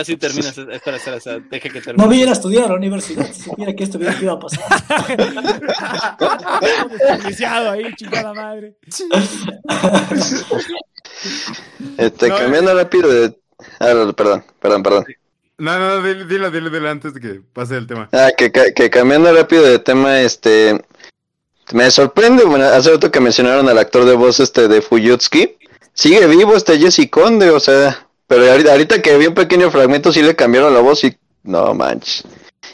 Ahora 0.00 0.06
sí 0.06 0.16
terminas. 0.16 0.56
Espera, 0.72 0.96
espera, 0.96 1.16
espera. 1.18 1.40
Deja 1.50 1.68
que 1.68 1.78
No 1.78 1.84
termine. 1.84 2.08
viniera 2.08 2.30
a 2.30 2.34
estudiar 2.34 2.64
a 2.64 2.68
la 2.68 2.74
universidad 2.76 3.30
si 3.32 3.42
supiera 3.42 3.74
que 3.74 3.84
esto 3.84 3.98
iba 4.00 4.14
iba 4.14 4.32
a 4.32 4.38
pasar. 4.38 4.60
Ahí, 7.70 7.94
chingada 7.96 8.32
madre. 8.32 8.76
Este, 11.98 12.28
No, 12.28 12.36
cambiando 12.38 12.74
rápido 12.74 13.08
de. 13.08 13.36
Ah, 13.78 13.92
no, 13.92 14.12
perdón, 14.14 14.42
perdón, 14.58 14.82
perdón. 14.82 15.04
No, 15.58 15.78
no, 15.78 16.02
dilo, 16.02 16.24
dilo, 16.24 16.50
dilo, 16.50 16.70
dilo 16.70 16.88
antes 16.88 17.12
de 17.12 17.20
que 17.20 17.42
pase 17.52 17.76
el 17.76 17.86
tema. 17.86 18.08
Ah, 18.12 18.30
que, 18.36 18.50
que 18.50 18.88
cambiando 18.88 19.30
rápido 19.34 19.62
de 19.64 19.78
tema, 19.80 20.20
este. 20.20 20.80
Me 21.72 21.90
sorprende, 21.90 22.44
bueno, 22.44 22.64
hace 22.64 22.92
rato 22.92 23.10
que 23.10 23.20
mencionaron 23.20 23.68
al 23.68 23.76
actor 23.78 24.06
de 24.06 24.14
voz 24.14 24.40
este 24.40 24.66
de 24.68 24.80
Fuyutsuki. 24.80 25.58
Sigue 25.92 26.26
vivo 26.26 26.56
este 26.56 26.78
Jesse 26.78 27.10
Conde, 27.10 27.50
o 27.50 27.60
sea. 27.60 28.06
Pero 28.30 28.48
ahorita, 28.48 28.70
ahorita 28.70 29.02
que 29.02 29.18
vi 29.18 29.26
un 29.26 29.34
pequeño 29.34 29.72
fragmento, 29.72 30.12
sí 30.12 30.22
le 30.22 30.36
cambiaron 30.36 30.72
la 30.72 30.78
voz 30.78 31.02
y. 31.02 31.16
No 31.42 31.74
manches. 31.74 32.22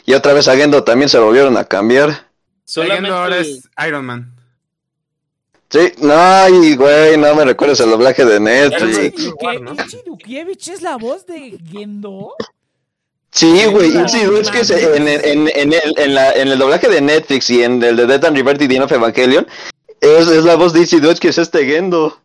Y 0.05 0.13
otra 0.13 0.33
vez 0.33 0.47
a 0.47 0.55
Gendo 0.55 0.83
también 0.83 1.09
se 1.09 1.17
lo 1.17 1.25
volvieron 1.25 1.57
a 1.57 1.63
cambiar. 1.63 2.27
Solamente 2.63 3.07
Solamente 3.07 3.09
ahora 3.09 3.37
es 3.39 3.67
Iron 3.87 4.05
Man. 4.05 4.35
Sí, 5.69 5.93
no, 5.97 6.75
güey, 6.77 7.17
no 7.17 7.33
me 7.33 7.43
recuerdes 7.43 7.79
el 7.79 7.89
doblaje 7.89 8.23
de 8.23 8.35
¿Ichi 8.35 8.43
Netflix. 8.43 9.33
Es 10.67 10.81
la 10.83 10.95
voz 10.97 11.25
de 11.25 11.57
Gendo? 11.71 12.35
Sí, 13.31 13.65
güey, 13.65 13.93
sí, 14.07 14.21
es 14.39 14.51
que 14.51 14.63
se- 14.63 14.95
en, 14.95 15.07
el- 15.07 15.25
en, 15.25 15.47
en 15.55 15.73
el, 15.73 15.93
en, 15.97 16.13
la, 16.13 16.33
en 16.33 16.49
el 16.49 16.59
doblaje 16.59 16.87
de 16.87 17.01
Netflix 17.01 17.49
y 17.49 17.63
en 17.63 17.81
el 17.81 17.95
de 17.97 18.05
Death 18.05 18.25
and 18.25 18.37
Rebirth 18.37 18.61
y 18.61 18.75
Evangelion, 18.75 19.47
es, 20.01 20.27
es 20.27 20.43
la 20.43 20.53
voz 20.55 20.71
de 20.73 20.81
Easy 20.81 20.99
Dutch 20.99 21.17
que 21.17 21.29
es 21.29 21.39
este 21.39 21.65
Gendo. 21.65 22.21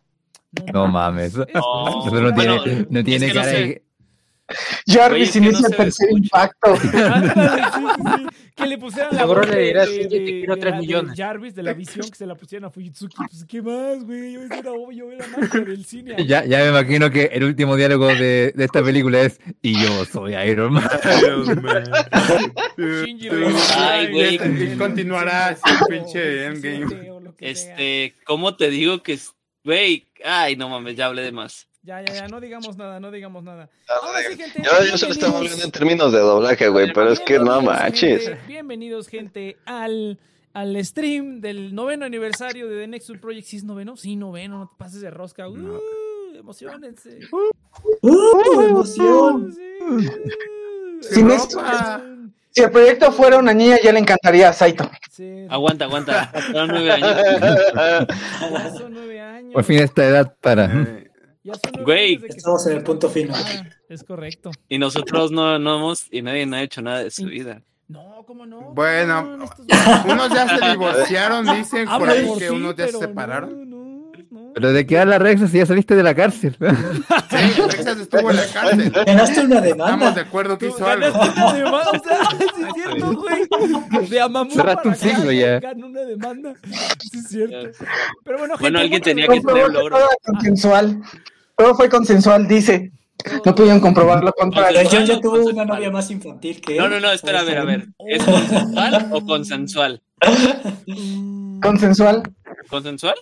No 0.73 0.87
mames 0.87 1.33
Eso 1.33 1.45
No, 1.53 2.05
no 2.21 2.31
bueno, 2.33 2.63
tiene, 2.63 2.87
no 2.89 3.03
tiene 3.03 3.25
es 3.27 3.31
que 3.31 3.37
no 3.37 3.43
cara 3.43 3.51
sé. 3.53 3.57
de... 3.65 3.83
Jarvis 4.85 5.35
no 5.37 5.41
inicia 5.47 5.59
se 5.61 5.67
el 5.71 5.77
tercer 5.77 6.07
escucha. 6.09 6.23
impacto. 6.25 6.73
Ándale, 7.13 7.63
sí, 7.73 7.79
sí, 7.95 8.03
sí. 8.17 8.27
Que 8.55 8.67
le 8.67 8.77
pusieran 8.77 9.15
la 9.15 9.25
voz 9.25 9.47
de, 9.49 9.55
de- 9.73 9.85
"Sí, 10.09 10.45
yo 10.45 10.71
millones". 10.75 11.13
Jarvis 11.17 11.55
de 11.55 11.63
la 11.63 11.73
visión 11.73 12.07
que 12.07 12.15
se 12.15 12.27
la 12.27 12.35
pusieran 12.35 12.65
a 12.65 12.69
Fujitsuki. 12.69 13.15
Pues, 13.15 13.45
¿qué 13.45 13.61
más, 13.61 14.03
güey? 14.03 14.35
Eso 14.35 14.53
era 14.53 14.71
obvio, 14.73 15.11
era 15.11 15.25
magia 15.27 15.61
del 15.61 15.85
cine. 15.85 16.15
Ya, 16.27 16.43
ya 16.45 16.59
me 16.59 16.69
imagino 16.69 17.09
que 17.09 17.23
el 17.33 17.45
último 17.45 17.77
diálogo 17.77 18.07
de, 18.07 18.51
de 18.53 18.65
esta 18.65 18.83
película 18.83 19.21
es 19.21 19.39
Y 19.61 19.81
yo 19.81 20.03
soy 20.05 20.35
Iron 20.35 20.73
Man 20.73 20.89
Iron 21.23 21.61
Man. 21.63 21.83
Shinji 22.77 23.29
Ay, 23.77 24.11
güey. 24.11 24.35
Y 24.73 24.77
continuará 24.77 25.47
así 25.47 25.61
el 25.79 25.87
pinche 25.87 26.45
Endgame. 26.47 27.11
Este, 27.39 28.13
¿cómo 28.25 28.55
te 28.55 28.69
digo 28.69 29.01
que, 29.01 29.13
es- 29.13 29.33
güey? 29.63 30.05
Ay, 30.23 30.55
no 30.55 30.69
mames, 30.69 30.95
ya 30.95 31.07
hablé 31.07 31.21
de 31.23 31.31
más. 31.31 31.67
Ya, 31.81 32.01
ya, 32.01 32.13
ya, 32.13 32.27
no 32.29 32.39
digamos 32.39 32.77
nada, 32.77 32.99
no 33.01 33.11
digamos 33.11 33.43
nada. 33.43 33.69
Ah, 33.89 33.93
Ahora 34.03 34.19
sí, 34.29 34.37
gente. 34.37 34.61
Yo, 34.63 34.71
yo 34.89 34.97
solo 34.97 35.11
estaba 35.11 35.37
hablando 35.37 35.65
en 35.65 35.71
términos 35.71 36.13
de 36.13 36.19
doblaje, 36.19 36.69
güey, 36.69 36.93
pero 36.93 37.11
es 37.11 37.19
que 37.19 37.39
no 37.39 37.61
manches. 37.61 38.23
gente, 38.29 38.41
Bienvenidos, 38.47 39.07
gente, 39.09 39.57
al, 39.65 40.17
al 40.53 40.85
stream 40.85 41.41
del 41.41 41.75
noveno 41.75 42.05
aniversario 42.05 42.69
de 42.69 42.77
The 42.81 42.87
Nexus 42.87 43.17
Project. 43.17 43.45
¿Sí 43.47 43.57
es 43.57 43.63
noveno? 43.65 43.97
Sí, 43.97 44.15
noveno, 44.15 44.59
no 44.59 44.67
te 44.69 44.75
pases 44.77 45.01
de 45.01 45.11
rosca. 45.11 45.49
Uh, 45.49 45.57
No. 45.57 45.79
emocionense. 46.39 47.19
¡Uh, 48.01 48.61
emoción! 48.61 49.53
Sí. 51.01 51.21
Si, 51.21 51.21
si 52.51 52.61
el 52.63 52.71
proyecto 52.71 53.11
fuera 53.11 53.37
una 53.39 53.53
niña, 53.53 53.77
ya 53.83 53.91
le 53.91 53.99
encantaría 53.99 54.47
a 54.49 54.53
Saito. 54.53 54.89
Sí, 55.11 55.45
Aguanta, 55.49 55.85
aguanta. 55.85 56.27
Fueron 56.51 56.69
nueve 56.69 56.91
años. 56.91 57.17
son 58.77 58.93
nueve 58.93 59.12
años. 59.43 59.53
Por 59.53 59.63
fin 59.63 59.79
esta 59.79 60.05
edad 60.05 60.35
para 60.41 60.65
Eh, 60.65 61.09
Ya 61.43 61.53
son 61.55 61.83
Güey. 61.83 62.19
Estamos 62.29 62.63
se- 62.63 62.71
en 62.71 62.77
el 62.77 62.83
punto 62.83 63.09
final. 63.09 63.43
Ah, 63.45 63.67
es 63.89 64.03
correcto. 64.03 64.51
Y 64.69 64.77
nosotros 64.77 65.31
no, 65.31 65.59
no 65.59 65.75
hemos, 65.77 66.07
y 66.11 66.21
nadie 66.21 66.45
no 66.45 66.55
ha 66.55 66.61
hecho 66.61 66.81
nada 66.81 67.03
de 67.03 67.11
su 67.11 67.25
vida. 67.25 67.61
No, 67.89 68.23
¿cómo 68.25 68.45
no? 68.45 68.71
Bueno, 68.73 69.37
No, 69.37 69.43
estos- 69.43 69.65
Unos 70.05 70.29
ya 70.29 70.47
se 70.57 70.65
divorciaron, 70.71 71.45
dicen 71.53 71.85
por 71.99 72.09
ahí 72.09 72.25
por 72.25 72.39
que 72.39 72.47
ti, 72.47 72.53
unos 72.55 72.75
ya 72.77 72.87
se 72.87 72.97
separaron. 72.97 73.72
Pero 74.53 74.71
de 74.71 74.85
qué 74.85 74.99
habla 74.99 75.17
Rex 75.19 75.49
si 75.49 75.57
ya 75.57 75.65
saliste 75.65 75.95
de 75.95 76.03
la 76.03 76.13
cárcel. 76.15 76.55
Sí, 77.33 77.61
Texas 77.69 77.97
estuvo 77.99 78.29
en 78.29 78.35
la 78.37 78.45
cárcel. 78.45 78.91
Ganaste 78.91 79.39
una 79.41 79.55
Estamos 79.55 79.61
de 79.63 79.67
demanda. 79.69 80.21
acuerdo 80.21 80.57
que 80.57 80.67
hizo 80.67 80.85
algo. 80.85 81.11
ganaste 81.11 81.41
una 81.41 81.53
demanda, 81.57 81.89
o 81.89 82.03
sea, 82.03 82.29
sí 82.37 82.45
es 82.63 82.73
cierto, 82.75 83.13
güey. 83.13 84.07
De 84.09 84.21
Amamú 84.21 84.51
Cerraste 84.51 84.87
un 84.89 84.95
siglo 84.95 85.31
ya. 85.31 85.59
ganó 85.59 85.87
una 85.87 86.01
demanda. 86.01 86.53
Sí 86.99 87.17
es 87.17 87.27
cierto. 87.29 87.69
Pero 88.23 88.37
bueno, 88.37 88.53
gente, 88.53 88.61
Bueno, 88.61 88.79
alguien 88.79 89.01
tenía 89.01 89.27
que 89.27 89.41
tener 89.41 89.65
que 89.65 89.71
logro. 89.73 89.97
todo 89.97 90.07
consensual. 90.25 91.01
Todo 91.57 91.75
fue 91.75 91.89
consensual, 91.89 92.47
dice. 92.47 92.91
No 93.45 93.55
pudieron 93.55 93.79
comprobar 93.79 94.23
lo 94.23 94.31
contrario. 94.33 94.79
Pero 94.83 94.89
John 94.91 95.05
ya 95.05 95.19
tuvo 95.19 95.37
una 95.45 95.65
novia 95.65 95.89
más 95.89 96.11
infantil 96.11 96.61
que 96.61 96.73
él. 96.73 96.79
No, 96.79 96.89
no, 96.89 96.99
no, 96.99 97.11
espera, 97.11 97.39
a 97.39 97.43
ver, 97.43 97.57
a 97.57 97.63
ver. 97.65 97.87
¿Es 98.07 98.23
consensual 98.23 99.07
o 99.11 99.25
consensual? 99.25 100.01
Consensual. 101.61 102.23
¿Consensual? 102.69 103.15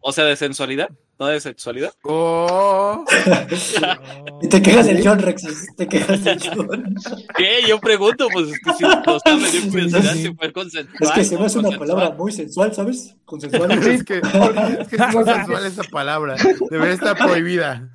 O 0.00 0.12
sea, 0.12 0.24
de 0.24 0.36
sensualidad, 0.36 0.88
no 1.18 1.26
de 1.26 1.38
sexualidad. 1.40 1.92
Oh, 2.02 3.04
Y 4.42 4.48
te 4.48 4.62
quejas 4.62 4.86
del 4.86 5.06
John 5.06 5.18
Rex. 5.18 5.66
Te 5.76 5.86
quejas 5.86 6.24
del 6.24 6.40
John. 6.54 6.94
¿Qué? 7.36 7.62
Yo 7.68 7.78
pregunto, 7.80 8.26
pues 8.32 8.48
es 8.48 8.58
que 8.60 8.72
si 8.72 8.82
no 8.84 9.38
me 9.38 9.50
dio 9.50 9.70
curiosidad 9.70 10.12
sí. 10.14 10.22
si 10.22 10.34
fue 10.34 10.52
consensual. 10.52 10.96
Es 11.00 11.10
que 11.12 11.24
se 11.24 11.38
me 11.38 11.44
hace 11.46 11.58
una 11.58 11.78
palabra 11.78 12.10
muy 12.10 12.32
sensual, 12.32 12.74
¿sabes? 12.74 13.16
Consensual. 13.24 13.70
es 13.72 14.04
que, 14.04 14.14
es 14.18 14.88
que 14.88 14.96
es 14.96 15.12
consensual 15.12 15.66
esa 15.66 15.82
palabra. 15.84 16.36
Debería 16.70 16.94
estar 16.94 17.16
prohibida. 17.16 17.90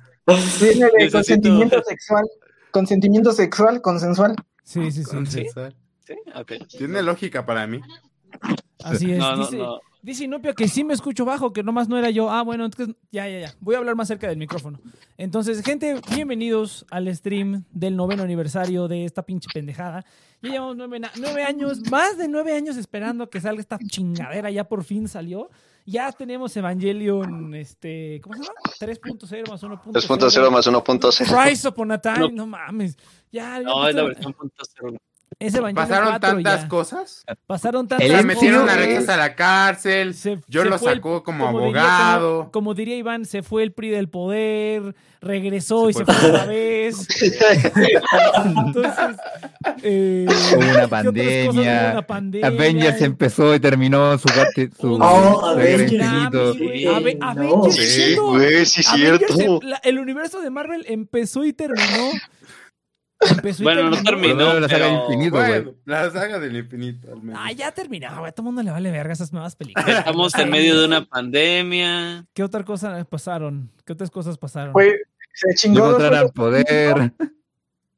Viene 0.60 0.84
de 0.86 0.90
Necesito- 0.92 1.12
consentimiento 1.12 1.82
sexual. 1.82 2.24
Consentimiento 2.70 3.32
sexual, 3.32 3.80
consensual. 3.82 4.36
Sí, 4.62 4.90
sí, 4.92 5.02
sí. 5.02 5.10
Consensual. 5.10 5.74
Sí, 6.06 6.14
ok. 6.36 6.52
Tiene 6.68 7.02
lógica 7.02 7.44
para 7.44 7.66
mí. 7.66 7.80
Así 8.84 9.10
es. 9.12 9.18
No, 9.18 9.34
no, 9.34 9.44
dice, 9.44 9.56
no. 9.58 9.80
Dice 10.02 10.24
Inopia 10.24 10.54
que 10.54 10.66
sí 10.66 10.82
me 10.82 10.94
escucho 10.94 11.26
bajo, 11.26 11.52
que 11.52 11.62
nomás 11.62 11.88
no 11.88 11.98
era 11.98 12.08
yo. 12.08 12.30
Ah, 12.30 12.42
bueno, 12.42 12.64
entonces, 12.64 12.96
ya, 13.10 13.28
ya, 13.28 13.40
ya. 13.40 13.54
Voy 13.60 13.74
a 13.74 13.78
hablar 13.78 13.96
más 13.96 14.08
cerca 14.08 14.28
del 14.28 14.38
micrófono. 14.38 14.80
Entonces, 15.18 15.62
gente, 15.62 16.00
bienvenidos 16.14 16.86
al 16.90 17.14
stream 17.14 17.64
del 17.70 17.96
noveno 17.96 18.22
aniversario 18.22 18.88
de 18.88 19.04
esta 19.04 19.22
pinche 19.22 19.48
pendejada. 19.52 20.04
Ya 20.40 20.50
llevamos 20.50 20.76
nueve, 20.76 21.44
años, 21.44 21.82
más 21.90 22.16
de 22.16 22.28
nueve 22.28 22.54
años 22.54 22.78
esperando 22.78 23.28
que 23.28 23.42
salga 23.42 23.60
esta 23.60 23.78
chingadera. 23.78 24.50
Ya 24.50 24.64
por 24.64 24.84
fin 24.84 25.06
salió. 25.06 25.50
Ya 25.84 26.10
tenemos 26.12 26.56
Evangelion, 26.56 27.54
este, 27.54 28.20
¿cómo 28.22 28.36
se 28.36 28.42
llama? 28.42 28.60
3.0 28.78 29.50
más 29.50 29.62
1.0. 29.62 29.92
3.0 29.92 30.50
más 30.50 30.66
1.0. 30.66 31.44
Rise 31.44 31.68
Upon 31.68 31.92
a 31.92 32.00
Time, 32.00 32.18
no, 32.18 32.28
no 32.28 32.46
mames. 32.46 32.96
Ya, 33.30 33.60
no, 33.60 33.86
es 33.86 33.94
la 33.94 34.04
versión 34.04 34.34
1.0. 34.34 34.98
Ese 35.38 35.62
Pasaron 35.62 36.10
4, 36.10 36.20
tantas 36.20 36.62
ya. 36.62 36.68
cosas. 36.68 37.24
Pasaron 37.46 37.88
tantas 37.88 38.06
cosas. 38.06 38.24
metieron 38.24 38.68
a 38.68 38.76
Rejas 38.76 39.08
a 39.08 39.16
la 39.16 39.34
cárcel. 39.36 40.14
Se, 40.14 40.38
yo 40.48 40.62
se 40.62 40.68
lo 40.68 40.78
sacó 40.78 41.18
el, 41.18 41.22
como, 41.22 41.46
abogado. 41.46 42.28
Diría, 42.28 42.40
como, 42.40 42.50
como, 42.50 42.74
diría 42.74 42.96
Iván, 42.96 43.24
se 43.24 43.42
fue 43.42 43.62
el 43.62 43.72
PRI 43.72 43.90
del 43.90 44.08
poder, 44.08 44.94
regresó 45.20 45.84
se 45.84 45.90
y 45.90 46.04
fue 46.04 46.04
se 46.04 46.20
fue 46.20 46.30
otra 46.30 46.46
vez. 46.46 47.08
Entonces, 48.44 49.16
eh, 49.82 50.26
hubo 50.56 50.70
una 50.70 50.88
pandemia. 50.88 51.90
una 51.92 52.06
pandemia. 52.06 52.46
Avengers 52.48 53.00
empezó 53.00 53.54
y 53.54 53.60
terminó 53.60 54.18
su 54.18 54.28
parte. 54.28 54.70
Su, 54.78 54.94
oh, 54.94 55.46
Avengers. 55.46 56.56
Sí, 56.56 56.86
Ave 56.86 57.14
no. 57.14 57.26
Avengers. 57.26 57.76
Sí, 57.76 58.16
güey, 58.16 58.66
sí, 58.66 58.82
cierto. 58.82 59.34
Em, 59.38 59.60
el 59.84 59.98
universo 59.98 60.40
de 60.40 60.50
Marvel 60.50 60.84
empezó 60.88 61.44
y 61.44 61.52
terminó. 61.52 62.10
Empezó 63.28 63.62
Bueno, 63.64 63.90
no 63.90 64.02
terminó. 64.02 64.58
la 64.58 64.68
saga 64.68 64.86
pero 64.86 65.02
infinito. 65.04 65.36
Bueno, 65.36 65.74
la 65.84 66.10
saga 66.10 66.38
del 66.38 66.56
infinito, 66.56 67.12
al 67.12 67.22
menos. 67.22 67.40
Ah, 67.44 67.52
ya 67.52 67.70
terminó, 67.72 68.08
güey. 68.18 68.28
A 68.30 68.32
todo 68.32 68.42
el 68.42 68.46
mundo 68.46 68.62
le 68.62 68.70
vale 68.70 68.90
verga 68.90 69.12
esas 69.12 69.32
nuevas 69.32 69.54
películas. 69.56 69.88
Estamos 69.98 70.34
en 70.38 70.50
medio 70.50 70.78
de 70.80 70.86
una 70.86 71.04
pandemia. 71.04 72.24
¿Qué 72.32 72.42
otra 72.42 72.64
cosa 72.64 73.04
pasaron? 73.04 73.70
¿Qué 73.84 73.92
otras 73.92 74.10
cosas 74.10 74.38
pasaron? 74.38 74.72
Fue, 74.72 75.00
se 75.34 75.48
No 75.48 75.54
chingó. 75.54 75.86
encontraron 75.88 76.18
juegos. 76.18 76.32
poder. 76.32 77.12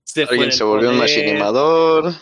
Se 0.05 0.27
fue 0.27 0.33
Alguien 0.35 0.51
el 0.51 0.53
se 0.53 0.65
volvió 0.65 0.91
un 0.91 0.99
machinimador. 0.99 2.13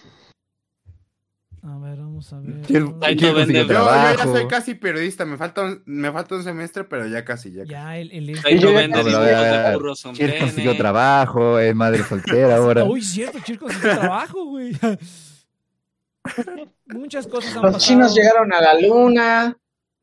A 2.32 2.40
ver, 2.40 2.42
vamos 2.42 2.52
a 2.54 2.56
ver. 2.58 2.60
¿Quién- 2.66 2.96
Ay, 3.02 3.16
quién 3.16 3.30
no 3.32 3.36
consiguió 3.38 3.62
Yo, 3.62 3.68
yo 3.68 4.16
ya 4.16 4.24
soy 4.24 4.46
casi 4.48 4.74
periodista. 4.74 5.24
Me 5.24 5.36
falta 5.36 5.62
un, 5.62 5.82
me 5.86 6.10
falta 6.12 6.34
un 6.34 6.44
semestre, 6.44 6.84
pero 6.84 7.06
ya 7.06 7.24
casi. 7.24 7.52
Ya 7.52 7.62
casi. 7.62 7.70
Ya, 7.72 7.98
el, 7.98 8.10
el 8.12 8.26
vende 8.26 9.04
de 9.04 9.74
burros 9.74 10.00
son 10.00 10.14
Chir 10.14 10.38
consiguió 10.38 10.76
trabajo, 10.76 11.58
es 11.58 11.74
madre 11.74 12.02
soltera 12.04 12.56
ahora. 12.56 12.84
Uy, 12.84 13.02
cierto, 13.02 13.38
chicos, 13.40 13.72
es 13.72 13.80
trabajo, 13.80 14.44
güey. 14.44 14.72
Muchas 16.86 17.26
cosas 17.26 17.56
han 17.56 17.62
Los 17.62 17.72
pasado. 17.74 17.78
chinos 17.88 18.14
llegaron 18.14 18.52
a 18.52 18.60
la 18.60 18.80
luna. 18.80 19.56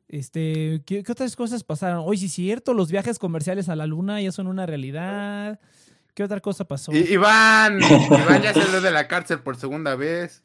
Este, 0.08 0.82
¿qué, 0.86 1.02
qué 1.02 1.12
otras 1.12 1.36
cosas 1.36 1.62
pasaron? 1.64 2.02
Oye, 2.04 2.20
sí, 2.20 2.26
es 2.26 2.32
cierto, 2.32 2.74
los 2.74 2.90
viajes 2.90 3.18
comerciales 3.18 3.68
a 3.68 3.76
la 3.76 3.86
luna 3.86 4.20
ya 4.20 4.32
son 4.32 4.46
una 4.46 4.66
realidad. 4.66 5.60
¿Qué 6.14 6.24
otra 6.24 6.40
cosa 6.40 6.64
pasó? 6.64 6.92
Iván, 6.92 7.78
Iván 7.80 8.42
ya 8.42 8.52
salió 8.54 8.80
de 8.80 8.90
la 8.90 9.06
cárcel 9.06 9.40
por 9.40 9.56
segunda 9.56 9.94
vez. 9.94 10.42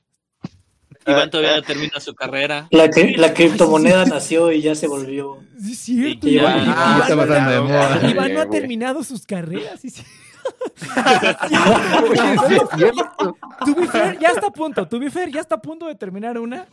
Iván 1.06 1.30
todavía 1.30 1.56
no 1.58 1.62
termina 1.64 2.00
su 2.00 2.14
carrera. 2.16 2.68
La, 2.72 2.88
cri- 2.88 3.18
la 3.18 3.34
criptomoneda 3.34 4.06
nació 4.06 4.52
y 4.52 4.62
ya 4.62 4.76
se 4.76 4.88
volvió. 4.88 5.40
Sí, 5.62 5.72
es 5.74 5.80
cierto. 5.80 6.28
Y 6.28 6.36
Iván, 6.36 6.58
ya- 6.58 6.64
Iván- 6.66 6.76
Ah, 6.78 7.00
está 7.02 7.16
pasando 7.16 7.52
de 7.52 7.62
moda. 7.62 8.10
Iván 8.10 8.34
no 8.34 8.42
ha 8.42 8.50
terminado 8.50 9.04
sus 9.04 9.26
carreras. 9.26 9.80
Sí, 9.82 9.90
sí. 9.90 10.04
Ya 14.20 14.30
está 14.30 14.48
a 14.48 14.52
punto. 14.52 14.88
To 14.88 15.00
be 15.00 15.10
fair, 15.10 15.32
ya 15.32 15.42
está 15.42 15.56
a 15.56 15.62
punto 15.62 15.88
de 15.88 15.96
terminar 15.96 16.38
una, 16.38 16.66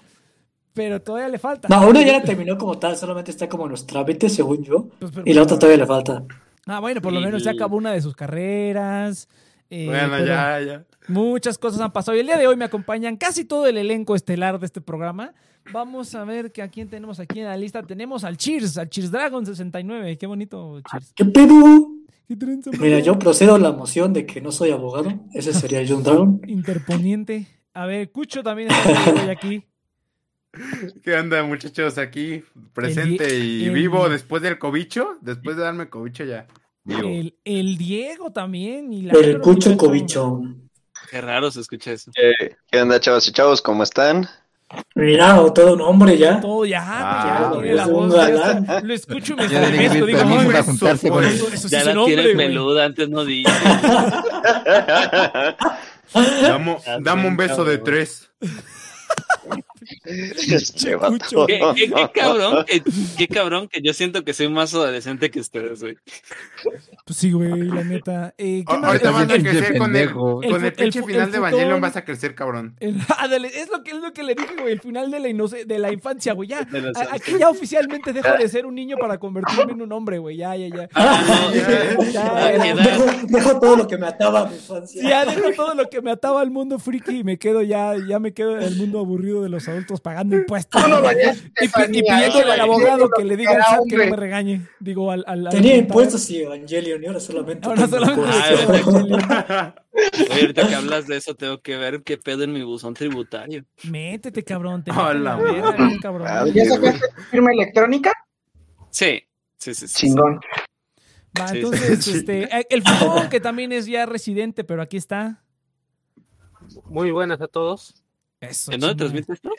pero 0.74 1.00
todavía 1.00 1.28
le 1.28 1.38
falta. 1.38 1.68
No, 1.68 1.86
una 1.88 2.02
ya 2.02 2.14
la 2.14 2.22
terminó 2.22 2.56
como 2.58 2.78
tal, 2.78 2.96
solamente 2.96 3.30
está 3.30 3.48
como 3.48 3.64
en 3.66 3.72
los 3.72 3.86
trámites, 3.86 4.34
según 4.34 4.62
yo. 4.64 4.88
Pues, 4.98 5.12
pero- 5.14 5.26
Y 5.26 5.34
la 5.34 5.42
otra 5.42 5.58
todavía 5.58 5.78
le 5.78 5.86
falta. 5.86 6.24
Ah, 6.66 6.80
bueno, 6.80 7.00
por 7.00 7.12
lo 7.12 7.20
menos 7.20 7.42
ya 7.42 7.52
acabó 7.52 7.76
una 7.76 7.92
de 7.92 8.02
sus 8.02 8.14
carreras. 8.14 9.28
eh, 9.70 9.86
Bueno, 9.86 10.08
pero 10.10 10.26
ya, 10.26 10.60
ya. 10.60 10.84
Muchas 11.10 11.58
cosas 11.58 11.80
han 11.80 11.92
pasado. 11.92 12.16
Y 12.16 12.20
el 12.20 12.26
día 12.26 12.36
de 12.38 12.46
hoy 12.46 12.56
me 12.56 12.64
acompañan 12.64 13.16
casi 13.16 13.44
todo 13.44 13.66
el 13.66 13.76
elenco 13.76 14.14
estelar 14.14 14.58
de 14.58 14.66
este 14.66 14.80
programa. 14.80 15.34
Vamos 15.72 16.14
a 16.14 16.24
ver 16.24 16.52
que 16.52 16.62
a 16.62 16.68
quién 16.68 16.88
tenemos 16.88 17.20
aquí 17.20 17.40
en 17.40 17.46
la 17.46 17.56
lista. 17.56 17.82
Tenemos 17.82 18.24
al 18.24 18.36
Cheers, 18.36 18.78
al 18.78 18.88
Cheers 18.88 19.10
Dragon 19.10 19.44
69. 19.44 20.16
Qué 20.18 20.26
bonito, 20.26 20.80
Cheers. 20.90 21.12
¿Qué 21.14 21.24
pedo? 21.26 21.90
Qué 22.26 22.36
tranza, 22.36 22.70
Mira, 22.78 23.00
yo 23.00 23.18
procedo 23.18 23.56
a 23.56 23.58
la 23.58 23.72
moción 23.72 24.12
de 24.12 24.24
que 24.24 24.40
no 24.40 24.52
soy 24.52 24.70
abogado. 24.70 25.12
Ese 25.34 25.52
sería 25.52 25.82
John 25.86 26.02
Dragon. 26.04 26.40
Interponiente. 26.46 27.46
A 27.74 27.86
ver, 27.86 28.10
Cucho 28.12 28.42
también 28.42 28.70
está 28.70 29.12
hoy 29.24 29.28
aquí. 29.30 29.64
¿Qué 31.02 31.14
onda, 31.14 31.42
muchachos? 31.44 31.98
Aquí, 31.98 32.42
presente 32.72 33.24
El- 33.36 33.44
y 33.62 33.64
el- 33.66 33.72
vivo 33.74 34.08
después 34.08 34.42
del 34.42 34.58
cobicho. 34.58 35.16
Después 35.20 35.56
de 35.56 35.62
darme 35.62 35.88
cobicho 35.88 36.24
ya. 36.24 36.46
Vivo. 36.84 37.08
El, 37.08 37.36
el 37.44 37.76
Diego 37.76 38.32
también. 38.32 38.84
El 38.84 38.88
milagro, 38.88 39.40
Cucho. 39.42 39.76
Cobicho. 39.76 40.40
Qué 41.10 41.20
raro 41.20 41.50
se 41.50 41.60
escucha 41.60 41.90
eso. 41.92 42.12
¿Qué 42.14 42.80
onda, 42.80 43.00
chavos 43.00 43.26
y 43.26 43.32
chavos? 43.32 43.60
¿Cómo 43.60 43.82
están? 43.82 44.28
Mira, 44.94 45.40
o 45.40 45.52
todo 45.52 45.74
un 45.74 45.80
hombre 45.80 46.16
ya. 46.16 46.40
Todo 46.40 46.64
ya, 46.64 46.80
Ah, 46.86 47.52
ya 47.64 47.70
la 47.74 47.86
voz. 47.88 48.14
ya 48.14 48.28
galán. 48.30 48.58
está. 48.62 48.80
lo 48.80 48.94
escucho 48.94 49.32
y 49.32 49.36
me 49.36 49.42
dije 49.48 49.56
estremezco. 49.60 50.06
Digo, 50.06 50.18
permiso 50.18 50.40
"Ay, 50.40 50.46
para 50.46 50.60
eso 50.94 51.08
con 51.08 51.24
eso, 51.24 51.48
eso 51.48 51.68
sí 51.68 51.74
Ya 51.74 51.78
es 51.80 51.86
la 51.86 51.92
hombre, 51.92 52.06
tienes 52.14 52.34
güey". 52.36 52.46
peluda, 52.46 52.84
antes 52.84 53.08
no 53.08 53.24
dice. 53.24 53.50
Dame, 56.42 56.76
dame 57.00 57.28
un 57.28 57.36
beso 57.36 57.64
de 57.64 57.78
tres. 57.78 58.30
¿Qué, 61.46 61.60
qué, 61.74 61.90
qué 61.90 62.10
cabrón, 62.14 62.64
que, 62.66 62.82
qué 63.18 63.28
cabrón 63.28 63.68
que 63.68 63.80
yo 63.82 63.92
siento 63.92 64.24
que 64.24 64.32
soy 64.32 64.48
más 64.48 64.74
adolescente 64.74 65.30
que 65.30 65.40
ustedes, 65.40 65.80
güey. 65.82 65.96
Pues 67.04 67.18
sí, 67.18 67.32
güey, 67.32 67.50
la 67.64 67.84
neta. 67.84 68.34
Eh, 68.38 68.64
¿qué 68.66 68.76
más? 68.78 68.84
Ahorita 68.90 69.08
El- 69.08 69.14
vas 69.14 69.22
a 69.24 69.38
crecer 69.42 69.78
con 69.78 69.96
el, 69.96 70.10
con 70.12 70.44
El 70.44 70.64
el 70.64 70.72
pinche 70.72 71.02
final 71.02 71.22
el 71.26 71.32
de 71.32 71.38
Evangelion. 71.38 71.80
Vas 71.80 71.96
a 71.96 72.04
crecer, 72.04 72.34
cabrón. 72.34 72.76
Ándale, 73.18 73.48
es 73.48 73.68
lo 73.70 73.82
que 73.82 73.90
es 73.92 73.96
lo 74.00 74.12
que 74.12 74.22
le 74.22 74.34
dije, 74.34 74.54
güey, 74.60 74.72
el 74.72 74.80
final 74.80 75.10
de 75.10 75.20
la 75.20 75.30
de 75.66 75.78
la 75.78 75.92
infancia, 75.92 76.32
güey. 76.32 76.48
Ya, 76.48 76.60
a- 76.60 77.14
aquí 77.14 77.32
ya 77.38 77.48
oficialmente 77.48 78.12
dejo 78.12 78.32
de 78.36 78.48
ser 78.48 78.66
un 78.66 78.74
niño 78.74 78.96
para 78.98 79.18
convertirme 79.18 79.72
en 79.72 79.82
un 79.82 79.92
hombre, 79.92 80.18
güey. 80.18 80.36
Ya, 80.36 80.54
ya, 80.56 80.68
ya. 80.68 80.88
Ah, 80.94 81.22
no, 81.26 81.54
Ya, 81.54 81.60
ya, 81.60 82.12
ya, 82.12 82.56
ya, 82.56 82.64
ya. 82.64 82.74
ya. 82.74 82.74
Dejo, 82.74 83.04
dejo 83.28 83.60
todo 83.60 83.76
lo 83.76 83.86
que 83.88 83.96
me 83.98 84.06
ataba 84.06 84.40
a 84.42 84.46
mi 84.48 84.54
infancia. 84.56 85.02
Sí, 85.02 85.08
ya 85.08 85.24
dejo 85.24 85.50
todo 85.56 85.74
lo 85.74 85.88
que 85.88 86.00
me 86.02 86.10
ataba 86.10 86.40
al 86.40 86.50
mundo 86.50 86.78
friki 86.78 87.18
y 87.20 87.24
me 87.24 87.38
quedo 87.38 87.62
ya, 87.62 87.94
ya 88.08 88.18
me 88.18 88.32
quedo 88.32 88.56
en 88.58 88.62
el 88.64 88.76
mundo 88.76 89.00
aburrido 89.00 89.42
de 89.42 89.48
los 89.48 89.68
adultos 89.68 89.99
pagando 90.00 90.36
impuestos. 90.36 90.86
No 90.88 91.00
y, 91.00 92.02
pidiéndole 92.02 92.52
al 92.52 92.60
abogado 92.60 93.08
que 93.10 93.24
le 93.24 93.36
diga 93.36 93.52
al 93.52 93.62
SAT 93.62 93.80
que 93.88 93.96
no 93.96 94.06
me 94.06 94.16
regañe. 94.16 94.66
Digo, 94.78 95.10
al. 95.10 95.24
al, 95.26 95.46
al 95.46 95.52
Tenía 95.52 95.76
impuestos 95.76 96.28
y 96.30 96.42
Evangelion 96.42 97.02
y 97.02 97.06
ahora 97.06 97.20
solamente. 97.20 97.66
Ahora 97.66 97.86
solamente. 97.86 98.30
Ah. 99.30 99.74
Oye, 99.92 100.40
ahorita 100.40 100.68
que 100.68 100.74
hablas 100.74 101.06
de 101.06 101.16
eso, 101.16 101.34
tengo 101.34 101.60
que 101.60 101.76
ver 101.76 102.02
qué 102.02 102.16
pedo 102.16 102.44
en 102.44 102.52
mi 102.52 102.62
buzón 102.62 102.94
tributario. 102.94 103.64
Métete, 103.84 104.44
cabrón. 104.44 104.84
Te 104.84 104.90
Hola, 104.90 105.36
bien 105.36 105.98
cabrón. 105.98 106.26
Ah, 106.28 106.44
¿Ya 106.52 106.64
sacaste 106.64 107.08
tu 107.08 107.22
firma 107.22 107.50
electrónica? 107.52 108.12
Sí, 108.90 109.22
sí, 109.56 109.74
sí. 109.74 109.86
sí, 109.86 109.88
sí. 109.88 110.06
Chingón. 110.06 110.40
Va, 111.38 111.48
Sí, 111.48 111.58
entonces, 111.58 112.04
sí. 112.04 112.10
este, 112.18 112.42
eh, 112.44 112.66
el 112.70 112.82
fútbol 112.82 113.28
que 113.28 113.40
también 113.40 113.72
es 113.72 113.86
ya 113.86 114.06
residente, 114.06 114.64
pero 114.64 114.82
aquí 114.82 114.96
está. 114.96 115.44
Muy 116.86 117.10
buenas 117.10 117.40
a 117.40 117.48
todos. 117.48 118.02
Eso, 118.40 118.72
¿En 118.72 118.80
dónde 118.80 118.94
chingada. 118.94 118.96
transmite 118.96 119.32
esto? 119.32 119.50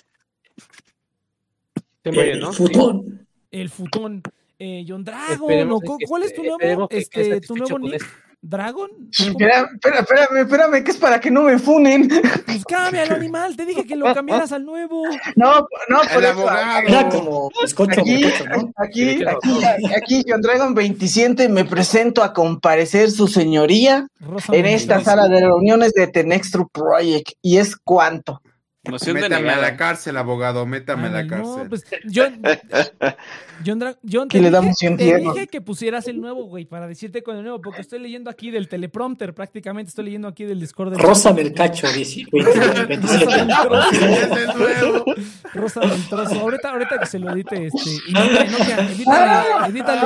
Bien, 2.03 2.27
El 2.29 2.39
¿no? 2.39 2.53
futón. 2.53 3.27
El 3.51 3.69
futón. 3.69 4.21
Eh, 4.63 4.85
John 4.87 5.03
Dragon, 5.03 5.31
Esperemos 5.31 5.81
¿o 5.83 5.85
cu- 5.85 5.97
que 5.97 6.05
¿cuál 6.05 6.23
es 6.23 6.35
tu 6.35 6.43
nuevo, 6.43 6.87
este, 6.91 7.41
tu 7.41 7.55
nuevo 7.55 7.79
nick? 7.79 8.05
¿Dragon? 8.43 8.89
Espera, 9.11 9.69
espera, 9.71 9.99
espérame, 9.99 10.37
espérame, 10.41 10.83
que 10.83 10.91
es 10.91 10.97
para 10.97 11.19
que 11.19 11.29
no 11.29 11.43
me 11.43 11.59
funen. 11.59 12.07
Pues 12.45 12.65
cámbialo, 12.65 13.15
animal. 13.15 13.55
Te 13.55 13.65
dije 13.67 13.85
que 13.85 13.95
lo 13.95 14.11
cambiaras 14.15 14.51
al 14.51 14.65
nuevo. 14.65 15.03
No, 15.35 15.67
no, 15.89 15.99
por 16.13 16.23
El 16.23 16.93
eso. 16.93 17.09
como 17.11 17.51
bizcocho, 17.61 18.01
Aquí, 18.01 18.15
bizcocho, 18.23 18.45
¿no? 18.49 18.73
aquí, 18.77 19.23
aquí, 19.25 19.93
aquí, 19.95 20.23
John 20.27 20.41
Dragon 20.41 20.73
27, 20.73 21.49
me 21.49 21.65
presento 21.65 22.23
a 22.23 22.33
comparecer 22.33 23.11
su 23.11 23.27
señoría 23.27 24.07
Rosa 24.19 24.55
en 24.55 24.65
esta 24.67 24.95
Mendoza. 24.95 25.11
sala 25.11 25.27
de 25.27 25.41
reuniones 25.41 25.93
de 25.93 26.07
Tenextru 26.07 26.67
Project. 26.69 27.31
¿Y 27.43 27.57
es 27.57 27.75
cuánto? 27.75 28.41
Moción 28.89 29.13
Métame 29.13 29.51
a 29.51 29.57
la 29.57 29.77
cárcel, 29.77 30.17
abogado, 30.17 30.65
métame 30.65 31.09
a 31.09 31.11
la 31.11 31.27
cárcel. 31.27 31.63
No, 31.63 31.69
pues 31.69 31.85
John, 32.11 32.41
John, 33.65 33.95
John 34.11 34.27
Que 34.27 34.39
te, 34.39 34.49
le 34.49 34.59
dije, 34.59 34.97
te 34.97 35.17
dije 35.17 35.47
que 35.47 35.61
pusieras 35.61 36.07
el 36.07 36.19
nuevo, 36.19 36.45
güey, 36.45 36.65
para 36.65 36.87
decirte 36.87 37.21
con 37.21 37.37
el 37.37 37.43
nuevo, 37.43 37.61
porque 37.61 37.81
estoy 37.81 37.99
leyendo 37.99 38.31
aquí 38.31 38.49
del 38.49 38.67
teleprompter, 38.67 39.35
prácticamente 39.35 39.89
estoy 39.89 40.05
leyendo 40.05 40.27
aquí 40.27 40.45
del 40.45 40.59
Discord. 40.59 40.93
del- 40.93 40.99
Rosa 40.99 41.31
Melcacho, 41.31 41.91
dice. 41.91 42.25
27, 42.31 42.85
27. 42.85 43.25
Es 43.31 44.37
el 44.49 44.57
nuevo. 44.57 45.05
Rosa 45.53 45.79
del 45.81 46.09
trozo. 46.09 46.39
Ahorita, 46.39 46.69
ahorita 46.71 46.97
que 46.97 47.05
se 47.05 47.19
lo 47.19 47.31
edite, 47.33 47.67
este, 47.67 47.89
y 48.07 48.13
no, 48.13 48.25
no, 48.25 48.39
que- 48.39 49.65
edítale, 49.69 50.01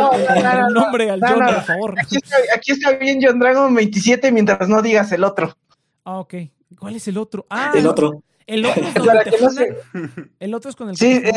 el, 0.68 0.74
nombre 0.74 1.10
al 1.12 1.22
John, 1.22 1.46
por 1.46 1.62
favor. 1.64 1.96
Aquí 1.98 2.18
está, 2.18 2.36
aquí 2.54 2.72
está 2.74 2.92
bien 2.98 3.20
John 3.24 3.40
Dragon 3.40 3.74
27 3.74 4.34
mientras 4.34 4.68
no 4.68 4.82
digas 4.82 5.14
el 5.14 5.24
otro. 5.24 5.56
Ah, 6.04 6.20
ok. 6.20 6.34
¿Cuál 6.78 6.98
es 6.98 7.08
el 7.08 7.18
otro? 7.18 7.46
Ah, 7.50 7.72
El 7.74 7.88
otro. 7.88 8.22
El 8.48 8.66
otro 8.66 8.84
es 8.88 8.94
Para 8.94 9.06
donde 9.06 9.24
que 9.24 9.32
te 9.32 9.42
no 9.44 9.50
funan. 9.50 10.32
El 10.40 10.54
otro 10.54 10.70
es 10.70 10.76
con 10.76 10.90
el 10.90 10.98
que 10.98 11.06
Sí, 11.06 11.22
eh, 11.26 11.34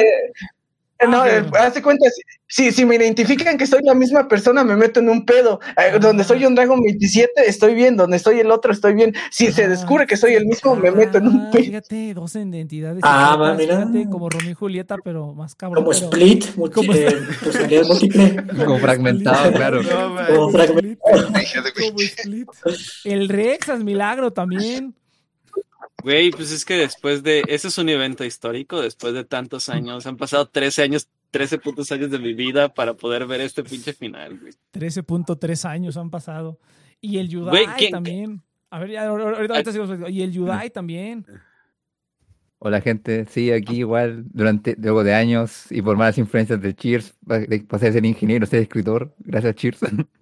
no, 1.07 1.23
Ah, 1.23 1.29
eh, 1.31 1.45
hazte 1.61 1.81
cuenta, 1.81 2.11
si, 2.11 2.23
si, 2.49 2.73
si 2.73 2.85
me 2.85 2.97
identifican 2.97 3.57
que 3.57 3.69
soy 3.69 3.81
la 3.85 3.95
misma 3.95 4.27
persona, 4.27 4.65
me 4.65 4.75
meto 4.75 4.99
en 4.99 5.09
un 5.09 5.25
pedo. 5.25 5.61
Eh, 5.77 5.97
donde 6.00 6.25
soy 6.25 6.43
John 6.43 6.57
Dragon 6.57 6.83
27, 6.83 7.31
estoy 7.47 7.75
bien. 7.75 7.97
Donde 7.97 8.19
soy 8.19 8.41
el 8.41 8.50
otro, 8.50 8.73
estoy 8.73 8.95
bien. 8.95 9.15
Si 9.31 9.53
se 9.53 9.69
descubre 9.69 10.09
que 10.09 10.17
soy 10.17 10.35
el 10.35 10.45
mismo, 10.47 10.75
me 10.75 10.91
meto 10.91 11.19
en 11.19 11.29
un 11.29 11.41
Ah, 11.43 11.50
pedo. 11.53 11.62
Fíjate, 11.62 12.15
dos 12.15 12.35
identidades. 12.35 12.99
Ah, 13.05 13.37
va, 13.37 13.55
mira. 13.55 13.87
fíjate, 13.87 14.11
como 14.11 14.29
Romeo 14.29 14.50
y 14.50 14.55
Julieta, 14.55 14.97
pero 15.05 15.33
más 15.35 15.55
cabrón. 15.55 15.85
Como 15.85 15.95
pero- 15.97 16.07
split, 16.07 16.47
¿Cómo 16.75 16.93
eh, 16.93 17.17
personalidad 17.45 17.87
múltiple. 17.87 18.37
Como 18.67 18.79
fragmentado, 18.81 19.53
claro. 19.53 19.83
No. 19.85 20.27
Como 20.35 20.50
fragmento. 20.50 21.05
Split, 21.15 21.75
como 21.87 22.00
Split. 22.00 22.49
El 23.05 23.29
Rexas, 23.29 23.85
milagro 23.85 24.33
también. 24.33 24.97
Güey, 26.02 26.31
pues 26.31 26.52
es 26.52 26.64
que 26.64 26.75
después 26.75 27.23
de. 27.23 27.43
Ese 27.49 27.69
es 27.69 27.78
un 27.78 27.88
evento 27.88 28.25
histórico, 28.25 28.81
después 28.81 29.14
de 29.14 29.25
tantos 29.25 29.69
años. 29.69 30.07
Han 30.07 30.17
pasado 30.17 30.47
13 30.49 30.83
años, 30.83 31.09
13 31.33 31.59
putos 31.59 31.90
años 31.93 32.11
de 32.11 32.19
mi 32.19 32.35
vida 32.35 32.73
para 32.73 32.95
poder 32.95 33.26
ver 33.26 33.40
este 33.40 33.64
pinche 33.64 33.93
final, 33.93 34.38
güey. 34.38 34.52
13.3 34.73 35.64
años 35.64 35.97
han 35.97 36.11
pasado. 36.11 36.59
Y 37.00 37.19
el 37.19 37.28
Yudai 37.28 37.50
Güey, 37.64 37.76
¿quién- 37.76 37.90
también. 37.90 38.43
A 38.71 38.78
ver, 38.78 38.90
ya, 38.90 39.07
ahorita, 39.09 39.55
ahorita 39.55 39.73
sigo- 39.73 40.09
Y 40.09 40.23
el 40.23 40.33
Yudai 40.33 40.71
también. 40.71 41.25
Hola 42.61 42.81
gente, 42.81 43.25
sí, 43.31 43.52
aquí 43.52 43.76
igual, 43.78 44.25
durante, 44.33 44.75
luego 44.78 45.05
de 45.05 45.14
años 45.14 45.71
y 45.71 45.81
por 45.81 45.97
malas 45.97 46.19
influencias 46.19 46.61
de 46.61 46.75
Cheers, 46.75 47.14
pasé 47.69 47.87
a 47.88 47.93
ser 47.93 48.05
ingeniero, 48.05 48.47
ser 48.47 48.62
escritor, 48.62 49.14
gracias 49.21 49.55
Cheers. 49.55 49.78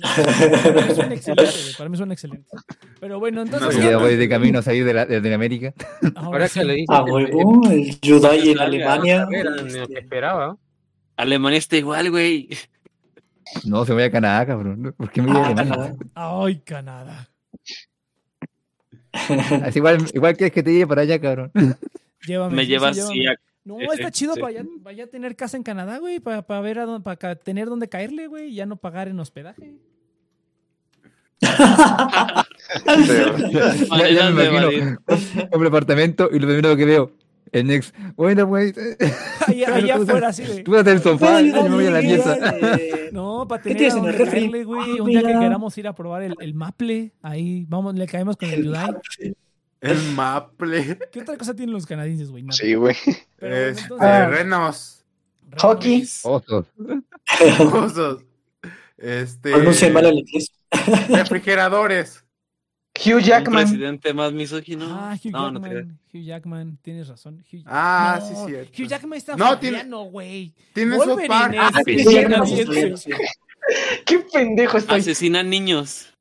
Para 1.78 1.88
mí 1.88 1.96
suena 1.96 2.14
excelente, 2.14 2.46
güey, 2.50 2.62
Para 2.64 2.78
mí. 2.88 2.96
Pero 3.00 3.18
bueno, 3.18 3.42
entonces. 3.42 3.82
Ya 3.82 3.96
voy 3.98 4.16
de 4.16 4.28
camino 4.28 4.58
a 4.60 4.62
salir 4.62 4.84
de, 4.84 4.94
la, 4.94 5.06
de 5.06 5.16
Latinoamérica. 5.16 5.74
ahora 6.14 6.48
que 6.48 6.64
lo 6.64 6.72
dices, 6.72 6.88
A 6.90 7.02
huevo, 7.02 7.62
el 7.70 8.00
Yudai 8.00 8.38
en 8.50 8.58
Salga, 8.58 8.64
Alemania. 8.64 9.26
era 9.30 9.50
lo 9.50 9.66
que 9.88 9.98
esperaba. 9.98 10.56
Alemania 11.16 11.58
está 11.58 11.76
igual, 11.76 12.10
güey. 12.10 12.48
No, 13.64 13.84
se 13.84 13.92
voy 13.92 14.02
a 14.04 14.10
Canadá, 14.10 14.46
cabrón. 14.46 14.94
¿Por 14.96 15.10
qué 15.10 15.22
me 15.22 15.32
voy 15.32 15.40
a 15.40 15.44
Ah, 15.44 15.46
Alemania? 15.46 15.74
Canadá. 15.74 15.96
Ay, 16.14 16.56
Canadá. 16.64 17.28
Es 19.66 19.74
igual, 19.76 19.98
igual 20.14 20.36
quieres 20.36 20.52
que 20.52 20.62
te 20.62 20.72
lleve 20.72 20.86
para 20.86 21.02
allá, 21.02 21.18
cabrón. 21.20 21.50
Llévame. 22.26 22.54
Me 22.56 22.66
llevas 22.66 22.96
sí, 23.08 23.26
a- 23.26 23.34
No, 23.68 23.78
Sí, 23.78 23.86
está 23.92 24.06
sí, 24.06 24.12
chido 24.12 24.34
sí. 24.34 24.40
para 24.40 24.52
ya, 24.52 24.64
para 24.82 24.96
ya 24.96 25.06
tener 25.06 25.36
casa 25.36 25.56
en 25.56 25.62
Canadá, 25.62 25.98
güey, 25.98 26.20
para, 26.20 26.42
para 26.42 26.60
ver 26.62 26.78
a 26.78 26.86
dónde, 26.86 27.04
para 27.04 27.36
tener 27.36 27.68
dónde 27.68 27.88
caerle, 27.88 28.26
güey, 28.26 28.48
y 28.48 28.54
ya 28.54 28.66
no 28.66 28.76
pagar 28.76 29.08
en 29.08 29.20
hospedaje. 29.20 29.74
Ya, 34.12 34.30
me 34.30 34.44
imagino 34.46 34.98
un 35.52 35.66
apartamento 35.66 36.28
y 36.32 36.38
lo 36.38 36.46
primero 36.46 36.76
que 36.76 36.84
veo, 36.84 37.12
el 37.52 37.66
next. 37.66 37.94
Bueno, 38.16 38.48
pues, 38.48 38.74
Allá, 39.46 39.74
allá 39.74 39.94
afuera, 39.96 40.28
así 40.28 40.42
de. 40.44 40.62
tú 40.62 40.72
vas 40.72 40.86
al 40.86 41.02
sofá 41.02 41.40
y 41.42 41.52
yo 41.52 41.62
me 41.64 41.74
voy 41.76 41.86
a 41.86 41.90
la 41.90 42.00
pieza. 42.00 42.36
Eh, 42.58 42.94
No, 43.12 43.46
para 43.48 43.62
¿Qué 43.62 43.74
tener 43.74 43.92
tienes 43.92 44.14
a 44.14 44.18
refri? 44.18 44.40
caerle, 44.40 44.64
güey. 44.64 44.98
Ah, 44.98 45.02
Un 45.02 45.08
día 45.08 45.20
que 45.22 45.28
queramos 45.28 45.78
ir 45.78 45.88
a 45.88 45.94
probar 45.94 46.22
el, 46.22 46.34
el 46.40 46.54
maple, 46.54 47.12
ahí 47.22 47.64
vamos, 47.68 47.94
le 47.94 48.06
caemos 48.06 48.36
con 48.36 48.50
el 48.50 48.64
Yudai. 48.64 48.94
El 49.80 50.02
Maple. 50.14 50.98
¿Qué 51.12 51.20
otra 51.20 51.36
cosa 51.36 51.54
tienen 51.54 51.72
los 51.74 51.86
canadienses, 51.86 52.30
güey? 52.30 52.44
Sí, 52.50 52.74
güey. 52.74 52.96
Este, 53.38 53.82
entonces, 53.82 53.98
Ah. 54.08 54.26
Renos. 54.28 55.04
Hockey. 55.58 56.02
Osos. 56.22 56.66
Osos. 57.72 58.22
Este. 58.96 59.52
Pronuncia 59.52 59.90
mal 59.90 60.06
el 60.06 60.18
inglés. 60.18 60.50
Refrigeradores. 61.08 62.24
Hugh 62.98 63.20
Jackman. 63.20 63.62
presidente 63.68 64.12
más 64.12 64.32
misógino. 64.32 64.86
Ah, 64.88 65.16
Hugh 65.22 65.30
no, 65.30 65.52
no 65.52 65.60
te. 65.60 65.68
Jackman. 65.68 65.98
Hugh 66.12 66.24
Jackman, 66.24 66.78
tienes 66.82 67.06
razón. 67.08 67.44
Hugh- 67.50 67.62
Ah, 67.66 68.18
No, 68.20 68.26
sí, 68.28 68.34
cierto. 68.46 68.82
Hugh 68.82 68.88
Jackman 68.88 69.16
está 69.18 69.36
No, 69.36 69.58
tiene- 69.58 69.84
no, 69.84 70.02
güey. 70.04 70.52
Tiene 70.74 70.96
Park. 71.28 71.54
es- 71.86 73.06
Ah. 73.06 73.16
Qué 74.04 74.18
pendejo 74.32 74.78
estoy. 74.78 74.98
Asesinan 75.00 75.48
niños. 75.48 76.12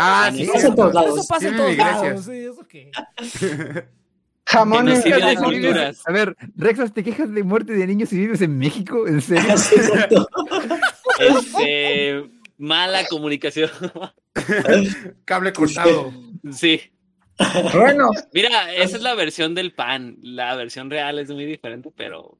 Ah, 0.00 0.30
sí, 0.32 0.48
Eso 0.54 0.74
todos 0.74 0.94
lados. 0.94 1.18
Eso 1.18 1.28
pasa 1.28 1.48
en 1.48 1.56
todos 1.56 1.76
lados. 1.76 2.24
Sí, 2.24 2.32
¿eso 2.32 2.66
qué? 2.68 2.90
Genocidio 4.46 5.16
de 5.26 5.36
culturas. 5.36 6.02
A 6.06 6.12
ver, 6.12 6.36
Rexas, 6.56 6.94
¿te 6.94 7.02
quejas 7.02 7.32
de 7.34 7.42
muerte 7.42 7.72
de 7.72 7.86
niños 7.86 8.12
y 8.12 8.18
vives 8.18 8.40
en 8.40 8.56
México? 8.58 9.08
¿En 9.08 9.20
serio? 9.20 9.58
Sí, 9.58 9.74
exacto. 9.74 10.28
Este. 11.18 12.24
Mala 12.58 13.06
comunicación. 13.08 13.70
Cable 15.24 15.52
cortado. 15.52 16.12
sí. 16.52 16.80
Bueno, 17.72 18.10
Mira, 18.32 18.74
esa 18.74 18.96
es 18.96 19.02
la 19.02 19.14
versión 19.14 19.54
del 19.54 19.72
pan. 19.72 20.16
La 20.22 20.56
versión 20.56 20.90
real 20.90 21.18
es 21.20 21.30
muy 21.30 21.44
diferente, 21.44 21.90
pero 21.94 22.37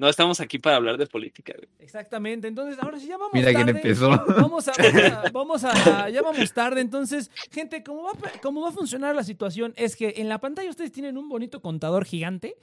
no 0.00 0.08
estamos 0.08 0.40
aquí 0.40 0.58
para 0.58 0.76
hablar 0.76 0.96
de 0.96 1.06
política. 1.06 1.52
güey. 1.54 1.68
Exactamente. 1.78 2.48
Entonces, 2.48 2.78
ahora 2.82 2.98
sí 2.98 3.06
ya 3.06 3.18
vamos 3.18 3.34
Mira 3.34 3.52
quién 3.52 3.66
tarde. 3.66 3.78
empezó. 3.80 4.08
Vamos 4.10 4.66
a, 4.66 4.72
vamos 4.72 5.04
a, 5.14 5.30
vamos 5.32 5.64
a- 5.64 6.08
ya 6.08 6.22
vamos 6.22 6.52
tarde. 6.54 6.80
Entonces, 6.80 7.30
gente, 7.52 7.82
¿cómo 7.84 8.04
va, 8.04 8.12
cómo 8.42 8.62
va 8.62 8.70
a 8.70 8.72
funcionar 8.72 9.14
la 9.14 9.22
situación? 9.22 9.74
Es 9.76 9.94
que 9.96 10.14
en 10.16 10.28
la 10.30 10.38
pantalla 10.38 10.70
ustedes 10.70 10.90
tienen 10.90 11.18
un 11.18 11.28
bonito 11.28 11.60
contador 11.60 12.06
gigante. 12.06 12.56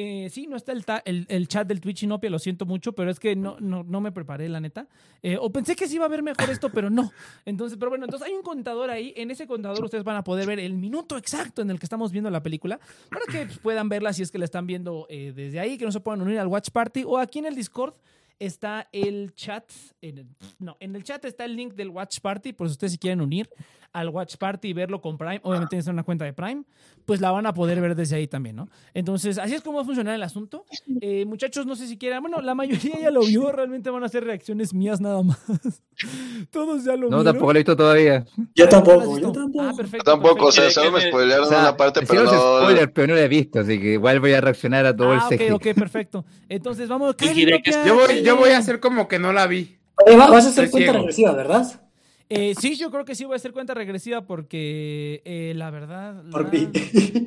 Eh, 0.00 0.30
sí, 0.30 0.46
no 0.46 0.56
está 0.56 0.70
el, 1.04 1.48
chat 1.48 1.66
del 1.66 1.80
Twitch 1.80 2.04
Inopia, 2.04 2.30
lo 2.30 2.38
siento 2.38 2.64
mucho, 2.64 2.92
pero 2.92 3.10
es 3.10 3.18
que 3.18 3.34
no, 3.34 3.56
no, 3.58 3.82
no 3.82 4.00
me 4.00 4.12
preparé, 4.12 4.48
la 4.48 4.60
neta. 4.60 4.86
Eh, 5.24 5.36
o 5.40 5.50
pensé 5.50 5.74
que 5.74 5.88
sí 5.88 5.96
iba 5.96 6.04
a 6.04 6.08
ver 6.08 6.22
mejor 6.22 6.48
esto, 6.50 6.70
pero 6.70 6.88
no. 6.88 7.10
Entonces, 7.44 7.76
pero 7.76 7.90
bueno, 7.90 8.04
entonces 8.04 8.28
hay 8.28 8.32
un 8.32 8.44
contador 8.44 8.90
ahí. 8.90 9.12
En 9.16 9.32
ese 9.32 9.48
contador 9.48 9.82
ustedes 9.82 10.04
van 10.04 10.14
a 10.14 10.22
poder 10.22 10.46
ver 10.46 10.60
el 10.60 10.74
minuto 10.74 11.16
exacto 11.16 11.62
en 11.62 11.70
el 11.70 11.80
que 11.80 11.86
estamos 11.86 12.12
viendo 12.12 12.30
la 12.30 12.44
película 12.44 12.78
para 13.10 13.24
que 13.24 13.46
pues, 13.46 13.58
puedan 13.58 13.88
verla 13.88 14.12
si 14.12 14.22
es 14.22 14.30
que 14.30 14.38
la 14.38 14.44
están 14.44 14.68
viendo 14.68 15.08
eh, 15.10 15.32
desde 15.34 15.58
ahí, 15.58 15.76
que 15.76 15.84
no 15.84 15.90
se 15.90 15.98
puedan 15.98 16.22
unir 16.22 16.38
al 16.38 16.46
Watch 16.46 16.70
Party 16.70 17.02
o 17.04 17.18
aquí 17.18 17.40
en 17.40 17.46
el 17.46 17.56
Discord 17.56 17.94
está 18.38 18.88
el 18.92 19.32
chat. 19.34 19.64
En 20.00 20.18
el- 20.18 20.26
no, 20.58 20.76
en 20.80 20.94
el 20.96 21.02
chat 21.04 21.24
está 21.24 21.44
el 21.44 21.56
link 21.56 21.74
del 21.74 21.90
Watch 21.90 22.20
Party, 22.20 22.52
por 22.52 22.68
si 22.68 22.72
ustedes 22.72 22.92
se 22.94 22.98
quieren 22.98 23.20
unir 23.20 23.48
al 23.92 24.10
Watch 24.10 24.36
Party 24.36 24.68
y 24.68 24.72
verlo 24.74 25.00
con 25.00 25.16
Prime, 25.16 25.40
obviamente 25.42 25.70
tienen 25.70 25.80
que 25.82 25.84
tener 25.86 25.94
una 25.94 26.02
cuenta 26.02 26.24
de 26.26 26.34
Prime, 26.34 26.62
pues 27.06 27.22
la 27.22 27.30
van 27.30 27.46
a 27.46 27.54
poder 27.54 27.80
ver 27.80 27.94
desde 27.94 28.16
ahí 28.16 28.26
también, 28.28 28.54
¿no? 28.56 28.68
Entonces, 28.92 29.38
así 29.38 29.54
es 29.54 29.62
como 29.62 29.76
va 29.78 29.82
a 29.82 29.86
funcionar 29.86 30.14
el 30.14 30.22
asunto. 30.22 30.66
Eh, 31.00 31.24
muchachos, 31.24 31.64
no 31.64 31.74
sé 31.74 31.86
si 31.88 31.96
quieran, 31.96 32.20
bueno, 32.20 32.42
la 32.42 32.54
mayoría 32.54 33.00
ya 33.00 33.10
lo 33.10 33.22
vio, 33.24 33.50
realmente 33.50 33.88
van 33.88 34.04
a 34.04 34.08
ser 34.10 34.24
reacciones 34.24 34.74
mías 34.74 35.00
nada 35.00 35.22
más. 35.22 35.38
Todos 36.50 36.84
ya 36.84 36.92
lo 36.96 37.08
No, 37.08 37.16
vieron. 37.18 37.24
tampoco 37.24 37.52
lo 37.52 37.58
he 37.58 37.62
visto 37.62 37.76
todavía. 37.76 38.24
Yo 38.36 38.44
¿Ya 38.54 38.64
lo 38.64 38.68
has 38.68 38.70
tampoco, 38.70 39.18
yo 39.18 39.32
tampoco. 39.32 39.64
Ah, 39.64 39.70
Yo 39.70 39.76
perfecto. 39.76 40.04
tampoco, 40.04 40.46
o 40.46 40.52
sea, 40.52 40.64
perfecto. 40.64 40.80
solo 40.86 40.96
me 40.98 41.08
spoilearon 41.08 41.46
O 41.46 41.48
sea, 41.48 41.58
una 41.60 41.76
parte, 41.76 42.00
pero 42.06 42.24
no. 42.24 42.30
spoiler, 42.60 42.92
pero 42.92 43.06
no 43.08 43.14
lo 43.14 43.20
he 43.20 43.28
visto, 43.28 43.60
así 43.60 43.80
que 43.80 43.92
igual 43.94 44.20
voy 44.20 44.32
a 44.34 44.40
reaccionar 44.40 44.84
a 44.86 44.94
todo 44.94 45.12
Ah, 45.12 45.14
el 45.14 45.20
ok, 45.22 45.28
sexy. 45.28 45.50
ok, 45.50 45.66
perfecto. 45.74 46.24
Entonces, 46.48 46.88
vamos. 46.88 47.16
Yo 47.18 47.94
voy. 47.94 48.22
Yo 48.28 48.36
voy 48.36 48.50
a 48.50 48.58
hacer 48.58 48.80
como 48.80 49.08
que 49.08 49.18
no 49.18 49.32
la 49.32 49.46
vi. 49.46 49.76
Vas 50.06 50.46
a 50.46 50.48
hacer 50.50 50.64
Estoy 50.64 50.68
cuenta 50.70 50.78
ciego. 50.92 50.98
regresiva, 50.98 51.32
¿verdad? 51.32 51.80
Eh, 52.30 52.54
sí, 52.60 52.76
yo 52.76 52.90
creo 52.90 53.06
que 53.06 53.14
sí 53.14 53.24
voy 53.24 53.32
a 53.32 53.36
hacer 53.36 53.52
cuenta 53.52 53.72
regresiva 53.72 54.20
porque 54.26 55.22
eh, 55.24 55.54
la 55.56 55.70
verdad. 55.70 56.22
Por 56.30 56.44
la- 56.44 56.50
mí. 56.50 56.68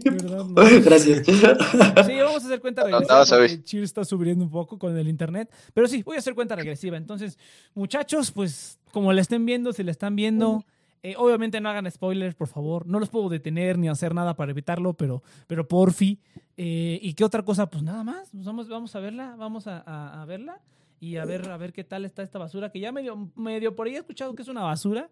verdad, 0.05 0.45
no. 0.45 0.53
Gracias. 0.85 1.25
Sí, 1.25 2.15
vamos 2.17 2.43
a 2.43 2.45
hacer 2.45 2.61
cuenta 2.61 2.83
regresiva 2.83 3.17
no, 3.19 3.47
Cheers 3.63 3.83
está 3.89 4.05
subiendo 4.05 4.45
un 4.45 4.51
poco 4.51 4.77
con 4.77 4.95
el 4.95 5.07
internet. 5.07 5.51
Pero 5.73 5.87
sí, 5.87 6.03
voy 6.03 6.17
a 6.17 6.19
hacer 6.19 6.35
cuenta 6.35 6.55
regresiva. 6.55 6.97
Entonces, 6.97 7.39
muchachos, 7.73 8.31
pues 8.31 8.79
como 8.91 9.11
la 9.11 9.21
estén 9.21 9.45
viendo, 9.45 9.73
si 9.73 9.83
la 9.83 9.91
están 9.91 10.15
viendo 10.15 10.63
Eh, 11.03 11.15
obviamente 11.17 11.59
no 11.59 11.67
hagan 11.67 11.89
spoilers, 11.89 12.35
por 12.35 12.47
favor. 12.47 12.85
No 12.85 12.99
los 12.99 13.09
puedo 13.09 13.27
detener 13.27 13.75
ni 13.79 13.89
hacer 13.89 14.13
nada 14.13 14.35
para 14.35 14.51
evitarlo, 14.51 14.93
pero, 14.93 15.23
pero 15.47 15.67
porfi. 15.67 16.19
Eh, 16.57 16.99
¿Y 17.01 17.15
qué 17.15 17.23
otra 17.23 17.41
cosa? 17.43 17.65
Pues 17.71 17.81
nada 17.81 18.03
más. 18.03 18.29
Pues 18.31 18.45
vamos, 18.45 18.69
vamos 18.69 18.95
a 18.95 18.99
verla, 18.99 19.33
vamos 19.35 19.65
a, 19.65 19.79
a- 19.83 20.21
a 20.21 20.25
verla 20.25 20.59
y 21.01 21.17
a 21.17 21.25
ver, 21.25 21.49
a 21.49 21.57
ver 21.57 21.73
qué 21.73 21.83
tal 21.83 22.05
está 22.05 22.21
esta 22.21 22.37
basura, 22.39 22.71
que 22.71 22.79
ya 22.79 22.91
medio, 22.91 23.31
medio 23.35 23.75
por 23.75 23.87
ahí 23.87 23.95
he 23.95 23.97
escuchado 23.97 24.35
que 24.35 24.43
es 24.43 24.47
una 24.47 24.61
basura. 24.61 25.09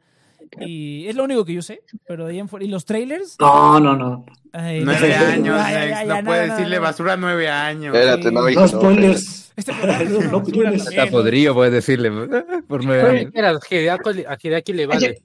Y 0.61 1.05
es 1.07 1.15
lo 1.15 1.25
único 1.25 1.43
que 1.43 1.53
yo 1.53 1.61
sé, 1.61 1.81
pero 2.07 2.25
de 2.25 2.31
ahí 2.31 2.39
en 2.39 2.47
fuera. 2.47 2.63
¿Y 2.65 2.69
los 2.69 2.85
trailers? 2.85 3.35
No, 3.39 3.77
no, 3.79 3.97
no. 3.97 4.25
Ay, 4.53 4.83
Nueve 4.85 5.09
no, 5.19 5.25
años, 5.25 5.61
ay, 5.61 6.07
no 6.07 6.13
ay, 6.13 6.23
puede 6.23 6.47
no, 6.47 6.53
decirle 6.53 6.75
no. 6.77 6.81
basura 6.83 7.17
nueve 7.17 7.49
años. 7.49 7.93
Espérate, 7.93 8.31
no, 8.31 8.47
hijo, 8.47 8.61
No 8.61 8.65
no, 8.67 8.79
spoilers. 8.79 9.51
Este 9.57 9.73
No, 10.09 10.31
¿no? 10.31 11.09
podrido, 11.11 11.53
puedes 11.53 11.73
decirle. 11.73 12.09
Por 12.67 12.85
nueve 12.85 13.19
años. 13.19 13.31
Mira, 13.35 13.49
a 13.49 13.59
Hideaki 13.69 14.13
le- 14.13 14.27
a 14.27 14.37
Hideaki 14.41 14.73
le 14.73 14.85
vale. 14.85 15.21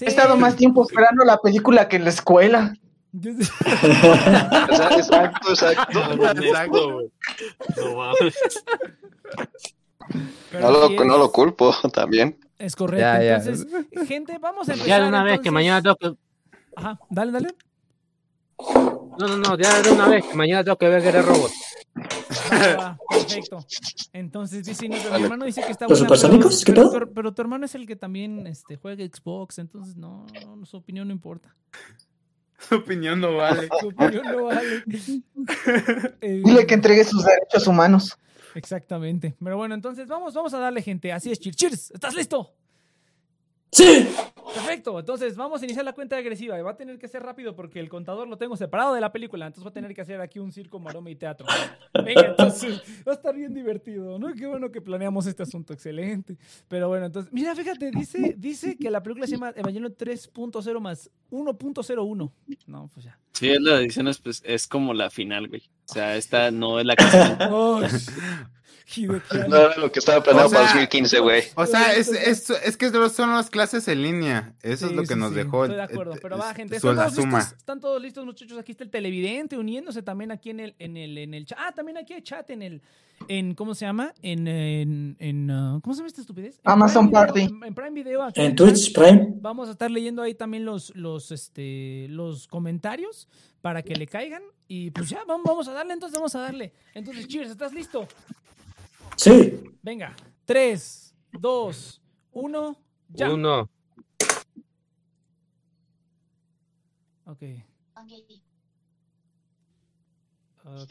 He 0.00 0.04
estado 0.04 0.36
más 0.36 0.56
tiempo 0.56 0.84
esperando 0.84 1.24
la 1.24 1.38
película 1.38 1.88
que 1.88 1.96
en 1.96 2.04
la 2.04 2.10
escuela. 2.10 2.74
Exacto, 3.14 4.98
exacto, 4.98 5.50
exacto. 5.50 6.00
Exacto, 6.42 6.92
güey. 6.92 7.10
No 7.76 7.96
mames. 7.96 8.34
Pero 10.50 10.70
No 10.70 10.88
lo, 10.88 11.04
no 11.04 11.18
lo 11.18 11.32
culpo 11.32 11.72
también. 11.92 12.38
Es 12.58 12.76
correcto. 12.76 13.00
Ya, 13.00 13.22
ya. 13.22 13.36
Entonces, 13.36 13.66
gente, 14.06 14.38
vamos 14.38 14.68
a 14.68 14.72
empezar. 14.72 14.88
Ya 14.88 15.02
de 15.02 15.08
una 15.08 15.22
vez, 15.24 15.40
que 15.40 15.48
entonces. 15.48 15.52
mañana 15.52 15.82
tengo 15.82 15.96
que. 15.96 16.14
Ajá, 16.76 16.98
dale, 17.10 17.32
dale. 17.32 17.48
No, 19.18 19.26
no, 19.28 19.36
no, 19.36 19.58
ya 19.58 19.82
de 19.82 19.90
una 19.90 20.08
vez, 20.08 20.24
que 20.24 20.34
mañana 20.34 20.62
tengo 20.64 20.78
que 20.78 20.88
ver 20.88 21.02
Guerrero 21.02 21.26
Robot. 21.26 21.50
Va, 22.52 22.76
va, 22.76 22.98
perfecto. 23.10 23.66
Entonces 24.12 24.64
dice, 24.64 24.88
mi 24.88 24.96
Vale. 24.98 25.24
hermano 25.24 25.44
dice 25.44 25.62
que 25.62 25.72
está 25.72 25.86
¿Los 25.88 25.98
buena, 26.06 26.14
pero, 26.28 26.48
¿Qué 26.48 26.72
pero, 26.72 26.90
pedo? 26.90 27.00
tu- 27.06 27.12
pero 27.12 27.34
tu 27.34 27.42
hermano 27.42 27.66
es 27.66 27.74
el 27.74 27.86
que 27.86 27.96
también 27.96 28.46
este, 28.46 28.76
juega 28.76 29.04
Xbox, 29.04 29.58
entonces 29.58 29.96
no, 29.96 30.24
no, 30.56 30.64
su 30.64 30.76
opinión 30.76 31.08
no 31.08 31.12
importa. 31.12 31.54
Su 32.68 32.76
opinión 32.76 33.20
no 33.20 33.34
vale. 33.36 33.68
Su 33.80 33.88
opinión 33.88 34.22
no 34.24 34.44
vale. 34.44 34.84
Eh, 36.20 36.42
Dile 36.44 36.64
que 36.64 36.74
entregue 36.74 37.02
sus 37.02 37.24
derechos 37.24 37.66
humanos. 37.66 38.16
Exactamente. 38.54 39.34
Pero 39.42 39.56
bueno, 39.56 39.74
entonces 39.74 40.06
vamos, 40.08 40.34
vamos 40.34 40.52
a 40.54 40.58
darle 40.58 40.82
gente. 40.82 41.12
Así 41.12 41.30
es, 41.30 41.38
Cheers. 41.38 41.56
Cheers, 41.56 41.90
¿estás 41.92 42.14
listo? 42.14 42.54
Sí. 43.72 44.06
Perfecto, 44.54 44.98
entonces 44.98 45.34
vamos 45.34 45.62
a 45.62 45.64
iniciar 45.64 45.84
la 45.84 45.94
cuenta 45.94 46.16
agresiva. 46.16 46.58
y 46.58 46.62
Va 46.62 46.72
a 46.72 46.76
tener 46.76 46.98
que 46.98 47.08
ser 47.08 47.22
rápido 47.22 47.56
porque 47.56 47.80
el 47.80 47.88
contador 47.88 48.28
lo 48.28 48.36
tengo 48.36 48.54
separado 48.56 48.94
de 48.94 49.00
la 49.00 49.10
película. 49.10 49.46
Entonces 49.46 49.64
va 49.64 49.70
a 49.70 49.72
tener 49.72 49.94
que 49.94 50.02
hacer 50.02 50.20
aquí 50.20 50.38
un 50.38 50.52
circo, 50.52 50.78
maroma 50.78 51.08
y 51.10 51.16
teatro. 51.16 51.46
Venga, 52.04 52.26
entonces 52.28 52.82
va 53.06 53.12
a 53.12 53.14
estar 53.14 53.34
bien 53.34 53.54
divertido, 53.54 54.18
¿no? 54.18 54.32
Qué 54.34 54.46
bueno 54.46 54.70
que 54.70 54.82
planeamos 54.82 55.26
este 55.26 55.42
asunto, 55.42 55.72
excelente. 55.72 56.36
Pero 56.68 56.88
bueno, 56.88 57.06
entonces, 57.06 57.32
mira, 57.32 57.54
fíjate, 57.54 57.90
dice, 57.90 58.34
dice 58.36 58.76
que 58.76 58.90
la 58.90 59.02
película 59.02 59.26
se 59.26 59.32
llama 59.32 59.54
Evangelion 59.56 59.96
3.0 59.96 60.80
más 60.80 61.10
1.01. 61.30 62.32
No, 62.66 62.90
pues 62.92 63.06
ya. 63.06 63.18
Sí, 63.32 63.48
es 63.48 63.60
la 63.60 63.80
edición 63.80 64.06
es, 64.08 64.18
pues, 64.18 64.42
es 64.44 64.66
como 64.66 64.92
la 64.92 65.08
final, 65.08 65.48
güey. 65.48 65.62
O 65.88 65.92
sea, 65.92 66.16
esta 66.16 66.50
no 66.50 66.78
es 66.78 66.84
la 66.84 66.96
canción. 66.96 67.38
Ay, 68.96 69.04
Hideki 69.04 69.36
Anno. 69.36 69.48
No 69.48 69.56
era 69.56 69.76
lo 69.76 69.92
que 69.92 69.98
estaba 69.98 70.22
planeado 70.22 70.46
O 70.48 70.50
sea, 70.50 70.58
para 70.60 70.68
2015, 70.72 71.18
güey. 71.20 71.42
O 71.54 71.66
sea, 71.66 71.94
es, 71.94 72.08
es, 72.08 72.50
es 72.50 72.76
que 72.76 72.90
son 73.10 73.30
las 73.32 73.50
clases 73.50 73.86
en 73.88 74.02
línea. 74.02 74.54
Eso 74.62 74.86
Sí, 74.86 74.92
es 74.92 74.96
lo 74.96 75.02
que 75.02 75.14
sí, 75.14 75.20
nos 75.20 75.30
sí, 75.30 75.36
dejó. 75.36 75.64
Estoy 75.64 75.76
de 75.76 75.82
acuerdo, 75.82 76.14
eh, 76.14 76.18
pero 76.20 76.38
va, 76.38 76.50
es- 76.50 76.56
gente. 76.56 76.76
¿Están 76.76 76.96
todos, 76.96 77.14
suma. 77.14 77.38
listos? 77.38 77.58
¿Están 77.58 77.80
todos 77.80 78.02
listos, 78.02 78.24
muchachos? 78.24 78.58
Aquí 78.58 78.72
está 78.72 78.84
el 78.84 78.90
televidente 78.90 79.56
uniéndose 79.58 80.02
también 80.02 80.30
aquí 80.32 80.50
en 80.50 80.60
el, 80.60 80.74
en 80.78 80.96
el, 80.96 81.18
en 81.18 81.34
el 81.34 81.46
chat. 81.46 81.58
Ah, 81.60 81.72
también 81.72 81.98
aquí 81.98 82.12
hay 82.14 82.22
chat 82.22 82.48
en 82.50 82.62
el, 82.62 82.82
en, 83.28 83.54
¿cómo 83.54 83.74
se 83.74 83.84
llama? 83.86 84.12
En, 84.22 84.46
en, 84.48 85.16
en, 85.20 85.50
ah, 85.50 85.78
¿cómo 85.82 85.94
se 85.94 85.98
llama 86.00 86.08
esta 86.08 86.20
estupidez? 86.20 86.60
En 86.64 86.70
Amazon 86.72 87.10
Prime 87.10 87.20
Video, 87.24 87.26
Party. 87.26 87.40
En, 87.42 87.64
en 87.64 87.74
Prime 87.74 87.90
Video. 87.90 88.22
aquí 88.22 88.40
En 88.40 88.56
Twitch. 88.56 88.92
Prime. 88.92 89.34
Vamos 89.40 89.68
a 89.68 89.72
estar 89.72 89.90
leyendo 89.90 90.22
ahí 90.22 90.34
también 90.34 90.64
los, 90.64 90.94
los, 90.96 91.30
este, 91.30 92.06
los 92.08 92.46
comentarios 92.48 93.28
para 93.60 93.82
que 93.82 93.94
le 93.94 94.06
caigan. 94.06 94.42
Y 94.66 94.90
pues 94.90 95.10
ya, 95.10 95.22
vamos, 95.26 95.44
vamos 95.46 95.68
a 95.68 95.72
darle, 95.72 95.92
entonces 95.92 96.16
vamos 96.18 96.34
a 96.34 96.40
darle. 96.40 96.72
Entonces, 96.94 97.28
Cheers, 97.28 97.50
¿estás 97.50 97.72
listo? 97.74 98.08
Sí. 99.22 99.62
Venga. 99.82 100.14
3, 100.44 101.14
2, 101.38 102.02
1, 102.32 102.76
ya. 103.10 103.30
Uno. 103.32 103.70
Ok. 107.26 107.42
Ok. 110.64 110.84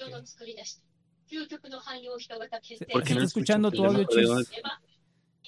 Se- 2.77 2.85
¿Por 2.85 3.03
qué 3.03 3.09
se 3.09 3.15
no 3.15 3.21
está 3.21 3.23
escuchando 3.27 3.67
escucho? 3.69 3.83
tu 3.83 3.87
audio, 3.89 4.03
no 4.03 4.43
Cheers. 4.43 4.51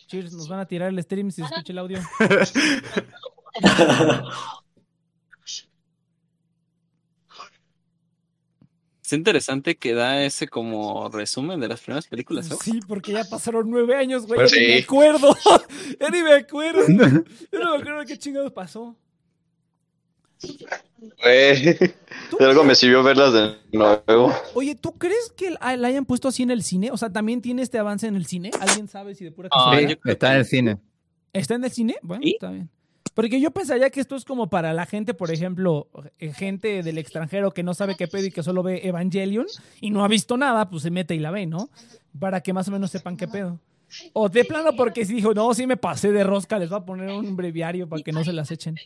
Cheers, 0.07 0.33
nos 0.33 0.47
van 0.47 0.59
a 0.59 0.65
tirar 0.65 0.89
el 0.89 1.01
stream 1.01 1.31
si 1.31 1.41
se 1.41 1.47
escucha 1.47 1.71
el 1.71 1.79
audio. 1.79 1.99
Es 9.13 9.17
interesante 9.17 9.75
que 9.77 9.93
da 9.93 10.23
ese 10.23 10.47
como 10.47 11.07
resumen 11.07 11.59
de 11.59 11.67
las 11.67 11.81
primeras 11.81 12.07
películas. 12.07 12.49
¿no? 12.49 12.55
Sí, 12.57 12.79
porque 12.87 13.11
ya 13.11 13.23
pasaron 13.23 13.69
nueve 13.69 13.95
años, 13.95 14.25
güey. 14.25 14.39
Pues 14.39 14.51
ya 14.51 14.59
ni 14.59 14.65
me 14.65 14.77
sí. 14.77 14.83
acuerdo. 14.83 15.37
ya 15.99 16.09
ni 16.09 16.23
me 16.23 16.33
acuerdo. 16.33 16.81
Ya 16.87 17.59
no 17.59 17.75
me 17.75 17.81
acuerdo 17.81 18.05
qué 18.07 18.17
chingados 18.17 18.51
pasó. 18.51 18.97
Güey. 21.21 21.75
¿Tú 22.31 22.37
De 22.39 22.45
algo 22.45 22.63
me 22.63 22.73
sirvió 22.73 23.03
verlas 23.03 23.33
de 23.33 23.55
nuevo. 23.71 24.33
Oye, 24.55 24.73
¿tú 24.73 24.93
crees 24.93 25.31
que 25.37 25.51
la 25.51 25.77
la 25.77 25.87
hayan 25.89 26.05
puesto 26.05 26.27
así 26.29 26.41
en 26.41 26.49
el 26.49 26.63
cine? 26.63 26.89
O 26.91 26.97
sea, 26.97 27.11
¿también 27.11 27.39
tiene 27.41 27.61
este 27.61 27.77
avance 27.77 28.07
en 28.07 28.15
el 28.15 28.25
cine? 28.25 28.49
¿Alguien 28.59 28.87
sabe 28.87 29.13
si 29.13 29.23
de 29.25 29.31
pura 29.31 29.47
Ah, 29.51 29.57
casualidad? 29.71 29.89
yo 29.89 29.95
Sí, 30.03 30.11
está 30.11 30.31
en 30.33 30.39
el 30.39 30.45
cine. 30.45 30.77
¿Está 31.33 31.53
en 31.55 31.63
el 31.65 31.71
cine? 31.71 31.95
Bueno, 32.01 32.23
¿Sí? 32.23 32.31
está 32.31 32.49
bien. 32.49 32.69
Porque 33.13 33.39
yo 33.39 33.51
pensaría 33.51 33.89
que 33.89 33.99
esto 33.99 34.15
es 34.15 34.25
como 34.25 34.49
para 34.49 34.73
la 34.73 34.85
gente, 34.85 35.13
por 35.13 35.31
ejemplo, 35.31 35.87
eh, 36.19 36.33
gente 36.33 36.81
del 36.81 36.97
extranjero 36.97 37.51
que 37.51 37.61
no 37.61 37.73
sabe 37.73 37.95
qué 37.95 38.07
pedo 38.07 38.25
y 38.25 38.31
que 38.31 38.41
solo 38.41 38.63
ve 38.63 38.87
Evangelion 38.87 39.45
y 39.81 39.91
no 39.91 40.03
ha 40.03 40.07
visto 40.07 40.35
nada, 40.35 40.69
pues 40.69 40.83
se 40.83 40.91
mete 40.91 41.13
y 41.13 41.19
la 41.19 41.29
ve, 41.29 41.45
¿no? 41.45 41.69
Para 42.19 42.41
que 42.41 42.53
más 42.53 42.67
o 42.67 42.71
menos 42.71 42.89
sepan 42.89 43.15
qué 43.15 43.27
pedo. 43.27 43.59
O 44.13 44.29
de 44.29 44.43
plano 44.43 44.75
porque 44.75 45.05
si 45.05 45.13
dijo, 45.13 45.33
no, 45.33 45.53
sí 45.53 45.67
me 45.67 45.77
pasé 45.77 46.11
de 46.11 46.23
rosca, 46.23 46.57
les 46.57 46.71
va 46.71 46.77
a 46.77 46.85
poner 46.85 47.09
un 47.09 47.35
breviario 47.35 47.87
para 47.87 48.01
que 48.01 48.11
no 48.11 48.23
se 48.23 48.33
las 48.33 48.49
echen. 48.49 48.77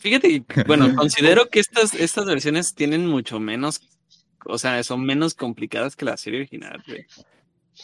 Fíjate, 0.00 0.44
bueno, 0.66 0.94
considero 0.96 1.48
que 1.48 1.60
estas, 1.60 1.94
estas 1.94 2.26
versiones 2.26 2.74
tienen 2.74 3.06
mucho 3.06 3.38
menos, 3.38 3.82
o 4.46 4.58
sea, 4.58 4.82
son 4.82 5.04
menos 5.04 5.34
complicadas 5.34 5.94
que 5.94 6.06
la 6.06 6.16
serie 6.16 6.40
original, 6.40 6.82
güey. 6.86 7.06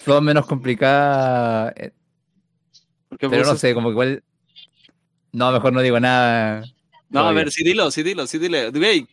Todo 0.05 0.21
menos 0.21 0.47
complicada. 0.47 1.73
Pero 3.19 3.45
no 3.45 3.57
sé, 3.57 3.75
como 3.75 3.89
que 3.89 3.93
igual. 3.93 4.23
No, 5.33 5.53
mejor 5.53 5.73
no 5.73 5.81
digo 5.83 6.01
nada. 6.01 6.65
No, 7.11 7.21
a 7.21 7.33
ver, 7.33 7.51
sí 7.51 7.63
dilo, 7.63 7.91
sí 7.91 8.03
dilo, 8.03 8.27
sí 8.27 8.39
dile. 8.39 8.71
Güey, 8.71 9.07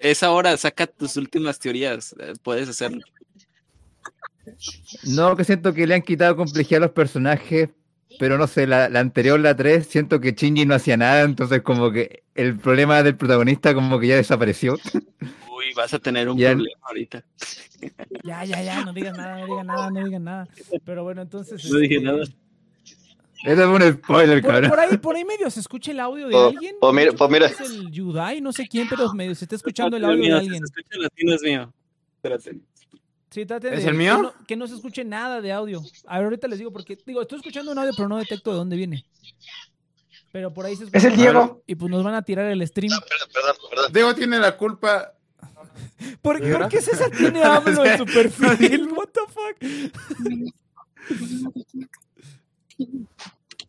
es 0.00 0.22
ahora, 0.22 0.56
saca 0.56 0.86
tus 0.86 1.16
últimas 1.16 1.58
teorías, 1.58 2.14
eh, 2.18 2.34
puedes 2.42 2.68
hacerlo. 2.68 3.00
No, 5.04 5.36
que 5.36 5.44
siento 5.44 5.72
que 5.72 5.86
le 5.86 5.94
han 5.94 6.02
quitado 6.02 6.36
complejidad 6.36 6.82
a 6.82 6.86
los 6.86 6.94
personajes, 6.94 7.70
pero 8.18 8.36
no 8.36 8.46
sé, 8.46 8.66
la, 8.66 8.88
la 8.88 9.00
anterior, 9.00 9.38
la 9.38 9.54
3, 9.56 9.86
siento 9.86 10.20
que 10.20 10.32
Shinji 10.32 10.66
no 10.66 10.74
hacía 10.74 10.96
nada, 10.96 11.22
entonces 11.22 11.62
como 11.62 11.90
que 11.92 12.24
el 12.34 12.58
problema 12.58 13.02
del 13.02 13.16
protagonista 13.16 13.74
como 13.74 13.98
que 14.00 14.08
ya 14.08 14.16
desapareció. 14.16 14.74
Uy, 14.74 15.72
vas 15.76 15.94
a 15.94 15.98
tener 15.98 16.28
un 16.28 16.36
Ya- 16.36 16.50
problema 16.52 16.78
ahorita. 16.82 17.24
Ya, 18.24 18.44
ya, 18.44 18.62
ya, 18.62 18.84
no 18.84 18.92
digas 18.92 19.16
nada, 19.16 19.38
no 19.38 19.46
digan 19.46 19.66
nada, 19.66 19.90
no 19.90 20.04
digan 20.04 20.24
nada. 20.24 20.48
Pero 20.84 21.02
bueno, 21.04 21.22
entonces... 21.22 21.64
No 21.70 21.78
dije 21.78 21.94
este, 21.96 22.06
nada. 22.06 22.24
Eso 23.44 23.70
un 23.72 23.82
spoiler, 23.92 24.42
Por, 24.42 24.50
cabrón. 24.50 24.70
por 24.70 24.80
ahí, 24.80 24.98
por 24.98 25.16
ahí 25.16 25.24
medio 25.24 25.50
se 25.50 25.60
escucha 25.60 25.92
el 25.92 26.00
audio 26.00 26.28
de 26.28 26.34
Oh, 26.34 26.48
alguien. 26.48 26.76
oh, 26.80 26.92
mira, 26.92 27.12
pues 27.12 27.30
mira. 27.30 27.46
Es 27.46 27.60
el 27.60 27.90
Yudai, 27.90 28.40
no 28.40 28.52
sé 28.52 28.68
quién, 28.68 28.86
pero 28.88 29.12
medio 29.14 29.34
se 29.34 29.44
está 29.46 29.56
escuchando 29.56 29.96
el 29.96 30.02
No, 30.02 30.08
audio 30.08 30.22
de 30.22 30.28
mío, 30.28 30.36
alguien. 30.38 30.66
Se 30.66 30.80
escucha 30.80 30.98
latino 30.98 31.34
es 31.34 31.42
mío. 31.42 31.72
Espérate. 32.16 32.60
Sí, 33.30 33.46
traten 33.46 33.72
¿Es 33.74 33.84
de 33.84 33.90
el 33.90 33.96
mío? 33.96 34.16
Que 34.16 34.22
no, 34.22 34.34
que 34.48 34.56
no 34.56 34.66
se 34.66 34.74
escuche 34.74 35.04
nada 35.04 35.40
de 35.40 35.52
audio. 35.52 35.80
A 36.06 36.18
ver, 36.18 36.24
ahorita 36.24 36.48
les 36.48 36.58
digo 36.58 36.72
porque, 36.72 36.98
digo, 37.06 37.22
estoy 37.22 37.38
escuchando 37.38 37.70
un 37.72 37.78
audio, 37.78 37.92
pero 37.96 38.08
no 38.08 38.18
detecto 38.18 38.50
de 38.50 38.56
dónde 38.56 38.76
viene. 38.76 39.04
Pero 40.32 40.52
por 40.52 40.66
ahí 40.66 40.76
se 40.76 40.84
escucha. 40.84 40.98
Es 40.98 41.04
el 41.04 41.16
Diego. 41.16 41.62
Y 41.66 41.76
pues 41.76 41.90
nos 41.90 42.02
van 42.04 42.14
a 42.14 42.22
tirar 42.22 42.46
el 42.46 42.66
stream. 42.66 42.90
Perdón, 42.90 43.28
perdón, 43.32 43.56
perdón. 43.70 43.92
Diego 43.92 44.14
tiene 44.14 44.38
la 44.38 44.56
culpa. 44.56 45.12
¿Por, 46.22 46.40
¿por 46.52 46.68
qué 46.68 46.82
César 46.82 47.10
tiene 47.10 47.42
AMLO 47.42 47.84
en 47.84 47.98
su 47.98 48.04
perfil? 48.12 48.88
What 48.92 49.08
the 49.08 49.20
fuck? 49.32 49.56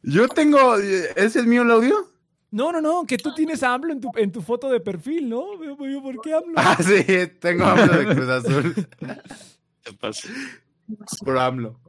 Yo 0.03 0.27
tengo. 0.27 0.75
¿Ese 0.77 1.39
es 1.39 1.45
mío 1.45 1.61
el 1.63 1.71
audio? 1.71 2.07
No, 2.51 2.71
no, 2.71 2.81
no, 2.81 3.05
que 3.05 3.17
tú 3.17 3.33
tienes 3.33 3.63
a 3.63 3.73
AMLO 3.73 3.93
en 3.93 4.01
tu, 4.01 4.11
en 4.15 4.31
tu 4.31 4.41
foto 4.41 4.69
de 4.69 4.79
perfil, 4.81 5.29
¿no? 5.29 5.63
Yo, 5.63 5.77
¿Por 6.01 6.21
qué 6.21 6.33
AMLO? 6.33 6.53
Ah, 6.57 6.77
sí, 6.83 7.03
tengo 7.39 7.63
AMLO 7.65 7.97
de 7.97 8.15
Cruz 8.15 8.29
Azul. 8.29 8.87
¿Qué 9.83 9.93
pasa? 9.93 10.27
Por 11.23 11.37
AMLO. 11.37 11.79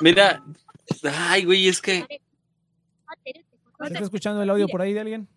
Mira, 0.00 0.44
ay, 1.28 1.44
güey, 1.44 1.68
es 1.68 1.80
que 1.80 2.06
¿Se 3.80 3.86
está 3.86 3.98
escuchando 4.04 4.42
el 4.42 4.50
audio 4.50 4.68
por 4.68 4.80
ahí 4.82 4.92
de 4.92 5.00
alguien? 5.00 5.28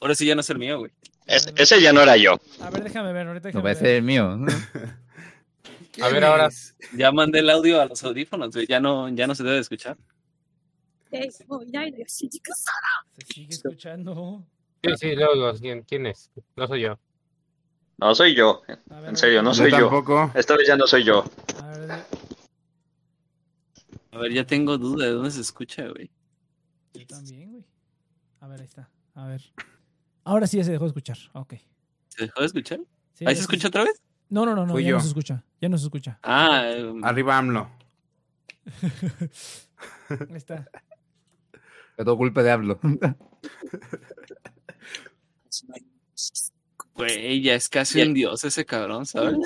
ahora 0.00 0.14
sí 0.14 0.26
ya 0.26 0.34
no 0.34 0.40
es 0.40 0.50
el 0.50 0.58
mío, 0.58 0.78
güey. 0.78 0.92
Ese, 1.26 1.52
ese 1.56 1.80
ya 1.80 1.92
no 1.92 2.00
era 2.00 2.16
yo. 2.16 2.38
A 2.60 2.70
ver, 2.70 2.82
déjame 2.84 3.12
ver, 3.12 3.28
ahorita 3.28 3.48
No 3.52 3.62
déjame 3.62 3.74
ser 3.74 3.82
ver. 3.84 3.96
el 3.96 4.02
mío. 4.02 4.38
A 6.00 6.08
ver, 6.08 6.24
ahora 6.24 6.48
ya 6.96 7.12
mandé 7.12 7.38
el 7.40 7.50
audio 7.50 7.80
a 7.80 7.86
los 7.86 8.02
audífonos, 8.02 8.54
ya 8.68 8.80
no, 8.80 9.08
ya 9.10 9.26
no 9.26 9.34
se 9.34 9.44
debe 9.44 9.58
escuchar. 9.58 9.96
Se 11.10 11.30
sigue 13.26 13.54
escuchando. 13.54 14.44
Sí, 14.82 14.90
sí, 14.96 15.14
luego, 15.14 15.52
¿quién, 15.58 15.82
¿quién 15.82 16.06
es? 16.06 16.30
No 16.56 16.66
soy 16.66 16.82
yo. 16.82 16.98
No 17.98 18.14
soy 18.14 18.34
yo. 18.34 18.62
En 18.88 19.16
serio, 19.16 19.42
no 19.42 19.54
soy 19.54 19.70
yo. 19.70 20.30
Esta 20.34 20.56
vez 20.56 20.66
ya 20.66 20.76
no 20.76 20.86
soy 20.86 21.04
yo. 21.04 21.24
A 24.10 24.18
ver, 24.18 24.32
ya 24.32 24.46
tengo 24.46 24.76
duda 24.78 25.06
de 25.06 25.12
dónde 25.12 25.30
se 25.30 25.40
escucha, 25.40 25.88
güey. 25.88 26.10
Yo 26.94 27.06
también, 27.06 27.52
güey. 27.52 27.64
A 28.40 28.48
ver, 28.48 28.60
ahí 28.60 28.66
está. 28.66 28.90
A 29.14 29.26
ver. 29.26 29.42
Ahora 30.24 30.46
sí 30.46 30.56
ya 30.56 30.64
se 30.64 30.72
dejó 30.72 30.84
de 30.84 30.88
escuchar. 30.88 31.18
Ok. 31.32 31.54
¿Se 32.08 32.24
dejó 32.24 32.40
de 32.40 32.46
escuchar? 32.46 32.80
¿Ahí 33.24 33.34
se 33.34 33.42
escucha 33.42 33.68
otra 33.68 33.84
vez? 33.84 34.02
No, 34.30 34.44
no, 34.46 34.54
no, 34.54 34.66
no. 34.66 34.78
Ya 34.78 34.88
yo. 34.90 34.96
no 34.96 35.00
se 35.00 35.08
escucha. 35.08 35.44
Ya 35.60 35.68
no 35.68 35.78
se 35.78 35.84
escucha. 35.84 36.18
Ah, 36.22 36.64
em, 36.70 37.04
Arriba 37.04 37.38
AMLO. 37.38 37.70
Ahí 40.08 40.36
está. 40.36 40.68
Es 41.96 42.04
todo 42.04 42.16
culpa 42.16 42.42
de 42.42 42.50
hablo. 42.50 42.80
güey, 46.94 47.42
ya 47.42 47.54
es 47.54 47.68
casi 47.68 48.02
un 48.02 48.14
dios 48.14 48.42
ese 48.44 48.64
cabrón, 48.64 49.06
¿sabes? 49.06 49.36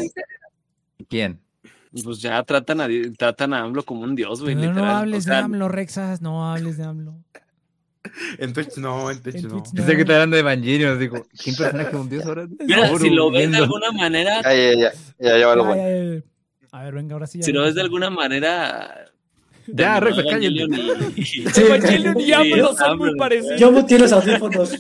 ¿Quién? 1.09 1.41
Pues 2.05 2.21
ya 2.21 2.43
tratan 2.43 2.81
a, 2.81 2.89
tratan 3.17 3.55
a 3.55 3.61
AMLO 3.61 3.83
como 3.85 4.03
un 4.03 4.15
dios, 4.15 4.43
güey, 4.43 4.55
no 4.55 4.63
literal. 4.63 4.97
hables 4.97 5.25
O 5.25 5.29
sea, 5.29 5.37
de 5.39 5.43
AMLO, 5.45 5.69
Rexas. 5.69 6.21
No 6.21 6.51
hables 6.51 6.77
de 6.77 6.85
AMLO. 6.85 7.25
En 8.39 8.53
Twitch 8.53 8.77
no, 8.77 9.11
en 9.11 9.21
Twitch 9.23 9.37
En 9.37 9.43
no. 9.43 9.49
Twitch 9.63 9.67
no. 9.73 9.75
Pensé 9.75 9.95
que 9.97 10.01
estaba 10.03 10.17
hablando 10.23 10.37
de 10.37 10.41
Evangelion. 10.41 10.99
Digo, 10.99 11.27
¿quién 11.43 11.57
personaje 11.57 11.97
un 11.97 12.09
dios 12.09 12.25
ahora? 12.25 12.47
Mira, 12.61 12.97
si 12.99 13.11
lo 13.11 13.31
ves 13.31 13.51
de 13.51 13.57
alguna 13.59 13.93
manera, 13.93 14.43
Ya, 14.43 14.55
ya, 14.55 14.73
ya. 14.75 14.93
Ya, 15.19 15.31
ya 15.31 15.39
Ya, 15.39 15.47
bueno. 15.55 16.23
A 16.71 16.83
ver, 16.85 16.95
venga, 16.95 17.15
ahora 17.15 17.27
sí. 17.27 17.39
ya 17.39 17.45
si 17.47 17.53
lo 17.53 17.63
ves 17.63 17.75
de 17.75 17.81
alguna 17.83 18.11
manera. 18.11 19.07
Ya, 19.67 20.01
Rexa, 20.01 20.23
cállate. 20.23 20.47
Evangelion 20.47 21.13
y- 21.17 21.21
y- 21.21 21.25
Sí, 21.27 21.43
Evangelion 21.57 22.21
y 22.21 22.33
AMLO 22.33 22.75
son 22.77 22.99
muy 22.99 23.15
parecidos. 23.17 23.61
Yo 23.61 23.71
muteé 23.73 23.99
los 23.99 24.13
audífonos. 24.13 24.73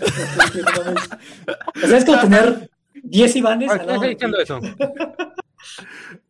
O 1.83 1.87
sea, 1.87 1.99
es 1.99 2.05
como 2.05 2.21
tener 2.21 2.71
10 3.03 3.37
Ivanes. 3.37 3.69
¿Por 3.69 3.81
al 3.81 3.87
qué 3.87 3.93
lado 3.93 4.05
está 4.05 4.07
de 4.07 4.15
ti. 4.15 4.15
diciendo 4.15 4.39
eso? 4.41 4.61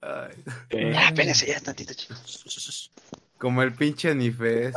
Ay, 0.00 0.92
Ya, 0.92 1.08
espérense 1.08 1.46
ya 1.46 1.60
tantito, 1.60 1.94
chicos. 1.94 2.90
como 3.36 3.62
el 3.62 3.72
pinche 3.74 4.14
Nifest. 4.14 4.76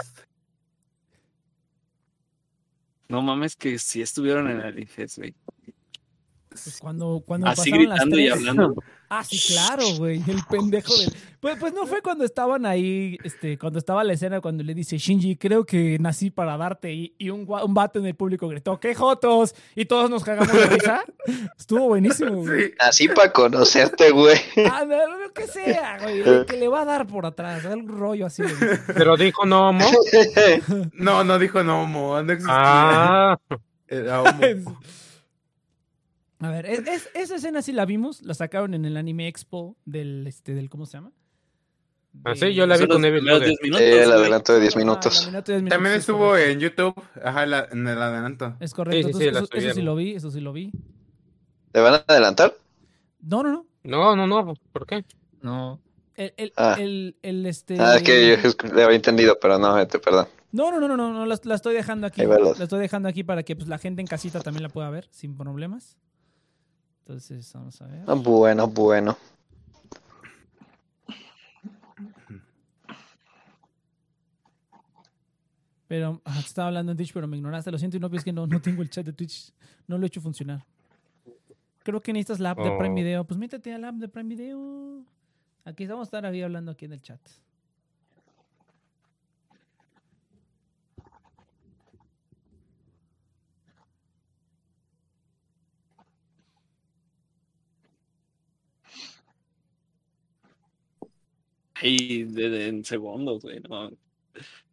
No 3.12 3.22
mames, 3.22 3.58
que 3.58 3.78
sí 3.78 4.02
estuvieron 4.02 4.50
en 4.50 4.62
el 4.62 4.80
IFES, 4.80 5.18
güey. 5.18 5.36
Pues 6.52 6.80
cuando, 6.82 7.24
cuando 7.26 7.48
Así 7.48 7.72
pasaron 7.72 7.90
las 7.90 8.00
gritando 8.00 8.18
y 8.20 8.26
tres. 8.26 8.34
hablando. 8.34 8.76
Ah, 9.14 9.26
sí, 9.26 9.38
claro, 9.54 9.84
güey. 9.98 10.24
El 10.26 10.40
pendejo 10.50 10.96
del. 10.96 11.12
Pues, 11.42 11.58
pues 11.60 11.74
no 11.74 11.86
fue 11.86 12.02
cuando 12.02 12.24
estaban 12.24 12.66
ahí, 12.66 13.18
este, 13.26 13.58
cuando 13.58 13.78
estaba 13.78 14.06
la 14.06 14.14
escena 14.14 14.40
cuando 14.40 14.64
le 14.64 14.74
dice 14.74 14.98
Shinji, 14.98 15.36
creo 15.36 15.66
que 15.66 15.98
nací 16.00 16.32
para 16.32 16.56
darte. 16.56 16.94
Y, 16.94 17.14
y 17.18 17.30
un, 17.30 17.46
un 17.46 17.74
vato 17.74 18.00
en 18.00 18.06
el 18.06 18.16
público 18.16 18.48
gritó, 18.48 18.80
¡qué 18.80 18.96
jotos! 18.96 19.54
Y 19.76 19.84
todos 19.84 20.10
nos 20.10 20.24
cagamos 20.24 20.54
de 20.54 20.66
risa. 20.66 21.04
Estuvo 21.60 21.90
buenísimo, 21.90 22.36
güey. 22.38 22.74
Así 22.80 23.10
para 23.10 23.34
conocerte, 23.34 24.12
güey. 24.12 24.38
Ah, 24.72 24.86
no, 24.88 25.18
lo 25.18 25.34
que 25.34 25.46
sea, 25.46 26.00
güey. 26.02 26.46
Que 26.46 26.56
le 26.56 26.70
va 26.70 26.84
a 26.84 26.86
dar 26.86 27.06
por 27.06 27.26
atrás. 27.26 27.66
Un 27.66 27.90
rollo 27.90 28.28
así. 28.28 28.44
güey. 28.44 28.80
Pero 28.96 29.18
dijo 29.18 29.46
no, 29.46 29.72
homo. 29.72 29.90
No, 30.94 31.26
no 31.26 31.38
dijo 31.38 31.62
no, 31.66 31.84
homo. 31.84 32.24
No 32.24 32.32
existía. 32.32 32.56
Ah, 32.58 33.38
Era 33.90 34.22
homo. 34.22 34.80
A 36.42 36.50
ver, 36.50 36.66
es- 36.66 36.88
es- 36.88 37.10
esa 37.14 37.36
escena 37.36 37.62
sí 37.62 37.72
la 37.72 37.86
vimos. 37.86 38.22
La 38.24 38.34
sacaron 38.34 38.74
en 38.74 38.86
el 38.86 38.98
Anime 38.98 39.28
Expo 39.28 39.78
del, 39.86 40.26
este, 40.28 40.54
del 40.54 40.70
¿cómo 40.70 40.86
se 40.86 40.98
llama? 40.98 41.12
Ah, 42.26 42.36
sí, 42.36 42.54
yo 42.54 42.66
la 42.68 42.76
vi 42.78 42.88
con 42.88 43.06
Evil 43.06 43.20
primeros 43.20 43.40
Brother. 43.40 43.48
10 43.48 43.62
minutos. 43.62 43.82
Eh, 43.82 44.02
el 44.02 44.08
güey. 44.10 44.20
adelanto 44.20 44.54
de 44.54 44.60
10 44.60 44.76
Ah, 44.76 44.80
la 44.80 44.84
minutos. 44.86 45.28
minuto 45.28 45.52
de 45.52 45.54
10 45.54 45.62
minutos, 45.64 45.76
También 45.78 45.96
estuvo 45.96 46.38
en 46.38 46.60
YouTube. 46.60 47.04
Ajá, 47.24 47.46
la- 47.46 47.68
en 47.72 47.88
el 47.88 48.02
adelanto. 48.02 48.58
Es 48.60 48.74
correcto. 48.74 49.08
Sí, 49.08 49.14
sí, 49.14 49.20
sí, 49.20 49.28
entonces, 49.28 49.34
la 49.54 49.58
eso, 49.60 49.68
eso 49.70 49.76
sí 49.76 49.82
lo 49.82 49.96
vi, 49.96 50.16
eso 50.16 50.32
sí 50.32 50.42
lo 50.42 50.52
vi. 50.52 50.72
¿Le 51.74 51.80
van 51.80 51.94
a 51.94 52.04
adelantar? 52.08 52.54
No, 53.22 53.44
no, 53.44 53.52
no. 53.52 53.66
No, 53.84 54.16
no, 54.16 54.28
no. 54.28 54.54
¿Por 54.74 54.86
qué? 54.86 55.06
No. 55.42 55.80
El, 56.16 56.34
el, 56.38 56.54
Ah. 56.58 56.76
el, 56.78 57.16
el, 57.22 57.46
este... 57.46 57.78
Ah, 57.80 57.96
es 57.96 58.04
que 58.04 58.38
yo 58.44 58.70
le 58.76 58.84
había 58.84 58.96
entendido, 58.98 59.40
pero 59.40 59.58
no, 59.58 59.80
este, 59.80 59.98
perdón. 60.00 60.28
No, 60.52 60.70
no, 60.70 60.82
no, 60.82 60.88
no, 60.90 60.98
no, 60.98 61.14
no, 61.14 61.26
la, 61.26 61.40
la 61.44 61.56
estoy 61.56 61.74
dejando 61.74 62.08
aquí. 62.08 62.22
La 62.26 62.52
estoy 62.64 62.80
dejando 62.82 63.08
aquí 63.08 63.24
para 63.24 63.44
que 63.44 63.56
pues, 63.56 63.70
la 63.70 63.78
gente 63.78 64.02
en 64.02 64.08
casita 64.08 64.42
también 64.42 64.64
la 64.64 64.70
pueda 64.70 64.90
ver 64.90 65.08
sin 65.12 65.38
problemas. 65.38 65.98
Entonces, 67.12 67.52
vamos 67.54 67.82
a 67.82 67.88
ver. 67.88 68.04
Ah, 68.08 68.14
Bueno, 68.14 68.68
bueno. 68.68 69.18
Pero, 75.90 76.22
ah, 76.24 76.40
estaba 76.40 76.70
hablando 76.70 76.94
en 76.94 76.98
Twitch, 76.98 77.12
pero 77.14 77.28
me 77.28 77.36
ignoraste. 77.36 77.70
Lo 77.70 77.78
siento, 77.78 77.98
y 77.98 78.00
no 78.00 78.08
es 78.14 78.24
que 78.24 78.32
no, 78.32 78.48
no 78.48 78.62
tengo 78.62 78.82
el 78.82 78.90
chat 78.90 79.06
de 79.06 79.12
Twitch. 79.12 79.52
No 79.88 79.98
lo 79.98 80.06
he 80.06 80.08
hecho 80.08 80.22
funcionar. 80.22 80.66
Creo 81.84 82.02
que 82.02 82.14
necesitas 82.14 82.40
la 82.40 82.52
app 82.52 82.60
de 82.60 82.72
Prime 82.78 82.92
Oh. 82.92 82.96
Video. 82.96 83.24
Pues 83.26 83.38
métete 83.38 83.74
a 83.74 83.78
la 83.78 83.90
app 83.90 83.96
de 83.96 84.08
Prime 84.08 84.30
Video. 84.34 85.04
Aquí 85.66 85.86
vamos 85.88 86.04
a 86.04 86.08
estar 86.08 86.26
ahí 86.26 86.42
hablando 86.42 86.72
aquí 86.72 86.86
en 86.86 86.94
el 86.94 87.02
chat. 87.02 87.20
Y 101.82 102.24
de, 102.24 102.50
de- 102.50 102.68
en 102.68 102.86
segundos, 102.86 103.42
güey. 103.42 103.60
No. 103.68 103.92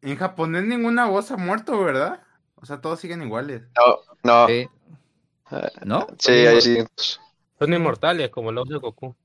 En 0.02 0.16
japonés 0.16 0.64
ninguna 0.64 1.06
voz 1.06 1.30
ha 1.30 1.36
muerto, 1.36 1.78
¿verdad? 1.82 2.22
O 2.56 2.66
sea, 2.66 2.80
todos 2.80 3.00
siguen 3.00 3.22
iguales. 3.22 3.62
No, 3.76 3.98
no. 4.22 4.46
Sí. 4.48 4.66
¿No? 5.84 6.06
Sí, 6.18 6.32
ahí 6.32 6.60
sí. 6.60 6.78
Son 7.58 7.72
inmortales, 7.72 8.30
como 8.30 8.52
los 8.52 8.68
de 8.68 8.76
Goku. 8.76 9.16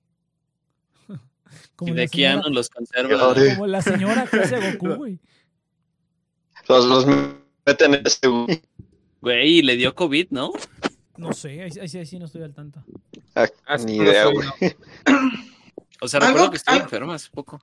Como 1.76 1.90
Y 1.90 1.92
la 1.92 1.98
de 1.98 2.04
aquí 2.04 2.24
señora- 2.24 2.50
los 2.50 2.70
conserva. 2.70 3.34
Como 3.56 3.68
la 3.68 3.82
señora 3.82 4.26
que 4.28 4.38
hace 4.38 4.72
Goku, 4.78 4.96
güey. 4.96 5.20
Los, 6.68 6.86
los 6.86 7.06
meten 7.66 7.94
en 7.96 8.08
este. 8.08 8.28
Güey, 9.22 9.58
y 9.60 9.62
le 9.62 9.76
dio 9.76 9.94
COVID, 9.94 10.28
¿no? 10.32 10.52
No 11.18 11.34
sé, 11.34 11.62
ahí, 11.62 11.72
ahí 11.80 11.88
sí- 11.88 11.98
ahí 12.00 12.06
sí 12.06 12.18
no 12.20 12.26
estoy 12.26 12.42
al 12.44 12.54
tanto. 12.54 12.84
Ah, 13.36 13.48
Ah, 13.66 13.78
ni 13.78 13.98
idea, 13.98 14.26
güey. 14.26 14.48
no. 14.48 14.72
O 16.02 16.08
sea, 16.08 16.20
recuerdo 16.20 16.50
que 16.52 16.58
estuvo 16.58 16.74
algo- 16.74 16.86
enfermo 16.86 17.12
hace 17.14 17.30
poco. 17.32 17.60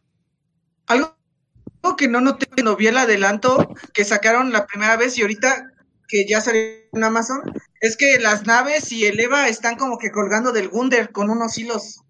Algo 0.91 1.97
que 1.97 2.09
no 2.09 2.21
noté 2.21 2.47
cuando 2.47 2.77
vi 2.77 2.89
el 2.89 2.99
adelanto 2.99 3.75
que 3.95 4.05
sacaron 4.05 4.53
la 4.53 4.67
primera 4.67 4.97
vez 4.97 5.17
y 5.19 5.23
ahorita 5.23 5.71
que 6.09 6.27
ya 6.29 6.41
salió 6.41 6.61
en 6.93 7.05
Amazon, 7.05 7.41
es 7.81 7.97
que 7.97 8.19
las 8.19 8.45
naves 8.47 8.91
y 8.91 9.07
el 9.07 9.19
Eva 9.21 9.49
están 9.49 9.77
como 9.77 9.97
que 9.99 10.11
colgando 10.11 10.51
del 10.53 10.69
Wunder 10.69 11.11
con 11.13 11.31
unos 11.31 11.57
hilos. 11.57 12.01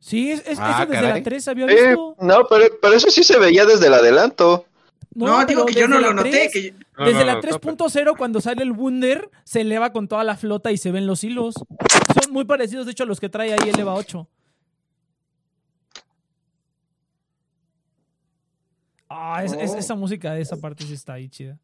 Sí, 0.00 0.32
es, 0.32 0.42
es- 0.46 0.58
Ah, 0.60 0.70
eso 0.82 0.90
desde 0.90 1.02
caray. 1.02 1.20
la 1.20 1.24
3 1.24 1.48
había 1.48 1.66
Eh, 1.66 1.86
visto. 1.88 2.16
no, 2.20 2.46
pero, 2.48 2.64
pero 2.82 2.94
eso 2.94 3.08
sí 3.10 3.22
se 3.22 3.38
veía 3.38 3.64
desde 3.64 3.86
el 3.86 3.94
adelanto. 3.94 4.66
No, 5.14 5.44
digo 5.46 5.64
que 5.64 5.74
yo 5.74 5.88
no 5.88 5.98
lo 5.98 6.12
noté. 6.12 6.30
3, 6.30 6.52
Que, 6.52 6.74
No, 6.98 7.04
Desde 7.06 7.20
no, 7.20 7.24
la 7.26 7.34
no, 7.34 7.40
3.0, 7.40 8.16
cuando 8.16 8.40
sale 8.40 8.62
el 8.62 8.72
Wunder, 8.72 9.30
se 9.44 9.60
eleva 9.62 9.92
con 9.92 10.08
toda 10.08 10.24
la 10.24 10.36
flota 10.36 10.72
y 10.72 10.76
se 10.78 10.90
ven 10.90 11.06
los 11.06 11.22
hilos. 11.24 11.54
Son 11.54 12.32
muy 12.32 12.44
parecidos, 12.46 12.86
de 12.86 12.92
hecho, 12.92 13.04
a 13.04 13.06
los 13.06 13.20
que 13.20 13.28
trae 13.28 13.52
ahí 13.52 13.68
el 13.68 13.78
EVA 13.78 13.94
8. 13.94 14.28
Ah, 19.08 19.42
es- 19.44 19.52
es- 19.52 19.70
Oh. 19.72 19.76
esa 19.78 19.94
música 19.94 20.32
de 20.34 20.40
esa 20.42 20.56
parte 20.56 20.84
sí 20.84 20.92
está 20.94 21.14
ahí 21.14 21.28
chida. 21.28 21.58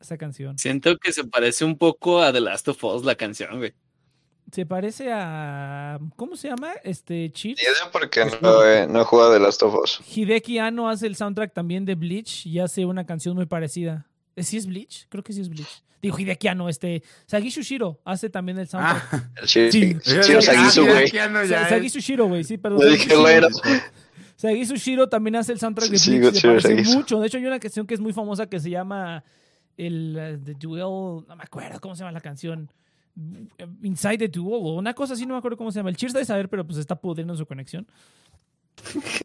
Esa 0.00 0.16
canción. 0.18 0.58
Siento 0.58 0.96
que 0.98 1.12
se 1.12 1.24
parece 1.24 1.64
un 1.64 1.78
poco 1.78 2.20
a 2.20 2.32
The 2.32 2.40
Last 2.40 2.68
of 2.68 2.82
Us, 2.84 3.04
la 3.04 3.14
canción, 3.14 3.58
güey. 3.58 3.72
Se 4.52 4.66
parece 4.66 5.10
a. 5.10 5.98
¿Cómo 6.16 6.36
se 6.36 6.48
llama? 6.48 6.72
Este. 6.84 7.32
Ni 7.44 7.52
idea 7.52 7.90
porque 7.90 8.24
no, 8.42 8.62
eh, 8.64 8.86
no 8.86 9.00
he 9.00 9.04
jugado 9.04 9.32
de 9.32 9.40
Last 9.40 9.62
of 9.62 9.74
Us. 9.82 10.00
Hideki 10.14 10.58
Anno 10.58 10.88
hace 10.88 11.06
el 11.06 11.16
soundtrack 11.16 11.54
también 11.54 11.86
de 11.86 11.94
Bleach 11.94 12.44
y 12.46 12.58
hace 12.60 12.84
una 12.84 13.06
canción 13.06 13.34
muy 13.34 13.46
parecida. 13.46 14.06
¿Eh, 14.36 14.42
¿Sí 14.42 14.58
es 14.58 14.66
Bleach? 14.66 15.06
Creo 15.08 15.24
que 15.24 15.32
sí 15.32 15.40
es 15.40 15.48
Bleach. 15.48 15.82
Digo 16.02 16.18
Hideki 16.18 16.48
Anno, 16.48 16.68
este. 16.68 17.02
Sagisu 17.26 17.62
Shiro 17.62 17.98
hace 18.04 18.28
también 18.28 18.58
el 18.58 18.68
soundtrack. 18.68 19.08
Ah, 19.12 19.46
Sí. 19.46 19.70
Sagisu, 20.02 20.82
Ah, 20.82 20.92
güey. 20.92 21.10
ya 21.10 21.28
no, 21.30 21.38
Sa- 21.40 21.44
ya 21.46 21.62
es- 21.62 21.68
Sagisu 21.70 22.00
Shiro, 22.00 22.26
güey, 22.26 22.44
sí, 22.44 22.58
perdón. 22.58 22.82
Yo 22.82 22.88
dije, 22.90 23.14
Sagisu 24.44 24.74
bueno. 24.74 24.76
Shiro. 24.76 24.76
Sagisu 24.76 24.76
Shiro 24.76 25.08
también 25.08 25.36
hace 25.36 25.52
el 25.52 25.58
soundtrack 25.58 25.88
de 25.88 25.96
Bleach. 25.96 26.34
sí, 26.34 26.40
se 26.40 26.48
parece 26.48 26.96
mucho. 26.96 27.20
De 27.20 27.26
hecho, 27.26 27.38
hay 27.38 27.46
una 27.46 27.58
canción 27.58 27.86
que 27.86 27.94
es 27.94 28.00
muy 28.00 28.12
famosa 28.12 28.46
que 28.46 28.60
se 28.60 28.70
llama 28.70 29.24
el 29.76 30.16
eh, 30.18 30.38
The 30.44 30.54
Duel. 30.54 31.24
No 31.26 31.36
me 31.36 31.42
acuerdo 31.42 31.80
cómo 31.80 31.94
se 31.94 32.00
llama 32.00 32.12
la 32.12 32.20
canción. 32.20 32.70
Inside 33.82 34.18
the 34.18 34.28
Duel 34.28 34.60
o 34.62 34.74
una 34.74 34.92
cosa 34.92 35.14
así, 35.14 35.24
no 35.24 35.34
me 35.34 35.38
acuerdo 35.38 35.56
cómo 35.56 35.70
se 35.72 35.78
llama. 35.78 35.90
El 35.90 35.96
Cheers 35.96 36.12
de 36.12 36.24
saber, 36.24 36.48
pero 36.48 36.66
pues 36.66 36.78
está 36.78 36.96
pudriendo 36.96 37.34
su 37.36 37.46
conexión. 37.46 37.86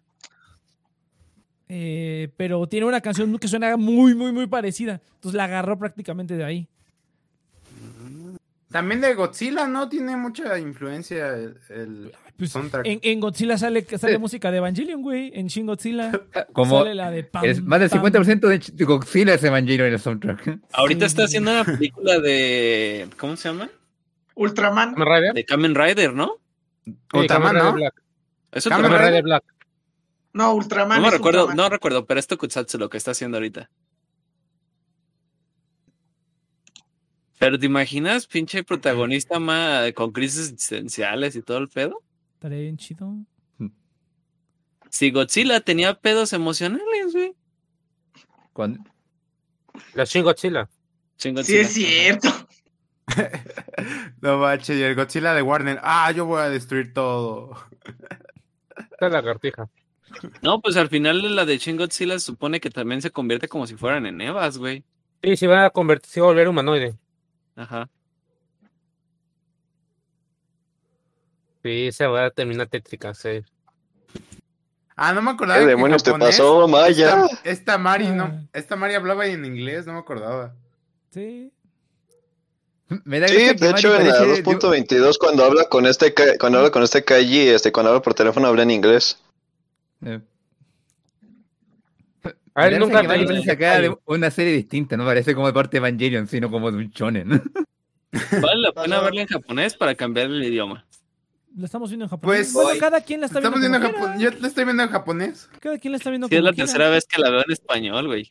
Eh, 1.71 2.33
pero 2.35 2.67
tiene 2.67 2.87
una 2.87 2.99
canción 2.99 3.37
que 3.37 3.47
suena 3.47 3.77
muy, 3.77 4.15
muy, 4.15 4.31
muy 4.31 4.47
parecida. 4.47 4.99
Entonces 5.13 5.37
la 5.37 5.43
agarró 5.43 5.77
prácticamente 5.77 6.35
de 6.35 6.43
ahí. 6.43 6.67
También 8.71 9.01
de 9.01 9.13
Godzilla, 9.13 9.67
¿no? 9.67 9.87
Tiene 9.87 10.17
mucha 10.17 10.57
influencia 10.57 11.35
el, 11.35 11.59
el 11.69 12.11
Pues, 12.39 12.55
en, 12.55 12.99
en 13.03 13.19
Godzilla 13.19 13.57
sale, 13.57 13.85
sale 13.97 14.17
música 14.17 14.49
de 14.49 14.57
Evangelion, 14.59 15.01
güey. 15.01 15.29
En 15.35 15.47
Shin 15.47 15.65
Godzilla 15.65 16.09
Como 16.53 16.79
sale 16.79 16.95
la 16.95 17.11
de 17.11 17.25
pam, 17.25 17.43
es 17.43 17.61
más 17.61 17.81
del 17.81 17.89
pam. 17.89 18.01
50% 18.01 18.71
de 18.73 18.85
Godzilla 18.85 19.33
es 19.33 19.43
Evangelion 19.43 19.87
en 19.87 19.93
el 19.93 19.99
soundtrack. 19.99 20.59
Ahorita 20.71 21.01
Sí. 21.01 21.05
está 21.11 21.23
haciendo 21.25 21.51
una 21.51 21.65
película 21.65 22.17
de. 22.19 23.09
¿Cómo 23.17 23.35
se 23.35 23.49
llama? 23.49 23.69
Ultraman. 24.35 24.93
Kamen 24.93 25.07
Rider. 25.13 25.33
De 25.33 25.43
Kamen 25.45 25.75
Rider, 25.75 26.13
¿no? 26.13 26.37
Sí, 26.85 26.93
Ultraman, 27.13 27.55
Kamen 27.55 27.63
¿no? 27.71 27.73
Black. 27.73 28.01
Eso 28.53 28.69
Kamen 28.69 28.91
Rider 28.91 29.23
Black. 29.23 29.43
No, 30.31 30.53
Ultraman. 30.53 30.97
No 30.97 31.01
me 31.01 31.07
es 31.09 31.13
recuerdo, 31.15 31.41
Ultraman. 31.41 31.57
no 31.57 31.69
recuerdo, 31.69 32.05
pero 32.05 32.19
es 32.21 32.27
Tokusatsu 32.27 32.77
lo 32.77 32.89
que 32.89 32.95
está 32.97 33.11
haciendo 33.11 33.35
ahorita. 33.37 33.69
Pero 37.37 37.57
¿te 37.57 37.65
imaginas, 37.65 38.27
pinche 38.27 38.63
protagonista 38.63 39.39
ma, 39.39 39.83
con 39.95 40.11
crisis 40.11 40.51
existenciales 40.51 41.35
y 41.35 41.41
todo 41.41 41.57
el 41.57 41.69
pedo? 41.69 42.01
Estaría 42.39 42.59
bien 42.59 42.77
chido. 42.77 43.17
Si 44.89 45.11
Godzilla 45.11 45.59
tenía 45.59 45.93
pedos 45.93 46.31
emocionales, 46.31 47.11
güey. 47.11 47.35
Cuando- 48.53 48.79
La 49.93 50.05
Shin 50.05 50.23
Godzilla. 50.23 50.69
Shin 51.17 51.43
Sí, 51.43 51.57
es 51.57 51.73
cierto. 51.73 52.29
No 54.21 54.37
manches, 54.37 54.77
y 54.77 54.81
el 54.83 54.95
Godzilla 54.95 55.33
de 55.33 55.41
Warner. 55.41 55.79
Ah, 55.83 56.11
yo 56.11 56.25
voy 56.25 56.41
a 56.41 56.49
destruir 56.49 56.93
todo. 56.93 57.55
Esta 58.91 59.07
es 59.07 59.11
la 59.11 59.21
cartija. 59.23 59.69
No, 60.41 60.61
pues 60.61 60.77
al 60.77 60.87
final 60.89 61.35
la 61.35 61.43
de 61.45 61.57
Shin 61.57 61.75
Godzilla 61.75 62.13
se 62.13 62.25
supone 62.25 62.61
que 62.61 62.69
también 62.69 63.01
se 63.01 63.11
convierte 63.11 63.49
como 63.49 63.67
si 63.67 63.75
fueran 63.75 64.05
en 64.05 64.21
Evas, 64.21 64.57
güey. 64.57 64.85
Sí, 65.21 65.35
se 65.35 65.47
va 65.47 65.65
a 65.65 65.69
convertir, 65.71 66.09
se 66.09 66.21
va 66.21 66.27
a 66.27 66.29
volver 66.29 66.47
humanoide. 66.47 66.97
Ajá. 67.57 67.89
Sí, 71.63 71.91
se 71.91 72.07
va 72.07 72.25
a 72.25 72.31
terminar 72.31 72.67
tétrica, 72.67 73.13
sí. 73.13 73.41
Ah, 74.95 75.13
no 75.13 75.21
me 75.21 75.31
acordaba. 75.31 75.59
¿Qué 75.59 75.65
que 75.65 75.69
demonios 75.71 76.03
te 76.03 76.11
japonés 76.11 76.37
pasó, 76.37 76.67
Maya? 76.67 77.25
Esta, 77.25 77.49
esta 77.49 77.77
Mari, 77.77 78.07
Ah. 78.07 78.15
no. 78.15 78.47
Esta 78.53 78.75
Mari 78.75 78.95
hablaba 78.95 79.25
en 79.27 79.45
inglés, 79.45 79.85
no 79.85 79.93
me 79.93 79.99
acordaba. 79.99 80.55
Sí. 81.11 81.51
Me 83.05 83.19
da 83.19 83.27
Sí, 83.27 83.35
que 83.35 83.53
de 83.53 83.67
Mari 83.69 83.79
hecho 83.79 83.95
en 83.99 84.07
la 84.07 84.13
parece- 84.17 84.43
2.22 84.43 85.17
cuando 85.17 85.43
habla 85.45 85.65
con 85.69 85.85
este 85.85 86.13
cuando 86.39 86.57
habla 86.57 86.71
con 86.71 86.83
este 86.83 87.03
Kaiji, 87.03 87.49
este 87.49 87.71
cuando 87.71 87.91
habla 87.91 88.01
por 88.01 88.13
teléfono 88.13 88.47
habla 88.47 88.63
en 88.63 88.71
inglés. 88.71 89.19
Eh, 90.05 90.19
A 92.55 92.63
me 92.63 92.69
ver, 92.69 92.79
nunca 92.79 93.03
sacada 93.45 93.79
de 93.79 93.95
una 94.05 94.31
serie 94.31 94.53
distinta, 94.53 94.97
no 94.97 95.05
parece 95.05 95.33
como 95.35 95.47
de 95.47 95.53
parte 95.53 95.71
de 95.79 95.87
Evangelion, 95.87 96.27
sino 96.27 96.49
como 96.49 96.71
de 96.71 96.77
un 96.77 96.89
shonen. 96.89 97.29
Vale 97.29 98.61
la 98.61 98.71
pena 98.73 98.99
verla 99.01 99.21
en 99.21 99.27
japonés 99.27 99.75
para 99.75 99.95
cambiar 99.95 100.25
el 100.27 100.43
idioma. 100.43 100.85
La 101.59 101.65
estamos 101.65 101.89
viendo 101.89 102.05
en 102.05 102.09
japonés. 102.09 102.37
Pues, 102.39 102.53
bueno, 102.53 102.69
hoy- 102.69 102.79
cada 102.79 103.01
quien 103.01 103.19
la 103.19 103.25
está 103.25 103.39
Estamos 103.39 103.59
viendo. 103.59 103.77
viendo 103.79 103.87
en 103.97 104.01
japonés. 104.01 104.21
Yo 104.21 104.39
la 104.39 104.47
estoy 104.47 104.63
viendo 104.63 104.83
en 104.83 104.89
japonés. 104.89 105.49
Cada 105.59 105.77
quien 105.77 105.91
la 105.91 105.97
está 105.97 106.09
viendo 106.09 106.27
Sí, 106.27 106.35
es 106.35 106.39
como 106.39 106.49
la 106.49 106.53
quiera. 106.55 106.65
tercera 106.67 106.89
vez 106.89 107.05
que 107.05 107.21
la 107.21 107.29
veo 107.29 107.43
en 107.45 107.51
español, 107.51 108.07
güey. 108.07 108.29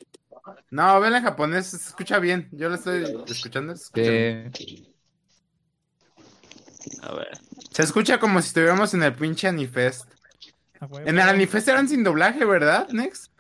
No, 0.71 0.99
vela 1.01 1.19
en 1.19 1.25
japonés, 1.25 1.67
se 1.67 1.77
escucha 1.77 2.19
bien. 2.19 2.49
Yo 2.53 2.69
la 2.71 2.77
estoy 2.77 3.05
escuchando. 3.27 3.77
Se 3.77 3.83
escucha, 3.85 4.11
bien. 4.11 4.53
Eh, 4.59 4.93
A 7.03 7.15
ver. 7.15 7.29
Se 7.71 7.83
escucha 7.83 8.19
como 8.19 8.41
si 8.41 8.49
estuviéramos 8.49 8.95
en 8.95 9.03
el 9.03 9.15
pinche 9.15 9.47
Anifest. 9.49 10.09
En 11.05 11.19
el 11.19 11.29
Anifest 11.29 11.69
eran 11.69 11.89
sin 11.89 12.03
doblaje, 12.03 12.45
¿verdad, 12.45 12.89
Nex? 12.91 13.31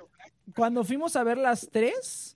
Cuando 0.54 0.84
fuimos 0.84 1.16
a 1.16 1.22
ver 1.24 1.38
las 1.38 1.68
tres, 1.72 2.34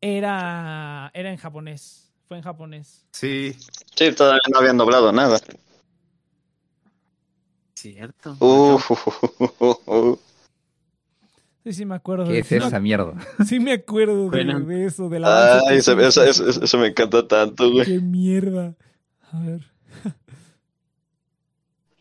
era, 0.00 1.10
era 1.12 1.30
en 1.30 1.36
japonés. 1.36 2.12
Fue 2.28 2.38
en 2.38 2.42
japonés. 2.42 3.04
Sí. 3.12 3.54
Sí, 3.94 4.12
todavía 4.12 4.40
no 4.50 4.58
habían 4.58 4.78
doblado 4.78 5.12
nada. 5.12 5.38
Cierto. 7.92 8.36
Uf, 8.40 8.90
uf, 8.90 9.06
uf. 9.86 10.18
Sí, 11.64 11.72
sí 11.74 11.84
me 11.84 11.94
acuerdo. 11.94 12.24
¿Qué 12.24 12.32
de- 12.32 12.38
es 12.40 12.46
sí, 12.46 12.54
me- 12.58 12.66
esa 12.66 12.80
mierda? 12.80 13.12
sí 13.46 13.60
me 13.60 13.72
acuerdo 13.72 14.30
de, 14.30 14.44
Bueno. 14.44 14.60
de 14.60 14.86
eso, 14.86 15.08
de 15.10 15.20
la 15.20 15.58
Ay, 15.68 15.76
eso, 15.78 15.98
eso, 16.00 16.22
eso, 16.24 16.48
eso 16.64 16.78
me 16.78 16.86
encanta 16.88 17.26
tanto, 17.28 17.70
güey. 17.70 17.84
Qué 17.84 18.00
mierda. 18.00 18.74
A 19.32 19.38
ver. 19.40 19.60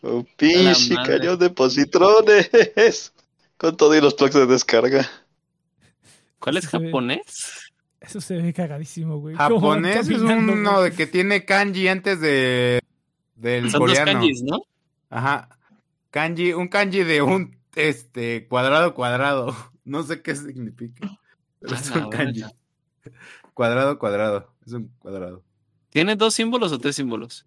Un 0.02 0.26
pinche 0.38 0.94
La 0.94 1.02
madre. 1.02 1.18
cañón 1.20 1.40
de 1.40 1.50
positrones. 1.50 3.14
Con 3.58 3.76
todo 3.78 3.96
y 3.96 4.02
los 4.02 4.14
plugs 4.14 4.34
de 4.36 4.46
descarga. 4.46 5.10
¿Cuál 6.40 6.58
es 6.58 6.68
japonés? 6.68 7.72
Eso 8.02 8.20
se 8.20 8.36
ve 8.38 8.54
cagadísimo, 8.54 9.18
güey. 9.20 9.36
Japonés 9.36 10.10
es 10.10 10.20
uno 10.20 10.82
de 10.82 10.92
que 10.92 11.08
tiene 11.08 11.46
kanji 11.46 11.88
antes 11.88 12.20
de 12.20 12.80
del 13.36 13.70
Son 13.72 13.80
dos 13.82 13.90
coreano. 13.98 14.12
kanjis, 14.20 14.44
¿no? 14.44 14.60
Ajá. 15.10 15.48
Kanji, 16.14 16.54
un 16.54 16.68
kanji 16.68 17.04
de 17.04 17.24
un 17.24 17.58
este 17.76 18.48
cuadrado 18.48 18.94
cuadrado. 18.94 19.48
No 19.86 20.02
sé 20.04 20.22
qué 20.22 20.34
significa. 20.34 21.10
Pero 21.60 21.76
es 21.76 21.92
A 21.92 22.06
un 22.06 22.10
kanji. 22.10 22.44
Cuadrado 23.54 24.00
cuadrado. 24.00 24.54
Es 24.66 24.72
un 24.72 24.88
cuadrado. 25.00 25.44
¿Tiene 25.90 26.16
dos 26.16 26.36
símbolos 26.36 26.72
o 26.72 26.80
tres 26.80 26.96
símbolos? 26.96 27.46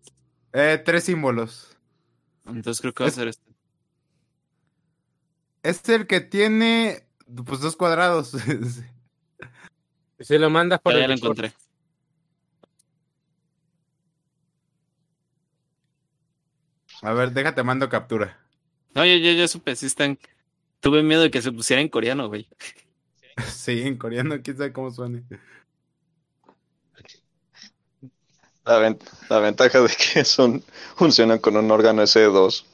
Eh, 0.52 0.82
tres 0.84 1.04
símbolos. 1.04 1.78
Entonces 2.44 2.82
creo 2.82 2.92
que 2.92 3.04
va 3.04 3.06
a 3.06 3.08
Es- 3.08 3.14
ser 3.14 3.28
este. 3.28 3.52
Es 5.62 5.88
el 5.88 6.06
que 6.06 6.20
tiene 6.20 7.06
pues 7.46 7.60
dos 7.60 7.74
cuadrados. 7.76 8.32
Si 8.32 8.34
se 10.24 10.38
lo 10.38 10.50
mandas 10.50 10.80
por 10.80 10.92
Ya, 10.92 10.98
ya 10.98 11.04
el 11.06 11.10
lo 11.12 11.16
encontré. 11.16 11.54
A 17.02 17.12
ver, 17.12 17.32
déjate 17.32 17.62
mando 17.62 17.88
captura. 17.88 18.38
No, 18.96 19.04
yo, 19.04 19.16
yo, 19.16 19.32
yo 19.32 19.48
supe, 19.48 19.76
sí 19.76 19.86
están. 19.86 20.18
Tuve 20.80 21.02
miedo 21.04 21.22
de 21.22 21.30
que 21.32 21.42
se 21.42 21.52
pusiera 21.52 21.82
en 21.82 21.88
coreano, 21.90 22.28
güey. 22.28 22.48
Sí, 23.46 23.82
en 23.82 23.96
coreano, 23.98 24.40
quién 24.42 24.56
sabe 24.56 24.72
cómo 24.72 24.90
suene. 24.90 25.24
La, 28.66 28.78
ven- 28.78 28.98
la 29.30 29.38
ventaja 29.38 29.80
de 29.80 29.88
que 29.96 30.22
son 30.22 30.62
funcionan 30.94 31.38
con 31.38 31.56
un 31.56 31.70
órgano 31.70 32.02
S2. 32.02 32.66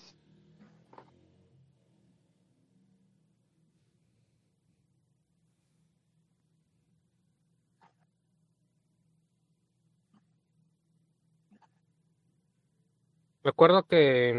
Me 13.44 13.50
acuerdo 13.50 13.86
que 13.86 14.32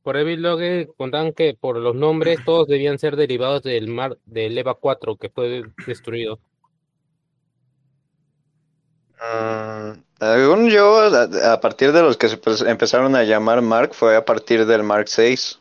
el- 0.00 0.04
por 0.04 0.16
Evil 0.16 0.42
Log 0.42 0.60
contaban 0.96 1.32
que 1.32 1.54
por 1.58 1.76
los 1.76 1.94
nombres 1.94 2.40
todos 2.44 2.66
debían 2.66 2.98
ser 2.98 3.16
derivados 3.16 3.62
del 3.62 3.88
mar 3.88 4.18
del 4.24 4.56
EVA 4.56 4.74
4 4.74 5.16
que 5.16 5.28
fue 5.28 5.62
destruido. 5.86 6.38
Mm, 9.20 10.02
según 10.18 10.70
yo, 10.70 10.98
a, 10.98 11.52
a 11.52 11.60
partir 11.60 11.92
de 11.92 12.02
los 12.02 12.16
que 12.16 12.28
se 12.28 12.36
pues, 12.38 12.62
empezaron 12.62 13.14
a 13.16 13.24
llamar 13.24 13.60
Mark 13.62 13.94
fue 13.94 14.16
a 14.16 14.24
partir 14.24 14.66
del 14.66 14.82
Mark 14.82 15.08
6. 15.08 15.60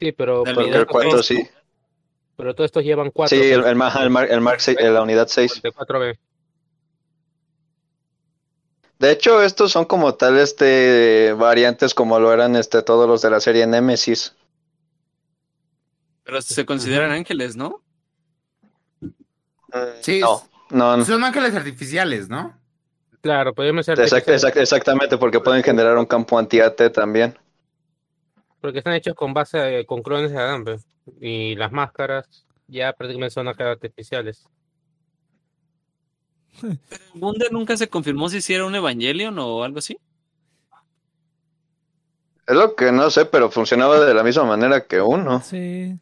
Sí, 0.00 0.12
pero, 0.12 0.44
el 0.44 0.58
unidad 0.58 0.86
4 0.88 1.22
seis, 1.22 1.46
sí. 1.46 1.50
pero 2.36 2.54
todos 2.54 2.68
estos 2.68 2.82
llevan 2.82 3.10
4. 3.10 3.36
Sí, 3.36 3.44
el, 3.44 3.60
el, 3.60 3.66
el 3.66 3.76
Mark, 3.76 4.28
el 4.30 4.40
Mark 4.40 4.60
6, 4.60 4.78
eh, 4.80 4.90
la 4.90 5.02
unidad 5.02 5.28
6. 5.28 5.62
de 5.62 5.70
4B. 5.70 6.18
De 9.02 9.10
hecho, 9.10 9.42
estos 9.42 9.72
son 9.72 9.84
como 9.84 10.14
tal 10.14 10.38
este 10.38 11.32
variantes 11.36 11.92
como 11.92 12.20
lo 12.20 12.32
eran 12.32 12.54
este 12.54 12.82
todos 12.82 13.08
los 13.08 13.20
de 13.20 13.30
la 13.30 13.40
serie 13.40 13.66
Nemesis. 13.66 14.36
Pero 16.22 16.40
se 16.40 16.64
consideran 16.64 17.10
ángeles, 17.10 17.56
¿no? 17.56 17.82
Sí, 20.02 20.20
No, 20.20 20.42
no, 20.70 20.96
no. 20.98 21.04
Son 21.04 21.24
ángeles 21.24 21.52
artificiales, 21.56 22.28
¿no? 22.28 22.56
Claro, 23.22 23.52
podemos 23.54 23.86
ser 23.86 23.98
Exact- 23.98 24.18
artificiales, 24.28 24.44
exact- 24.44 24.60
exactamente, 24.60 25.18
porque 25.18 25.40
pueden 25.40 25.64
generar 25.64 25.98
un 25.98 26.06
campo 26.06 26.38
anti-AT 26.38 26.90
también. 26.90 27.36
porque 28.60 28.78
están 28.78 28.92
hechos 28.94 29.16
con 29.16 29.34
base 29.34 29.80
eh, 29.80 29.84
con 29.86 30.00
clones 30.04 30.30
de 30.30 30.38
Adán, 30.38 30.62
pues. 30.62 30.86
y 31.20 31.56
las 31.56 31.72
máscaras 31.72 32.46
ya 32.68 32.92
prácticamente 32.92 33.34
son 33.34 33.48
ángeles 33.48 33.72
artificiales. 33.72 34.46
Wunder 37.14 37.52
nunca 37.52 37.76
se 37.76 37.88
confirmó 37.88 38.28
si 38.28 38.40
sí 38.40 38.54
era 38.54 38.64
un 38.66 38.74
Evangelion 38.74 39.38
o 39.38 39.62
algo 39.64 39.78
así. 39.78 39.98
Es 42.46 42.56
lo 42.56 42.74
que 42.74 42.90
no 42.92 43.08
sé, 43.10 43.24
pero 43.24 43.50
funcionaba 43.50 44.04
de 44.04 44.14
la 44.14 44.22
misma 44.22 44.44
manera 44.44 44.86
que 44.86 45.00
uno. 45.00 45.40
Sí. 45.42 45.98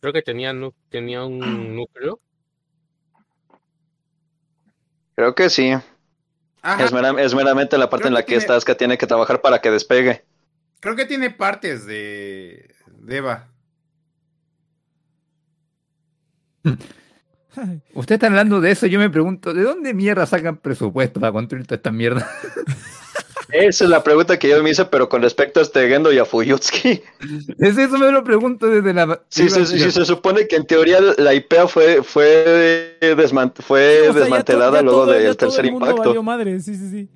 Creo 0.00 0.12
que 0.12 0.22
tenía 0.22 0.52
tenía 0.90 1.24
un 1.24 1.38
núcleo. 1.76 2.20
Creo 5.16 5.34
que 5.34 5.48
sí. 5.48 5.72
Es, 6.78 6.92
mera- 6.92 7.20
es 7.22 7.34
meramente 7.34 7.78
la 7.78 7.88
parte 7.90 8.02
Creo 8.04 8.08
en 8.08 8.14
la 8.14 8.20
que 8.22 8.26
que 8.26 8.38
tiene- 8.40 8.56
esta 8.56 8.56
tiene 8.76 8.98
que 8.98 9.06
trabajar 9.06 9.40
para 9.40 9.60
que 9.60 9.70
despegue. 9.70 10.24
Creo 10.80 10.96
que 10.96 11.06
tiene 11.06 11.30
partes 11.30 11.86
de, 11.86 12.74
de 12.86 13.16
Eva. 13.16 13.48
Ustedes 17.94 18.16
están 18.16 18.32
hablando 18.32 18.60
de 18.60 18.70
eso, 18.72 18.86
yo 18.86 18.98
me 18.98 19.10
pregunto, 19.10 19.52
¿de 19.54 19.62
dónde 19.62 19.94
mierda 19.94 20.26
sacan 20.26 20.56
presupuesto 20.56 21.20
para 21.20 21.32
construir 21.32 21.66
toda 21.66 21.76
esta 21.76 21.90
mierda? 21.92 22.28
Esa 23.50 23.84
es 23.84 23.90
la 23.90 24.02
pregunta 24.02 24.36
que 24.38 24.48
yo 24.48 24.60
me 24.64 24.70
hice, 24.70 24.84
pero 24.86 25.08
con 25.08 25.22
respecto 25.22 25.60
a 25.60 25.62
este 25.62 25.86
Gendo 25.88 26.12
y 26.12 26.18
a 26.18 26.24
Fuyutsuki. 26.24 27.02
Es 27.58 27.78
eso 27.78 27.98
me 27.98 28.10
lo 28.10 28.24
pregunto 28.24 28.66
desde 28.66 28.92
la... 28.92 29.20
Sí, 29.28 29.48
se, 29.48 29.64
sí, 29.66 29.78
se 29.92 30.04
supone 30.04 30.48
que 30.48 30.56
en 30.56 30.66
teoría 30.66 30.98
la 31.18 31.34
IPA 31.34 31.68
fue, 31.68 32.02
fue, 32.02 32.96
desmant- 33.00 33.60
fue 33.62 34.00
Sí, 34.02 34.08
o 34.08 34.12
sea, 34.12 34.12
ya 34.12 34.12
to- 34.12 34.20
desmantelada 34.20 34.78
ya 34.78 34.82
luego 34.82 35.04
todo- 35.04 35.12
ya 35.12 35.18
del 35.20 35.36
todo 35.36 35.48
tercer 35.48 35.66
el 35.66 35.72
mundo 35.72 35.86
impacto. 35.86 36.08
valió 36.08 36.22
madre, 36.24 36.60
sí, 36.60 36.74
sí, 36.74 36.90
sí. 36.90 37.08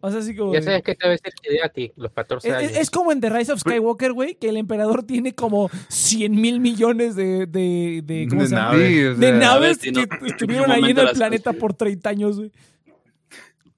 O 0.00 0.10
sea, 0.10 0.20
así 0.20 0.36
como. 0.36 0.52
Ya 0.52 0.60
de- 0.60 0.64
sabes 0.66 0.82
que 0.82 0.92
esta 0.92 1.08
vez 1.08 1.20
es 1.24 1.34
Hideaki, 1.42 1.92
los 1.96 2.12
14 2.12 2.48
Es, 2.48 2.54
años. 2.54 2.70
es- 2.72 2.78
es 2.78 2.90
como 2.90 3.12
en 3.12 3.20
The 3.20 3.30
Rise 3.30 3.52
of 3.52 3.60
Skywalker, 3.60 4.12
güey, 4.12 4.34
que 4.34 4.48
el 4.50 4.56
emperador 4.56 5.02
tiene 5.04 5.34
como 5.34 5.70
100 5.88 6.32
mil 6.40 6.60
millones 6.60 7.16
de, 7.16 7.46
de, 7.46 8.02
de, 8.04 8.26
¿cómo 8.28 8.42
De 8.42 8.48
se 8.48 8.54
llama? 8.54 8.72
naves. 8.72 9.18
De 9.18 9.26
sea, 9.28 9.36
naves 9.38 9.78
no. 9.92 10.06
que 10.06 10.26
estuvieron 10.26 10.70
ahí 10.70 10.90
en 10.90 10.98
el 10.98 11.10
planeta 11.10 11.52
por 11.54 11.74
30 11.74 12.10
años, 12.10 12.36
güey. 12.38 12.52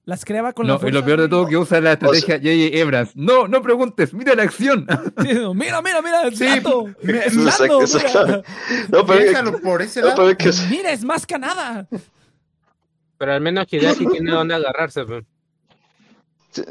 Las 0.05 0.25
creaba 0.25 0.53
con 0.53 0.65
la 0.65 0.73
No, 0.73 0.77
y 0.77 0.81
fuerza, 0.81 0.99
lo 0.99 1.05
peor 1.05 1.17
de 1.19 1.27
güey. 1.27 1.29
todo 1.29 1.47
que 1.47 1.57
usa 1.57 1.79
la 1.81 1.93
estrategia 1.93 2.37
J.J. 2.37 2.81
Abrams. 2.81 3.15
No, 3.15 3.47
no 3.47 3.61
preguntes, 3.61 4.11
mira 4.13 4.33
la 4.33 4.41
acción. 4.43 4.87
Sí, 5.21 5.33
no, 5.35 5.53
mira, 5.53 5.81
mira, 5.83 6.01
mira, 6.01 6.23
es 6.27 6.37
Sí, 6.39 6.45
gato. 6.47 6.85
me- 7.03 7.17
Es 7.19 7.27
Eso 7.27 7.39
es 7.47 7.59
gato, 7.59 7.81
exact- 7.81 7.93
mira. 7.93 8.07
exactamente. 8.07 8.49
No, 8.89 9.05
pero, 9.05 9.19
Piénsalo 9.19 9.59
por 9.61 9.81
ese 9.83 10.01
no, 10.01 10.07
lado. 10.07 10.35
que- 10.37 10.51
Mira, 10.71 10.91
es 10.91 11.03
más 11.03 11.27
canada. 11.27 11.87
Pero 13.19 13.33
al 13.33 13.41
menos 13.41 13.67
Hideaki 13.71 14.07
tiene 14.07 14.31
dónde 14.31 14.55
agarrarse. 14.55 15.03
pues. 15.05 15.23
Sí, 16.51 16.63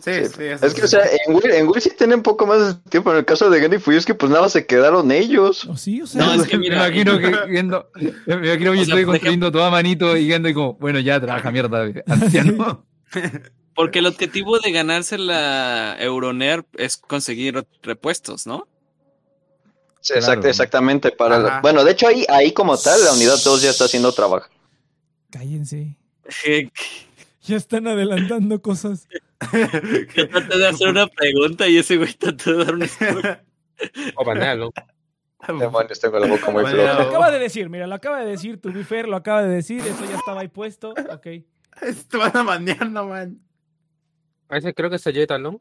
sí, 0.00 0.10
eso 0.44 0.66
es 0.66 0.72
que, 0.74 0.82
o 0.82 0.86
sí. 0.86 0.88
sea, 0.96 1.02
en 1.26 1.34
Will, 1.34 1.50
en 1.50 1.68
Will 1.68 1.82
sí 1.82 1.90
tienen 1.90 2.18
un 2.20 2.22
poco 2.22 2.46
más 2.46 2.66
de 2.82 2.90
tiempo. 2.90 3.10
En 3.10 3.18
el 3.18 3.24
caso 3.26 3.50
de 3.50 3.60
Gendo 3.60 3.76
y 3.76 3.78
Fuyutsuki, 3.78 4.14
pues 4.14 4.30
nada 4.30 4.42
más 4.44 4.52
se 4.52 4.64
quedaron 4.64 5.12
ellos. 5.12 5.66
¿O 5.66 5.76
sí? 5.76 6.00
O 6.00 6.06
sea, 6.06 6.24
No, 6.24 6.32
es 6.32 6.48
que 6.48 6.56
me 6.56 6.62
mira, 6.62 6.76
imagino 6.88 7.18
que 7.18 7.30
viendo, 7.50 7.90
me 7.94 8.46
imagino 8.46 8.72
que 8.72 8.78
O 8.80 8.84
sea, 8.84 8.94
estoy 8.94 9.04
construyendo 9.04 9.52
toda 9.52 9.70
manito 9.70 10.16
y 10.16 10.32
y 10.32 10.54
como, 10.54 10.74
bueno, 10.74 10.98
ya 10.98 11.20
trabaja 11.20 11.50
mierda, 11.50 11.84
anciano. 12.06 12.86
Porque 13.74 13.98
el 13.98 14.06
objetivo 14.06 14.58
de 14.60 14.72
ganarse 14.72 15.18
la 15.18 15.96
Euroner 15.98 16.64
es 16.74 16.96
conseguir 16.96 17.62
repuestos, 17.82 18.46
¿no? 18.46 18.66
Sí, 20.00 20.14
exact- 20.14 20.24
Claro. 20.36 20.48
exactamente. 20.48 21.10
Para 21.12 21.38
la- 21.38 21.60
bueno, 21.60 21.84
de 21.84 21.92
hecho, 21.92 22.08
ahí, 22.08 22.24
ahí 22.30 22.52
como 22.52 22.78
tal, 22.78 23.04
la 23.04 23.12
unidad 23.12 23.36
2 23.44 23.60
ya 23.62 23.70
está 23.70 23.84
haciendo 23.84 24.10
trabajo. 24.12 24.46
cállense. 25.30 25.96
Que, 26.44 26.70
Ya 27.42 27.56
están 27.56 27.86
adelantando 27.88 28.62
cosas. 28.62 29.08
que 30.14 30.24
traté 30.26 30.58
de 30.58 30.68
hacer 30.68 30.88
una 30.88 31.06
pregunta 31.08 31.68
y 31.68 31.78
ese 31.78 31.96
güey 31.96 32.14
trató 32.14 32.56
de 32.56 32.64
dar 32.64 32.74
una 32.74 32.86
O 34.16 34.24
banal, 34.24 34.70
Demonios, 35.48 35.98
tengo 35.98 36.20
la 36.20 36.28
boca 36.28 36.50
muy 36.52 36.62
Bueno. 36.62 36.76
Lo 36.76 36.94
floja. 36.94 37.08
acaba 37.08 37.30
de 37.32 37.38
decir, 37.40 37.68
mira, 37.68 37.88
lo 37.88 37.94
acaba 37.96 38.20
de 38.20 38.30
decir, 38.30 38.60
tu 38.60 38.70
Fair 38.84 39.08
lo 39.08 39.16
acaba 39.16 39.42
de 39.42 39.48
decir, 39.48 39.80
eso 39.80 40.04
ya 40.04 40.16
estaba 40.16 40.42
ahí 40.42 40.48
puesto. 40.48 40.90
Ok. 41.10 41.26
Te 42.08 42.16
van 42.16 42.36
a 42.36 42.42
banear, 42.44 42.88
no 42.88 43.08
man. 43.08 43.40
A 44.48 44.58
ese 44.58 44.72
creo 44.72 44.88
que 44.88 44.96
es 44.96 45.02
Sayeta, 45.02 45.38
¿no? 45.38 45.60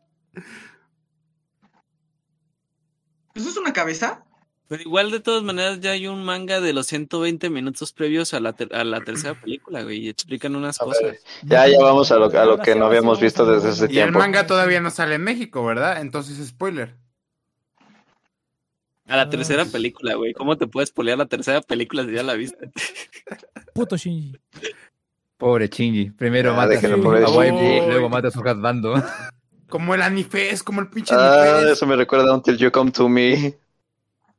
¿Eso 3.33 3.49
es 3.49 3.57
una 3.57 3.73
cabeza? 3.73 4.23
Pero 4.71 4.83
igual 4.83 5.11
de 5.11 5.19
todas 5.19 5.43
maneras 5.43 5.81
ya 5.81 5.91
hay 5.91 6.07
un 6.07 6.23
manga 6.23 6.61
de 6.61 6.71
los 6.71 6.87
120 6.87 7.49
minutos 7.49 7.91
previos 7.91 8.33
a 8.33 8.39
la, 8.39 8.53
ter- 8.53 8.73
a 8.73 8.85
la 8.85 9.01
tercera 9.01 9.33
película, 9.33 9.83
güey, 9.83 9.97
y 10.05 10.07
explican 10.07 10.55
unas 10.55 10.79
A 10.79 10.85
cosas. 10.85 11.03
ver, 11.03 11.19
Ya, 11.43 11.67
ya 11.67 11.77
vamos 11.81 12.09
a 12.09 12.15
lo, 12.15 12.27
a 12.27 12.45
lo 12.45 12.57
que 12.57 12.73
no 12.75 12.85
habíamos 12.85 13.19
visto 13.19 13.45
desde 13.45 13.71
ese 13.71 13.81
Y 13.81 13.87
el 13.87 13.91
tiempo. 14.05 14.19
manga 14.19 14.47
todavía 14.47 14.79
no 14.79 14.89
sale 14.89 15.15
en 15.15 15.23
México, 15.25 15.65
¿verdad? 15.65 15.99
Entonces, 15.99 16.47
spoiler. 16.47 16.95
A 19.07 19.17
la 19.17 19.29
tercera 19.29 19.65
película, 19.65 20.15
güey. 20.15 20.31
¿Cómo 20.31 20.57
te 20.57 20.67
puedes 20.67 20.91
polear 20.91 21.17
la 21.17 21.25
tercera 21.25 21.59
película 21.61 22.05
si 22.05 22.13
ya 22.13 22.23
la 22.23 22.35
viste? 22.35 22.71
Puto 23.73 23.97
Shinji. 23.97 24.37
Pobre 25.37 25.69
Chingy. 25.69 26.11
Primero 26.11 26.51
Ah, 26.51 26.55
mata 26.55 26.75
a 26.75 27.29
waifu, 27.29 27.57
Shinji. 27.57 27.87
luego 27.87 28.07
mata 28.07 28.29
a 28.29 28.31
su 28.31 28.39
hatbando. 28.39 28.93
Como 29.67 29.95
el 29.95 30.01
Anifes, 30.01 30.63
como 30.63 30.79
el 30.79 30.87
pinche 30.87 31.13
Ah, 31.13 31.55
Anifes. 31.57 31.71
eso 31.73 31.85
me 31.87 31.97
recuerda 31.97 32.31
a 32.31 32.35
Until 32.35 32.57
You 32.57 32.71
Come 32.71 32.91
to 32.91 33.09
Me. 33.09 33.57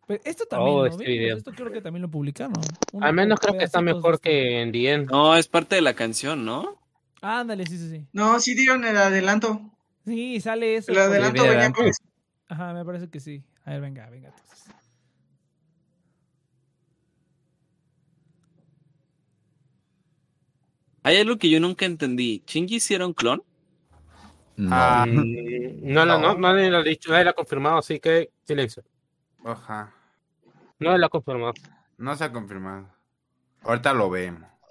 Pero 0.07 0.21
esto 0.25 0.47
también, 0.47 0.77
Oh, 0.77 0.81
¿no? 0.81 0.87
este 0.87 1.05
Vimos, 1.05 1.19
video. 1.19 1.37
Esto 1.37 1.53
creo 1.53 1.71
que 1.73 1.81
también 1.81 2.03
lo 2.03 2.11
publicaron. 2.11 2.55
Uno 2.93 3.07
Al 3.07 3.15
menos 3.15 3.38
creo 3.41 3.57
que 3.57 3.65
está 3.65 3.81
mejor 3.81 4.21
que 4.21 4.61
en 4.61 4.73
The 4.73 4.93
End. 4.93 5.11
No, 5.11 5.37
es 5.37 5.47
parte 5.49 5.77
de 5.77 5.83
la 5.83 5.95
canción, 5.95 6.45
¿no? 6.45 6.79
Ándale, 7.21 7.67
sí, 7.67 7.79
sí, 7.79 7.88
sí. 7.88 8.07
No, 8.12 8.41
sí 8.41 8.55
dieron 8.55 8.85
el 8.85 8.97
adelanto. 8.97 9.61
Sí, 10.05 10.41
sale 10.41 10.75
eso. 10.77 10.91
El 10.91 10.99
adelanto 10.99 11.43
venía 11.45 11.73
con 11.73 11.87
eso. 11.87 12.03
Ajá, 12.49 12.73
me 12.75 12.85
parece 12.85 13.09
que 13.09 13.21
sí. 13.21 13.45
A 13.65 13.71
ver, 13.71 13.81
venga, 13.81 14.11
venga. 14.11 14.29
Entonces. 14.29 14.75
Hay 21.05 21.17
algo 21.17 21.37
que 21.38 21.51
yo 21.51 21.59
nunca 21.61 21.85
entendí. 21.85 22.43
¿Shinji 22.47 22.81
sí 22.81 22.95
era 22.95 23.07
un 23.07 23.15
clon? 23.15 23.43
No. 24.57 24.69
Ah, 24.73 25.05
Mm, 25.07 25.93
No, 25.93 26.05
no, 26.05 26.19
no, 26.21 26.35
nadie 26.38 26.71
lo 26.71 26.79
ha 26.79 26.83
dicho, 26.83 27.11
nadie 27.11 27.25
lo 27.25 27.31
ha 27.31 27.35
confirmado, 27.35 27.79
así 27.79 27.99
que 27.99 28.31
silencio. 28.45 28.85
Ajá. 29.44 29.92
No 30.78 30.96
lo 30.96 31.07
ha 31.07 31.09
confirmado. 31.09 31.52
No 31.98 32.16
se 32.16 32.24
ha 32.24 32.33
confirmado. 32.33 32.88
Ahorita 33.62 33.92
lo 33.92 34.11
vemos. 34.11 34.48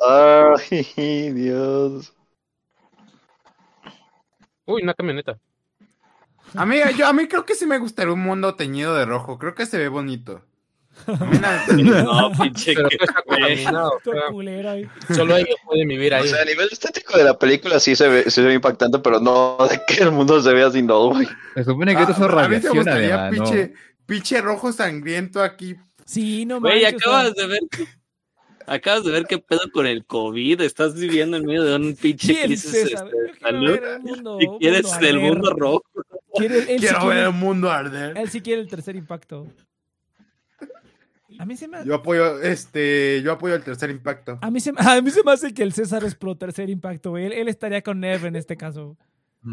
Ay, 0.98 1.32
Dios. 1.32 2.14
Uy, 4.66 4.84
una 4.84 4.94
camioneta. 4.94 5.38
A 6.56 6.66
mí, 6.66 6.78
yo, 6.98 7.08
a 7.08 7.14
mí 7.14 7.28
creo 7.28 7.46
que 7.46 7.56
sí 7.56 7.66
me 7.66 7.78
gustaría 7.78 8.14
un 8.14 8.22
mundo 8.22 8.56
teñido 8.56 8.96
de 8.96 9.06
rojo. 9.06 9.38
Creo 9.38 9.56
que 9.56 9.66
se 9.66 9.78
ve 9.78 9.88
bonito. 9.88 10.44
A 11.08 11.26
mí 11.26 11.38
la- 11.38 11.66
No, 12.04 12.32
pinche 12.34 12.74
Pero 12.76 12.90
que- 12.90 12.98
está 13.00 13.22
contaminado. 13.24 13.92
o 14.06 14.40
ahí. 14.70 14.90
solo 15.16 15.38
ellos 15.38 15.56
pueden 15.66 15.88
vivir 15.88 16.14
O 16.14 16.18
ahí. 16.18 16.28
sea, 16.28 16.42
a 16.42 16.46
nivel 16.46 16.68
estético 16.70 17.18
de 17.18 17.24
la 17.24 17.40
película 17.40 17.80
sí 17.80 17.96
se 17.96 18.10
ve, 18.10 18.24
sí 18.26 18.32
se 18.32 18.42
ve 18.42 18.54
impactante, 18.56 19.00
pero 19.00 19.20
no 19.22 19.58
de 19.70 19.80
que 19.88 20.04
el 20.04 20.12
mundo 20.12 20.42
se 20.42 20.54
vea 20.54 20.68
así, 20.68 20.82
no, 20.82 21.08
güey. 21.10 21.28
Se 21.54 21.64
supone 21.64 21.96
que 21.96 22.02
esto 22.02 22.12
es 22.14 22.20
Ah, 22.20 22.26
a 22.26 22.28
mí 22.28 22.34
me 22.36 22.42
radiación 22.42 22.76
gustaría 22.76 23.28
además, 23.28 23.50
¿no? 23.50 23.56
Pinche, 24.12 24.42
rojo 24.42 24.72
sangriento 24.74 25.42
aquí. 25.42 25.76
Sí, 26.06 26.46
no 26.46 26.60
Güey, 26.60 26.78
o 26.78 26.80
sea, 26.82 26.90
acabas 26.90 27.34
de 27.36 27.48
ver. 27.48 27.60
Acabas 28.68 29.04
de 29.06 29.12
ver 29.12 29.26
qué 29.26 29.38
pedo 29.40 29.62
con 29.74 29.88
el 29.88 30.06
COVID. 30.06 30.62
Estás 30.62 30.94
viviendo 30.96 31.38
en 31.38 31.46
medio 31.46 31.64
de 31.64 31.76
un 31.76 31.96
pinche 31.96 32.34
¿Quién, 32.34 32.46
crisis 32.48 32.74
este, 32.74 32.96
de 32.96 33.34
salud. 33.40 33.80
el 33.80 34.00
mundo- 34.02 34.38
Si 34.40 34.48
quieres 34.60 34.84
mundo 34.84 35.00
del 35.00 35.16
arder. 35.16 35.32
mundo 35.32 35.54
rojo. 35.58 35.84
Quiere- 36.36 36.58
él, 36.60 36.66
sí 36.68 36.78
Quiero 36.80 37.00
quiere- 37.00 37.16
ver 37.16 37.24
el 37.28 37.34
mundo 37.34 37.72
arder. 37.72 38.18
él 38.18 38.30
sí 38.30 38.42
quiere 38.42 38.62
el 38.62 38.68
tercer 38.68 38.96
impacto. 38.96 39.48
A 41.40 41.46
mí 41.46 41.56
se 41.58 41.68
me, 41.68 41.84
Yo 41.86 41.96
apoyo, 41.96 42.42
este, 42.42 43.22
yo 43.24 43.32
apoyo 43.32 43.56
el 43.56 43.64
tercer 43.64 43.90
impacto. 43.90 44.38
a 44.42 44.52
mí 44.52 44.60
se, 44.60 44.72
a 44.78 45.02
mí 45.02 45.10
se 45.12 45.24
me 45.24 45.32
hace 45.32 45.54
que 45.54 45.64
el 45.64 45.74
César 45.74 46.04
es 46.04 46.14
pro 46.16 46.36
tercer 46.36 46.70
impacto, 46.70 47.12
güey. 47.12 47.26
Él, 47.28 47.34
él 47.34 47.48
estaría 47.48 47.82
con 47.82 48.00
Nev 48.02 48.26
en 48.26 48.36
este 48.36 48.58
caso. 48.58 48.98
Y 49.44 49.50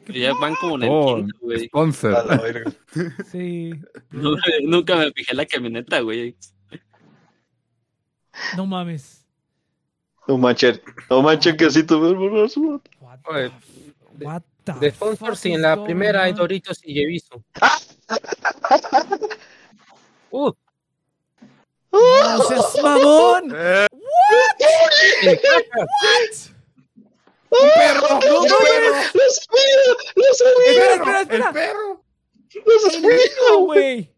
Ya 0.12 0.32
van 0.34 0.54
como 0.56 0.76
en 0.76 0.82
el 0.84 0.88
Oh, 0.90 1.16
quinto, 1.16 1.38
güey. 1.40 1.66
sponsor. 1.66 2.14
A 2.14 2.24
la 2.24 2.36
verga. 2.36 2.72
Sí. 3.32 3.72
Nunca, 4.10 4.42
nunca 4.62 4.96
me 4.96 5.12
fijé 5.12 5.32
en 5.32 5.36
la 5.36 5.46
camioneta, 5.46 6.00
güey. 6.00 6.36
No 8.56 8.66
mames. 8.66 9.24
No 10.28 10.36
manches, 10.38 10.80
no 11.08 11.22
manches 11.22 11.56
que 11.56 11.66
así 11.66 11.82
tuve 11.84 12.08
el. 12.08 12.16
What 13.00 13.20
what 14.20 14.42
the 14.64 14.72
De 14.80 14.90
sponsors, 14.90 15.18
fuck 15.20 15.34
sí, 15.36 15.52
en 15.52 15.62
la 15.62 15.82
primera 15.84 16.24
hay? 16.24 16.32
Doritos 16.32 16.80
y 16.84 16.94
Yeviso. 16.94 17.44
Uh, 20.30 20.52
¡No 21.92 22.42
seas 22.42 22.82
mamón! 22.82 23.54
Eh, 23.56 23.86
en 25.22 25.36
caja. 25.36 25.86
¡Un 27.50 27.68
perro! 27.74 28.08
¡No 28.08 28.40
¡Un 28.40 28.48
mames! 28.48 29.12
¡Lo 29.14 29.22
sabía! 29.32 29.96
¡Lo 30.14 30.22
Espera, 30.94 31.20
espera. 31.20 31.46
¡El 31.48 31.52
perro! 31.54 32.04
¡Lo 32.64 32.90
sabía! 32.90 33.10
No, 33.50 33.58
güey. 33.60 34.12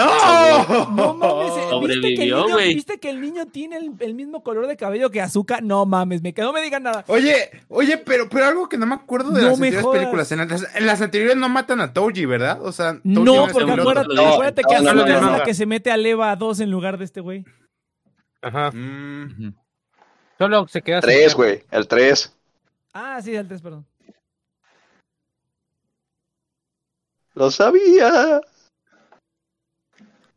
¡Oh! 0.00 0.88
No 0.94 1.14
mames. 1.14 1.52
eh, 1.52 1.54
¿Viste 1.80 2.14
que, 2.14 2.22
el 2.22 2.30
Sobrevivió, 2.30 2.36
niño, 2.44 2.52
güey. 2.54 2.74
¿Viste 2.74 2.98
que 3.00 3.10
el 3.10 3.20
niño 3.20 3.46
tiene 3.46 3.76
el, 3.78 3.92
el 3.98 4.14
mismo 4.14 4.42
color 4.44 4.66
de 4.68 4.76
cabello 4.76 5.10
que 5.10 5.20
Azúcar? 5.20 5.62
No 5.62 5.86
mames, 5.86 6.22
me 6.22 6.32
quedo, 6.32 6.46
no 6.46 6.52
me 6.52 6.62
digan 6.62 6.84
nada. 6.84 7.04
Oye, 7.08 7.50
oye, 7.68 7.98
pero, 7.98 8.28
pero 8.28 8.46
algo 8.46 8.68
que 8.68 8.78
no 8.78 8.86
me 8.86 8.94
acuerdo 8.94 9.30
de 9.30 9.40
No 9.42 9.48
las 9.48 9.54
anteriores 9.56 9.82
jodas. 9.84 9.98
películas. 10.00 10.32
En 10.32 10.38
las, 10.48 10.74
en 10.76 10.86
las 10.86 11.00
anteriores 11.00 11.36
no 11.36 11.48
matan 11.48 11.80
a 11.80 11.92
Toji, 11.92 12.26
¿verdad? 12.26 12.62
O 12.64 12.70
sea, 12.70 12.92
Toji 12.94 13.08
No, 13.08 13.48
porque 13.52 13.72
acuérdate. 13.72 14.14
No, 14.14 14.28
acuérdate 14.34 14.62
que 14.68 14.74
no, 14.76 14.94
no, 14.94 15.04
no, 15.04 15.14
es 15.16 15.20
no. 15.22 15.30
la 15.38 15.42
que 15.42 15.54
se 15.54 15.66
mete 15.66 15.90
a 15.90 15.96
Leva 15.96 16.34
2 16.36 16.60
en 16.60 16.70
lugar 16.70 16.96
de 16.98 17.04
este 17.04 17.20
güey. 17.20 17.44
Ajá. 18.40 18.70
Mm, 18.72 19.24
Ujú. 19.48 19.54
Solo 20.38 20.66
se 20.68 20.82
queda 20.82 21.02
sin 21.02 21.10
Tres, 21.10 21.22
perro. 21.22 21.36
güey, 21.36 21.64
el 21.70 21.88
tres. 21.88 22.32
Ah, 22.92 23.20
sí, 23.22 23.34
el 23.34 23.46
3, 23.48 23.62
perdón. 23.62 23.86
Lo 27.34 27.50
sabía. 27.50 28.42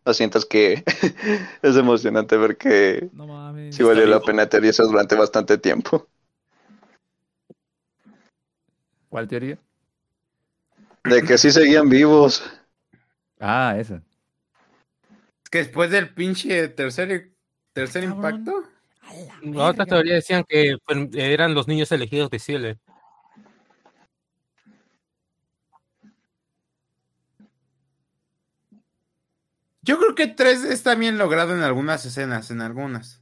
Lo 0.05 0.13
siento, 0.13 0.37
es 0.39 0.45
que 0.45 0.83
es 1.61 1.75
emocionante 1.75 2.37
ver 2.37 2.57
que 2.57 3.09
No 3.11 3.25
mames. 3.27 3.75
sí 3.75 3.83
valió 3.83 4.05
la 4.05 4.19
vivo. 4.19 4.25
pena 4.25 4.47
teoría 4.49 4.71
eso 4.71 4.85
durante 4.87 5.15
bastante 5.15 5.57
tiempo. 5.57 6.07
¿Cuál 9.09 9.27
teoría? 9.27 9.57
De 11.03 11.21
que 11.21 11.37
sí 11.37 11.51
seguían 11.51 11.89
vivos. 11.89 12.41
Ah, 13.39 13.75
esa. 13.77 14.03
que 15.51 15.59
después 15.59 15.91
del 15.91 16.13
pinche 16.13 16.67
tercer, 16.69 17.31
tercer 17.73 18.03
Cabrón. 18.03 18.13
impacto. 18.15 18.63
La 19.41 19.63
La 19.63 19.65
otra 19.67 19.85
verga. 19.85 19.85
teoría 19.85 20.15
decían 20.15 20.43
que 20.47 20.77
pues, 20.85 20.97
eran 21.15 21.53
los 21.53 21.67
niños 21.67 21.91
elegidos 21.91 22.29
de 22.29 22.39
Cielo. 22.39 22.75
Yo 29.83 29.97
creo 29.97 30.13
que 30.13 30.27
3 30.27 30.63
está 30.63 30.93
bien 30.95 31.17
logrado 31.17 31.55
en 31.55 31.63
algunas 31.63 32.05
escenas, 32.05 32.51
en 32.51 32.61
algunas. 32.61 33.20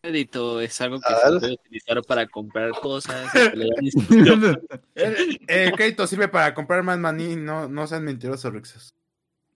Crédito 0.00 0.60
es 0.60 0.80
algo 0.80 1.00
que 1.00 1.14
se 1.14 1.38
puede 1.38 1.52
utilizar 1.54 2.02
para 2.02 2.26
comprar 2.26 2.70
cosas. 2.72 3.34
El, 3.34 3.70
el 5.46 5.72
crédito 5.72 6.06
sirve 6.06 6.28
para 6.28 6.54
comprar 6.54 6.82
más 6.82 6.98
maní, 6.98 7.36
no, 7.36 7.68
no 7.68 7.86
sean 7.86 8.04
mentirosos, 8.04 8.52
Rexos. 8.52 8.94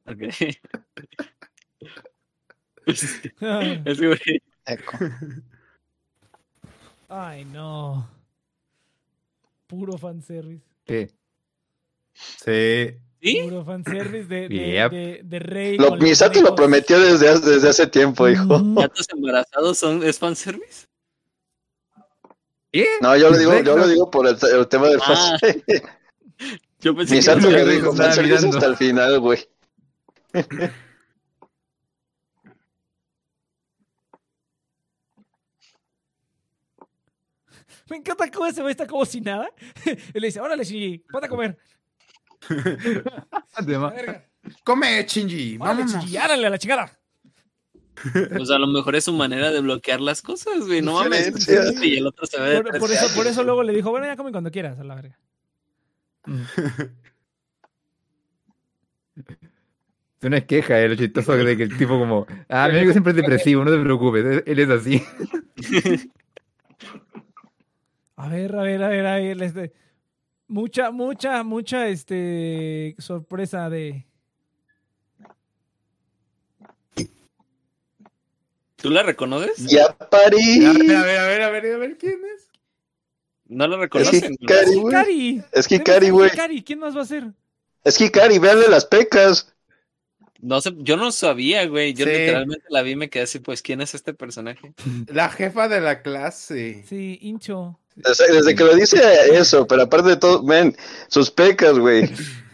Ok. 0.07 0.21
Es 2.87 3.21
que, 3.21 4.07
güey, 4.07 4.43
Eco. 4.67 4.99
Ay, 7.09 7.45
no. 7.47 8.09
Puro 9.67 9.97
fanservice. 9.97 10.65
Sí. 10.87 11.07
Sí. 12.13 12.99
¿Sí? 13.25 13.41
Puro 13.45 13.65
fanservice 13.65 14.25
de, 14.29 14.49
de, 14.51 14.73
Yep. 14.73 14.93
de, 14.93 15.21
de 15.25 15.39
Rey. 15.39 15.79
Lo, 15.79 15.97
Misato 15.97 16.43
lo 16.43 16.55
prometió 16.55 17.01
desde, 17.01 17.31
hace- 17.31 17.51
desde 17.51 17.69
hace 17.71 17.87
tiempo, 17.87 18.29
hijo. 18.29 18.47
¿Gatos 18.75 19.07
embarazados 19.11 19.79
son, 19.79 20.03
es 20.05 20.19
fanservice? 20.19 20.87
¿Qué? 22.71 22.87
No, 23.01 23.17
yo 23.17 23.31
lo 23.31 23.39
digo, 23.39 23.59
yo 23.63 23.79
lo 23.79 23.89
digo 23.89 24.11
por 24.11 24.27
el, 24.29 24.37
el 24.55 24.69
tema 24.69 24.89
del 24.89 25.01
Ah, 25.07 25.39
fan- 25.41 25.63
Yo 26.81 26.95
pensé 26.95 27.15
Misato 27.15 27.49
que 27.49 27.55
que 27.55 27.65
dijo 27.65 27.93
fanservice 27.97 28.35
mirando. 28.35 28.59
hasta 28.59 28.67
el 28.69 28.77
final, 28.77 29.21
güey. 29.21 29.39
Me 37.89 37.97
encanta 37.97 38.31
cómo 38.31 38.47
ese 38.47 38.61
güey 38.63 38.73
está 38.73 38.87
como 38.87 39.05
si 39.05 39.21
nada. 39.21 39.49
Y 40.15 40.21
le 40.21 40.29
dice, 40.29 40.41
órale, 40.41 40.65
Shinji, 40.65 40.99
ponte 41.11 41.27
a 41.27 41.31
comer. 41.31 41.59
A. 43.57 43.63
Come. 44.65 45.07
Órale, 45.07 45.59
Vámonos. 45.59 45.93
Shinji, 45.93 46.17
árale 46.17 46.47
a 46.47 46.51
la 46.51 46.59
chingada. 46.59 46.93
Pues 48.37 48.51
a 48.51 48.59
lo 48.59 48.67
mejor 48.67 48.97
es 48.97 49.05
su 49.05 49.13
manera 49.13 49.51
de 49.53 49.61
bloquear 49.61 50.01
las 50.01 50.21
cosas, 50.21 50.67
güey. 50.67 50.83
No 50.83 50.95
mames. 50.95 51.33
Diferencia. 51.35 51.85
Y 51.87 51.97
el 51.99 52.07
otro 52.09 52.27
se 52.27 52.41
ve 52.41 52.49
de 52.51 52.63
Por, 52.63 52.79
por 52.81 52.89
13 52.89 53.07
eso, 53.07 53.15
por 53.17 53.27
eso 53.27 53.45
luego 53.45 53.63
le 53.63 53.73
dijo, 53.73 53.91
bueno, 53.91 54.07
ya 54.07 54.17
come 54.17 54.33
cuando 54.33 54.51
quieras, 54.51 54.79
a 54.81 54.85
la 54.85 54.95
verga. 54.97 55.19
es 59.17 60.25
una 60.25 60.41
queja, 60.41 60.81
eh, 60.81 60.89
lo 60.89 60.97
chistoso 60.97 61.37
de 61.37 61.57
que 61.57 61.63
el 61.65 61.77
tipo 61.77 61.99
como, 61.99 62.27
ah, 62.49 62.69
mi 62.69 62.79
amigo 62.79 62.93
siempre 62.93 63.11
es 63.13 63.17
depresivo, 63.17 63.65
no 63.65 63.71
te 63.71 63.79
preocupes, 63.79 64.25
él- 64.25 64.43
él 64.47 64.59
es 64.59 64.69
así. 64.71 65.03
A 68.17 68.29
ver, 68.29 68.57
a 68.57 68.63
ver, 68.63 68.83
a 68.83 68.89
ver, 68.89 69.07
a 69.07 69.15
ver. 69.17 69.43
Este, 69.43 69.73
mucha, 70.55 70.93
mucha, 70.93 71.43
mucha 71.43 71.89
este, 71.89 72.95
sorpresa 72.99 73.69
de... 73.69 74.07
¿Tú 78.77 78.91
la 78.91 79.03
reconoces? 79.03 79.57
Ya 79.67 79.97
parí. 79.97 80.65
A 80.65 80.73
ver, 80.73 80.97
a 80.97 81.03
ver, 81.03 81.19
a 81.19 81.27
ver, 81.27 81.43
a 81.43 81.51
ver, 81.51 81.75
a 81.75 81.79
ver, 81.79 81.99
¿quién 81.99 82.21
es? 82.37 82.49
No 83.47 83.67
la 83.67 83.77
Es 83.77 83.81
reconocen. 83.81 84.37
Hikari, 84.39 84.75
güey. 84.77 85.43
Es 85.53 85.73
Hikari, 85.73 86.11
güey. 86.11 86.31
Hikari, 86.31 86.63
¿quién 86.63 86.79
más 86.79 86.97
va 86.97 87.03
a 87.03 87.07
ser? 87.07 87.25
Es 87.83 88.01
Hikari, 88.01 88.39
véanle 88.39 88.69
las 88.69 88.85
pecas. 88.85 89.53
No 90.41 90.61
sé, 90.61 90.73
yo 90.79 90.97
no 90.97 91.11
sabía, 91.11 91.67
güey. 91.67 91.95
Yo 91.95 92.05
Sí. 92.05 92.13
literalmente 92.13 92.67
la 92.69 92.83
vi 92.83 92.93
y 92.93 92.97
me 92.97 93.11
quedé 93.11 93.25
así, 93.25 93.39
pues, 93.41 93.61
¿quién 93.63 93.81
es 93.81 93.95
este 93.95 94.15
personaje? 94.15 94.75
La 95.09 95.31
jefa 95.31 95.67
de 95.69 95.81
la 95.81 96.03
clase. 96.03 96.85
Sí, 96.87 97.19
Incho. 97.23 97.81
Desde, 97.97 98.33
desde 98.33 98.55
que 98.55 98.65
lo 98.65 98.75
dice 98.75 99.01
eso, 99.33 99.67
pero 99.67 99.83
aparte 99.83 100.11
de 100.11 100.17
todo, 100.17 100.43
ven, 100.43 100.77
sus 101.09 101.31
pecas, 101.31 101.79
güey. 101.79 102.11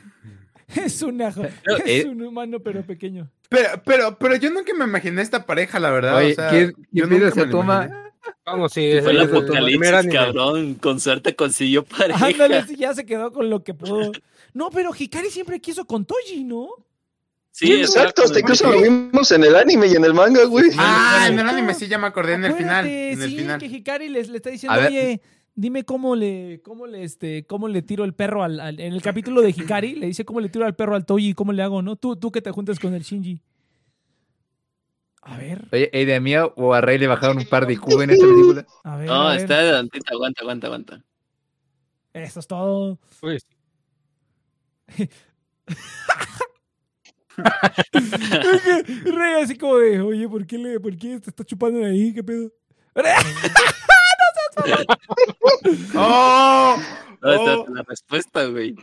Es, 0.76 1.02
una, 1.02 1.32
jo- 1.32 1.42
Pero, 1.64 1.78
es 1.78 2.04
eh, 2.04 2.08
un 2.08 2.22
humano 2.22 2.60
pero 2.60 2.82
pequeño. 2.86 3.28
Pero, 3.48 3.68
pero, 3.84 4.16
pero 4.18 4.36
yo 4.36 4.50
nunca 4.50 4.72
me 4.72 4.84
imaginé 4.84 5.20
esta 5.20 5.44
pareja, 5.44 5.80
la 5.80 5.90
verdad. 5.90 6.16
Oye, 6.18 6.32
o 6.32 6.34
sea, 6.36 6.48
¿quién, 6.50 6.72
yo 6.92 7.08
quién 7.08 7.22
nunca 7.24 7.34
me 7.34 7.46
toma? 7.50 7.84
imaginé. 7.86 8.10
Vamos, 8.44 8.72
sí, 8.72 8.92
Fue 9.02 9.10
el 9.12 9.20
apocalipsis, 9.22 10.12
cabrón. 10.12 10.74
Con 10.74 11.00
suerte 11.00 11.34
consiguió 11.34 11.84
pareja. 11.98 12.24
Ándale, 12.24 12.64
ya 12.76 12.94
se 12.94 13.04
quedó 13.04 13.32
con 13.32 13.50
lo 13.50 13.64
que 13.64 13.74
pudo. 13.74 14.12
No, 14.52 14.70
pero 14.70 14.90
Hikari 14.96 15.30
siempre 15.30 15.60
quiso 15.60 15.84
con 15.86 16.04
Toji, 16.04 16.44
¿no? 16.44 16.68
Sí, 17.52 17.72
exacto, 17.72 18.22
hasta 18.22 18.38
incluso 18.40 18.70
lo 18.70 18.80
vimos 18.80 19.30
en 19.32 19.44
el 19.44 19.54
anime 19.56 19.86
y 19.88 19.94
en 19.94 20.04
el 20.04 20.14
manga, 20.14 20.44
güey. 20.44 20.70
Ah, 20.78 21.26
en 21.28 21.38
el 21.38 21.48
anime 21.48 21.74
sí 21.74 21.88
ya 21.88 21.98
me 21.98 22.06
acordé 22.06 22.34
en 22.34 22.44
el 22.44 22.54
final. 22.54 22.86
En 22.86 23.20
el 23.22 23.28
sí, 23.30 23.36
final. 23.36 23.58
que 23.60 23.66
Hikari 23.66 24.08
les, 24.08 24.28
le 24.28 24.36
está 24.36 24.50
diciendo, 24.50 24.74
A 24.74 24.78
ver. 24.78 24.88
oye, 24.88 25.20
dime 25.54 25.84
cómo 25.84 26.14
le, 26.16 26.60
cómo 26.64 26.86
le, 26.86 27.02
este, 27.04 27.44
cómo 27.46 27.68
le 27.68 27.82
tiro 27.82 28.04
el 28.04 28.14
perro 28.14 28.44
al, 28.44 28.60
al- 28.60 28.80
en 28.80 28.92
el 28.94 29.02
capítulo 29.02 29.42
de 29.42 29.50
Hikari, 29.50 29.96
le 29.96 30.06
dice 30.06 30.24
cómo 30.24 30.40
le 30.40 30.48
tiro 30.48 30.64
al 30.64 30.74
perro 30.76 30.94
al 30.94 31.04
Toji 31.04 31.30
y 31.30 31.34
cómo 31.34 31.52
le 31.52 31.62
hago, 31.62 31.82
¿no? 31.82 31.96
Tú, 31.96 32.16
tú 32.16 32.30
que 32.30 32.40
te 32.40 32.50
juntes 32.50 32.78
con 32.78 32.94
el 32.94 33.02
Shinji. 33.02 33.42
A 35.22 35.36
ver, 35.36 35.68
Oye, 35.72 35.90
¿y 35.92 36.04
de 36.06 36.18
mía 36.20 36.46
o 36.46 36.72
a 36.72 36.80
Rey 36.80 36.96
le 36.98 37.06
bajaron 37.08 37.36
un 37.36 37.44
par 37.46 37.66
de 37.66 37.74
IQ 37.74 38.00
en 38.00 38.10
esta 38.10 38.26
película? 38.28 38.64
a 38.84 38.96
ver. 38.96 39.06
No, 39.08 39.28
a 39.28 39.32
ver. 39.32 39.40
está 39.40 39.58
adelantita. 39.58 40.12
Aguanta, 40.12 40.40
aguanta, 40.42 40.66
aguanta. 40.68 41.04
Eso 42.14 42.40
es 42.40 42.46
todo. 42.46 42.98
Pues, 43.20 43.44
Rey 49.04 49.42
así 49.42 49.56
como 49.56 49.78
de, 49.78 50.00
oye, 50.00 50.28
¿por 50.28 50.46
qué, 50.46 50.58
le, 50.58 50.80
¿por 50.80 50.96
qué 50.96 51.18
te 51.20 51.30
está 51.30 51.44
chupando 51.44 51.78
de 51.80 51.86
ahí? 51.86 52.12
¿Qué 52.14 52.22
pedo? 52.24 52.50
¡Oh! 55.94 56.76
No, 57.22 57.30
esta 57.32 57.54
Oh. 57.58 57.64
es 57.64 57.70
la 57.70 57.82
respuesta, 57.86 58.44
güey. 58.46 58.74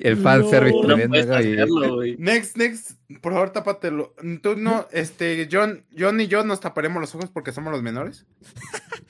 El 0.00 0.16
fanservice 0.16 0.74
No, 0.74 0.82
No 0.82 0.94
tremendo 0.96 1.34
hacerlo, 1.36 1.94
güey. 1.94 2.16
Next, 2.18 2.56
next, 2.56 2.90
por 3.22 3.32
favor, 3.34 3.50
tápatelo. 3.50 4.14
Tú 4.42 4.56
no, 4.56 4.88
este, 4.90 5.48
John, 5.50 5.84
John 5.96 6.20
y 6.20 6.26
yo 6.26 6.44
nos 6.44 6.58
taparemos 6.58 7.00
los 7.00 7.14
ojos 7.14 7.30
porque 7.32 7.52
somos 7.52 7.72
los 7.72 7.82
menores. 7.82 8.26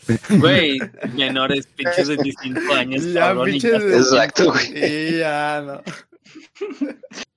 Güey, 0.38 0.78
menores, 1.14 1.66
pinches 1.66 2.08
de 2.08 2.16
25 2.16 2.74
años, 2.74 3.04
Ya, 3.10 3.20
cabrón. 3.28 3.48
y 3.48 3.52
pinches 3.52 3.72
ya- 3.72 3.78
de- 3.78 3.96
Exacto, 3.96 4.52
güey. 4.52 4.84
Y 4.84 5.18
ya, 5.18 5.62
no. 5.66 5.82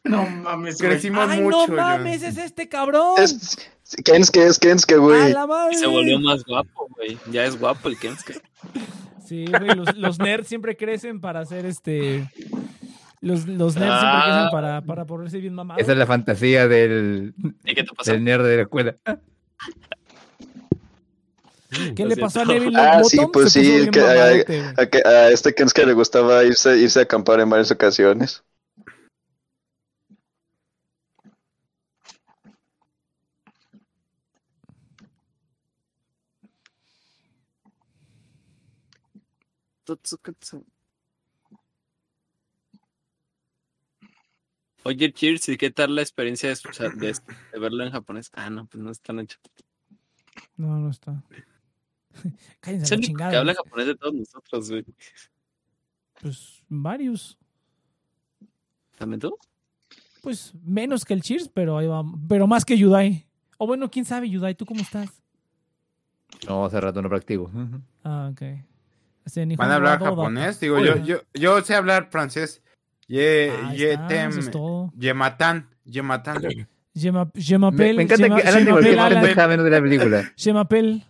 No 0.10 0.26
mames, 0.26 0.78
güey. 0.78 0.92
Crecimos 0.92 1.30
¡Ay, 1.30 1.42
mucho, 1.42 1.68
no 1.68 1.76
mames! 1.76 2.24
¡Es 2.24 2.38
este 2.38 2.68
cabrón! 2.70 3.16
Es 3.18 3.58
Kensuke, 4.04 4.38
es 4.46 4.60
Kensuke, 4.60 4.94
¡A 4.94 4.98
güey. 4.98 5.34
se 5.76 5.88
volvió 5.88 6.20
más 6.20 6.44
guapo, 6.44 6.88
güey. 6.96 7.18
Ya 7.32 7.46
es 7.46 7.58
guapo 7.60 7.88
el 7.90 7.98
Kensuke. 7.98 8.42
Sí, 9.26 9.46
güey, 9.46 9.76
los, 9.76 9.96
los 9.98 10.20
nerds 10.20 10.48
siempre 10.48 10.76
crecen 10.78 11.20
para 11.22 11.42
hacer 11.42 11.66
este. 11.66 12.30
Los, 13.22 13.48
los 13.48 13.76
nerds 13.76 14.00
siempre 14.00 14.12
Ah. 14.14 14.24
crecen 14.26 14.52
para, 14.52 14.82
para 14.82 15.06
ponerse 15.06 15.40
bien 15.40 15.54
mamados. 15.54 15.82
Esa 15.82 15.92
es 15.94 15.98
la 15.98 16.06
fantasía 16.06 16.68
del, 16.68 17.34
¿Y 17.66 17.76
qué 17.76 17.84
te 17.84 17.94
pasó? 17.96 18.12
del 18.12 18.24
nerd 18.24 18.46
de 18.46 18.56
la 18.58 18.62
escuela. 18.64 18.96
¿Qué 21.96 22.06
le 22.06 22.16
pasó 22.16 22.42
a. 22.42 22.46
Neville 22.46 22.78
Ah, 22.80 23.04
sí, 23.04 23.18
pues 23.32 23.52
sí. 23.52 23.90
A, 24.78 24.86
que- 24.86 25.02
a 25.06 25.30
este 25.30 25.54
Kensuke 25.54 25.86
le 25.86 25.94
gustaba 25.94 26.44
irse, 26.46 26.78
irse 26.78 27.00
a 27.00 27.04
acampar 27.04 27.40
en 27.42 27.50
varias 27.50 27.72
ocasiones. 27.72 28.44
Totsukatsu. 39.88 40.66
Oye, 44.84 45.12
Cheers, 45.14 45.48
¿y 45.50 45.58
qué 45.58 45.72
tal 45.72 45.96
la 45.96 46.02
experiencia 46.02 46.50
de, 46.50 46.56
de, 46.98 47.16
de 47.54 47.60
verlo 47.60 47.84
en 47.86 47.92
japonés? 47.92 48.30
Ah, 48.34 48.50
no, 48.50 48.66
pues 48.68 48.84
no 48.84 48.92
está 48.92 49.14
hecho. 49.22 49.38
No, 50.58 50.78
no 50.78 50.90
está. 50.90 51.24
Cállense 52.60 52.96
Es 52.96 53.02
chingada. 53.02 53.32
que 53.32 53.38
habla 53.38 53.56
japonés 53.56 53.88
de 53.88 53.96
todos 53.96 54.14
nosotros, 54.14 54.70
güey. 54.70 54.86
Pues 56.22 56.64
varios. 56.68 57.38
¿También 58.98 59.20
tú? 59.22 59.38
Pues 60.22 60.54
menos 60.64 61.06
que 61.06 61.14
el 61.14 61.22
Cheers, 61.22 61.48
pero 61.50 61.78
ahí 61.78 61.88
va. 61.88 62.04
Pero 62.28 62.46
más 62.48 62.66
que 62.66 62.78
Yudai. 62.78 63.26
O 63.58 63.68
bueno, 63.68 63.90
quién 63.90 64.04
sabe, 64.06 64.30
Yudai, 64.30 64.56
¿tú 64.56 64.66
cómo 64.66 64.82
estás? 64.82 65.22
No, 66.48 66.66
hace 66.66 66.80
rato 66.82 67.02
no 67.02 67.10
practico. 67.10 67.50
Ah, 68.04 68.30
ok. 68.32 68.42
¿Van 69.58 69.72
a 69.72 69.76
hablar 69.76 70.00
japonés? 70.00 70.60
Digo, 70.60 70.80
yo, 70.80 70.98
yo, 70.98 71.22
yo 71.34 71.62
sé 71.62 71.76
hablar 71.76 72.10
francés. 72.12 72.62
Ye, 73.08 73.52
Ahí 73.52 73.78
ye 73.78 73.92
está, 73.94 74.08
tem, 74.08 74.30
eso 74.30 74.40
es 74.40 74.52
todo. 74.52 74.92
Yematan, 75.00 75.70
Yematan. 75.86 76.42
Je 76.94 77.12
m'a- 77.12 77.32
je 77.36 77.54
Me, 77.56 77.60
m'appelle. 77.60 77.96
me 77.98 78.04
encanta 78.04 78.28
que 78.36 78.42
Alan 78.48 78.66
m'appelle 78.66 79.00
Alan. 79.00 79.22
pendeja 79.22 79.48
menos 79.48 79.64
de 79.66 79.70
la 79.72 79.82
película. 79.82 80.32
Je 80.38 80.52
m'appelle. 80.52 81.04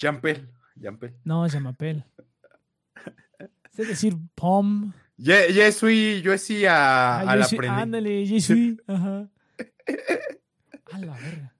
Jampel, 0.00 0.48
Jampel. 0.80 1.12
No, 1.24 1.46
je 1.48 1.58
m'appelle. 1.60 2.04
Sé 3.70 3.84
decir 3.84 4.16
pom. 4.34 4.92
Ye, 5.16 5.52
ye 5.52 5.70
suis, 5.72 6.22
yo 6.22 6.36
sí 6.38 6.64
a, 6.66 7.18
Ah, 7.20 7.30
a 7.30 7.36
la 7.36 7.44
aprendí. 7.44 7.80
Ándale, 7.82 8.26
je 8.26 8.40
suis. 8.40 8.76
Ajá. 8.88 9.28
A 10.92 10.98
la 10.98 11.12
verga. 11.14 11.52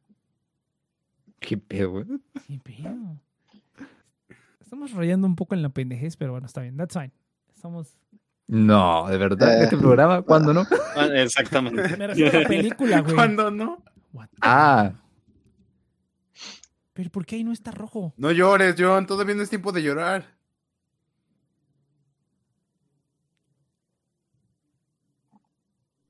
Qué 1.40 1.56
pedo, 1.56 1.90
güey. 1.92 2.06
Qué 2.48 2.58
pedo. 2.58 3.20
Estamos 4.74 4.90
rayando 4.90 5.28
un 5.28 5.36
poco 5.36 5.54
en 5.54 5.62
la 5.62 5.68
pendejez, 5.68 6.16
pero 6.16 6.32
bueno, 6.32 6.48
está 6.48 6.60
bien. 6.60 6.76
That's 6.76 6.94
fine. 6.94 7.12
Estamos. 7.54 7.96
No, 8.48 9.06
de 9.06 9.16
verdad, 9.18 9.60
Eh. 9.60 9.62
este 9.64 9.76
programa, 9.76 10.22
¿cuándo 10.22 10.52
no? 10.52 10.66
Ah, 10.96 11.06
Exactamente. 11.14 11.80
Me 11.96 12.08
refiero 12.08 12.36
a 12.36 12.42
la 12.42 12.48
película, 12.48 13.00
güey. 13.02 13.14
¿Cuándo 13.14 13.52
no? 13.52 13.84
What? 14.12 14.26
Ah, 14.40 14.90
Pero 16.92 17.08
¿por 17.10 17.24
qué 17.24 17.36
ahí 17.36 17.44
no 17.44 17.52
está 17.52 17.70
rojo? 17.70 18.14
No 18.16 18.32
llores, 18.32 18.74
John, 18.76 19.06
todavía 19.06 19.36
no 19.36 19.42
es 19.44 19.48
tiempo 19.48 19.70
de 19.70 19.80
llorar. 19.84 20.26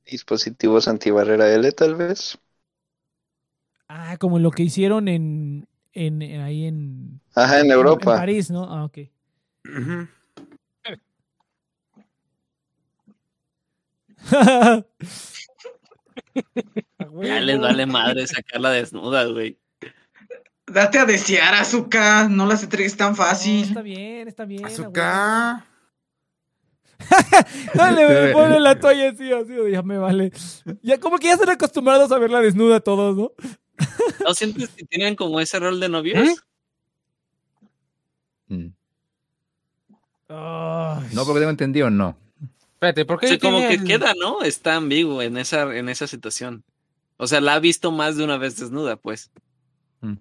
Dispositivos 0.06 0.86
antibarrera 0.88 1.52
L, 1.54 1.70
tal 1.72 1.94
vez. 1.94 2.38
Ah, 3.88 4.16
como 4.18 4.38
lo 4.38 4.50
que 4.50 4.62
hicieron 4.62 5.08
en, 5.08 5.66
en, 5.94 6.22
en- 6.22 6.40
ahí 6.40 6.66
en, 6.66 7.20
Ajá, 7.34 7.60
en 7.60 7.66
en 7.66 7.72
Europa. 7.72 8.16
París, 8.16 8.50
¿no? 8.50 8.64
Ah, 8.64 8.84
ok. 8.84 8.98
Ya 17.22 17.40
les 17.40 17.60
vale 17.60 17.86
madre 17.86 18.26
sacarla 18.26 18.70
desnuda, 18.70 19.24
güey. 19.26 19.58
Date 20.66 20.98
a 20.98 21.04
desear, 21.04 21.54
Azúcar. 21.54 22.30
No 22.30 22.46
las 22.46 22.62
entregues 22.62 22.96
tan 22.96 23.10
No, 23.10 23.16
fácil. 23.16 23.64
está 23.64 23.82
bien, 23.82 24.28
está 24.28 24.44
bien. 24.44 24.64
a 24.64 24.68
huevo. 24.68 24.82
Azúcar. 24.82 25.64
Dale, 27.74 28.08
me 28.08 28.32
pone 28.32 28.60
la 28.60 28.78
toalla 28.78 29.10
así, 29.10 29.30
así, 29.30 29.52
ya 29.70 29.82
me 29.82 29.98
vale. 29.98 30.32
Ya 30.82 30.98
como 30.98 31.18
que 31.18 31.26
ya 31.26 31.34
están 31.34 31.50
acostumbrados 31.50 32.10
a 32.12 32.18
verla 32.18 32.40
desnuda 32.40 32.80
todos, 32.80 33.16
¿no? 33.16 33.32
¿No 34.24 34.34
sientes 34.34 34.70
que 34.70 34.84
tienen 34.84 35.16
como 35.16 35.40
ese 35.40 35.58
rol 35.58 35.80
de 35.80 35.88
novios? 35.88 36.28
¿Eh? 36.28 36.34
mm. 38.48 38.68
No, 40.28 41.24
porque 41.24 41.40
tengo 41.40 41.50
entendido, 41.50 41.90
no. 41.90 42.16
Espérate, 42.74 43.04
¿por 43.04 43.16
O 43.16 43.18
qué 43.20 43.28
sea, 43.28 43.38
como 43.38 43.66
que 43.68 43.82
queda, 43.84 44.14
¿no? 44.18 44.42
Está 44.42 44.76
ambiguo 44.76 45.22
en 45.22 45.36
esa, 45.36 45.74
en 45.76 45.88
esa 45.88 46.06
situación. 46.06 46.64
O 47.16 47.26
sea, 47.26 47.40
la 47.40 47.54
ha 47.54 47.60
visto 47.60 47.92
más 47.92 48.16
de 48.16 48.24
una 48.24 48.36
vez 48.36 48.56
desnuda, 48.56 48.96
pues. 48.96 49.30
Mm. 50.00 50.14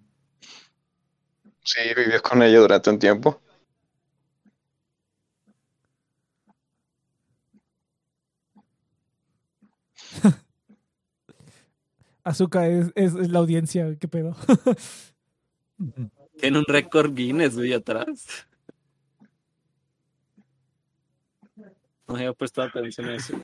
Sí, 1.63 1.79
vivió 1.95 2.21
con 2.21 2.43
ella 2.43 2.59
durante 2.59 2.89
un 2.89 2.99
tiempo. 2.99 3.41
Azúcar 12.23 12.69
es, 12.69 12.91
es, 12.95 13.13
es 13.15 13.29
la 13.29 13.39
audiencia, 13.39 13.95
qué 13.99 14.07
pedo. 14.07 14.35
Tiene 16.39 16.57
un 16.59 16.65
récord 16.65 17.13
Guinness, 17.13 17.55
güey, 17.55 17.73
atrás. 17.73 18.47
No 22.07 22.15
había 22.15 22.33
puesto 22.33 22.61
atención 22.61 23.09
a 23.09 23.15
eso. 23.15 23.41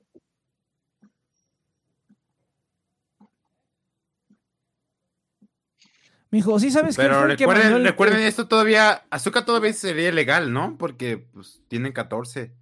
Mijo, 6.31 6.59
¿sí 6.59 6.69
sabes 6.69 6.95
Pero 6.95 7.25
el 7.25 7.37
que 7.37 7.47
mandó 7.47 7.59
recuerden, 7.61 7.81
el- 7.81 7.87
recuerden 7.91 8.19
esto 8.21 8.47
todavía, 8.47 9.03
azúcar 9.09 9.45
todavía 9.45 9.73
sería 9.73 10.11
legal, 10.11 10.53
¿no? 10.53 10.77
Porque 10.77 11.17
pues 11.17 11.63
tienen 11.67 11.91
14. 11.91 12.53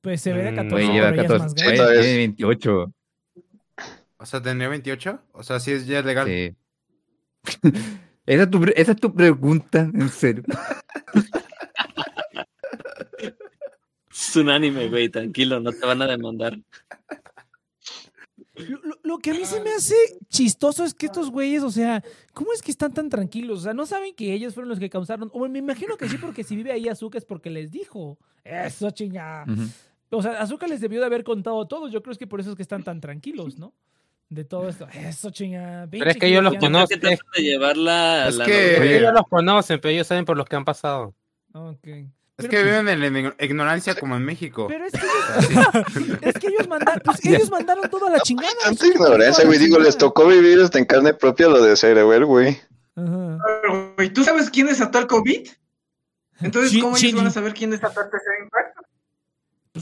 Pues 0.00 0.22
se 0.22 0.32
ve 0.32 0.42
de 0.44 0.52
Mm, 0.52 0.56
14, 0.56 0.74
Güey, 0.74 0.86
pero 0.86 0.94
lleva 0.94 1.08
ella 1.10 1.22
es 1.22 1.28
14. 1.28 1.42
más 1.44 1.54
grande. 1.54 1.76
todavía 1.76 2.00
tiene 2.00 2.16
28. 2.16 2.92
O 4.20 4.26
sea, 4.26 4.42
¿tendría 4.42 4.68
28? 4.68 5.18
O 5.32 5.42
sea, 5.42 5.58
sí 5.60 5.72
es 5.72 5.86
ya 5.86 6.02
legal. 6.02 6.26
Sí. 6.26 6.54
esa, 8.26 8.42
es 8.42 8.50
tu, 8.50 8.60
pre- 8.60 8.74
esa 8.76 8.92
es 8.92 9.00
tu 9.00 9.14
pregunta, 9.14 9.90
en 9.94 10.08
serio. 10.10 10.44
Es 14.10 14.36
un 14.36 14.50
anime, 14.50 14.88
güey, 14.88 15.08
tranquilo, 15.08 15.58
no 15.60 15.72
te 15.72 15.86
van 15.86 16.02
a 16.02 16.06
demandar. 16.06 16.58
Lo, 19.02 19.16
que 19.18 19.30
a 19.30 19.34
mí 19.34 19.46
se 19.46 19.60
me 19.62 19.70
hace 19.70 19.94
chistoso 20.28 20.84
es 20.84 20.92
que 20.92 21.06
estos 21.06 21.30
güeyes, 21.30 21.62
o 21.62 21.70
sea, 21.70 22.04
¿cómo 22.34 22.52
es 22.52 22.60
que 22.60 22.70
están 22.70 22.92
tan 22.92 23.08
tranquilos? 23.08 23.60
O 23.60 23.62
sea, 23.62 23.72
no 23.72 23.86
saben 23.86 24.14
que 24.14 24.34
ellos 24.34 24.52
fueron 24.52 24.68
los 24.68 24.78
que 24.78 24.90
causaron. 24.90 25.30
O 25.32 25.48
me 25.48 25.60
imagino 25.60 25.96
que 25.96 26.10
sí, 26.10 26.18
porque 26.18 26.44
si 26.44 26.56
vive 26.56 26.72
ahí 26.72 26.86
Azúcar 26.88 27.20
es 27.20 27.24
porque 27.24 27.48
les 27.48 27.70
dijo. 27.70 28.18
Eso, 28.44 28.90
chinga. 28.90 29.46
O 30.10 30.20
sea, 30.20 30.32
Azúcar 30.42 30.68
les 30.68 30.82
debió 30.82 31.00
de 31.00 31.06
haber 31.06 31.24
contado 31.24 31.66
todo. 31.66 31.88
Yo 31.88 32.02
creo 32.02 32.14
que 32.16 32.26
por 32.26 32.40
eso 32.40 32.50
es 32.50 32.56
que 32.56 32.62
están 32.62 32.84
tan 32.84 33.00
tranquilos, 33.00 33.58
¿no? 33.58 33.72
De 34.30 34.44
todo 34.44 34.68
esto. 34.68 34.86
Eso, 34.94 35.30
chinga. 35.30 35.86
Pero 35.90 36.08
es 36.08 36.16
que 36.16 36.28
ellos 36.28 36.42
los 36.44 36.52
que 36.54 36.58
conocen. 36.60 37.00
tratan 37.00 37.18
de 37.36 37.42
llevar 37.42 37.76
la, 37.76 38.28
Es 38.28 38.36
la 38.36 38.44
que- 38.46 38.76
novela. 38.78 38.96
Ellos 38.96 39.12
los 39.12 39.28
conocen, 39.28 39.80
pero 39.80 39.92
ellos 39.92 40.06
saben 40.06 40.24
por 40.24 40.36
los 40.36 40.46
que 40.46 40.54
han 40.56 40.64
pasado. 40.64 41.14
Ok. 41.52 41.84
Es 41.86 42.46
Pero- 42.46 42.48
que 42.48 42.62
viven 42.62 42.88
en 42.88 43.00
la 43.00 43.06
igno- 43.08 43.34
ignorancia 43.40 43.94
como 43.96 44.16
en 44.16 44.24
México. 44.24 44.66
Pero 44.68 44.86
es 44.86 44.92
que 44.92 44.98
ellos, 45.04 46.18
es 46.22 46.34
que 46.34 46.46
ellos 46.46 46.68
mandaron, 46.68 47.02
pues 47.04 47.24
ellos 47.26 47.50
mandaron 47.50 47.90
toda 47.90 48.08
la 48.10 48.20
chingada. 48.20 48.52
Tanta 48.62 48.86
ignorancia, 48.86 49.44
güey. 49.44 49.58
Digo, 49.58 49.78
les 49.78 49.88
chingada. 49.96 49.98
tocó 49.98 50.26
vivir 50.28 50.60
hasta 50.60 50.78
en 50.78 50.84
carne 50.86 51.12
propia 51.12 51.48
lo 51.48 51.60
de 51.62 51.76
Cerebel, 51.76 52.24
güey. 52.24 52.58
Ajá. 52.96 53.38
Pero, 53.62 53.94
güey, 53.96 54.10
¿tú 54.12 54.22
sabes 54.24 54.48
quién 54.48 54.68
desató 54.68 55.00
el 55.00 55.06
COVID? 55.08 55.48
Entonces, 56.40 56.80
¿cómo 56.80 56.96
ellos 56.96 57.14
van 57.14 57.26
a 57.26 57.30
saber 57.30 57.52
quién 57.52 57.70
desató 57.72 58.00
el 58.00 58.10
tercer 58.10 58.32
impacto? 58.44 58.80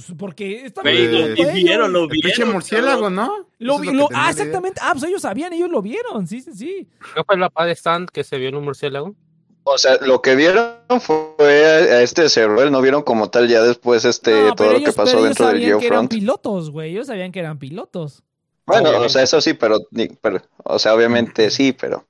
Pues 0.06 0.16
porque 0.18 0.64
está 0.66 0.82
Pues, 0.82 0.94
lo 0.94 1.10
bien, 1.10 1.32
ellos. 1.36 1.52
vieron, 1.54 1.92
lo 1.92 2.04
El 2.04 2.08
pinche 2.10 2.28
vieron. 2.36 2.52
murciélago, 2.52 3.10
¿no? 3.10 3.48
Lo 3.58 3.78
vi- 3.80 3.88
es 3.88 3.94
lo- 3.94 4.08
ah, 4.12 4.20
idea. 4.20 4.30
exactamente. 4.30 4.80
Ah, 4.82 4.90
pues 4.92 5.04
ellos 5.04 5.22
sabían, 5.22 5.52
ellos 5.52 5.68
lo 5.70 5.82
vieron. 5.82 6.26
Sí, 6.26 6.40
sí, 6.40 6.52
sí. 6.54 6.88
¿No 7.16 7.24
fue 7.24 7.36
la 7.36 7.50
paz 7.50 7.66
de 7.66 7.72
Stand 7.74 8.10
que 8.10 8.22
se 8.22 8.38
vio 8.38 8.48
en 8.50 8.54
un 8.54 8.64
murciélago? 8.64 9.16
O 9.64 9.76
sea, 9.76 9.96
lo 10.00 10.22
que 10.22 10.36
vieron 10.36 10.76
fue 11.00 11.34
a 11.40 12.00
este 12.02 12.28
Cerebel, 12.28 12.70
no 12.70 12.80
vieron 12.80 13.02
como 13.02 13.28
tal 13.28 13.48
ya 13.48 13.60
después 13.62 14.04
este 14.04 14.30
No, 14.30 14.54
todo 14.54 14.70
lo 14.70 14.76
ellos, 14.78 14.90
que 14.90 14.96
pasó 14.96 15.04
pero 15.10 15.18
ellos 15.18 15.24
dentro 15.24 15.46
del 15.48 15.54
sabían 15.56 15.78
que 15.80 15.86
eran 15.86 15.98
Geofront. 15.98 16.10
pilotos, 16.10 16.70
güey. 16.70 16.90
Ellos 16.92 17.06
sabían 17.08 17.32
que 17.32 17.40
eran 17.40 17.58
pilotos. 17.58 18.22
Bueno, 18.66 18.90
o 19.00 19.08
sea, 19.08 19.22
eso 19.22 19.40
sí, 19.40 19.54
pero, 19.54 19.78
pero 20.22 20.40
o 20.64 20.78
sea, 20.78 20.94
obviamente 20.94 21.50
sí, 21.50 21.72
pero 21.72 22.06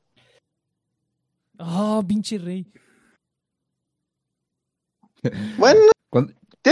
Oh, 1.59 2.05
pinche 2.07 2.39
rey. 2.39 2.67
bueno, 5.57 5.81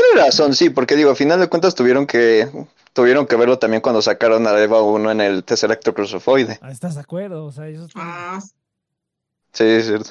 tiene 0.01 0.25
razón, 0.27 0.55
sí, 0.55 0.71
porque 0.71 0.95
digo, 0.97 1.11
a 1.11 1.15
final 1.15 1.41
de 1.41 1.49
cuentas 1.49 1.75
tuvieron 1.75 2.07
que 2.07 2.49
tuvieron 2.93 3.27
que 3.27 3.37
verlo 3.37 3.59
también 3.59 3.81
cuando 3.81 4.03
sacaron 4.03 4.47
a 4.47 4.59
Eva 4.59 4.83
1 4.83 5.11
en 5.11 5.21
el 5.21 5.45
Tesseract 5.45 5.89
crucifoide. 5.91 6.59
Ah, 6.61 6.71
¿Estás 6.71 6.95
de 6.97 7.01
acuerdo? 7.01 7.45
O 7.45 7.53
sea, 7.53 7.67
ellos. 7.67 7.91
Ah, 7.95 8.41
Sí, 9.53 9.65
es 9.65 9.87
cierto. 9.87 10.11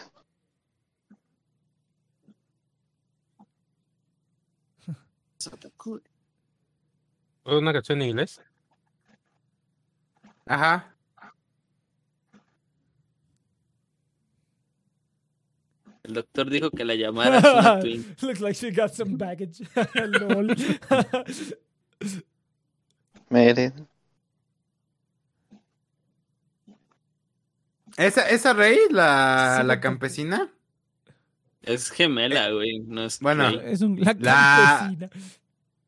¿Es 7.45 7.53
una 7.53 7.73
canción 7.73 8.01
en 8.01 8.09
inglés? 8.09 8.41
Ajá. 10.47 10.95
El 16.08 16.14
doctor 16.14 16.49
dijo 16.49 16.70
que 16.70 16.86
la 16.86 16.93
llamara 16.95 17.80
Twin. 17.82 18.16
Looks 18.22 18.39
like 18.41 18.56
she 18.56 18.72
got 18.72 18.93
some 18.93 19.18
baggage. 19.18 19.62
Lol. 19.95 20.56
Esa, 27.97 28.30
esa 28.30 28.53
Rey, 28.53 28.78
la, 28.89 29.60
Sí, 29.62 29.68
la 29.68 29.80
campesina. 29.80 30.49
Es 31.62 31.89
gemela, 31.91 32.49
güey. 32.51 32.80
No 32.82 33.06
es 33.06 33.20
Bueno. 33.20 33.49
Rey. 33.49 33.60
es 33.74 33.82
un 33.82 33.99
la 33.99 34.16
La- 34.20 34.78
campesina. 34.80 35.10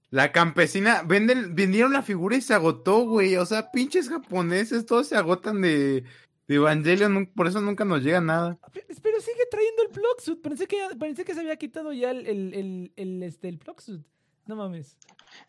La 0.09 0.31
campesina, 0.31 1.03
venden, 1.03 1.53
vendieron 1.53 1.91
la 1.91 2.01
figura 2.01 2.37
y 2.37 2.41
se 2.41 2.53
agotó, 2.53 3.01
güey. 3.01 3.35
O 3.35 3.45
sea, 3.45 3.71
pinches 3.71 4.07
japoneses, 4.07 4.85
todos 4.85 5.07
se 5.09 5.17
agotan 5.17 5.61
de, 5.61 6.05
de 6.47 6.55
Evangelion, 6.55 7.27
por 7.35 7.47
eso 7.47 7.61
nunca 7.61 7.83
nos 7.85 8.01
llega 8.03 8.21
nada. 8.21 8.57
Pero, 8.73 8.85
pero 9.01 9.21
sigue 9.21 9.45
trayendo 9.51 9.83
el 9.83 9.89
plugsuit. 9.89 10.41
Pensé 10.41 10.67
que, 10.67 10.77
pensé 10.99 11.25
que 11.25 11.33
se 11.33 11.41
había 11.41 11.57
quitado 11.57 11.91
ya 11.93 12.11
el, 12.11 12.25
el, 12.27 12.53
el, 12.53 12.91
el, 12.95 13.23
este, 13.23 13.49
el 13.49 13.57
plugsuit. 13.57 14.01
No 14.45 14.55
mames. 14.55 14.95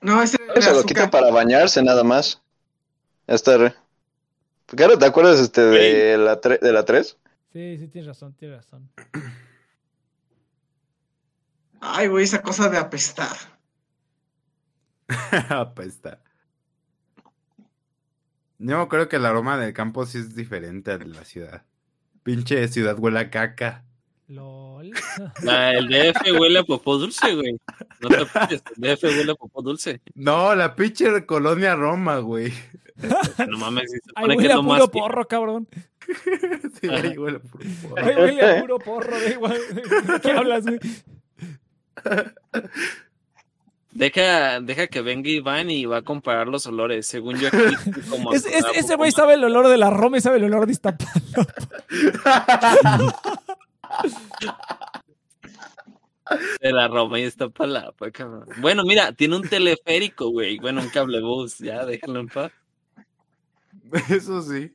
no, 0.00 0.20
ese 0.22 0.38
se 0.60 0.72
lo 0.72 0.82
quita 0.82 1.08
para 1.10 1.30
bañarse 1.30 1.82
nada 1.82 2.02
más. 2.02 2.42
Esta 3.26 3.56
re- 3.58 3.74
Claro, 4.66 4.98
¿te 4.98 5.06
acuerdas 5.06 5.38
este 5.40 5.62
de 5.62 6.18
la, 6.18 6.36
de 6.36 6.72
la 6.72 6.84
3? 6.84 7.16
Sí, 7.52 7.78
sí, 7.78 7.88
tienes 7.88 8.06
razón, 8.08 8.34
tienes 8.34 8.58
razón. 8.58 8.90
Ay, 11.80 12.08
güey, 12.08 12.24
esa 12.24 12.42
cosa 12.42 12.68
de 12.68 12.78
apestar. 12.78 13.36
Apesta. 15.50 16.20
Yo 18.58 18.80
acuerdo 18.80 19.08
que 19.08 19.16
el 19.16 19.26
aroma 19.26 19.56
del 19.56 19.72
campo 19.72 20.04
sí 20.06 20.18
es 20.18 20.34
diferente 20.34 20.90
al 20.92 20.98
de 21.00 21.06
la 21.06 21.24
ciudad. 21.24 21.62
Pinche 22.22 22.66
ciudad 22.68 22.98
huele 22.98 23.20
a 23.20 23.30
caca. 23.30 23.84
LOL. 24.26 24.90
La- 25.42 25.72
el 25.72 25.88
DF 25.88 26.20
huele 26.38 26.58
a 26.58 26.64
popó 26.64 26.98
dulce, 26.98 27.34
güey. 27.34 27.58
No 28.00 28.08
te 28.08 28.16
apures, 28.18 28.62
el 28.76 28.96
DF 28.96 29.04
huele 29.04 29.32
a 29.32 29.34
popó 29.34 29.62
dulce. 29.62 30.00
No, 30.14 30.54
la 30.54 30.74
pinche 30.76 31.24
colonia 31.24 31.74
Roma, 31.76 32.18
güey. 32.18 32.52
No 33.48 33.58
mames, 33.58 33.90
si 33.90 33.96
se 33.98 34.02
Ay, 34.16 34.24
supone 34.24 34.36
huele 34.36 34.48
es 34.48 34.54
a 34.54 34.62
puro 34.62 34.88
porro, 34.90 35.28
cabrón. 35.28 35.68
Sí, 36.80 36.88
ahí 36.88 37.16
huele 37.18 37.36
a 37.36 37.40
puro 37.40 37.64
porro. 37.82 38.04
Ay, 38.04 38.14
huele 38.16 38.42
a 38.42 38.60
puro 38.60 38.78
porro, 38.78 39.20
da 39.20 39.28
igual. 39.30 39.58
¿De 40.06 40.20
qué 40.20 40.30
hablas, 40.32 40.64
güey? 40.66 40.80
Deja, 43.98 44.60
deja 44.60 44.86
que 44.86 45.00
venga 45.02 45.28
Iván 45.28 45.70
y 45.70 45.84
va 45.84 45.96
a 45.98 46.02
comparar 46.02 46.46
los 46.46 46.64
olores. 46.68 47.04
Según 47.04 47.36
yo 47.36 47.48
aquí, 47.48 47.58
como 48.10 48.32
Es- 48.32 48.46
es- 48.46 48.64
a 48.64 48.70
ese 48.70 48.94
güey 48.94 49.10
sabe 49.10 49.34
el 49.34 49.42
olor 49.42 49.66
de 49.66 49.76
la 49.76 49.90
Roma 49.90 50.18
y 50.18 50.20
sabe 50.20 50.36
el 50.36 50.44
olor 50.44 50.66
de 50.66 50.72
Iztapalapa. 50.72 51.46
de 56.60 56.72
la 56.72 56.86
Roma 56.88 57.18
y 57.18 57.22
está 57.24 57.48
palapa, 57.48 58.10
cabrón. 58.10 58.46
Bueno, 58.60 58.84
mira, 58.84 59.12
tiene 59.12 59.36
un 59.36 59.48
teleférico, 59.48 60.28
güey. 60.30 60.58
Bueno, 60.58 60.82
un 60.82 60.90
cablebús, 60.90 61.58
ya, 61.58 61.84
déjalo 61.84 62.20
en 62.20 62.28
paz. 62.28 62.52
Eso 64.10 64.42
sí. 64.42 64.72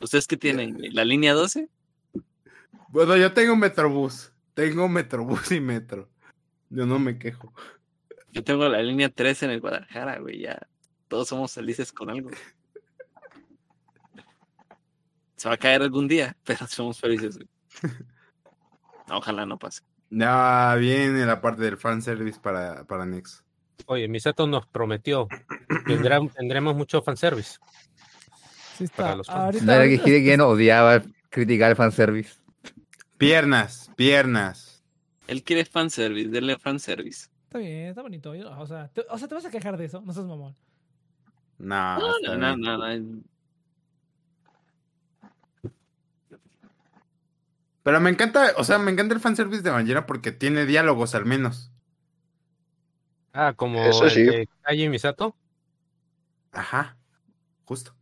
¿Ustedes 0.00 0.26
qué 0.26 0.36
tienen, 0.36 0.74
güey? 0.74 0.90
¿La 0.92 1.04
línea 1.04 1.34
12? 1.34 1.68
Bueno, 2.88 3.16
yo 3.16 3.32
tengo 3.32 3.54
Metrobús. 3.56 4.32
Tengo 4.54 4.88
Metrobús 4.88 5.50
y 5.52 5.60
Metro. 5.60 6.08
Yo 6.70 6.86
no 6.86 6.98
me 6.98 7.18
quejo. 7.18 7.52
Yo 8.32 8.44
tengo 8.44 8.68
la 8.68 8.82
línea 8.82 9.08
13 9.08 9.46
en 9.46 9.50
el 9.52 9.60
Guadalajara, 9.60 10.18
güey, 10.18 10.40
ya. 10.40 10.58
Todos 11.08 11.28
somos 11.28 11.52
felices 11.52 11.92
con 11.92 12.10
algo. 12.10 12.30
Se 15.36 15.48
va 15.48 15.54
a 15.54 15.58
caer 15.58 15.82
algún 15.82 16.08
día, 16.08 16.36
pero 16.44 16.66
somos 16.66 17.00
felices, 17.00 17.36
güey. 17.36 17.48
Ojalá 19.10 19.46
no 19.46 19.58
pase. 19.58 19.82
Ya 20.10 20.74
viene 20.78 21.24
la 21.26 21.40
parte 21.40 21.62
del 21.62 21.76
fanservice 21.76 22.38
para, 22.40 22.84
para 22.84 23.06
Nex. 23.06 23.44
Oye, 23.86 24.08
Misato 24.08 24.46
nos 24.46 24.66
prometió. 24.66 25.28
Tendrá, 25.86 26.20
tendremos 26.34 26.74
mucho 26.74 27.02
fanservice. 27.02 27.58
Sí 28.76 28.86
Para 28.88 29.10
está. 29.10 29.16
los 29.16 29.26
fans. 29.26 29.38
Ahorita, 29.38 29.64
No 29.64 29.72
era 29.72 29.84
que 30.04 30.42
odiaba 30.42 31.02
criticar 31.30 31.70
el 31.70 31.76
fanservice. 31.76 32.34
Piernas, 33.16 33.90
piernas. 33.96 34.84
Él 35.26 35.42
quiere 35.42 35.64
fanservice, 35.64 36.28
denle 36.28 36.58
fanservice. 36.58 37.28
Está 37.48 37.58
bien, 37.60 37.86
está 37.88 38.02
bonito. 38.02 38.34
yo- 38.34 38.50
O 38.60 38.66
sea, 38.66 38.88
te, 38.88 39.06
o 39.08 39.16
sea, 39.16 39.26
¿te 39.26 39.34
vas 39.34 39.46
a 39.46 39.50
quejar 39.50 39.78
de 39.78 39.86
eso? 39.86 40.02
No 40.02 40.12
seas 40.12 40.26
mamón. 40.26 40.54
No, 41.58 41.98
No, 41.98 42.36
no, 42.36 42.56
no, 42.56 42.76
no. 42.76 43.22
Pero 47.82 48.00
me 48.00 48.10
encanta, 48.10 48.52
o 48.58 48.64
sea, 48.64 48.78
me 48.78 48.90
encanta 48.90 49.14
el 49.14 49.20
fanservice 49.20 49.62
de 49.62 49.70
Evangelion 49.70 50.04
porque 50.06 50.30
tiene 50.30 50.66
diálogos 50.66 51.14
al 51.14 51.24
menos. 51.24 51.72
Ah, 53.32 53.54
como 53.56 53.82
Eso 53.82 54.04
el 54.04 54.10
sí. 54.10 54.22
de 54.24 54.48
Kaji 54.62 54.88
Misato. 54.90 55.34
Ajá, 56.52 56.98
justo. 57.64 57.94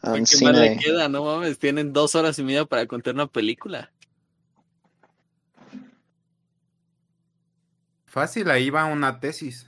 ¿Qué 0.00 0.08
Ancina, 0.08 0.52
más 0.52 0.60
le 0.60 0.76
queda? 0.76 1.08
No 1.08 1.24
mames, 1.24 1.58
tienen 1.58 1.92
dos 1.92 2.16
horas 2.16 2.36
y 2.38 2.42
media 2.42 2.64
para 2.64 2.86
contar 2.86 3.14
una 3.14 3.26
película. 3.28 3.92
Fácil, 8.08 8.50
ahí 8.50 8.70
va 8.70 8.86
una 8.86 9.20
tesis. 9.20 9.66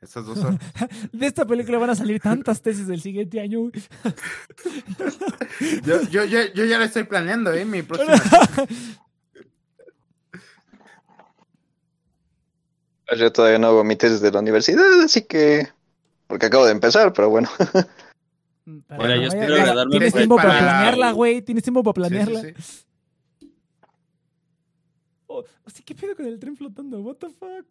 Esas 0.00 0.26
dos 0.26 0.38
horas. 0.38 0.58
De 1.12 1.26
esta 1.26 1.44
película 1.46 1.78
van 1.78 1.90
a 1.90 1.94
salir 1.96 2.20
tantas 2.20 2.60
tesis 2.62 2.86
del 2.86 3.00
siguiente 3.00 3.40
año. 3.40 3.70
Yo, 5.84 6.02
yo, 6.10 6.24
yo, 6.24 6.38
yo 6.54 6.64
ya 6.64 6.78
lo 6.78 6.84
estoy 6.84 7.04
planeando, 7.04 7.52
¿eh? 7.52 7.64
Mi 7.64 7.82
próxima. 7.82 8.14
Yo 13.16 13.32
todavía 13.32 13.58
no 13.58 13.68
hago 13.68 13.84
mi 13.84 13.96
tesis 13.96 14.20
de 14.20 14.30
la 14.30 14.40
universidad, 14.40 15.00
así 15.02 15.22
que... 15.22 15.66
Porque 16.26 16.44
acabo 16.46 16.66
de 16.66 16.72
empezar, 16.72 17.10
pero 17.14 17.30
bueno. 17.30 17.48
Para 18.86 19.16
yo 19.16 19.28
espero 19.28 19.88
Tienes 19.88 20.12
tiempo 20.12 20.36
para 20.36 20.48
para- 20.50 20.58
planearla, 20.60 21.12
güey. 21.12 21.40
Tienes 21.40 21.64
tiempo 21.64 21.82
para 21.82 22.06
Sí, 22.06 22.14
sí, 22.14 22.20
planearla. 22.24 22.54
Sí. 25.42 25.52
Oh, 25.52 25.66
hostia, 25.66 25.84
¿qué 25.84 25.94
pedo 25.94 26.16
con 26.16 26.26
el 26.26 26.38
tren 26.38 26.56
flotando? 26.56 27.00
What 27.00 27.16
the 27.16 27.28
fuck? 27.30 27.66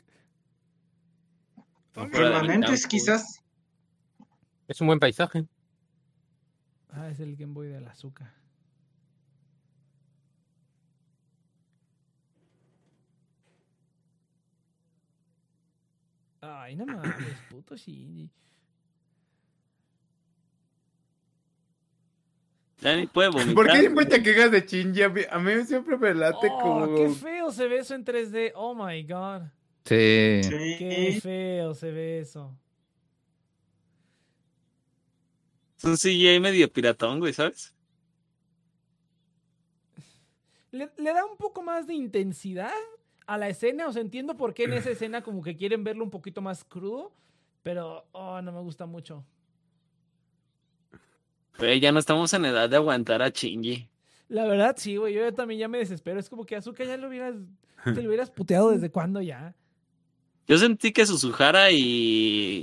Permanentes, 1.93 2.85
quizás. 2.85 3.43
Es 4.67 4.81
un 4.81 4.87
buen 4.87 4.99
paisaje. 4.99 5.47
Ah, 6.89 7.09
es 7.09 7.19
el 7.19 7.35
Game 7.35 7.53
Boy 7.53 7.67
del 7.67 7.87
azúcar. 7.87 8.33
Ay, 16.41 16.75
no 16.75 16.85
mames, 16.85 17.37
puto 17.49 17.75
Shinji. 17.75 18.29
Puede 23.13 23.29
vomitar. 23.29 23.53
¿Por 23.55 23.67
qué 23.67 23.79
siempre 23.79 24.05
te 24.05 24.21
quejas 24.21 24.51
de 24.51 24.61
Shinji? 24.61 25.01
A 25.03 25.09
mí, 25.09 25.21
a 25.29 25.39
mí 25.39 25.65
siempre 25.65 25.97
me 25.97 26.13
late 26.13 26.47
Oh, 26.51 26.59
como... 26.59 26.95
qué 26.95 27.09
feo 27.09 27.51
se 27.51 27.67
ve 27.67 27.79
eso 27.79 27.95
en 27.95 28.05
3D. 28.05 28.51
Oh 28.55 28.75
my 28.75 29.03
god. 29.03 29.47
Sí. 29.85 30.41
Qué 30.49 31.19
feo 31.21 31.73
se 31.73 31.91
ve 31.91 32.19
eso. 32.19 32.55
Es 35.77 35.83
un 35.83 35.95
CGI 35.95 36.39
medio 36.39 36.71
piratón, 36.71 37.19
güey, 37.19 37.33
¿sabes? 37.33 37.73
Le, 40.71 40.89
le 40.97 41.13
da 41.13 41.25
un 41.25 41.37
poco 41.37 41.63
más 41.63 41.87
de 41.87 41.93
intensidad 41.93 42.71
a 43.25 43.37
la 43.37 43.49
escena. 43.49 43.87
O 43.87 43.91
sea, 43.91 44.01
entiendo 44.01 44.37
por 44.37 44.53
qué 44.53 44.65
en 44.65 44.73
esa 44.73 44.89
escena 44.91 45.21
como 45.21 45.41
que 45.41 45.55
quieren 45.55 45.83
verlo 45.83 46.03
un 46.03 46.09
poquito 46.11 46.41
más 46.41 46.63
crudo. 46.63 47.11
Pero, 47.63 48.05
oh, 48.11 48.41
no 48.41 48.51
me 48.51 48.61
gusta 48.61 48.85
mucho. 48.85 49.25
Güey, 51.59 51.79
ya 51.79 51.91
no 51.91 51.99
estamos 51.99 52.33
en 52.33 52.45
edad 52.45 52.69
de 52.69 52.75
aguantar 52.75 53.21
a 53.21 53.29
Shinji. 53.29 53.87
La 54.29 54.45
verdad, 54.45 54.75
sí, 54.77 54.97
güey. 54.97 55.13
Yo 55.13 55.21
ya 55.21 55.31
también 55.31 55.59
ya 55.59 55.67
me 55.67 55.77
desespero. 55.79 56.19
Es 56.19 56.29
como 56.29 56.45
que 56.45 56.55
Azuka 56.55 56.83
ya 56.83 56.97
lo 56.97 57.07
hubieras. 57.07 57.35
Te 57.83 58.01
lo 58.01 58.09
hubieras 58.09 58.29
puteado 58.29 58.71
desde 58.71 58.89
cuándo 58.91 59.21
ya. 59.21 59.55
Yo 60.47 60.57
sentí 60.57 60.91
que 60.91 61.05
Suzuhara 61.05 61.71
y, 61.71 61.77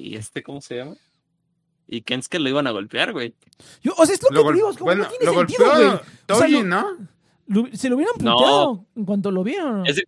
y 0.04 0.14
este, 0.16 0.42
¿cómo 0.42 0.60
se 0.60 0.76
llama? 0.76 0.96
Y 1.86 2.00
Kensuke 2.02 2.38
lo 2.38 2.48
iban 2.48 2.66
a 2.66 2.70
golpear, 2.70 3.12
güey. 3.12 3.34
Yo, 3.82 3.92
o 3.96 4.06
sea, 4.06 4.14
es 4.14 4.22
lo, 4.22 4.30
Lo 4.30 4.42
que 4.42 4.48
te 4.48 4.54
digo. 4.54 4.70
Es 4.70 4.76
como 4.78 4.86
bueno, 4.86 5.04
no 5.04 5.08
tiene 5.10 5.24
lo 5.26 5.34
sentido, 5.34 5.64
golpeó 5.66 5.76
güey. 5.76 5.94
O 5.94 5.98
sea, 5.98 6.04
Toji, 6.26 6.52
lo- 6.52 6.62
¿no? 6.64 6.86
Lo- 7.46 7.68
se 7.76 7.88
lo 7.90 7.96
hubieran 7.96 8.14
No. 8.20 8.34
puteado 8.36 8.86
en 8.96 9.04
cuanto 9.04 9.30
lo 9.30 9.44
vieron. 9.44 9.86
Es- 9.86 10.02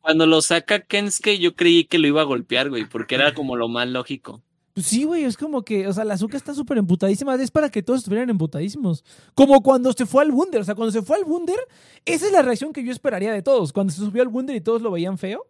Cuando 0.00 0.26
lo 0.26 0.40
saca 0.42 0.80
Kensuke, 0.80 1.38
yo 1.38 1.54
creí 1.56 1.84
que 1.84 1.98
lo 1.98 2.06
iba 2.06 2.20
a 2.22 2.24
golpear, 2.24 2.70
güey, 2.70 2.84
porque 2.86 3.16
era 3.16 3.34
como 3.34 3.56
lo 3.56 3.68
más 3.68 3.88
lógico. 3.88 4.42
Pues 4.78 4.86
sí, 4.86 5.02
güey, 5.02 5.24
es 5.24 5.36
como 5.36 5.64
que, 5.64 5.88
o 5.88 5.92
sea, 5.92 6.04
la 6.04 6.14
azúcar 6.14 6.36
está 6.36 6.54
súper 6.54 6.78
emputadísima. 6.78 7.34
Es 7.34 7.50
para 7.50 7.68
que 7.68 7.82
todos 7.82 7.98
estuvieran 7.98 8.30
emputadísimos. 8.30 9.04
Como 9.34 9.60
cuando 9.60 9.92
se 9.92 10.06
fue 10.06 10.22
al 10.22 10.30
Wunder. 10.30 10.60
O 10.60 10.64
sea, 10.64 10.76
cuando 10.76 10.92
se 10.92 11.02
fue 11.02 11.16
al 11.16 11.24
Wunder, 11.24 11.58
esa 12.04 12.26
es 12.26 12.30
la 12.30 12.42
reacción 12.42 12.72
que 12.72 12.84
yo 12.84 12.92
esperaría 12.92 13.32
de 13.32 13.42
todos. 13.42 13.72
Cuando 13.72 13.92
se 13.92 13.98
subió 13.98 14.22
al 14.22 14.28
Wunder 14.28 14.54
y 14.54 14.60
todos 14.60 14.80
lo 14.80 14.92
veían 14.92 15.18
feo. 15.18 15.48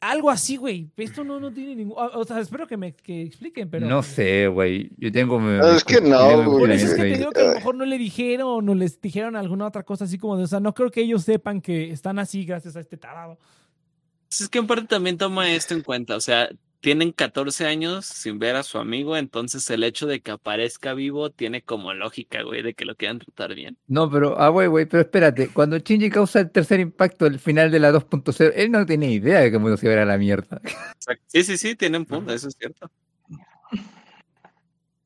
Algo 0.00 0.28
así, 0.28 0.58
güey. 0.58 0.90
Esto 0.98 1.24
no, 1.24 1.40
no 1.40 1.50
tiene 1.50 1.76
ningún. 1.76 1.96
O 1.96 2.24
sea, 2.26 2.40
espero 2.40 2.66
que 2.66 2.76
me 2.76 2.92
que 2.92 3.22
expliquen, 3.22 3.70
pero. 3.70 3.86
No 3.86 4.02
sé, 4.02 4.48
güey. 4.48 4.90
Yo 4.98 5.10
tengo. 5.10 5.40
No, 5.40 5.74
es 5.74 5.82
que 5.82 6.02
no, 6.02 6.44
güey. 6.44 6.58
Por 6.58 6.70
eso 6.72 6.88
es 6.88 6.94
que 6.94 7.02
te 7.04 7.16
digo 7.16 7.30
que 7.30 7.40
a 7.40 7.44
lo 7.44 7.54
mejor 7.54 7.74
no 7.74 7.86
le 7.86 7.96
dijeron 7.96 8.68
o 8.68 8.74
les 8.74 9.00
dijeron 9.00 9.34
alguna 9.34 9.66
otra 9.66 9.82
cosa 9.82 10.04
así 10.04 10.18
como 10.18 10.36
de. 10.36 10.44
O 10.44 10.46
sea, 10.46 10.60
no 10.60 10.74
creo 10.74 10.90
que 10.90 11.00
ellos 11.00 11.22
sepan 11.24 11.62
que 11.62 11.90
están 11.90 12.18
así 12.18 12.44
gracias 12.44 12.76
a 12.76 12.80
este 12.80 12.98
tarado. 12.98 13.38
Pues 14.28 14.42
Es 14.42 14.50
que 14.50 14.58
en 14.58 14.66
parte 14.66 14.84
también 14.88 15.16
toma 15.16 15.50
esto 15.50 15.72
en 15.72 15.80
cuenta, 15.80 16.16
o 16.16 16.20
sea, 16.20 16.50
tienen 16.82 17.12
14 17.12 17.64
años 17.66 18.04
sin 18.04 18.40
ver 18.40 18.56
a 18.56 18.64
su 18.64 18.76
amigo, 18.76 19.16
entonces 19.16 19.70
el 19.70 19.84
hecho 19.84 20.06
de 20.06 20.20
que 20.20 20.32
aparezca 20.32 20.94
vivo 20.94 21.30
tiene 21.30 21.62
como 21.62 21.94
lógica, 21.94 22.42
güey, 22.42 22.62
de 22.62 22.74
que 22.74 22.84
lo 22.84 22.96
quieran 22.96 23.20
tratar 23.20 23.54
bien. 23.54 23.78
No, 23.86 24.10
pero, 24.10 24.38
ah, 24.38 24.48
güey, 24.48 24.66
güey, 24.66 24.86
pero 24.86 25.02
espérate. 25.02 25.48
Cuando 25.48 25.78
Shinji 25.78 26.10
causa 26.10 26.40
el 26.40 26.50
tercer 26.50 26.80
impacto, 26.80 27.26
el 27.26 27.38
final 27.38 27.70
de 27.70 27.78
la 27.78 27.92
2.0, 27.92 28.52
él 28.56 28.72
no 28.72 28.84
tenía 28.84 29.10
idea 29.10 29.40
de 29.40 29.50
que 29.50 29.56
el 29.56 29.62
mundo 29.62 29.76
se 29.76 29.92
a 29.92 30.04
la 30.04 30.18
mierda. 30.18 30.60
Sí, 31.28 31.44
sí, 31.44 31.56
sí, 31.56 31.76
tienen 31.76 32.04
punto, 32.04 32.32
eso 32.32 32.48
es 32.48 32.56
cierto. 32.58 32.90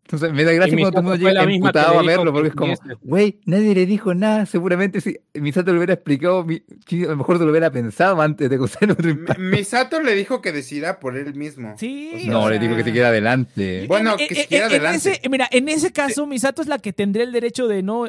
Entonces 0.07 0.33
me 0.33 0.45
da 0.45 0.53
gracia 0.53 0.77
cuando 0.79 0.91
todo 0.93 1.01
el 1.01 1.05
mundo 1.05 1.29
llega 1.29 1.43
emputado 1.53 1.87
a 1.89 1.91
dijo 2.03 2.07
verlo, 2.07 2.33
porque 2.33 2.49
que 2.51 2.73
es 2.73 2.79
como, 2.81 2.99
güey, 3.03 3.41
nadie 3.45 3.75
le 3.75 3.87
dijo 3.87 4.15
nada. 4.15 4.47
Seguramente 4.47 5.01
si 5.01 5.17
Misato 5.35 5.73
lo 5.73 5.79
hubiera 5.79 5.95
explicado, 5.95 6.45
mi- 6.45 6.63
sí, 6.87 7.03
a 7.05 7.09
lo 7.09 7.17
mejor 7.17 7.39
te 7.39 7.45
lo 7.45 7.51
hubiera 7.51 7.71
pensado 7.73 8.21
antes 8.23 8.49
de 8.49 8.57
causar 8.57 8.89
otro 8.93 9.11
impacto. 9.11 9.43
Misato 9.43 10.01
le 10.01 10.15
dijo 10.15 10.41
que 10.41 10.53
decida 10.53 11.01
por 11.01 11.17
él 11.17 11.35
mismo. 11.35 11.75
Sí. 11.77 12.13
O 12.15 12.19
sea, 12.21 12.31
No, 12.31 12.43
o 12.45 12.51
le 12.51 12.61
digo 12.61 12.77
que 12.77 12.85
se 12.85 12.93
quede 12.93 13.05
adelante. 13.07 13.85
Bueno, 13.89 14.13
en- 14.13 14.19
que 14.19 14.25
en- 14.27 14.35
se 14.37 14.47
quiera 14.47 14.67
en 14.67 14.71
adelante. 14.73 15.11
ese- 15.11 15.29
mira, 15.29 15.49
en 15.51 15.69
ese 15.69 15.93
caso, 15.93 16.25
Misato 16.25 16.63
es 16.63 16.69
la 16.69 16.79
que 16.79 16.93
tendría 16.93 17.25
el 17.25 17.33
derecho 17.33 17.67
de 17.67 17.83
no. 17.83 18.07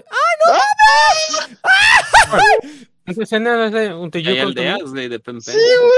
Esa 3.05 3.23
escena 3.23 3.65
es 3.67 3.71
de 3.71 3.93
un 3.93 4.11
Hay 4.13 4.37
aldeas, 4.39 4.81
güey, 4.91 5.07
de 5.07 5.19
Pen 5.19 5.39
Pen. 5.39 5.55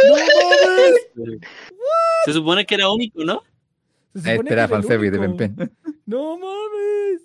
¡No 0.08 0.16
mames! 1.26 1.40
Se 2.26 2.34
supone 2.34 2.66
que 2.66 2.76
era 2.76 2.90
único, 2.92 3.24
¿no? 3.24 3.42
Se 4.14 4.20
Este 4.20 4.32
supone 4.32 4.52
era 4.52 4.68
que 4.68 4.74
el 4.74 4.82
fanservice 4.82 5.12
de. 5.12 5.20
Pen 5.20 5.38
Pen. 5.38 5.72
¡No 6.06 6.38
mames! 6.38 7.22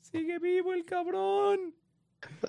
Sigue 0.00 0.38
vivo 0.38 0.72
el 0.72 0.84
cabrón. 0.84 1.74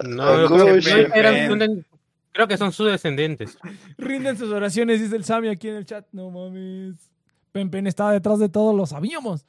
No, 0.07 0.23
Ah, 0.23 0.45
creo 0.47 0.75
que- 0.75 1.83
creo 2.31 2.47
son 2.57 2.71
sus 2.71 2.89
descendientes. 2.91 3.57
Rinden 3.97 4.37
sus 4.37 4.51
oraciones, 4.51 5.01
dice 5.01 5.15
el 5.15 5.23
Sammy 5.23 5.49
aquí 5.49 5.69
en 5.69 5.75
el 5.75 5.85
chat. 5.85 6.05
No 6.11 6.29
mames. 6.29 6.95
Pen 7.51 7.69
Pen 7.71 7.87
estaba 7.87 8.11
detrás 8.13 8.39
de 8.39 8.49
todo, 8.49 8.75
lo 8.75 8.85
sabíamos. 8.85 9.45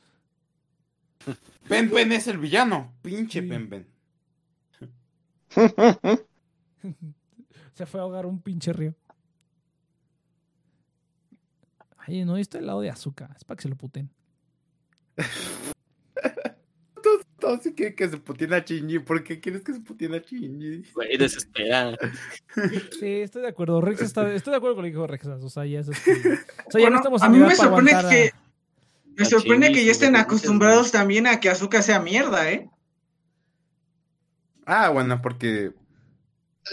Pen 1.69 1.91
Pen 1.91 2.13
es 2.13 2.27
el 2.29 2.39
villano. 2.39 2.93
Pinche 3.03 3.43
Sí. 4.79 4.87
Se 7.75 7.87
fue 7.87 8.01
a 8.01 8.03
ahogar 8.05 8.27
un 8.27 8.41
pinche 8.41 8.73
río. 8.73 8.95
Ay, 12.09 12.25
no, 12.25 12.37
esto 12.37 12.57
es 12.57 12.63
el 12.63 12.67
lado 12.67 12.81
de 12.81 12.91
azúcar. 12.91 13.31
Es 13.37 13.45
para 13.45 13.57
que 13.57 13.63
se 13.63 13.69
lo 13.69 13.77
puten. 13.77 14.11
Todos 17.39 17.63
sí 17.63 17.73
quieren 17.73 17.95
que 17.95 18.09
se 18.09 18.17
putien 18.17 18.53
a 18.53 18.59
Shinji. 18.59 18.99
¿Por 18.99 19.23
qué 19.23 19.39
quieres 19.39 19.63
que 19.63 19.73
se 19.73 19.81
putien 19.81 20.13
a 20.15 20.19
Shinji? 20.19 20.91
Güey, 20.93 21.17
desespera. 21.17 21.97
Sí, 22.99 23.07
estoy 23.21 23.43
de 23.43 23.49
acuerdo. 23.49 23.81
Rex 23.81 24.03
está, 24.03 24.33
estoy 24.35 24.51
de 24.51 24.57
acuerdo 24.57 24.75
con 24.77 24.85
lo 24.85 24.89
que 24.89 24.93
dijo 24.93 25.07
Rex. 25.07 25.27
O 25.27 25.49
sea, 25.49 25.65
ya, 25.65 25.81
es 25.81 25.89
este- 25.89 26.11
o 26.13 26.71
sea, 26.71 26.81
ya 26.81 26.81
Bueno, 26.81 26.91
no 26.91 26.97
estamos 26.97 27.23
a 27.23 27.29
mí 27.29 27.39
me 27.39 27.55
sorprende 27.55 27.93
a- 27.95 28.09
que 28.09 28.33
me 29.17 29.25
sorprende 29.25 29.73
que 29.73 29.85
ya 29.85 29.93
estén 29.93 30.17
acostumbrados 30.17 30.91
también 30.91 31.27
a 31.29 31.39
que 31.41 31.49
Azúcar 31.51 31.83
sea 31.85 32.01
mierda, 32.01 32.51
¿eh? 32.51 32.69
Ah, 34.67 34.89
bueno, 34.91 35.21
porque. 35.23 35.73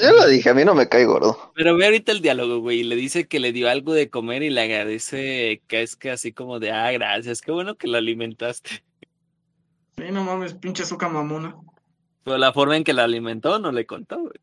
Ya 0.01 0.11
lo 0.11 0.27
dije, 0.27 0.49
a 0.49 0.53
mí 0.53 0.65
no 0.65 0.75
me 0.75 0.89
cae 0.89 1.05
gordo. 1.05 1.51
Pero 1.55 1.75
ve 1.77 1.85
ahorita 1.85 2.11
el 2.11 2.21
diálogo, 2.21 2.59
güey. 2.59 2.79
y 2.81 2.83
Le 2.83 2.95
dice 2.95 3.27
que 3.27 3.39
le 3.39 3.51
dio 3.51 3.69
algo 3.69 3.93
de 3.93 4.09
comer 4.09 4.43
y 4.43 4.49
le 4.49 4.61
agradece 4.61 5.61
que 5.67 5.81
es 5.83 5.95
que 5.95 6.11
así 6.11 6.33
como 6.33 6.59
de, 6.59 6.71
ah, 6.71 6.91
gracias, 6.91 7.41
qué 7.41 7.51
bueno 7.51 7.75
que 7.75 7.87
lo 7.87 7.97
alimentaste. 7.97 8.83
Sí, 9.97 10.03
no 10.11 10.23
mames, 10.23 10.53
pinche 10.55 10.83
Azúcar 10.83 11.11
mamona. 11.11 11.55
Pero 12.23 12.37
la 12.37 12.51
forma 12.51 12.75
en 12.75 12.83
que 12.83 12.93
la 12.93 13.03
alimentó 13.05 13.59
no 13.59 13.71
le 13.71 13.85
contó, 13.85 14.19
güey. 14.19 14.33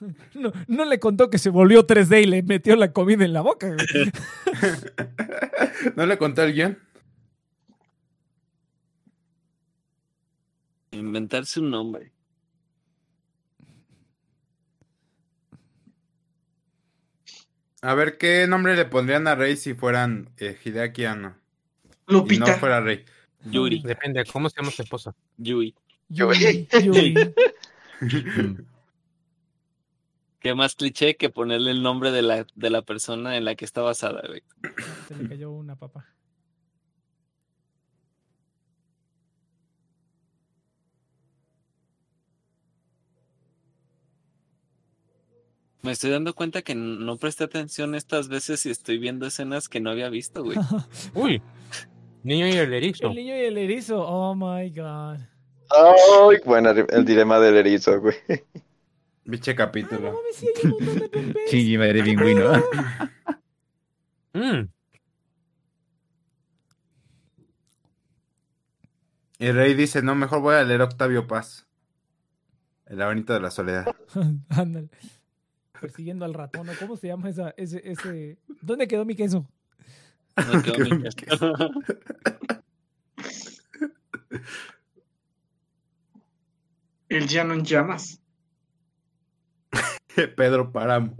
No, 0.34 0.52
no 0.66 0.84
le 0.84 0.98
contó 0.98 1.30
que 1.30 1.38
se 1.38 1.48
volvió 1.50 1.86
3D 1.86 2.24
y 2.24 2.26
le 2.26 2.42
metió 2.42 2.76
la 2.76 2.92
comida 2.92 3.24
en 3.24 3.32
la 3.32 3.40
boca. 3.40 3.68
güey. 3.68 4.10
¿No 5.96 6.04
le 6.04 6.18
conté 6.18 6.42
el 6.42 6.52
guion? 6.52 6.78
Inventarse 10.92 11.60
un 11.60 11.70
nombre. 11.70 12.12
A 17.84 17.92
ver, 17.92 18.16
¿qué 18.16 18.46
nombre 18.46 18.76
le 18.76 18.86
pondrían 18.86 19.26
a 19.26 19.34
Rey 19.34 19.58
si 19.58 19.74
fueran 19.74 20.30
eh, 20.38 20.58
Hideaki 20.64 21.04
Anno? 21.04 21.36
Y 22.08 22.14
Lupita. 22.14 22.46
no 22.46 22.58
fuera 22.58 22.80
Rey. 22.80 23.04
Yuri. 23.44 23.82
Depende, 23.82 24.24
¿cómo 24.24 24.48
se 24.48 24.56
llama 24.58 24.70
su 24.70 24.80
esposa? 24.80 25.14
Yui. 25.36 25.74
Yuri, 26.08 26.66
Yuri. 26.82 27.14
Qué 30.40 30.54
más 30.54 30.76
cliché 30.76 31.16
que 31.16 31.28
ponerle 31.28 31.72
el 31.72 31.82
nombre 31.82 32.10
de 32.10 32.22
la, 32.22 32.46
de 32.54 32.70
la 32.70 32.80
persona 32.80 33.36
en 33.36 33.44
la 33.44 33.54
que 33.54 33.66
está 33.66 33.82
basada, 33.82 34.22
güey. 34.28 34.42
Se 35.06 35.16
le 35.16 35.28
cayó 35.28 35.50
una 35.50 35.76
papa. 35.76 36.06
Me 45.84 45.92
estoy 45.92 46.10
dando 46.10 46.34
cuenta 46.34 46.62
que 46.62 46.74
no 46.74 47.18
presté 47.18 47.44
atención 47.44 47.94
estas 47.94 48.28
veces 48.28 48.64
y 48.64 48.70
estoy 48.70 48.96
viendo 48.98 49.26
escenas 49.26 49.68
que 49.68 49.80
no 49.80 49.90
había 49.90 50.08
visto, 50.08 50.42
güey. 50.42 50.56
Uy, 51.14 51.42
niño 52.22 52.48
y 52.48 52.52
el 52.52 52.72
erizo. 52.72 53.08
El 53.08 53.16
niño 53.16 53.36
y 53.36 53.40
el 53.40 53.58
erizo. 53.58 54.00
Oh 54.00 54.34
my 54.34 54.70
god. 54.70 55.18
Ay, 55.70 56.38
bueno, 56.46 56.70
el 56.70 57.04
dilema 57.04 57.38
del 57.38 57.56
erizo, 57.56 58.00
güey. 58.00 58.16
Biche 59.26 59.50
Ah, 59.50 59.54
no 59.54 59.58
capítulo. 59.58 60.12
mames, 60.12 60.36
sí 60.36 60.46
hay 60.56 60.64
un 60.64 60.70
montón 60.70 60.98
de 61.00 61.08
pempes. 61.08 61.50
Shinji 61.50 61.78
madre 61.78 62.02
pingüino. 62.02 62.52
Mm, 64.32 64.68
Y 69.38 69.50
Rey 69.52 69.74
dice, 69.74 70.00
no, 70.00 70.14
mejor 70.14 70.40
voy 70.40 70.54
a 70.54 70.64
leer 70.64 70.80
Octavio 70.80 71.26
Paz. 71.26 71.66
El 72.86 72.98
laberinto 72.98 73.34
de 73.34 73.40
la 73.40 73.50
soledad. 73.50 73.94
Ándale. 74.48 74.88
Persiguiendo 75.86 76.24
al 76.24 76.34
ratón, 76.34 76.66
¿no? 76.66 76.72
¿Cómo 76.78 76.96
se 76.96 77.08
llama 77.08 77.28
esa, 77.28 77.54
ese, 77.56 77.82
ese? 77.84 78.38
¿Dónde 78.62 78.88
quedó 78.88 79.04
mi 79.04 79.14
queso? 79.14 79.46
No 80.36 80.62
quedó 80.62 80.78
mi 80.78 81.02
caso. 81.14 81.52
El 87.08 87.28
llano 87.28 87.54
en 87.54 87.64
llamas. 87.64 88.20
Pedro 90.36 90.72
Páramo. 90.72 91.16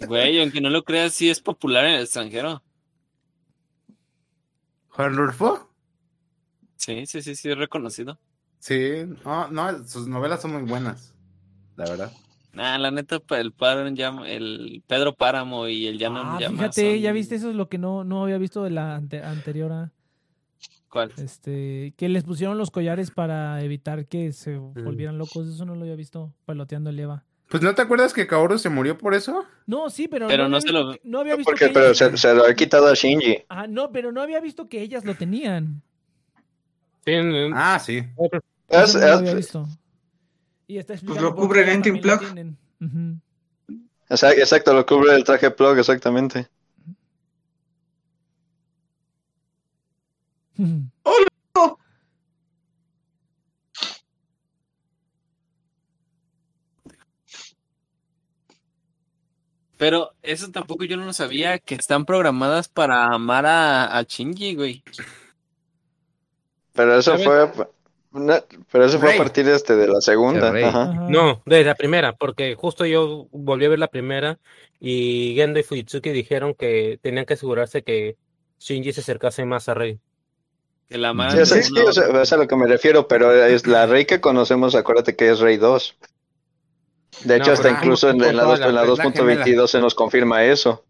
Güey, 0.00 0.40
aunque 0.40 0.60
no 0.60 0.70
lo 0.70 0.82
creas, 0.82 1.12
sí 1.12 1.28
es 1.28 1.40
popular 1.40 1.84
en 1.84 1.94
el 1.94 2.02
extranjero. 2.02 2.62
¿Juan 4.88 5.14
Rulfo? 5.14 5.70
Sí, 6.76 7.06
sí, 7.06 7.22
sí, 7.22 7.36
sí, 7.36 7.50
es 7.50 7.58
reconocido. 7.58 8.18
Sí, 8.60 9.04
no, 9.24 9.48
no, 9.48 9.86
sus 9.86 10.08
novelas 10.08 10.40
son 10.40 10.52
muy 10.52 10.62
buenas. 10.62 11.14
La 11.76 11.84
verdad. 11.84 12.12
Nah, 12.54 12.78
la 12.78 12.90
neta, 12.90 13.20
el, 13.30 13.52
Llama- 13.96 14.28
el 14.28 14.82
Pedro 14.86 15.14
Páramo 15.14 15.66
y 15.68 15.86
el 15.86 15.98
Llano 15.98 16.20
Ah, 16.22 16.38
fíjate, 16.38 16.92
son- 16.92 17.00
ya 17.00 17.12
viste, 17.12 17.34
eso 17.34 17.50
es 17.50 17.56
lo 17.56 17.68
que 17.68 17.78
no, 17.78 18.04
no 18.04 18.22
había 18.22 18.38
visto 18.38 18.62
de 18.62 18.70
la 18.70 18.94
ante- 18.96 19.22
anterior. 19.22 19.72
a- 19.72 19.90
¿Cuál? 20.88 21.10
Este, 21.16 21.92
que 21.96 22.08
les 22.08 22.22
pusieron 22.22 22.56
los 22.56 22.70
collares 22.70 23.10
para 23.10 23.60
evitar 23.62 24.06
que 24.06 24.30
se 24.32 24.56
volvieran 24.58 25.18
locos. 25.18 25.48
Eso 25.48 25.64
no 25.64 25.74
lo 25.74 25.82
había 25.82 25.96
visto 25.96 26.32
peloteando 26.46 26.90
el 26.90 27.00
Eva. 27.00 27.24
Pues 27.48 27.62
¿no 27.62 27.74
te 27.74 27.82
acuerdas 27.82 28.12
que 28.12 28.26
Kaoru 28.28 28.58
se 28.58 28.70
murió 28.70 28.96
por 28.96 29.12
eso? 29.12 29.44
No, 29.66 29.90
sí, 29.90 30.06
pero, 30.06 30.28
Pero 30.28 30.48
no 30.48 30.56
había 30.56 30.60
se 30.60 30.72
lo- 30.72 30.86
visto 30.88 31.02
que- 31.02 31.08
no 31.08 31.18
había 31.20 31.34
visto 31.36 31.50
Porque, 31.50 31.66
que 31.66 31.72
pero 31.72 31.86
ellas- 31.86 31.98
se, 31.98 32.16
se 32.16 32.34
lo 32.34 32.44
ha 32.46 32.54
quitado 32.54 32.86
a 32.86 32.94
Shinji. 32.94 33.38
Ah, 33.48 33.66
no, 33.66 33.90
pero 33.90 34.12
no 34.12 34.22
había 34.22 34.40
visto 34.40 34.68
que 34.68 34.80
ellas 34.82 35.04
lo 35.04 35.14
tenían. 35.16 35.82
sí, 37.04 37.12
Ah, 37.52 37.78
sí. 37.80 37.98
Es- 38.68 38.90
Eso 38.90 38.98
no 39.00 39.06
lo 39.06 39.12
había 39.14 39.30
es- 39.30 39.36
visto. 39.36 39.68
Y 40.66 40.78
está 40.78 40.94
Pues 41.04 41.20
lo 41.20 41.34
cubre 41.34 41.62
el 41.62 41.68
Ending 41.68 42.00
Plug. 42.00 42.18
tienen. 42.20 42.56
Ujú. 42.80 43.20
Exacto, 44.08 44.40
exacto, 44.40 44.74
lo 44.74 44.86
cubre 44.86 45.14
el 45.14 45.24
traje 45.24 45.50
plug, 45.50 45.78
exactamente. 45.78 46.48
Pero 59.76 60.12
eso 60.22 60.50
tampoco 60.50 60.84
yo 60.84 60.96
no 60.96 61.04
lo 61.04 61.12
sabía, 61.12 61.58
que 61.58 61.74
están 61.74 62.04
programadas 62.04 62.68
para 62.68 63.06
amar 63.06 63.44
a, 63.44 63.98
a 63.98 64.02
Shinji, 64.02 64.54
güey. 64.54 64.82
Pero 66.72 66.96
eso 66.96 67.18
fue, 67.18 67.50
no, 68.14 68.34
pero 68.72 68.84
eso 68.86 68.98
fue 68.98 69.10
Rey. 69.10 69.18
a 69.18 69.22
partir 69.22 69.48
este 69.48 69.76
de 69.76 69.86
la 69.88 70.00
segunda. 70.00 70.48
Ajá. 70.66 70.86
No, 71.10 71.42
desde 71.44 71.64
la 71.64 71.74
primera, 71.74 72.14
porque 72.14 72.54
justo 72.54 72.86
yo 72.86 73.26
volví 73.32 73.66
a 73.66 73.68
ver 73.68 73.78
la 73.78 73.88
primera 73.88 74.38
y 74.80 75.34
Gendo 75.36 75.58
y 75.58 75.62
Fujitsuki 75.62 76.10
dijeron 76.10 76.54
que 76.54 76.98
tenían 77.02 77.26
que 77.26 77.34
asegurarse 77.34 77.82
que 77.82 78.16
Shinji 78.60 78.92
se 78.92 79.00
acercase 79.00 79.44
más 79.44 79.68
a 79.68 79.74
Rey. 79.74 79.98
Que 80.88 80.96
la 80.98 81.08
amaran 81.10 81.44
Sí, 81.46 81.60
o 81.78 81.92
sea, 81.92 82.22
es 82.22 82.32
a 82.32 82.36
lo 82.36 82.46
que 82.46 82.56
me 82.56 82.66
refiero, 82.66 83.08
pero 83.08 83.32
es 83.34 83.66
la 83.66 83.86
Rey 83.86 84.04
que 84.06 84.20
conocemos, 84.20 84.74
acuérdate 84.74 85.16
que 85.16 85.30
es 85.30 85.40
Rey 85.40 85.56
2. 85.56 85.96
De 87.24 87.36
hecho, 87.36 87.46
No, 87.46 87.52
hasta 87.52 87.70
incluso 87.70 88.10
en, 88.10 88.22
en 88.22 88.36
la, 88.36 88.44
la 88.44 88.56
la- 88.58 88.72
la 88.72 88.84
2.22 88.84 89.66
se 89.68 89.80
nos 89.80 89.94
confirma 89.94 90.44
eso. 90.44 90.84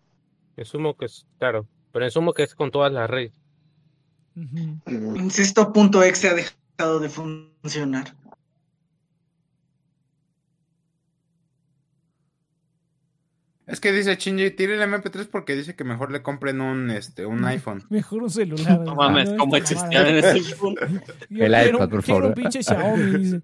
Asumo 0.59 0.97
que 0.97 1.07
es, 1.07 1.27
claro, 1.39 1.67
pero 1.93 2.07
asumo 2.07 2.33
que 2.33 2.43
es 2.45 2.55
con 2.55 2.71
todas 2.71 2.93
las 2.93 3.09
Rey. 3.11 3.31
Ujú. 4.37 5.17
Insisto, 5.17 5.73
punto 5.73 6.03
exe 6.03 6.29
ha 6.29 6.35
dejado 6.35 6.57
de 6.79 7.09
funcionar. 7.09 8.17
Es 13.67 13.81
que 13.81 13.93
dice 13.93 14.15
Shinji, 14.17 14.51
tire 14.51 14.75
el 14.75 14.83
MP3 14.83 15.27
porque 15.31 15.55
dice 15.55 15.75
que 15.75 15.85
mejor 15.85 16.13
le 16.13 16.23
compren 16.23 16.61
un, 16.61 16.91
este, 16.91 17.25
un 17.25 17.43
iPhone. 17.47 17.83
Mejor 17.89 18.25
un 18.25 18.31
celular. 18.31 18.81
No 18.81 18.95
mames, 18.95 19.25
Esta 19.31 19.39
¿cómo 19.39 19.57
existían 19.57 20.07
en 20.07 20.17
ese? 20.17 20.41
Yo 20.43 20.75
El 21.47 21.53
quiero- 21.53 21.77
iPad, 21.79 21.89
por 21.89 22.05
quiero 22.05 22.21
favor. 22.21 22.25
un 22.27 22.35
pinche 22.35 22.63
Xiaomi, 22.63 23.19
dice. 23.19 23.43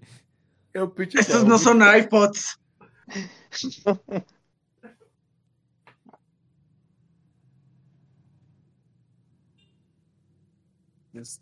Estos 1.19 1.45
no 1.45 1.57
son 1.57 1.81
iPods. 1.81 2.59
Es- 11.13 11.41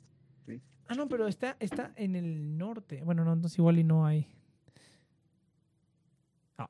Ah, 0.89 0.95
no, 0.95 1.07
pero 1.07 1.27
está, 1.27 1.55
está 1.59 1.93
en 1.95 2.15
el 2.15 2.57
norte. 2.57 3.01
Bueno, 3.05 3.23
no, 3.23 3.31
entonces 3.33 3.57
igual 3.59 3.77
y 3.79 3.83
no 3.83 4.05
hay. 4.07 4.27
Ah, 6.57 6.67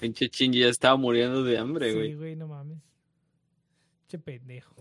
Pinche 0.00 0.28
Shinji 0.28 0.58
ya 0.60 0.68
estaba 0.68 0.96
muriendo 0.96 1.44
de 1.44 1.56
hambre, 1.56 1.90
sí, 1.92 1.96
güey. 1.96 2.14
güey, 2.16 2.36
no 2.36 2.48
mames. 2.48 2.78
Che 4.08 4.18
pendejo. 4.18 4.74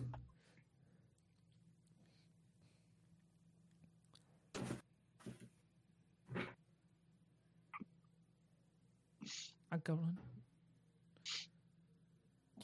Ah, 9.69 9.79
cabrón. 9.79 10.17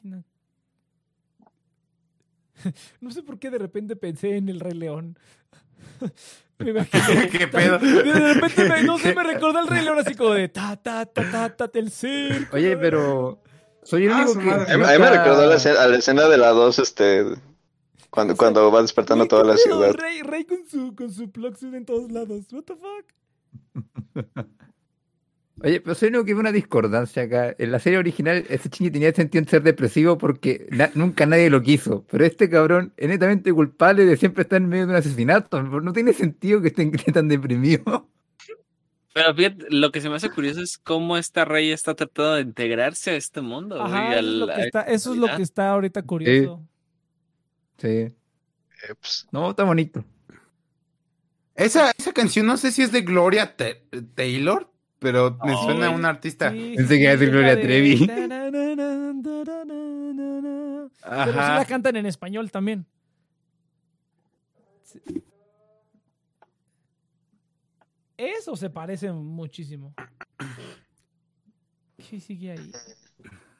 ¿Quién 0.01 0.15
ha- 0.15 0.23
No 3.01 3.11
sé 3.11 3.21
por 3.21 3.37
qué 3.37 3.49
de 3.51 3.59
repente 3.59 3.95
pensé 3.95 4.37
en 4.37 4.49
el 4.49 4.59
Rey 4.59 4.73
León. 4.73 5.17
Me 6.57 6.73
¿Qué 7.31 7.47
pedo? 7.49 7.77
De 7.79 8.33
repente, 8.33 8.69
me- 8.69 8.83
no 8.83 8.97
sé, 8.97 9.13
me 9.13 9.23
recordó 9.23 9.59
el 9.59 9.67
Rey 9.67 9.83
León 9.83 9.99
así 9.99 10.15
como 10.15 10.31
de 10.33 10.47
ta, 10.47 10.77
ta, 10.77 11.05
ta, 11.05 11.29
ta, 11.29 11.49
ta, 11.69 11.69
el 11.79 11.91
circo. 11.91 12.55
Oye, 12.55 12.77
pero 12.77 13.41
soy 13.83 14.05
el 14.05 14.13
Ah, 14.13 14.15
único 14.17 14.33
su 14.33 14.39
que. 14.39 14.45
madre. 14.45 14.73
A 14.73 14.77
mí, 14.77 14.83
a 14.85 14.91
mí 14.93 14.99
me 14.99 15.09
recordó 15.09 15.41
a 15.41 15.45
la, 15.47 15.55
escena, 15.55 15.81
a 15.83 15.87
la 15.87 15.97
escena 15.97 16.29
de 16.29 16.37
la 16.37 16.49
2, 16.51 16.79
este, 16.79 17.25
cuando, 18.09 18.37
cuando 18.37 18.71
va 18.71 18.81
despertando 18.81 19.27
toda 19.27 19.41
¿qué 19.43 19.47
la 19.49 19.57
ciudad. 19.57 19.93
Rey, 19.95 20.21
Rey 20.21 20.45
con 20.45 20.59
su, 20.65 20.95
con 20.95 21.11
su 21.11 21.29
plug 21.29 21.57
suit 21.57 21.73
en 21.73 21.85
todos 21.85 22.09
lados. 22.09 22.45
What 22.53 22.63
the 22.63 22.75
fuck? 22.75 24.45
Oye, 25.61 25.79
pero 25.79 25.95
soy 25.95 26.11
que 26.11 26.33
ve 26.33 26.39
una 26.39 26.51
discordancia 26.51 27.23
acá. 27.23 27.55
En 27.57 27.71
la 27.71 27.79
serie 27.79 27.97
original, 27.97 28.45
ese 28.49 28.67
Shinji 28.69 28.91
tenía 28.91 29.13
sentido 29.13 29.41
en 29.41 29.47
ser 29.49 29.63
depresivo 29.63 30.17
porque 30.17 30.67
na- 30.69 30.91
nunca 30.95 31.25
nadie 31.25 31.49
lo 31.49 31.61
quiso. 31.61 32.05
Pero 32.11 32.25
este 32.25 32.49
cabrón 32.49 32.93
es 32.97 33.07
netamente 33.07 33.53
culpable 33.53 34.05
de 34.05 34.17
siempre 34.17 34.41
estar 34.43 34.61
en 34.61 34.67
medio 34.67 34.85
de 34.85 34.91
un 34.91 34.97
asesinato. 34.97 35.63
No 35.63 35.93
tiene 35.93 36.11
sentido 36.13 36.61
que 36.61 36.67
estén 36.67 36.91
tan 37.13 37.29
deprimido. 37.29 38.09
Pero 39.13 39.33
fíjate, 39.33 39.65
lo 39.69 39.93
que 39.93 40.01
se 40.01 40.09
me 40.09 40.15
hace 40.17 40.29
curioso 40.29 40.61
es 40.61 40.77
cómo 40.77 41.15
esta 41.15 41.45
rey 41.45 41.71
está 41.71 41.95
tratando 41.95 42.33
de 42.33 42.41
integrarse 42.41 43.11
a 43.11 43.15
este 43.15 43.39
mundo. 43.39 43.81
Ajá, 43.81 44.09
eso 44.09 44.11
es, 44.11 44.17
al- 44.19 44.39
lo 44.39 44.45
que 44.47 44.51
a- 44.53 44.65
está, 44.65 44.81
eso 44.81 45.13
es 45.13 45.19
lo 45.19 45.27
que 45.37 45.41
está 45.41 45.69
ahorita 45.69 46.01
curioso. 46.03 46.61
Sí. 47.77 47.87
Eh, 47.87 48.13
pues, 48.99 49.25
No, 49.31 49.51
está 49.51 49.63
bonito. 49.63 50.03
Esa, 51.55 51.91
esa 51.97 52.11
canción 52.11 52.45
no 52.45 52.57
sé 52.57 52.73
si 52.73 52.81
es 52.81 52.91
de 52.91 53.01
Gloria 53.03 53.55
Ta- 53.55 53.77
Taylor, 54.15 54.69
pero 55.05 55.37
me 55.45 55.53
suena 55.53 55.85
a 55.85 55.89
un 55.91 56.03
artista. 56.03 56.49
Pensé 56.49 56.97
que 56.97 57.03
iba 57.03 57.11
a 57.11 57.13
sí, 57.13 57.19
decir 57.19 57.29
Gloria 57.29 57.61
Trevi. 57.61 58.07
Pero 58.07 58.41
sí 60.93 61.37
Ajá. 61.37 61.59
la 61.59 61.65
cantan 61.65 61.95
en 61.95 62.07
español 62.07 62.49
también. 62.49 62.87
Eso 68.17 68.55
se 68.55 68.71
parece 68.71 69.11
muchísimo. 69.11 69.93
¿Qué 72.09 72.19
sigue 72.19 72.53
ahí? 72.53 72.71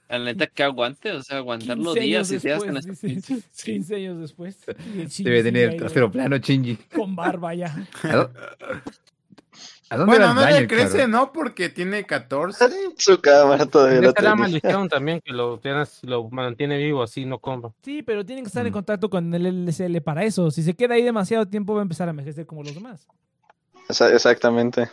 La 0.10 0.18
neta, 0.18 0.48
que 0.48 0.64
aguante, 0.64 1.12
o 1.12 1.22
sea, 1.22 1.38
aguantar 1.38 1.78
los 1.78 1.94
15 1.94 2.00
días 2.00 2.32
y 2.32 2.38
días 2.40 2.64
con 2.64 2.96
sí. 2.96 3.44
15 3.66 3.96
años 3.96 4.20
después. 4.20 4.58
Debe 5.20 5.44
tener 5.44 5.78
trasero 5.78 6.10
plano, 6.10 6.38
Shinji. 6.38 6.76
Con 6.96 7.16
barba 7.16 7.54
ya. 7.54 7.88
¿A, 9.90 9.98
dó- 9.98 10.04
a 10.04 10.06
dónde 10.06 10.18
Bueno, 10.18 10.34
no 10.34 10.50
le 10.50 10.68
crece? 10.68 11.08
¿no? 11.08 11.32
Porque 11.32 11.70
tiene 11.70 12.06
14. 12.06 12.66
su 12.98 13.22
cámara 13.22 13.66
todavía 13.68 14.10
Esta 14.10 14.22
la 14.24 14.36
maldición 14.36 14.90
también 14.90 15.22
que 15.22 15.32
lo, 15.32 15.60
tienes- 15.60 16.00
lo 16.04 16.28
mantiene 16.30 16.78
vivo, 16.78 17.04
así 17.04 17.26
no 17.26 17.38
compra. 17.40 17.72
Sí, 17.84 18.02
pero 18.02 18.26
tienen 18.26 18.44
que 18.44 18.48
estar 18.48 18.66
en 18.66 18.72
Mm. 18.72 18.74
contacto 18.74 19.10
con 19.10 19.34
el 19.34 19.46
LSL 19.46 20.02
para 20.02 20.24
eso. 20.24 20.50
Si 20.50 20.64
se 20.64 20.74
queda 20.74 20.96
ahí 20.96 21.04
demasiado 21.04 21.48
tiempo 21.48 21.74
va 21.76 21.82
a 21.82 21.84
empezar 21.84 22.08
a 22.08 22.12
envejecer 22.12 22.46
como 22.48 22.64
los 22.64 22.74
demás. 22.74 23.08
Esa- 23.88 24.12
Exactamente. 24.12 24.90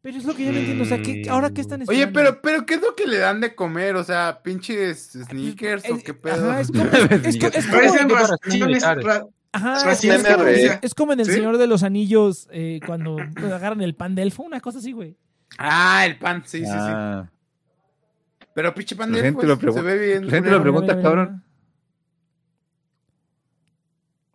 Pero 0.00 0.18
es 0.18 0.24
lo 0.24 0.34
que 0.34 0.44
yo 0.44 0.52
no 0.52 0.58
entiendo. 0.58 0.84
O 0.84 0.86
sea, 0.86 1.00
¿qué, 1.00 1.22
¿ahora 1.30 1.48
qué 1.50 1.62
están 1.62 1.80
Oye, 1.88 2.02
esperando? 2.02 2.40
pero, 2.40 2.42
pero 2.42 2.66
¿qué 2.66 2.74
es 2.74 2.82
lo 2.82 2.94
que 2.94 3.06
le 3.06 3.18
dan 3.18 3.40
de 3.40 3.54
comer? 3.54 3.96
O 3.96 4.04
sea, 4.04 4.40
pinches 4.42 5.12
sneakers 5.12 5.84
o 5.90 5.94
Es- 5.96 6.04
qué 6.04 6.12
pedo. 6.12 6.34
Ajá, 6.50 6.60
es 6.60 6.68
como, 6.72 6.84
es, 6.84 7.24
es 7.26 7.38
co- 7.38 7.46
es 7.46 7.66
como- 7.66 9.30
Ajá, 9.54 9.92
es, 9.92 10.00
como, 10.00 10.12
MR. 10.14 10.78
es 10.82 10.94
como 10.94 11.12
en 11.12 11.20
El 11.20 11.26
¿Sí? 11.26 11.32
Señor 11.32 11.58
de 11.58 11.66
los 11.66 11.82
Anillos 11.84 12.48
eh, 12.50 12.80
cuando 12.86 13.16
agarran 13.52 13.80
el 13.82 13.94
pan 13.94 14.14
de 14.14 14.22
elfo, 14.22 14.42
una 14.42 14.60
cosa 14.60 14.78
así, 14.78 14.92
güey. 14.92 15.16
Ah, 15.58 16.04
el 16.06 16.18
pan, 16.18 16.42
sí, 16.44 16.58
sí, 16.58 16.64
sí. 16.66 16.70
Ah, 16.72 17.30
Pero 18.54 18.74
pinche 18.74 18.96
pan 18.96 19.10
La 19.12 19.18
de 19.18 19.22
gente 19.24 19.46
elfos, 19.46 19.62
lo 19.64 19.70
pregun- 19.72 19.74
se 19.76 19.82
ve 19.82 19.98
bien. 19.98 20.26
la 20.26 20.30
gente 20.32 20.50
lo 20.50 20.60
pregunta, 20.60 20.94
Mira, 20.94 20.96
mira, 20.96 21.10
mira, 21.10 21.24
cabrón. 21.26 21.44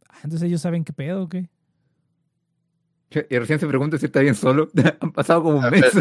Ah, 0.10 0.16
Entonces 0.24 0.48
ellos 0.48 0.62
saben 0.62 0.84
qué 0.84 0.94
pedo, 0.94 1.24
¿o 1.24 1.30
qué? 1.30 1.50
Y 3.30 3.38
recién 3.40 3.60
se 3.60 3.68
pregunta 3.68 3.98
si 3.98 4.06
está 4.06 4.20
bien 4.20 4.36
solo. 4.36 4.70
Han 5.02 5.12
pasado 5.12 5.44
como 5.44 5.58
un 5.60 5.70
mes. 5.70 5.92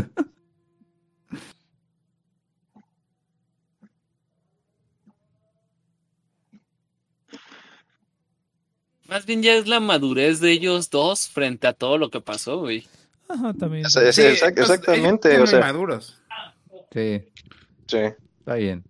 Más 9.09 9.25
bien 9.27 9.43
ya 9.43 9.55
es 9.55 9.67
la 9.67 9.81
madurez 9.81 10.39
de 10.41 10.53
ellos 10.53 10.91
dos 10.91 11.29
frente 11.29 11.67
a 11.67 11.73
todo 11.73 11.99
lo 11.99 12.11
que 12.11 12.21
pasó, 12.21 12.59
güey. 12.59 12.87
Ajá, 13.29 13.53
también. 13.55 13.87
Es- 13.87 13.97
es- 13.97 14.15
Sí, 14.15 14.23
exact- 14.23 14.55
pues, 14.55 14.71
exactamente, 14.71 15.29
ellos 15.35 15.45
o 15.45 15.47
son 15.47 15.61
sea, 15.63 15.73
maduros. 15.73 16.19
Sí, 16.93 17.23
sí. 17.87 17.99
está 18.41 18.55
bien. 18.55 18.85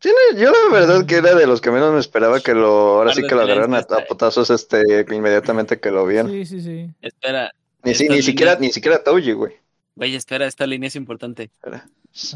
Sí, 0.00 0.10
no, 0.32 0.38
yo 0.38 0.50
la 0.52 0.74
verdad 0.74 1.06
que 1.06 1.16
era 1.16 1.34
de 1.34 1.46
los 1.46 1.62
que 1.62 1.70
menos 1.70 1.92
me 1.94 1.98
esperaba 2.00 2.38
que 2.40 2.52
lo, 2.54 2.66
ahora 2.98 3.14
sí 3.14 3.22
que 3.22 3.34
lo 3.34 3.40
agarraran 3.40 3.74
a, 3.74 3.78
a 3.78 4.04
potazos 4.06 4.50
este 4.50 4.82
inmediatamente 5.10 5.80
que 5.80 5.90
lo 5.90 6.04
vieron. 6.06 6.30
Sí, 6.30 6.44
sí, 6.44 6.60
sí. 6.60 6.90
Espera, 7.00 7.52
Ni, 7.82 7.94
si- 7.94 8.04
Esta 8.04 8.14
ni 8.16 8.22
siquiera, 8.22 8.56
ni 8.58 8.70
siquiera 8.70 9.02
Touji, 9.02 9.32
güey. 9.32 9.54
güey, 9.94 10.14
espera, 10.14 10.46
esta 10.46 10.66
línea 10.66 10.88
es 10.88 10.96
importante. 10.96 11.44
Espera. 11.44 11.86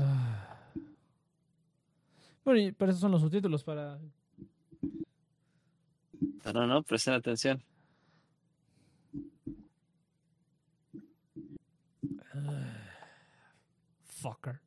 Ah. 0.01 0.48
Bueno, 2.49 2.63
y 2.63 2.73
para 2.73 2.93
eso 2.93 3.01
son 3.01 3.13
los 3.13 3.21
subtítulos, 3.21 3.63
para... 3.63 3.99
No, 6.55 6.67
no, 6.67 6.83
presten 6.83 7.13
atención. 7.13 7.63
Fucker. 14.03 14.63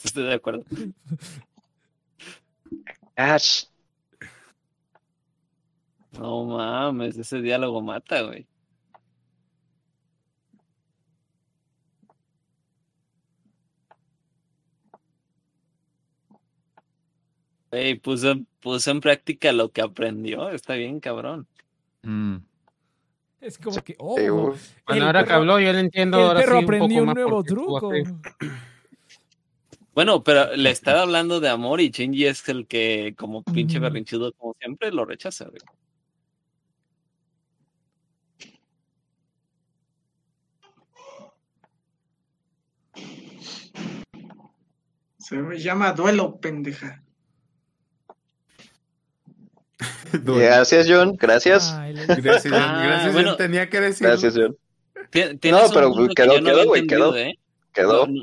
Estoy 0.00 0.22
de 0.22 0.34
acuerdo. 0.34 0.64
Ash. 3.16 3.64
No 6.12 6.44
mames, 6.44 7.18
ese 7.18 7.40
diálogo 7.40 7.82
mata, 7.82 8.22
güey. 8.22 8.46
Puso, 18.02 18.36
puso 18.60 18.90
en 18.90 19.00
práctica 19.00 19.52
lo 19.52 19.70
que 19.70 19.82
aprendió. 19.82 20.48
Está 20.50 20.74
bien, 20.74 21.00
cabrón. 21.00 21.46
Mm. 22.02 22.36
Es 23.40 23.58
como 23.58 23.80
que, 23.82 23.94
oh. 23.98 24.16
Bueno, 24.86 25.06
ahora 25.06 25.22
que 25.22 25.30
perro- 25.30 25.36
habló, 25.36 25.60
yo 25.60 25.72
le 25.72 25.80
entiendo 25.80 26.18
el 26.18 26.24
ahora 26.24 26.40
perro 26.40 26.52
sí 26.52 26.58
un 26.58 26.64
aprendió 26.64 26.88
poco 26.88 27.00
un 27.00 27.06
más 27.06 27.14
nuevo 27.14 27.30
por 27.30 27.44
qué 27.44 27.48
estuvo 27.52 27.78
truco. 27.78 27.92
Bueno, 29.94 30.22
pero 30.22 30.54
le 30.56 30.70
está 30.70 31.02
hablando 31.02 31.40
de 31.40 31.48
amor 31.48 31.80
y 31.80 31.90
Shinji 31.90 32.26
es 32.26 32.48
el 32.48 32.66
que, 32.66 33.14
como 33.18 33.42
pinche 33.42 33.78
berrinchudo, 33.80 34.32
como 34.32 34.54
siempre, 34.60 34.92
lo 34.92 35.04
rechaza, 35.04 35.46
güey. 35.46 35.60
Se 45.18 45.36
me 45.36 45.58
llama 45.58 45.92
duelo, 45.92 46.38
pendeja. 46.40 47.02
Gracias, 50.12 50.86
John. 50.88 51.16
Gracias. 51.16 51.72
Ay, 51.74 51.94
Gracias, 51.94 52.52
John. 52.52 52.54
Ah, 52.62 52.82
Gracias, 52.86 53.12
bueno. 53.12 53.28
John. 53.30 53.38
Tenía 53.38 53.68
que 53.70 53.80
decirlo. 53.80 54.08
Gracias, 54.10 54.34
John. 54.36 54.56
Un 54.96 55.38
pero 55.40 55.92
punto 55.92 56.14
que 56.14 56.22
quedó- 56.22 56.40
no 56.40 56.50
quedó, 56.50 56.64
güey, 56.66 56.86
quedó. 56.86 57.16
¿eh? 57.16 57.38
Quedó. 57.72 58.06
No, 58.06 58.12
no. 58.12 58.22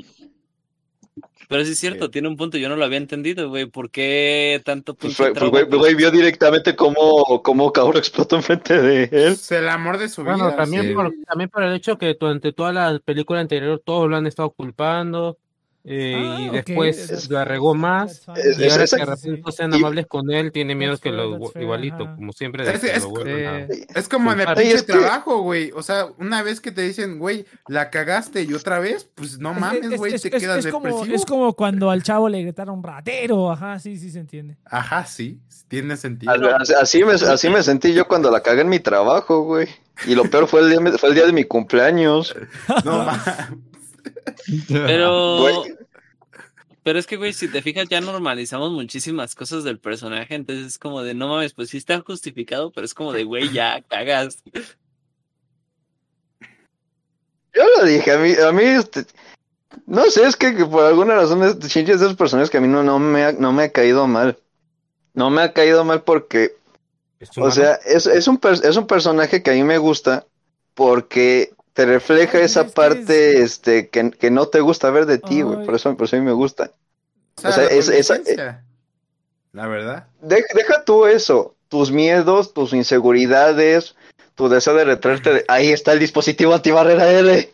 Pero 1.48 1.64
sí 1.64 1.72
es 1.72 1.78
cierto, 1.78 2.10
tiene 2.10 2.26
un 2.26 2.36
punto, 2.36 2.58
yo 2.58 2.68
no 2.68 2.74
lo 2.74 2.84
había 2.84 2.98
entendido, 2.98 3.48
güey. 3.48 3.66
¿Por 3.66 3.88
qué 3.90 4.60
tanto 4.64 4.94
Pues, 4.96 5.16
fue- 5.16 5.32
pues, 5.32 5.68
güey, 5.68 5.94
vio 5.94 6.10
directamente 6.10 6.74
cómo, 6.74 7.40
cómo 7.44 7.72
Kaoru 7.72 7.98
explotó 7.98 8.34
enfrente 8.34 8.82
de 8.82 9.04
él. 9.04 9.08
Es 9.12 9.52
el 9.52 9.68
amor 9.68 9.96
de 9.98 10.08
su 10.08 10.24
Bueno, 10.24 10.46
vida. 10.46 10.56
también, 10.56 10.88
sí. 10.88 10.92
por, 10.94 11.12
también 11.24 11.48
por 11.48 11.62
el 11.62 11.74
hecho 11.74 11.98
que 11.98 12.16
durante 12.18 12.52
toda 12.52 12.72
la 12.72 12.98
película 12.98 13.38
anterior 13.38 13.80
todos 13.84 14.10
lo 14.10 14.16
han 14.16 14.26
estado 14.26 14.50
culpando 14.50 15.38
eh, 15.88 16.14
Ah, 16.16 16.40
y 16.40 16.48
después 16.50 17.10
that's- 17.10 17.30
la 17.30 17.44
regó 17.44 17.74
más. 17.76 18.22
Es- 18.36 18.58
y 18.58 18.68
ahora 18.68 18.84
que 18.86 18.96
de 18.96 19.04
repente 19.04 19.52
sean 19.52 19.72
y- 19.72 19.76
amables 19.76 20.06
con 20.08 20.30
él 20.32 20.50
tiene 20.50 20.74
miedo 20.74 20.98
que 20.98 21.10
lo 21.12 21.38
fair, 21.50 21.62
igualito, 21.62 22.02
ajá. 22.04 22.16
como 22.16 22.32
siempre 22.32 22.64
de 22.66 22.72
Es- 22.72 22.80
que 22.80 22.90
es- 22.90 23.02
lo 23.04 23.10
vuelvan 23.10 23.54
a- 23.70 23.98
Es 23.98 24.08
como 24.08 24.32
en 24.32 24.40
el 24.40 24.46
Culpar. 24.46 24.58
Oye, 24.58 24.64
pinche 24.66 24.76
es 24.78 24.82
que- 24.82 24.92
trabajo, 24.92 25.42
güey. 25.42 25.70
O 25.76 25.82
sea, 25.82 26.06
una 26.18 26.42
vez 26.42 26.60
que 26.60 26.72
te 26.72 26.82
dicen, 26.82 27.18
güey, 27.20 27.46
la 27.68 27.90
cagaste 27.90 28.42
y 28.42 28.52
otra 28.52 28.80
vez, 28.80 29.08
pues 29.14 29.38
no 29.38 29.52
Es- 29.52 29.60
mames, 29.60 29.92
es- 29.92 29.96
güey, 29.98 30.14
es- 30.14 30.22
te 30.22 30.36
es- 30.36 30.42
quedas 30.42 30.66
como, 30.66 30.86
depresivo. 30.88 31.14
es 31.16 31.24
como 31.24 31.52
cuando 31.54 31.90
al 31.90 32.02
chavo 32.02 32.28
le 32.28 32.42
gritaron 32.42 32.82
ratero. 32.82 33.52
Ajá, 33.52 33.78
sí, 33.78 33.96
sí 33.96 34.10
se 34.10 34.18
entiende. 34.18 34.56
Ajá, 34.64 35.06
sí, 35.06 35.40
tiene 35.68 35.96
sentido. 35.96 36.32
Así, 36.58 36.72
así 36.74 37.04
me, 37.04 37.12
así 37.12 37.48
me 37.48 37.62
sentí 37.62 37.94
yo 37.94 38.08
cuando 38.08 38.30
la 38.30 38.42
cagué 38.42 38.62
en 38.62 38.68
mi 38.68 38.80
trabajo, 38.80 39.42
güey. 39.42 39.68
Y 40.06 40.14
lo 40.14 40.24
peor 40.24 40.46
fue 40.48 40.60
el 40.62 40.68
día, 40.68 40.98
fue 40.98 41.08
el 41.10 41.14
día 41.14 41.26
de 41.26 41.32
mi 41.32 41.44
cumpleaños. 41.44 42.34
No 42.84 43.04
mames. 43.04 43.22
Pero. 44.68 45.38
Güey. 45.40 45.76
Pero 46.82 47.00
es 47.00 47.06
que, 47.08 47.16
güey, 47.16 47.32
si 47.32 47.48
te 47.48 47.62
fijas, 47.62 47.88
ya 47.88 48.00
normalizamos 48.00 48.70
muchísimas 48.70 49.34
cosas 49.34 49.64
del 49.64 49.80
personaje. 49.80 50.36
Entonces 50.36 50.66
es 50.66 50.78
como 50.78 51.02
de, 51.02 51.14
no 51.14 51.26
mames, 51.26 51.52
pues 51.52 51.70
sí 51.70 51.78
está 51.78 52.00
justificado, 52.00 52.70
pero 52.70 52.84
es 52.84 52.94
como 52.94 53.12
de, 53.12 53.24
güey, 53.24 53.52
ya 53.52 53.82
cagas. 53.82 54.44
Yo 57.52 57.64
lo 57.78 57.84
dije, 57.86 58.12
a 58.12 58.18
mí, 58.18 58.34
a 58.34 58.52
mí, 58.52 58.62
este, 58.62 59.04
no 59.86 60.04
sé, 60.10 60.28
es 60.28 60.36
que, 60.36 60.54
que 60.54 60.64
por 60.64 60.84
alguna 60.84 61.16
razón 61.16 61.42
este 61.42 61.66
Shinji 61.66 61.90
es 61.92 62.00
de 62.00 62.06
esos 62.06 62.16
personajes 62.16 62.50
que 62.50 62.58
a 62.58 62.60
mí 62.60 62.68
no, 62.68 62.84
no 62.84 63.00
me 63.00 63.24
ha, 63.24 63.32
no 63.32 63.52
me 63.52 63.64
ha 63.64 63.72
caído 63.72 64.06
mal. 64.06 64.38
No 65.14 65.30
me 65.30 65.42
ha 65.42 65.52
caído 65.52 65.84
mal 65.84 66.02
porque, 66.02 66.54
o 67.38 67.50
sea, 67.50 67.80
es, 67.86 68.06
es 68.06 68.28
un, 68.28 68.38
per- 68.38 68.64
es 68.64 68.76
un 68.76 68.86
personaje 68.86 69.42
que 69.42 69.50
a 69.50 69.54
mí 69.54 69.64
me 69.64 69.78
gusta 69.78 70.26
porque 70.74 71.52
te 71.76 71.84
refleja 71.84 72.40
esa 72.40 72.62
es 72.62 72.66
que 72.68 72.72
parte, 72.72 73.32
es- 73.34 73.40
este, 73.52 73.88
que, 73.90 74.10
que 74.10 74.30
no 74.30 74.48
te 74.48 74.60
gusta 74.60 74.90
ver 74.90 75.04
de 75.06 75.18
ti, 75.18 75.42
güey. 75.42 75.64
Por 75.66 75.74
eso, 75.74 75.94
por 75.96 76.06
eso 76.06 76.16
a 76.16 76.18
mí 76.18 76.24
me 76.24 76.32
gusta. 76.32 76.72
O 77.36 77.40
sea, 77.42 77.50
O 77.50 77.52
sea, 77.52 77.64
la 77.64 77.70
es- 77.70 77.88
esa- 77.90 78.18
La 79.52 79.66
verdad. 79.68 80.08
Deja, 80.22 80.46
deja 80.54 80.84
tú 80.84 81.06
eso, 81.06 81.54
tus 81.68 81.90
miedos, 81.92 82.54
tus 82.54 82.72
inseguridades, 82.72 83.94
tu 84.34 84.48
deseo 84.48 84.74
de 84.74 84.84
retraerte. 84.86 85.32
de- 85.34 85.44
Ahí 85.48 85.68
está 85.68 85.92
el 85.92 85.98
dispositivo 85.98 86.54
antibarrera 86.54 87.10
L. 87.12 87.50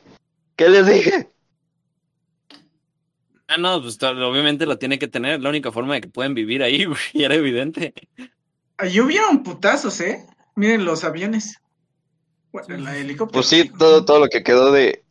¿Qué 0.57 0.69
les 0.69 0.87
dije? 0.87 1.29
Ah, 3.49 3.57
no, 3.59 3.83
pues 3.83 3.99
obviamente 4.03 4.67
lo 4.67 4.79
tiene 4.79 4.99
que 4.99 5.09
tener. 5.09 5.41
La 5.43 5.49
única 5.51 5.73
forma 5.73 5.95
de 5.95 6.01
que 6.03 6.09
pueden 6.09 6.35
vivir 6.35 6.63
ahí, 6.63 6.85
güey, 6.87 7.01
y 7.13 7.25
era 7.25 7.35
evidente. 7.35 7.93
Ahí 8.79 9.01
hubieron 9.01 9.43
putazos, 9.43 10.01
¿eh? 10.01 10.25
Miren 10.55 10.85
los 10.85 11.05
aviones. 11.05 11.57
Bueno, 12.53 12.77
la 12.79 12.97
helicóptero. 12.97 13.33
Pues 13.33 13.47
sí, 13.47 13.69
todo, 13.79 14.05
todo 14.05 14.21
lo 14.21 14.29
que 14.29 14.43
quedó 14.43 14.71
de. 14.73 15.05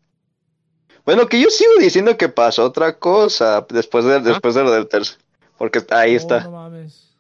Bueno, 1.06 1.28
que 1.28 1.42
yo 1.42 1.50
sigo 1.50 1.72
diciendo 1.80 2.16
que 2.18 2.30
pasó 2.30 2.64
otra 2.64 3.00
cosa 3.00 3.66
después 3.70 4.06
de, 4.06 4.20
después 4.22 4.54
de 4.56 4.64
lo 4.64 4.72
del 4.72 4.88
tercer. 4.88 5.18
Porque 5.58 5.84
ahí 5.90 6.14
Oh, 6.14 6.18
está. 6.18 6.44
no 6.44 6.52
mames. 6.52 7.16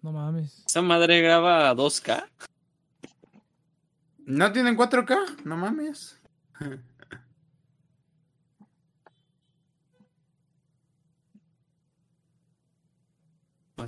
No 0.00 0.12
mames. 0.12 0.62
Esa 0.66 0.82
madre 0.82 1.20
graba 1.20 1.70
a 1.70 1.74
2K. 1.74 2.24
¿No 4.24 4.52
tienen 4.52 4.76
4K? 4.76 5.42
No 5.44 5.56
mames. 5.56 6.18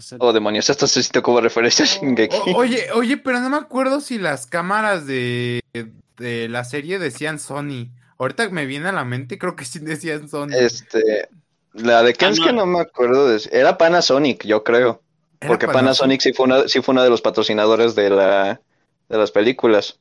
Ser- 0.00 0.18
Oh, 0.20 0.32
demonios, 0.32 0.68
esto 0.70 0.86
se 0.86 1.02
sintió 1.02 1.22
como 1.22 1.40
referencia 1.40 1.84
a 1.84 1.88
Shingeki. 1.88 2.36
O- 2.54 2.56
oye, 2.58 2.86
oye, 2.92 3.16
pero 3.16 3.40
no 3.40 3.50
me 3.50 3.56
acuerdo 3.56 4.00
si 4.00 4.18
las 4.18 4.46
cámaras 4.46 5.06
de, 5.06 5.62
de 6.16 6.48
la 6.48 6.64
serie 6.64 6.98
decían 6.98 7.38
Sony. 7.38 7.88
Ahorita 8.18 8.48
me 8.50 8.66
viene 8.66 8.88
a 8.88 8.92
la 8.92 9.04
mente, 9.04 9.38
creo 9.38 9.56
que 9.56 9.64
sí 9.64 9.78
decían 9.80 10.28
Sony. 10.28 10.48
Este. 10.56 11.28
La 11.72 12.02
de 12.04 12.14
Ken 12.14 12.30
es 12.32 12.40
Ah, 12.40 12.44
que 12.46 12.52
no. 12.52 12.60
no 12.64 12.66
me 12.66 12.80
acuerdo 12.80 13.28
de. 13.28 13.40
Era 13.50 13.76
Panasonic, 13.78 14.44
yo 14.44 14.62
creo. 14.62 15.02
Porque 15.40 15.66
Panasonic 15.66 16.20
sí 16.20 16.32
fue 16.32 16.46
una, 16.46 16.68
sí 16.68 16.80
fue 16.80 16.92
uno 16.92 17.02
de 17.02 17.10
los 17.10 17.20
patrocinadores 17.20 17.94
de 17.94 18.08
la 18.10 18.60
de 19.08 19.18
las 19.18 19.30
películas. 19.32 19.98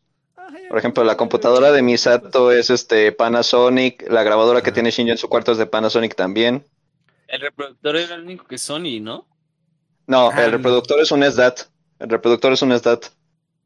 Por 0.70 0.78
ejemplo, 0.78 1.04
la 1.04 1.18
computadora 1.18 1.72
de 1.72 1.82
Misato 1.82 2.52
es 2.52 2.70
este 2.70 3.12
Panasonic, 3.12 4.10
la 4.10 4.24
grabadora 4.24 4.62
que 4.62 4.72
tiene 4.72 4.92
Shinji 4.92 5.12
en 5.12 5.18
su 5.18 5.28
cuarto 5.30 5.52
es 5.52 5.58
de 5.58 5.66
Panasonic 5.66 6.16
también. 6.16 6.64
El 7.28 7.42
reproductor 7.42 7.96
era 7.98 8.16
el 8.16 8.22
único 8.24 8.46
que 8.46 8.58
Sony, 8.58 9.00
¿no? 9.02 9.26
No, 10.08 10.32
Ah, 10.32 10.46
el 10.46 10.52
no. 10.52 10.58
reproductor 10.58 11.00
es 11.00 11.12
un 11.12 11.24
SDAT. 11.24 11.62
El 12.00 12.10
reproductor 12.10 12.54
es 12.54 12.62
un 12.62 12.72
SDAT. 12.78 13.06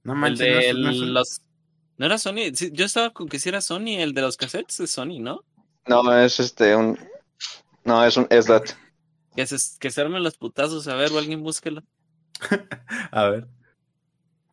No 0.04 0.14
El 0.14 0.20
manches, 0.20 0.38
de 0.38 0.74
no 0.74 0.92
los... 0.92 1.42
¿No 1.98 2.06
era 2.06 2.18
Sony? 2.18 2.54
Sí, 2.54 2.72
yo 2.74 2.86
estaba 2.86 3.12
con 3.12 3.28
que 3.28 3.40
sí 3.40 3.50
era 3.50 3.60
Sony, 3.62 3.98
el 4.00 4.14
de 4.14 4.22
los 4.22 4.38
cassettes 4.38 4.80
es 4.80 4.92
Sony, 4.92 5.20
¿no? 5.20 5.42
No, 5.88 6.16
es 6.18 6.40
este 6.40 6.76
un 6.76 7.00
No, 7.84 8.04
es 8.06 8.18
un 8.18 8.28
SDAT. 8.30 8.72
Que 9.36 9.46
se, 9.48 9.56
que 9.80 9.92
se 9.92 10.02
armen 10.02 10.24
los 10.24 10.38
putazos, 10.38 10.88
a 10.88 10.96
ver, 10.96 11.12
o 11.12 11.18
alguien 11.18 11.44
búsquelo. 11.44 11.84
A 13.12 13.30
ver. 13.30 13.48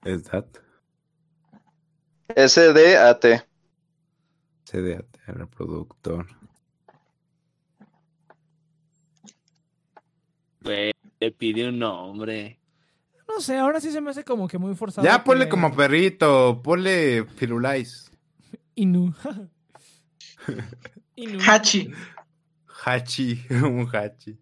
¿Es 0.04 0.24
that? 0.24 0.46
SDAT. 2.36 3.46
CDAT, 4.64 5.06
reproductor. 5.26 6.26
Le 11.20 11.30
pide 11.32 11.68
un 11.68 11.78
nombre. 11.78 12.58
No 13.28 13.40
sé, 13.40 13.56
ahora 13.56 13.80
sí 13.80 13.90
se 13.90 14.00
me 14.00 14.10
hace 14.10 14.24
como 14.24 14.46
que 14.48 14.58
muy 14.58 14.74
forzado. 14.74 15.06
Ya 15.06 15.24
ponle 15.24 15.44
le- 15.44 15.50
como 15.50 15.74
perrito, 15.74 16.60
ponle 16.62 17.24
Firulais. 17.24 18.10
Inu. 18.74 19.14
Inu. 21.16 21.38
Hachi. 21.46 21.90
Hachi, 22.84 23.46
un 23.50 23.88
hachi. 23.92 24.38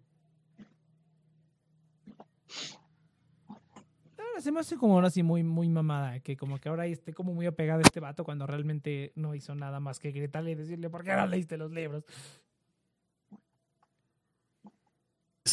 Ahora 4.17 4.41
se 4.41 4.51
me 4.51 4.59
hace 4.59 4.75
como 4.77 4.95
ahora 4.95 5.09
sí 5.09 5.23
muy, 5.23 5.43
muy 5.43 5.69
mamada. 5.69 6.19
Que 6.19 6.35
como 6.35 6.59
que 6.59 6.69
ahora 6.69 6.85
esté 6.87 7.13
como 7.13 7.33
muy 7.33 7.45
apegado 7.45 7.79
a 7.79 7.83
este 7.83 7.99
vato 7.99 8.23
cuando 8.23 8.45
realmente 8.47 9.11
no 9.15 9.35
hizo 9.35 9.55
nada 9.55 9.79
más 9.79 9.99
que 9.99 10.11
gritarle 10.11 10.51
y 10.51 10.55
decirle, 10.55 10.89
¿por 10.89 11.03
qué 11.03 11.13
no 11.15 11.27
leíste 11.27 11.57
los 11.57 11.71
libros? 11.71 12.03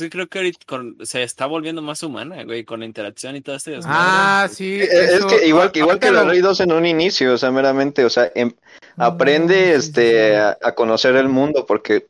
Sí, 0.01 0.09
creo 0.09 0.29
que 0.29 0.39
ahorita 0.39 0.61
con- 0.67 0.97
se 1.05 1.23
está 1.23 1.45
volviendo 1.45 1.83
más 1.83 2.03
humana, 2.03 2.43
güey, 2.45 2.65
con 2.65 2.81
la 2.81 2.87
interacción 2.87 3.37
y 3.37 3.43
todo 3.43 3.55
este 3.57 3.73
desmadre. 3.73 3.99
Ah, 4.01 4.49
sí. 4.51 4.81
Eh, 4.81 4.89
Es 4.91 5.11
eso- 5.13 5.27
que 5.29 5.47
igual 5.47 5.71
que 5.73 5.81
igual 5.81 5.99
que 5.99 6.11
la 6.11 6.21
ahorita 6.21 6.33
Rey 6.33 6.41
2 6.41 6.61
en 6.61 6.73
un 6.73 6.87
inicio, 6.87 7.35
o 7.35 7.37
sea, 7.37 7.51
meramente, 7.51 8.03
o 8.03 8.09
sea, 8.09 8.33
em- 8.35 8.55
aprende 8.97 9.55
No, 9.57 9.61
sí, 9.61 9.83
sí, 9.83 9.89
este 9.89 10.29
sí. 10.31 10.35
a, 10.37 10.57
a 10.63 10.75
conocer 10.75 11.17
el 11.17 11.29
mundo 11.29 11.67
porque 11.67 12.07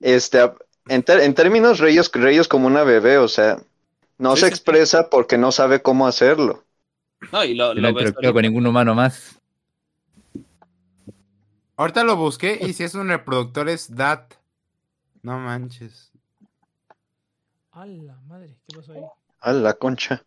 este 0.00 0.40
a- 0.40 0.54
en, 0.88 1.02
ter- 1.02 1.20
en 1.20 1.32
términos 1.32 1.78
Reyes 1.78 2.10
Reyes 2.12 2.48
como 2.48 2.66
una 2.66 2.82
bebé, 2.84 3.16
o 3.16 3.28
sea, 3.28 3.56
no 4.18 4.34
Sí, 4.36 4.40
se 4.40 4.46
sí, 4.46 4.50
sí. 4.50 4.54
expresa 4.56 5.08
porque 5.08 5.38
no 5.38 5.52
sabe 5.52 5.80
cómo 5.80 6.06
hacerlo. 6.06 6.64
No, 7.32 7.42
y 7.44 7.54
lo, 7.54 7.72
Yo 7.74 7.80
no 7.80 7.88
lo 7.88 7.94
ves 7.94 8.12
con 8.12 8.24
ahorita. 8.26 8.42
ningún 8.42 8.66
humano 8.66 8.94
más. 8.94 9.38
Ahorita 11.76 12.04
lo 12.04 12.16
busqué 12.16 12.58
y 12.60 12.74
si 12.74 12.84
es 12.84 12.94
un 12.94 13.08
reproductor 13.08 13.70
es 13.70 13.94
DAT. 13.94 14.34
No 15.22 15.38
manches. 15.38 16.11
A 17.82 17.86
la 17.86 18.14
madre, 18.28 18.56
¿qué 18.68 18.76
pasó 18.76 18.92
ahí? 18.92 19.02
A 19.40 19.52
la 19.52 19.74
concha. 19.74 20.24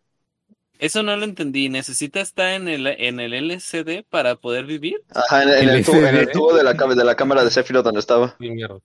Eso 0.78 1.02
no 1.02 1.16
lo 1.16 1.24
entendí. 1.24 1.70
¿Necesita 1.70 2.20
estar 2.20 2.52
en 2.52 2.68
el, 2.68 2.86
en 2.86 3.18
el 3.18 3.32
LCD 3.32 4.04
para 4.10 4.36
poder 4.36 4.66
vivir? 4.66 5.02
Ajá, 5.14 5.42
en, 5.42 5.48
en 5.48 5.68
el 5.70 5.82
tubo, 5.86 5.96
en 6.06 6.16
el 6.16 6.30
tubo 6.30 6.54
de 6.54 6.62
la 6.62 6.74
de 6.74 7.04
la 7.04 7.14
cámara 7.14 7.42
de 7.42 7.50
Sephiroth 7.50 7.82
donde 7.84 8.00
estaba. 8.00 8.36
Mierda, 8.38 8.78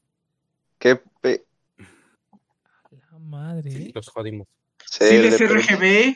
Qué 0.79 0.95
pe- 1.19 1.43
La 3.11 3.19
madre. 3.19 3.91
los 3.93 4.07
jodimos. 4.07 4.47
Sí, 4.85 5.17
les 5.17 5.37
per- 5.37 5.51
RGB. 5.51 6.15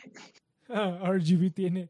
Ah, 0.69 1.11
RGB 1.11 1.53
tiene. 1.53 1.89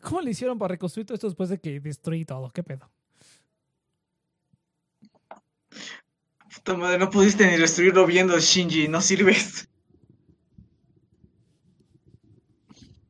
¿cómo 0.00 0.20
le 0.20 0.30
hicieron 0.30 0.58
para 0.58 0.72
reconstruir 0.72 1.06
todo 1.06 1.14
esto 1.14 1.28
después 1.28 1.48
de 1.48 1.58
que 1.58 1.80
destruí 1.80 2.24
todo? 2.24 2.50
¿Qué 2.50 2.62
pedo? 2.62 2.90
Puta 6.54 6.76
madre, 6.76 6.98
no 6.98 7.10
pudiste 7.10 7.46
ni 7.46 7.56
destruirlo 7.56 8.06
viendo 8.06 8.38
Shinji, 8.38 8.88
no 8.88 9.00
sirves. 9.00 9.68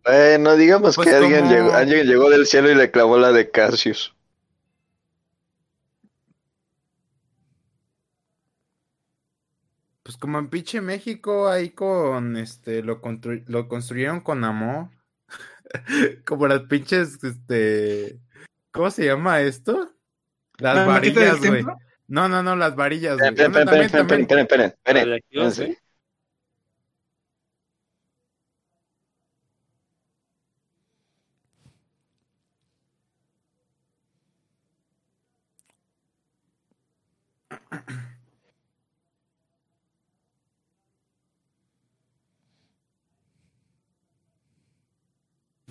Eh, 0.07 0.37
bueno, 0.39 0.57
digamos 0.57 0.97
pues 0.97 1.09
que 1.09 1.15
alguien, 1.15 1.49
llegó, 1.49 1.73
alguien 1.73 2.07
llegó 2.07 2.31
del 2.31 2.47
cielo 2.47 2.71
y 2.71 2.75
le 2.75 2.91
clavó 2.91 3.19
la 3.19 3.33
de 3.33 3.51
Cassius. 3.51 4.15
Pues 10.03 10.17
como 10.17 10.39
en 10.39 10.49
pinche 10.49 10.81
México, 10.81 11.49
ahí 11.49 11.71
con 11.71 12.37
este 12.37 12.83
lo, 12.83 13.01
constru 13.01 13.43
lo 13.47 13.69
construyeron 13.69 14.21
con 14.21 14.45
amor. 14.45 14.89
como 16.27 16.49
las 16.49 16.63
pinches, 16.63 17.23
este. 17.23 18.21
¿Cómo 18.73 18.91
se 18.91 19.07
llama 19.07 19.41
esto? 19.41 19.93
Las 20.59 20.77
¿La 20.77 20.87
maqueta 20.87 21.21
del 21.21 21.31
varillas, 21.31 21.65
güey. 21.65 21.77
No, 22.07 22.29
no, 22.29 22.43
no, 22.43 22.57
las 22.57 22.77
varillas, 22.77 23.17
güey. 23.17 23.31
Esperen, 23.31 23.51
esperen, 23.57 23.83
esperen, 23.83 24.01
esperen, 24.01 24.21
esperen, 24.21 24.27
también. 24.27 24.43
esperen, 24.43 24.67
esperen, 24.67 25.03
Radioactivos, 25.03 25.49
espérense. 25.53 25.91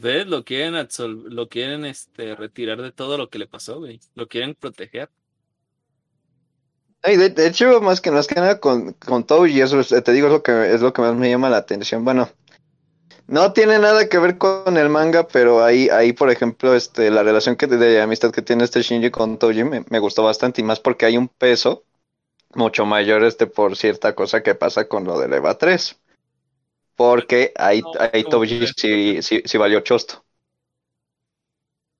¿Ves? 0.01 0.27
Lo 0.27 0.43
quieren 0.45 0.75
absol- 0.75 1.29
lo 1.29 1.49
quieren 1.49 1.85
este 1.85 2.35
retirar 2.35 2.81
de 2.81 2.91
todo 2.91 3.17
lo 3.17 3.29
que 3.29 3.39
le 3.39 3.47
pasó, 3.47 3.79
güey. 3.79 3.99
Lo 4.15 4.27
quieren 4.27 4.55
proteger. 4.55 5.09
Ay, 7.01 7.17
de, 7.17 7.47
hecho, 7.47 7.81
más 7.81 8.01
que 8.01 8.11
más 8.11 8.27
que 8.27 8.35
nada 8.35 8.59
con, 8.59 8.93
con 8.93 9.25
eso 9.47 9.79
es- 9.79 10.03
te 10.03 10.11
digo, 10.11 10.27
es 10.27 10.33
lo 10.33 10.43
que 10.43 10.73
es 10.73 10.81
lo 10.81 10.91
que 10.93 11.01
más 11.01 11.15
me 11.15 11.29
llama 11.29 11.49
la 11.49 11.57
atención. 11.57 12.03
Bueno, 12.03 12.29
no 13.27 13.53
tiene 13.53 13.79
nada 13.79 14.09
que 14.09 14.17
ver 14.17 14.37
con 14.37 14.77
el 14.77 14.89
manga, 14.89 15.27
pero 15.27 15.63
ahí, 15.63 15.89
ahí 15.89 16.13
por 16.13 16.29
ejemplo, 16.29 16.75
este, 16.75 17.11
la 17.11 17.23
relación 17.23 17.55
que 17.55 17.67
de 17.67 18.01
amistad 18.01 18.31
que 18.31 18.41
tiene 18.41 18.63
este 18.63 18.81
Shinji 18.81 19.11
con 19.11 19.37
Touji 19.37 19.63
me, 19.63 19.85
me 19.89 19.99
gustó 19.99 20.23
bastante, 20.23 20.61
y 20.61 20.63
más 20.63 20.79
porque 20.79 21.05
hay 21.05 21.17
un 21.17 21.27
peso 21.29 21.83
mucho 22.55 22.85
mayor 22.85 23.23
este 23.23 23.47
por 23.47 23.75
cierta 23.77 24.15
cosa 24.15 24.43
que 24.43 24.55
pasa 24.55 24.87
con 24.87 25.05
lo 25.05 25.19
del 25.19 25.33
EVA 25.33 25.57
3. 25.57 25.99
Porque 26.99 27.53
ahí, 27.57 27.81
No, 27.83 27.93
ahí 27.99 28.25
sí, 28.75 29.21
sí, 29.21 29.41
sí 29.45 29.57
valió 29.57 29.79
chosto. 29.81 30.25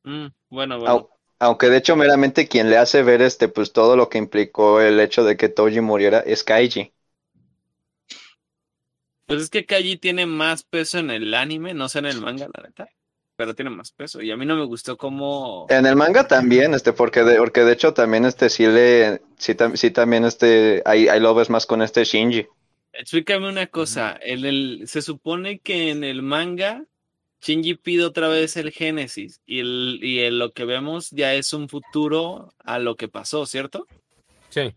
Mm, 0.03 0.27
bueno, 0.49 0.77
bueno. 0.79 0.93
Au- 0.93 1.09
Aunque 1.39 1.69
de 1.69 1.77
hecho 1.77 1.95
meramente 1.95 2.49
quien 2.49 2.69
le 2.69 2.77
hace 2.77 3.01
ver 3.01 3.21
este 3.21 3.47
pues 3.47 3.71
todo 3.71 3.95
lo 3.95 4.09
que 4.09 4.17
implicó 4.17 4.81
el 4.81 4.99
hecho 4.99 5.23
de 5.23 5.37
que 5.37 5.47
Touji 5.47 5.79
muriera 5.79 6.19
es 6.19 6.43
Kaiji. 6.43 6.93
Pues 9.25 9.41
es 9.43 9.49
que 9.49 9.65
Kaji 9.65 9.97
tiene 9.97 10.25
más 10.25 10.63
peso 10.63 10.97
en 10.99 11.11
el 11.11 11.33
anime, 11.33 11.73
no 11.73 11.87
sé 11.89 11.99
en 11.99 12.05
el 12.07 12.19
manga, 12.19 12.47
la 12.53 12.63
neta. 12.63 12.87
Pero 13.35 13.55
tiene 13.55 13.69
más 13.71 13.91
peso. 13.91 14.21
Y 14.21 14.31
a 14.31 14.37
mí 14.37 14.45
no 14.45 14.55
me 14.57 14.65
gustó 14.65 14.97
cómo. 14.97 15.69
En 15.69 15.85
el 15.85 15.95
manga 15.95 16.27
también, 16.27 16.73
este, 16.73 16.91
porque 16.93 17.23
de, 17.23 17.37
porque 17.37 17.61
de 17.63 17.71
hecho 17.73 17.93
también 17.93 18.25
este 18.25 18.49
sí 18.49 18.65
le, 18.67 19.21
sí, 19.37 19.53
tam- 19.53 19.75
sí 19.77 19.91
también 19.91 20.25
este, 20.25 20.81
ahí, 20.85 21.07
ahí 21.07 21.19
lo 21.21 21.33
ves 21.35 21.49
más 21.49 21.65
con 21.65 21.81
este 21.81 22.03
Shinji. 22.03 22.47
Explícame 22.93 23.47
una 23.49 23.67
cosa. 23.67 24.17
En 24.21 24.45
el, 24.45 24.83
se 24.87 25.01
supone 25.01 25.59
que 25.59 25.89
en 25.91 26.03
el 26.03 26.21
manga 26.21 26.83
Shinji 27.41 27.75
pide 27.75 28.03
otra 28.03 28.27
vez 28.27 28.57
el 28.57 28.71
Génesis 28.71 29.41
y, 29.45 29.59
el, 29.59 29.99
y 30.01 30.19
el- 30.19 30.39
lo 30.39 30.51
que 30.51 30.65
vemos 30.65 31.09
ya 31.11 31.33
es 31.33 31.53
un 31.53 31.69
futuro 31.69 32.53
a 32.59 32.79
lo 32.79 32.95
que 32.97 33.07
pasó, 33.07 33.45
¿cierto? 33.45 33.87
Sí. 34.49 34.75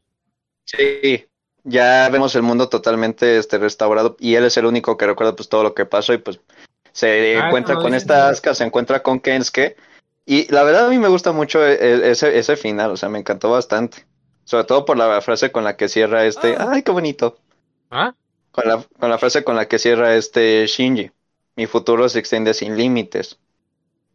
Sí, 0.64 1.26
ya 1.64 2.08
vemos 2.10 2.34
el 2.36 2.42
mundo 2.42 2.68
totalmente 2.68 3.38
este 3.38 3.58
restaurado 3.58 4.16
y 4.20 4.34
él 4.36 4.44
es 4.44 4.56
el 4.56 4.66
único 4.66 4.96
que 4.96 5.06
recuerda 5.06 5.34
pues 5.34 5.48
todo 5.48 5.64
lo 5.64 5.74
que 5.74 5.86
pasó 5.86 6.12
y 6.12 6.18
pues 6.18 6.38
se 6.92 7.36
Ah, 7.36 7.46
encuentra 7.46 7.76
con 7.76 7.94
esta 7.94 8.18
¿no? 8.18 8.24
Asuka, 8.26 8.54
se 8.54 8.64
encuentra 8.64 9.02
con 9.02 9.18
Kensuke 9.18 9.76
y 10.24 10.46
la 10.52 10.62
verdad 10.62 10.86
a 10.86 10.90
mí 10.90 10.98
me 10.98 11.08
gusta 11.08 11.32
mucho 11.32 11.66
e- 11.66 11.72
e- 11.74 12.10
ese, 12.12 12.38
ese 12.38 12.56
final, 12.56 12.92
o 12.92 12.96
sea, 12.96 13.08
me 13.08 13.18
encantó 13.18 13.50
bastante. 13.50 14.04
Sobre 14.44 14.64
todo 14.64 14.84
por 14.84 14.96
la 14.96 15.20
frase 15.20 15.50
con 15.50 15.64
la 15.64 15.76
que 15.76 15.88
cierra 15.88 16.26
este, 16.26 16.54
Ah. 16.56 16.68
ay, 16.72 16.82
qué 16.84 16.92
bonito. 16.92 17.38
¿Ah? 17.93 18.14
Con 18.53 18.68
la, 18.68 18.82
con 18.99 19.11
la 19.11 19.18
frase 19.18 19.45
con 19.45 19.57
la 19.57 19.68
que 19.68 19.78
cierra 19.78 20.14
este 20.16 20.66
Shinji. 20.66 21.11
Mi 21.57 21.66
futuro 21.66 22.09
se 22.09 22.18
extiende 22.18 22.55
sin 22.55 22.76
límites. 22.76 23.38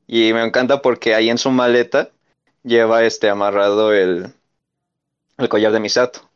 Y 0.08 0.34
me 0.34 0.44
encanta 0.44 0.82
porque 0.82 1.16
ahí 1.16 1.30
en 1.30 1.38
su 1.40 1.52
maleta 1.52 2.12
lleva 2.64 3.04
este 3.06 3.30
amarrado 3.30 3.94
el, 3.94 4.34
el 5.40 5.50
collar 5.50 5.72
de 5.72 5.80
Misato. 5.80 6.30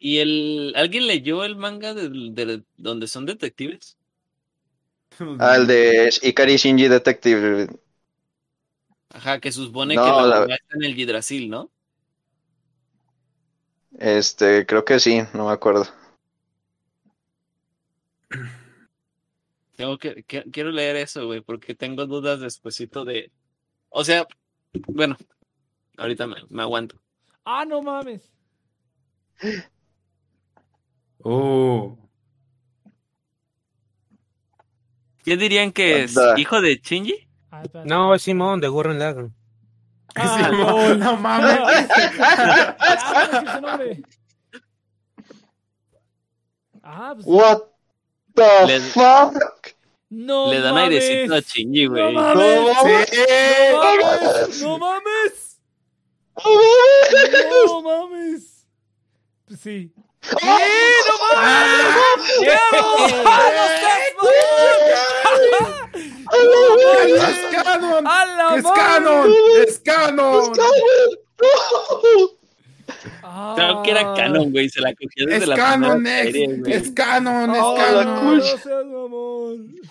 ¿Y 0.00 0.18
el 0.18 0.72
alguien 0.76 1.06
leyó 1.06 1.44
el 1.44 1.56
manga 1.56 1.94
de, 1.94 2.64
donde 2.76 3.06
son 3.08 3.26
detectives? 3.26 3.96
Ah, 5.38 5.56
el 5.56 5.66
de 5.66 6.10
Ikari 6.22 6.56
Shinji 6.56 6.88
Detective. 6.88 7.66
Ajá, 9.10 9.38
que 9.40 9.52
supone 9.52 10.00
No, 10.00 10.00
que 10.00 10.12
la 10.12 10.24
la- 10.24 10.48
está 10.54 10.76
en 10.76 10.84
el 10.84 10.96
Yggdrasil, 10.96 11.48
¿no? 11.50 11.70
Este, 13.98 14.64
creo 14.66 14.84
que 14.84 14.98
sí, 14.98 15.22
no 15.34 15.46
me 15.46 15.52
acuerdo. 15.52 15.84
Tengo 19.76 19.98
que, 19.98 20.22
que- 20.24 20.44
quiero 20.50 20.70
leer 20.70 20.96
eso, 20.96 21.26
güey, 21.26 21.40
porque 21.40 21.74
tengo 21.74 22.06
dudas 22.06 22.40
despuesito 22.40 23.04
de. 23.04 23.30
O 23.90 24.04
sea, 24.04 24.26
bueno, 24.88 25.16
ahorita 25.96 26.26
me, 26.26 26.36
me 26.50 26.62
aguanto. 26.62 27.00
Ah, 27.44 27.64
no 27.64 27.80
mames. 27.82 28.30
Oh. 31.22 31.96
¿Quién 35.22 35.38
dirían 35.38 35.72
que 35.72 36.04
es 36.04 36.16
hijo 36.36 36.60
de 36.60 36.76
Shinji? 36.82 37.28
Ah. 37.50 37.62
No, 37.84 38.14
es 38.14 38.22
Simón 38.22 38.60
de 38.60 38.68
Gurren 38.68 38.98
Lagann. 38.98 39.34
Ah, 40.14 40.48
lol. 40.50 40.98
no 40.98 41.16
mames. 41.16 41.58
Ya, 42.18 42.76
¿cómo 43.12 43.20
es 43.20 43.48
ese 43.48 43.60
nombre? 43.60 44.02
Ah, 46.82 47.12
pues. 47.14 47.26
What 47.26 47.62
the 48.38 48.66
Le- 48.66 48.80
fuck? 48.80 49.34
No 50.10 50.50
Le 50.50 50.60
dan 50.60 50.74
mames. 50.74 51.04
airecito 51.04 51.34
a 51.34 51.42
No 51.84 51.90
güey. 51.90 52.12
mames. 52.14 52.76
Sí. 52.78 52.84
No 54.62 54.62
mames. 54.62 54.62
No 54.62 54.78
mames. 54.78 55.58
No 57.66 57.82
mames. 57.82 58.64
Pues 59.46 59.60
sí. 59.60 59.92
¡Es 60.20 60.36
canon! 67.64 68.06
¡A 68.06 68.26
la 68.26 68.56
¡Es 68.56 68.62
madre! 68.64 68.80
canon! 68.80 69.34
¡Es 69.66 69.78
canon! 69.80 70.52
Ah. 73.22 73.52
Creo 73.56 73.82
que 73.82 73.90
era 73.90 74.14
canon, 74.14 74.50
güey. 74.50 74.68
Se 74.68 74.80
la 74.80 74.92
cogió 74.94 75.26
desde 75.26 75.42
¡Es 75.42 75.48
la 75.48 75.56
canon, 75.56 76.02
Nex! 76.02 76.24
serie, 76.32 76.56
güey. 76.58 76.72
¡Es 76.72 76.90
canon! 76.90 77.50
¡Es 77.54 77.60
Oh, 77.62 77.74
canon! 77.76 78.36
no 78.38 78.42
seas. 78.42 78.60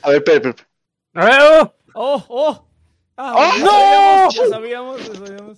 A 0.04 0.10
ver, 0.10 0.18
espera, 0.18 0.50
espera. 0.50 1.60
Oh! 1.62 1.74
Oh, 1.94 2.26
oh. 2.30 2.68
Ah, 3.18 3.34
¡Oh, 3.36 3.58
ya 3.58 3.64
no! 3.64 3.72
sabíamos, 3.72 4.36
Ya 4.36 4.48
sabíamos, 4.48 5.02
sabíamos. 5.02 5.58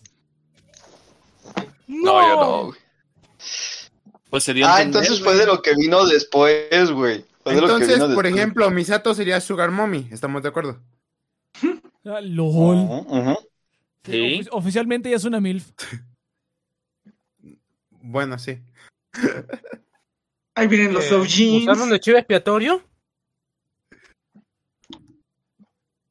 No, 1.87 2.21
yo 2.21 2.35
no. 2.35 2.65
güey. 2.67 2.79
Pues 4.29 4.43
se 4.43 4.53
dio 4.53 4.67
a 4.67 4.75
Ah, 4.75 4.81
entonces 4.83 5.21
fue 5.23 5.35
de 5.35 5.45
lo 5.45 5.61
que 5.61 5.73
vino 5.75 6.05
después, 6.05 6.91
güey. 6.91 7.25
Lo 7.45 7.51
Entonces, 7.51 7.97
por 7.97 8.07
después. 8.09 8.33
ejemplo, 8.35 8.69
Misato 8.69 9.13
sería 9.15 9.41
Sugar 9.41 9.71
Mommy. 9.71 10.07
¿Estamos 10.11 10.43
de 10.43 10.49
acuerdo? 10.49 10.79
Ah, 12.05 12.19
LOL. 12.21 13.37
Sí. 14.05 14.11
Ofi- 14.41 14.47
Oficialmente 14.51 15.09
ya 15.09 15.15
es 15.15 15.23
una 15.25 15.39
MILF. 15.41 15.65
Bueno, 18.01 18.37
sí. 18.39 18.59
Ahí 20.55 20.67
vienen 20.67 20.93
los 20.93 21.09
love 21.11 21.27
jeans. 21.27 21.63
¿Usaron 21.63 21.89
de 21.89 21.99
chivo 21.99 22.17
expiatorio? 22.17 22.81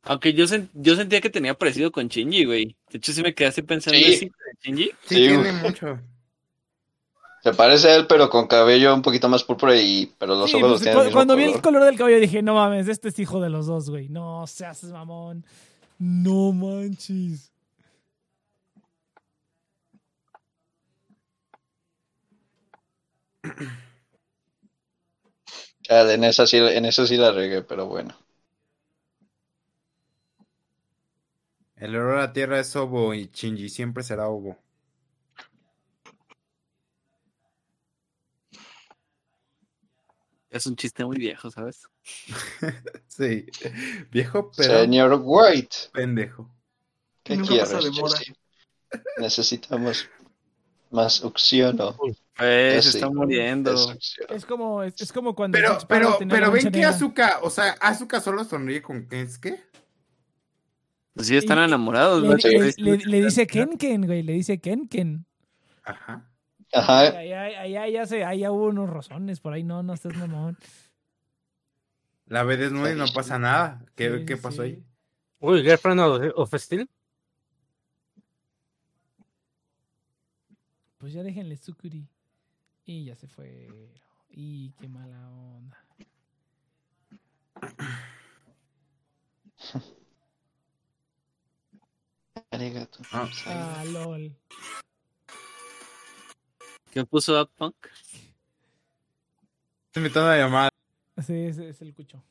Aunque 0.02 0.32
yo, 0.32 0.44
sen- 0.46 0.70
yo 0.72 0.96
sentía 0.96 1.20
que 1.20 1.28
tenía 1.30 1.54
parecido 1.54 1.92
con 1.92 2.08
Shinji, 2.08 2.44
güey. 2.46 2.76
De 2.90 2.98
hecho, 2.98 3.12
sí 3.12 3.22
me 3.22 3.34
quedé 3.34 3.48
así 3.48 3.62
pensando, 3.62 3.98
Sí. 3.98 4.04
¿es 4.06 4.22
hijo 4.22 4.34
de 4.46 4.58
Shinji? 4.62 4.84
Sí, 4.84 4.92
Sí, 5.02 5.14
tiene 5.16 5.36
güey. 5.36 5.52
mucho. 5.52 6.00
Se 7.42 7.52
parece 7.52 7.88
a 7.88 7.96
él, 7.96 8.06
pero 8.08 8.30
con 8.30 8.46
cabello 8.46 8.94
un 8.94 9.02
poquito 9.02 9.28
más 9.28 9.44
púrpura 9.44 9.76
y... 9.76 10.12
Pero 10.18 10.34
los 10.34 10.50
Sí, 10.50 10.56
ojos 10.56 10.70
los 10.70 10.80
pues, 10.80 10.82
tiene 10.82 10.94
cu- 10.94 11.00
el 11.00 11.06
mismo 11.06 11.16
cuando 11.18 11.36
vi 11.36 11.42
el 11.44 11.48
color. 11.50 11.62
color 11.62 11.84
del 11.84 11.96
cabello 11.98 12.20
dije, 12.20 12.42
no 12.42 12.54
mames, 12.54 12.88
este 12.88 13.08
es 13.08 13.18
hijo 13.18 13.40
de 13.40 13.50
los 13.50 13.66
dos, 13.66 13.90
güey. 13.90 14.08
No 14.08 14.46
seas 14.46 14.82
mamón. 14.84 15.44
No 15.98 16.52
manches. 16.52 17.52
En 25.88 26.24
esa 26.24 26.46
sí, 26.46 26.56
en 26.58 26.84
esa 26.84 27.06
sí 27.06 27.16
la 27.16 27.32
regué, 27.32 27.62
pero 27.62 27.86
bueno. 27.86 28.14
El 31.76 31.94
olor 31.94 32.18
a 32.18 32.20
la 32.22 32.32
tierra 32.32 32.58
es 32.58 32.74
Obo 32.74 33.14
y 33.14 33.30
Shinji 33.32 33.68
siempre 33.68 34.02
será 34.02 34.28
Obo. 34.28 34.58
Es 40.50 40.66
un 40.66 40.76
chiste 40.76 41.04
muy 41.04 41.18
viejo, 41.18 41.50
¿sabes? 41.50 41.82
Sí. 43.06 43.46
Viejo, 44.10 44.50
pero 44.56 44.80
Señor 44.80 45.20
White, 45.22 45.76
pendejo. 45.92 46.48
¿qué 47.24 47.36
quieres? 47.40 47.70
pasa 47.70 47.80
de 47.80 47.90
moda. 47.90 48.16
Jesse? 48.16 48.32
Necesitamos 49.18 50.08
más 50.90 51.22
oxígeno. 51.22 51.96
Pues, 52.38 52.84
se 52.84 52.92
Sí. 52.92 52.98
está 52.98 53.10
muriendo. 53.10 53.74
Es 54.28 54.44
como, 54.46 54.82
es, 54.84 55.00
es 55.00 55.12
como 55.12 55.34
cuando. 55.34 55.58
Pero, 55.58 55.78
pero, 55.88 56.18
pero 56.28 56.52
ven 56.52 56.70
que. 56.70 56.84
Azuka, 56.84 57.40
o 57.42 57.50
sea, 57.50 57.72
Azuka 57.80 58.20
solo 58.20 58.44
sonríe 58.44 58.80
con 58.80 59.06
Kensuke. 59.08 59.60
Pues 61.14 61.26
sí, 61.26 61.36
están 61.36 61.58
Y- 61.58 61.62
enamorados, 61.64 62.22
Le, 62.22 62.28
güey. 62.28 62.72
le- 62.76 62.96
le- 62.96 63.04
le 63.04 63.24
dice 63.24 63.46
Ken 63.48 63.76
Ken, 63.76 64.06
güey. 64.06 64.22
Le 64.22 64.34
dice 64.34 64.60
Ken 64.60 64.86
Ken. 64.88 65.26
Ajá. 65.82 66.24
Ajá. 66.72 67.00
Ahí, 67.00 67.32
ahí 67.76 67.92
ya 67.92 68.06
se, 68.06 68.24
ahí 68.24 68.40
ya 68.40 68.52
hubo 68.52 68.66
unos 68.66 68.88
rozones 68.88 69.40
por 69.40 69.52
ahí. 69.52 69.64
No, 69.64 69.82
no 69.82 69.94
estés 69.94 70.14
mamón. 70.16 70.56
La 72.26 72.44
ve 72.44 72.56
desnuda 72.56 72.92
y 72.92 72.94
no 72.94 73.06
pasa 73.12 73.38
nada. 73.38 73.84
¿Qué, 73.96 74.18
Sí, 74.18 74.24
qué 74.26 74.36
pasó 74.36 74.62
sí. 74.62 74.68
ahí? 74.68 74.84
Uy, 75.40 75.62
Girlfriend 75.62 76.00
of, 76.00 76.22
of 76.36 76.54
Steel. 76.60 76.88
Pues 80.98 81.12
ya 81.12 81.22
déjenle 81.22 81.56
Sukuri. 81.56 82.06
Y 82.88 83.04
ya 83.04 83.14
se 83.16 83.28
fue. 83.28 83.68
Y 84.30 84.70
qué 84.80 84.88
mala 84.88 85.30
onda. 85.30 85.84
Arigato. 92.50 93.00
Ah. 93.12 93.28
Ah, 93.44 93.84
lol. 93.84 94.34
¿Qué 96.90 97.04
puso 97.04 97.34
Daft 97.34 97.52
Punk? 97.58 97.76
Estoy 99.88 100.02
invitando 100.02 100.30
a 100.30 100.38
llamada. 100.38 100.70
Sí, 101.18 101.34
ese 101.34 101.68
es 101.68 101.82
el 101.82 101.92
cucho. 101.92 102.24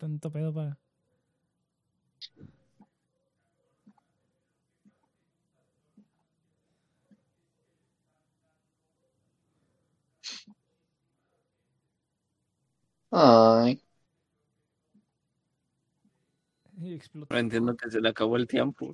Tanto 0.00 0.26
pedo 0.34 0.52
para. 0.52 0.72
Ay. 13.12 13.80
Y 16.80 16.94
explota. 16.94 17.28
Pero 17.28 17.40
entiendo 17.40 17.76
que 17.76 17.90
se 17.90 18.00
le 18.00 18.08
acabó 18.08 18.36
el 18.36 18.46
tiempo. 18.46 18.90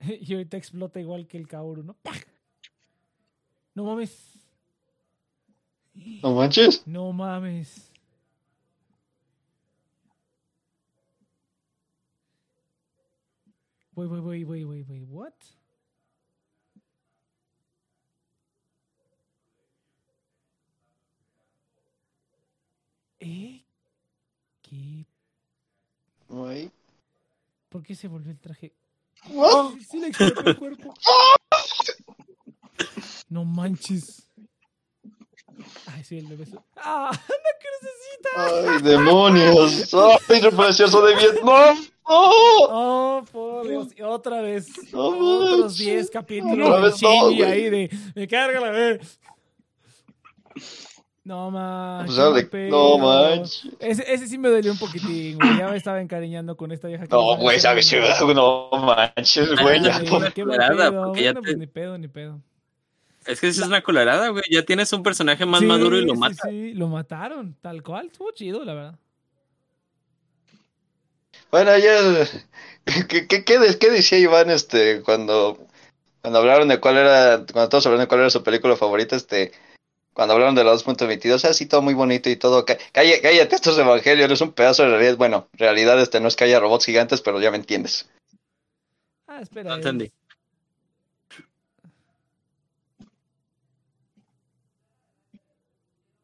Y 0.00 0.32
ahorita 0.34 0.56
explota 0.56 1.00
igual 1.00 1.26
que 1.26 1.38
el 1.38 1.48
Kaoru, 1.48 1.82
¿no? 1.82 1.94
¡Pah! 2.02 2.12
No 3.74 3.84
mames. 3.84 4.14
No 6.22 6.34
manches. 6.34 6.84
No 6.86 7.12
mames. 7.12 7.92
Wait, 13.98 14.08
wait, 14.08 14.22
wait, 14.22 14.44
wait, 14.46 14.64
wait, 14.64 14.84
wait, 14.88 15.02
what? 15.10 15.32
¿Eh? 23.18 23.64
¿Qué? 24.62 25.04
¿Por 27.68 27.82
qué 27.82 27.96
se 27.96 28.06
volvió 28.06 28.30
el 28.30 28.38
traje? 28.38 28.72
What? 29.30 29.72
Sí, 29.72 29.84
sí 29.90 29.98
le 29.98 30.06
explotó 30.06 30.48
el 30.48 30.56
cuerpo. 30.56 30.94
No 33.30 33.44
manches. 33.44 34.28
Ay, 35.86 36.04
sí, 36.04 36.18
el 36.18 36.26
bebé. 36.28 36.46
¡Ah! 36.76 37.10
¡Una 37.28 37.52
crucecita! 37.64 38.74
Ay, 38.76 38.80
demonios. 38.80 39.92
Ay, 39.92 40.40
referenciazo 40.40 41.04
de 41.04 41.16
Vietnam. 41.16 41.84
¡Oh! 42.04 42.68
Oh, 42.70 43.24
Dios. 43.84 43.98
Y 43.98 44.02
otra 44.02 44.40
vez. 44.42 44.68
No 44.92 44.98
Otros 45.08 45.60
manches. 45.60 45.78
10 45.78 46.10
capítulos 46.10 46.56
de 47.00 47.06
no, 47.06 47.24
güey. 47.24 47.42
ahí 47.42 47.70
de. 47.70 47.90
Me 48.14 48.26
carga 48.28 48.60
la 48.60 48.70
vez. 48.70 49.20
No 51.24 51.50
manches. 51.50 52.10
O 52.10 52.16
sea, 52.16 52.30
de- 52.30 52.48
qué 52.48 52.68
no 52.70 52.98
manches. 52.98 53.68
Ese, 53.80 54.12
ese 54.14 54.26
sí 54.26 54.38
me 54.38 54.48
dolió 54.48 54.72
un 54.72 54.78
poquitín, 54.78 55.38
güey. 55.38 55.58
Ya 55.58 55.68
me 55.68 55.76
estaba 55.76 56.00
encariñando 56.00 56.56
con 56.56 56.72
esta 56.72 56.88
vieja. 56.88 57.04
que 57.06 57.10
No, 57.14 57.36
güey, 57.36 57.60
sabes, 57.60 57.92
no 58.34 58.70
manches, 58.72 59.60
güey. 59.60 59.82
ya, 59.82 59.96
Ay, 59.98 60.06
por- 60.08 60.18
una 60.20 60.30
Qué 60.30 60.44
mal 60.44 60.56
culerada, 60.56 60.90
pedo. 60.90 61.04
porque 61.04 61.22
ya 61.22 61.32
Bueno, 61.32 61.40
te- 61.42 61.46
pues 61.48 61.58
ni 61.58 61.66
pedo, 61.66 61.98
ni 61.98 62.08
pedo. 62.08 62.40
Es 63.26 63.40
que 63.42 63.48
eso 63.48 63.60
es 63.60 63.68
una 63.68 63.82
colarada, 63.82 64.28
güey. 64.30 64.42
Ya 64.50 64.62
tienes 64.64 64.90
un 64.94 65.02
personaje 65.02 65.44
más 65.44 65.60
Sí, 65.60 65.66
maduro 65.66 65.98
y 65.98 66.06
lo 66.06 66.14
sí. 66.14 66.20
Sí, 66.48 66.72
lo 66.72 66.88
mataron, 66.88 67.54
tal 67.60 67.82
cual. 67.82 68.06
Estuvo 68.06 68.30
chido, 68.30 68.64
la 68.64 68.72
verdad. 68.72 68.98
Bueno, 71.50 71.76
ya. 71.76 72.24
¿Qué, 73.08 73.26
qué, 73.26 73.44
qué, 73.44 73.58
de- 73.58 73.78
qué 73.78 73.90
decía 73.90 74.18
Iván 74.18 74.50
este, 74.50 75.02
cuando, 75.02 75.58
cuando 76.22 76.38
hablaron 76.38 76.68
de 76.68 76.80
cuál 76.80 76.96
era. 76.96 77.44
Cuando 77.52 77.68
todos 77.68 77.86
hablaron 77.86 78.04
de 78.04 78.08
cuál 78.08 78.20
era 78.20 78.30
su 78.30 78.42
película 78.42 78.76
favorita, 78.76 79.16
este. 79.16 79.52
Cuando 80.14 80.34
hablaron 80.34 80.56
de 80.56 80.64
la 80.64 80.72
2.22, 80.72 81.44
así 81.44 81.66
todo 81.66 81.80
muy 81.80 81.94
bonito 81.94 82.28
y 82.28 82.36
todo. 82.36 82.64
Cá- 82.64 82.76
Cállate, 82.92 83.20
cállate, 83.22 83.54
esto 83.54 83.70
es 83.70 83.78
Evangelion, 83.78 84.30
es 84.32 84.40
un 84.40 84.52
pedazo 84.52 84.82
de 84.82 84.88
realidad. 84.90 85.16
Bueno, 85.16 85.48
realidad 85.52 86.00
este 86.00 86.18
no 86.20 86.26
es 86.26 86.34
que 86.34 86.44
haya 86.44 86.58
robots 86.58 86.86
gigantes, 86.86 87.20
pero 87.20 87.40
ya 87.40 87.50
me 87.52 87.56
entiendes. 87.58 88.08
Ah, 89.28 89.40
espera. 89.40 89.70
No 89.70 89.76
entendí. 89.76 90.12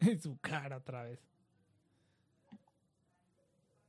su 0.22 0.36
cara 0.40 0.76
otra 0.78 1.04
vez. 1.04 1.20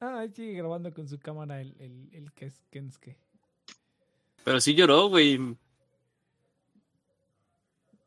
Ah, 0.05 0.19
ahí 0.19 0.29
sigue 0.29 0.53
grabando 0.53 0.93
con 0.93 1.07
su 1.07 1.17
cámara 1.19 1.59
el, 1.61 1.75
el, 1.79 2.09
el 2.13 2.31
Kes- 2.33 2.63
Kensuke. 2.69 3.17
Pero 4.43 4.59
sí 4.59 4.75
lloró, 4.75 5.09
güey. 5.09 5.39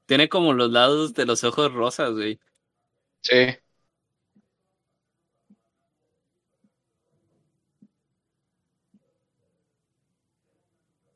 Tiene 0.06 0.28
como 0.28 0.52
los 0.54 0.70
lados 0.70 1.14
de 1.14 1.26
los 1.26 1.44
ojos 1.44 1.72
rosas, 1.72 2.12
güey. 2.12 2.38
Sí. 3.22 3.34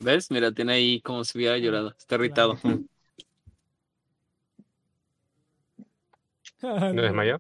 ¿Ves? 0.00 0.30
Mira, 0.30 0.52
tiene 0.52 0.72
ahí 0.74 1.00
como 1.00 1.24
si 1.24 1.38
hubiera 1.38 1.56
llorado. 1.58 1.94
Está 1.96 2.16
irritado. 2.16 2.58
¿No 6.94 7.02
desmayó? 7.02 7.38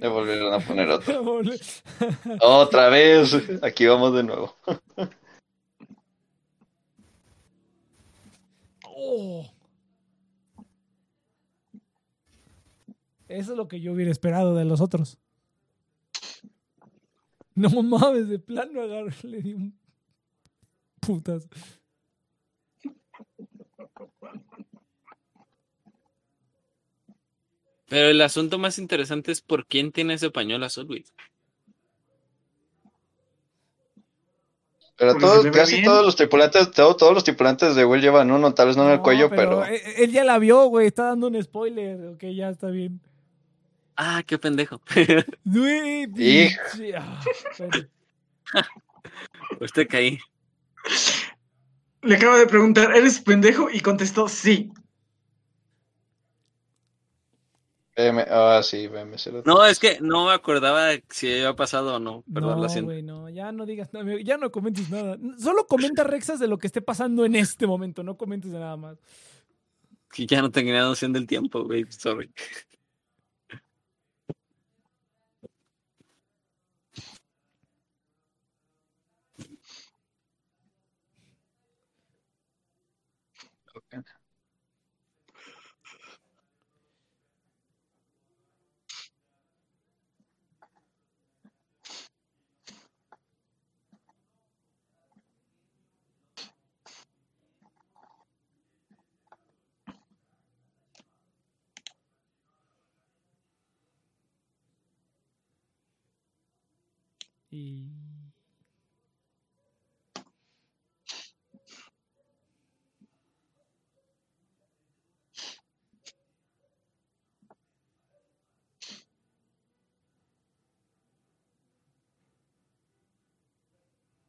Le 0.00 0.08
volvieron 0.08 0.52
a 0.52 0.58
poner 0.58 0.88
otro. 0.90 1.42
Otra 2.40 2.88
vez. 2.88 3.32
Aquí 3.62 3.86
vamos 3.86 4.14
de 4.14 4.24
nuevo. 4.24 4.56
Oh. 8.84 9.46
Eso 13.28 13.52
es 13.52 13.56
lo 13.56 13.68
que 13.68 13.80
yo 13.80 13.92
hubiera 13.92 14.10
esperado 14.10 14.56
de 14.56 14.64
los 14.64 14.80
otros. 14.80 15.18
No 17.54 17.70
mames, 17.82 18.28
de 18.28 18.40
plano 18.40 18.82
agarré, 18.82 19.14
le 19.22 19.40
di 19.40 19.54
un 19.54 19.78
putas. 20.98 21.48
Pero 27.90 28.08
el 28.08 28.22
asunto 28.22 28.56
más 28.56 28.78
interesante 28.78 29.32
es 29.32 29.40
por 29.40 29.66
quién 29.66 29.90
tiene 29.90 30.14
ese 30.14 30.30
pañuelo 30.30 30.64
azul, 30.64 30.86
güey. 30.86 31.04
Pero 34.96 35.16
todos, 35.16 35.44
casi 35.46 35.72
bien. 35.76 35.86
todos 35.86 36.04
los 36.06 36.14
tripulantes, 36.14 36.70
todo- 36.70 36.94
todos 36.94 37.12
los 37.12 37.24
tripulantes 37.24 37.74
de 37.74 37.84
Will 37.84 38.00
llevan 38.00 38.30
uno, 38.30 38.54
tal 38.54 38.68
vez 38.68 38.76
no 38.76 38.86
en 38.86 38.92
el 38.92 39.00
cuello, 39.00 39.28
pero. 39.28 39.64
él, 39.64 39.80
él 39.96 40.12
ya 40.12 40.22
la 40.22 40.38
vio, 40.38 40.66
güey. 40.66 40.86
Está 40.86 41.06
dando 41.06 41.26
un 41.26 41.42
spoiler. 41.42 42.14
Ok, 42.14 42.26
ya 42.32 42.50
está 42.50 42.68
bien. 42.68 43.00
Ah, 43.96 44.22
qué 44.24 44.38
pendejo. 44.38 44.80
Güey, 45.44 46.06
ah, 46.96 47.20
te 49.74 49.86
caí. 49.88 50.18
Le 52.02 52.14
acabo 52.14 52.36
de 52.38 52.46
preguntar, 52.46 52.94
¿eres 52.94 53.20
pendejo? 53.20 53.68
Y 53.68 53.80
contestó 53.80 54.28
sí. 54.28 54.70
BM, 58.00 58.24
ah, 58.28 58.60
sí, 58.62 58.88
BM0. 58.88 59.42
No, 59.44 59.64
es 59.64 59.78
que 59.78 59.98
no 60.00 60.26
me 60.26 60.32
acordaba 60.32 60.86
de 60.86 61.04
si 61.10 61.30
había 61.32 61.54
pasado 61.54 61.96
o 61.96 61.98
no. 61.98 62.24
Perdón, 62.32 62.56
no, 62.56 62.62
la 62.62 62.68
siento. 62.68 62.92
no, 63.02 63.28
ya 63.28 63.52
no 63.52 63.66
digas 63.66 63.92
nada, 63.92 64.06
ya 64.22 64.36
no 64.36 64.50
comentes 64.50 64.90
nada. 64.90 65.18
Solo 65.38 65.66
comenta 65.66 66.04
Rexas 66.04 66.38
de 66.38 66.48
lo 66.48 66.58
que 66.58 66.66
esté 66.66 66.80
pasando 66.80 67.24
en 67.24 67.36
este 67.36 67.66
momento, 67.66 68.02
no 68.02 68.16
comentes 68.16 68.50
de 68.52 68.58
nada 68.58 68.76
más. 68.76 68.98
Que 70.12 70.26
ya 70.26 70.42
no 70.42 70.50
tenía 70.50 70.80
noción 70.82 71.12
del 71.12 71.26
tiempo, 71.26 71.64
güey. 71.64 71.86
Sorry. 71.90 72.30
Y. 107.60 107.76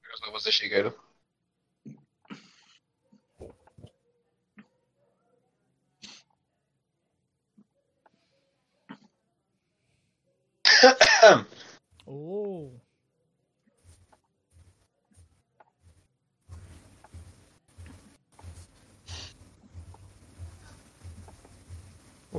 Los 0.09 0.21
nuevos 0.21 0.43
de 0.43 0.51
Shigeru. 0.51 0.93
Oh. 11.23 11.45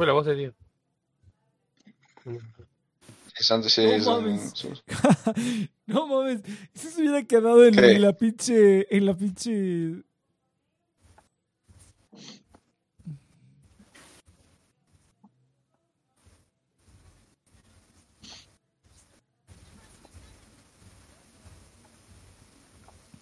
Uy, 0.02 0.06
la 0.08 0.12
voz 0.14 0.26
de 0.26 0.34
Dios. 0.34 0.54
Sí, 2.24 3.44
son- 3.44 3.62
sí, 3.70 3.86
No 4.04 4.20
mames. 4.20 4.50
son- 4.52 4.78
no 5.86 6.06
mames. 6.08 6.40
Eso 6.74 6.90
se 6.90 7.00
hubiera 7.02 7.22
quedado 7.22 7.64
en 7.64 8.02
la 8.02 8.12
pinche. 8.12 8.94
En 8.96 9.06
la 9.06 9.14
pinche. 9.14 10.02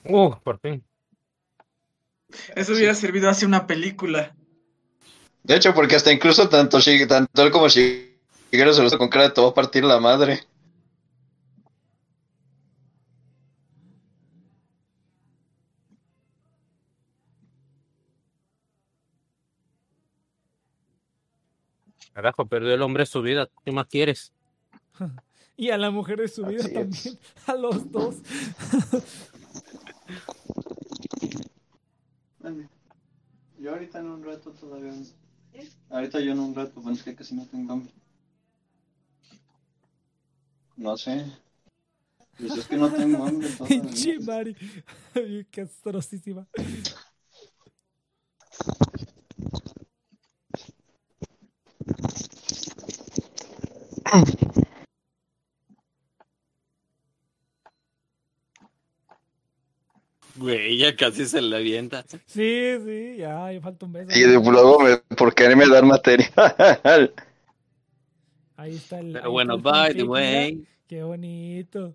Uh, 0.05 0.35
por 0.43 0.59
fin. 0.61 0.83
Eso 2.55 2.73
hubiera 2.73 2.95
servido 2.95 3.29
hace 3.29 3.45
una 3.47 3.67
película. 3.67 4.35
De 5.43 5.57
hecho, 5.57 5.75
porque 5.75 5.97
hasta 5.97 6.13
incluso 6.13 6.49
tanto, 6.49 6.79
tanto 7.09 7.43
él 7.43 7.51
como 7.51 7.69
Shigeru 7.69 8.73
se 8.73 8.83
lo 8.83 8.99
con 8.99 9.09
cara 9.09 9.29
de 9.29 9.47
a 9.47 9.55
partir 9.55 9.85
la 9.85 9.99
madre. 9.99 10.41
Carajo, 22.13 22.47
perdió 22.47 22.75
el 22.75 22.83
hombre 22.83 23.07
su 23.07 23.23
vida. 23.23 23.49
¿Qué 23.65 23.73
más 23.73 23.87
quieres? 23.87 24.33
Y 25.57 25.69
a 25.69 25.77
la 25.77 25.91
mujer 25.91 26.19
de 26.19 26.29
su 26.29 26.43
vida 26.47 26.61
Así 26.65 26.69
es. 26.69 26.75
también. 26.75 27.19
A 27.47 27.55
los 27.55 27.93
dos. 27.93 28.15
Yo 33.59 33.71
ahorita 33.71 33.99
en 33.99 34.07
un 34.07 34.25
rato 34.25 34.53
todavía. 34.53 34.91
Ahorita 35.91 36.21
yo 36.21 36.33
en 36.33 36.41
un 36.41 36.55
rato, 36.55 36.81
bueno, 36.81 36.97
es 36.97 37.03
que 37.03 37.15
casi 37.15 37.35
no 37.35 37.47
tengo 37.47 37.73
hambre. 37.73 37.93
No 40.77 40.97
sé. 40.97 41.27
Pues 42.39 42.57
es 42.57 42.67
que 42.67 42.77
no 42.77 42.91
tengo 42.91 43.25
hambre. 43.25 43.49
Pinche 43.69 44.19
Mari. 44.21 44.57
Castrosísima. 45.51 46.47
Güey, 60.41 60.79
ya 60.79 60.97
casi 60.97 61.27
se 61.27 61.43
le 61.43 61.55
avienta. 61.55 62.03
Sí, 62.27 62.77
sí, 62.83 63.17
ya, 63.19 63.53
ya 63.53 63.61
falta 63.61 63.85
un 63.85 63.93
beso. 63.93 64.11
Y 64.19 64.23
de- 64.23 64.41
luego 64.43 64.81
me, 64.81 64.97
por 65.15 65.35
quererme 65.35 65.69
dar 65.69 65.85
material. 65.85 67.13
Ahí 68.57 68.75
está 68.75 69.01
el. 69.01 69.13
Pero 69.13 69.31
bueno, 69.31 69.59
by 69.59 69.95
the 69.95 70.03
way. 70.05 70.65
Qué 70.87 71.03
bonito. 71.03 71.95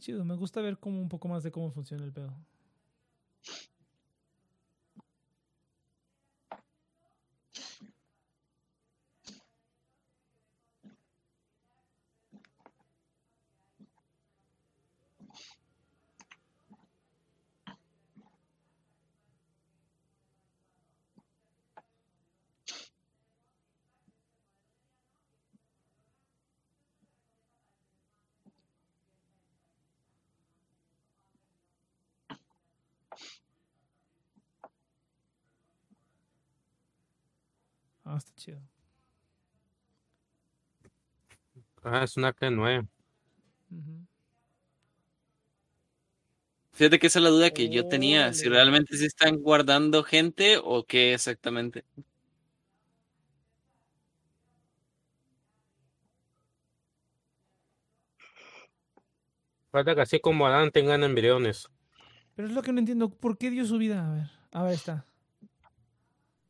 Chido, 0.00 0.24
me 0.24 0.34
gusta 0.34 0.60
ver 0.60 0.78
como 0.78 1.00
un 1.00 1.08
poco 1.08 1.28
más 1.28 1.42
de 1.42 1.52
cómo 1.52 1.70
funciona 1.70 2.04
el 2.04 2.12
pedo. 2.12 2.34
Está 38.20 38.32
chido. 38.34 38.60
Ah, 41.82 42.04
es 42.04 42.16
un 42.16 42.24
arte 42.24 42.50
nuevo. 42.50 42.86
Ujú. 43.70 44.06
Fíjate 46.72 46.98
que 46.98 47.08
esa 47.08 47.18
es 47.18 47.24
la 47.24 47.30
duda 47.30 47.50
que 47.50 47.68
yo 47.68 47.88
tenía, 47.88 48.32
si 48.32 48.48
realmente 48.48 48.96
se 48.96 49.06
están 49.06 49.36
guardando 49.36 50.02
gente 50.02 50.58
o 50.62 50.84
qué 50.84 51.14
exactamente. 51.14 51.84
Falta 59.70 59.94
que 59.94 60.00
así 60.00 60.20
como 60.20 60.46
Adán 60.46 60.70
tengan 60.70 61.04
embriones. 61.04 61.68
Pero 62.34 62.48
es 62.48 62.54
lo 62.54 62.62
que 62.62 62.72
no 62.72 62.78
entiendo. 62.78 63.10
¿Por 63.10 63.36
qué 63.36 63.50
dio 63.50 63.64
su 63.66 63.78
vida? 63.78 64.08
A 64.08 64.14
ver. 64.14 64.30
A 64.52 64.62
ver, 64.62 64.74
está. 64.74 65.04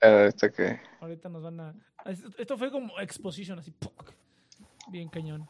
Ah, 0.03 0.25
¿Esto 0.29 0.51
qué? 0.51 0.81
Ahorita 1.01 1.29
nos 1.29 1.43
van 1.43 1.61
a. 1.61 1.75
Ah, 2.05 2.13
Esto 2.39 2.57
fue 2.57 2.71
como 2.71 2.99
exposition, 3.01 3.59
así. 3.59 3.75
Bien 4.91 5.09
cañón. 5.09 5.49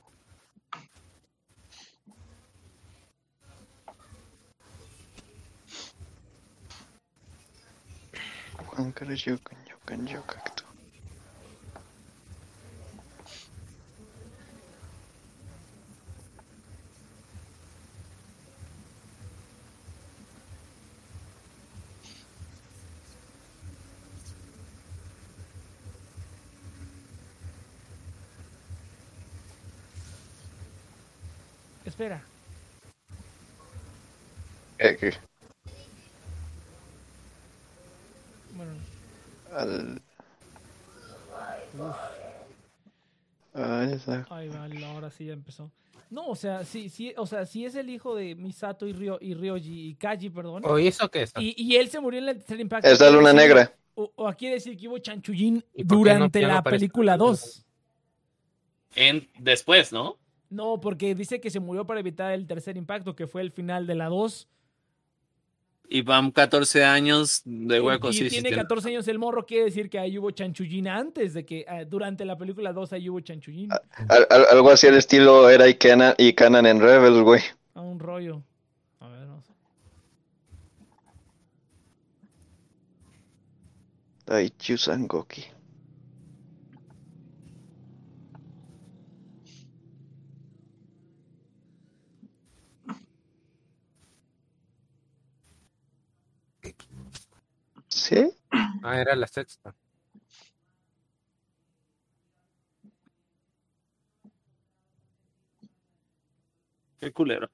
Juan 8.67 8.93
Carlos 8.93 9.25
Yokan, 9.25 9.59
Yokan, 9.67 10.07
Espera. 32.01 32.23
Eh, 34.79 34.97
¿qué? 34.99 35.13
Bueno, 38.57 38.73
Al... 39.55 40.01
Ah, 43.53 43.85
ya 43.87 43.97
está. 43.97 44.27
ahí 44.31 44.49
va, 44.49 44.67
ahora 44.95 45.11
sí 45.11 45.27
ya 45.27 45.35
empezó. 45.35 45.71
No, 46.09 46.29
o 46.29 46.35
sea, 46.35 46.65
sí, 46.65 46.89
sí, 46.89 47.13
o 47.19 47.27
sea, 47.27 47.45
sí 47.45 47.67
es 47.67 47.75
el 47.75 47.91
hijo 47.91 48.17
de 48.17 48.35
Misato 48.35 48.87
y, 48.87 48.95
Ryo, 48.95 49.19
y 49.21 49.35
Ryoji 49.35 49.91
y 49.91 49.95
Kaji, 49.97 50.31
perdón. 50.31 50.63
¿O 50.65 50.79
eso 50.79 51.11
qué 51.11 51.25
es? 51.25 51.33
Y, 51.37 51.55
y 51.63 51.77
él 51.77 51.91
se 51.91 52.01
murió 52.01 52.19
en 52.21 52.31
el 52.31 52.37
tercer 52.39 52.61
impacto. 52.61 52.89
Es 52.89 52.99
la 52.99 53.11
luna 53.11 53.35
negra. 53.35 53.75
O, 53.95 54.11
o 54.17 54.33
quiere 54.33 54.55
decir 54.55 54.75
que 54.79 54.89
hubo 54.89 54.97
chanchullín 55.01 55.63
¿Y 55.75 55.85
por 55.85 55.99
qué 55.99 56.05
no- 56.05 56.15
durante 56.15 56.41
no 56.41 56.49
la 56.49 56.63
película 56.63 57.19
2. 57.19 57.67
En, 58.95 59.29
después, 59.39 59.93
¿no? 59.93 60.17
No, 60.51 60.81
porque 60.81 61.15
dice 61.15 61.41
que 61.41 61.49
se 61.51 61.61
murió 61.61 61.87
para 61.87 62.01
evitar 62.01 62.33
el 62.33 62.47
tercer 62.47 62.77
impacto, 62.77 63.15
que 63.15 63.27
fue 63.27 63.41
el 63.43 63.53
final 63.53 63.87
de 63.87 63.95
la 63.95 64.07
2. 64.09 64.49
Y 65.93 66.03
van 66.03 66.31
14 66.31 66.85
años 66.85 67.43
de 67.45 67.81
hueco, 67.81 68.11
y 68.11 68.13
sí, 68.13 68.19
sí. 68.25 68.29
tiene 68.31 68.49
tiene- 68.51 68.63
14 68.63 68.89
años 68.91 69.09
el 69.09 69.19
morro, 69.19 69.45
quiere 69.47 69.65
decir 69.65 69.89
que 69.91 69.99
ahí 69.99 70.19
hubo 70.19 70.31
chanchullín 70.31 70.87
antes 70.87 71.35
de 71.35 71.45
que 71.45 71.65
eh, 71.69 71.85
durante 71.89 72.25
la 72.25 72.37
película 72.37 72.73
2 72.73 72.93
ahí 72.93 73.09
hubo 73.09 73.21
chanchullín. 73.21 73.71
Al- 74.09 74.27
al- 74.31 74.47
algo 74.53 74.71
así 74.71 74.87
al 74.87 74.97
estilo 74.97 75.49
era 75.51 75.69
y 75.69 75.75
Canan, 75.75 76.15
y 76.19 76.33
Canan 76.35 76.67
en 76.67 76.81
Rebels, 76.81 77.23
güey. 77.23 77.43
A 77.75 77.81
un 77.81 77.99
rollo. 77.99 78.43
A 79.01 79.09
ver, 79.09 79.27
no 79.27 79.41
sé. 79.43 79.53
Daichu 84.27 84.77
Sangoki. 84.79 85.45
¿Sí? 98.01 98.33
Ah, 98.83 98.99
era 98.99 99.15
la 99.15 99.27
sexta. 99.27 99.75
Qué 106.99 107.13
culero. 107.13 107.51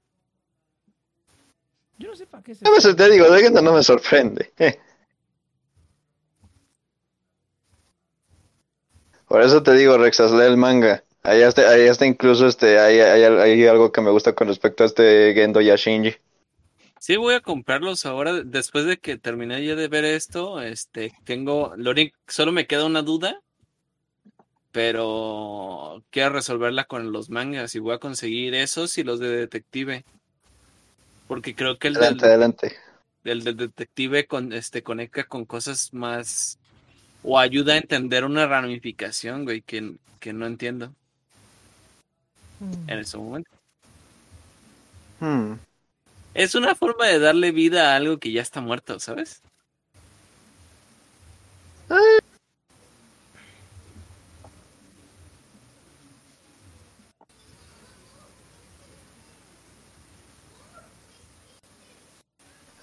Yo 1.98 2.08
no 2.08 2.16
sé 2.16 2.26
para 2.26 2.44
qué 2.44 2.54
se. 2.54 2.66
A 2.66 2.70
veces 2.70 2.94
te 2.94 3.10
digo, 3.10 3.28
de 3.28 3.42
que 3.42 3.50
no 3.50 3.72
me 3.72 3.82
sorprende. 3.82 4.52
Por 9.26 9.42
eso 9.42 9.64
te 9.64 9.72
digo, 9.72 9.98
Rexas, 9.98 10.30
lee 10.30 10.44
el 10.44 10.56
manga. 10.56 11.02
Ahí 11.24 11.42
está, 11.42 11.68
ahí 11.68 11.82
está 11.82 12.06
incluso 12.06 12.46
este, 12.46 12.78
hay, 12.78 13.00
hay, 13.00 13.24
hay 13.24 13.66
algo 13.66 13.90
que 13.90 14.00
me 14.00 14.12
gusta 14.12 14.32
con 14.36 14.46
respecto 14.46 14.84
a 14.84 14.86
este 14.86 15.34
Gendo 15.34 15.60
Yashinji. 15.60 16.14
Sí, 17.06 17.14
voy 17.16 17.34
a 17.34 17.40
comprarlos 17.40 18.04
ahora. 18.04 18.42
Después 18.42 18.84
de 18.84 18.96
que 18.96 19.16
terminé 19.16 19.64
ya 19.64 19.76
de 19.76 19.86
ver 19.86 20.04
esto, 20.04 20.60
este, 20.60 21.12
tengo, 21.22 21.72
lo 21.76 21.92
único- 21.92 22.18
solo 22.26 22.50
me 22.50 22.66
queda 22.66 22.84
una 22.84 23.02
duda, 23.02 23.40
pero 24.72 26.02
quiero 26.10 26.30
resolverla 26.30 26.82
con 26.86 27.12
los 27.12 27.30
mangas 27.30 27.76
y 27.76 27.78
voy 27.78 27.94
a 27.94 27.98
conseguir 28.00 28.56
esos 28.56 28.98
y 28.98 29.04
los 29.04 29.20
de 29.20 29.28
detective. 29.28 30.04
Porque 31.28 31.54
creo 31.54 31.78
que 31.78 31.86
el 31.86 31.94
del, 31.94 32.02
Adelante, 32.02 32.26
adelante. 32.26 32.76
el 33.22 33.44
del 33.44 33.56
detective 33.56 34.26
con, 34.26 34.52
este, 34.52 34.82
conecta 34.82 35.22
con 35.22 35.44
cosas 35.44 35.94
más 35.94 36.58
o 37.22 37.38
ayuda 37.38 37.74
a 37.74 37.78
entender 37.78 38.24
una 38.24 38.48
ramificación, 38.48 39.44
güey, 39.44 39.62
que, 39.62 39.92
que 40.18 40.32
no 40.32 40.44
entiendo 40.44 40.92
Mm. 42.58 42.90
en 42.90 42.98
ese 42.98 43.16
momento. 43.16 43.50
Hmm. 45.20 45.52
Es 46.36 46.54
una 46.54 46.74
forma 46.74 47.06
de 47.06 47.18
darle 47.18 47.50
vida 47.50 47.92
a 47.92 47.96
algo 47.96 48.18
que 48.18 48.30
ya 48.30 48.42
está 48.42 48.60
muerto, 48.60 49.00
¿sabes? 49.00 49.40
Ah, 51.88 51.96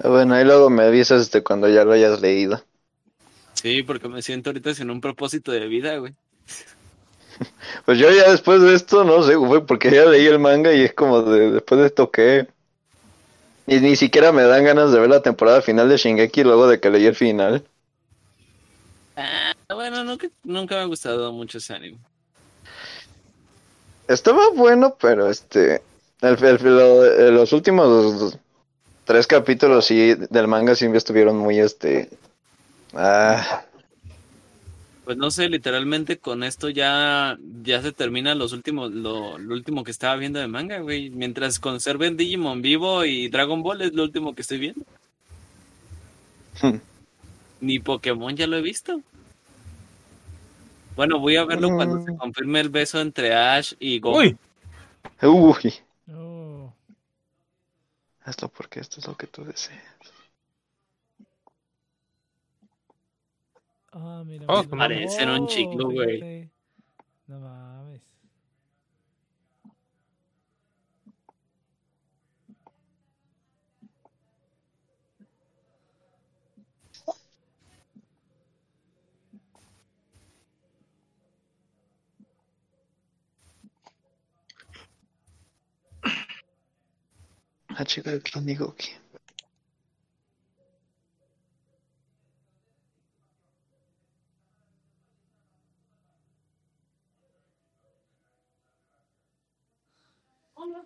Bueno, 0.03 0.33
ahí 0.33 0.43
luego 0.43 0.71
me 0.71 0.85
avisas 0.85 1.21
este, 1.21 1.43
cuando 1.43 1.69
ya 1.69 1.85
lo 1.85 1.91
hayas 1.91 2.19
leído. 2.21 2.59
Sí, 3.53 3.83
porque 3.83 4.09
me 4.09 4.23
siento 4.23 4.49
ahorita 4.49 4.73
sin 4.73 4.89
un 4.89 4.99
propósito 4.99 5.51
de 5.51 5.67
vida, 5.67 5.95
güey. 5.97 6.15
Pues 7.85 7.99
yo 7.99 8.09
ya 8.09 8.31
después 8.31 8.61
de 8.61 8.73
esto, 8.73 9.03
no 9.03 9.21
sé, 9.21 9.35
güey, 9.35 9.61
porque 9.61 9.91
ya 9.91 10.05
leí 10.05 10.25
el 10.25 10.39
manga 10.39 10.73
y 10.73 10.81
es 10.81 10.93
como 10.93 11.21
de, 11.21 11.51
después 11.51 11.81
de 11.81 11.87
esto 11.87 12.09
que... 12.09 12.47
Ni, 13.67 13.79
ni 13.79 13.95
siquiera 13.95 14.31
me 14.31 14.43
dan 14.43 14.63
ganas 14.65 14.91
de 14.91 14.99
ver 14.99 15.09
la 15.09 15.21
temporada 15.21 15.61
final 15.61 15.89
de 15.89 15.97
Shingeki 15.97 16.43
luego 16.43 16.67
de 16.67 16.79
que 16.79 16.89
leí 16.89 17.05
el 17.05 17.15
final. 17.15 17.63
Ah, 19.15 19.53
bueno, 19.73 20.03
nunca, 20.03 20.27
nunca 20.43 20.75
me 20.75 20.81
ha 20.81 20.85
gustado 20.85 21.31
mucho 21.31 21.57
ese 21.59 21.73
anime. 21.73 21.99
Estaba 24.07 24.49
bueno, 24.55 24.95
pero 24.99 25.29
este... 25.29 25.81
el- 26.21 26.43
el- 26.43 26.63
lo- 26.63 27.05
eh, 27.05 27.31
los 27.31 27.53
últimos 27.53 28.37
tres 29.05 29.27
capítulos 29.27 29.85
sí 29.85 30.15
del 30.29 30.47
manga 30.47 30.75
sí 30.75 30.85
estuvieron 30.93 31.37
muy 31.37 31.59
este... 31.59 32.09
Ah, 32.93 33.63
Pues 35.05 35.17
no 35.17 35.31
sé, 35.31 35.49
literalmente 35.49 36.17
con 36.17 36.43
esto 36.43 36.69
ya, 36.69 37.37
ya 37.61 37.81
se 37.81 37.91
termina 37.91 38.35
los 38.35 38.53
últimos, 38.53 38.91
lo, 38.91 39.37
lo 39.37 39.53
último 39.53 39.83
que 39.83 39.91
estaba 39.91 40.15
viendo 40.15 40.39
de 40.39 40.47
manga, 40.47 40.79
güey. 40.79 41.09
Mientras 41.09 41.59
conserven 41.59 42.15
Digimon 42.15 42.61
vivo 42.61 43.03
y 43.03 43.27
Dragon 43.27 43.61
Ball 43.63 43.81
es 43.81 43.93
lo 43.93 44.03
último 44.03 44.33
que 44.33 44.41
estoy 44.43 44.59
viendo. 44.59 44.85
Hmm. 46.61 46.77
Ni 47.59 47.79
Pokémon 47.79 48.35
ya 48.35 48.47
lo 48.47 48.55
he 48.57 48.61
visto. 48.61 49.01
Bueno, 50.95 51.19
voy 51.19 51.35
a 51.35 51.43
verlo 51.45 51.69
cuando 51.75 52.03
se 52.05 52.11
Mm. 52.11 52.17
confirme 52.17 52.59
el 52.61 52.69
beso 52.69 53.01
entre 53.01 53.33
Ash 53.33 53.73
y 53.79 53.99
Goku. 53.99 54.19
Uy. 54.19 54.37
uy. 55.21 55.73
Oh. 56.13 56.71
Hazlo 58.23 58.47
porque 58.49 58.79
esto 58.79 58.99
es 58.99 59.07
lo 59.07 59.17
que 59.17 59.27
tú 59.27 59.43
deseas. 59.43 59.81
Ah, 63.95 64.23
mira. 64.25 64.45
Oh, 64.49 64.63
mira. 64.63 64.77
parecen 64.77 65.29
un 65.29 65.47
chingo, 65.47 65.89
güey. 65.91 66.49
No 67.27 67.39
mames. 67.39 68.01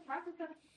Del 0.08 0.36
clan 0.36 0.50
Nigoki. 0.50 0.68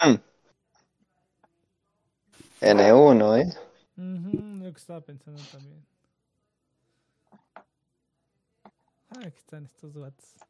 Hmm. 0.00 0.16
N1, 2.60 3.38
¿eh? 3.38 3.52
Ujú, 3.96 4.64
lo 4.64 4.72
que 4.72 4.78
estaba 4.78 5.00
pensando 5.00 5.42
también. 5.50 5.84
Ah, 9.10 9.20
aquí 9.26 9.38
están 9.38 9.64
estos 9.64 9.94
vatos. 9.94 10.47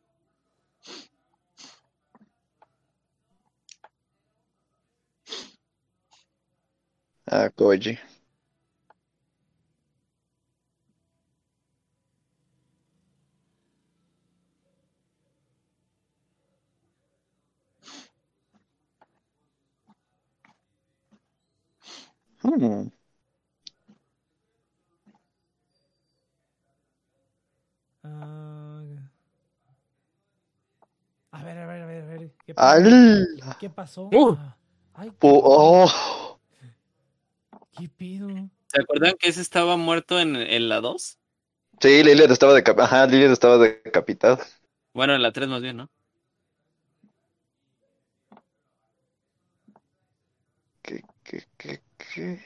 Ah, 7.30 7.48
Koji. 7.50 7.98
Hmm. 22.42 22.88
Ah, 28.02 28.82
a 31.32 31.42
ver, 31.44 31.58
a 31.58 31.66
ver, 31.66 31.82
a 31.82 31.86
ver, 31.86 32.02
a 32.02 32.06
ver. 32.06 32.32
¿Qué 32.44 32.54
pasó? 32.54 32.70
¡Al! 32.70 33.26
¿Qué 33.58 33.70
pasó? 33.70 34.08
Uh. 34.12 34.36
Ay, 34.94 35.10
pu- 35.10 35.40
¡Oh! 35.44 36.27
¿Qué 37.78 37.88
pido? 37.88 38.28
¿Se 38.66 38.80
acuerdan 38.80 39.14
que 39.18 39.28
ese 39.28 39.40
estaba 39.40 39.76
muerto 39.76 40.18
en, 40.20 40.36
en 40.36 40.68
la 40.68 40.80
2? 40.80 41.18
Sí, 41.80 42.02
Lilith 42.02 42.30
estaba 42.30 42.54
decapitada. 42.54 42.86
Ajá, 42.86 43.06
Lilith 43.06 43.30
estaba 43.30 43.58
decapitada. 43.58 44.44
Bueno, 44.92 45.14
en 45.14 45.22
la 45.22 45.32
3 45.32 45.48
más 45.48 45.62
bien, 45.62 45.76
¿no? 45.76 45.90
¿Qué, 50.82 51.02
qué, 51.22 51.44
qué, 51.56 51.82
qué? 52.14 52.40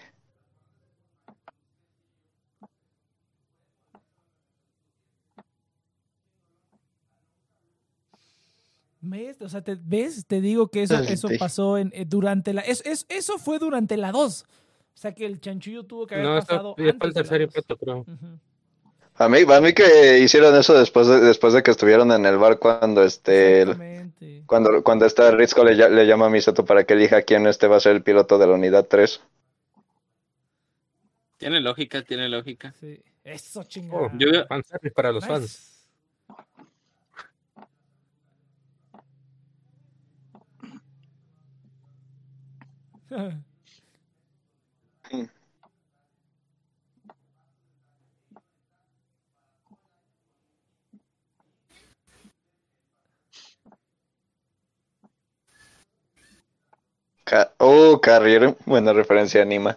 ¿Ves? 9.00 9.40
O 9.42 9.48
sea, 9.48 9.62
te, 9.62 9.76
¿ves? 9.82 10.26
Te 10.26 10.40
digo 10.40 10.68
que 10.68 10.82
eso, 10.84 10.94
eso 11.00 11.28
pasó 11.38 11.76
en, 11.76 11.90
eh, 11.94 12.04
durante 12.06 12.52
la... 12.52 12.60
es- 12.62 12.82
es- 12.86 13.04
eso 13.08 13.38
fue 13.38 13.58
durante 13.58 13.96
la 13.96 14.12
2. 14.12 14.46
O 14.94 14.98
sea 15.02 15.12
que 15.12 15.26
el 15.26 15.40
chanchullo 15.40 15.84
tuvo 15.84 16.06
que 16.06 16.14
haber 16.14 16.26
No, 16.26 16.34
pasado 16.36 16.74
fue 16.76 16.90
antes 16.90 17.08
el 17.08 17.14
tercer 17.14 17.40
impacto, 17.42 17.76
creo. 17.76 18.04
A 19.16 19.28
mí, 19.28 19.38
a 19.46 19.60
mí 19.60 19.72
que 19.72 20.18
hicieron 20.20 20.54
eso 20.56 20.78
después 20.78 21.06
de, 21.06 21.20
después 21.20 21.52
de 21.52 21.62
que 21.62 21.70
estuvieron 21.70 22.12
en 22.12 22.24
el 22.24 22.38
bar 22.38 22.58
cuando 22.58 23.02
este 23.02 23.62
el- 23.62 24.12
cuando, 24.46 24.82
cuando 24.82 25.06
está 25.06 25.30
Rizko 25.30 25.64
le, 25.64 25.74
le 25.90 26.06
llama 26.06 26.26
a 26.26 26.30
Misato 26.30 26.64
para 26.64 26.84
que 26.84 26.94
elija 26.94 27.22
quién 27.22 27.46
este 27.46 27.66
va 27.66 27.76
a 27.76 27.80
ser 27.80 27.96
el 27.96 28.02
piloto 28.02 28.38
de 28.38 28.46
la 28.46 28.54
unidad 28.54 28.86
3. 28.88 29.20
Tiene 31.38 31.60
lógica, 31.60 32.02
tiene 32.02 32.28
lógica. 32.28 32.72
Sí. 32.78 33.00
Eso 33.24 33.60
Oh, 33.60 33.64
chingada. 33.64 34.10
Yo 34.16 34.30
veo- 34.30 34.46
para 34.94 35.12
los 35.12 35.26
fans. 35.26 35.88
Ca- 57.24 57.52
oh, 57.58 58.00
Carrier, 58.00 58.56
buena 58.64 58.92
referencia 58.92 59.42
Anima. 59.42 59.76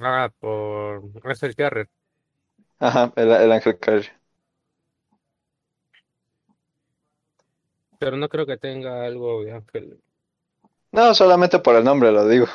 Ah, 0.00 0.30
por 0.40 1.02
es 1.30 1.42
el 1.44 1.54
Carrier. 1.54 1.88
Ajá, 2.78 3.12
el, 3.16 3.30
el 3.30 3.52
Ángel 3.52 3.78
Carrier. 3.78 4.12
Pero 8.00 8.16
no 8.16 8.28
creo 8.28 8.46
que 8.46 8.56
tenga 8.56 9.04
algo 9.04 9.44
de 9.44 9.52
Ángel. 9.52 10.00
No, 10.92 11.14
solamente 11.14 11.58
por 11.58 11.74
el 11.76 11.84
nombre 11.84 12.12
lo 12.12 12.26
digo. 12.28 12.46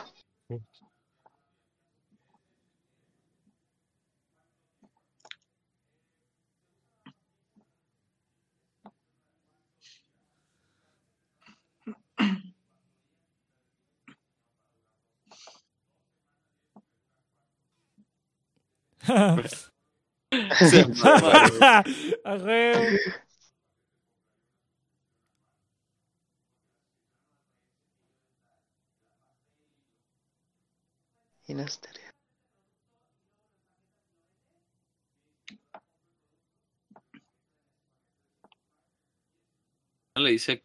Se 19.05 20.85
mama, 20.87 21.49
güey. 21.49 21.89
A 22.25 22.35
huevo. 22.35 22.97
Le 40.17 40.31
dice 40.31 40.64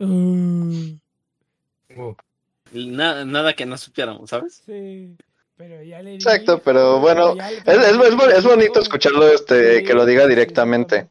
Uh, 0.00 0.96
nada, 2.72 3.24
nada 3.24 3.54
que 3.54 3.66
no 3.66 3.76
supiéramos, 3.76 4.30
¿sabes? 4.30 4.62
sí. 4.64 5.16
Pero 5.56 5.82
ya 5.82 6.00
le 6.02 6.14
Exacto, 6.14 6.62
pero 6.62 7.00
bueno, 7.00 7.34
le- 7.34 7.42
Es, 7.58 7.66
es, 7.66 7.96
es 7.96 8.16
bo- 8.16 8.28
es 8.28 8.44
bonito 8.44 8.78
escucharlo 8.78 9.26
este, 9.26 9.78
Sí, 9.80 9.84
que 9.84 9.92
lo 9.92 10.06
diga 10.06 10.22
sí, 10.22 10.28
directamente. 10.28 11.08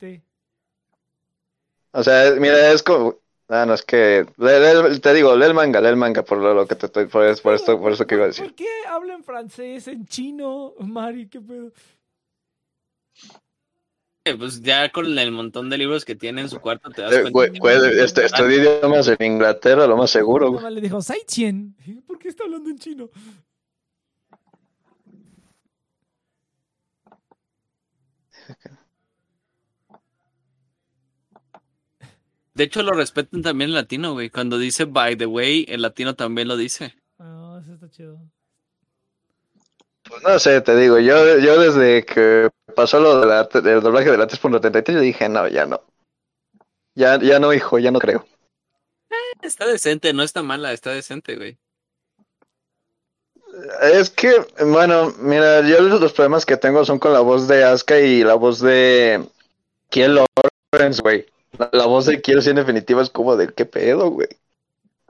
O 1.97 2.03
sea, 2.03 2.31
mira, 2.39 2.71
es 2.71 2.83
como... 2.83 3.15
Ah, 3.49 3.65
no, 3.65 3.73
es 3.73 3.81
que... 3.83 4.23
lee- 4.37 4.89
lee- 4.91 4.99
te 4.99 5.13
digo, 5.15 5.35
lee 5.35 5.45
el 5.47 5.53
manga, 5.55 5.81
lee 5.81 5.87
el 5.87 5.95
manga 5.95 6.21
por 6.23 6.37
lo, 6.37 6.53
lo 6.53 6.67
que 6.67 6.75
te 6.75 6.85
estoy... 6.85 7.07
Por, 7.07 7.41
por 7.41 7.53
esto, 7.55 7.79
por 7.79 7.91
eso 7.91 8.05
que 8.05 8.13
iba 8.15 8.25
a 8.25 8.27
decir. 8.27 8.45
¿Por 8.45 8.53
qué 8.55 8.67
habla 8.87 9.15
en 9.15 9.23
francés, 9.23 9.87
en 9.87 10.05
chino, 10.05 10.73
Mari? 10.79 11.27
¿Qué 11.27 11.41
pedo? 11.41 11.71
Eh, 14.25 14.35
Pues 14.37 14.61
ya 14.61 14.91
con 14.91 15.17
el 15.17 15.31
montón 15.31 15.71
de 15.71 15.77
libros 15.79 16.05
que 16.05 16.13
tiene 16.15 16.41
en 16.41 16.49
su 16.49 16.59
cuarto 16.59 16.91
te 16.91 17.01
das 17.01 17.13
Eh, 17.13 17.21
cuenta. 17.21 17.31
güey, 17.31 17.57
güey, 17.57 17.99
este, 17.99 18.25
estudié 18.25 18.57
idiomas 18.59 19.07
en 19.07 19.17
Inglaterra, 19.25 19.87
lo 19.87 19.97
más 19.97 20.11
seguro. 20.11 20.49
güey. 20.49 20.59
Nomás 20.59 20.73
le 20.73 20.81
dijo, 20.81 21.01
Saichien. 21.01 21.75
¿Por 22.05 22.19
qué 22.19 22.27
está 22.27 22.43
hablando 22.43 22.69
en 22.69 22.77
chino? 22.77 23.09
De 32.57 32.63
hecho, 32.63 32.81
lo 32.81 32.93
respetan 32.93 33.43
también 33.43 33.69
en 33.69 33.75
latino, 33.75 34.13
güey. 34.13 34.31
Cuando 34.31 34.57
dice 34.57 34.85
by 34.85 35.15
the 35.15 35.27
way, 35.27 35.63
el 35.69 35.83
latino 35.83 36.15
también 36.15 36.47
lo 36.47 36.57
dice. 36.57 36.95
Ah, 37.19 37.59
eso 37.61 37.75
está 37.75 37.87
chido. 37.91 38.19
Pues 40.01 40.23
no 40.23 40.39
sé, 40.39 40.59
te 40.61 40.75
digo, 40.75 40.97
yo, 40.97 41.37
yo 41.37 41.61
desde 41.61 42.03
que 42.03 42.49
pasó 42.75 42.99
lo 42.99 43.19
de 43.19 43.27
la- 43.27 43.43
del 43.43 43.81
doblaje 43.81 44.09
de 44.09 44.17
la 44.17 44.25
3.33, 44.25 44.95
yo 44.95 45.01
dije, 45.01 45.29
no, 45.29 45.47
ya 45.47 45.67
no. 45.67 45.83
Ya, 46.95 47.19
ya 47.21 47.39
no, 47.39 47.53
hijo, 47.53 47.77
ya 47.77 47.91
no 47.91 47.99
creo. 47.99 48.25
Está 49.43 49.67
decente, 49.67 50.11
no 50.13 50.23
está 50.23 50.41
mala, 50.41 50.73
está 50.73 50.89
decente, 50.89 51.35
güey. 51.35 51.59
Es 53.83 54.09
que, 54.09 54.31
bueno, 54.65 55.13
mira, 55.19 55.61
yo 55.61 55.79
los 55.81 56.11
problemas 56.13 56.43
que 56.43 56.57
tengo 56.57 56.83
son 56.85 56.97
con 56.97 57.13
la 57.13 57.19
voz 57.19 57.47
de 57.47 57.63
Asuka 57.63 57.99
y 57.99 58.23
la 58.23 58.33
voz 58.33 58.61
de 58.61 59.23
Kiel 59.89 60.25
Lawrence, 60.73 61.03
güey. 61.03 61.27
La, 61.57 61.69
la 61.73 61.85
voz 61.85 62.05
de 62.05 62.21
Kiel, 62.21 62.41
sí, 62.41 62.49
en 62.51 62.57
definitiva, 62.57 63.01
es 63.01 63.09
como 63.09 63.35
de 63.35 63.49
qué 63.53 63.65
pedo, 63.65 64.09
güey. 64.11 64.27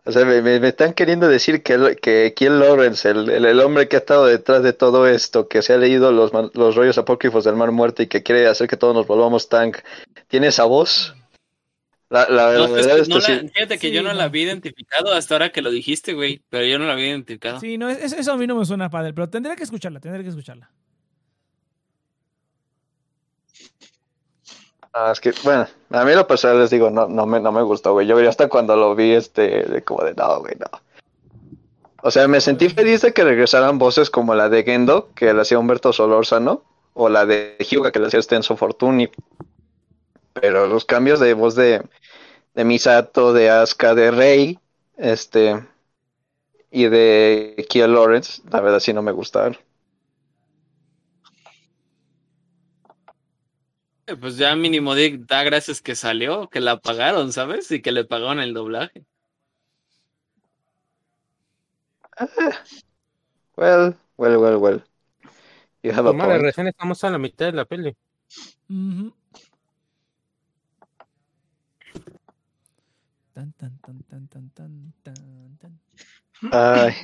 O 0.06 0.12
sea, 0.12 0.24
me, 0.24 0.42
me- 0.42 0.60
me 0.62 0.70
están 0.70 0.94
queriendo 0.94 1.28
decir 1.28 1.64
que, 1.64 1.98
que 2.02 2.34
Kiel 2.34 2.60
Lawrence, 2.60 3.10
el, 3.10 3.30
el, 3.30 3.44
el 3.46 3.60
hombre 3.60 3.90
que 3.90 3.98
ha 3.98 4.00
estado 4.00 4.26
detrás 4.26 4.64
de 4.64 4.72
todo 4.72 5.06
esto, 5.06 5.50
que 5.50 5.62
se 5.62 5.74
ha 5.74 5.78
leído 5.78 6.12
los, 6.14 6.32
los 6.54 6.76
rollos 6.76 6.98
apócrifos 6.98 7.44
del 7.44 7.58
Mar 7.58 7.72
Muerto 7.74 8.02
y 8.04 8.08
que 8.08 8.24
quiere 8.24 8.48
hacer 8.48 8.70
que 8.70 8.78
todos 8.78 8.96
nos 8.96 9.06
volvamos 9.06 9.50
tank, 9.50 9.80
¿tiene 10.30 10.48
esa 10.48 10.64
voz? 10.64 11.14
La, 12.10 12.26
la, 12.30 12.52
la 12.54 12.58
No, 12.58 12.66
es 12.68 12.72
verdad 12.72 12.96
que 12.96 13.02
es 13.02 13.10
no 13.10 13.16
que 13.16 13.22
la- 13.34 13.40
sí. 13.42 13.50
fíjate 13.54 13.78
que 13.80 13.88
Sí, 13.90 13.94
yo 13.94 14.02
no, 14.02 14.08
la 14.10 14.14
no. 14.14 14.22
había 14.22 14.44
identificado 14.44 15.12
hasta 15.14 15.36
ahora 15.36 15.52
que 15.52 15.62
lo 15.62 15.70
dijiste, 15.72 16.14
güey. 16.14 16.42
Pero 16.50 16.66
yo 16.66 16.80
no 16.80 16.86
la 16.86 16.94
había 16.94 17.08
identificado. 17.10 17.60
Sí, 17.60 17.78
no, 17.78 17.90
es- 17.90 18.14
eso 18.14 18.32
a 18.32 18.38
mí 18.38 18.48
no 18.48 18.56
me 18.56 18.64
suena 18.64 18.90
padre, 18.90 19.14
pero 19.14 19.30
tendría 19.30 19.58
que 19.58 19.64
escucharla, 19.64 20.00
tendría 20.00 20.24
que 20.24 20.30
escucharla. 20.30 20.72
Ah, 24.94 25.12
es 25.12 25.20
que, 25.20 25.34
bueno, 25.44 25.68
a 25.92 26.06
mí 26.06 26.14
lo 26.14 26.28
personal 26.28 26.60
les 26.60 26.70
digo, 26.70 26.90
no, 26.90 27.08
no 27.08 27.26
me, 27.26 27.40
no 27.40 27.52
me 27.52 27.62
gustó, 27.62 27.94
güey. 27.94 28.08
Yo 28.08 28.18
hasta 28.28 28.50
cuando 28.50 28.76
lo 28.76 28.96
vi, 28.96 29.12
este, 29.12 29.64
de 29.64 29.84
como 29.84 30.04
de 30.04 30.14
no, 30.14 30.40
güey, 30.40 30.56
no. 30.60 30.82
O 32.02 32.12
sea, 32.12 32.28
me 32.28 32.42
sentí 32.42 32.70
feliz 32.70 33.02
de 33.02 33.14
que 33.14 33.24
regresaran 33.24 33.78
voces 33.80 34.10
como 34.10 34.34
la 34.34 34.50
de 34.50 34.64
Gendo, 34.64 35.10
que 35.14 35.34
la 35.34 35.42
hacía 35.42 35.60
Humberto 35.60 35.94
Solórzano, 35.94 36.64
o 36.94 37.10
la 37.10 37.26
de 37.26 37.58
Hyuga, 37.60 37.92
que 37.92 38.00
la 38.00 38.08
hacía 38.08 38.22
Stenzo 38.22 38.56
Fortuny. 38.56 39.10
Pero 40.34 40.68
los 40.68 40.86
cambios 40.86 41.20
de 41.20 41.34
voz 41.34 41.56
de, 41.56 41.84
de 42.54 42.64
Misato, 42.64 43.34
de 43.34 43.50
Asuka, 43.50 43.94
de 43.94 44.12
Rey, 44.12 44.60
este, 44.98 45.64
y 46.72 46.86
de 46.86 47.66
Kia 47.70 47.88
Lawrence, 47.88 48.42
la 48.52 48.62
verdad 48.62 48.80
sí 48.80 48.94
no 48.94 49.02
me 49.02 49.12
gustaron. 49.12 49.58
Pues 54.16 54.38
ya 54.38 54.56
mínimo 54.56 54.96
Dick 54.96 55.26
da 55.26 55.44
gracias 55.44 55.82
que 55.82 55.94
salió, 55.94 56.50
que 56.50 56.62
la 56.62 56.80
pagaron, 56.80 57.34
¿sabes? 57.34 57.70
Y 57.72 57.82
que 57.82 57.92
le 57.92 58.06
pagaron 58.06 58.40
el 58.40 58.54
doblaje. 58.54 59.06
Well, 63.58 63.96
well, 64.18 64.38
well, 64.38 64.58
well. 64.58 64.82
You 65.84 65.92
have 65.92 66.08
a 66.08 66.14
Madre, 66.14 66.34
point. 66.34 66.44
recién 66.44 66.68
estamos 66.68 67.04
a 67.04 67.10
la 67.10 67.18
mitad 67.18 67.48
de 67.48 67.52
la 67.52 67.66
peli. 67.66 67.96
Ujú. 68.70 69.14
Tan, 73.34 73.52
tan, 73.54 73.78
tan, 73.80 74.00
tan, 74.04 74.28
tan, 74.28 74.50
tan, 74.50 74.94
tan, 75.04 75.58
tan. 75.60 75.80
Ay. 76.52 76.96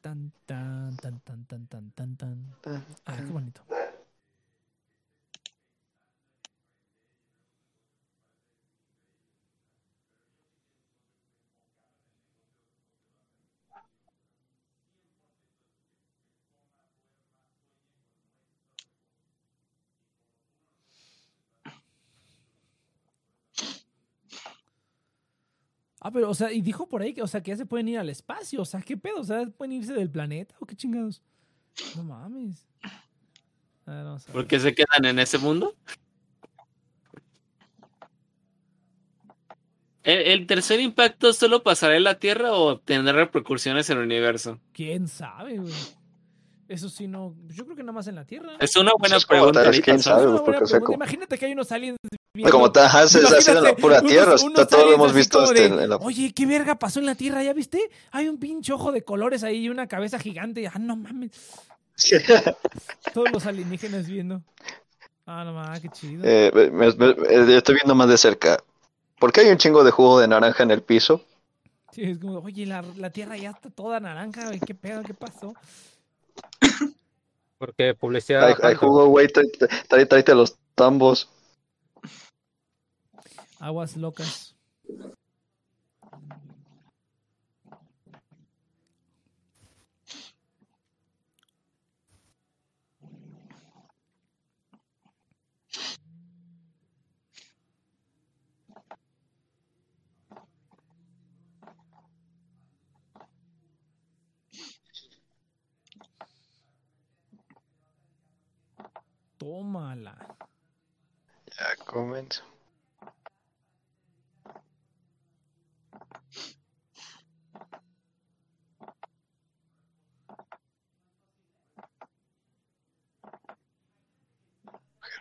tan, 0.00 0.32
tan, 0.46 0.96
tan, 0.96 1.20
tan, 1.20 1.44
tan, 1.46 1.66
tan, 1.66 1.90
tan, 1.90 2.16
tan. 2.16 2.46
Ah, 3.06 3.16
qué 3.16 3.32
bonito. 3.32 3.62
Ah, 26.00 26.10
pero, 26.10 26.30
o 26.30 26.34
sea, 26.34 26.50
y 26.50 26.62
dijo 26.62 26.88
por 26.88 27.02
ahí 27.02 27.12
que, 27.12 27.22
o 27.22 27.26
sea, 27.26 27.42
que 27.42 27.50
ya 27.50 27.56
se 27.58 27.66
pueden 27.66 27.88
ir 27.88 27.98
al 27.98 28.08
espacio. 28.08 28.62
O 28.62 28.64
sea, 28.64 28.80
¿qué 28.80 28.96
pedo? 28.96 29.20
O 29.20 29.24
sea, 29.24 29.44
¿pueden 29.46 29.72
irse 29.72 29.92
del 29.92 30.10
planeta 30.10 30.54
o 30.58 30.66
qué 30.66 30.74
chingados? 30.74 31.22
No 31.94 32.04
mames. 32.04 32.66
A 33.84 33.92
ver, 33.92 34.04
vamos 34.04 34.22
a 34.22 34.26
ver. 34.26 34.32
¿Por 34.32 34.46
qué 34.46 34.58
se 34.58 34.74
quedan 34.74 35.04
en 35.04 35.18
ese 35.18 35.36
mundo? 35.36 35.76
¿El, 40.02 40.18
el 40.18 40.46
tercer 40.46 40.80
impacto 40.80 41.34
solo 41.34 41.62
pasará 41.62 41.96
en 41.96 42.04
la 42.04 42.18
Tierra 42.18 42.52
o 42.52 42.80
tendrá 42.80 43.12
repercusiones 43.12 43.90
en 43.90 43.98
el 43.98 44.04
universo? 44.04 44.58
¿Quién 44.72 45.06
sabe, 45.06 45.58
güey? 45.58 45.74
Eso 46.70 46.88
sí, 46.88 47.08
no. 47.08 47.34
Yo 47.48 47.64
creo 47.64 47.76
que 47.76 47.82
nada 47.82 47.92
más 47.94 48.06
en 48.06 48.14
la 48.14 48.24
Tierra. 48.24 48.52
¿no? 48.52 48.58
Es 48.60 48.76
una 48.76 48.92
buena 48.96 49.16
es 49.16 49.26
pregunta. 49.26 49.54
tal, 49.58 49.66
ahorita, 49.66 49.84
quién 49.84 49.98
sabe, 50.00 50.20
Es 50.22 50.28
una 50.28 50.40
buena 50.40 50.58
pregunta. 50.60 50.80
como- 50.80 50.94
Imagínate 50.94 51.36
que 51.36 51.46
hay 51.46 51.52
unos 51.52 51.72
aliens 51.72 51.96
viendo- 52.32 52.52
Como 52.52 52.72
se 52.72 52.80
hace 52.80 53.50
en 53.50 53.64
la 53.64 53.74
pura 53.74 53.98
unos- 53.98 54.08
tierra. 54.12 54.34
unos 54.40 54.68
todo 54.68 54.84
lo 54.86 54.94
hemos 54.94 55.12
visto 55.12 55.42
este, 55.42 55.68
de, 55.68 55.82
en 55.82 55.90
la. 55.90 55.96
Oye, 55.96 56.32
¿qué 56.32 56.46
verga 56.46 56.76
pasó 56.76 57.00
en 57.00 57.06
la 57.06 57.16
Tierra? 57.16 57.42
¿Ya 57.42 57.52
viste? 57.54 57.90
Hay 58.12 58.28
un 58.28 58.38
pinche 58.38 58.72
ojo 58.72 58.92
de 58.92 59.02
colores 59.02 59.42
ahí 59.42 59.64
y 59.64 59.68
una 59.68 59.88
cabeza 59.88 60.20
gigante. 60.20 60.64
Ah, 60.68 60.78
no 60.78 60.94
mames. 60.94 61.32
Todos 63.14 63.30
los 63.32 63.46
alienígenas 63.46 64.06
viendo. 64.06 64.42
Ah, 65.26 65.42
no 65.44 65.52
mames, 65.52 65.80
qué 65.80 65.88
chido. 65.88 66.22
Eh, 66.24 66.50
me- 66.54 66.92
me- 66.92 67.06
eh, 67.28 67.56
estoy 67.56 67.74
viendo 67.74 67.94
más 67.96 68.08
de 68.08 68.16
cerca. 68.16 68.58
¿Por 69.18 69.32
qué 69.32 69.40
hay 69.42 69.48
un 69.50 69.58
chingo 69.58 69.82
de 69.84 69.90
jugo 69.90 70.20
de 70.20 70.28
naranja 70.28 70.62
en 70.62 70.70
el 70.70 70.82
piso? 70.82 71.24
Sí, 71.92 72.02
es 72.02 72.18
como, 72.18 72.38
oye, 72.38 72.64
la, 72.64 72.82
la 72.96 73.10
Tierra 73.10 73.36
ya 73.36 73.50
está 73.50 73.70
toda 73.70 73.98
naranja. 74.00 74.50
¿Qué 74.64 74.74
pedo? 74.74 75.02
¿Qué 75.02 75.14
pasó? 75.14 75.54
Porque 77.58 77.94
publicidad. 77.94 78.42
Hay, 78.44 78.52
hay 78.52 78.74
bajando. 78.74 78.78
jugo, 78.78 79.06
güey. 79.08 79.28
Tráete 79.88 80.34
los 80.34 80.56
tambos. 80.74 81.28
Aguas 83.58 83.96
locas. 83.96 84.56
Tómala. 109.50 110.14
Ya 111.58 111.74
comienzo. 111.84 112.44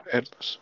Verlos. 0.06 0.62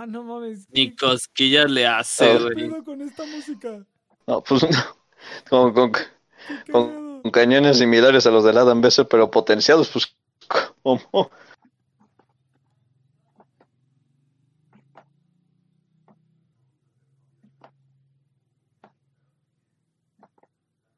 Ah, 0.00 0.06
no 0.06 0.22
mames. 0.22 0.68
Ni 0.70 0.94
cosquillas 0.94 1.68
le 1.68 1.84
hace. 1.84 2.24
¿Qué 2.24 2.38
güey. 2.38 2.54
pedo 2.54 2.84
con 2.84 3.02
esta 3.02 3.26
música? 3.26 3.84
No, 4.28 4.44
pues 4.44 4.64
con, 5.50 5.72
con, 6.70 7.22
cañones 7.32 7.78
similares 7.78 8.24
a 8.24 8.30
los 8.30 8.44
del 8.44 8.58
Adam 8.58 8.80
Besser, 8.80 9.08
pero 9.08 9.28
potenciados, 9.28 9.88
pues. 9.88 10.16
¿Cómo? 10.84 11.30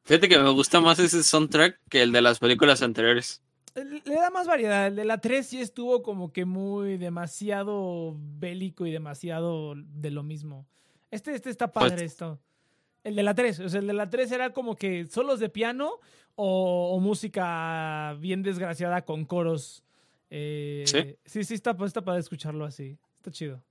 Fíjate 0.04 0.28
que 0.28 0.38
me 0.38 0.50
gusta 0.50 0.80
más 0.80 0.98
ese 0.98 1.22
soundtrack 1.22 1.80
que 1.88 2.02
el 2.02 2.12
de 2.12 2.20
las 2.20 2.38
películas 2.38 2.82
anteriores. 2.82 3.42
Le 3.74 4.14
da 4.14 4.30
más 4.30 4.46
variedad. 4.46 4.86
El 4.88 4.96
de 4.96 5.04
la 5.04 5.18
3 5.18 5.46
sí 5.46 5.60
estuvo 5.60 6.02
como 6.02 6.32
que 6.32 6.44
muy 6.44 6.96
demasiado 6.98 8.16
bélico 8.18 8.86
y 8.86 8.90
demasiado 8.90 9.74
de 9.76 10.10
lo 10.10 10.22
mismo. 10.22 10.66
Este, 11.10 11.34
este 11.34 11.50
está 11.50 11.70
padre 11.72 11.90
Pues- 11.96 12.12
esto. 12.12 12.38
El 13.04 13.16
de 13.16 13.22
la 13.22 13.34
3. 13.34 13.60
O 13.60 13.68
sea, 13.68 13.80
el 13.80 13.86
de 13.86 13.92
la 13.94 14.10
3 14.10 14.30
era 14.32 14.52
como 14.52 14.76
que 14.76 15.06
solos 15.06 15.40
de 15.40 15.48
piano 15.48 15.92
o, 16.34 16.92
o 16.94 17.00
música 17.00 18.14
bien 18.18 18.42
desgraciada 18.42 19.02
con 19.02 19.24
coros. 19.24 19.82
Eh, 20.30 20.84
Sí. 20.86 21.16
sí, 21.24 21.44
sí, 21.44 21.54
está, 21.54 21.76
está 21.84 22.02
para 22.02 22.18
escucharlo 22.18 22.64
así. 22.64 22.98
Está 23.18 23.30
chido. 23.30 23.62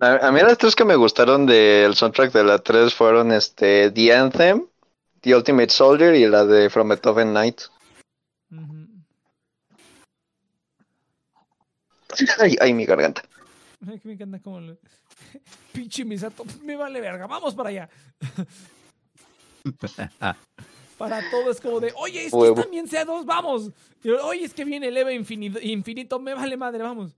A, 0.00 0.26
a 0.28 0.32
mí 0.32 0.40
las 0.40 0.58
tres 0.58 0.74
que 0.74 0.84
me 0.84 0.96
gustaron 0.96 1.46
del 1.46 1.94
soundtrack 1.94 2.32
de 2.32 2.44
la 2.44 2.58
3 2.58 2.92
fueron 2.92 3.30
este 3.30 3.90
The 3.92 4.12
Anthem, 4.14 4.66
The 5.20 5.36
Ultimate 5.36 5.70
Soldier 5.70 6.14
y 6.16 6.26
la 6.26 6.44
de 6.44 6.68
From 6.70 6.88
Beethoven 6.88 7.32
Night. 7.32 7.60
Ay, 12.38 12.56
ay, 12.60 12.74
mi 12.74 12.84
garganta. 12.84 13.22
Ay, 13.86 13.98
que 13.98 14.08
me 14.08 14.14
encanta 14.14 14.40
cómo 14.40 14.60
lo... 14.60 14.76
Pinche 15.72 16.04
Misato, 16.04 16.44
me 16.62 16.76
vale 16.76 17.00
verga, 17.00 17.26
vamos 17.26 17.54
para 17.54 17.70
allá. 17.70 17.88
para 20.98 21.30
todo 21.30 21.50
es 21.50 21.60
como 21.60 21.80
de, 21.80 21.92
oye, 21.96 22.26
estos 22.26 22.40
Huevo. 22.40 22.60
también 22.60 22.86
C2, 22.86 23.24
vamos. 23.24 23.70
Y, 24.02 24.10
oye, 24.10 24.44
es 24.44 24.54
que 24.54 24.64
viene 24.64 24.88
el 24.88 24.96
EVA 24.96 25.12
infinito, 25.12 25.58
infinito, 25.60 26.20
me 26.20 26.34
vale 26.34 26.56
madre, 26.56 26.82
vamos. 26.82 27.16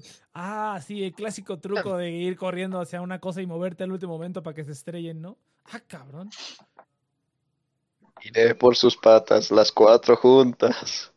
Ah, 0.34 0.80
sí, 0.84 1.04
el 1.04 1.12
clásico 1.12 1.58
truco 1.58 1.96
de 1.96 2.10
ir 2.10 2.36
corriendo 2.36 2.80
hacia 2.80 3.02
una 3.02 3.18
cosa 3.20 3.42
y 3.42 3.46
moverte 3.46 3.84
al 3.84 3.92
último 3.92 4.12
momento 4.14 4.42
para 4.42 4.54
que 4.54 4.64
se 4.64 4.72
estrellen, 4.72 5.20
¿no? 5.20 5.36
Ah, 5.66 5.80
cabrón. 5.86 6.30
Iré 8.22 8.54
por 8.54 8.76
sus 8.76 8.96
patas, 8.96 9.50
las 9.50 9.70
cuatro 9.72 10.16
juntas. 10.16 11.12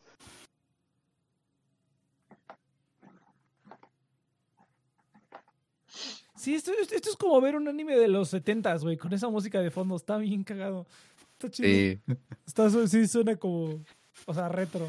Sí, 6.36 6.54
esto, 6.54 6.72
esto- 6.80 6.94
esto 6.94 7.10
es 7.10 7.16
como 7.16 7.40
ver 7.40 7.56
un 7.56 7.66
anime 7.68 7.96
de 7.96 8.08
los 8.08 8.28
70 8.28 8.76
güey, 8.76 8.96
con 8.96 9.12
esa 9.12 9.28
música 9.28 9.60
de 9.60 9.70
fondo. 9.70 9.96
Está 9.96 10.18
bien 10.18 10.44
cagado. 10.44 10.86
Está 11.32 11.50
chido. 11.50 11.68
Sí. 11.68 12.00
Está, 12.46 12.70
sí, 12.86 13.06
suena 13.08 13.36
como. 13.36 13.82
O 14.26 14.34
sea, 14.34 14.48
retro. 14.48 14.88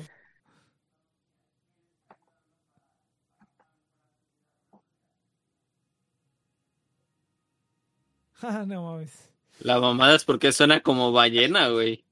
no 8.68 8.84
mames. 8.84 9.30
La 9.60 9.80
mamada 9.80 10.16
es 10.16 10.24
porque 10.24 10.52
suena 10.52 10.82
como 10.82 11.12
ballena, 11.12 11.70
güey. 11.70 12.04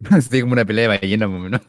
Así 0.10 0.40
como 0.40 0.52
una 0.52 0.64
pelea 0.64 0.88
de 0.88 0.98
ballena, 0.98 1.28
más 1.28 1.40
o 1.40 1.42
menos. 1.42 1.60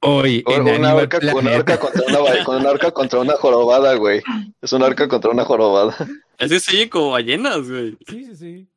Hoy, 0.00 0.44
en 0.46 0.62
Una 0.62 0.94
orca, 0.94 1.18
una 1.34 1.52
orca 1.56 1.78
contra 1.80 2.02
una, 2.06 2.44
con 2.44 2.56
una 2.56 2.70
orca 2.70 2.90
contra 2.92 3.18
una 3.20 3.32
jorobada, 3.34 3.94
güey. 3.94 4.22
Es 4.60 4.72
una 4.72 4.86
orca 4.86 5.08
contra 5.08 5.30
una 5.30 5.44
jorobada. 5.44 5.96
Es 6.38 6.50
que 6.52 6.60
se 6.60 6.70
oye 6.76 6.88
como 6.88 7.10
ballenas, 7.10 7.68
güey. 7.68 7.98
Sí, 8.06 8.24
sí, 8.26 8.36
sí. 8.36 8.68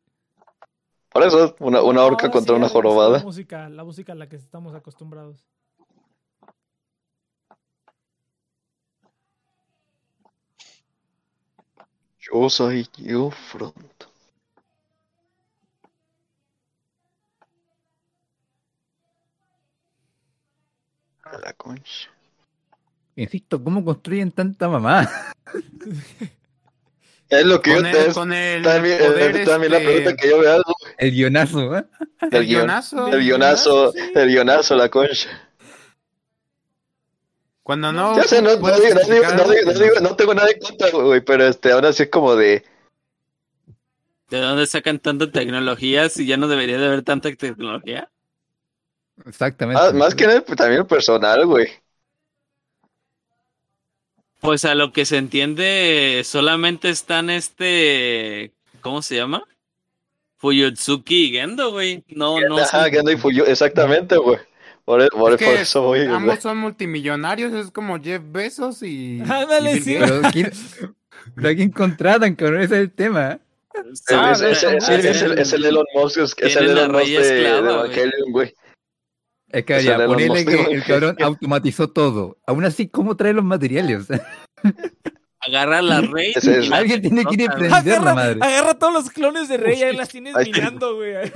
Por 1.10 1.22
eso, 1.22 1.56
una, 1.60 1.84
una 1.84 2.04
orca 2.04 2.26
Ahora 2.26 2.32
contra 2.34 2.56
sí, 2.56 2.58
una 2.58 2.68
sí, 2.68 2.74
La 2.74 2.74
jorobada. 2.74 3.20
música, 3.20 3.70
la 3.70 3.84
música 3.84 4.14
a 4.14 4.16
la 4.16 4.28
que 4.28 4.36
estamos 4.36 4.74
acostumbrados. 4.74 5.46
Yo 12.22 12.50
soy 12.50 12.88
yo, 12.98 13.32
Front. 13.32 14.06
A 21.24 21.38
la 21.38 21.54
concha. 21.54 22.10
Insisto, 23.16 23.64
¿cómo 23.64 23.84
construyen 23.84 24.32
tanta 24.32 24.68
mamá? 24.68 25.10
Es 27.30 27.46
lo 27.46 27.62
que 27.62 27.74
Con 27.74 27.86
yo 27.86 27.92
te 27.92 28.06
el, 28.08 28.14
con 28.14 28.34
el 28.34 28.62
también, 28.62 28.98
poder, 28.98 29.36
eh, 29.38 29.46
la 29.46 29.56
este, 29.78 29.80
pregunta 29.86 30.16
que 30.18 30.30
yo 30.30 30.38
me 30.40 30.48
hago. 30.48 30.76
El 30.98 31.12
guionazo, 31.12 31.78
¿eh? 31.78 31.86
El, 32.24 32.36
el 32.36 32.44
guion- 32.44 32.48
guionazo. 32.48 33.08
el 33.08 33.22
guionazo, 33.22 33.92
sí. 33.94 34.00
el 34.16 34.28
guionazo, 34.28 34.76
la 34.76 34.90
concha. 34.90 35.30
Cuando 37.64 37.92
no. 37.92 38.16
Ya 38.16 38.24
sé, 38.24 38.42
no, 38.42 38.56
digo, 38.56 38.68
no, 38.68 38.80
digo, 38.80 38.96
no, 38.96 39.14
digo, 39.14 39.72
no, 39.72 39.80
digo, 39.80 40.00
no 40.02 40.16
tengo 40.16 40.34
nada 40.34 40.50
en 40.50 40.60
contra, 40.60 40.90
güey, 40.90 41.22
pero 41.22 41.46
este, 41.46 41.72
ahora 41.72 41.94
sí 41.94 42.04
es 42.04 42.10
como 42.10 42.36
de. 42.36 42.64
¿De 44.30 44.40
dónde 44.40 44.66
sacan 44.66 45.00
tanta 45.00 45.30
tecnología 45.30 46.10
si 46.10 46.26
ya 46.26 46.38
no 46.38 46.48
debería 46.48 46.78
de 46.78 46.88
haber 46.88 47.04
tanta 47.04 47.34
tecnología? 47.36 48.10
Exactamente. 49.26 49.82
ah, 49.82 49.92
más 49.94 50.16
que 50.16 50.26
nada, 50.26 50.42
pues, 50.42 50.58
también 50.58 50.82
el 50.82 50.88
personal, 50.88 51.46
güey. 51.46 51.68
Pues 54.40 54.66
a 54.66 54.74
lo 54.74 54.92
que 54.92 55.06
se 55.06 55.18
entiende, 55.18 56.24
solamente 56.26 56.90
están 56.90 57.30
este. 57.30 58.54
¿Cómo 58.82 59.04
se 59.04 59.18
llama? 59.18 59.44
Fuyutsuki 60.38 61.26
y 61.26 61.32
Gendo, 61.34 61.72
güey. 61.72 62.04
No, 62.08 62.42
no. 62.42 62.58
Ajá. 62.58 62.90
Gendo 62.90 63.12
y 63.12 63.18
Fuyo, 63.18 63.46
exactamente, 63.46 64.18
güey. 64.18 64.40
Por, 64.86 65.08
por, 65.10 65.34
Es 65.34 65.38
que 65.40 65.46
por 65.46 65.54
eso 65.56 65.82
voy. 65.84 66.02
Ambos 66.02 66.40
son 66.40 66.58
multimillonarios, 66.58 67.54
es 67.54 67.72
como 67.72 68.00
Jeff 68.02 68.22
Bezos 68.26 68.82
y. 68.84 69.22
Ándale, 69.30 69.80
sí. 69.82 69.98
Pero, 70.00 70.22
¿quién, 70.32 70.52
pero 71.36 71.50
¿a 71.50 71.54
quién 71.54 71.70
contratan, 71.72 72.36
cabrón? 72.36 72.62
Ese 72.62 72.76
es 72.76 72.82
el 72.82 72.92
tema. 72.92 73.40
Es, 73.92 74.04
Ah, 74.12 74.32
es- 74.34 74.42
es- 74.42 74.64
es- 74.64 74.90
es- 74.90 75.06
es 75.06 75.22
el, 75.22 75.40
es 75.40 75.54
el 75.54 75.66
Elon 75.66 75.86
Musk, 75.96 76.18
es, 76.18 76.36
es 76.38 76.56
el 76.56 76.70
Elon 76.72 76.92
Musk 76.92 77.06
de. 77.06 77.48
Evangelion, 77.58 78.32
güey. 78.32 78.54
Es 79.50 79.66
que 79.66 79.84
ya, 79.84 80.06
ponele 80.06 80.46
que 80.46 80.62
el 80.62 80.84
cabrón 80.84 81.16
automatizó 81.22 81.90
todo. 81.90 82.38
Aún 82.48 82.64
así, 82.66 82.88
¿cómo 82.90 83.16
trae 83.18 83.34
los 83.34 83.44
materiales? 83.46 84.08
Agarra 85.42 85.82
la 85.82 86.02
rey. 86.02 86.34
Es- 86.36 86.44
y 86.46 86.68
la 86.70 86.78
Alguien 86.78 87.02
tiene 87.02 87.26
que 87.26 87.34
ir 87.36 87.42
a 87.42 87.46
emprender 87.54 88.02
la 88.02 88.14
madre. 88.14 88.40
agarra 88.42 88.74
todos 88.80 88.94
los 88.94 89.10
clones 89.10 89.48
de 89.50 89.58
Rey 89.58 89.82
y 89.84 89.96
las 89.96 90.10
tienes 90.10 90.36
Ahí 90.36 90.52
minando, 90.52 90.96
güey. 90.96 91.16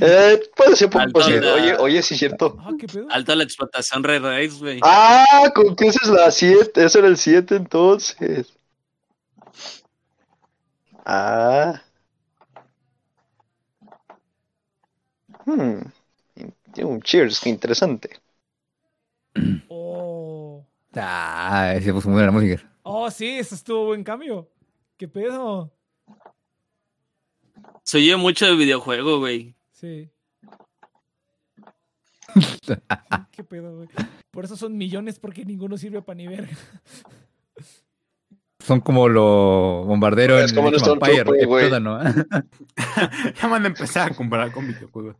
Eh, 0.00 0.42
puede 0.56 0.76
ser 0.76 0.90
por 0.90 1.02
Alto 1.02 1.20
posible. 1.20 1.50
Oye, 1.52 1.76
oye, 1.76 2.02
sí 2.02 2.14
es 2.14 2.20
cierto. 2.20 2.56
Ah, 2.60 2.72
¿qué 2.78 2.86
pedo? 2.86 3.06
Alta 3.10 3.34
la 3.34 3.44
explotación 3.44 4.02
Red 4.02 4.22
Race, 4.22 4.58
güey. 4.58 4.80
Ah, 4.82 5.50
con 5.54 5.76
que 5.76 5.88
esa 5.88 6.00
es 6.02 6.10
la 6.10 6.30
7, 6.30 6.84
ese 6.84 6.98
era 6.98 7.08
el 7.08 7.16
7 7.16 7.56
entonces. 7.56 8.52
Ah. 11.04 11.82
Hmm. 15.44 15.80
Un 16.78 17.02
cheers, 17.02 17.40
qué 17.40 17.50
interesante. 17.50 18.20
Oh. 19.68 20.64
Ah, 20.94 21.74
se 21.82 21.92
puso 21.92 22.08
muy 22.08 22.14
buena 22.14 22.26
la 22.26 22.32
música. 22.32 22.70
Oh, 22.82 23.10
sí, 23.10 23.38
eso 23.38 23.54
estuvo 23.54 23.86
buen 23.86 24.04
cambio. 24.04 24.48
¿Qué 24.96 25.08
pedo? 25.08 25.72
Se 27.84 27.98
oye 27.98 28.16
mucho 28.16 28.46
de 28.46 28.56
videojuego, 28.56 29.18
güey. 29.18 29.54
Sí. 29.72 30.10
¿Qué 33.32 33.44
pedo, 33.44 33.76
güey? 33.76 33.88
Por 34.30 34.44
eso 34.44 34.56
son 34.56 34.76
millones 34.76 35.18
porque 35.18 35.44
ninguno 35.44 35.76
sirve 35.78 36.02
para 36.02 36.16
ni 36.16 36.26
verga. 36.26 36.56
Son 38.58 38.80
como 38.80 39.08
los 39.08 39.86
bombarderos 39.86 40.42
Es 40.42 40.50
en 40.50 40.56
como 40.56 40.70
que 40.70 41.44
güey. 41.46 41.66
explotan, 41.66 41.84
¿no? 41.84 42.00
Ya 43.42 43.48
van 43.48 43.64
a 43.64 43.66
empezar 43.68 44.12
a 44.12 44.14
comparar 44.14 44.50
con 44.52 44.66
videojuegos. 44.66 45.16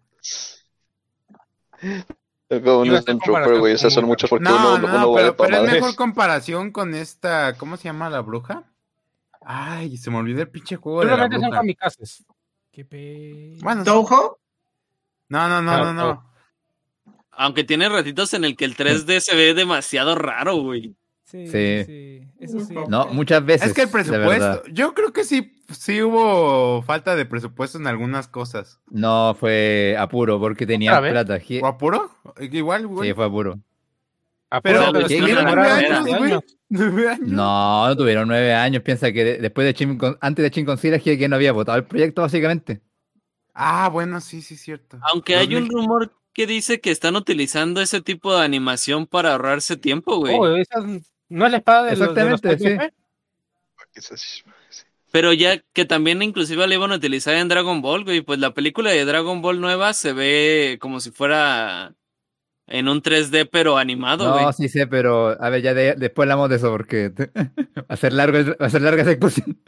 Es 2.49 2.61
como 2.63 2.85
Stormtrooper, 3.03 3.19
comparación 3.19 3.61
güey. 3.61 3.75
Esas 3.75 3.93
son 3.93 4.07
muchos 4.07 4.31
porque 4.31 4.45
No, 4.45 4.57
uno, 4.57 4.79
no, 4.79 4.87
uno 4.89 4.99
no, 5.01 5.15
pero, 5.15 5.37
pero 5.37 5.57
es 5.59 5.73
mejor 5.73 5.95
comparación 5.95 6.73
con 6.73 6.95
esta. 6.95 7.55
¿Cómo 7.59 7.77
se 7.77 7.85
llama 7.85 8.09
la 8.09 8.21
bruja? 8.21 8.65
Ay, 9.43 9.97
se 9.99 10.11
me 10.11 10.17
olvidó 10.17 10.41
el 10.41 10.49
pinche 10.49 10.77
juego 10.77 11.01
de 11.01 11.07
la 11.07 11.13
Solamente 11.13 11.37
son 11.37 11.43
bruja. 11.51 11.59
kamikazes. 11.61 12.25
Qué. 12.75 13.57
Bueno, 13.63 13.85
¿Touhou? 13.85 14.37
no, 15.29 15.49
no, 15.49 15.63
no, 15.63 15.85
no, 15.85 15.93
no. 15.95 16.31
Aunque 17.31 17.65
tiene 17.65 17.89
ratitos 17.89 18.35
en 18.35 18.45
el 18.45 18.57
que 18.57 18.65
el 18.65 18.77
3D 18.77 19.21
se 19.21 19.35
ve 19.37 19.55
demasiado 19.55 20.15
raro, 20.15 20.57
güey. 20.57 20.97
Sí, 21.25 21.47
Sí. 21.47 21.85
sí. 21.85 22.21
Eso 22.39 22.61
sí. 22.61 22.75
No, 22.89 23.07
muchas 23.09 23.45
veces. 23.45 23.69
Es 23.69 23.75
que 23.75 23.83
el 23.83 23.89
presupuesto, 23.89 24.63
yo 24.71 24.95
creo 24.95 25.13
que 25.13 25.25
sí, 25.25 25.57
sí 25.71 26.03
hubo 26.03 26.83
falta 26.83 27.17
de 27.17 27.27
presupuesto 27.27 27.79
en 27.79 27.87
algunas 27.87 28.29
cosas. 28.29 28.81
No, 28.91 29.35
fue 29.39 29.97
apuro 29.99 30.39
porque 30.39 30.67
tenía 30.67 31.01
plata. 31.01 31.39
¿O 31.63 31.67
apuro? 31.67 32.11
Igual, 32.41 32.87
güey. 32.87 33.09
Sí, 33.09 33.15
fue 33.15 33.25
apuro. 33.25 33.59
Ah, 34.57 34.61
Pero, 34.61 34.81
Pero 34.81 34.93
pero 34.93 35.09
sí, 35.09 35.19
tuvieron 35.19 35.45
no, 35.45 35.55
nueve 35.57 35.69
no, 35.69 35.75
años, 35.97 36.07
no, 36.11 36.19
güey. 36.19 36.31
no. 36.33 36.41
Nueve 36.69 37.09
años. 37.09 37.29
No, 37.29 37.89
no 37.89 37.97
tuvieron 37.97 38.29
nueve 38.29 38.53
años. 38.55 38.83
Piensa 38.83 39.13
que 39.13 39.25
de- 39.25 39.39
después 39.39 39.65
de 39.67 39.75
Chin, 39.75 39.97
Con- 39.99 40.17
antes 40.21 40.43
de 40.43 40.51
Chin 40.51 40.65
Consider, 40.67 41.01
que 41.03 41.29
no 41.29 41.37
había 41.37 41.53
votado 41.53 41.79
el 41.79 41.85
proyecto, 41.85 42.23
básicamente. 42.23 42.81
Ah, 43.53 43.89
bueno, 43.93 44.21
sí, 44.21 44.43
sí, 44.43 44.57
cierto. 44.57 44.99
Aunque 45.13 45.37
hay 45.37 45.55
un 45.57 45.69
2000. 45.69 45.73
rumor 45.73 46.13
que 46.33 46.47
dice 46.47 46.81
que 46.81 46.91
están 46.91 47.15
utilizando 47.17 47.81
ese 47.81 48.01
tipo 48.01 48.37
de 48.37 48.45
animación 48.45 49.07
para 49.07 49.33
ahorrarse 49.33 49.77
tiempo, 49.77 50.17
güey. 50.19 50.35
Oh, 50.37 50.57
esa 50.57 50.81
no 51.29 51.47
es 51.47 51.51
la 51.53 51.59
espada 51.59 51.85
de 51.85 51.97
los, 51.97 52.15
de 52.15 52.25
los 52.31 52.45
Exactamente, 52.45 52.91
TPP? 52.91 52.95
Pero 55.13 55.33
ya 55.33 55.59
que 55.73 55.85
también 55.85 56.23
inclusive 56.23 56.67
la 56.67 56.75
iban 56.75 56.91
a 56.91 56.97
utilizar 56.97 57.35
en 57.35 57.49
Dragon 57.49 57.81
Ball, 57.81 58.03
güey. 58.05 58.21
Pues 58.23 58.41
la 58.41 58.53
película 58.53 58.91
de 58.91 59.05
Dragon 59.05 59.41
Ball 59.43 59.61
nueva 59.61 59.93
se 59.95 60.13
ve 60.13 60.79
como 60.81 60.99
si 60.99 61.13
fuera 61.13 61.95
en 62.67 62.89
un 62.89 63.03
3D 63.03 63.49
pero 63.51 63.77
animado, 63.77 64.31
güey. 64.33 64.45
No, 64.45 64.53
sí 64.53 64.69
sé, 64.69 64.87
pero 64.87 65.41
a 65.43 65.51
ver, 65.51 65.63
ya 65.63 65.75
de- 65.75 65.95
después 65.97 66.25
hablamos 66.25 66.49
de 66.51 66.57
eso 66.57 66.71
porque 66.71 67.11
va 67.11 67.85
a 67.89 67.97
ser 67.97 68.13
largo, 68.13 68.39
va 68.61 68.67
a 68.67 68.71
ser 68.71 68.83
larga 68.83 69.03
esa 69.03 69.11
discusión. 69.11 69.59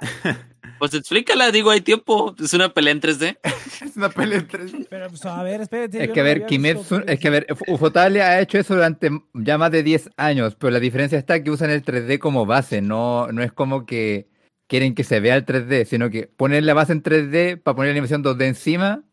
Pues 0.78 0.94
explícala, 0.94 1.52
digo, 1.52 1.70
hay 1.70 1.80
tiempo. 1.80 2.34
Es 2.42 2.54
una 2.54 2.74
pelea 2.74 2.90
en 2.90 3.00
3D. 3.00 3.38
Es 3.84 3.96
una 3.96 4.08
pelea 4.08 4.38
en 4.38 4.48
tres. 4.48 4.72
Pero, 4.90 5.08
pues, 5.10 5.24
a 5.26 5.40
ver, 5.44 5.60
espérate. 5.60 6.02
Es 6.02 6.10
que 6.10 6.18
a 6.20 6.24
no 6.24 6.28
ver, 6.28 6.46
Kimetsu, 6.46 7.02
es 7.06 7.20
que 7.20 7.28
a 7.28 7.30
ver, 7.30 7.46
Ufotable 7.68 8.20
ha 8.20 8.40
hecho 8.40 8.58
eso 8.58 8.74
durante 8.74 9.10
ya 9.32 9.58
más 9.58 9.70
de 9.70 9.84
10 9.84 10.10
años, 10.16 10.56
pero 10.56 10.72
la 10.72 10.80
diferencia 10.80 11.18
está 11.18 11.40
que 11.42 11.52
usan 11.52 11.70
el 11.70 11.84
3D 11.84 12.18
como 12.18 12.46
base, 12.46 12.80
no, 12.82 13.28
no 13.28 13.42
es 13.44 13.52
como 13.52 13.86
que 13.86 14.28
quieren 14.68 14.96
que 14.96 15.04
se 15.04 15.20
vea 15.20 15.36
el 15.36 15.46
3D, 15.46 15.84
sino 15.84 16.10
que 16.10 16.26
ponen 16.26 16.66
la 16.66 16.74
base 16.74 16.92
en 16.94 17.02
3D 17.04 17.58
para 17.62 17.76
poner 17.76 17.90
la 17.90 17.92
animación 17.92 18.24
2D 18.24 18.44
encima 18.46 19.04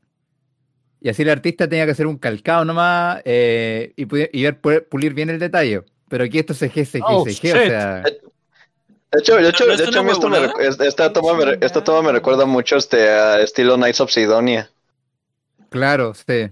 y 1.02 1.10
así 1.10 1.22
el 1.22 1.30
artista 1.30 1.68
tenga 1.68 1.86
que 1.86 1.92
hacer 1.92 2.08
un 2.08 2.18
calcado 2.18 2.66
nomás 2.66 3.22
eh, 3.26 3.94
y, 3.96 4.04
y 4.04 4.44
ver 4.44 4.62
pu- 4.62 4.86
pulir 4.88 5.14
bien 5.14 5.30
el 5.30 5.40
detalle. 5.40 5.84
Pero 6.10 6.24
aquí 6.24 6.40
esto 6.40 6.54
es 6.54 6.60
CG, 6.60 6.86
CG, 6.86 7.04
Oh, 7.06 7.22
o 7.22 7.28
shit. 7.28 7.42
sea, 7.42 8.02
De 8.02 9.20
hecho, 9.20 9.36
de 9.38 9.50
hecho, 9.50 9.66
¿No 9.66 9.72
es 9.74 9.78
de 9.80 9.86
hecho 9.86 10.00
a 10.00 10.04
mí 10.04 10.10
una 10.10 10.14
esto 10.14 10.30
me 10.30 10.88
esta, 10.88 11.14
toma 11.14 11.34
me, 11.34 11.58
esta 11.62 11.84
toma 11.84 12.02
me 12.02 12.12
recuerda 12.12 12.46
mucho 12.46 12.78
este, 12.78 13.10
a 13.10 13.40
estilo 13.42 13.76
Knights 13.76 14.02
of 14.02 14.12
Sidonia. 14.12 14.70
claro, 15.70 16.14
sí. 16.14 16.50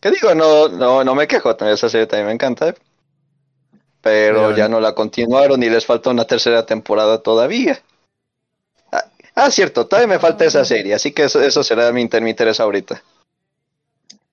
Que 0.00 0.10
digo, 0.10 0.34
no, 0.34 0.68
no, 0.68 1.02
no 1.04 1.14
me 1.14 1.26
quejo, 1.26 1.56
también 1.56 1.74
esa 1.74 1.88
serie 1.88 2.06
también 2.06 2.26
me 2.26 2.32
encanta. 2.34 2.74
Pero 4.02 4.48
Pero- 4.48 4.56
ya 4.56 4.68
no 4.68 4.80
la 4.80 4.94
continuaron 4.94 5.62
y 5.62 5.70
les 5.70 5.86
falta 5.86 6.10
una 6.10 6.26
tercera 6.26 6.66
temporada 6.66 7.22
todavía. 7.22 7.80
Ah, 9.34 9.50
cierto, 9.50 9.86
todavía 9.86 10.06
me 10.14 10.18
falta 10.20 10.44
esa 10.44 10.64
serie, 10.64 10.94
así 10.94 11.12
que 11.12 11.24
eso, 11.24 11.42
eso 11.42 11.62
será 11.64 11.90
mi, 11.92 12.00
inter- 12.02 12.22
mi 12.22 12.30
interés 12.30 12.60
ahorita. 12.60 13.02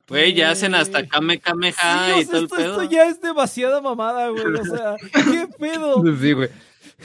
Güey, 0.08 0.34
ya 0.34 0.52
hacen 0.52 0.76
hasta 0.76 1.08
Kame 1.08 1.40
Kameha 1.40 2.06
Sí, 2.06 2.12
o 2.12 2.18
y 2.20 2.26
sea, 2.26 2.26
todo 2.26 2.38
el 2.38 2.44
esto, 2.46 2.56
pedo. 2.58 2.82
esto 2.82 2.84
ya 2.94 3.06
es 3.08 3.22
demasiada 3.22 3.80
mamada, 3.82 4.28
güey. 4.30 4.44
O 4.46 4.66
sea, 4.66 4.96
¿qué 5.12 5.48
pedo? 5.60 6.04
Sí, 6.20 6.34
güey. 6.34 6.50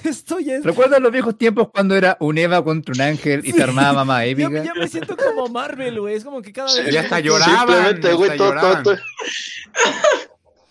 Esto 0.05 0.41
ya 0.41 0.57
es. 0.57 0.65
¿Recuerdan 0.65 1.03
los 1.05 1.13
viejos 1.13 1.39
tiempos 1.39 1.69
cuando 1.73 1.95
era 1.95 2.17
un 2.21 2.37
Eva 2.37 2.63
contra 2.65 2.93
un 2.93 3.01
ángel 3.01 3.41
y 3.47 3.53
Sí. 3.53 3.57
se 3.59 3.63
armaba 3.63 3.93
mamá 4.05 4.25
Ya, 4.25 4.31
épica? 4.33 4.63
ya 4.65 4.75
me 4.75 4.89
siento 4.89 5.17
como 5.17 5.47
Marvel, 5.49 6.01
güey. 6.01 6.17
Es 6.17 6.25
como 6.25 6.43
que 6.43 6.53
cada 6.53 6.67
vez. 6.75 6.93
Ya 6.93 7.01
hasta 7.03 7.21
lloraban. 7.21 7.57
Simplemente, 7.57 8.13
güey, 8.13 8.37
todo, 8.37 8.49
todo, 8.51 8.55
lloraban. 8.57 8.83
todo- 8.83 8.99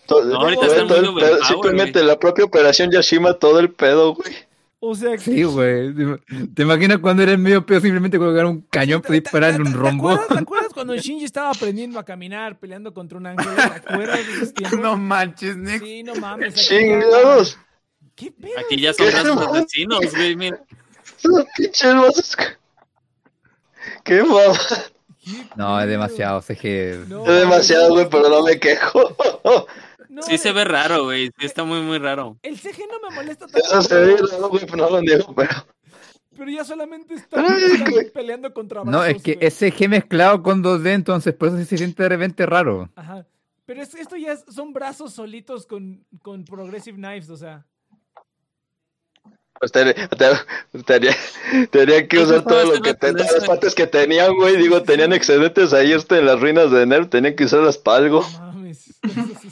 todo- 0.05 0.23
No, 0.25 0.35
ahorita 0.41 0.61
todo- 0.61 0.71
están 0.73 0.87
todo 0.87 0.97
muy 0.97 1.07
el 1.07 1.13
pedo, 1.15 1.25
overpower, 1.37 1.45
simplemente 1.47 2.03
la 2.03 2.19
propia 2.19 2.45
operación 2.45 2.91
Yashima, 2.91 3.33
todo 3.33 3.59
el 3.59 3.71
pedo, 3.71 4.13
güey. 4.13 4.33
O 4.87 4.93
sea, 4.93 5.17
Sí, 5.17 5.43
güey. 5.43 5.93
¿Te- 5.95 6.47
¿Te 6.53 6.61
imaginas 6.61 6.99
cuando 6.99 7.23
eres 7.23 7.39
medio 7.39 7.65
pedo 7.65 7.79
simplemente 7.81 8.17
colocar 8.19 8.45
un 8.45 8.61
cañón 8.69 9.01
para 9.01 9.15
dispararle 9.15 9.61
un 9.61 9.71
¿Te 9.71 9.77
rombo? 9.77 10.09
acuerdas, 10.11 10.27
te 10.37 10.39
acuerdas 10.43 10.73
cuando 10.73 10.95
Shinji 10.97 11.25
estaba 11.25 11.49
aprendiendo 11.49 11.97
a 11.97 12.05
caminar 12.05 12.59
peleando 12.59 12.93
contra 12.93 13.17
un 13.17 13.25
ángel? 13.27 13.47
¿Te 13.55 13.61
acuerdas? 13.63 14.19
No 14.79 14.95
manches, 14.95 15.57
Nick. 15.57 15.81
Sí, 15.83 16.03
no 16.03 16.13
mames. 16.15 16.53
Chingados. 16.53 17.55
ya- 17.55 17.61
¿Qué 18.15 18.31
pedo? 18.31 18.53
Aquí 18.59 18.79
ya 18.79 18.93
son 18.93 19.07
brazos 19.07 19.47
asesinos, 19.57 19.99
güey. 20.11 20.35
Mira. 20.35 20.59
Esos 21.17 21.45
pinches 21.57 21.93
vasos. 21.95 22.37
Qué 24.03 24.21
mamá. 24.23 24.57
¿Qué 25.23 25.33
No, 25.55 25.81
es 25.81 25.87
demasiado 25.87 26.41
CG. 26.41 27.07
No, 27.07 27.25
Es 27.25 27.39
demasiado, 27.41 27.89
güey, 27.89 28.07
pero 28.09 28.29
no 28.29 28.43
me 28.43 28.59
quejo. 28.59 29.15
No, 30.15 30.21
Sí 30.23 30.37
se 30.37 30.51
ve 30.51 30.63
raro, 30.65 31.03
güey. 31.05 31.27
Sí 31.39 31.45
está 31.45 31.63
muy, 31.63 31.81
muy 31.81 31.97
raro. 31.99 32.37
El 32.41 32.57
CG 32.57 32.79
no 32.89 33.09
me 33.09 33.15
molesta 33.15 33.45
Eso 33.53 33.69
tanto. 33.69 33.81
se 33.87 33.95
ve 33.95 34.15
raro, 34.17 34.49
güey, 34.49 34.65
pero 34.65 34.77
no 34.77 34.89
lo 34.89 35.01
niego, 35.01 35.33
pero. 35.35 35.49
Pero 36.37 36.51
ya 36.51 36.65
solamente 36.65 37.13
están, 37.13 37.45
están 37.45 37.93
peleando 38.13 38.53
contra 38.53 38.81
brazos. 38.81 38.91
No, 38.91 39.05
es 39.05 39.21
que 39.23 39.35
güey. 39.35 39.49
SG 39.51 39.87
mezclado 39.87 40.43
con 40.43 40.61
2D, 40.63 40.93
entonces 40.93 41.33
por 41.33 41.47
eso 41.49 41.57
se 41.63 41.77
siente 41.77 42.03
de 42.03 42.09
repente 42.09 42.45
raro. 42.45 42.89
Ajá. 42.95 43.25
Pero 43.65 43.81
es- 43.81 43.95
esto 43.95 44.15
ya 44.17 44.33
es- 44.33 44.43
son 44.53 44.73
brazos 44.73 45.13
solitos 45.13 45.65
con, 45.65 46.03
con 46.21 46.43
Progressive 46.45 46.97
Knives, 46.97 47.29
o 47.29 47.37
sea. 47.37 47.65
Pues 49.57 49.71
te- 49.71 49.93
te- 49.93 50.83
tenía, 50.85 51.15
tenía 51.71 52.07
que 52.09 52.17
Eso 52.17 52.25
usar 52.25 52.43
todo 52.43 52.73
lo 52.75 52.81
que 52.81 52.93
te- 52.93 53.13
todas 53.13 53.31
las 53.31 53.45
partes 53.45 53.73
que 53.73 53.87
tenían, 53.87 54.35
güey. 54.35 54.57
Digo, 54.57 54.83
tenían 54.83 55.13
excedentes 55.13 55.71
ahí 55.73 55.93
este, 55.93 56.19
en 56.19 56.25
las 56.25 56.39
ruinas 56.41 56.69
de 56.71 56.85
Nerf, 56.85 57.09
tenían 57.09 57.35
que 57.37 57.45
usarlas 57.45 57.77
para 57.77 57.97
algo. 57.99 58.21
No 58.33 58.39
mames. 58.51 58.93
Eso 59.03 59.44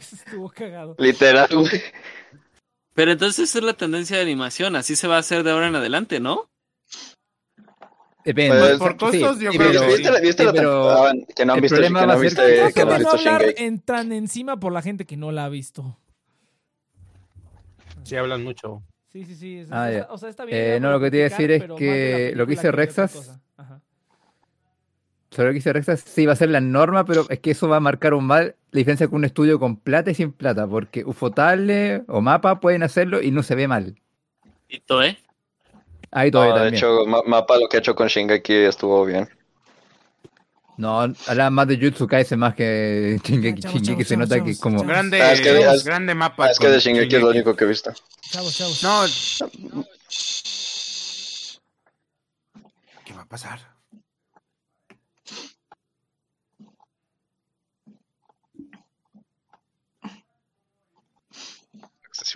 eso 0.00 0.16
estuvo 0.24 0.48
cagado. 0.50 0.96
Literal, 0.98 1.48
güey. 1.52 1.82
Pero 2.94 3.12
entonces 3.12 3.48
esa 3.48 3.58
es 3.58 3.64
la 3.64 3.74
tendencia 3.74 4.16
de 4.16 4.22
animación. 4.22 4.74
Así 4.76 4.96
se 4.96 5.06
va 5.08 5.16
a 5.16 5.20
hacer 5.20 5.42
de 5.44 5.50
ahora 5.52 5.68
en 5.68 5.76
adelante, 5.76 6.20
¿no? 6.20 6.50
Depende. 8.24 8.58
Pues, 8.58 8.78
por 8.78 8.96
costos, 8.98 9.38
yo 9.40 9.50
sí, 9.52 9.56
creo 9.58 9.70
pero- 9.70 9.80
que 9.80 9.86
¿Viste, 9.86 10.10
la- 10.10 10.20
viste 10.20 10.42
sí, 10.42 10.46
la 10.46 10.52
pero 10.52 10.70
temporada? 10.72 11.12
Que 11.34 11.46
no 11.46 11.52
han 11.52 11.56
el 11.58 11.62
visto, 11.62 11.74
problema 11.76 12.00
que 12.00 12.06
no 12.06 12.08
va 12.08 12.12
a 12.12 12.16
han 12.16 12.30
ser 12.30 12.30
visto, 12.30 12.74
que 12.74 12.84
no 12.84 12.92
a 12.92 12.98
visto 12.98 13.16
hablar 13.16 13.54
en, 13.56 13.80
tan 13.80 14.12
encima 14.12 14.60
por 14.60 14.72
la 14.72 14.82
gente 14.82 15.06
que 15.06 15.16
no 15.16 15.32
la 15.32 15.46
ha 15.46 15.48
visto. 15.48 15.96
Sí, 18.02 18.16
hablan 18.16 18.44
mucho. 18.44 18.82
Sí, 19.12 19.24
sí, 19.24 19.34
sí. 19.36 19.58
es- 19.60 19.68
Ah, 19.70 20.06
o, 20.10 20.18
sea, 20.18 20.28
está 20.28 20.44
bien. 20.44 20.58
Eh, 20.58 20.80
no, 20.80 20.90
lo 20.90 21.00
que 21.00 21.10
te 21.10 21.16
iba 21.18 21.26
a 21.26 21.30
decir 21.30 21.50
es 21.50 21.62
que 21.78 22.32
lo 22.34 22.46
que 22.46 22.54
otra 22.58 22.72
Rexas- 22.72 23.40
cosa. 25.30 25.36
Ajá. 25.36 25.36
Sobre 25.36 25.46
lo 25.48 25.52
que 25.52 25.54
dice 25.54 25.72
Rexas, 25.72 26.00
sí 26.00 26.26
va 26.26 26.32
a 26.32 26.36
ser 26.36 26.50
la 26.50 26.60
norma, 26.60 27.04
pero 27.04 27.26
es 27.30 27.38
que 27.40 27.52
eso 27.52 27.68
va 27.68 27.76
a 27.76 27.80
marcar 27.80 28.14
un 28.14 28.26
mal 28.26 28.56
la 28.72 28.78
diferencia 28.78 29.08
con 29.08 29.16
un 29.18 29.24
estudio 29.24 29.58
con 29.58 29.76
plata 29.76 30.10
y 30.10 30.14
sin 30.14 30.32
plata, 30.32 30.66
porque 30.66 31.04
Ufotable 31.04 32.02
o 32.08 32.20
Mapa 32.20 32.60
pueden 32.60 32.82
hacerlo 32.84 33.20
y 33.20 33.30
no 33.32 33.42
se 33.42 33.54
ve 33.56 33.66
mal. 33.66 33.96
Y 34.68 34.78
Toei. 34.80 35.18
Ahí 36.12 36.30
No, 36.30 36.38
todavía 36.38 36.54
de 36.54 36.60
también. 36.60 36.74
hecho, 36.76 37.06
Ma- 37.06 37.22
Mapa 37.26 37.58
lo 37.58 37.68
que 37.68 37.76
ha 37.76 37.80
hecho 37.80 37.94
con 37.96 38.06
Shingeki 38.08 38.52
estuvo 38.54 39.04
bien. 39.04 39.28
No, 40.76 41.00
habla 41.26 41.50
más 41.50 41.66
de 41.68 41.78
Jutsu 41.78 42.06
Kaisen 42.06 42.38
más 42.38 42.54
que 42.54 43.20
Shingeki. 43.24 43.60
Shingeki 43.60 44.04
se 44.04 44.16
nota 44.16 44.42
que 44.42 44.50
es 44.52 44.60
como... 44.60 44.82
Grande, 44.84 45.20
Ah, 45.20 45.32
es 45.32 45.40
que- 45.40 45.60
es- 45.60 45.84
grande 45.84 46.14
mapa. 46.14 46.46
Ah, 46.46 46.50
es 46.52 46.58
que 46.58 46.68
de 46.68 46.78
Shingeki 46.80 47.16
es 47.16 47.22
lo 47.22 47.30
único 47.30 47.54
que 47.54 47.64
he 47.64 47.68
visto. 47.68 47.92
No. 48.82 49.04
¿Qué 53.04 53.12
va 53.14 53.22
a 53.22 53.26
pasar? 53.26 53.60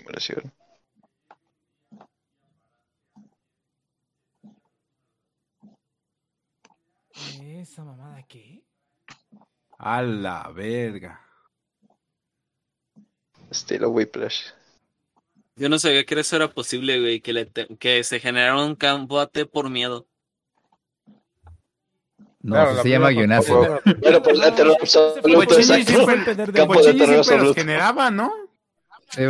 Simulación. 0.09 0.53
¿Esa 7.61 7.85
mamada 7.85 8.23
qué? 8.29 8.63
A 9.79 10.03
la 10.03 10.51
verga. 10.55 11.21
Estilo 13.51 13.91
Whiplash. 13.91 14.47
Yo 15.57 15.69
no 15.69 15.79
sabía 15.79 16.05
que 16.05 16.19
eso 16.19 16.37
era 16.37 16.51
posible, 16.51 17.01
güey. 17.01 17.21
Que, 17.21 17.33
le 17.33 17.47
te- 17.47 17.77
que 17.77 18.03
se 18.03 18.19
generara 18.19 18.61
un 18.65 18.75
combate 18.75 19.47
por 19.47 19.71
miedo. 19.71 20.07
No, 22.41 22.55
Claro, 22.57 22.67
eso 22.71 22.77
la 22.79 22.83
se 22.83 22.89
llama 22.91 23.07
primera 23.07 23.41
guionazo. 23.41 23.81
Bueno, 24.01 24.23
pues 24.23 24.39
la 24.39 24.55
terror 24.55 24.77
absoluto, 24.79 25.21
Bochini, 25.23 25.81
exacto. 25.81 26.35
de 26.35 26.53
Campo 26.53 26.53
de 26.53 26.65
Bochini 26.65 26.99
terror 26.99 26.99
siempre 26.99 27.07
los 27.17 27.29
absoluto. 27.29 27.55
generaba, 27.55 28.11
¿no? 28.11 28.33
Sí. 29.11 29.23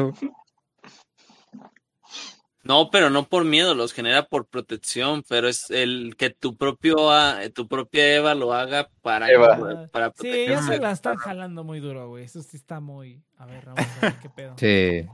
No, 2.65 2.91
pero 2.91 3.11
no 3.11 3.29
por 3.29 3.45
miedo, 3.45 3.75
los 3.75 3.93
genera 3.93 4.27
por 4.27 4.47
protección, 4.47 5.23
pero 5.29 5.49
es 5.49 5.71
el 5.71 6.15
que 6.17 6.31
tu 6.31 6.57
propio 6.57 7.11
ah, 7.13 7.39
tu 7.55 7.69
propia 7.69 8.15
Eva 8.17 8.35
lo 8.35 8.55
haga 8.55 8.89
para, 9.03 9.31
Eva. 9.31 9.87
para 9.93 10.07
Sí, 10.09 10.15
proteger. 10.23 10.49
ya 10.51 10.63
se 10.63 10.79
la 10.79 10.91
están 10.93 11.17
jalando 11.17 11.63
muy 11.63 11.81
duro, 11.81 12.09
güey. 12.09 12.25
Eso 12.25 12.43
sí 12.43 12.57
está 12.57 12.81
muy. 12.81 13.23
A 13.37 13.45
ver, 13.45 13.67
vamos 13.67 13.85
a 13.99 14.01
ver 14.01 14.15
qué 14.23 14.31
pedo. 14.31 14.55
Sí. 14.59 15.07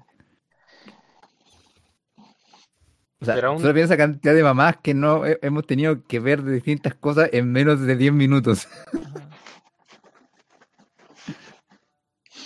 O 3.20 3.24
sea, 3.24 3.50
un- 3.50 3.60
solo 3.60 3.74
piensa 3.74 3.96
cantidad 3.96 4.32
de 4.34 4.42
mamás 4.42 4.76
que 4.82 4.94
no 4.94 5.26
he- 5.26 5.38
hemos 5.42 5.66
tenido 5.66 6.04
que 6.04 6.20
ver 6.20 6.42
de 6.42 6.52
distintas 6.52 6.94
cosas 6.94 7.28
en 7.32 7.50
menos 7.52 7.80
de 7.80 7.96
10 7.96 8.12
minutos. 8.12 8.68
Ajá. 8.86 8.92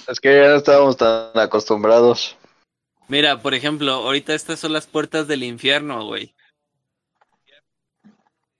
Es 0.06 0.20
que 0.20 0.36
ya 0.36 0.48
no 0.50 0.56
estábamos 0.56 0.96
tan 0.98 1.30
acostumbrados. 1.34 2.36
Mira, 3.08 3.40
por 3.40 3.54
ejemplo, 3.54 3.92
ahorita 3.92 4.34
estas 4.34 4.58
son 4.60 4.72
las 4.72 4.86
puertas 4.86 5.28
del 5.28 5.42
infierno, 5.42 6.06
güey. 6.06 6.34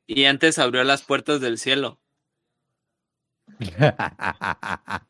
Y 0.07 0.27
antes 0.27 0.59
abrió 0.59 0.85
las 0.85 1.03
puertas 1.03 1.41
del 1.41 1.59
cielo. 1.59 1.99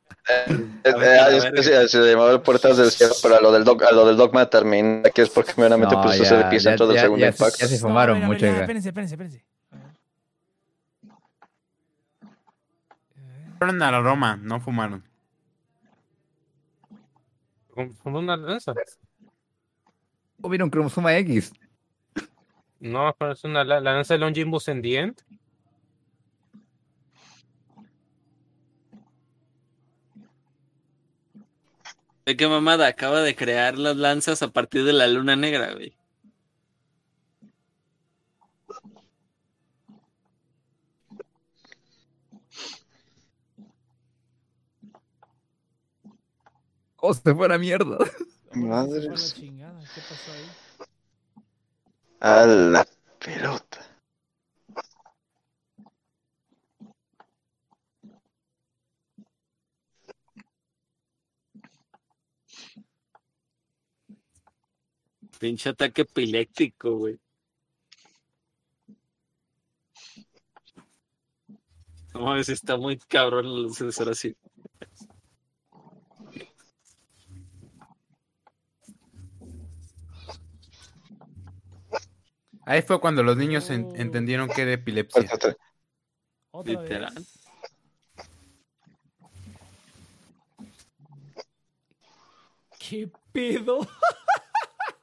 Eh, 0.86 1.18
A 1.20 1.26
a 1.26 1.50
que 1.52 1.62
se, 1.62 2.10
llamaba 2.10 2.42
Puertas 2.42 2.78
del 2.78 2.90
Cielo, 2.90 3.12
pero 3.22 3.36
a 3.36 3.42
lo 3.42 3.52
del, 3.52 3.62
doc- 3.62 3.82
a 3.82 3.92
lo 3.92 4.06
del 4.06 4.16
dogma 4.16 4.48
termina, 4.48 5.02
que 5.10 5.20
es 5.20 5.28
porque 5.28 5.52
meramente 5.58 5.94
No, 5.94 6.00
pues 6.00 6.18
es 6.18 6.30
el 6.30 6.40
epicentro 6.40 6.86
del 6.86 6.98
segundo 6.98 7.20
ya 7.26 7.30
impacto. 7.30 7.58
ya 7.58 7.68
se 7.68 7.74
No, 7.74 7.80
fumaron 7.82 8.22
a 8.22 8.26
a 8.26 8.28
ver, 8.30 8.40
mucho. 8.40 8.46
Espérense, 8.46 8.88
espérense, 8.88 9.14
espérense. 9.16 9.44
A. 9.70 9.76
Fueron 13.58 13.82
a 13.82 13.90
la 13.90 14.00
Roma, 14.00 14.36
no 14.40 14.60
fumaron. 14.60 15.04
Con 17.74 17.92
con 17.96 18.16
una 18.16 18.36
mira 20.48 20.64
un 20.64 20.70
cromosoma 20.70 21.16
X. 21.18 21.52
No, 22.80 23.14
pero 23.18 23.32
es 23.32 23.44
una 23.44 23.64
la, 23.64 23.80
la 23.80 23.94
lanza 23.94 24.14
de 24.14 24.20
Longinus 24.20 24.68
en 24.68 24.82
the 24.82 24.98
End. 24.98 25.22
¿De 32.26 32.36
qué 32.36 32.48
mamada? 32.48 32.86
Acaba 32.86 33.20
de 33.20 33.36
crear 33.36 33.76
las 33.78 33.96
lanzas 33.96 34.42
a 34.42 34.48
partir 34.48 34.84
de 34.84 34.94
la 34.94 35.06
luna 35.06 35.36
negra, 35.36 35.74
güey. 35.74 35.94
Oh, 46.96 47.12
se 47.12 47.34
fue 47.34 47.44
a 47.44 47.48
la 47.50 47.58
mierda. 47.58 47.98
Chingada. 48.52 49.63
¿Qué 49.94 50.00
pasó 50.00 50.32
ahí? 50.32 50.50
A 52.18 52.46
la 52.46 52.84
pelota. 53.20 53.86
Pinche 65.38 65.68
ataque 65.68 66.02
epiléptico, 66.02 66.96
güey. 66.96 67.20
No 72.14 72.20
mames, 72.20 72.48
está 72.48 72.76
muy 72.76 72.98
cabrón 72.98 73.46
el 73.46 73.74
sensor 73.74 74.08
así. 74.08 74.36
Ahí 82.74 82.82
fue 82.82 83.00
cuando 83.00 83.22
los 83.22 83.36
niños 83.36 83.70
en- 83.70 83.88
entendieron 83.94 84.48
que 84.48 84.62
era 84.62 84.72
epilepsia. 84.72 85.20
Espérate, 85.22 85.56
¿Otra 86.50 86.72
Literal. 86.72 87.14
¿Qué 92.78 93.08
pedo? 93.32 93.86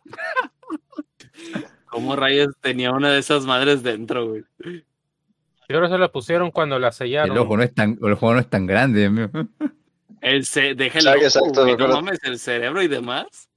¿Cómo 1.89 2.17
rayos 2.17 2.49
tenía 2.59 2.91
una 2.91 3.09
de 3.11 3.19
esas 3.19 3.45
madres 3.45 3.83
dentro, 3.83 4.27
güey? 4.27 4.43
Y 5.69 5.73
ahora 5.73 5.87
se 5.87 5.97
la 5.97 6.11
pusieron 6.11 6.51
cuando 6.51 6.77
la 6.77 6.91
sellaron. 6.91 7.31
El 7.31 7.41
ojo 7.41 7.55
no 7.55 7.63
es 7.63 7.73
tan, 7.73 7.97
el 8.01 8.11
ojo 8.11 8.33
no 8.33 8.39
es 8.41 8.49
tan 8.49 8.65
grande, 8.67 9.09
mío. 9.09 9.29
El 10.19 10.45
ce 10.45 10.75
deja 10.75 10.99
el 10.99 11.07
Exacto, 11.07 11.39
ojo, 11.39 11.47
exacto, 11.47 11.63
güey, 11.63 11.77
no 11.77 11.87
mames, 11.87 12.19
el 12.23 12.37
cerebro 12.37 12.81
y 12.81 12.89
demás. 12.89 13.47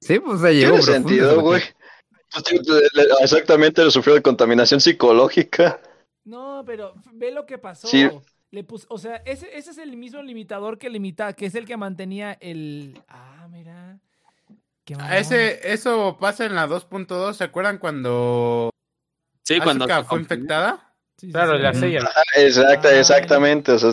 Sí, 0.00 0.18
pues 0.18 0.40
se 0.40 0.52
llegó 0.54 0.78
Tiene 0.78 0.82
sentido, 0.82 1.40
güey. 1.40 1.62
Exactamente, 3.20 3.84
le 3.84 3.90
sufrió 3.90 4.14
de 4.14 4.22
contaminación 4.22 4.80
psicológica. 4.80 5.80
No, 6.24 6.62
pero 6.66 6.94
ve 7.12 7.30
lo 7.30 7.46
que 7.46 7.58
pasó. 7.58 7.86
Sí. 7.86 8.08
Le 8.50 8.64
pus- 8.66 8.86
o 8.88 8.98
sea, 8.98 9.16
ese, 9.24 9.56
ese 9.56 9.70
es 9.72 9.78
el 9.78 9.96
mismo 9.96 10.22
limitador 10.22 10.78
que 10.78 10.88
limita, 10.88 11.32
que 11.32 11.46
es 11.46 11.54
el 11.54 11.66
que 11.66 11.76
mantenía 11.76 12.32
el. 12.40 13.02
Ah, 13.08 13.48
mira. 13.50 13.98
Qué 14.84 14.94
Ah. 14.98 15.18
Ese, 15.18 15.72
eso 15.72 16.16
pasa 16.20 16.44
en 16.46 16.54
la 16.54 16.66
2.2. 16.66 17.36
¿Se 17.36 17.44
acuerdan 17.44 17.78
cuando 17.78 18.70
Sí, 19.42 19.58
cuando 19.60 19.84
Asuka 19.84 20.02
se 20.02 20.08
fue 20.08 20.20
infectada? 20.20 20.94
Sí, 21.18 21.26
sí, 21.26 21.32
Claro, 21.32 21.56
sí. 21.56 21.62
la 21.62 21.70
Ujú. 21.70 21.80
sellan. 21.80 22.06
Exacta, 22.36 22.88
Ay. 22.88 22.98
exactamente. 22.98 23.72
O 23.72 23.78
sea, 23.78 23.90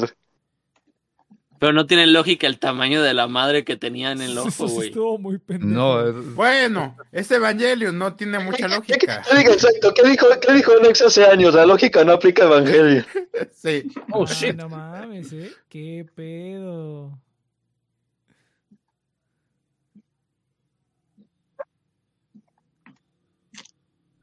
Pero 1.63 1.71
no 1.71 1.85
tiene 1.87 2.07
lógica 2.07 2.45
el 2.45 2.59
tamaño 2.59 3.01
de 3.01 3.13
la 3.13 3.27
madre 3.29 3.63
que 3.63 3.77
tenía 3.77 4.11
en 4.11 4.21
el 4.21 4.37
ojo, 4.37 4.67
güey. 4.67 4.89
estuvo 4.89 5.17
muy 5.17 5.37
pendejo. 5.37 5.71
No, 5.71 6.05
es- 6.05 6.35
Bueno, 6.35 6.97
ese 7.13 7.35
Evangelion 7.37 7.97
no 7.97 8.15
tiene 8.17 8.37
mucha 8.39 8.67
¿Qué- 8.67 8.75
lógica. 8.75 9.21
qué- 9.31 9.43
qué- 9.45 9.51
Exacto, 9.53 9.93
¿qué 9.93 10.09
dijo, 10.09 10.27
qué 10.45 10.51
dijo 10.55 10.73
Nex 10.81 11.01
hace 11.03 11.23
años? 11.25 11.53
La 11.53 11.65
lógica 11.65 12.03
no 12.03 12.11
aplica 12.11 12.43
a 12.43 12.47
Evangelio. 12.47 13.05
Sí. 13.55 13.89
Oh, 14.11 14.25
Ah, 14.27 14.33
shit. 14.33 14.57
No 14.57 14.67
mames, 14.67 15.31
¿eh? 15.31 15.53
¿Qué 15.69 16.05
pedo? 16.13 17.17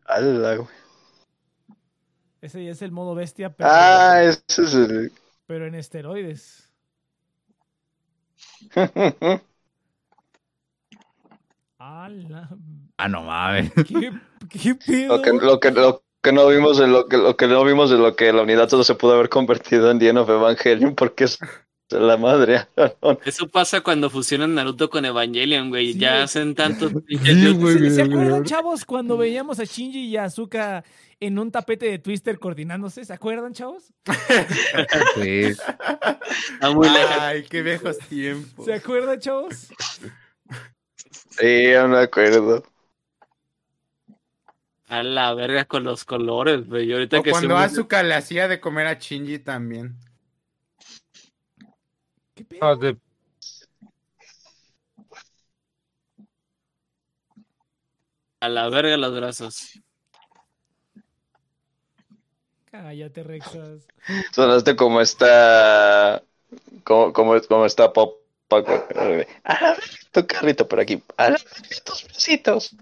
Ala, 0.07 0.57
güey. 0.57 0.69
Ese 2.41 2.65
ya 2.65 2.71
es 2.73 2.83
el 2.83 2.91
modo 2.91 3.15
bestia, 3.15 3.55
pero, 3.55 3.69
Ah, 3.71 4.23
ese 4.23 4.63
es 4.63 4.75
el. 4.75 5.13
pero 5.47 5.67
en 5.67 5.75
esteroides. 5.75 6.70
Ah, 12.99 13.09
no 13.09 13.23
mames. 13.23 13.73
¿Qué, 13.83 14.11
qué 14.49 14.75
pedo? 14.75 15.17
Lo 15.17 15.23
que, 15.23 15.33
lo, 15.33 15.61
que, 15.61 15.71
lo 15.71 16.05
que 16.23 16.33
no 16.33 16.47
vimos 16.49 16.79
de 16.79 16.87
lo 16.87 17.09
que, 17.09 17.17
lo 17.17 17.37
que 17.37 17.47
no 17.47 17.65
vimos 17.65 17.91
de 17.91 17.99
lo 17.99 18.15
que 18.17 18.33
la 18.33 18.43
unidad 18.43 18.69
solo 18.69 18.85
se 18.85 18.95
pudo 18.95 19.15
haber 19.15 19.29
convertido 19.29 19.91
en 19.91 20.03
End 20.03 20.19
of 20.19 20.29
Evangelion 20.29 20.95
porque 20.95 21.25
es 21.25 21.39
la 21.91 22.17
madre. 22.17 22.67
Eso 23.25 23.49
pasa 23.49 23.81
cuando 23.81 24.11
fusionan 24.11 24.55
Naruto 24.55 24.89
con 24.91 25.05
Evangelion, 25.05 25.69
güey. 25.71 25.93
Sí, 25.95 25.99
ya 25.99 26.11
güey. 26.13 26.23
hacen 26.23 26.55
tantos 26.55 26.93
Sí, 27.09 27.53
güey. 27.53 27.91
¿Se, 27.91 28.03
acuerdan, 28.03 28.29
güey. 28.31 28.43
chavos, 28.45 28.85
cuando 28.85 29.17
veíamos 29.17 29.59
a 29.61 29.65
Shinji 29.65 30.07
y 30.09 30.17
a 30.17 30.25
Azuka 30.25 30.85
en 31.19 31.39
un 31.39 31.51
tapete 31.51 31.87
de 31.87 31.99
Twister 31.99 32.39
coordinándose? 32.39 33.05
¿Se 33.05 33.13
acuerdan, 33.13 33.53
chavos? 33.53 33.93
Sí. 35.17 35.41
Está 36.55 36.71
muy 36.73 36.89
lejos. 36.89 37.17
Ay, 37.21 37.43
qué 37.45 37.63
viejos 37.63 37.99
tiempos. 38.09 38.65
¿Se 38.65 38.75
acuerdan, 38.75 39.19
chavos? 39.19 39.69
Sí, 41.31 41.71
ya 41.73 41.87
me 41.87 41.99
acuerdo. 41.99 42.63
A 44.89 45.03
la 45.05 45.33
verga 45.35 45.65
con 45.67 45.85
los 45.85 46.05
colores, 46.05 46.67
güey. 46.67 46.93
Ahorita 46.93 47.21
O 47.21 47.23
que 47.23 47.31
cuando 47.31 47.57
se- 47.59 47.65
Asuka 47.65 48.03
le 48.03 48.15
hacía 48.15 48.49
de 48.49 48.59
comer 48.61 48.89
a 48.89 48.95
Shinji 48.95 49.39
también. 49.39 49.97
Ah, 52.61 52.75
de- 52.77 52.97
A 58.41 58.49
la 58.49 58.69
verga 58.69 58.97
los 58.97 59.15
brazos. 59.15 59.81
Cállate, 62.71 63.23
Rexas. 63.23 63.87
Sonaste 64.33 64.77
como 64.77 65.01
esta. 65.01 66.23
Como, 66.85 67.13
como, 67.13 67.41
como 67.43 67.67
esta 67.67 67.93
pop. 67.93 68.17
A 68.53 68.61
ver, 68.61 69.29
tu 70.11 70.27
carrito 70.27 70.67
por 70.67 70.81
aquí. 70.81 71.03
A 71.17 71.31
ver, 71.31 71.41
tus 71.85 72.05
besitos. 72.09 72.75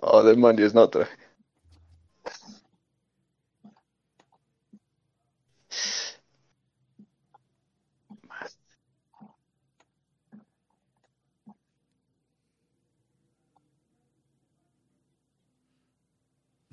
Oh, 0.00 0.22
demonios, 0.22 0.74
no 0.74 0.82
otra. 0.82 1.08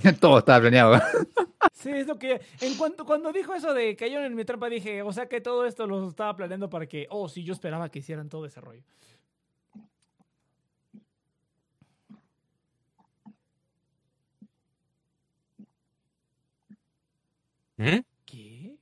Todo 0.19 0.39
estaba 0.39 0.61
planeado. 0.61 0.99
Sí, 1.73 1.89
es 1.91 2.07
lo 2.07 2.17
que. 2.17 2.41
En 2.61 2.75
cuanto 2.77 3.05
cuando 3.05 3.31
dijo 3.31 3.53
eso 3.53 3.73
de 3.73 3.95
cayeron 3.95 4.25
en 4.25 4.35
mi 4.35 4.45
trampa, 4.45 4.69
dije, 4.69 5.01
o 5.01 5.11
sea 5.11 5.27
que 5.27 5.41
todo 5.41 5.65
esto 5.65 5.87
lo 5.87 6.07
estaba 6.07 6.35
planeando 6.35 6.69
para 6.69 6.87
que. 6.87 7.07
Oh, 7.09 7.27
sí, 7.29 7.43
yo 7.43 7.53
esperaba 7.53 7.89
que 7.89 7.99
hicieran 7.99 8.29
todo 8.29 8.45
ese 8.45 8.61
rollo. 8.61 8.83
¿Mm? 17.77 17.99
¿Qué? 18.25 18.77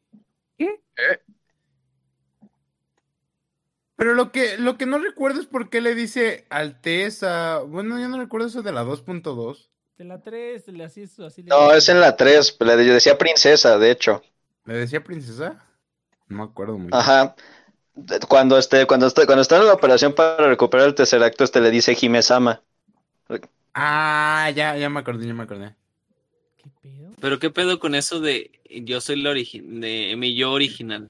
Pero 3.95 4.15
lo 4.15 4.31
que, 4.31 4.57
lo 4.57 4.77
que 4.77 4.85
no 4.85 4.97
recuerdo 4.99 5.39
es 5.39 5.47
por 5.47 5.69
qué 5.69 5.79
le 5.81 5.95
dice 5.95 6.45
Alteza. 6.49 7.59
Bueno, 7.59 7.99
yo 7.99 8.09
no 8.09 8.17
recuerdo 8.17 8.47
eso 8.47 8.61
de 8.61 8.71
la 8.71 8.83
2.2. 8.83 9.72
De 9.97 10.05
la 10.05 10.21
3, 10.21 10.67
le 10.69 10.83
así, 10.83 11.03
así 11.03 11.43
le 11.43 11.49
No, 11.49 11.71
es 11.71 11.87
en 11.89 11.99
la 11.99 12.15
3. 12.15 12.57
Le 12.59 12.75
decía 12.77 13.17
princesa, 13.17 13.77
de 13.77 13.91
hecho. 13.91 14.23
¿Le 14.65 14.75
decía 14.75 15.03
princesa? 15.03 15.63
No 16.27 16.37
me 16.37 16.43
acuerdo 16.43 16.73
muy 16.73 16.87
bien. 16.87 16.93
Ajá. 16.93 17.35
Cuando 18.27 18.57
este, 18.57 18.87
cuando 18.87 19.05
está, 19.05 19.25
cuando 19.27 19.43
está 19.43 19.57
en 19.57 19.67
la 19.67 19.73
operación 19.73 20.13
para 20.13 20.47
recuperar 20.47 20.87
el 20.87 20.95
tercer 20.95 21.21
acto, 21.21 21.43
este 21.43 21.61
le 21.61 21.69
dice 21.69 21.95
Himesama. 21.99 22.63
Ah, 23.75 24.51
ya, 24.55 24.77
ya 24.77 24.89
me 24.89 24.99
acordé, 24.99 25.27
ya 25.27 25.33
me 25.33 25.43
acordé. 25.43 25.75
¿Qué 26.57 26.69
pedo? 26.81 27.11
Pero 27.21 27.39
qué 27.39 27.49
pedo 27.51 27.79
con 27.79 27.93
eso 27.93 28.19
de 28.19 28.51
yo 28.83 28.99
soy 29.01 29.21
la 29.21 29.31
origi- 29.31 29.63
de 29.63 30.15
mi 30.15 30.35
yo 30.35 30.51
original. 30.51 31.09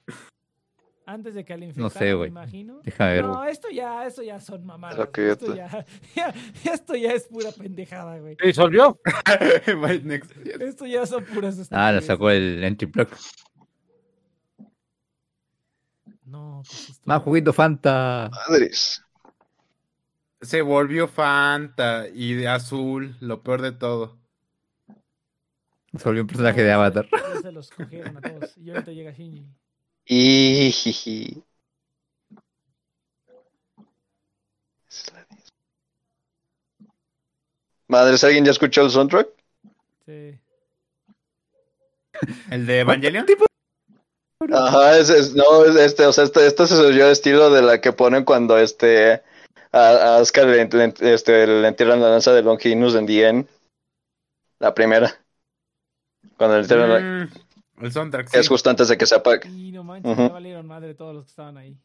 Antes 1.06 1.34
de 1.34 1.44
que 1.44 1.58
le 1.58 1.66
No 1.68 1.88
infectaran, 1.88 2.08
sé, 2.10 2.16
me 2.16 2.28
imagino. 2.28 2.80
Déjame 2.84 3.12
ver. 3.16 3.26
No, 3.26 3.44
esto 3.44 3.68
ya, 3.70 4.08
esto 4.08 4.24
ya 4.24 4.40
son 4.40 4.66
mamadas. 4.66 4.98
Lo 4.98 5.04
Esto 5.24 5.54
ya, 5.54 5.86
ya- 6.16 6.34
esto 6.72 6.96
ya 6.96 7.12
es 7.14 7.24
pura 7.28 7.52
pendejada, 7.52 8.18
güey. 8.20 8.38
¿Se 8.40 8.48
disolvió? 8.48 8.98
Bye, 9.82 10.00
next. 10.04 10.32
Esto 10.48 10.86
ya 10.86 11.06
son 11.06 11.26
puras 11.26 11.56
Ah, 11.72 11.92
le 11.92 11.98
estupideces. 12.00 12.06
sacó 12.06 12.30
el 12.30 12.64
entry 12.64 12.88
block. 12.88 13.10
No, 16.26 16.62
pues 16.66 16.90
esto- 16.90 17.02
Más 17.06 17.22
juguito 17.22 17.52
Fanta. 17.54 18.30
Madres. 18.48 19.04
Se 20.42 20.62
volvió 20.62 21.08
Fanta 21.08 22.08
y 22.14 22.34
de 22.34 22.48
azul, 22.48 23.16
lo 23.20 23.44
peor 23.44 23.62
de 23.62 23.72
todo. 23.74 24.18
Se 25.98 26.04
volvió 26.06 26.22
un 26.24 26.28
personaje 26.28 26.64
de 26.64 26.72
Avatar. 26.72 27.08
Se 27.42 27.52
los 27.52 27.70
cogieron 27.70 28.18
a 28.18 28.22
todos. 28.22 28.58
Y 28.58 28.72
ahorita 28.72 28.92
llega 28.92 29.12
Shinji. 29.12 29.46
Y. 30.06 31.42
Madres, 37.88 38.24
¿alguien 38.24 38.46
ya 38.46 38.52
escuchó 38.52 38.82
el 38.84 38.90
soundtrack? 38.92 39.28
Sí. 40.06 40.38
¿El 42.52 42.66
de 42.66 42.80
Evangelion? 42.80 43.26
Ajá, 44.52 44.98
es, 44.98 45.10
es- 45.10 45.36
no, 45.36 45.66
es 45.66 45.76
este, 45.76 46.06
o 46.06 46.12
sea, 46.14 46.24
este, 46.26 46.46
este 46.48 46.68
se 46.68 46.76
oyó 46.76 47.08
estilo 47.10 47.50
de 47.50 47.62
la 47.62 47.80
que 47.80 47.94
ponen 47.94 48.26
cuando 48.26 48.58
este 48.58 49.22
a, 49.72 50.16
a 50.16 50.18
Oscar 50.18 50.48
le, 50.48 50.66
le- 50.66 50.94
este, 51.14 51.48
le 51.48 51.68
entierran 51.68 52.02
la 52.02 52.10
lanza 52.10 52.34
de 52.34 52.44
Longinus 52.44 52.96
en 52.96 53.06
The 53.06 53.28
End. 53.28 53.48
La 54.60 54.74
primera. 54.74 55.14
Cuando 56.38 56.58
le 56.58 56.62
entierran 56.64 56.90
la- 56.90 57.00
Mm, 57.00 57.30
el 57.82 57.92
soundtrack, 57.92 58.34
es 58.34 58.46
sí. 58.46 58.48
justo 58.48 58.70
antes 58.70 58.88
de 58.88 58.98
que 58.98 59.06
se 59.06 59.16
apague. 59.16 59.50
Y 59.50 59.72
no 59.72 59.84
manches, 59.84 60.12
Ujú. 60.12 60.22
ya 60.28 60.34
valieron 60.34 60.68
madre 60.68 60.94
todos 60.96 61.14
los 61.16 61.26
que 61.26 61.30
estaban 61.30 61.58
ahí. 61.58 61.78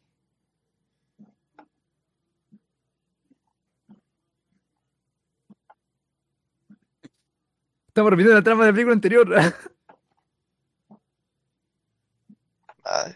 Estamos 7.87 8.11
repitiendo 8.11 8.35
la 8.35 8.43
trama 8.43 8.65
de 8.65 8.69
la 8.71 8.73
película 8.73 8.93
anterior. 8.93 9.27
Ay, 12.83 13.13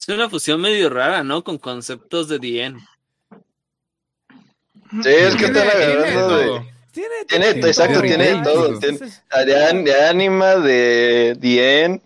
Es 0.00 0.08
una 0.08 0.30
fusión 0.30 0.60
medio 0.60 0.88
rara, 0.90 1.22
¿no? 1.24 1.42
Con 1.44 1.58
conceptos 1.58 2.28
de 2.28 2.38
DN. 2.38 2.78
Sí, 5.02 5.08
es 5.08 5.34
que 5.34 5.48
Tiene- 5.50 5.68
están 5.68 6.75
tiene 6.96 7.14
de, 7.16 7.24
todo. 7.24 7.26
Tiene, 7.28 7.44
Tiene- 7.46 7.60
todo, 7.60 7.70
exacto, 7.70 8.00
tiene 8.02 8.42
todo, 8.42 8.66
Entonces, 8.66 9.22
tiene- 9.30 9.44
de, 9.44 9.82
de 9.84 10.04
anima, 10.08 10.56
de 10.56 11.36
The 11.40 11.84
End. 11.84 12.00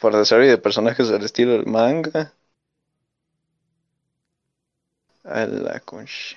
por 0.00 0.14
desarrollo 0.16 0.50
de 0.50 0.58
personajes 0.58 1.08
del 1.08 1.24
estilo 1.24 1.52
del 1.52 1.66
manga. 1.66 2.32
A 5.24 5.44
la 5.46 5.80
concha. 5.80 6.36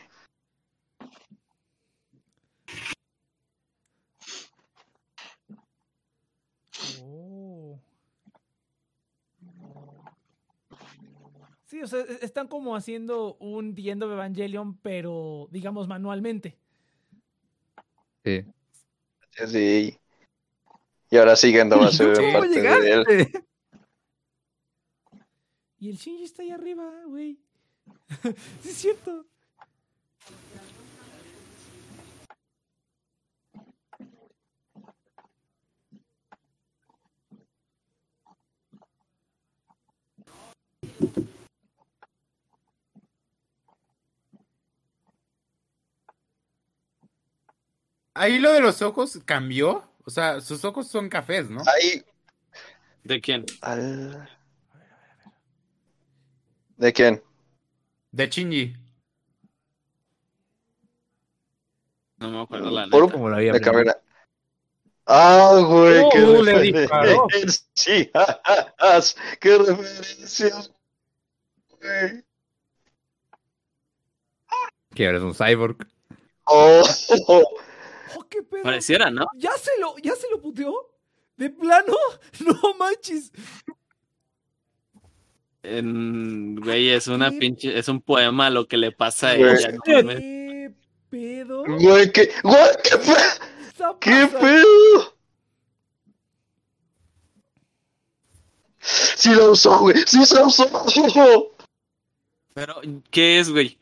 Sí, 11.80 11.84
o 11.84 11.88
sea, 11.88 12.01
e- 12.01 12.26
están 12.26 12.47
como 12.49 12.76
haciendo 12.76 13.35
un 13.35 13.73
The 13.73 13.91
End 13.91 14.03
of 14.03 14.11
Evangelion, 14.11 14.77
pero 14.80 15.47
digamos 15.49 15.88
manualmente. 15.88 16.57
Sí. 18.26 18.45
Sí. 19.47 19.97
Y 21.10 21.18
ahora 21.18 21.38
siguiendo 21.38 21.80
va 21.80 21.85
a 21.88 21.91
ser 21.91 22.14
¿Cómo 22.19 22.34
parte 22.34 22.61
de 22.61 22.91
él. 22.91 23.06
llegaste? 23.06 23.43
Y 25.80 25.89
el 25.89 25.95
Shinji 25.95 26.23
está 26.26 26.41
ahí 26.41 26.51
arriba, 26.51 26.91
güey. 27.07 27.39
sí, 28.61 28.69
es 28.69 28.76
cierto. 28.76 29.26
Ahí 48.14 48.40
lo 48.40 48.52
de 48.53 48.61
los 48.61 48.81
ojos 48.81 49.19
cambió. 49.26 49.86
O 50.06 50.10
sea, 50.10 50.41
sus 50.41 50.64
ojos 50.65 50.88
son 50.88 51.07
cafés, 51.10 51.49
¿no? 51.49 51.61
Ahí. 51.61 52.03
¿De 53.03 53.22
quién? 53.22 53.45
al- 53.61 54.27
¿De 56.77 56.94
quién? 56.94 57.22
De 58.11 58.27
Shinji. 58.27 58.76
No 62.18 62.30
me 62.31 62.41
acuerdo 62.41 62.69
la 62.72 62.88
Por- 62.90 63.02
neta. 63.03 63.14
Como 63.14 63.30
lo 63.30 63.36
había 63.36 63.53
De. 63.53 63.61
Cabrera. 63.61 64.02
Ah, 65.06 65.60
güey, 65.65 66.02
Oh, 66.03 66.10
qué 66.11 66.22
uh, 66.23 66.44
le 66.44 66.61
disparó. 66.61 67.27
referencia. 67.27 68.10
Qué 69.40 69.57
referencia. 69.57 70.49
güey. 71.81 72.23
Que 74.94 75.06
ahora 75.06 75.18
es 75.18 75.23
un 75.23 75.34
cyborg. 75.34 75.77
Oh, 76.45 76.84
oh, 77.27 77.44
Oh, 78.18 78.27
qué 78.30 78.41
pedo. 78.44 78.64
Pareciera, 78.64 79.10
¿no? 79.11 79.26
¿Ya 79.36 79.52
se 79.57 79.72
lo, 79.80 79.95
ya 79.98 80.15
se 80.15 80.30
lo 80.30 80.41
puteó? 80.41 80.73
¿De 81.38 81.49
plano? 81.49 81.95
No 82.45 82.73
manches. 82.77 83.31
En- 85.64 86.56
güey, 86.56 86.90
es 86.90 87.07
una 87.07 87.30
¿Qué? 87.31 87.38
pinche, 87.38 87.77
es 87.77 87.88
un 87.90 88.02
poema 88.02 88.49
lo 88.49 88.68
que 88.68 88.77
le 88.77 88.91
pasa 88.91 89.31
a 89.31 89.36
Güey. 89.38 89.53
ella. 89.56 89.72
no. 89.72 89.81
¿Qué 89.84 90.73
pedo? 91.10 91.64
güey, 91.65 92.11
qué, 92.11 92.31
güey, 92.44 92.61
qué, 92.84 92.98
pe- 92.98 93.68
está 93.68 93.95
qué 93.99 94.27
pedo. 94.40 95.15
Sí 98.80 99.34
lo 99.34 99.52
usó, 99.52 99.80
güey, 99.80 99.98
sí 100.06 100.26
se 100.26 100.41
usó. 100.41 101.56
Pero, 102.53 102.81
¿qué 103.11 103.40
es, 103.40 103.49
güey? 103.49 103.78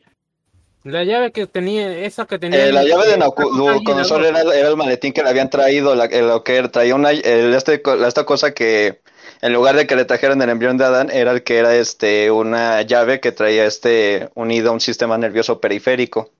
La 0.90 1.04
llave 1.04 1.32
que 1.32 1.46
tenía, 1.46 1.98
esa 1.98 2.26
que 2.26 2.38
tenía. 2.38 2.66
Eh, 2.66 2.72
la 2.72 2.82
llave 2.82 3.04
de 3.04 3.08
Ahí 3.08 3.14
en 3.14 3.20
la 3.20 3.26
Nabucodonosor 3.26 4.22
dos. 4.22 4.28
era, 4.30 4.40
era 4.54 4.68
el 4.68 4.76
maletín 4.76 5.12
que 5.12 5.22
le 5.22 5.28
habían 5.28 5.50
traído, 5.50 5.94
la, 5.94 6.06
lo 6.06 6.42
que 6.42 6.56
era, 6.56 6.70
traía 6.70 6.94
una, 6.94 7.10
el- 7.10 7.54
este, 7.54 7.82
esta 8.06 8.24
cosa 8.24 8.54
que 8.54 9.00
en 9.42 9.52
lugar 9.52 9.76
de 9.76 9.86
que 9.86 9.96
le 9.96 10.04
trajeran 10.04 10.40
el 10.42 10.48
embrión 10.48 10.78
de 10.78 10.84
Adán, 10.84 11.10
era 11.12 11.32
el 11.32 11.42
que 11.42 11.58
era 11.58 11.76
este 11.76 12.30
una 12.30 12.82
llave 12.82 13.20
que 13.20 13.32
traía 13.32 13.66
este 13.66 14.30
unido 14.34 14.70
a 14.70 14.72
un 14.72 14.80
sistema 14.80 15.18
nervioso 15.18 15.60
periférico. 15.60 16.32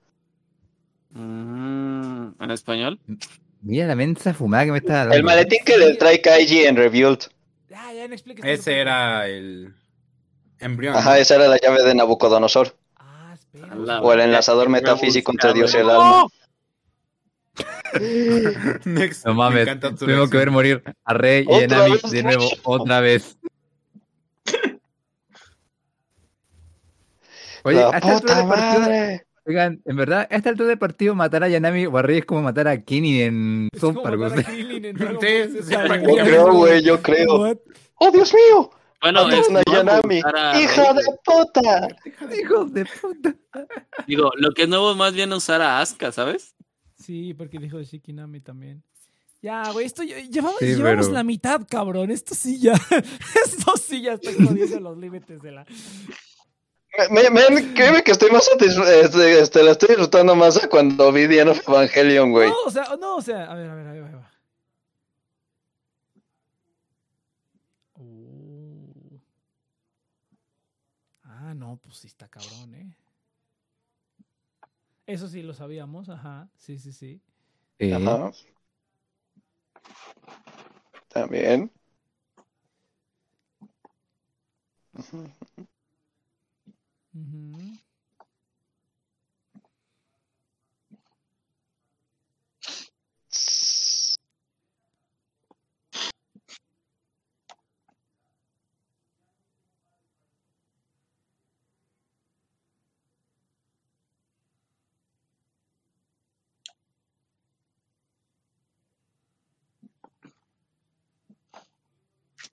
Mm, 1.11 2.29
¿En 2.41 2.51
español? 2.51 2.99
Mira 3.61 3.87
la 3.87 3.95
mensa 3.95 4.33
fumada 4.33 4.65
que 4.65 4.71
me 4.71 4.77
está 4.79 4.93
dando. 4.99 5.15
El 5.15 5.23
maletín 5.23 5.59
que 5.65 5.77
le 5.77 5.95
trae 5.95 6.21
Kaiji 6.21 6.65
en 6.65 6.75
Rebuild. 6.75 7.19
Ya, 7.69 7.93
ya 7.93 8.07
no. 8.07 8.15
Ese 8.43 8.79
era 8.79 9.27
el 9.27 9.73
embrión. 10.59 10.95
Ajá, 10.95 11.19
esa 11.19 11.35
era 11.35 11.47
la 11.47 11.57
llave 11.57 11.83
de 11.83 11.93
Nabucodonosor. 11.93 12.75
O 14.01 14.13
el 14.13 14.19
enlazador 14.21 14.69
metafísico 14.69 15.31
entre 15.31 15.53
Dios 15.53 15.73
y 15.73 15.77
el 15.77 15.89
alma. 15.89 16.27
Next. 18.85 19.25
No 19.25 19.33
Me 19.33 19.37
mames, 19.39 19.67
tuvimos 19.97 20.29
que 20.29 20.37
ver 20.37 20.51
morir 20.51 20.83
a 21.03 21.13
Rey 21.13 21.45
y 21.47 21.51
a 21.51 21.57
Otra 21.65 21.77
Nami 21.79 21.91
vez, 21.91 22.01
de 22.11 22.23
nuevo, 22.23 22.47
otra 22.63 23.01
vez. 23.01 23.37
Oye, 27.63 27.79
la 27.79 27.89
a 27.89 27.97
esta 27.97 28.11
altura 28.11 28.35
puta 28.35 28.35
del 28.35 28.47
partido, 28.47 28.79
madre. 28.79 29.25
oigan, 29.45 29.81
en 29.83 29.95
verdad, 29.97 30.27
a 30.29 30.35
esta 30.35 30.49
altura 30.49 30.69
del 30.69 30.77
partido 30.79 31.15
matar 31.15 31.43
a 31.43 31.49
Yanami 31.49 31.85
o 31.87 31.97
a 31.97 32.01
Rey 32.01 32.19
es 32.19 32.25
como 32.25 32.41
matar 32.43 32.67
a 32.67 32.81
Kenny 32.81 33.21
en 33.21 33.67
South 33.77 33.97
Park. 34.01 34.19
Yo 34.19 34.29
creo, 36.23 36.53
güey, 36.53 36.81
yo 36.83 37.01
creo. 37.01 37.59
¡Oh, 37.95 38.11
Dios 38.11 38.33
mío! 38.33 38.69
Bueno, 39.01 39.29
es 39.29 39.47
a 39.47 39.51
nuevo 39.51 39.63
Yanami. 39.71 40.21
a 40.33 40.59
¡Hija 40.61 40.93
de 40.93 41.03
puta! 41.23 41.87
Hijos 42.37 42.73
de 42.73 42.85
puta. 42.85 43.33
Digo, 44.07 44.29
lo 44.37 44.51
que 44.53 44.63
es 44.63 44.69
nuevo 44.69 44.93
más 44.95 45.13
bien 45.13 45.31
usar 45.31 45.61
a 45.61 45.79
Asuka, 45.79 46.11
¿sabes? 46.11 46.53
Sí, 46.97 47.33
porque 47.33 47.59
dijo 47.59 47.77
de 47.77 47.85
Shikinami 47.85 48.41
también. 48.41 48.83
Ya, 49.41 49.71
güey, 49.71 49.85
esto 49.85 50.03
llevamos, 50.03 50.59
Sí, 50.59 50.65
llevamos 50.75 51.05
pero- 51.05 51.13
la 51.13 51.23
mitad, 51.23 51.61
cabrón. 51.69 52.11
Esto 52.11 52.35
sí 52.35 52.59
ya. 52.59 52.73
Esto 53.45 53.77
sí 53.77 54.01
ya 54.01 54.13
está 54.15 54.31
jodiendo 54.33 54.79
los 54.81 54.97
límites 54.97 55.41
de 55.41 55.51
la. 55.53 55.65
Me, 57.09 57.29
me, 57.29 57.49
me- 57.49 57.73
créeme 57.73 58.03
que 58.03 58.11
estoy 58.11 58.31
más 58.31 58.45
satisfecho, 58.45 58.83
este, 58.83 59.39
este, 59.39 59.63
la 59.63 59.71
estoy 59.71 59.89
disfrutando 59.89 60.35
más 60.35 60.61
a 60.61 60.67
cuando 60.67 61.09
vi 61.13 61.39
of 61.39 61.65
Evangelion, 61.69 62.31
güey. 62.31 62.49
No, 62.49 62.55
o 62.65 62.71
sea, 62.71 62.83
no, 62.99 63.15
o 63.15 63.21
sea, 63.21 63.45
a 63.49 63.55
ver, 63.55 63.69
a 63.69 63.75
ver, 63.75 63.87
a 63.87 63.91
ver, 63.93 64.03
a 64.03 64.07
ver. 64.07 64.19
Uh. 67.95 69.19
Ah, 71.49 71.55
no, 71.55 71.77
pues 71.77 71.97
sí 71.97 72.05
está 72.05 72.27
cabrón, 72.27 72.75
¿eh? 72.75 72.95
Eso 75.07 75.27
sí 75.27 75.41
lo 75.41 75.55
sabíamos, 75.55 76.07
ajá. 76.07 76.47
Sí, 76.59 76.77
sí, 76.77 76.93
sí. 76.93 77.19
Sí. 77.79 77.91
Ajá. 77.91 78.31
También. 81.07 81.71
Ujú. 84.93 85.25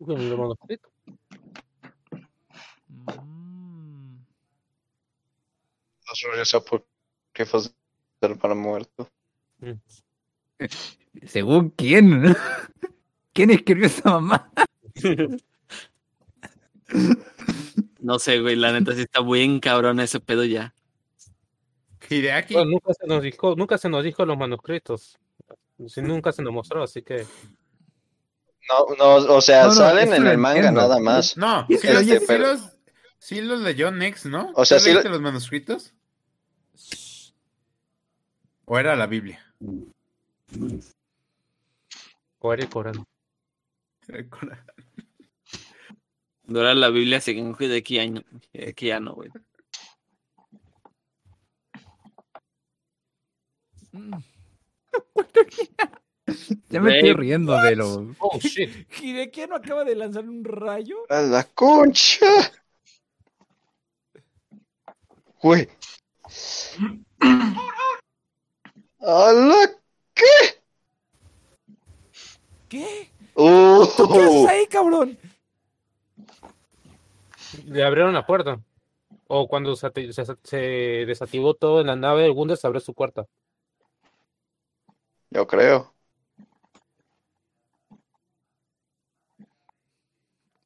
Con 0.06 0.20
el 0.20 0.38
manuscrito. 0.38 0.88
Mm. 2.88 4.18
Apócrifos 6.54 7.74
del 8.20 8.30
hermano 8.30 8.54
muerto. 8.54 9.10
Según 11.26 11.70
quién. 11.70 12.36
¿Quién 13.32 13.50
escribió 13.50 13.86
esa 13.86 14.10
mamá? 14.10 14.50
No 17.98 18.20
sé, 18.20 18.38
güey, 18.40 18.54
la 18.54 18.70
neta 18.70 18.94
sí 18.94 19.00
está 19.00 19.20
bien 19.20 19.58
cabrón 19.58 19.98
ese 19.98 20.20
pedo 20.20 20.44
ya. 20.44 20.72
Hideaki. 22.08 22.54
Bueno, 22.54 22.70
nunca 22.70 22.94
se 22.94 23.04
nos 23.08 23.20
dijo, 23.20 23.56
nunca 23.56 23.78
se 23.78 23.88
nos 23.88 24.04
dijo 24.04 24.24
los 24.24 24.38
manuscritos. 24.38 25.18
Sí, 25.88 26.02
nunca 26.02 26.30
se 26.30 26.44
nos 26.44 26.52
mostró, 26.52 26.84
así 26.84 27.02
que. 27.02 27.26
No, 28.68 28.94
no, 28.96 29.34
o 29.34 29.40
sea, 29.40 29.62
No, 29.62 29.68
no, 29.68 29.74
salen 29.74 30.12
en 30.12 30.26
el 30.26 30.38
manga 30.38 30.56
entiendo. 30.58 30.80
nada 30.80 30.98
más. 31.00 31.36
No, 31.36 31.66
sí, 31.68 31.74
es 31.74 31.94
los, 31.94 32.02
que, 32.02 32.10
oye, 32.10 32.18
sí 32.20 32.24
pero- 32.26 32.46
los, 32.52 32.60
sí 33.18 33.40
los 33.40 33.60
leyó 33.60 33.90
Next, 33.90 34.26
¿no? 34.26 34.50
O 34.54 34.64
sea, 34.64 34.78
¿Tú 34.78 34.84
sí 34.84 34.92
lo- 34.92 35.02
los 35.08 35.20
manuscritos? 35.20 35.92
¿O 38.64 38.78
era 38.78 38.96
la 38.96 39.06
Biblia? 39.06 39.44
O 42.40 42.52
era 42.52 42.62
el 42.62 42.68
Corán. 44.28 44.64
No 46.44 46.60
era 46.60 46.74
la 46.74 46.88
Biblia 46.90 47.20
según 47.20 47.54
de 47.68 47.82
ya 48.86 49.00
no, 49.00 49.14
güey. 49.14 49.30
Mm. 53.92 54.14
Ya 56.70 56.80
me 56.80 56.96
estoy 56.96 57.12
riendo 57.14 57.56
de 57.60 57.76
lo. 57.76 58.14
Oh, 58.18 58.38
shit. 58.40 58.70
¿Hideki 59.00 59.46
no 59.46 59.56
acaba 59.56 59.84
de 59.84 59.94
lanzar 59.94 60.28
un 60.28 60.44
rayo? 60.44 60.96
A 61.08 61.20
la 61.20 61.44
concha. 61.44 62.26
Güey. 65.40 65.68
A 69.00 69.32
la 69.32 69.70
qué. 70.14 70.24
¿Qué? 72.68 73.10
¿Qué 73.36 74.02
haces 74.02 74.48
ahí, 74.48 74.66
cabrón? 74.66 75.16
Le 77.66 77.84
abrieron 77.84 78.12
la 78.14 78.26
puerta. 78.26 78.60
O 79.28 79.46
cuando 79.48 79.76
se, 79.76 79.86
ati- 79.86 80.12
se, 80.12 80.24
se 80.42 80.56
desactivó 81.06 81.54
todo 81.54 81.80
en 81.80 81.88
la 81.88 81.96
nave, 81.96 82.26
el 82.26 82.32
Wunder 82.32 82.56
se 82.56 82.66
abrió 82.66 82.80
su 82.80 82.94
puerta. 82.94 83.26
Yo 85.30 85.46
creo. 85.46 85.95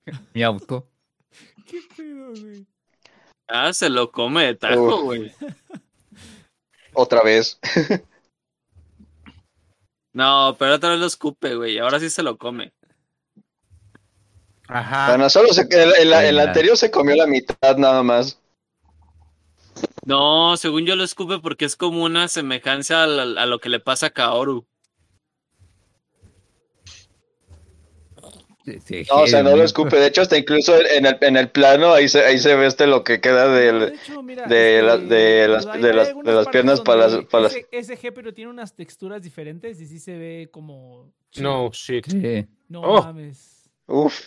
Mi 0.35 0.43
auto. 0.43 0.89
¿Qué 1.67 1.81
pedo, 1.97 2.31
güey? 2.31 2.67
Ah, 3.49 3.73
se 3.73 3.89
lo 3.89 4.11
come 4.13 4.45
de 4.47 4.55
tajo, 4.55 4.97
Uf. 4.97 5.03
güey. 5.03 5.33
Otra 6.93 7.23
vez. 7.23 7.59
No, 10.13 10.57
pero 10.59 10.75
otra 10.75 10.91
vez 10.91 10.99
lo 11.01 11.07
escupe, 11.07 11.55
güey. 11.55 11.79
Ahora 11.79 12.01
sí 12.01 12.11
se 12.11 12.23
lo 12.23 12.37
come. 12.37 12.73
Ajá. 14.69 15.09
Bueno, 15.09 15.29
solo 15.31 15.49
se, 15.53 15.67
Venga. 16.29 16.43
anterior 16.45 16.77
se 16.77 16.91
comió 16.91 17.17
la 17.17 17.27
mitad 17.27 17.77
nada 17.77 18.03
más. 18.03 18.41
No, 20.05 20.57
según 20.57 20.85
yo 20.87 20.95
lo 20.97 21.05
escupe 21.05 21.39
porque 21.39 21.65
es 21.65 21.77
como 21.77 22.05
una 22.05 22.29
semejanza 22.29 23.05
a, 23.05 23.07
la- 23.07 23.43
a 23.43 23.47
lo 23.47 23.59
que 23.61 23.69
le 23.69 23.81
pasa 23.81 24.07
a 24.07 24.11
Kaoru. 24.11 24.67
No, 28.67 29.17
o 29.23 29.27
sea, 29.27 29.43
no 29.43 29.57
lo 29.57 29.65
escupe. 29.65 29.97
De 29.97 30.07
hecho, 30.07 30.21
hasta 30.23 30.37
incluso 30.37 30.79
en 30.79 31.07
el, 31.07 31.17
en 31.23 31.37
el 31.37 31.49
plano 31.51 31.93
ahí 31.93 32.09
se, 32.09 32.25
ahí 32.25 32.39
se 32.39 32.55
ve 32.55 32.67
este 32.67 32.87
lo 32.87 33.03
que 33.05 33.21
queda 33.21 33.49
de 33.49 33.95
hecho, 33.95 34.23
mira, 34.23 34.47
de 34.47 34.83
la- 34.83 34.99
de 34.99 35.49
las- 35.49 35.65
de 35.81 35.93
las- 35.95 36.09
de 36.15 36.45
piernas 36.53 36.81
para 36.83 37.09
las- 37.09 37.25
para 37.25 37.45
las- 37.45 37.55
ese- 37.55 37.69
SG, 37.97 38.13
pero 38.13 38.35
tiene 38.35 38.51
unas 38.51 38.75
texturas 38.77 39.23
diferentes 39.23 39.81
y 39.81 39.87
sí 39.87 39.99
se 39.99 40.17
ve 40.19 40.49
como... 40.53 41.11
No, 41.37 41.71
shit. 41.73 42.07
Sí, 42.11 42.47
No 42.69 42.83
Oh. 42.83 43.03
mames. 43.03 43.71
Uf, 43.87 44.21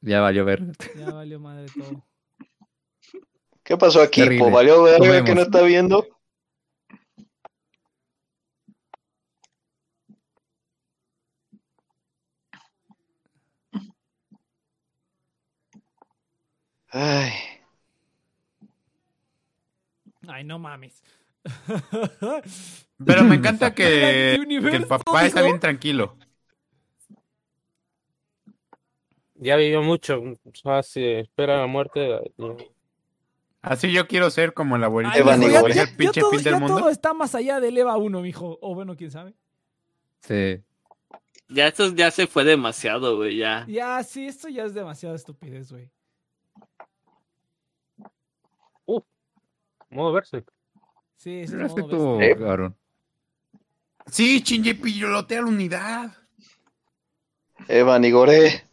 ya 0.00 0.20
valió 0.20 0.44
ver. 0.44 0.62
Ya 0.98 1.10
valió 1.10 1.38
madre 1.38 1.66
todo. 1.76 2.04
¿qué 3.62 3.76
pasó 3.76 4.02
aquí? 4.02 4.22
Terrible. 4.22 4.44
¿Po 4.46 4.50
¿Valió 4.50 4.76
Comemos. 4.98 5.22
que 5.24 5.34
no 5.34 5.42
está 5.42 5.62
viendo? 5.62 6.06
Ay, 16.96 17.32
Ay, 20.28 20.44
no 20.44 20.58
mames. 20.58 21.02
Pero 23.04 23.24
me 23.24 23.34
encanta 23.34 23.74
que, 23.74 24.34
el 24.34 24.86
papá 24.86 25.26
está 25.26 25.42
bien 25.42 25.60
tranquilo. 25.60 26.16
Ya 29.34 29.56
vivió 29.56 29.82
mucho. 29.82 30.20
O 30.20 30.54
sea, 30.54 30.82
si 30.82 31.04
espera 31.04 31.60
la 31.60 31.66
muerte. 31.66 32.20
Así 33.60 33.92
yo 33.92 34.06
quiero 34.06 34.30
ser 34.30 34.54
como 34.54 34.78
la 34.78 34.86
abuelita. 34.86 35.16
Ay, 35.16 35.50
ya, 35.50 35.60
el 35.60 35.74
ya 35.74 35.86
pinche 35.96 36.20
todo, 36.20 36.30
fin 36.30 36.42
del 36.44 36.54
ya 36.54 36.60
mundo. 36.60 36.78
todo 36.78 36.90
está 36.90 37.12
más 37.12 37.34
allá 37.34 37.60
del 37.60 37.76
EVA 37.76 37.96
1, 37.96 38.20
mijo. 38.22 38.58
O 38.62 38.74
bueno, 38.74 38.96
quién 38.96 39.10
sabe. 39.10 39.34
Sí. 40.20 40.62
Ya 41.48 41.66
esto 41.66 41.92
ya 41.92 42.10
se 42.10 42.26
fue 42.26 42.44
demasiado, 42.44 43.16
güey, 43.16 43.36
ya. 43.36 43.66
Ya, 43.68 44.02
sí, 44.02 44.26
esto 44.26 44.48
ya 44.48 44.64
es 44.64 44.74
demasiada 44.74 45.14
estupidez, 45.14 45.72
güey. 45.72 45.90
Modo 49.94 50.12
verse. 50.12 50.44
Sí, 51.16 51.42
es 51.42 51.54
modo 51.54 52.18
cabrón. 52.36 52.76
Sí, 54.10 54.40
Shinji 54.40 54.74
pilotea 54.74 55.40
la 55.40 55.46
unidad. 55.46 56.12
Evan 57.68 58.04
y 58.04 58.10
Gore. 58.10 58.64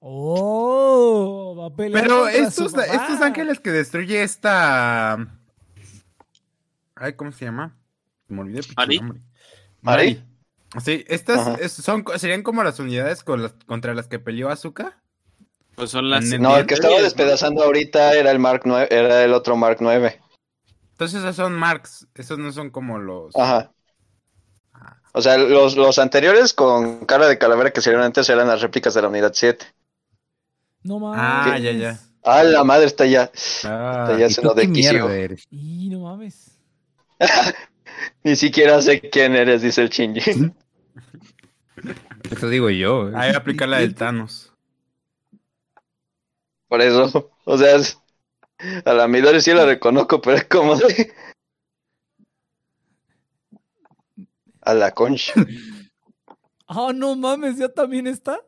Oh, 0.00 1.54
va 1.56 1.66
a 1.66 1.76
pelear 1.76 2.02
Pero 2.02 2.26
estos, 2.26 2.74
estos 2.74 3.20
ángeles 3.20 3.60
que 3.60 3.70
destruye 3.70 4.24
esta. 4.24 5.14
Ay, 6.96 7.12
¿cómo 7.14 7.30
se 7.30 7.44
llama? 7.44 7.78
Me 8.28 8.40
olvidé 8.40 8.60
pinche 8.60 8.74
¿Mari? 8.76 8.98
nombre. 9.00 9.20
¿Mari? 9.82 10.24
Sí, 10.82 11.04
estas 11.08 11.60
es- 11.60 11.72
son, 11.72 12.04
serían 12.16 12.42
como 12.42 12.64
las 12.64 12.78
unidades 12.80 13.22
con 13.22 13.42
las- 13.42 13.54
contra 13.66 13.94
las 13.94 14.08
que 14.08 14.18
peleó 14.18 14.48
Azuka. 14.50 15.00
Pues 15.76 15.90
son 15.90 16.10
las. 16.10 16.30
El- 16.32 16.40
No, 16.42 16.56
el 16.56 16.66
que 16.66 16.74
estaba 16.74 17.00
despedazando 17.00 17.62
ahorita 17.62 18.14
era 18.14 18.30
el 18.30 18.38
Mark 18.38 18.62
9, 18.64 18.88
era 18.90 19.22
el 19.24 19.32
otro 19.34 19.56
Mark 19.56 19.78
9. 19.80 20.20
Entonces 20.92 21.20
esos 21.22 21.36
son 21.36 21.54
marks, 21.54 22.06
esos 22.14 22.38
no 22.38 22.52
son 22.52 22.70
como 22.70 22.98
los. 22.98 23.34
Ajá. 23.36 23.72
O 25.12 25.22
sea, 25.22 25.38
los, 25.38 25.76
los 25.76 25.98
anteriores 26.00 26.52
con 26.54 27.04
cara 27.06 27.28
de 27.28 27.38
calavera 27.38 27.72
que 27.72 27.80
salieron 27.80 28.04
antes 28.04 28.28
eran 28.28 28.48
las 28.48 28.60
réplicas 28.62 28.94
de 28.94 29.02
la 29.02 29.08
unidad 29.08 29.32
7. 29.34 29.66
No 30.82 30.98
mames. 30.98 31.20
Ah, 31.22 31.58
ya, 31.58 31.70
ya. 31.72 32.00
Ah, 32.24 32.42
la 32.42 32.64
madre 32.64 32.86
está 32.86 33.06
ya. 33.06 33.30
Ah, 33.64 34.06
Está 34.06 34.12
ya 34.18 34.18
¿Y 34.18 34.22
haciendo 34.24 34.54
tú 34.54 34.60
de? 34.60 35.38
Y 35.50 35.88
no 35.90 36.00
mames. 36.00 36.58
Ni 38.22 38.36
siquiera 38.36 38.80
sé 38.82 39.00
quién 39.00 39.34
eres, 39.34 39.62
dice 39.62 39.82
el 39.82 39.88
Shinji. 39.88 40.20
Eso 42.30 42.48
digo 42.48 42.70
yo. 42.70 43.10
Ahí 43.14 43.34
aplica 43.34 43.66
la 43.66 43.78
del 43.78 43.94
Thanos. 43.94 44.52
Por 46.68 46.80
eso. 46.80 47.30
O 47.44 47.58
sea, 47.58 47.76
es- 47.76 47.98
a 48.84 48.92
la 48.94 49.06
Midori 49.08 49.40
sí 49.40 49.52
la 49.52 49.66
reconozco, 49.66 50.20
pero 50.20 50.36
es 50.38 50.44
como 50.44 50.76
de. 50.76 51.12
A 54.62 54.74
la 54.74 54.90
concha. 54.92 55.32
Ah, 56.66 56.92
no 56.94 57.14
mames, 57.14 57.58
ya 57.58 57.68
también 57.68 58.06
está. 58.06 58.40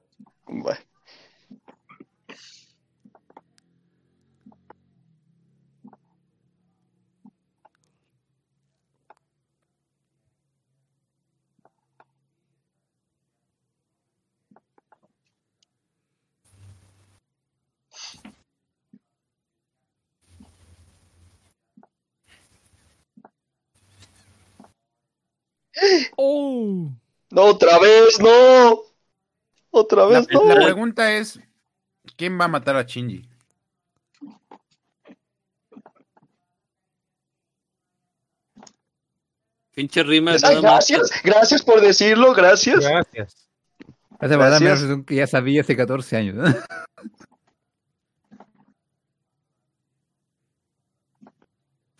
Bueno. 0.46 0.80
Oh. 26.16 26.90
No, 27.30 27.42
otra 27.42 27.78
vez, 27.78 28.18
no. 28.20 28.80
Otra 29.70 30.06
La, 30.06 30.20
vez, 30.20 30.28
no. 30.30 30.44
la 30.44 30.54
pregunta 30.54 31.12
es: 31.12 31.38
¿quién 32.16 32.40
va 32.40 32.46
a 32.46 32.48
matar 32.48 32.76
a 32.76 32.82
Shinji? 32.82 33.28
Pinche 39.74 40.02
rimas. 40.02 40.42
Ay, 40.42 40.60
gracias, 40.62 41.10
gracias 41.22 41.62
por 41.62 41.80
decirlo, 41.80 42.32
gracias. 42.32 42.80
Gracias. 42.80 43.48
Esa 44.20 44.36
verdad 44.38 44.60
me 44.60 44.66
Gracias. 44.66 44.82
razón 44.88 45.04
que 45.04 45.16
ya 45.16 45.26
sabía 45.26 45.60
hace 45.60 45.76
14 45.76 46.16
años. 46.16 46.36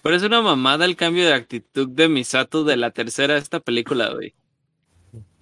Pero 0.06 0.16
es 0.18 0.22
una 0.22 0.40
mamada 0.40 0.84
el 0.84 0.94
cambio 0.94 1.26
de 1.26 1.34
actitud 1.34 1.88
de 1.88 2.08
Misato 2.08 2.62
de 2.62 2.76
la 2.76 2.92
tercera 2.92 3.34
a 3.34 3.38
esta 3.38 3.58
película, 3.58 4.10
güey. 4.14 4.34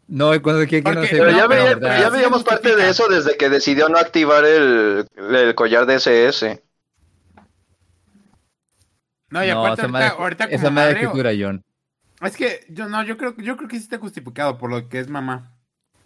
No, 0.08 0.30
cuando 0.40 0.66
que, 0.66 0.82
que 0.82 0.90
no 0.94 1.02
sé. 1.02 1.08
Pero 1.10 1.30
No, 1.32 1.36
ya, 1.36 1.48
pero 1.48 1.80
veía- 1.80 2.00
ya 2.00 2.08
veíamos 2.08 2.44
parte 2.44 2.74
de 2.74 2.88
eso 2.88 3.06
desde 3.08 3.36
que 3.36 3.50
decidió 3.50 3.90
no 3.90 3.98
activar 3.98 4.44
el, 4.46 5.06
el 5.16 5.54
collar 5.54 5.84
de 5.84 5.96
SS. 5.96 6.62
No, 9.28 9.44
y 9.44 9.48
No, 9.50 9.66
aparte 9.66 9.82
esa 9.86 9.90
ahorita, 9.98 10.08
ahorita 10.22 10.44
esa 10.44 10.56
como 10.64 10.70
mala 10.74 10.86
madreo- 10.92 11.02
escritura, 11.08 11.32
John. 11.38 11.62
Es 12.22 12.36
que 12.36 12.64
yo 12.70 12.88
no, 12.88 13.02
yo 13.02 13.18
creo, 13.18 13.36
yo 13.36 13.56
creo 13.58 13.68
que 13.68 13.76
sí 13.76 13.82
está 13.82 13.98
justificado 13.98 14.56
por 14.56 14.70
lo 14.70 14.88
que 14.88 14.98
es 14.98 15.08
mamá. 15.08 15.52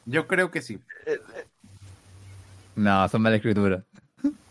Yo 0.04 0.26
creo 0.26 0.50
que 0.50 0.62
sí. 0.62 0.80
No, 2.74 3.08
son 3.08 3.22
mala 3.22 3.36
escritura. 3.36 3.84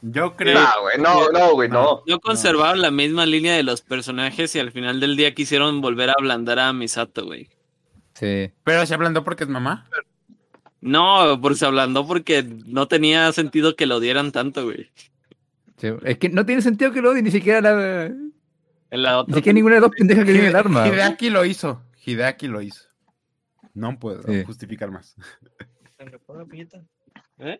Yo 0.02 0.35
creo. 0.35 0.60
No, 0.60 0.68
güey, 0.81 0.98
no, 0.99 1.30
no, 1.31 1.53
güey, 1.53 1.69
no. 1.69 2.02
No 2.07 2.19
conservaron 2.19 2.81
la 2.81 2.91
misma 2.91 3.26
línea 3.26 3.56
de 3.56 3.64
los 3.64 3.81
personajes 3.81 4.56
y 4.56 4.60
al 4.60 4.72
final 4.72 4.99
del 4.99 5.18
día 5.18 5.34
quisieron 5.34 5.81
volver 5.81 6.10
a 6.10 6.14
ablandar 6.18 6.60
a 6.60 6.72
Misato, 6.73 7.26
güey. 7.26 7.49
Sí. 8.14 8.52
Pero 8.64 8.85
se 8.85 8.94
ablandó 8.94 9.23
porque 9.23 9.44
es 9.44 9.49
mamá. 9.49 9.88
No, 10.80 11.39
por 11.41 11.56
se 11.57 11.65
ablandó 11.65 12.07
porque 12.07 12.44
no 12.44 12.88
tenía 12.88 13.31
sentido 13.34 13.76
que 13.76 13.85
lo 13.88 13.99
dieran 13.99 14.31
tanto, 14.31 14.64
güey. 14.65 14.89
Sí, 15.77 15.89
Es 16.03 16.18
que 16.18 16.30
no 16.30 16.45
tiene 16.45 16.61
sentido 16.61 16.91
que 16.91 17.02
lo 17.02 17.11
odie, 17.11 17.22
ni 17.22 17.31
siquiera 17.31 17.61
la. 17.61 18.06
En 18.06 19.03
la 19.03 19.11
Ni 19.11 19.18
otra 19.18 19.35
siquiera 19.35 19.53
ninguna 19.56 19.76
de 19.76 19.81
las 19.81 19.89
dos 19.89 19.98
pendejas 19.98 20.26
que 20.26 20.31
tiene 20.31 20.48
el 20.48 20.56
arma. 20.56 20.88
Hideaki 20.88 21.30
lo 21.30 21.44
hizo. 21.45 21.84
Hideaki 22.06 22.48
lo 22.48 22.61
hizo. 22.61 22.84
No 23.73 23.99
puedo 23.99 24.23
Sí. 24.23 24.44
justificar 24.45 24.89
más. 24.91 25.15
¿Eh? 27.39 27.60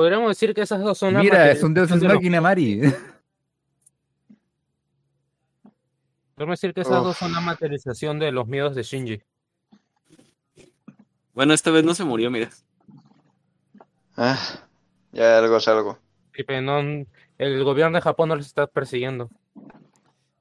Podríamos 0.00 0.28
decir 0.30 0.54
que 0.54 0.62
esas 0.62 0.80
dos 0.80 0.96
son 0.96 1.14
Mira, 1.14 1.50
es 1.50 1.62
un 1.62 1.74
Deus 1.74 1.90
Ex 1.90 2.02
Máquina 2.02 2.40
Mari. 2.40 2.80
Podríamos 6.34 6.58
decir 6.58 6.72
que 6.72 6.80
esas 6.80 7.00
Uf. 7.00 7.04
dos 7.04 7.16
son 7.18 7.32
la 7.32 7.42
materialización 7.42 8.18
de 8.18 8.32
los 8.32 8.48
miedos 8.48 8.74
de 8.74 8.82
Shinji. 8.82 9.22
Bueno, 11.34 11.52
esta 11.52 11.70
vez 11.70 11.84
no 11.84 11.94
se 11.94 12.04
murió, 12.04 12.30
mira. 12.30 12.48
Ah, 14.16 14.38
ya 15.12 15.36
algo 15.38 15.58
es 15.58 15.68
algo. 15.68 15.98
Y 16.34 16.44
pues, 16.44 16.62
no- 16.62 16.78
el 17.36 17.62
gobierno 17.62 17.98
de 17.98 18.02
Japón 18.02 18.30
no 18.30 18.36
les 18.36 18.46
está 18.46 18.66
persiguiendo. 18.68 19.28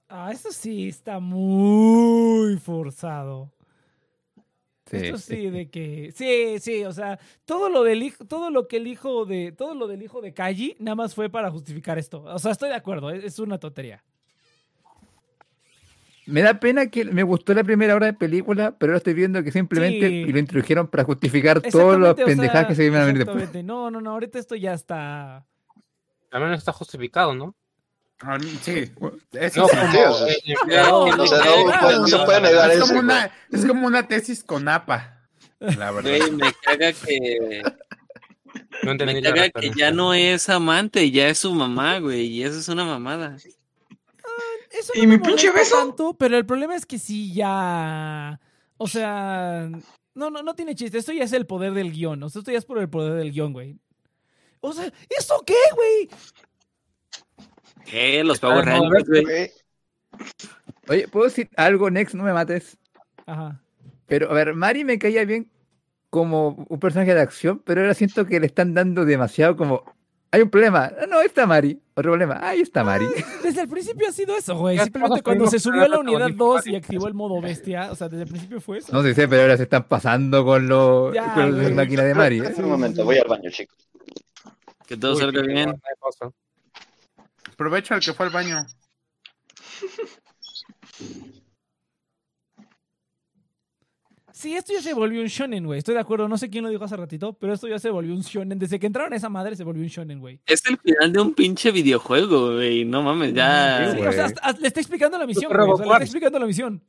Ah, 0.07 0.31
eso 0.31 0.53
sí 0.53 0.87
está 0.87 1.19
muy 1.19 2.55
forzado. 2.59 3.51
Sí. 4.89 4.97
Esto 4.97 5.17
sí, 5.17 5.49
de 5.49 5.69
que. 5.69 6.11
Sí, 6.15 6.59
sí, 6.59 6.83
o 6.83 6.91
sea, 6.91 7.19
todo 7.45 7.69
lo 7.69 7.83
del 7.83 8.01
hijo, 8.03 8.25
todo 8.25 8.49
lo 8.49 8.67
que 8.67 8.77
el 8.77 8.87
hijo 8.87 9.25
de. 9.25 9.51
Todo 9.51 9.75
lo 9.75 9.87
del 9.87 10.01
hijo 10.01 10.21
de 10.21 10.33
Kaji 10.33 10.77
nada 10.79 10.95
más 10.95 11.13
fue 11.13 11.29
para 11.29 11.51
justificar 11.51 11.97
esto. 11.97 12.23
O 12.23 12.39
sea, 12.39 12.51
estoy 12.51 12.69
de 12.69 12.75
acuerdo, 12.75 13.11
es, 13.11 13.23
es 13.23 13.39
una 13.39 13.59
tontería. 13.59 14.03
Me 16.25 16.41
da 16.41 16.59
pena 16.59 16.87
que 16.91 17.05
me 17.05 17.23
gustó 17.23 17.55
la 17.55 17.63
primera 17.63 17.95
hora 17.95 18.05
de 18.05 18.13
película, 18.13 18.75
pero 18.77 18.91
ahora 18.91 18.97
estoy 18.97 19.15
viendo 19.15 19.43
que 19.43 19.51
simplemente 19.51 20.07
Sí. 20.07 20.25
lo 20.31 20.37
introdujeron 20.37 20.87
para 20.87 21.03
justificar 21.03 21.59
todas 21.59 21.99
las 21.99 22.11
o 22.11 22.15
pendejadas 22.15 22.61
sea, 22.61 22.67
que 22.67 22.75
se 22.75 22.85
iban 22.85 23.01
a 23.01 23.05
venir 23.05 23.25
después. 23.25 23.63
No, 23.63 23.89
no, 23.89 23.99
no, 23.99 24.11
ahorita 24.11 24.37
esto 24.37 24.55
ya 24.55 24.73
está. 24.73 25.37
Al 26.31 26.41
menos 26.41 26.59
está 26.59 26.71
justificado, 26.71 27.33
¿no? 27.33 27.55
Ah, 28.21 28.37
Sí, 28.61 28.91
eso 29.33 29.67
No, 30.67 31.07
Es 31.07 32.79
como, 32.81 32.99
una, 32.99 33.31
es 33.51 33.65
como 33.65 33.87
una 33.87 34.07
tesis 34.07 34.43
con 34.43 34.67
APA. 34.67 35.21
La 35.59 35.91
verdad. 35.91 36.17
Güey, 36.17 36.31
me 36.31 36.53
caga 36.61 36.93
que. 36.93 37.61
No 38.81 38.95
Me 38.95 39.21
caga 39.21 39.49
que 39.49 39.71
ya 39.77 39.91
no 39.91 40.13
es 40.13 40.49
amante, 40.49 41.11
ya 41.11 41.27
es 41.27 41.39
su 41.39 41.53
mamá, 41.53 41.99
güey. 41.99 42.27
Y 42.27 42.43
eso 42.43 42.57
es 42.57 42.67
una 42.69 42.83
mamada. 42.85 43.35
Eso 44.71 44.93
¿Y 44.95 45.05
mi 45.05 45.17
pinche 45.17 45.51
beso? 45.51 45.75
tanto, 45.75 46.13
pero 46.13 46.37
el 46.37 46.45
problema 46.45 46.75
es 46.75 46.85
que 46.85 46.97
sí 46.97 47.33
ya. 47.33 48.39
O 48.77 48.87
sea. 48.87 49.69
No, 50.15 50.29
no, 50.29 50.41
no 50.41 50.55
tiene 50.55 50.75
chiste. 50.75 50.97
Esto 50.97 51.11
ya 51.11 51.25
es 51.25 51.33
el 51.33 51.45
poder 51.45 51.73
del 51.73 51.91
guion. 51.91 52.23
O 52.23 52.29
sea, 52.29 52.39
esto 52.39 52.51
ya 52.51 52.57
es 52.57 52.65
por 52.65 52.79
el 52.79 52.89
poder 52.89 53.13
del 53.13 53.31
guion, 53.31 53.53
güey. 53.53 53.77
O 54.61 54.73
sea, 54.73 54.91
¿eso 55.09 55.43
qué, 55.45 55.55
güey? 55.75 56.09
¿Qué? 57.89 58.23
Los 58.23 58.39
Power 58.39 58.67
Ah, 58.69 58.77
no, 58.77 58.91
Rangers, 58.91 59.09
güey. 59.23 59.51
Oye, 60.87 61.07
¿puedo 61.07 61.25
decir 61.25 61.49
algo, 61.55 61.89
Next? 61.89 62.15
No 62.15 62.23
me 62.23 62.33
mates. 62.33 62.77
Ajá. 63.25 63.61
Pero, 64.07 64.29
a 64.31 64.33
ver, 64.33 64.53
Mari 64.53 64.83
me 64.83 64.97
caía 64.99 65.23
bien 65.25 65.49
como 66.09 66.65
un 66.67 66.79
personaje 66.79 67.13
de 67.13 67.21
acción, 67.21 67.61
pero 67.63 67.81
ahora 67.81 67.93
siento 67.93 68.25
que 68.25 68.39
le 68.39 68.47
están 68.47 68.73
dando 68.73 69.05
demasiado 69.05 69.55
como... 69.55 69.83
Hay 70.31 70.41
un 70.41 70.49
problema. 70.51 70.91
Ah, 70.99 71.05
No, 71.07 71.17
ahí 71.19 71.25
está 71.25 71.47
Mari. 71.47 71.79
Otro 71.95 72.11
problema. 72.11 72.39
Ahí 72.41 72.61
está 72.61 72.83
Mari. 72.83 73.05
Desde 73.43 73.61
el 73.61 73.67
principio 73.67 74.07
ha 74.07 74.11
sido 74.11 74.35
eso, 74.37 74.55
güey. 74.55 74.77
Simplemente 74.77 75.23
cuando 75.23 75.47
se 75.47 75.57
subió 75.59 75.83
a 75.83 75.87
la 75.87 75.99
unidad 75.99 76.27
protagonista 76.27 76.43
2 76.43 76.67
y 76.67 76.75
activó 76.75 77.07
el 77.07 77.13
modo 77.15 77.41
bestia, 77.41 77.91
o 77.91 77.95
sea, 77.95 78.09
desde 78.09 78.23
el 78.23 78.29
principio 78.29 78.61
fue 78.61 78.77
eso. 78.77 78.93
No 78.93 79.01
sé, 79.01 79.27
pero 79.27 79.41
ahora 79.41 79.57
se 79.57 79.63
están 79.63 79.87
pasando 79.87 80.45
con 80.45 80.67
los 80.67 81.13
Ya, 81.15 81.33
con 81.33 81.57
la 81.63 81.69
máquina 81.71 82.03
de 82.03 82.13
Mari. 82.13 82.39
¿eh? 82.39 82.53
Un 82.57 82.69
momento, 82.69 83.03
voy 83.03 83.17
al 83.17 83.27
baño, 83.27 83.49
chicos. 83.49 83.75
Que 84.85 84.97
todo 84.97 85.13
Uy, 85.13 85.19
salga 85.21 85.41
bien. 85.41 85.73
Aprovecho 87.59 87.93
al 87.93 87.99
que 87.99 88.13
fue 88.13 88.25
al 88.27 88.31
baño. 88.31 88.65
Sí, 94.31 94.55
esto 94.55 94.71
ya 94.71 94.81
se 94.81 94.93
volvió 94.93 95.21
un 95.21 95.27
shonen, 95.27 95.65
güey. 95.65 95.79
Estoy 95.79 95.95
de 95.95 95.99
acuerdo. 95.99 96.29
No 96.29 96.37
sé 96.37 96.49
quién 96.49 96.63
lo 96.63 96.69
dijo 96.69 96.85
hace 96.85 96.95
ratito, 96.95 97.33
pero 97.33 97.51
esto 97.53 97.67
ya 97.67 97.77
se 97.79 97.89
volvió 97.89 98.13
un 98.13 98.21
shonen. 98.21 98.57
Desde 98.57 98.79
que 98.79 98.87
entraron 98.87 99.11
a 99.11 99.17
esa 99.17 99.27
madre 99.27 99.57
se 99.57 99.65
volvió 99.65 99.81
un 99.83 99.89
shonen, 99.89 100.19
güey. 100.21 100.39
Es 100.45 100.63
el 100.67 100.77
final 100.77 101.11
de 101.11 101.19
un 101.19 101.33
pinche 101.33 101.71
videojuego, 101.71 102.53
güey. 102.55 102.85
No 102.85 103.03
mames, 103.03 103.33
ya. 103.33 103.91
Sí, 103.93 103.99
o 103.99 104.11
sea, 104.13 104.25
hasta- 104.25 104.41
hasta 104.41 104.61
le 104.61 104.67
está 104.67 104.79
explicando 104.79 105.17
la 105.17 105.25
misión, 105.27 105.51
Super 105.51 105.57
güey. 105.65 105.71
O 105.73 105.77
sea, 105.77 105.85
le 105.87 105.91
está 105.91 106.03
explicando 106.05 106.39
la 106.39 106.45
misión. 106.45 106.81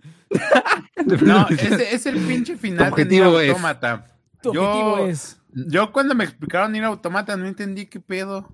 No, 1.22 1.48
es 1.50 2.06
el 2.06 2.18
pinche 2.20 2.56
final 2.56 2.84
de 2.84 2.90
objetivo 2.90 3.30
Nier 3.30 3.44
es- 3.44 3.50
Automata. 3.50 4.06
Tu 4.42 4.54
Yo- 4.54 4.62
objetivo 4.62 4.98
es. 5.08 5.40
Yo 5.52 5.90
cuando 5.90 6.14
me 6.14 6.22
explicaron 6.22 6.70
Nier 6.70 6.84
Automata 6.84 7.36
no 7.36 7.46
entendí 7.48 7.86
qué 7.86 7.98
pedo. 7.98 8.48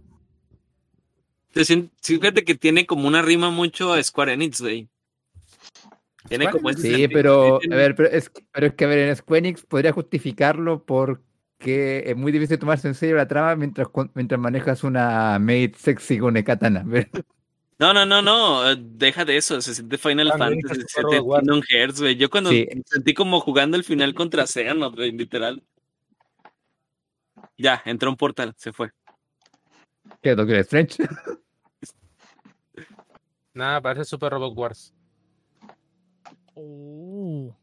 Te 1.65 1.89
Fíjate 2.03 2.45
que 2.45 2.55
tiene 2.55 2.85
como 2.85 3.09
una 3.09 3.23
rima 3.23 3.51
mucho 3.51 3.95
a 3.95 4.03
Square 4.03 4.35
Enix, 4.35 4.61
güey. 4.61 4.89
Tiene 6.29 6.45
Square 6.45 6.59
como 6.59 6.71
ese 6.71 6.83
Sí, 6.83 6.89
sentido. 6.91 7.11
pero, 7.13 7.57
a 7.57 7.77
ver, 7.77 7.95
pero 7.95 8.11
es, 8.11 8.31
pero 8.53 8.67
es 8.67 8.75
que, 8.75 8.85
a 8.85 8.89
ver, 8.89 8.99
en 9.09 9.17
Square 9.17 9.39
Enix 9.39 9.63
podría 9.63 9.93
justificarlo 9.93 10.85
porque 10.85 12.03
es 12.07 12.15
muy 12.17 12.31
difícil 12.31 12.59
tomarse 12.59 12.89
en 12.89 12.95
serio 12.95 13.17
la 13.17 13.27
trama 13.27 13.57
mientras, 13.57 13.89
mientras 14.13 14.39
manejas 14.39 14.85
una 14.85 15.39
maid 15.39 15.75
sexy 15.77 16.19
con 16.19 16.35
katana. 16.43 16.85
pero- 16.91 17.25
No, 17.79 17.95
no, 17.95 18.05
no, 18.05 18.21
no. 18.21 18.71
eh, 18.71 18.77
Deja 18.79 19.25
de 19.25 19.39
eso. 19.39 19.59
Se 19.63 19.75
siente 19.75 19.97
Final 19.97 20.29
Fantasy, 20.37 20.81
se 20.81 20.87
siente. 20.89 21.19
Kingdom 21.21 21.63
Hearts, 21.71 22.01
güey. 22.03 22.17
Yo 22.17 22.29
cuando 22.29 22.51
Sí. 22.51 22.69
sentí 22.85 23.15
como 23.15 23.41
jugando 23.41 23.79
el 23.79 23.85
final 23.85 24.15
contra 24.15 24.47
Xehanort, 24.47 24.95
güey, 24.95 25.13
literal. 25.13 25.63
Ya, 27.57 27.81
entró 27.87 28.11
un 28.11 28.17
portal, 28.19 28.53
se 28.59 28.75
fue. 28.75 28.91
¿Qué, 30.23 30.35
Doctor 30.35 30.57
Strange? 30.57 30.97
Nada, 33.57 33.81
parece 33.81 34.05
Super 34.05 34.31
Robot 34.33 34.55
Wars. 34.55 34.95
Oh. 36.55 37.57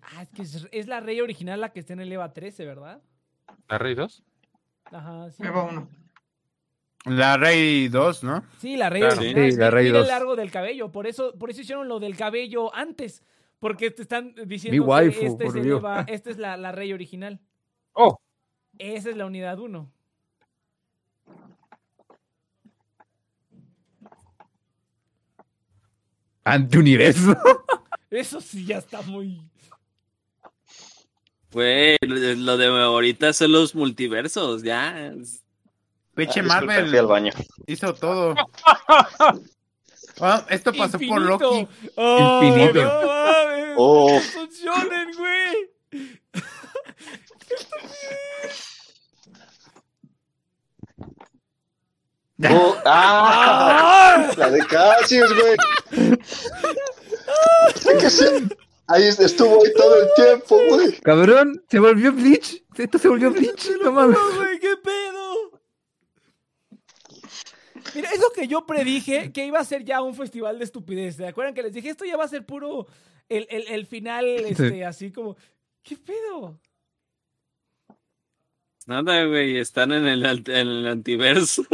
Ah, 0.00 0.22
es 0.22 0.28
que 0.30 0.42
es, 0.42 0.68
es 0.70 0.86
la 0.86 1.00
rey 1.00 1.20
original 1.20 1.60
la 1.60 1.72
que 1.72 1.80
está 1.80 1.92
en 1.92 2.00
el 2.00 2.12
EVA 2.12 2.32
13, 2.32 2.64
¿verdad? 2.64 3.02
¿La 3.68 3.78
Rey 3.78 3.94
2? 3.96 4.22
Ajá, 4.84 5.30
sí. 5.32 5.42
Me 5.42 5.50
va 5.50 5.64
uno. 5.64 5.88
La 7.06 7.36
Rey 7.36 7.88
2, 7.88 8.22
¿no? 8.22 8.44
Sí, 8.58 8.76
la 8.76 8.90
rey 8.90 9.00
Claro. 9.00 9.16
original. 9.20 9.50
Sí, 9.50 9.56
la 9.58 9.70
rey 9.70 9.86
Mira 9.86 9.98
el 9.98 10.04
2. 10.04 10.08
largo 10.12 10.36
del 10.36 10.50
cabello. 10.52 10.92
Por 10.92 11.08
eso, 11.08 11.36
por 11.36 11.50
eso 11.50 11.62
hicieron 11.62 11.88
lo 11.88 11.98
del 11.98 12.16
cabello 12.16 12.72
antes. 12.74 13.24
Porque 13.58 13.90
te 13.90 14.02
están 14.02 14.34
diciendo 14.46 14.76
Mi 14.80 14.84
que 14.84 14.88
waifu, 14.88 15.20
este 15.26 15.44
es 15.44 15.50
por 15.50 15.56
el 15.58 15.64
Dios. 15.64 15.80
EVA- 15.82 16.04
esta 16.08 16.30
es 16.30 16.38
la, 16.38 16.56
la 16.56 16.70
rey 16.70 16.92
original. 16.92 17.40
Oh, 17.94 18.18
Esa 18.78 19.10
es 19.10 19.16
la 19.16 19.26
unidad 19.26 19.58
1. 19.58 19.90
Antiuniverso. 26.44 27.36
Eso 28.10 28.40
sí 28.40 28.66
ya 28.66 28.78
está 28.78 29.02
muy. 29.02 29.40
Güey, 31.52 31.96
lo 32.02 32.56
de- 32.56 32.66
ahorita 32.66 33.32
son 33.32 33.52
los 33.52 33.74
multiversos, 33.74 34.62
ya. 34.62 35.12
Pinche 36.14 36.40
Ah, 36.40 36.44
Marvel 36.44 36.94
al 36.98 37.06
baño. 37.06 37.32
hizo 37.66 37.94
todo. 37.94 38.34
Ah, 40.20 40.44
esto 40.50 40.74
pasó 40.74 40.98
por 40.98 41.22
Loki. 41.22 41.66
Oh, 41.96 42.40
Infinito. 42.42 42.82
no 42.84 43.06
mames. 43.06 43.74
Oh. 43.78 44.10
Es 44.10 44.36
un 44.36 44.48
shonen, 44.50 45.08
güey. 45.16 45.70
Oh, 52.50 52.76
¡Ah! 52.84 54.32
La 54.36 54.50
de 54.50 54.66
Cassius, 54.66 55.30
güey. 55.34 55.56
¿Qué 58.00 58.10
sé? 58.10 58.42
Ahí 58.88 59.04
estuvo 59.04 59.64
ahí 59.64 59.72
todo 59.76 59.96
el 60.02 60.08
tiempo, 60.16 60.58
güey. 60.68 60.92
Cabrón, 61.00 61.62
se 61.68 61.78
volvió 61.78 62.12
Bleach. 62.12 62.62
Esto 62.76 62.98
se 62.98 63.08
volvió 63.08 63.30
Bleach. 63.30 63.70
No 63.82 63.92
mames. 63.92 64.18
No, 64.18 64.36
güey, 64.36 64.58
qué 64.58 64.76
pedo. 64.82 65.60
Mira, 67.94 68.10
es 68.10 68.20
lo 68.20 68.30
que 68.30 68.48
yo 68.48 68.64
predije 68.66 69.32
que 69.32 69.44
iba 69.46 69.58
a 69.60 69.64
ser 69.64 69.84
ya 69.84 70.00
un 70.02 70.14
festival 70.14 70.58
de 70.58 70.64
estupidez. 70.64 71.16
¿Se 71.16 71.26
acuerdan 71.26 71.54
que 71.54 71.62
les 71.62 71.72
dije 71.72 71.90
esto 71.90 72.04
ya 72.04 72.16
va 72.16 72.24
a 72.24 72.28
ser 72.28 72.44
puro 72.46 72.86
el, 73.28 73.46
el- 73.50 73.68
el 73.68 73.86
final, 73.86 74.26
este, 74.26 74.84
así 74.84 75.12
como. 75.12 75.36
¿Qué 75.82 75.96
pedo? 75.96 76.58
Nada, 78.86 79.24
güey, 79.26 79.58
están 79.58 79.92
en 79.92 80.06
el, 80.06 80.24
en 80.24 80.68
el 80.68 80.86
antiverso. 80.88 81.64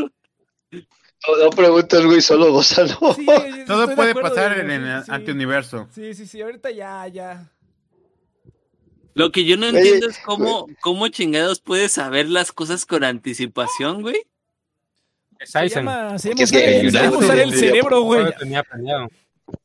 No, 0.72 1.50
preguntas, 1.50 2.04
güey, 2.04 2.20
solo 2.20 2.52
gózalo. 2.52 2.96
Sí, 3.14 3.26
Todo 3.66 3.86
de 3.86 3.96
puede 3.96 4.14
pasar 4.14 4.58
en 4.58 4.70
el 4.70 5.04
sí. 5.04 5.10
antiuniverso. 5.12 5.88
Sí, 5.92 6.14
sí, 6.14 6.26
sí, 6.26 6.40
ahorita 6.40 6.70
ya, 6.70 7.06
ya. 7.08 7.50
Lo 9.14 9.32
que 9.32 9.44
yo 9.44 9.56
no 9.56 9.66
entiendo 9.66 10.08
es 10.08 10.18
cómo, 10.20 10.66
cómo 10.80 11.08
chingados 11.08 11.60
puedes 11.60 11.92
saber 11.92 12.28
las 12.28 12.52
cosas 12.52 12.86
con 12.86 13.02
anticipación, 13.02 14.02
güey. 14.02 14.22
Es 15.40 15.50
Se 15.50 15.58
Aizen. 15.58 15.84
llama, 15.84 16.18
se 16.18 16.28
llama 16.28 16.36
Que 16.38 16.42
es 16.44 16.50
usar, 16.50 16.60
que 16.62 16.80
el- 16.80 16.90
se 16.92 16.96
llama 16.98 17.04
Yunato 17.10 17.18
usar 17.24 17.38
el 17.40 17.50
de- 17.50 17.56
cerebro, 17.58 18.00
güey. 18.02 18.20
No 18.20 18.26
lo 18.26 18.32
tenía 18.32 18.62
planeado. 18.62 19.08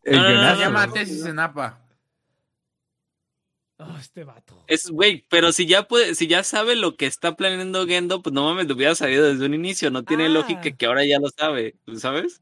No, 0.05 0.21
no, 0.21 0.30
no. 0.43 0.55
Se 0.55 0.59
llama 0.61 0.91
tesis 0.91 1.25
en 1.25 1.39
APA. 1.39 1.80
Oh, 3.85 3.97
este 3.97 4.23
vato. 4.23 4.55
Es, 4.68 4.89
güey, 4.89 5.26
pero 5.30 5.51
si 5.51 5.65
ya 5.65 5.88
puede, 5.88 6.15
si 6.15 6.27
ya 6.27 6.43
sabe 6.43 6.76
lo 6.76 6.95
que 6.95 7.05
está 7.05 7.35
planeando 7.35 7.85
Gendo, 7.85 8.22
pues 8.22 8.34
no 8.34 8.43
mames, 8.45 8.68
lo 8.68 8.76
hubiera 8.76 8.95
sabido 8.95 9.26
desde 9.26 9.45
un 9.45 9.53
inicio. 9.53 9.91
No 9.91 10.03
tiene 10.03 10.26
Ah. 10.27 10.30
lógica 10.30 10.72
que 10.72 10.85
ahora 10.85 11.05
ya 11.05 11.19
lo 11.19 11.30
sabe, 11.30 11.76
¿sabes? 11.97 12.41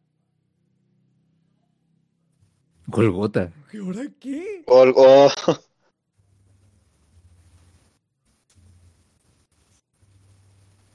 Golgota. 2.87 3.51
¿Y 3.73 3.77
ahora 3.77 4.01
qué? 4.19 4.63
O- 4.67 4.83
o- 4.95 5.31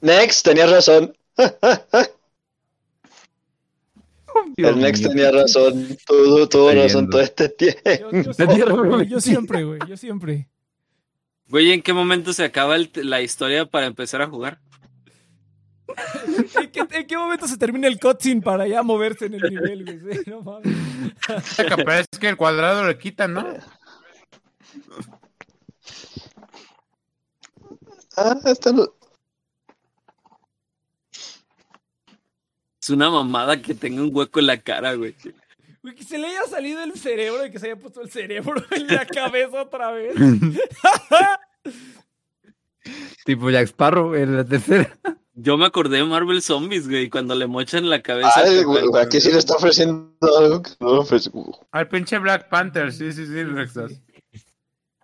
Next, 0.02 0.44
tenías 0.44 0.70
razón. 0.70 1.16
Dios 4.56 4.70
El 4.72 4.80
Next 4.80 5.02
mío. 5.02 5.10
tenía 5.10 5.30
razón. 5.32 5.88
Tuvo, 6.06 6.48
tuvo 6.48 6.70
Estoy 6.70 6.82
razón 6.82 7.10
todo 7.10 7.20
este 7.20 7.48
tiempo. 7.48 7.80
Yo, 8.12 8.32
siempre, 8.34 8.84
güey, 8.84 9.08
yo 9.08 9.20
siempre, 9.20 9.64
güey. 9.64 9.80
Yo 9.88 9.96
siempre. 9.96 10.48
Güey, 11.48 11.72
¿en 11.72 11.82
qué 11.82 11.92
momento 11.92 12.32
se 12.32 12.44
acaba 12.44 12.76
el- 12.76 12.90
la 12.94 13.20
historia 13.22 13.66
para 13.66 13.86
empezar 13.86 14.20
a 14.22 14.26
jugar? 14.28 14.60
¿En 16.60 16.70
qué, 16.72 16.80
en 16.90 17.06
qué 17.06 17.16
momento 17.16 17.46
se 17.46 17.56
termina 17.56 17.86
el 17.86 17.98
cutscene 18.00 18.42
para 18.42 18.66
ya 18.66 18.82
moverse 18.82 19.26
en 19.26 19.34
el 19.34 19.42
nivel, 19.42 20.00
güey? 20.02 20.16
Sí, 20.24 20.30
no 20.30 20.42
mames. 20.42 20.76
Es 22.12 22.18
que 22.18 22.28
el 22.28 22.36
cuadrado 22.36 22.84
le 22.86 22.98
quita, 22.98 23.28
¿no? 23.28 23.46
Ah, 28.16 28.36
esta 28.46 28.72
Es 32.86 32.90
una 32.90 33.10
mamada 33.10 33.60
que 33.60 33.74
tenga 33.74 34.00
un 34.00 34.10
hueco 34.14 34.38
en 34.38 34.46
la 34.46 34.58
cara, 34.58 34.94
güey. 34.94 35.12
Güey, 35.82 35.96
que 35.96 36.04
se 36.04 36.18
le 36.18 36.28
haya 36.28 36.44
salido 36.44 36.84
el 36.84 36.92
cerebro 36.92 37.44
y 37.44 37.50
que 37.50 37.58
se 37.58 37.66
haya 37.66 37.80
puesto 37.80 38.00
el 38.00 38.12
cerebro 38.12 38.64
en 38.70 38.86
la 38.86 39.04
cabeza 39.06 39.62
otra 39.62 39.90
vez. 39.90 40.14
tipo 43.24 43.50
Jack 43.50 43.64
Sparrow 43.66 44.14
en 44.14 44.36
la 44.36 44.44
tercera. 44.44 44.96
Yo 45.34 45.58
me 45.58 45.66
acordé 45.66 45.96
de 45.96 46.04
Marvel 46.04 46.40
Zombies, 46.42 46.88
güey, 46.88 47.10
cuando 47.10 47.34
le 47.34 47.48
mochan 47.48 47.90
la 47.90 48.00
cabeza. 48.02 48.30
Ay, 48.36 48.62
con- 48.62 48.86
güey, 48.88 49.02
aquí 49.04 49.20
sí 49.20 49.32
le 49.32 49.38
está 49.38 49.56
ofreciendo 49.56 50.14
algo 50.38 50.62
que 50.62 50.70
no 50.78 50.92
le 50.92 50.98
ofrece. 51.00 51.28
Al 51.72 51.88
pinche 51.88 52.18
Black 52.18 52.48
Panther, 52.48 52.92
sí, 52.92 53.12
sí, 53.12 53.26
sí, 53.26 53.42
Rexas. 53.42 54.00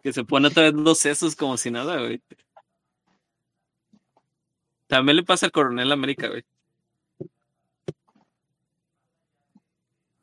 Que 0.04 0.12
se 0.12 0.22
pone 0.22 0.46
otra 0.46 0.62
vez 0.70 0.74
los 0.74 0.98
sesos 1.00 1.34
como 1.34 1.56
si 1.56 1.72
nada, 1.72 1.98
güey. 1.98 2.22
También 4.86 5.16
le 5.16 5.24
pasa 5.24 5.46
al 5.46 5.52
Coronel 5.52 5.90
América, 5.90 6.28
güey. 6.28 6.44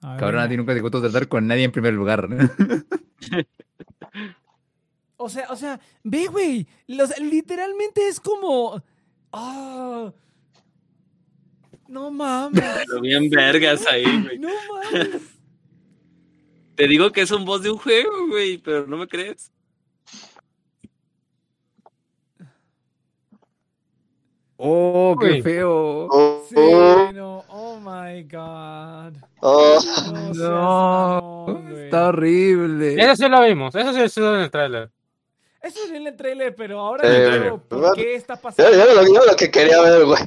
A. 0.01 0.17
Cabrón, 0.17 0.41
a 0.41 0.49
ti 0.49 0.55
nunca 0.57 0.73
te 0.73 0.81
costó 0.81 1.01
tratar 1.01 1.27
con 1.27 1.47
nadie 1.47 1.63
en 1.65 1.71
primer 1.71 1.93
lugar. 1.93 2.27
O 5.21 5.27
sea, 5.27 5.47
o 5.49 5.55
sea, 5.57 5.81
ve, 6.01 6.27
güey. 6.27 6.65
literalmente 6.87 8.07
es 8.07 8.21
como. 8.21 8.81
Ah. 9.33 10.13
no 11.89 12.09
mames. 12.09 12.63
Pero 12.87 13.01
bien 13.01 13.29
vergas 13.29 13.85
ahí, 13.85 14.05
güey. 14.23 14.39
No 14.39 14.47
mames. 14.47 15.21
Te 16.75 16.87
digo 16.87 17.11
que 17.11 17.21
es 17.21 17.31
un 17.31 17.43
boss 17.43 17.63
de 17.63 17.71
un 17.71 17.77
juego, 17.77 18.27
güey, 18.29 18.57
pero 18.57 18.87
no 18.87 18.95
me 18.95 19.09
crees. 19.09 19.51
Oh, 24.59 25.15
qué 25.19 25.25
Uy. 25.27 25.41
feo. 25.41 26.07
Oh, 26.11 26.43
Sí, 26.47 26.55
oh, 26.57 27.11
no. 27.13 27.45
Oh 27.49 27.79
my 27.79 28.23
god. 28.23 29.15
oh. 29.41 29.79
No, 30.35 31.51
No, 31.63 31.77
está 31.77 32.07
horrible. 32.09 32.95
Eso 33.01 33.15
sí 33.15 33.29
lo 33.29 33.41
vimos, 33.43 33.73
eso 33.75 33.93
sí 33.93 34.01
estuvo 34.01 34.35
en 34.35 34.41
el 34.41 34.51
trailer. 34.51 34.89
Eso 35.61 35.79
es 35.85 35.91
en 35.91 36.07
el 36.07 36.15
trailer, 36.15 36.55
pero 36.55 36.79
ahora 36.79 37.07
Eh, 37.07 37.25
entiendo 37.25 37.57
por 37.67 37.79
bueno. 37.79 37.93
qué 37.95 38.15
está 38.15 38.35
pasando. 38.37 38.71
lo, 38.71 39.03
ya 39.13 39.31
lo 39.31 39.35
que 39.37 39.51
quería 39.51 39.81
ver, 39.81 40.05
güey. 40.05 40.23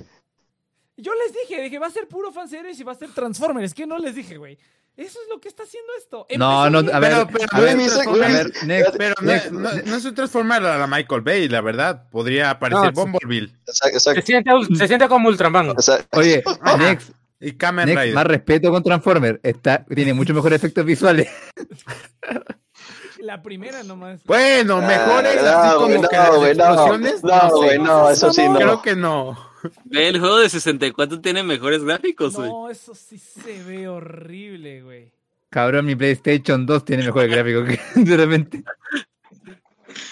Yo 0.97 1.13
les 1.15 1.33
dije, 1.33 1.63
dije, 1.63 1.79
va 1.79 1.87
a 1.87 1.91
ser 1.91 2.07
puro 2.07 2.31
fanservice 2.33 2.81
y 2.81 2.85
va 2.85 2.93
a 2.93 2.97
ser 2.97 3.11
Transformers. 3.15 3.73
¿Qué 3.75 3.87
no 3.87 3.99
les 3.99 4.15
dije, 4.15 4.37
güey? 4.37 4.59
Eso 4.95 5.19
es 5.23 5.29
lo 5.31 5.41
que 5.41 5.49
está 5.49 5.63
haciendo 5.63 5.91
esto. 5.99 6.27
No, 6.37 6.69
no, 6.69 6.79
a 6.81 6.99
ver, 7.01 7.27
Pero- 7.33 7.43
no, 9.85 9.97
un 10.09 10.15
Transformer 10.15 10.63
a 10.67 10.77
la 10.79 10.87
Michael 10.87 11.23
Bay, 11.23 11.49
la 11.49 11.63
verdad. 11.63 12.09
Podría 12.11 12.51
aparecer 12.51 12.93
No. 12.95 13.03
Bumblebee 13.03 13.51
Exacto, 13.67 13.99
Se 14.01 14.11
exacto. 14.11 14.23
siente, 14.27 14.51
se 14.77 14.89
siente 14.89 15.09
como 15.09 15.29
Ultraman. 15.31 15.71
exacto. 15.71 16.19
Oye, 16.19 16.43
Next, 16.79 17.11
y 17.41 17.53
Kamen 17.53 17.87
Next, 17.87 18.01
Rider. 18.01 18.15
más 18.15 18.27
respeto 18.27 18.71
con 18.71 18.83
Transformer. 18.83 19.41
Está, 19.43 19.85
tiene 19.87 20.13
mucho 20.13 20.35
mejores 20.35 20.57
efectos 20.59 20.85
visuales. 20.85 21.29
La 23.21 23.43
primera 23.43 23.83
nomás. 23.85 24.23
Bueno, 24.25 24.83
mejores 24.83 25.39
Ah, 25.43 25.61
así 25.63 25.69
no, 25.69 25.75
como 25.77 25.87
güey, 25.97 26.09
que 26.09 26.17
no, 26.17 26.23
las 26.23 26.37
güey, 26.37 26.55
no. 26.57 26.65
explosiones. 26.65 27.23
No, 27.25 27.41
sé. 27.41 27.49
güey, 27.57 27.79
no, 27.79 28.11
eso 28.11 28.33
sí 28.33 28.49
no. 28.49 28.55
Creo 28.57 28.83
que 28.83 28.97
no. 28.97 29.52
Ve, 29.85 30.09
el 30.09 30.19
juego 30.21 30.39
de 30.39 30.49
64 30.49 31.21
tiene 31.21 31.43
mejores 31.43 31.85
gráficos, 31.85 32.35
güey. 32.37 32.49
No, 32.51 32.69
eso 32.71 32.95
sí 32.95 33.19
se 33.19 33.63
ve 33.63 33.89
horrible, 33.89 34.83
güey. 34.83 35.13
Cabrón, 35.51 35.85
mi 35.87 35.95
PlayStation 35.95 36.65
2 36.67 36.85
tiene 36.85 37.05
mejores 37.05 37.31
gráficos 37.31 37.69
que 37.69 37.81
de 38.01 38.17
repente. 38.17 38.63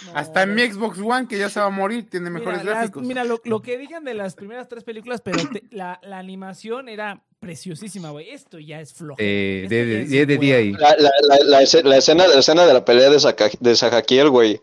No. 0.06 0.12
Hasta 0.14 0.43
en 0.43 0.55
mi 0.55 0.62
Xbox 0.62 0.98
One, 0.98 1.27
que 1.28 1.39
ya 1.39 1.48
se 1.48 1.60
va 1.60 1.66
a 1.66 1.70
morir, 1.70 2.09
tiene 2.10 2.28
mejores 2.31 2.60
mira, 2.60 2.70
las- 2.72 2.78
gráficos. 2.81 3.02
mira, 3.05 3.24
lo, 3.24 3.40
lo 3.44 3.62
que 3.62 3.78
digan 3.78 4.05
de 4.05 4.12
las 4.14 4.35
primeras 4.35 4.68
tres 4.68 4.85
películas, 4.85 5.20
pero 5.22 5.39
te- 5.48 5.62
la, 5.70 5.98
la 6.02 6.18
animación 6.18 6.89
era 6.89 7.22
preciosísima, 7.39 8.10
güey. 8.10 8.28
Esto 8.31 8.59
ya 8.59 8.81
es 8.81 8.93
flojo. 8.93 9.16
Eh, 9.18 9.66
de- 9.68 9.78
ya 9.78 9.85
de- 9.86 10.02
es 10.02 10.10
10 10.10 10.27
de 10.28 10.39
10 10.39 10.56
ahí. 10.59 10.72
La, 10.72 10.97
la, 10.98 11.10
la, 11.28 11.39
la, 11.44 11.62
escena, 11.62 11.89
la, 11.89 11.97
escena, 12.39 12.66
de 12.66 12.74
la 12.74 12.85
pelea 12.85 13.09
de, 13.09 13.18
Saka, 13.20 13.48
de 13.59 14.24
güey. 14.28 14.60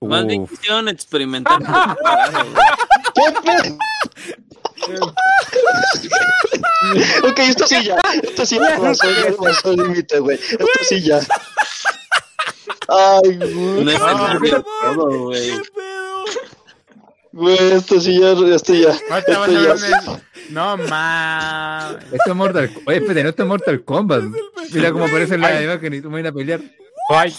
Más 0.00 0.26
bien 0.26 0.42
Uf. 0.42 0.50
quisieron 0.50 0.88
experimentar. 0.88 1.58
Ok, 7.24 7.38
esto 7.38 7.66
sí 7.66 7.84
ya. 7.84 7.96
Esto 8.22 8.46
sí 8.46 8.58
ya 8.58 8.78
pasó, 8.78 9.10
ya 9.10 9.36
pasó 9.36 9.72
el 9.72 9.76
límite, 9.78 10.18
güey. 10.18 10.38
Esto 10.38 10.66
sí 10.88 11.02
ya. 11.02 11.20
Ay, 12.88 13.36
güey. 13.36 13.84
No 13.84 14.62
todo, 14.62 15.18
güey. 15.24 15.52
Güey, 17.32 17.72
esto 17.72 18.00
sí 18.00 18.20
ya, 18.20 18.32
esto 18.32 18.74
ya. 18.74 18.90
Esto 18.92 19.46
ya. 19.46 20.20
No 20.50 20.76
mames. 20.76 22.04
Esto 22.12 22.30
es 22.30 22.36
Mortal 22.36 22.70
Oye, 22.86 22.96
espérate, 22.98 23.22
no 23.24 23.28
esto 23.30 23.42
es 23.42 23.48
Mortal 23.48 23.84
Kombat. 23.84 24.24
Mira 24.72 24.92
cómo 24.92 25.06
aparece 25.06 25.34
en 25.34 25.40
la 25.40 25.62
imagen 25.62 25.94
y 25.94 26.00
tú 26.00 26.10
me 26.10 26.22
vas 26.22 26.30
a 26.30 26.34
pelear. 26.34 26.60
Ay, 27.08 27.34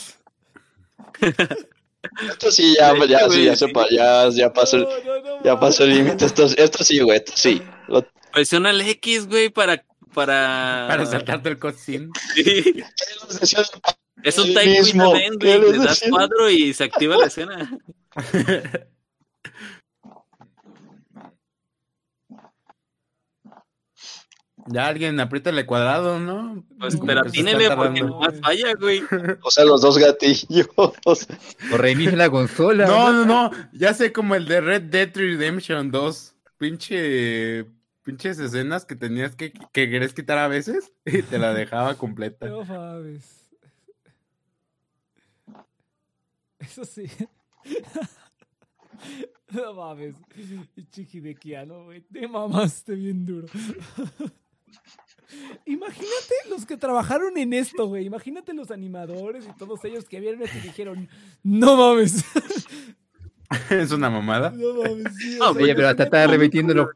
Esto 2.30 2.52
sí 2.52 2.76
ya, 2.80 2.94
ya, 3.06 3.30
sí, 3.30 3.46
ya, 3.46 3.56
se 3.56 3.72
ya, 3.92 4.30
ya 4.30 4.54
pasó, 4.54 4.78
el- 4.78 4.84
No, 4.84 4.90
no, 4.90 5.22
no, 5.38 5.44
ya 5.44 5.60
pasó 5.60 5.84
el 5.84 5.90
límite. 5.96 6.26
Esto, 6.26 6.46
esto 6.46 6.84
sí, 6.84 7.00
güey, 7.00 7.18
esto 7.18 7.34
sí. 7.36 7.62
Lo- 7.88 8.06
Presiona 8.32 8.70
el 8.70 8.82
X, 8.82 9.28
güey, 9.28 9.50
para. 9.50 9.84
Para. 10.14 10.86
Para 10.88 11.06
saltarte 11.06 11.50
el 11.50 11.60
cutscene. 11.60 12.10
Sí. 12.36 12.84
Es 14.24 14.38
un 14.38 14.48
El 14.48 14.54
Type 14.56 14.70
mismo. 14.70 15.16
Event, 15.16 15.42
¿Qué 15.42 15.58
güey. 15.58 15.72
Le 15.74 15.78
das 15.80 16.04
cuadro 16.10 16.50
y 16.50 16.74
se 16.74 16.84
activa 16.86 17.18
la 17.18 17.28
escena. 17.28 17.78
Ya 24.70 24.88
alguien 24.88 25.20
apriétale 25.20 25.66
cuadrado, 25.66 26.20
¿no? 26.20 26.64
Pues, 26.80 26.96
No, 27.00 27.06
pero 27.06 27.24
que 27.24 27.30
se 27.30 27.40
atínele 27.40 27.64
está 27.64 27.76
porque 27.76 28.02
nomás 28.02 28.40
falla, 28.42 28.74
güey. 28.80 29.02
O 29.42 29.50
sea, 29.52 29.66
los 29.66 29.82
dos 29.82 29.98
gatillos. 29.98 30.48
O 31.72 31.78
reinicia 31.78 32.16
la 32.18 32.30
consola. 32.30 32.86
No, 32.86 33.14
no, 33.14 33.26
no. 33.26 33.52
Ya 33.74 33.94
sé 33.94 34.12
como 34.12 34.36
el 34.36 34.46
de 34.46 34.62
Red 34.62 34.84
Dead 34.84 35.10
Redemption 35.14 35.92
2. 35.92 36.36
Pinche. 36.58 37.66
Pinches 38.04 38.40
escenas 38.40 38.86
que 38.86 38.96
tenías 38.96 39.36
que, 39.36 39.52
que 39.52 39.90
querés 39.90 40.14
quitar 40.14 40.38
a 40.38 40.48
veces 40.48 40.94
y 41.06 41.22
te 41.24 41.38
la 41.38 41.54
dejaba 41.54 41.96
completa. 41.96 42.48
No 42.48 42.64
mames. 42.64 43.50
Eso 46.60 46.86
sí. 46.86 47.08
No 49.52 49.74
mames. 49.76 50.16
Chiquidequiano, 50.92 51.86
güey. 51.86 52.02
Te 52.02 52.28
mamaste 52.28 52.96
bien 52.96 53.26
duro. 53.26 53.48
Imagínate 55.66 56.34
los 56.50 56.66
que 56.66 56.78
trabajaron 56.78 57.38
en 57.38 57.54
esto, 57.54 57.88
güey. 57.88 58.06
Imagínate 58.06 58.54
los 58.54 58.72
animadores 58.72 59.46
y 59.46 59.58
todos 59.58 59.84
ellos 59.86 60.06
que 60.06 60.20
vieron 60.20 60.42
esto 60.42 60.58
y 60.58 60.62
dijeron, 60.62 61.10
no 61.44 61.76
mames. 61.76 62.24
es 63.70 63.92
una 63.92 64.10
mamada. 64.10 64.52
No 64.52 64.74
mames. 64.84 65.14
sí, 65.18 65.38
No, 65.40 65.50
Oye, 65.52 65.76
pero 65.76 65.90
hasta 65.90 66.04
está 66.04 66.28
repitiendo 66.28 66.74
los. 66.74 66.88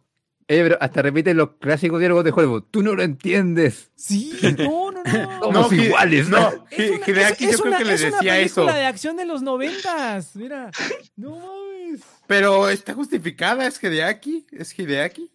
Oye, 0.49 0.63
pero 0.63 0.77
hasta 0.81 1.01
repite 1.01 1.33
los 1.33 1.51
clásicos 1.59 1.99
diálogos 1.99 2.23
de 2.23 2.31
Hollywood. 2.31 2.63
Tú 2.71 2.81
no 2.83 2.93
lo 2.95 3.03
entiendes. 3.03 3.91
Sí, 3.95 4.33
no, 4.57 4.91
no, 4.91 5.03
no. 5.03 5.39
Somos 5.41 5.71
Hi- 5.73 5.81
iguales. 5.85 6.29
No, 6.29 6.37
Es 6.71 6.89
una- 6.89 7.29
es- 7.29 7.37
yo 7.37 7.49
es 7.49 7.57
creo 7.57 7.67
una- 7.69 7.77
que 7.77 7.85
le 7.85 7.95
una 7.95 8.05
decía 8.17 8.39
eso. 8.39 8.55
película 8.61 8.75
de 8.77 8.85
acción 8.85 9.17
de 9.17 9.25
los 9.25 9.41
noventas. 9.41 10.35
Mira, 10.35 10.71
no 11.15 11.31
mames. 11.37 12.01
Pero 12.27 12.69
está 12.69 12.93
justificada, 12.93 13.65
es 13.67 13.81
Hideaki. 13.81 14.45
Es 14.51 14.77
Hideaki. 14.77 15.29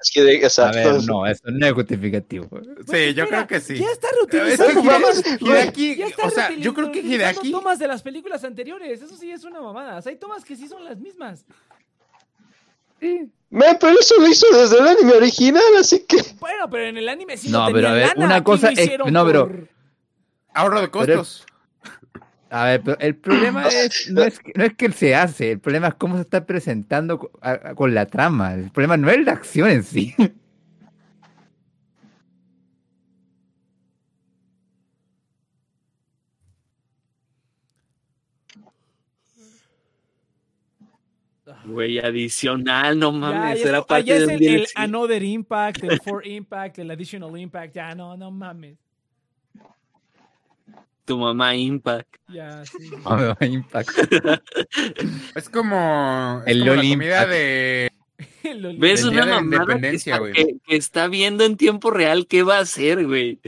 Es 0.00 0.10
que 0.12 0.22
de- 0.22 0.32
A 0.36 0.40
exacto. 0.40 0.76
ver, 0.78 1.02
no, 1.04 1.26
eso 1.26 1.42
no 1.46 1.66
es 1.66 1.72
justificativo. 1.72 2.48
Sí, 2.90 3.14
yo 3.14 3.24
Mira, 3.24 3.26
creo 3.26 3.46
que 3.46 3.60
sí. 3.60 3.78
Ya 3.78 3.86
está 3.90 4.08
Es 4.08 4.58
reutilizando. 4.58 5.10
Hideaki, 5.40 5.96
Ya 5.96 6.06
está 6.06 6.26
o 6.26 6.30
sea, 6.30 6.50
yo 6.52 6.74
creo 6.74 6.92
que 6.92 7.00
Hideaki, 7.00 7.50
tomas 7.50 7.78
de 7.78 7.88
las 7.88 8.02
películas 8.02 8.44
anteriores. 8.44 9.00
Eso 9.00 9.16
sí 9.16 9.30
es 9.30 9.44
una 9.44 9.60
mamada. 9.60 9.96
O 9.96 10.02
sea, 10.02 10.10
hay 10.10 10.18
tomas 10.18 10.44
que 10.44 10.54
sí 10.54 10.68
son 10.68 10.84
las 10.84 10.98
mismas. 10.98 11.44
Sí. 13.00 13.30
Me, 13.50 13.74
pero 13.80 13.98
eso 13.98 14.14
lo 14.18 14.26
hizo 14.26 14.46
desde 14.52 14.78
el 14.78 14.88
anime 14.88 15.12
original, 15.12 15.62
así 15.78 16.00
que. 16.00 16.16
Bueno, 16.40 16.68
pero 16.70 16.84
en 16.84 16.96
el 16.98 17.08
anime 17.08 17.36
sí 17.36 17.48
No, 17.50 17.68
pero 17.72 17.88
a 17.88 17.92
ver, 17.92 18.12
una 18.16 18.42
cosa 18.42 18.70
es- 18.70 18.90
no, 19.10 19.24
pero- 19.26 19.50
ahorro 20.54 20.80
de 20.80 20.88
Pero- 20.88 21.18
costos. 21.18 21.46
A 22.48 22.64
ver, 22.64 22.82
pero 22.82 22.98
el 23.00 23.16
problema 23.16 23.66
es 23.68 24.08
no, 24.10 24.22
es 24.22 24.38
que, 24.38 24.52
no 24.54 24.64
es 24.64 24.74
que 24.74 24.92
se 24.92 25.14
hace, 25.16 25.52
el 25.52 25.58
problema 25.60 25.88
es 25.88 25.94
cómo 25.94 26.14
se 26.16 26.22
está 26.22 26.46
presentando 26.46 27.30
a- 27.40 27.74
con 27.74 27.92
la 27.94 28.06
trama. 28.06 28.54
El 28.54 28.70
problema 28.70 28.96
no 28.96 29.10
es 29.10 29.24
la 29.24 29.32
acción 29.32 29.68
en 29.68 29.82
sí. 29.82 30.14
Güey, 41.64 41.98
adicional, 41.98 42.98
no 42.98 43.12
mames, 43.12 43.62
ya 43.62 43.68
era 43.68 43.78
ah, 43.78 43.86
parte 43.86 44.04
ya 44.06 44.16
es 44.16 44.26
de 44.26 44.36
un 44.36 44.42
el. 44.42 44.66
Another 44.74 45.22
Impact, 45.22 45.84
el 45.84 46.00
For 46.00 46.26
Impact, 46.26 46.78
el 46.78 46.90
Additional 46.90 47.38
Impact. 47.38 47.74
Ya, 47.74 47.94
no, 47.94 48.16
no 48.16 48.30
mames. 48.30 48.76
Tu 51.06 51.16
mamá 51.16 51.54
Impact. 51.54 52.16
Ya, 52.28 52.64
sí. 52.66 52.90
A 53.06 53.46
impactar. 53.46 54.42
Es 55.34 55.48
como, 55.48 56.42
es 56.44 56.52
El 56.52 56.60
como 56.60 56.74
la 56.74 56.82
comida 56.82 56.92
Impact. 57.22 57.30
de... 57.30 57.92
¿Ves 58.78 59.04
una 59.04 59.12
Día 59.12 59.24
de 59.26 59.30
mamada 59.32 59.40
que 59.50 59.72
Independencia, 59.72 60.12
está, 60.14 60.18
güey. 60.20 60.32
que- 60.32 60.56
que 60.66 60.76
está 60.76 61.08
viendo 61.08 61.44
en 61.44 61.56
tiempo 61.56 61.90
real 61.90 62.26
qué 62.26 62.42
va 62.42 62.58
a 62.58 62.60
hacer, 62.60 63.06
güey? 63.06 63.40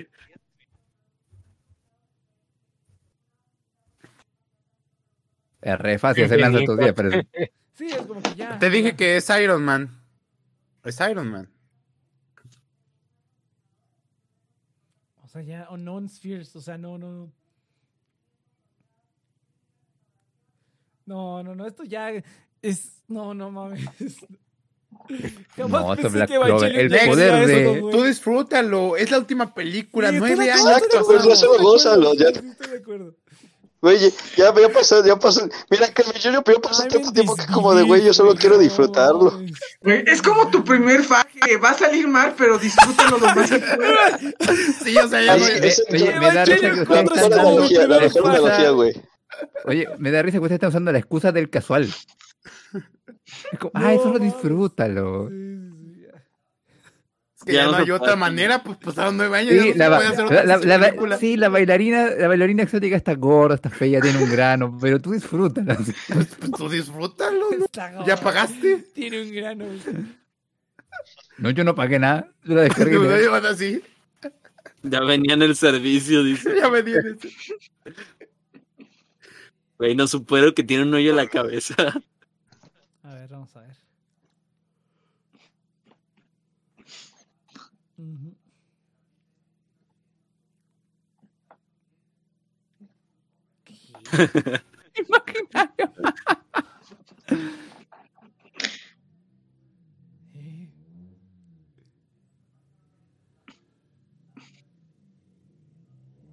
Es 5.60 5.78
re 5.78 5.98
fácil 5.98 6.24
hacer 6.24 6.40
lanza 6.40 6.60
estos 6.60 6.78
días, 6.78 6.92
pero 6.94 7.10
Sí, 7.74 7.86
es 7.86 7.96
como 7.98 8.20
que 8.22 8.34
ya. 8.34 8.58
Te 8.58 8.70
dije 8.70 8.96
que 8.96 9.16
es 9.16 9.28
Iron 9.30 9.64
Man. 9.64 10.02
Es 10.84 10.98
Iron 11.00 11.28
Man. 11.30 11.48
O 15.22 15.28
sea, 15.28 15.42
ya, 15.42 15.68
Unknown 15.70 16.08
Spheres, 16.08 16.56
o 16.56 16.60
sea, 16.60 16.76
no, 16.78 16.98
no. 16.98 17.30
No, 21.08 21.42
no, 21.42 21.54
no, 21.54 21.66
esto 21.66 21.84
ya 21.84 22.10
es. 22.60 23.02
No, 23.08 23.32
no 23.32 23.50
mames. 23.50 23.80
Jamás 25.56 25.82
No, 25.82 25.92
esto 25.94 26.02
pensé 26.02 26.08
Black 26.18 26.28
que 26.28 26.34
Clover, 26.38 26.76
el 26.78 27.08
poder 27.08 27.34
eso, 27.50 27.72
de-. 27.72 27.92
Tú 27.92 28.02
disfrútalo, 28.04 28.96
es 28.96 29.10
la 29.10 29.18
última 29.18 29.54
película, 29.54 30.10
Sí, 30.10 30.16
nueve 30.18 30.36
de 30.44 30.50
años. 30.50 30.66
acuerdo, 30.66 30.76
Exacto, 30.84 31.06
pues, 31.06 31.18
ya 31.18 31.22
acuerdo, 31.22 31.36
solo 31.36 31.62
gózalo, 31.62 32.14
ya. 32.14 32.28
Estoy 32.28 32.70
de 32.70 32.76
acuerdo. 32.76 33.14
Güey, 33.80 33.98
ya, 34.36 34.52
ya 34.54 34.68
pasó, 34.70 35.06
ya 35.06 35.16
pasó. 35.16 35.48
Mira, 35.70 35.86
que 35.94 36.02
yo, 36.20 36.30
yo 36.32 36.42
pasó 36.60 36.82
I'm 36.82 36.90
tanto 36.90 37.12
tiempo 37.12 37.36
que 37.36 37.46
como 37.46 37.74
de, 37.74 37.84
güey, 37.84 38.04
yo 38.04 38.12
solo 38.12 38.34
quiero 38.34 38.58
disfrutarlo. 38.58 39.40
Güey, 39.82 40.02
es 40.06 40.20
como 40.20 40.50
tu 40.50 40.64
primer 40.64 41.04
faje. 41.04 41.56
Va 41.62 41.70
a 41.70 41.74
salir 41.74 42.08
mal, 42.08 42.34
pero 42.36 42.58
disfrútalo 42.58 43.18
lo 43.18 43.26
más 43.34 43.48
que 43.50 43.58
puedas. 43.60 44.20
Sí, 44.82 44.98
o 44.98 45.08
sea, 45.08 45.22
ya 45.22 45.32
Ay, 45.34 45.42
ese- 45.62 45.84
oye, 45.92 46.18
me 46.18 46.34
da 46.34 46.44
risa 46.44 46.70
que 46.70 46.76
La 46.92 47.02
mejor 47.04 47.30
la 47.30 48.38
analogía, 48.38 48.70
güey. 48.70 48.92
Oye, 49.64 49.88
me 49.98 50.10
da 50.10 50.22
risa 50.22 50.38
que 50.38 50.42
ustedes 50.42 50.56
están 50.56 50.70
usando 50.70 50.92
la 50.92 50.98
excusa 50.98 51.32
del 51.32 51.50
casual. 51.50 51.88
Es 53.52 53.58
como, 53.58 53.72
ay, 53.74 53.98
No 54.02 54.18
disfrútalo. 54.18 55.28
Sí, 55.28 55.34
sí, 55.34 55.92
sí, 55.94 56.00
ya. 56.02 56.18
es 57.36 57.44
que 57.44 57.52
Ya 57.52 57.58
ya 57.60 57.64
no 57.66 57.72
no 57.72 57.76
hay 57.78 57.90
otra 57.90 57.98
puede. 58.06 58.16
manera, 58.16 58.62
pues 58.64 58.78
pasaron 58.78 59.16
nueve 59.18 59.36
años. 59.38 59.52
ya 59.54 59.62
Sí, 59.62 59.68
no 59.68 59.72
se 59.74 59.78
la, 59.78 59.96
puede 59.96 60.08
hacer 60.08 60.18
la- 60.18 60.24
otra 60.26 60.44
la- 60.44 60.78
la- 60.78 60.86
película. 60.86 61.18
sí, 61.18 61.36
la 61.36 61.48
bailarina, 61.50 62.10
la 62.10 62.28
bailarina 62.28 62.62
exótica 62.62 62.96
está 62.96 63.14
gorda, 63.14 63.56
está 63.56 63.68
fea, 63.70 64.00
tiene 64.00 64.22
un 64.22 64.30
grano, 64.30 64.78
pero 64.80 64.98
tú 65.00 65.12
disfrútala. 65.12 65.76
Pues 66.08 66.28
tú 66.56 66.68
disfrútalo, 66.70 67.50
¿no? 67.58 67.64
Está 67.66 68.04
¿Ya 68.06 68.16
pagaste? 68.16 68.78
Tiene 68.94 69.20
un 69.22 69.30
grano. 69.32 69.66
No, 71.36 71.50
yo 71.50 71.64
no 71.64 71.74
pagué 71.74 71.98
nada. 71.98 72.28
Yo 72.44 72.54
la 72.54 72.62
descargué. 72.62 72.94
Lo 72.98 73.16
llevan 73.16 73.44
así. 73.46 73.82
Ya 74.82 75.00
venía 75.00 75.34
en 75.34 75.42
el 75.42 75.54
servicio, 75.54 76.22
dice. 76.24 76.54
Ya 76.56 76.68
me 76.70 76.82
tienes. 76.82 77.16
Güey, 79.78 79.94
no 79.94 80.06
supero 80.08 80.54
que 80.54 80.64
tiene 80.64 80.82
un 80.82 80.94
hoyo 80.94 81.10
en 81.10 81.16
la 81.16 81.28
cabeza. 81.28 81.74
A 83.04 83.14
ver, 83.14 83.28
vamos 83.28 83.56
a 83.56 83.60
ver. 83.60 83.76
Eh, 93.78 94.60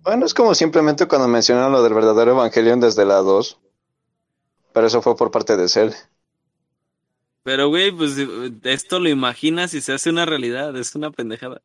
Bueno, 0.05 0.27
es 0.27 0.35
como 0.35 0.53
simplemente 0.53 1.07
cuando 1.07 1.27
mencionaron 1.27 1.71
lo 1.71 1.81
del 1.81 1.95
verdadero 1.95 2.33
Evangelion 2.33 2.79
desde 2.79 3.05
la 3.05 3.15
2. 3.15 3.59
Pero 4.71 4.85
eso 4.85 5.01
fue 5.01 5.15
por 5.17 5.31
parte 5.31 5.57
de 5.57 5.67
Cell. 5.67 5.89
Pero, 7.41 7.69
güey, 7.69 7.91
pues 7.91 8.15
eh, 8.19 8.27
esto 8.63 8.99
lo 8.99 9.09
imaginas 9.09 9.73
y 9.73 9.81
se 9.81 9.93
hace 9.93 10.11
una 10.11 10.27
realidad. 10.27 10.75
Es 10.77 10.93
una 10.93 11.09
pendejada. 11.09 11.61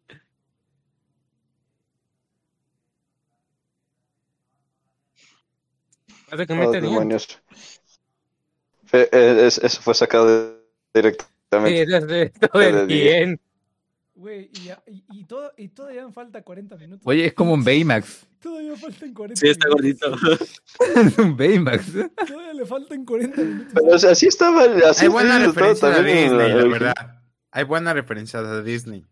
Oh, 6.33 6.73
demonios. 6.73 7.41
Eh, 8.93 9.09
es- 9.47 9.59
eso 9.59 9.83
fue 9.83 9.95
sacado 9.95 10.57
Sí, 10.57 10.63
directamente. 10.95 11.85
del 12.55 12.89
día. 12.89 13.19
bien. 13.19 13.41
Güey, 14.21 14.51
y, 14.53 14.69
y, 14.93 15.05
y 15.21 15.25
todo, 15.25 15.51
y 15.57 15.69
todavía 15.69 16.07
me 16.07 16.13
falta 16.13 16.43
40 16.43 16.77
minutos. 16.77 17.01
Oye, 17.07 17.25
es 17.25 17.33
como 17.33 17.55
un 17.55 17.65
Baymax. 17.65 18.27
Todavía 18.43 18.77
faltan 18.77 19.15
40 19.15 19.41
Sí, 19.41 19.49
está 19.49 19.67
minutos. 19.69 20.21
gordito. 20.21 21.01
Es 21.09 21.19
un 21.25 21.37
Baymax. 21.39 21.87
Todavía 22.27 22.53
le 22.53 22.67
faltan 22.67 23.05
40 23.07 23.41
minutos. 23.41 23.73
Pero 23.75 23.87
o 23.95 23.99
sea, 23.99 24.11
así 24.11 24.27
estaba. 24.27 24.65
Así 24.91 25.07
Hay 25.07 25.09
buena 25.11 25.39
referencia 25.39 25.89
a 25.89 26.03
Disney, 26.03 26.29
la 26.29 26.65
verdad. 26.67 26.95
Hay 27.51 27.65
buena 27.65 27.95
referencia 27.95 28.41
a 28.41 28.61
Disney. 28.63 29.07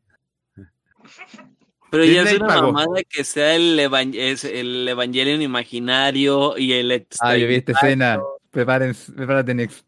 Pero 1.91 2.05
ya 2.05 2.21
es 2.23 2.29
Disney 2.31 2.37
una 2.37 2.47
pagó. 2.49 2.73
mamada 2.73 3.03
que 3.09 3.25
sea 3.25 3.55
el, 3.55 3.79
evan- 3.81 4.15
es 4.15 4.45
el 4.45 4.87
Evangelion 4.87 5.41
imaginario 5.41 6.59
y 6.59 6.73
el. 6.75 7.07
Ah, 7.21 7.35
yo 7.35 7.47
vi 7.49 7.55
esta 7.55 7.73
escena. 7.73 8.21
Prepárense, 8.51 9.11
prepárate, 9.13 9.55
Nex. 9.55 9.85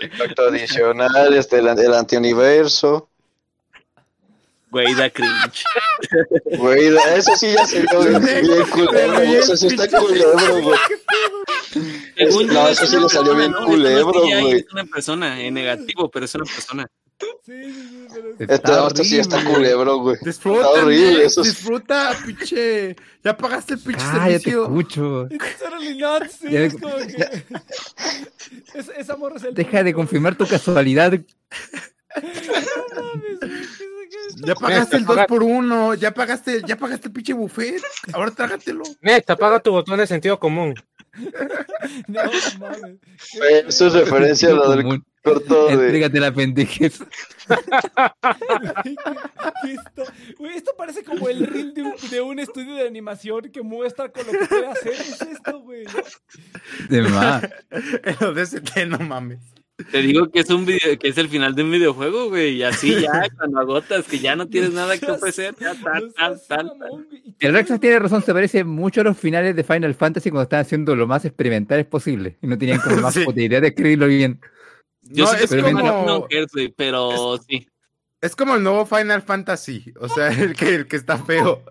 Impacto 0.00 0.42
adicional, 0.48 1.34
este, 1.34 1.58
el, 1.58 1.68
el 1.68 1.94
antiuniverso. 1.94 3.10
Güey, 4.74 4.92
da 4.96 5.08
cringe. 5.08 5.62
Güey, 6.58 6.88
eso 7.16 7.36
sí 7.36 7.52
ya 7.52 7.64
se 7.64 7.82
vio 7.82 8.00
bien, 8.20 8.44
culebro. 8.72 9.22
Eso 9.22 9.56
sí 9.56 9.68
está 9.68 9.86
culebro, 10.00 10.62
güey. 10.62 10.78
Según 12.16 12.46
No, 12.48 12.68
eso 12.68 12.82
es 12.82 12.90
sí 12.90 12.96
le 12.98 13.08
salió 13.08 13.36
bien 13.36 13.52
culebro, 13.52 14.12
güey. 14.12 14.52
Es 14.54 14.72
una 14.72 14.84
persona, 14.84 15.40
en 15.40 15.54
negativo, 15.54 16.10
pero 16.10 16.24
es 16.24 16.34
una 16.34 16.44
persona. 16.44 16.88
Sí, 17.20 17.52
sí, 17.62 18.06
sí, 18.12 18.20
pero 18.38 18.88
esto 18.88 19.04
sí 19.04 19.20
está 19.20 19.44
culebro, 19.44 19.98
güey. 19.98 20.16
Disfruta, 20.22 20.66
Está 20.66 20.82
horrible, 20.82 21.24
eso 21.24 21.42
es- 21.42 21.46
disfruta, 21.46 22.16
pinche. 22.26 22.96
Ya 23.22 23.36
pagaste 23.36 23.74
el 23.74 23.80
pinche 23.80 24.02
Ah, 24.04 24.28
ya 24.28 24.38
te 24.38 24.50
servicio. 24.50 24.62
escucho. 24.64 25.28
Sí, 25.30 25.38
Ya- 26.50 26.60
es 26.64 26.74
como 26.74 26.96
que... 26.96 27.44
Es, 28.74 28.88
es 28.88 29.08
el 29.44 29.54
Deja 29.54 29.84
de 29.84 29.94
confirmar 29.94 30.34
tu 30.36 30.48
casualidad. 30.48 31.12
No 34.24 34.24
mames, 34.24 34.24
güey, 34.24 34.24
¿qué 34.24 34.24
es- 34.24 34.24
qué 34.24 34.26
es- 34.26 34.36
Ya 34.46 34.54
pagaste 34.54 34.96
el 34.96 35.04
2 35.04 35.26
por 35.26 35.42
1 35.42 35.94
ya 35.94 36.12
pagaste, 36.14 36.62
ya 36.66 36.76
pagaste 36.76 37.08
el 37.08 37.12
pinche 37.12 37.32
buffet. 37.32 37.82
Ahora 38.12 38.30
trágatelo. 38.30 38.82
Next, 39.00 39.30
apaga 39.30 39.60
tu 39.60 39.70
botón 39.70 39.98
de 39.98 40.06
sentido 40.06 40.38
común. 40.38 40.74
No 42.08 42.20
mames. 42.58 42.96
Eso 43.68 43.86
es 43.86 43.92
referencia 43.92 44.48
a 44.48 44.52
lo 44.54 44.68
del 44.70 45.00
corto 45.22 45.66
de. 45.68 45.74
Entrégate 45.74 46.18
la 46.18 46.32
pendejez. 46.32 46.98
Esto 50.54 50.72
parece 50.76 51.02
como 51.04 51.28
el 51.28 51.46
reel 51.46 51.74
de 51.74 51.82
un, 51.82 51.94
de 52.10 52.20
un 52.20 52.38
estudio 52.38 52.74
de 52.74 52.86
animación 52.86 53.42
que 53.52 53.62
muestra 53.62 54.10
con 54.10 54.26
lo 54.26 54.32
que 54.32 54.46
puede 54.46 54.66
hacer. 54.66 54.92
Es 54.92 55.20
esto, 55.20 55.60
güey. 55.60 55.84
De 56.88 57.02
más. 57.02 57.44
Lo 58.20 58.32
de 58.34 58.42
ese 58.42 58.60
té, 58.60 58.86
no 58.86 58.98
mames. 58.98 59.40
Te 59.90 60.02
digo 60.02 60.30
que 60.30 60.40
es 60.40 60.50
un 60.50 60.64
video, 60.64 60.96
que 61.00 61.08
es 61.08 61.18
el 61.18 61.28
final 61.28 61.54
de 61.56 61.64
un 61.64 61.72
videojuego, 61.72 62.28
güey. 62.28 62.56
Y 62.56 62.62
así 62.62 63.00
ya, 63.00 63.10
cuando 63.36 63.58
agotas, 63.60 64.04
que 64.06 64.20
ya 64.20 64.36
no 64.36 64.46
tienes 64.46 64.72
nada 64.72 64.96
que 64.98 65.10
ofrecer, 65.10 65.54
ya 65.58 65.74
No 65.74 66.12
mamón, 66.68 67.06
güey. 67.10 67.22
Y 67.40 67.46
El 67.46 67.52
Rexas 67.54 67.80
tiene 67.80 67.98
razón, 67.98 68.22
se 68.22 68.32
parece 68.32 68.62
mucho 68.62 69.00
a 69.00 69.04
los 69.04 69.18
finales 69.18 69.56
de 69.56 69.64
Final 69.64 69.94
Fantasy 69.94 70.30
cuando 70.30 70.44
estaban 70.44 70.64
haciendo 70.64 70.94
lo 70.94 71.08
más 71.08 71.24
experimentales 71.24 71.86
posible 71.86 72.38
y 72.40 72.46
no 72.46 72.56
tenían 72.56 72.78
como 72.80 72.96
más 73.00 73.14
Sí. 73.14 73.24
posibilidad 73.24 73.60
de 73.60 73.68
escribirlo 73.68 74.06
bien. 74.06 74.40
Yo 75.02 75.24
No, 75.24 75.30
sí 75.32 75.44
es 75.44 75.50
que 75.50 75.60
como- 75.62 76.28
güey, 76.52 76.68
pero 76.76 77.38
sí. 77.46 77.66
Es 78.20 78.36
como 78.36 78.54
el 78.54 78.62
nuevo 78.62 78.86
Final 78.86 79.22
Fantasy. 79.22 79.92
O 80.00 80.08
sea, 80.08 80.28
el 80.28 80.54
que, 80.54 80.74
el 80.76 80.86
que 80.86 80.96
está 80.96 81.18
feo. 81.18 81.62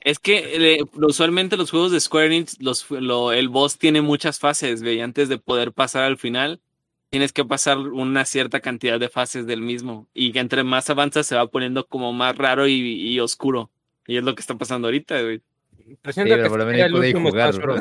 Es 0.00 0.18
que 0.18 0.76
eh, 0.76 0.84
usualmente 0.94 1.56
los 1.58 1.70
juegos 1.70 1.92
de 1.92 2.00
Square 2.00 2.26
Enix, 2.26 2.56
los, 2.60 2.90
lo- 2.90 3.32
el 3.32 3.48
boss 3.50 3.76
tiene 3.78 4.00
muchas 4.00 4.38
fases, 4.38 4.82
güey. 4.82 5.00
Antes 5.02 5.28
de 5.28 5.38
poder 5.38 5.72
pasar 5.72 6.04
al 6.04 6.16
final, 6.16 6.60
tienes 7.10 7.32
que 7.32 7.44
pasar 7.44 7.78
una 7.78 8.24
cierta 8.24 8.60
cantidad 8.60 9.00
de 9.00 9.08
fases 9.08 9.46
del 9.46 9.60
mismo. 9.62 10.08
Y 10.14 10.32
que 10.32 10.40
entre 10.40 10.64
más 10.64 10.90
avanzas 10.90 11.26
se 11.26 11.36
va 11.36 11.46
poniendo 11.48 11.86
como 11.86 12.12
más 12.12 12.36
raro 12.36 12.66
y, 12.66 12.74
y 12.74 13.20
oscuro. 13.20 13.70
Y 14.06 14.16
es 14.16 14.24
lo 14.24 14.34
que 14.34 14.40
está 14.40 14.56
pasando 14.56 14.88
ahorita, 14.88 15.20
güey. 15.22 15.42
Pero 16.02 16.42
que 16.42 16.48
por 16.48 16.66
menos 16.66 16.86
el 16.86 16.94
último. 16.94 17.30
Bros. 17.30 17.80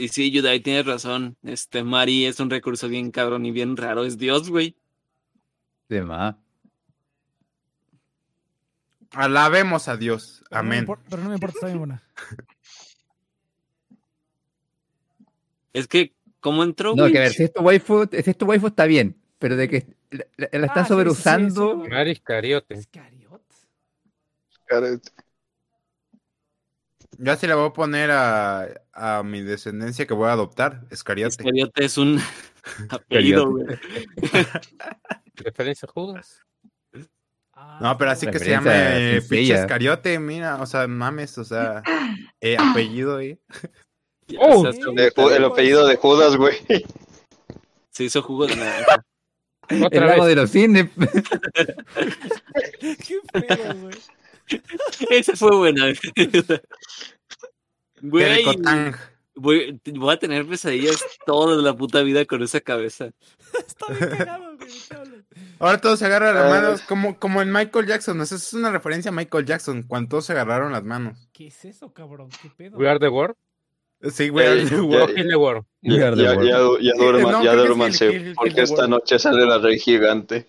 Y 0.00 0.08
sí, 0.08 0.30
Yudai, 0.30 0.60
tienes 0.60 0.86
razón. 0.86 1.36
Este 1.42 1.82
Mari 1.82 2.26
es 2.26 2.38
un 2.38 2.50
recurso 2.50 2.88
bien 2.88 3.10
cabrón 3.10 3.44
y 3.46 3.50
bien 3.50 3.76
raro. 3.76 4.04
Es 4.04 4.16
Dios, 4.16 4.48
güey. 4.48 4.76
De 5.88 6.02
más. 6.02 6.36
Alabemos 9.12 9.88
a 9.88 9.96
Dios. 9.96 10.42
Pero 10.50 10.62
no 10.62 10.68
me 10.68 10.76
Amén. 10.78 10.86
impor- 10.86 11.00
pero 11.08 11.22
no 11.22 11.28
me 11.28 11.34
importa, 11.34 11.54
está 11.56 11.66
bien 11.66 11.78
buena. 11.78 12.02
Es 15.72 15.86
que, 15.86 16.14
¿cómo 16.40 16.62
entró, 16.64 16.90
No, 16.94 17.02
güey? 17.04 17.12
que 17.12 17.18
a 17.18 17.22
ver, 17.22 17.32
si 17.32 17.44
esto 17.44 17.60
waifu, 17.62 18.08
si 18.10 18.30
esto 18.30 18.46
waifu 18.46 18.66
está 18.68 18.84
bien, 18.86 19.16
pero 19.38 19.56
de 19.56 19.68
que 19.68 19.86
la, 20.10 20.24
la- 20.36 20.48
la 20.58 20.66
están 20.66 20.84
Ah, 20.84 20.88
sobreusando. 20.88 21.82
sí, 21.84 21.90
sí, 21.90 22.84
sí. 22.84 23.00
Yo 27.20 27.32
así 27.32 27.46
le 27.48 27.54
voy 27.54 27.66
a 27.68 27.72
poner 27.72 28.10
a, 28.12 28.68
a 28.92 29.22
mi 29.24 29.40
descendencia 29.42 30.06
que 30.06 30.14
voy 30.14 30.28
a 30.28 30.32
adoptar. 30.32 30.86
Escariote. 30.90 31.32
Iscariote 31.42 31.84
es 31.84 31.98
un 31.98 32.20
apellido, 32.90 33.50
güey. 33.50 33.66
Referencia 35.34 35.86
a 35.88 35.92
Judas. 35.92 36.42
Ah, 37.60 37.78
No, 37.80 37.98
pero 37.98 38.10
así 38.12 38.26
que 38.26 38.38
se 38.38 38.44
sencilla. 38.44 39.20
pinche 39.28 39.54
Escariote, 39.54 40.18
mira, 40.20 40.60
o 40.62 40.66
sea, 40.66 40.86
mames, 40.86 41.36
o 41.38 41.44
sea, 41.44 41.82
eh, 42.40 42.56
apellido, 42.58 43.20
eh. 43.20 43.38
Ya 44.28 44.38
Oh. 44.42 44.66
el 45.30 45.44
apellido 45.44 45.86
de 45.86 45.96
Judas, 45.96 46.36
güey. 46.36 46.54
Se 47.90 48.04
hizo 48.04 48.20
jugo 48.22 48.46
de 48.46 48.56
naranja. 48.56 49.02
El 49.70 49.84
Otra 49.84 50.06
lago 50.06 50.24
vez. 50.24 50.28
de 50.28 50.36
los 50.36 50.50
cines. 50.50 50.90
Qué 52.80 53.20
feo, 53.32 53.74
güey. 53.76 53.94
Esa 55.10 55.36
fue 55.36 55.56
buena. 55.56 55.92
Güey, 58.00 58.44
voy 59.34 60.14
a 60.14 60.18
tener 60.18 60.46
pesadillas 60.46 61.02
toda 61.26 61.60
la 61.62 61.74
puta 61.76 62.02
vida 62.02 62.24
con 62.24 62.42
esa 62.42 62.60
cabeza. 62.60 63.10
Está 63.66 63.92
bien 63.92 64.10
cagado, 64.16 64.56
güey. 64.56 65.17
Ahora 65.60 65.78
todos 65.80 65.98
se 65.98 66.06
agarran 66.06 66.34
las 66.34 66.50
manos, 66.50 66.82
como, 66.82 67.18
como 67.18 67.42
en 67.42 67.50
Michael 67.52 67.86
Jackson, 67.86 68.20
o 68.20 68.26
sea, 68.26 68.36
es 68.36 68.52
una 68.52 68.70
referencia 68.70 69.10
a 69.10 69.12
Michael 69.14 69.44
Jackson, 69.44 69.82
cuando 69.82 70.10
todos 70.10 70.26
se 70.26 70.32
agarraron 70.32 70.70
las 70.72 70.84
manos. 70.84 71.28
¿Qué 71.32 71.48
es 71.48 71.64
eso, 71.64 71.92
cabrón? 71.92 72.28
¿Qué 72.42 72.50
pedo? 72.56 72.76
We 72.78 72.88
are 72.88 72.98
the 73.00 73.08
world. 73.08 73.34
Sí. 74.12 74.30
Eh, 74.34 74.66
ya- 74.70 74.80
O 75.02 75.06
Kill 75.08 75.28
the 75.28 75.36
world. 75.36 75.64
Ya, 75.80 76.14
ya, 76.14 76.34
ya, 76.34 76.58
ya 76.80 76.92
duerman, 76.96 77.32
No, 77.32 77.42
ya 77.42 77.50
es 77.52 77.56
duérmanse, 77.56 78.34
porque 78.36 78.62
esta 78.62 78.74
World. 78.76 78.90
noche 78.90 79.18
sale 79.18 79.44
la 79.46 79.58
rey 79.58 79.78
gigante. 79.80 80.46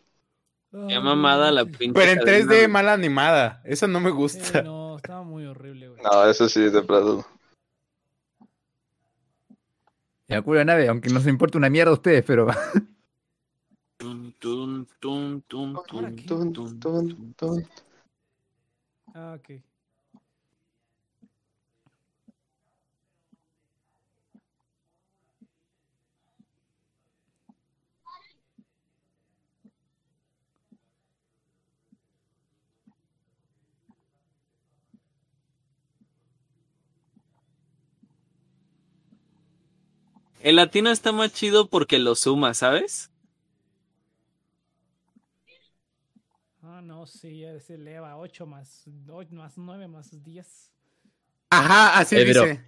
Qué 0.72 1.00
mamada 1.00 1.52
la 1.52 1.66
pinche. 1.66 1.94
Pero 1.94 2.12
en 2.12 2.20
cadena, 2.20 2.46
3D 2.46 2.46
güey. 2.58 2.68
mal 2.68 2.90
animada, 2.90 3.62
eso 3.66 3.88
no 3.88 4.00
me 4.00 4.12
gusta. 4.12 4.62
no, 4.62 4.98
estaba 4.98 5.24
muy 5.24 5.46
horrible, 5.48 5.88
güey. 5.90 6.02
No, 6.04 6.30
eso 6.30 6.48
sí, 6.48 6.62
de 6.70 6.82
plano. 6.84 7.26
Me 10.28 10.42
culo 10.44 10.60
la 10.60 10.66
nave, 10.66 10.88
aunque 10.88 11.10
no 11.10 11.20
se 11.22 11.30
importa 11.32 11.58
una 11.58 11.72
mierda 11.72 11.90
a 11.90 11.96
ustedes, 11.96 12.24
pero 12.24 12.46
Tun, 14.40 14.88
tun, 15.02 15.42
tun, 15.42 15.42
tun, 15.50 15.76
¿Ahora 15.76 15.88
tun, 15.88 16.16
qué? 16.16 16.28
tun, 16.28 16.54
Tun, 16.54 16.80
tun, 16.80 17.10
tun, 17.10 17.34
tun. 17.34 17.68
Ah, 19.14 19.38
ok. 19.38 19.62
El 40.42 40.56
latino 40.56 40.90
está 40.90 41.12
más 41.12 41.34
chido 41.34 41.68
porque 41.68 42.00
lo 42.00 42.16
suma, 42.16 42.54
¿sabes? 42.54 43.09
Ah, 46.80 46.82
no, 46.82 47.06
sí, 47.06 47.40
ya 47.40 47.60
se 47.60 47.74
eleva 47.76 48.16
8 48.16 48.46
más, 48.46 48.86
8 49.10 49.36
más 49.36 49.58
9 49.58 49.90
más 49.90 50.24
10. 50.24 50.72
Ajá, 51.50 52.00
así 52.00 52.16
Oye, 52.16 52.26
pero- 52.28 52.46
dice. 52.46 52.66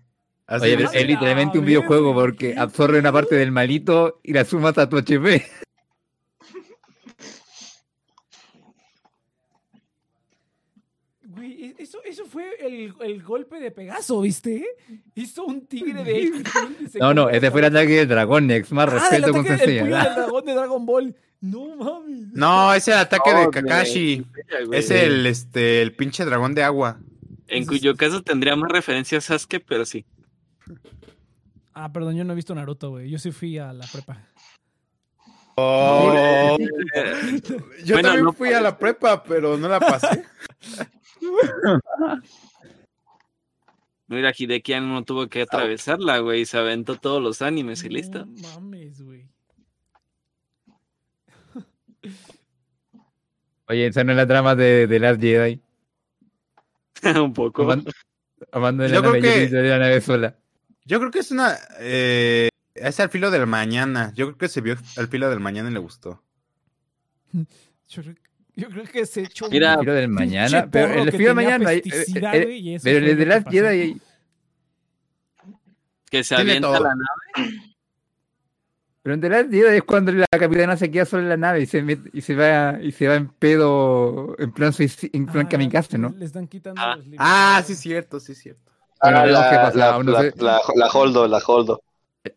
Así 0.48 0.66
Oye, 0.66 0.76
pero 0.76 0.92
es 0.92 1.08
literalmente 1.08 1.58
un 1.60 1.64
Ah, 1.64 1.68
videojuego 1.68 2.14
porque 2.14 2.58
absorbe 2.58 3.00
una 3.00 3.14
parte 3.14 3.36
del 3.36 3.54
malito 3.54 4.20
y 4.22 4.34
la 4.34 4.44
sumas 4.44 4.78
a 4.78 4.90
tu 4.90 4.98
HP. 4.98 5.46
Güey, 11.24 11.66
e- 11.66 11.76
eso, 11.78 12.00
eso 12.04 12.26
fue 12.26 12.44
el, 12.60 12.94
el 13.00 13.22
golpe 13.24 13.60
de 13.60 13.72
Pegaso, 13.72 14.22
¿viste? 14.22 14.66
Hizo 15.16 15.46
un 15.46 15.68
tigre 15.68 16.04
de 16.04 16.24
X. 16.24 16.44
No, 17.00 17.14
no, 17.14 17.30
ese 17.30 17.52
fue 17.52 17.62
el 17.62 17.68
ataque 17.68 17.98
del 17.98 18.08
dragón, 18.08 18.48
Nex. 18.48 18.72
Más 18.72 18.88
Ah, 18.90 18.92
respeto 18.92 19.32
con 19.32 19.44
puño 19.44 19.58
del 19.58 19.90
dragón 19.90 20.46
de 20.46 20.54
Dragon 20.54 20.86
Ball. 20.86 21.16
No 21.42 21.76
mames. 21.76 22.28
No, 22.34 22.74
es 22.74 22.88
el 22.88 22.94
ataque 22.94 23.32
No, 23.34 23.40
de 23.40 23.50
Kakashi. 23.50 24.26
güey. 24.68 24.80
Es 24.80 24.92
el, 24.92 25.26
este, 25.26 25.82
el 25.82 25.94
pinche 25.96 26.24
dragón 26.24 26.54
de 26.54 26.64
agua. 26.64 27.00
En 27.48 27.66
cuyo 27.66 27.98
caso 27.98 28.22
tendría 28.22 28.56
más 28.56 28.72
referencias 28.72 29.26
a 29.30 29.34
Sasuke, 29.40 29.60
pero 29.60 29.86
sí. 29.86 30.06
Ah, 31.74 31.92
perdón, 31.92 32.16
yo 32.16 32.24
no 32.24 32.34
he 32.34 32.36
visto 32.36 32.54
Naruto, 32.56 32.92
güey. 32.92 33.10
Yo 33.10 33.18
sí 33.18 33.32
fui 33.32 33.58
a 33.58 33.74
la 33.74 33.86
prepa. 33.92 34.24
Oh, 35.56 36.58
yo 37.84 37.96
Bueno, 37.96 38.02
también 38.08 38.24
no 38.26 38.34
fui 38.34 38.54
a 38.54 38.62
la 38.62 38.78
prepa, 38.78 39.24
pero 39.24 39.58
no 39.58 39.68
la 39.68 39.80
pasé. 39.80 40.24
Mira, 44.08 44.34
Hideki 44.38 44.74
Anno 44.74 44.94
no 44.94 45.04
tuvo 45.04 45.28
que 45.28 45.42
atravesarla, 45.42 46.20
güey. 46.20 46.46
Se 46.46 46.58
aventó 46.58 46.98
todos 46.98 47.22
los 47.22 47.42
animes 47.42 47.84
y 47.84 47.90
listo. 47.90 48.26
No 48.26 48.42
mames, 48.60 49.02
güey. 49.02 49.31
Oye, 53.72 53.88
esa 53.88 54.04
no 54.04 54.12
es 54.12 54.18
la 54.18 54.28
trama 54.28 54.54
de, 54.56 54.86
de 54.86 55.00
Last 55.00 55.22
Jedi. 55.22 55.62
Un 57.22 57.32
poco. 57.34 57.64
Amando, 57.64 57.92
amando 58.52 58.84
de 58.84 58.90
la 58.90 59.00
creo 59.00 59.14
nave, 59.14 59.22
que- 59.22 59.48
de 59.48 59.70
la 59.70 59.80
nave 59.80 60.02
sola. 60.02 60.36
Yo 60.86 61.00
creo 61.00 61.10
que 61.12 61.20
es 61.20 61.32
una. 61.32 61.58
Eh, 61.80 62.50
es 62.76 63.00
al 63.00 63.10
filo 63.10 63.32
del 63.32 63.48
mañana. 63.48 64.12
Yo 64.16 64.26
creo 64.28 64.38
que 64.38 64.48
se 64.50 64.60
vio 64.62 64.76
al 64.98 65.08
filo 65.08 65.30
del 65.30 65.40
mañana 65.40 65.70
y 65.70 65.74
le 65.74 65.80
gustó. 65.80 66.22
Yo 67.90 68.02
creo, 68.04 68.16
yo 68.56 68.70
creo 68.70 68.84
que 68.86 69.06
se 69.06 69.22
echó 69.22 69.46
un 69.46 69.52
Mira, 69.52 69.74
El 69.74 69.80
filo 69.80 69.94
del 69.94 70.08
mañana. 70.10 70.68
Pero 70.72 71.04
el 71.04 71.12
filo 71.12 71.28
del 71.28 71.36
mañana. 71.36 71.74
eh, 71.74 71.82
eh, 71.86 72.76
eso 72.76 72.84
pero 72.84 73.06
el 73.06 73.18
de 73.18 73.26
Last. 73.26 73.48
Jedi. 73.50 74.02
Que 76.10 76.24
se 76.24 76.36
avienta 76.36 76.80
la 76.80 76.96
nave. 76.96 77.62
Pero 79.04 79.16
en 79.16 79.22
The 79.22 79.30
Last 79.30 79.50
Jedi 79.52 79.78
es 79.78 79.84
cuando 79.84 80.12
la 80.12 80.28
capitana 80.28 80.78
se 80.78 80.92
queda 80.92 81.06
sola 81.06 81.24
en 81.24 81.30
la 81.30 81.38
nave 81.38 81.62
y 81.62 81.66
se, 81.66 81.84
met- 81.84 82.10
y 82.14 82.22
se 82.22 82.36
va 82.36 82.80
y 82.82 82.92
se 82.92 83.08
va 83.08 83.16
en 83.16 83.30
pedo 83.30 84.36
en 84.38 84.52
plan 84.52 84.72
en 84.78 85.26
plan 85.26 85.46
Ah, 85.48 85.50
kamikaze, 85.50 85.98
¿no? 85.98 86.14
Le 86.18 86.26
están 86.26 86.48
quitando 86.48 86.80
Ah. 86.80 86.96
los 86.98 87.06
Ah, 87.18 87.64
sí, 87.66 87.76
cierto, 87.76 88.20
sí, 88.20 88.36
cierto. 88.36 88.72
Bueno, 89.02 89.18
Ah, 89.20 89.24
qué 89.26 89.32
la, 89.32 89.40
pasa, 89.64 89.78
la, 89.78 90.04
no 90.04 90.12
la, 90.12 90.22
sé. 90.22 90.34
la, 90.38 90.62
la 90.76 90.88
holdo, 90.90 91.28
la 91.28 91.40
holdo. 91.40 91.82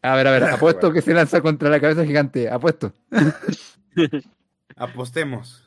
A 0.00 0.16
ver, 0.16 0.26
a 0.26 0.30
ver, 0.30 0.44
apuesto 0.44 0.90
que 0.90 1.02
se 1.02 1.12
lanza 1.12 1.42
contra 1.42 1.68
la 1.68 1.78
cabeza 1.80 2.04
gigante. 2.06 2.48
Apuesto. 2.48 2.92
Apostemos. 4.76 5.62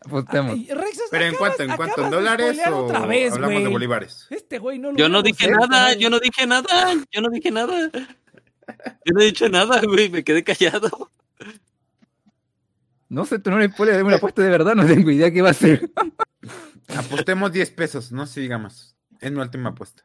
Apostemos. 0.00 0.52
Ay, 0.54 0.68
Rexas, 0.70 1.04
Pero 1.10 1.24
en 1.24 1.34
acabas- 1.34 1.38
cuánto, 1.56 1.62
en 1.64 1.76
cuánto, 1.76 2.04
¿en 2.04 2.10
de 2.10 2.16
dólares 2.16 2.60
o 2.70 2.76
otra 2.84 3.06
vez, 3.06 3.32
hablamos 3.32 3.56
de 3.56 3.60
güey. 3.62 3.72
bolívares? 3.72 4.26
Este 4.30 4.58
güey 4.58 4.78
no 4.78 4.92
lo 4.92 4.96
Yo 4.96 5.08
no 5.08 5.22
dije 5.22 5.50
nada, 5.50 5.94
yo 5.94 6.08
no 6.10 6.20
dije 6.20 6.46
nada, 6.46 6.94
yo 7.10 7.20
no 7.20 7.28
dije 7.30 7.50
nada. 7.50 7.90
Yo 9.04 9.14
no 9.14 9.20
he 9.20 9.26
dicho 9.26 9.48
nada, 9.48 9.80
güey, 9.82 10.08
me 10.10 10.24
quedé 10.24 10.44
callado. 10.44 11.10
No 13.08 13.24
sé, 13.24 13.38
tú 13.38 13.50
no 13.50 13.58
le 13.58 13.70
spoiler, 13.70 14.02
una 14.04 14.16
apuesta 14.16 14.42
de 14.42 14.50
verdad, 14.50 14.74
no 14.74 14.86
tengo 14.86 15.10
idea 15.10 15.32
qué 15.32 15.40
va 15.40 15.50
a 15.50 15.54
ser. 15.54 15.90
Apostemos 16.96 17.52
10 17.52 17.70
pesos, 17.70 18.12
no 18.12 18.26
se 18.26 18.40
diga 18.40 18.58
más. 18.58 18.96
Es 19.20 19.32
mi 19.32 19.40
última 19.40 19.70
apuesta. 19.70 20.04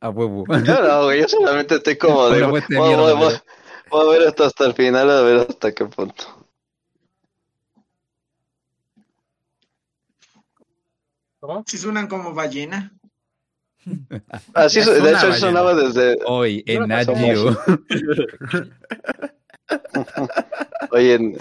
A 0.00 0.10
huevo. 0.10 0.44
Yo 0.64 0.82
no, 0.82 1.04
güey, 1.04 1.20
yo 1.22 1.28
solamente 1.28 1.76
estoy 1.76 1.96
como 1.96 2.28
de. 2.28 2.46
Voy, 2.46 2.62
a 4.06 4.10
ver 4.10 4.22
esto 4.22 4.44
hasta 4.44 4.66
el 4.66 4.74
final, 4.74 5.10
a 5.10 5.22
ver 5.22 5.46
hasta 5.48 5.72
qué 5.72 5.84
punto. 5.86 6.24
Si 11.66 11.78
suenan 11.78 12.06
como 12.06 12.34
ballena. 12.34 12.92
Así, 14.54 14.80
Es 14.80 14.86
de 15.02 15.10
hecho, 15.12 15.32
sonaba 15.34 15.74
desde. 15.74 16.18
Hoy 16.26 16.62
en 16.66 16.88
Geo. 17.16 17.56
Oye, 20.92 21.14
en- 21.14 21.38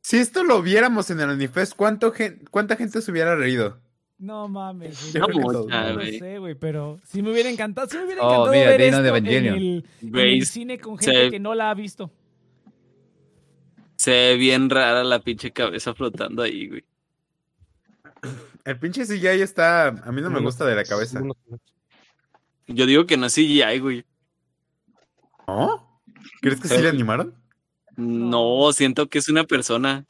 Si 0.00 0.18
esto 0.18 0.44
lo 0.44 0.62
viéramos 0.62 1.10
en 1.10 1.20
el 1.20 1.30
Unifest, 1.30 1.74
¿cuánto 1.74 2.12
gen- 2.12 2.44
¿cuánta 2.50 2.76
gente 2.76 3.02
se 3.02 3.10
hubiera 3.10 3.34
reído? 3.34 3.78
No 4.18 4.48
mames, 4.48 4.98
güey. 5.00 5.12
Yo 5.12 5.26
No, 5.42 5.52
no 5.66 5.88
lo 5.88 5.94
güey. 5.94 6.18
sé, 6.18 6.38
güey, 6.38 6.54
pero 6.54 6.98
sí 7.04 7.20
me 7.22 7.32
hubiera 7.32 7.50
encantado, 7.50 7.86
sí 7.88 7.98
me 7.98 8.04
hubiera 8.04 8.22
Oh, 8.22 8.26
encantado 8.30 8.52
mira, 8.52 8.70
ver 8.70 8.80
esto 8.80 9.02
de 9.02 9.08
en 9.10 9.26
el, 9.26 9.84
en 10.00 10.16
el 10.16 10.46
cine 10.46 10.78
con 10.78 10.98
se- 10.98 11.12
gente 11.12 11.30
que 11.32 11.40
no 11.40 11.54
la 11.54 11.70
ha 11.70 11.74
visto. 11.74 12.10
Se 13.96 14.10
ve 14.12 14.36
bien 14.36 14.70
rara 14.70 15.02
la 15.04 15.18
pinche 15.20 15.52
cabeza 15.52 15.92
flotando 15.94 16.42
ahí, 16.42 16.68
güey. 16.68 16.84
El 18.64 18.78
pinche 18.78 19.04
CGI 19.04 19.42
está. 19.42 19.88
A 19.88 20.12
mí 20.12 20.20
no 20.20 20.30
me 20.30 20.40
gusta 20.40 20.64
de 20.64 20.74
la 20.74 20.84
cabeza. 20.84 21.20
Yo 22.66 22.86
digo 22.86 23.06
que 23.06 23.16
no 23.16 23.26
es 23.26 23.34
CGI, 23.34 23.78
güey. 23.78 24.04
¿No? 25.46 26.00
¿Crees 26.40 26.60
que 26.60 26.68
sí 26.68 26.78
le 26.82 26.88
animaron? 26.88 27.34
No, 27.96 28.72
siento 28.72 29.08
que 29.08 29.18
es 29.18 29.28
una 29.28 29.44
persona. 29.44 30.04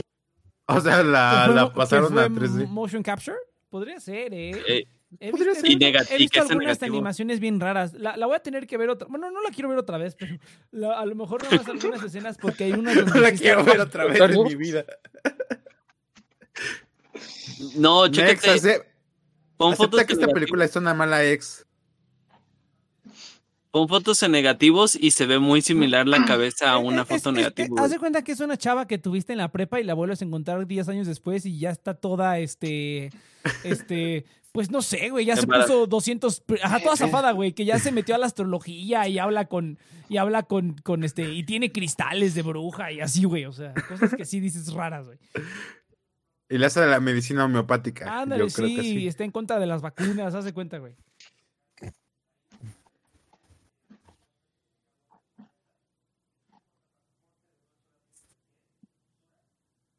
O 0.67 0.81
sea, 0.81 1.03
la, 1.03 1.43
¿Que 1.47 1.53
fue- 1.53 1.55
la 1.55 1.73
pasaron 1.73 2.19
a 2.19 2.29
3D. 2.29 2.67
Motion 2.67 3.03
capture? 3.03 3.37
Podría 3.69 4.01
ser, 4.01 4.33
¿eh? 4.35 4.51
Eh, 4.67 4.87
He 5.21 5.31
podría 5.31 5.53
visto, 5.53 5.61
ser. 5.67 5.71
Y 5.71 5.85
he 6.15 6.19
visto 6.19 6.41
algunas 6.41 6.61
negativo. 6.67 6.97
animaciones 6.97 7.39
bien 7.39 7.61
raras. 7.61 7.93
La, 7.95 8.17
la 8.17 8.27
voy 8.27 8.35
a 8.37 8.41
tener 8.41 8.67
que 8.67 8.77
ver 8.77 8.89
otra. 8.91 9.07
Bueno, 9.09 9.31
no 9.31 9.41
la 9.43 9.51
quiero 9.51 9.69
ver 9.69 9.79
otra 9.79 9.99
vez, 9.99 10.17
pero 10.19 10.37
la- 10.73 10.99
a 10.99 11.07
lo 11.07 11.15
mejor 11.15 11.45
nada 11.45 11.57
más 11.59 11.69
algunas 11.69 12.03
escenas 12.03 12.37
porque 12.39 12.65
hay 12.65 12.73
unas 12.73 12.97
No 13.15 13.21
la 13.21 13.31
quiero 13.33 13.63
ver 13.65 13.81
otra 13.81 14.07
vez 14.07 14.19
en 14.21 14.43
mi 14.43 14.55
vida. 14.57 14.85
No, 17.77 18.09
chécate. 18.09 18.51
ace- 18.51 18.83
Pon 19.57 19.75
fotos, 19.77 20.05
que 20.05 20.13
esta 20.13 20.27
película 20.29 20.65
es 20.67 20.77
una 20.77 20.93
mala 20.93 21.25
ex. 21.25 21.65
pon 23.71 23.89
fotos 23.89 24.23
en 24.23 24.33
negativos 24.33 24.95
y 24.95 25.11
se 25.11 25.27
ve 25.27 25.39
muy 25.39 25.61
similar 25.61 26.07
la 26.09 26.25
cabeza 26.25 26.71
a 26.73 26.79
una 26.79 27.03
Es- 27.03 27.09
foto 27.09 27.31
es- 27.31 27.37
negativa. 27.37 27.83
Haz 27.83 27.91
de 27.91 27.99
cuenta 27.99 28.23
que 28.23 28.33
es 28.33 28.41
una 28.41 28.57
chava 28.57 28.87
que 28.87 28.97
tuviste 28.99 29.33
en 29.33 29.39
la 29.39 29.53
prepa 29.53 29.81
y 29.81 29.85
la 29.85 29.93
vuelves 29.95 30.23
a 30.23 30.25
encontrar 30.25 30.67
10 30.67 30.89
años 30.89 31.07
después 31.07 31.45
y 31.45 31.59
ya 31.59 31.71
está 31.71 31.93
toda, 31.95 32.39
este, 32.39 33.11
este, 33.65 34.25
pues 34.53 34.71
no 34.71 34.81
sé, 34.81 35.11
güey, 35.11 35.27
ya 35.27 35.37
se 35.37 35.47
puso 35.47 35.87
200, 35.87 36.47
pr- 36.47 36.61
ajá, 36.63 36.81
toda 36.81 36.97
zafada, 36.97 37.33
güey, 37.33 37.53
que 37.53 37.67
ya 37.67 37.79
se 37.79 37.93
metió 37.93 38.15
a 38.15 38.19
la 38.19 38.25
astrología 38.27 39.07
y 39.09 39.19
habla 39.19 39.45
con, 39.47 39.79
y 40.09 40.17
habla 40.17 40.45
con, 40.45 40.77
con 40.83 41.05
este, 41.05 41.35
y 41.35 41.45
tiene 41.45 41.71
cristales 41.71 42.35
de 42.35 42.41
bruja 42.43 42.93
y 42.93 43.01
así, 43.01 43.25
güey, 43.25 43.45
o 43.45 43.53
sea, 43.53 43.75
cosas 43.89 44.15
que 44.15 44.25
sí 44.25 44.41
dices 44.41 44.73
raras, 44.73 45.05
güey. 45.07 45.19
Y 46.49 46.59
le 46.59 46.67
hace 46.67 46.85
la 46.87 47.01
medicina 47.01 47.45
homeopática. 47.45 48.21
Ándale, 48.23 48.49
Yo 48.49 48.55
creo 48.55 48.69
sí, 48.69 48.77
que 48.77 48.83
sí. 48.83 49.09
está 49.09 49.25
en 49.25 49.33
contra 49.33 49.59
de 49.59 49.67
las 49.67 49.83
vacunas, 49.83 50.35
haz 50.35 50.45
de 50.45 50.53
cuenta, 50.53 50.79
güey. 50.79 50.95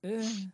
Eh. 0.03 0.49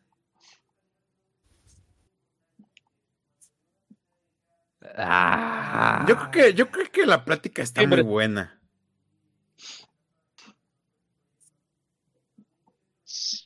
Ah. 4.97 6.05
Yo 6.07 6.15
creo 6.17 6.31
que, 6.31 6.53
yo 6.53 6.69
creo 6.69 6.91
que 6.91 7.05
la 7.05 7.23
plática 7.23 7.61
está 7.61 7.81
Sí, 7.81 7.87
muy 7.87 7.97
pero- 7.97 8.09
buena. 8.09 8.59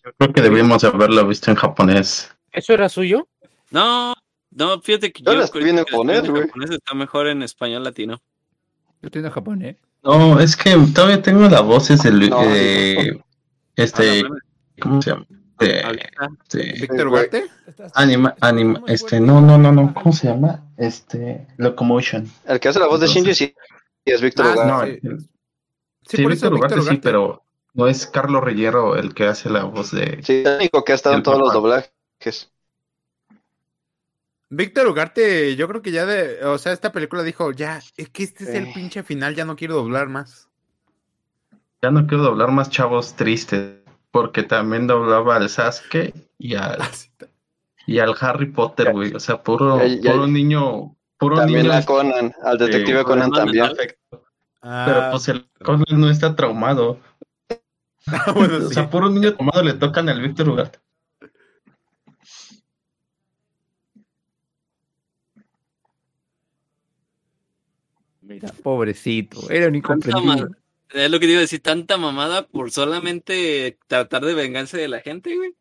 Yo 0.04 0.14
creo 0.18 0.34
que 0.34 0.42
debimos 0.42 0.84
haberlo 0.84 1.28
visto 1.28 1.52
en 1.52 1.58
japonés. 1.58 2.34
¿Eso 2.58 2.74
era 2.74 2.90
suyo? 2.90 3.28
No, 3.70 4.14
no, 4.52 4.82
fíjate 4.82 5.12
que 5.12 5.22
Yo 5.24 5.34
yo 5.34 5.42
estoy 5.44 5.70
en 5.70 5.78
japonés, 5.78 6.28
güey. 6.28 6.44
japonés 6.44 6.72
está 6.72 6.94
mejor 6.96 7.28
en 7.28 7.44
español 7.44 7.84
latino. 7.84 8.20
Yo 9.02 9.08
estoy 9.08 9.24
en 9.24 9.30
japonés. 9.30 9.78
No, 10.04 10.40
es 10.40 10.56
que 10.56 10.76
todavía 10.94 11.22
tengo 11.22 11.48
las 11.50 11.62
voces 11.64 12.02
del 12.02 12.30
No, 12.30 12.42
eh, 12.44 13.20
este, 13.76 14.22
Ah, 14.22 14.30
no, 14.30 14.36
¿cómo 14.82 15.02
se 15.02 15.12
llama? 15.12 15.26
De- 15.60 15.84
ahorita. 15.84 16.08
este, 16.44 16.74
Víctor. 16.82 17.30
Estás- 17.68 17.92
anima, 17.96 18.36
anima, 18.42 18.82
este, 18.88 19.20
no, 19.20 19.42
no, 19.42 19.58
no, 19.58 19.72
no, 19.72 19.94
¿cómo 19.94 20.14
se 20.14 20.28
llama? 20.28 20.64
Este, 20.78 21.46
Locomotion. 21.58 22.28
El 22.48 22.60
que 22.60 22.70
hace 22.70 22.80
la 22.80 22.88
voz 22.88 23.00
de 23.02 23.08
Shinji 23.08 23.34
sí, 23.36 23.46
sí 23.46 23.56
es 24.06 24.22
Víctor 24.22 24.46
Ah, 24.48 24.54
Ugarte. 24.54 25.00
No, 25.04 25.18
sí. 25.20 25.26
sí, 26.08 26.18
Sí, 26.18 26.24
por 26.24 26.32
eso 26.32 26.50
Víctor 26.50 26.54
Ugarte 26.80 26.90
sí, 26.90 26.98
pero 27.02 27.44
no 27.74 27.88
es 27.88 28.08
Carlos 28.08 28.44
Reyero 28.44 28.96
el 28.96 29.14
que 29.14 29.26
hace 29.26 29.50
la 29.50 29.64
voz 29.66 29.92
de... 29.92 30.20
Sí, 30.24 30.44
el 30.46 30.56
único 30.58 30.84
que 30.84 30.92
ha 30.94 30.96
estado 30.96 31.16
en 31.16 31.24
todos 31.24 31.40
los 31.40 31.54
doblajes. 31.54 31.92
Víctor 34.50 34.88
Ugarte, 34.88 35.56
yo 35.58 35.68
creo 35.68 35.82
que 35.82 35.92
ya 35.92 36.06
de, 36.06 36.44
o 36.46 36.58
sea, 36.58 36.72
esta 36.72 36.92
película 36.92 37.22
dijo, 37.24 37.52
ya, 37.52 37.82
es 37.98 38.10
que 38.10 38.24
este 38.24 38.46
es 38.46 38.50
el 38.52 38.66
Sí. 38.68 38.72
pinche 38.74 39.04
final, 39.04 39.36
ya 39.36 39.44
no 39.44 39.56
quiero 39.58 39.76
doblar 39.76 40.08
más. 40.08 40.48
Ya 41.82 41.92
no 41.92 42.08
quiero 42.08 42.24
doblar 42.24 42.52
más 42.52 42.70
chavos 42.70 43.16
tristes, 43.16 43.80
porque 44.12 44.44
también 44.44 44.88
doblaba 44.88 45.36
al 45.36 45.50
Sasuke 45.50 46.14
y 46.38 46.56
al, 46.56 46.78
y 47.88 48.00
al 48.00 48.16
Harry 48.22 48.48
Potter, 48.48 48.94
güey. 48.94 49.14
O 49.14 49.20
sea, 49.20 49.44
puro, 49.44 49.80
Ya- 49.80 49.88
ya- 50.02 50.12
puro 50.14 50.28
niño, 50.28 50.96
puro 51.18 51.36
También 51.36 51.64
niño. 51.64 51.74
a 51.74 51.84
Conan, 51.86 52.34
al 52.44 52.58
detective 52.58 53.04
Conan 53.04 53.30
Conan 53.30 53.46
también. 53.46 53.72
Ah, 54.62 54.84
Pero 54.88 55.12
pues 55.12 55.28
el 55.28 55.48
Conan 55.64 55.86
no 56.00 56.10
está 56.10 56.36
traumado. 56.36 57.00
bueno, 58.34 58.58
O 58.66 58.70
sí. 58.70 58.74
sea, 58.76 58.90
puro 58.90 59.10
niño 59.10 59.34
traumado 59.36 59.62
le 59.62 59.74
tocan 59.74 60.08
al 60.08 60.22
Víctor 60.22 60.48
Ugarte. 60.50 60.80
Mira, 68.42 68.54
pobrecito. 68.62 69.50
Era 69.50 69.68
un 69.68 69.76
incomprendido. 69.76 70.50
Es 70.94 71.10
lo 71.10 71.20
que 71.20 71.26
te 71.26 71.32
iba 71.32 71.40
a 71.40 71.42
decir, 71.42 71.60
tanta 71.62 71.98
mamada 71.98 72.48
por 72.48 72.72
solamente 72.72 73.78
tratar 73.88 74.24
de 74.24 74.36
vengarse 74.36 74.78
de 74.78 74.88
la 74.88 75.02
gente, 75.02 75.36
güey. 75.36 75.56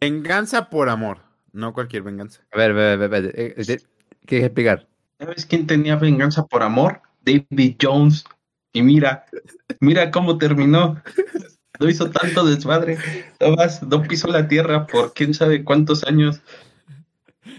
Venganza 0.00 0.68
por 0.68 0.88
amor, 0.88 1.20
no 1.52 1.72
cualquier 1.72 2.02
venganza. 2.02 2.42
A 2.50 2.58
ver, 2.58 2.72
a 2.72 2.96
ver, 2.96 3.02
a 3.02 3.06
ver, 3.06 3.32
¿Qué 3.32 3.84
quieres 4.26 4.46
explicar? 4.46 4.88
¿Sabes 5.20 5.46
quién 5.46 5.68
tenía 5.68 5.94
venganza 5.94 6.46
por 6.46 6.64
amor? 6.64 7.00
David 7.24 7.76
Jones. 7.80 8.24
Y 8.72 8.82
mira, 8.82 9.24
mira 9.78 10.10
cómo 10.10 10.36
terminó. 10.36 11.00
No 11.78 11.88
hizo 11.88 12.10
tanto 12.10 12.44
desmadre. 12.44 12.98
Tomás 13.38 13.82
no 13.82 14.02
pisó 14.02 14.28
la 14.28 14.48
tierra 14.48 14.86
por 14.86 15.14
quién 15.14 15.32
sabe 15.32 15.64
cuántos 15.64 16.04
años. 16.04 16.42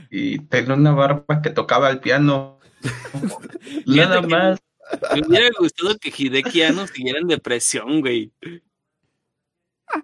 Y 0.10 0.40
tenía 0.40 0.76
una 0.76 0.92
barba 0.92 1.42
que 1.42 1.50
tocaba 1.50 1.90
el 1.90 2.00
piano. 2.00 2.60
Nada 3.86 4.22
más. 4.22 4.60
Me 5.14 5.28
hubiera 5.28 5.50
gustado 5.58 5.98
que 5.98 6.14
Hideki 6.16 6.62
Anno 6.64 6.88
siguiera 6.88 7.20
en 7.20 7.28
depresión, 7.28 8.02
güey. 8.02 8.32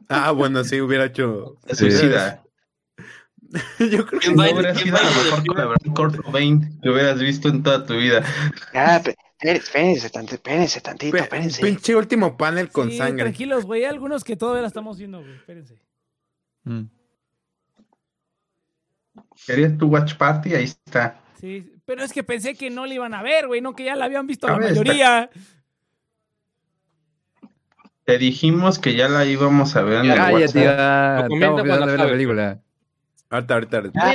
Ah, 0.07 0.31
bueno, 0.31 0.63
sí, 0.63 0.81
hubiera 0.81 1.05
hecho. 1.05 1.57
Suicida. 1.71 2.43
Yo 3.79 4.05
creo 4.05 4.19
que 4.19 4.19
¿Quién 4.19 4.35
No 4.35 4.43
hubiera 4.43 4.75
sido 4.75 4.97
a 4.97 5.01
lo 5.01 5.09
baila 5.09 5.65
mejor 5.65 5.87
la 5.87 5.93
Kurt 5.95 6.15
Cobain 6.17 6.79
que 6.81 6.89
hubieras 6.89 7.19
visto 7.19 7.49
en 7.49 7.63
toda 7.63 7.85
tu 7.85 7.95
vida. 7.95 8.23
Ah, 8.73 9.01
espérense, 9.39 10.09
tantito, 10.09 10.35
espérense 10.35 10.81
tantito, 10.81 11.17
espérense. 11.17 11.61
pinche 11.61 11.95
último 11.95 12.37
panel 12.37 12.69
con 12.69 12.91
Sí, 12.91 12.97
sangre. 12.97 13.23
Tranquilos, 13.23 13.65
güey. 13.65 13.83
Hay 13.83 13.89
algunos 13.89 14.23
que 14.23 14.35
todavía 14.35 14.61
la 14.61 14.67
estamos 14.67 14.97
viendo, 14.99 15.21
güey. 15.21 15.35
Espérense. 15.35 15.79
Mm. 16.63 16.83
¿Querías 19.45 19.77
tu 19.77 19.87
watch 19.87 20.15
party? 20.15 20.55
Ahí 20.55 20.65
está. 20.65 21.21
Sí, 21.39 21.71
pero 21.85 22.03
es 22.03 22.13
que 22.13 22.23
pensé 22.23 22.55
que 22.55 22.69
no 22.69 22.85
la 22.85 22.93
iban 22.93 23.13
a 23.13 23.23
ver, 23.23 23.47
güey. 23.47 23.61
No 23.61 23.75
que 23.75 23.85
ya 23.85 23.95
la 23.95 24.05
habían 24.05 24.27
visto 24.27 24.47
la 24.47 24.57
mayoría. 24.57 25.29
Te 28.05 28.17
dijimos 28.17 28.79
que 28.79 28.95
ya 28.95 29.07
la 29.07 29.25
íbamos 29.25 29.75
a 29.75 29.83
ver 29.83 30.03
en 30.03 30.11
el 30.11 30.17
Cállate, 30.17 30.33
WhatsApp. 30.33 30.63
ya. 30.63 31.25
Cuando 31.27 31.63
ver 31.63 31.99
la 31.99 32.07
película. 32.07 32.61
Ahorita, 33.29 33.53
ahorita, 33.53 33.77
ahorita. 33.77 33.99
Ah. 34.01 34.13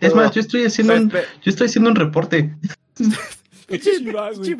Es 0.00 0.14
más, 0.14 0.32
yo 0.32 0.40
estoy 0.40 0.64
haciendo 0.64 0.94
un, 0.94 1.10
yo 1.10 1.50
estoy 1.50 1.66
haciendo 1.66 1.90
un 1.90 1.96
reporte. 1.96 2.54
Chiva, 3.80 4.30
güey. 4.32 4.56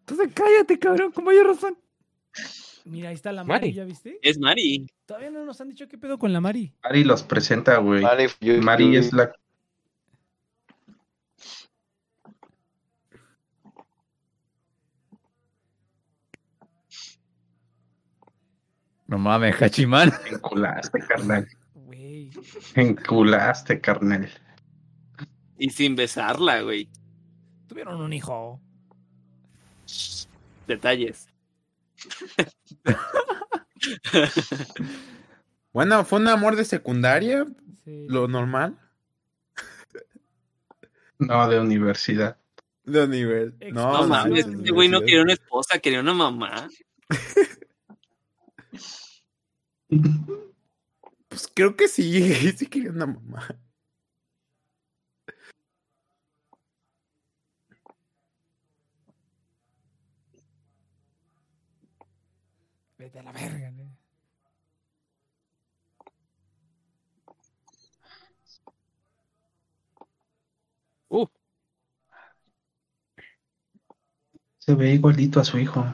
Entonces 0.00 0.28
cállate, 0.34 0.78
cabrón, 0.78 1.12
como 1.12 1.30
hay 1.30 1.40
razón. 1.42 1.78
Mira, 2.84 3.08
ahí 3.08 3.14
está 3.14 3.32
la 3.32 3.44
Mari, 3.44 3.68
Mari. 3.68 3.72
¿ya 3.72 3.84
viste? 3.84 4.18
Es 4.22 4.38
Mari. 4.38 4.86
Todavía 5.06 5.30
no 5.30 5.44
nos 5.44 5.60
han 5.60 5.68
dicho 5.70 5.88
qué 5.88 5.96
pedo 5.96 6.18
con 6.18 6.32
la 6.32 6.40
Mari. 6.40 6.72
Mari 6.82 7.04
los 7.04 7.22
presenta, 7.22 7.78
güey. 7.78 8.02
Mari, 8.02 8.26
yo- 8.40 8.60
Mari 8.60 8.92
yo- 8.92 9.00
es 9.00 9.12
la 9.12 9.32
No 19.06 19.18
mames, 19.18 19.60
Hachiman. 19.60 20.12
enculaste, 20.30 20.98
carnal. 21.00 21.46
Güey. 21.74 22.30
Enculaste, 22.74 23.80
carnal. 23.80 24.30
Y 25.58 25.70
sin 25.70 25.94
besarla, 25.94 26.62
güey. 26.62 26.88
Tuvieron 27.68 28.00
un 28.00 28.12
hijo. 28.12 28.60
Detalles. 30.66 31.28
Bueno, 35.72 36.04
fue 36.04 36.20
un 36.20 36.28
amor 36.28 36.56
de 36.56 36.64
secundaria, 36.64 37.46
Sí. 37.84 38.06
lo 38.08 38.28
normal. 38.28 38.78
No, 41.18 41.48
de 41.48 41.60
universidad. 41.60 42.38
De. 42.84 43.54
Ex- 43.60 43.72
No, 43.74 43.92
No, 43.92 44.06
mames, 44.08 44.46
de 44.46 44.52
este 44.58 44.70
güey 44.72 44.88
no 44.88 44.98
universidad. 44.98 45.04
quería 45.06 45.22
una 45.22 45.32
esposa, 45.34 45.78
quería 45.78 46.00
una 46.00 46.14
mamá. 46.14 46.68
Pues 51.28 51.50
creo 51.52 51.76
que 51.76 51.88
sí, 51.88 52.32
sí 52.56 52.66
quería 52.66 52.90
una 52.90 53.06
mamá. 53.06 53.48
Vete 63.14 63.20
a 63.20 63.22
la 63.22 63.32
verga, 63.32 63.70
¿no? 63.70 63.84
Se 74.58 74.74
ve 74.74 74.94
igualito 74.94 75.38
a 75.38 75.44
su 75.44 75.58
hijo. 75.58 75.84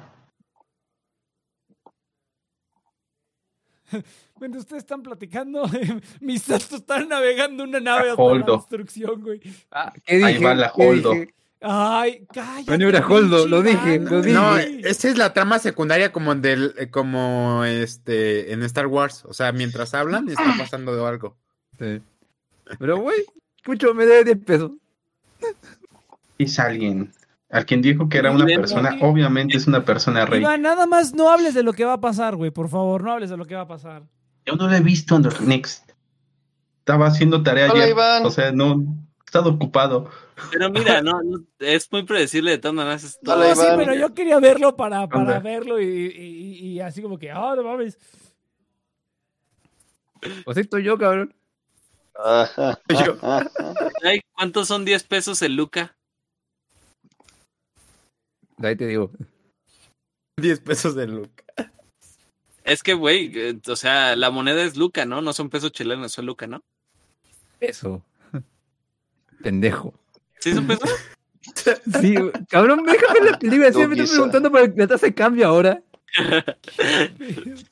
Mientras 4.40 4.62
ustedes 4.62 4.84
están 4.84 5.02
platicando, 5.02 5.64
mis 6.20 6.42
santos 6.42 6.72
están 6.72 7.08
navegando 7.08 7.64
una 7.64 7.80
nave 7.80 8.10
hasta 8.12 8.22
la 8.22 8.46
destrucción, 8.46 9.20
güey. 9.20 9.42
Ah, 9.70 9.92
¿Qué 10.06 10.16
dije? 10.16 10.26
Ahí 10.26 10.42
va 10.42 10.54
la 10.54 10.72
¿Qué 10.72 10.88
Holdo. 10.88 11.12
dije? 11.12 11.34
Ay, 11.62 12.26
cállate. 12.32 12.70
No, 12.70 12.78
no 12.78 12.88
era 12.88 13.06
Holdo, 13.06 13.46
lo 13.46 13.62
dije, 13.62 13.98
lo 13.98 14.22
dije. 14.22 14.32
No, 14.34 14.56
esa 14.56 15.08
es 15.08 15.18
la 15.18 15.34
trama 15.34 15.58
secundaria 15.58 16.10
como 16.10 16.34
del, 16.34 16.74
eh, 16.78 16.90
como 16.90 17.64
este, 17.64 18.52
en 18.52 18.62
Star 18.62 18.86
Wars. 18.86 19.24
O 19.26 19.34
sea, 19.34 19.52
mientras 19.52 19.92
hablan, 19.92 20.28
está 20.28 20.54
pasando 20.56 21.06
algo. 21.06 21.36
Sí. 21.78 22.00
Pero, 22.78 22.98
güey, 22.98 23.24
mucho 23.66 23.92
me 23.94 24.06
debe 24.06 24.24
10 24.24 24.44
pesos. 24.44 24.72
Es 26.38 26.58
alguien. 26.58 27.12
Al 27.50 27.66
quien 27.66 27.82
dijo 27.82 28.08
que 28.08 28.18
era 28.18 28.30
una 28.30 28.46
persona, 28.46 28.96
obviamente 29.00 29.56
es 29.56 29.66
una 29.66 29.84
persona 29.84 30.24
rey. 30.24 30.40
Iván, 30.40 30.62
nada 30.62 30.86
más 30.86 31.14
no 31.14 31.30
hables 31.30 31.52
de 31.52 31.64
lo 31.64 31.72
que 31.72 31.84
va 31.84 31.94
a 31.94 32.00
pasar, 32.00 32.36
güey. 32.36 32.50
Por 32.50 32.68
favor, 32.68 33.02
no 33.02 33.12
hables 33.12 33.28
de 33.28 33.36
lo 33.36 33.44
que 33.44 33.56
va 33.56 33.62
a 33.62 33.68
pasar. 33.68 34.04
Yo 34.46 34.54
no 34.54 34.68
lo 34.68 34.74
he 34.74 34.80
visto 34.80 35.16
en 35.16 35.24
los 35.24 35.40
Next. 35.40 35.90
Estaba 36.78 37.08
haciendo 37.08 37.42
tarea 37.42 37.70
Hola, 37.70 37.82
ayer. 37.82 37.90
Iván. 37.90 38.24
O 38.24 38.30
sea, 38.30 38.52
no 38.52 38.74
he 38.74 39.24
estado 39.26 39.50
ocupado. 39.50 40.08
Pero 40.50 40.70
mira, 40.70 41.02
no, 41.02 41.20
no, 41.22 41.44
es 41.58 41.90
muy 41.92 42.04
predecible 42.04 42.52
de 42.52 42.58
todas 42.58 42.74
maneras. 42.74 43.04
es 43.04 43.18
todo. 43.20 43.36
Hola, 43.36 43.54
No, 43.54 43.60
sí, 43.62 43.66
pero 43.76 43.94
yo 43.94 44.14
quería 44.14 44.38
verlo 44.40 44.76
para, 44.76 45.06
para 45.08 45.20
Anda. 45.22 45.40
verlo 45.40 45.80
y, 45.80 45.84
y- 45.86 46.58
y 46.72 46.80
así 46.80 47.02
como 47.02 47.18
que, 47.18 47.30
ah, 47.30 47.54
no 47.56 47.62
mames. 47.62 47.98
O 50.46 50.52
sea, 50.54 50.62
estoy 50.62 50.82
yo, 50.84 50.98
cabrón. 50.98 51.34
Ajá, 52.14 52.78
Yo-. 52.88 53.16
Ay, 54.04 54.20
¿Cuántos 54.32 54.68
son 54.68 54.84
10 54.84 55.04
pesos 55.04 55.40
el 55.42 55.56
Luca? 55.56 55.96
Ahí 58.58 58.76
te 58.76 58.86
digo. 58.86 59.10
10 60.36 60.60
pesos 60.60 60.94
de 60.94 61.06
look. 61.06 61.30
Es 62.64 62.82
que, 62.82 62.92
güey, 62.94 63.32
eh, 63.34 63.58
o 63.68 63.76
sea, 63.76 64.16
la 64.16 64.30
moneda 64.30 64.62
es 64.62 64.76
Luca, 64.76 65.04
¿no? 65.06 65.22
No 65.22 65.32
son 65.32 65.48
pesos 65.50 65.72
chilenos, 65.72 66.12
son 66.12 66.26
Luca, 66.26 66.46
¿no? 66.46 66.62
Eso. 67.58 68.02
Pendejo. 69.42 69.94
¿Sí 70.40 70.54
son 70.54 70.66
pesos? 70.66 70.90
Sí, 72.00 72.14
cabrón, 72.48 72.84
déjame 72.84 73.30
la 73.30 73.38
película. 73.38 73.72
Siempre 73.72 73.96
me 73.96 74.02
estás 74.04 74.10
preguntando 74.10 74.50
por 74.50 74.78
la 74.78 74.86
tasa 74.86 75.06
de 75.06 75.14
cambio 75.14 75.48
ahora. 75.48 75.82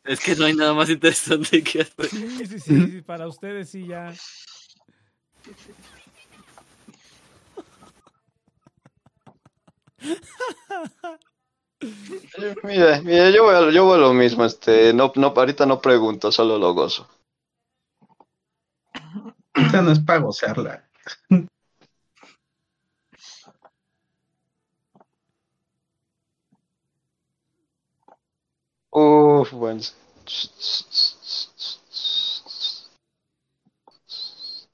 es 0.04 0.20
que 0.20 0.34
no 0.36 0.46
hay 0.46 0.54
nada 0.54 0.74
más 0.74 0.88
interesante 0.88 1.62
que 1.62 1.82
hacer. 1.82 2.06
Sí, 2.06 2.46
sí, 2.46 2.46
sí, 2.46 2.60
sí, 2.60 3.02
para 3.02 3.28
ustedes 3.28 3.68
sí 3.68 3.86
ya. 3.86 4.12
Mira, 12.64 13.00
mira, 13.02 13.30
yo 13.30 13.44
voy 13.44 13.54
a, 13.54 13.70
yo 13.70 13.84
voy 13.84 13.94
a 13.96 14.00
lo 14.00 14.12
mismo, 14.12 14.44
este, 14.44 14.92
no, 14.92 15.12
no, 15.14 15.28
ahorita 15.28 15.66
no 15.66 15.80
pregunto, 15.80 16.32
solo 16.32 16.58
lo 16.58 16.74
gozo. 16.74 17.08
Esta 19.54 19.82
no 19.82 19.92
es 19.92 20.00
para 20.00 20.20
gozarla. 20.20 20.88
Uf, 28.98 29.52
bueno. 29.52 29.80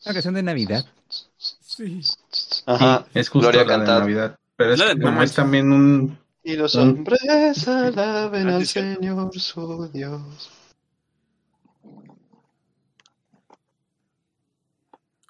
Una 0.04 0.12
canción 0.14 0.34
de 0.34 0.42
Navidad. 0.42 0.84
Sí. 1.36 2.00
Ajá, 2.66 3.06
Es 3.14 3.28
justo 3.28 3.50
Gloria 3.50 3.64
la 3.64 3.64
de 3.64 3.66
cantada. 3.66 4.00
Navidad. 4.00 4.38
Pero 4.56 4.74
es 4.74 4.78
La 4.78 4.86
de 4.86 4.96
que 4.96 5.02
como 5.02 5.16
Navidad. 5.16 5.24
es 5.24 5.34
también 5.34 5.72
un... 5.72 6.18
Y 6.42 6.56
los 6.56 6.74
hombres 6.76 7.20
alaben 7.68 8.48
Ah, 8.48 8.56
al 8.56 8.66
sí. 8.66 8.80
Señor 8.80 9.32
su 9.40 9.88
Dios. 9.92 10.50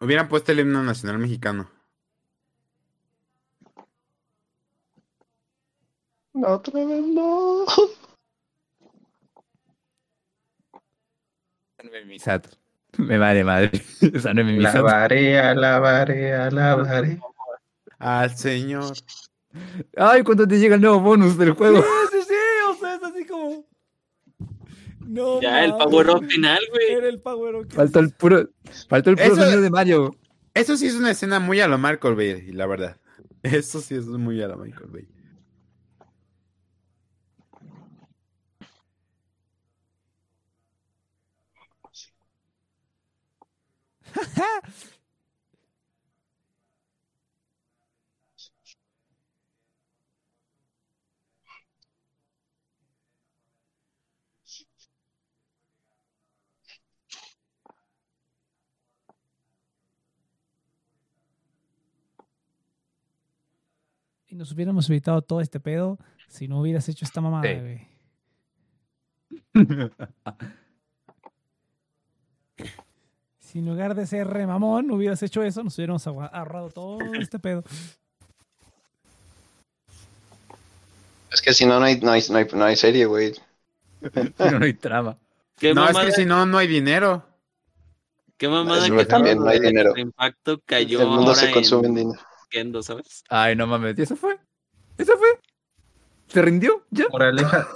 Hubieran 0.00 0.28
puesto 0.28 0.52
el 0.52 0.60
himno 0.60 0.84
nacional 0.84 1.18
mexicano. 1.18 1.68
No, 6.34 6.48
otra 6.54 6.80
no. 11.84 11.94
Es 11.94 12.06
mi. 12.06 12.18
Me 13.04 13.18
vale 13.18 13.42
madre. 13.44 13.70
Esa 14.00 14.32
no 14.34 14.40
es 14.42 14.46
mi 14.46 14.52
Misato. 14.58 14.78
Alabaré, 14.86 15.38
alabaré, 15.38 16.32
alabaré. 16.34 17.18
Al 17.98 18.36
Señor. 18.36 18.94
Ay, 19.96 20.22
cuando 20.22 20.46
te 20.46 20.58
llega 20.58 20.74
el 20.76 20.80
nuevo 20.80 21.00
bonus 21.00 21.36
del 21.38 21.52
juego. 21.52 21.82
sí, 22.10 22.18
sí, 22.26 22.34
o 22.70 22.74
sea, 22.74 22.94
es 22.96 23.02
así 23.02 23.26
como. 23.26 23.66
No. 25.00 25.40
Ya, 25.40 25.64
el 25.64 25.72
power 25.72 26.10
up 26.10 26.24
final, 26.26 26.60
güey. 26.70 26.92
Era 26.92 27.08
el 27.08 27.20
power 27.20 27.54
up. 27.56 27.72
Faltó 27.72 28.00
el 28.00 28.10
puro, 28.10 28.48
faltó 28.88 29.10
el 29.10 29.16
puro 29.16 29.26
Eso- 29.32 29.36
sonido 29.42 29.60
de 29.60 29.70
Mario. 29.70 30.16
Eso 30.54 30.76
sí 30.76 30.86
es 30.86 30.94
una 30.94 31.10
escena 31.10 31.40
muy 31.40 31.60
a 31.60 31.66
lo 31.68 31.78
Michael 31.78 32.14
Bay, 32.14 32.52
la 32.52 32.66
verdad. 32.66 32.96
Eso 33.42 33.80
sí 33.80 33.96
es 33.96 34.06
muy 34.06 34.40
a 34.40 34.48
lo 34.48 34.56
Michael 34.56 34.90
Bay. 34.90 35.08
Y 64.26 64.36
nos 64.36 64.50
hubiéramos 64.50 64.90
evitado 64.90 65.22
todo 65.22 65.40
este 65.40 65.60
pedo 65.60 65.96
si 66.26 66.48
no 66.48 66.60
hubieras 66.60 66.88
hecho 66.88 67.04
esta 67.04 67.20
mamada, 67.20 67.44
Sí. 67.44 67.86
Si 73.54 73.60
en 73.60 73.66
lugar 73.66 73.94
de 73.94 74.04
ser 74.04 74.26
re 74.26 74.48
mamón 74.48 74.90
hubieras 74.90 75.22
hecho 75.22 75.44
eso, 75.44 75.62
nos 75.62 75.78
hubiéramos 75.78 76.04
ahorrado 76.08 76.70
todo 76.70 76.98
este 77.20 77.38
pedo. 77.38 77.62
Es 81.30 81.40
que 81.40 81.54
si 81.54 81.64
no, 81.64 81.78
no 81.78 81.86
hay, 81.86 82.00
no 82.00 82.10
hay, 82.10 82.24
no 82.30 82.38
hay, 82.38 82.46
no 82.52 82.64
hay 82.64 82.74
serie, 82.74 83.06
güey. 83.06 83.32
No 84.38 84.64
hay 84.64 84.74
trama. 84.74 85.16
¿Qué 85.56 85.72
No, 85.72 85.88
es 85.88 85.96
que 85.96 86.10
si 86.10 86.24
no, 86.24 86.44
no 86.46 86.58
hay 86.58 86.66
dinero. 86.66 87.24
qué 88.36 88.48
mamada 88.48 88.90
que 88.90 89.06
también 89.06 89.38
no 89.38 89.46
hay 89.46 89.60
dinero. 89.60 89.92
el 89.94 90.00
impacto 90.00 90.60
cayó 90.66 91.02
El 91.02 91.06
mundo 91.06 91.30
ahora 91.30 91.34
se 91.36 91.52
consume 91.52 91.86
en 91.86 91.90
en 91.90 91.94
dinero. 92.06 92.20
Kendo, 92.50 92.82
¿sabes? 92.82 93.22
Ay, 93.28 93.54
no 93.54 93.68
mames. 93.68 93.96
¿Y 93.96 94.02
eso 94.02 94.16
fue? 94.16 94.36
¿Eso 94.98 95.16
fue? 95.16 95.28
¿Se 96.26 96.42
rindió? 96.42 96.84
¿Ya? 96.90 97.04
Moraleja. 97.08 97.68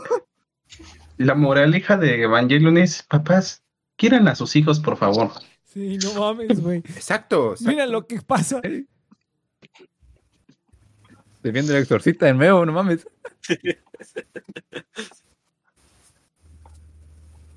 La 1.18 1.36
moraleja 1.36 1.97
de 1.97 2.23
Evangelion 2.24 2.78
es, 2.78 3.05
papás, 3.05 3.62
quieran 3.97 4.26
a 4.26 4.34
sus 4.34 4.57
hijos, 4.57 4.81
por 4.81 4.97
favor. 4.97 5.31
Sí, 5.78 5.97
no 5.98 6.15
mames, 6.20 6.60
güey. 6.60 6.78
Exacto. 6.78 7.52
exacto. 7.52 7.70
Mira 7.70 7.86
lo 7.86 8.05
que 8.05 8.20
pasa. 8.20 8.60
Estoy 11.36 11.52
viendo 11.52 11.73
el 11.76 11.82
exorcista 11.82 12.26
de 12.26 12.34
nuevo, 12.34 12.66
no 12.66 12.73
mames. 12.73 13.07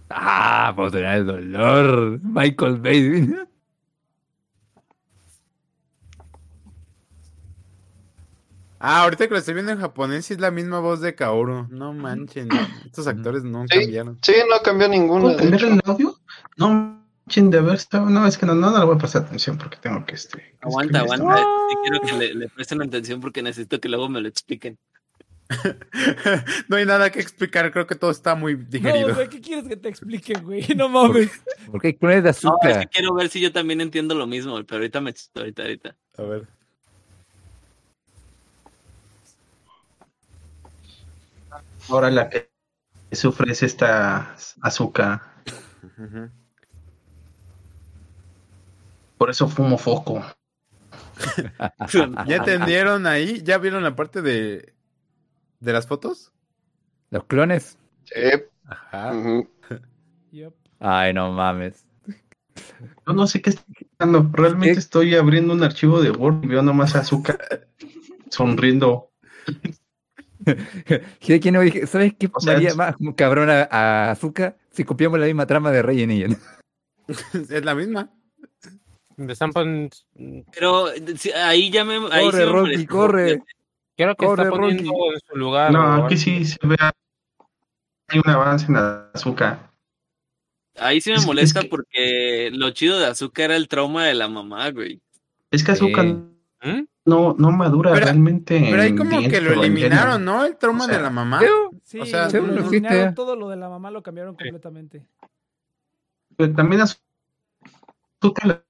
ah, 0.09 0.71
puedo 0.75 0.91
tener 0.91 1.17
el 1.17 1.25
dolor. 1.25 2.19
Michael 2.21 2.77
Bay. 2.77 3.33
Ah, 8.79 9.03
ahorita 9.03 9.27
que 9.27 9.33
lo 9.33 9.39
estoy 9.39 9.53
viendo 9.53 9.71
en 9.71 9.79
japonés 9.79 10.25
sí 10.25 10.33
es 10.33 10.39
la 10.39 10.49
misma 10.49 10.79
voz 10.79 11.01
de 11.01 11.13
Kaoru. 11.13 11.67
No 11.69 11.93
manchen, 11.93 12.49
estos 12.85 13.05
actores 13.07 13.43
no 13.43 13.63
Sí. 13.67 13.79
cambiaron. 13.79 14.17
Sí, 14.23 14.33
no 14.49 14.59
cambió 14.63 14.87
ninguno. 14.87 15.21
¿Puedo 15.25 15.37
cambiar 15.37 15.63
el 15.65 15.81
audio? 15.85 16.15
No, 16.57 17.00
manchen, 17.25 17.49
de 17.49 17.73
estado. 17.73 18.09
No, 18.09 18.25
es 18.27 18.37
que 18.37 18.45
no, 18.45 18.55
no, 18.55 18.71
no 18.71 18.79
le 18.79 18.85
voy 18.85 18.95
a 18.95 18.99
prestar 18.99 19.23
atención 19.23 19.57
porque 19.57 19.77
tengo 19.77 20.05
que 20.05 20.15
este. 20.15 20.55
Aguanta, 20.61 20.99
escribir 20.99 21.21
aguanta. 21.23 21.47
Sí 21.69 21.75
quiero 21.83 21.99
que 22.01 22.13
le, 22.13 22.33
le 22.33 22.49
presten 22.49 22.81
atención 22.81 23.21
porque 23.21 23.41
necesito 23.41 23.79
que 23.79 23.89
luego 23.89 24.09
me 24.09 24.21
lo 24.21 24.27
expliquen. 24.27 24.77
no 26.69 26.77
hay 26.77 26.85
nada 26.85 27.09
que 27.11 27.19
explicar, 27.19 27.71
creo 27.73 27.85
que 27.85 27.95
todo 27.95 28.09
está 28.11 28.35
muy 28.35 28.55
No, 28.55 28.63
digerido. 28.69 29.13
güey, 29.13 29.27
¿qué 29.27 29.41
quieres 29.41 29.67
que 29.67 29.75
te 29.75 29.89
explique, 29.89 30.33
güey? 30.35 30.65
No 30.77 30.87
mames. 30.87 31.29
Porque 31.69 31.87
hay 31.87 31.93
clones 31.95 32.17
de 32.23 32.23
No, 32.23 32.29
es 32.29 32.37
azúcar. 32.37 32.79
que 32.81 32.87
quiero 32.87 33.13
ver 33.13 33.27
si 33.29 33.41
yo 33.41 33.51
también 33.51 33.81
entiendo 33.81 34.15
lo 34.15 34.27
mismo, 34.27 34.55
pero 34.63 34.77
ahorita 34.77 35.01
me 35.01 35.13
ahorita, 35.35 35.61
ahorita. 35.63 35.95
A 36.17 36.21
ver. 36.23 36.47
Ahora 41.89 42.09
la 42.11 42.29
que 42.29 42.49
sufre 43.11 43.51
es 43.51 43.63
esta 43.63 44.35
azúcar. 44.61 45.21
Ujú. 45.97 46.29
Por 49.21 49.29
eso 49.29 49.47
fumo 49.47 49.77
foco. 49.77 50.25
¿Ya 52.27 52.37
entendieron 52.37 53.05
ahí? 53.05 53.43
¿Ya 53.43 53.59
vieron 53.59 53.83
la 53.83 53.95
parte 53.95 54.23
de, 54.23 54.73
de 55.59 55.73
las 55.73 55.85
fotos? 55.85 56.33
Los 57.11 57.25
clones. 57.25 57.77
Sí. 58.05 58.15
Ajá. 58.65 59.13
Yep. 60.31 60.53
Ay, 60.79 61.13
no 61.13 61.31
mames. 61.33 61.85
Yo 63.05 63.13
no 63.13 63.27
sé 63.27 63.43
qué 63.43 63.51
está 63.51 63.63
pasando. 63.95 64.27
Realmente 64.33 64.73
¿Qué? 64.73 64.79
estoy 64.79 65.13
abriendo 65.13 65.53
un 65.53 65.61
archivo 65.61 66.01
de 66.01 66.09
Word 66.09 66.43
y 66.43 66.47
veo 66.47 66.63
nomás 66.63 66.95
azúcar 66.95 67.67
sonriendo. 68.31 69.11
¿Quién 71.19 71.61
dije? 71.61 71.85
¿Sabes 71.85 72.15
qué 72.17 72.27
O 72.33 72.39
sea, 72.39 72.53
María 72.53 72.73
más 72.73 72.95
cabrona 73.15 73.67
a 73.69 74.09
Azúcar? 74.09 74.57
Si 74.71 74.83
copiamos 74.83 75.19
la 75.19 75.27
misma 75.27 75.45
trama 75.45 75.69
de 75.69 75.83
Rey 75.83 76.01
en 76.01 76.09
ella. 76.09 76.27
Es 77.33 77.63
la 77.63 77.75
misma. 77.75 78.09
Me 79.21 79.33
están 79.33 79.51
Pero 80.53 80.87
ahí 81.43 81.69
ya 81.71 81.85
me. 81.85 81.95
Ahí 82.11 82.25
Corre, 82.25 82.31
sí 82.31 82.45
me 82.45 82.51
Rocky, 82.51 82.85
corre. 82.85 83.43
Creo 83.97 84.15
que 84.15 84.25
Corre, 84.25 84.43
está 84.43 84.55
poniendo 84.55 84.91
Rocky. 84.91 85.13
en 85.13 85.19
su 85.29 85.35
lugar. 85.37 85.71
No, 85.71 86.05
aquí 86.05 86.17
sí 86.17 86.45
se 86.45 86.57
ve. 86.63 86.75
Hay 88.07 88.19
un 88.25 88.29
avance 88.29 88.65
en 88.67 88.77
azúcar. 89.13 89.69
Ahí 90.77 91.01
sí 91.01 91.09
me 91.11 91.15
Es- 91.17 91.21
es 91.21 91.27
molesta 91.27 91.61
que- 91.61 91.67
porque 91.69 92.49
lo 92.53 92.71
chido 92.71 92.99
de 92.99 93.05
azúcar 93.05 93.45
era 93.45 93.55
el 93.57 93.67
trauma 93.67 94.05
de 94.05 94.13
la 94.13 94.27
mamá, 94.27 94.69
güey. 94.71 95.01
Es 95.51 95.63
que 95.63 95.71
azúcar. 95.73 96.05
¿Mm? 96.63 96.83
no, 97.05 97.35
no 97.39 97.51
madura 97.51 97.91
Pero- 97.93 98.05
realmente. 98.05 98.63
Pero 98.69 98.81
ahí 98.83 98.95
como 98.95 99.19
que 99.27 99.41
lo 99.41 99.53
eliminaron. 99.53 100.23
¿no? 100.23 100.45
El 100.45 100.55
trauma 100.57 100.85
O 100.85 100.87
sea, 100.87 100.97
de 100.97 101.03
la 101.03 101.09
mamá. 101.09 101.41
Sí, 101.83 101.99
O 101.99 102.05
sea, 102.05 102.29
lo 102.29 102.45
eliminaron 102.53 103.15
todo 103.15 103.35
lo 103.35 103.49
de 103.49 103.55
la 103.57 103.67
mamá 103.69 103.89
lo 103.91 104.01
cambiaron 104.03 104.35
completamente. 104.35 105.03
Pero 106.37 106.53
también 106.53 106.81
azúcar 108.21 108.63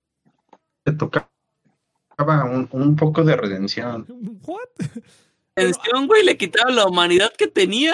le, 0.85 0.91
le 0.91 0.97
tocaba 0.97 1.29
un, 2.45 2.67
un 2.71 2.95
poco 2.95 3.23
de 3.23 3.35
redención. 3.35 4.05
What? 4.45 4.59
Atención, 5.55 6.07
güey, 6.07 6.23
le 6.23 6.37
quitaron 6.37 6.75
la 6.75 6.85
humanidad 6.85 7.31
que 7.37 7.47
tenía. 7.47 7.93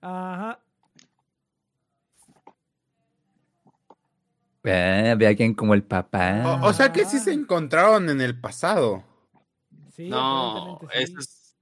Ajá. 0.00 0.58
Ah, 4.66 5.14
ve 5.18 5.26
a 5.28 5.36
quién 5.36 5.54
como 5.54 5.74
el 5.74 5.82
papá. 5.82 6.58
O, 6.62 6.68
o 6.68 6.72
sea 6.72 6.90
que 6.92 7.04
sí 7.04 7.18
se 7.18 7.32
encontraron 7.32 8.08
en 8.08 8.20
el 8.20 8.38
pasado. 8.40 9.04
Sí, 9.94 10.08
No, 10.08 10.76
aparentemente 10.82 10.96
sí. 10.96 11.12
eso 11.12 11.20
es. 11.20 11.56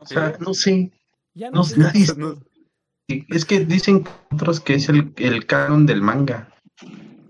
O 0.00 0.06
sea, 0.06 0.36
no 0.40 0.54
sé. 0.54 0.90
Ya 1.34 1.50
No, 1.50 1.58
no 1.58 1.64
sé. 1.64 1.78
nadie 1.78 2.06
No- 2.16 2.34
Es 3.08 3.44
que 3.44 3.60
dicen 3.64 4.04
otros 4.32 4.60
que 4.60 4.74
es 4.74 4.88
el, 4.88 5.12
el 5.16 5.46
canon 5.46 5.86
del 5.86 6.02
manga. 6.02 6.51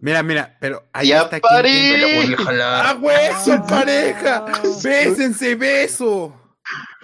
Mira, 0.03 0.21
mira, 0.25 0.57
pero 0.59 0.85
ahí 0.93 1.09
¡Ya 1.11 1.23
está 1.23 1.39
voy 1.39 1.51
a 1.55 2.37
¡Ah, 2.51 2.99
Ah. 3.01 3.67
pareja! 3.69 4.45
¡Bésense, 4.83 5.55
beso! 5.55 6.37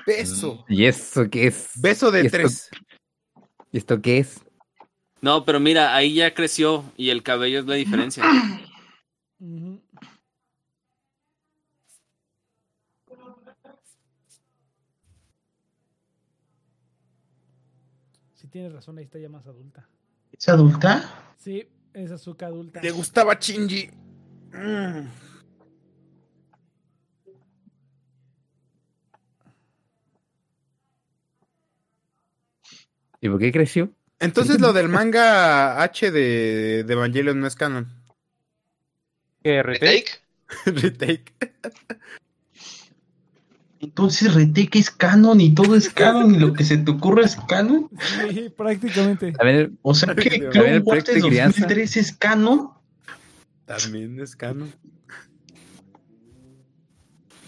Beso. 0.04 0.64
¿Y 0.68 0.84
eso 0.84 1.30
qué 1.30 1.46
es? 1.46 1.70
Beso 1.76 2.08
¿Y 2.08 2.22
de 2.24 2.28
tres. 2.30 2.68
¿Y 3.70 3.78
esto 3.78 4.02
qué 4.02 4.18
es? 4.18 4.40
No, 5.20 5.44
pero 5.44 5.60
mira, 5.60 5.94
ahí 5.94 6.14
ya 6.14 6.34
creció 6.34 6.82
y 6.96 7.10
el 7.10 7.22
cabello 7.22 7.60
es 7.60 7.66
la 7.66 7.76
diferencia. 7.76 8.24
Sí, 18.34 18.46
tienes 18.48 18.72
razón, 18.72 18.98
ahí 18.98 19.04
está 19.04 19.18
ya 19.18 19.28
más 19.28 19.46
adulta. 19.46 19.88
¿Es 20.32 20.48
adulta? 20.48 21.32
Sí, 21.38 21.68
es 22.04 22.10
azúcar 22.10 22.48
adulta. 22.48 22.80
Le 22.82 22.90
gustaba. 22.90 23.34
Mm. 23.34 25.08
¿Y 33.20 33.28
por 33.28 33.38
qué 33.38 33.52
creció? 33.52 33.90
Entonces 34.20 34.60
lo 34.60 34.72
del 34.72 34.88
manga 34.88 35.82
H 35.82 36.10
de, 36.10 36.84
de 36.84 36.92
Evangelion 36.92 37.38
no 37.40 37.46
es 37.46 37.56
canon. 37.56 37.88
¿Qué, 39.42 39.62
retake? 39.62 40.20
Retake. 40.66 41.32
Entonces 43.80 44.34
Retake 44.34 44.78
es 44.80 44.90
canon 44.90 45.40
y 45.40 45.54
todo 45.54 45.76
es 45.76 45.88
canon 45.88 46.34
y 46.34 46.38
lo 46.38 46.52
que 46.52 46.64
se 46.64 46.78
te 46.78 46.90
ocurra 46.90 47.24
es 47.24 47.36
canon. 47.48 47.88
Sí, 48.32 48.48
prácticamente. 48.56 49.32
A 49.38 49.44
ver, 49.44 49.70
O 49.82 49.94
sea 49.94 50.14
que 50.16 50.48
Clone 50.50 50.78
Wars 50.80 51.04
proyecto 51.04 51.12
de 51.12 51.20
de 51.20 51.28
crianza. 51.28 51.60
2003 51.60 51.96
es 51.96 52.12
canon. 52.12 52.70
También 53.66 54.18
es 54.20 54.34
canon. 54.34 54.72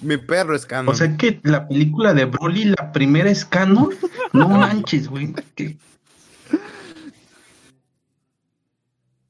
Mi 0.03 0.17
perro 0.19 0.55
es 0.55 0.65
canon. 0.67 0.95
O 0.95 0.97
sea 0.97 1.17
que 1.17 1.41
la 1.43 1.67
película 1.67 2.15
de 2.15 2.25
Broly, 2.27 2.65
la 2.79 2.93
primera 2.93 3.29
es 3.31 3.45
canon. 3.45 3.91
No 4.33 4.49
manches, 4.49 5.09
güey. 5.09 5.35
que- 5.57 5.77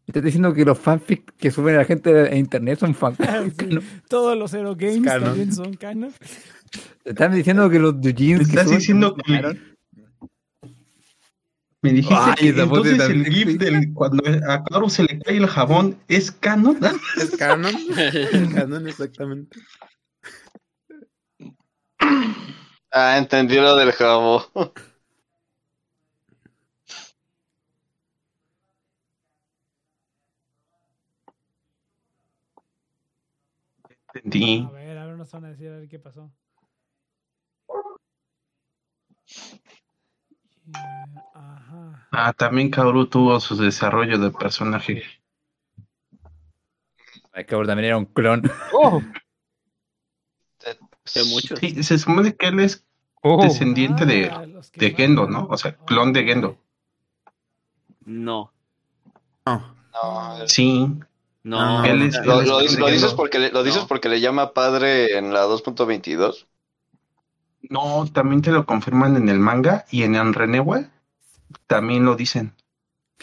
¿estás 0.07 0.23
diciendo 0.25 0.53
que 0.53 0.65
los 0.65 0.79
fanfics 0.79 1.33
que 1.39 1.51
suben 1.53 1.77
a 1.77 1.79
la 1.79 1.85
gente 1.85 2.29
a 2.31 2.35
internet 2.37 2.79
son 2.81 2.95
fanfics? 2.95 3.31
Sí, 3.59 3.79
Todos 4.09 4.37
los 4.37 4.51
Zero 4.51 4.75
Games 4.77 5.05
canon. 5.05 5.25
también 5.25 5.53
son 5.55 5.75
canon. 5.75 6.13
¿Están 7.05 7.35
diciendo 7.35 7.69
que 7.69 7.79
los 7.79 7.95
Me 7.97 8.15
que 8.15 8.35
estás 8.35 8.71
diciendo 8.71 9.15
que 9.17 9.57
me 11.83 11.93
dijiste 11.93 12.15
Ay, 12.15 12.35
que 12.37 12.49
esa 12.51 12.65
voz 12.67 12.83
de 12.85 12.91
entonces 12.91 13.17
el 13.17 13.23
David. 13.25 13.35
gif 13.35 13.59
del 13.59 13.95
cuando 13.95 14.23
a 14.51 14.63
Kaoru 14.65 14.91
se 14.91 15.03
le 15.05 15.19
cae 15.19 15.39
el 15.39 15.47
jabón 15.47 15.99
es 16.09 16.31
canon. 16.31 16.79
es 17.17 17.31
canon. 17.37 17.75
Es 17.99 18.55
canon, 18.55 18.87
exactamente. 18.87 19.59
Ah, 22.93 23.17
entendí 23.17 23.55
lo 23.57 23.77
del 23.77 23.93
jabo. 23.93 24.45
Entendí. 34.15 34.67
A 34.69 34.71
ver, 34.73 34.99
ahora 34.99 35.17
nos 35.17 35.31
van 35.31 35.45
a 35.45 35.49
decir 35.51 35.69
a 35.69 35.79
ver 35.79 35.89
qué 35.89 35.99
pasó. 35.99 36.31
Eh, 40.67 41.21
Ajá. 41.35 42.09
Ah, 42.13 42.33
también 42.33 42.71
Kaoru 42.71 43.07
tuvo 43.07 43.39
su 43.41 43.57
desarrollo 43.57 44.19
de 44.19 44.31
personaje. 44.31 45.03
Ay, 47.33 47.45
cabrón, 47.45 47.69
también 47.69 47.87
era 47.87 47.97
un 47.99 48.07
clon. 48.07 48.43
¡Oh! 48.73 49.01
De 51.15 51.25
muchos. 51.25 51.59
Sí, 51.59 51.83
se 51.83 51.99
supone 51.99 52.35
que 52.37 52.47
él 52.49 52.61
es 52.61 52.85
¡Oh! 53.23 53.43
descendiente 53.43 54.05
de, 54.07 54.31
Ah, 54.31 54.45
de. 54.75 54.91
Gendo, 54.95 55.27
¿no? 55.29 55.47
O 55.51 55.57
sea, 55.57 55.77
clon 55.77 56.13
de 56.13 56.25
Gendo. 56.25 56.59
No, 58.05 58.53
No. 59.47 59.75
No, 59.93 60.47
Sí. 60.47 60.87
no. 61.43 61.85
Él 61.85 62.03
es- 62.03 62.25
lo, 62.25 62.41
él 62.41 62.49
lo 62.49 62.61
dices, 62.61 62.79
lo 62.79 62.87
dices 62.87 63.03
Gendo. 63.03 63.17
porque 63.17 63.39
le, 63.39 63.51
lo 63.51 63.63
dices 63.65 63.83
No. 63.83 63.89
porque 63.89 64.09
le 64.09 64.21
llama 64.21 64.53
padre 64.53 65.19
en 65.19 65.33
la 65.33 65.47
2.22. 65.47 66.47
No, 67.69 68.07
también 68.13 68.43
te 68.43 68.51
lo 68.53 68.65
confirman 68.67 69.17
en 69.17 69.29
el 69.29 69.39
manga 69.39 69.85
y 69.91 70.03
en 70.03 70.15
el 70.15 70.33
Renewal 70.35 70.91
también 71.67 72.05
lo 72.05 72.17
dicen. 72.17 72.55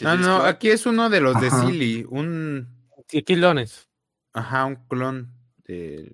No, 0.01 0.16
no, 0.16 0.38
aquí 0.43 0.69
es 0.69 0.85
uno 0.85 1.09
de 1.09 1.22
los 1.22 1.40
de. 1.41 1.49
Silly. 1.49 2.06
Un. 2.07 2.67
Sí, 3.07 3.24
Quilones. 3.24 3.88
Ajá, 4.33 4.66
un 4.66 4.75
clon. 4.88 5.32
De... 5.66 6.14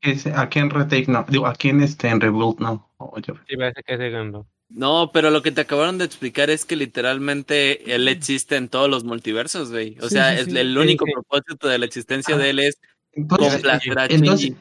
Es- 0.00 0.26
aquí 0.26 0.60
en 0.60 0.70
Retake 0.70 1.06
no, 1.08 1.24
digo, 1.28 1.46
aquí 1.46 1.70
en 1.70 1.80
este 1.82 2.08
en 2.08 2.20
Rebuild 2.20 2.60
no. 2.60 2.88
Oye, 2.98 3.32
Sí, 3.48 3.56
parece 3.56 3.82
que 3.82 3.94
es. 3.94 4.34
No, 4.68 5.10
pero 5.12 5.30
lo 5.30 5.42
que 5.42 5.50
te 5.52 5.62
acabaron 5.62 5.98
de 5.98 6.04
explicar 6.04 6.50
es 6.50 6.64
que 6.64 6.76
literalmente 6.76 7.92
él 7.94 8.06
existe 8.08 8.56
en 8.56 8.68
todos 8.68 8.88
los 8.90 9.04
multiversos, 9.04 9.70
güey. 9.70 9.96
O 10.00 10.08
Sí, 10.08 10.14
sea, 10.14 10.34
sí, 10.34 10.40
es 10.42 10.46
sí. 10.46 10.58
el 10.58 10.76
único 10.76 11.04
propósito 11.12 11.68
de 11.68 11.78
la 11.78 11.86
existencia 11.86 12.34
Ah. 12.34 12.38
de 12.38 12.50
él 12.50 12.58
es 12.60 12.78
Entonces, 13.12 13.52
complacer 13.54 13.98
a 13.98 14.06
entonces, 14.06 14.46
Shinji. 14.50 14.60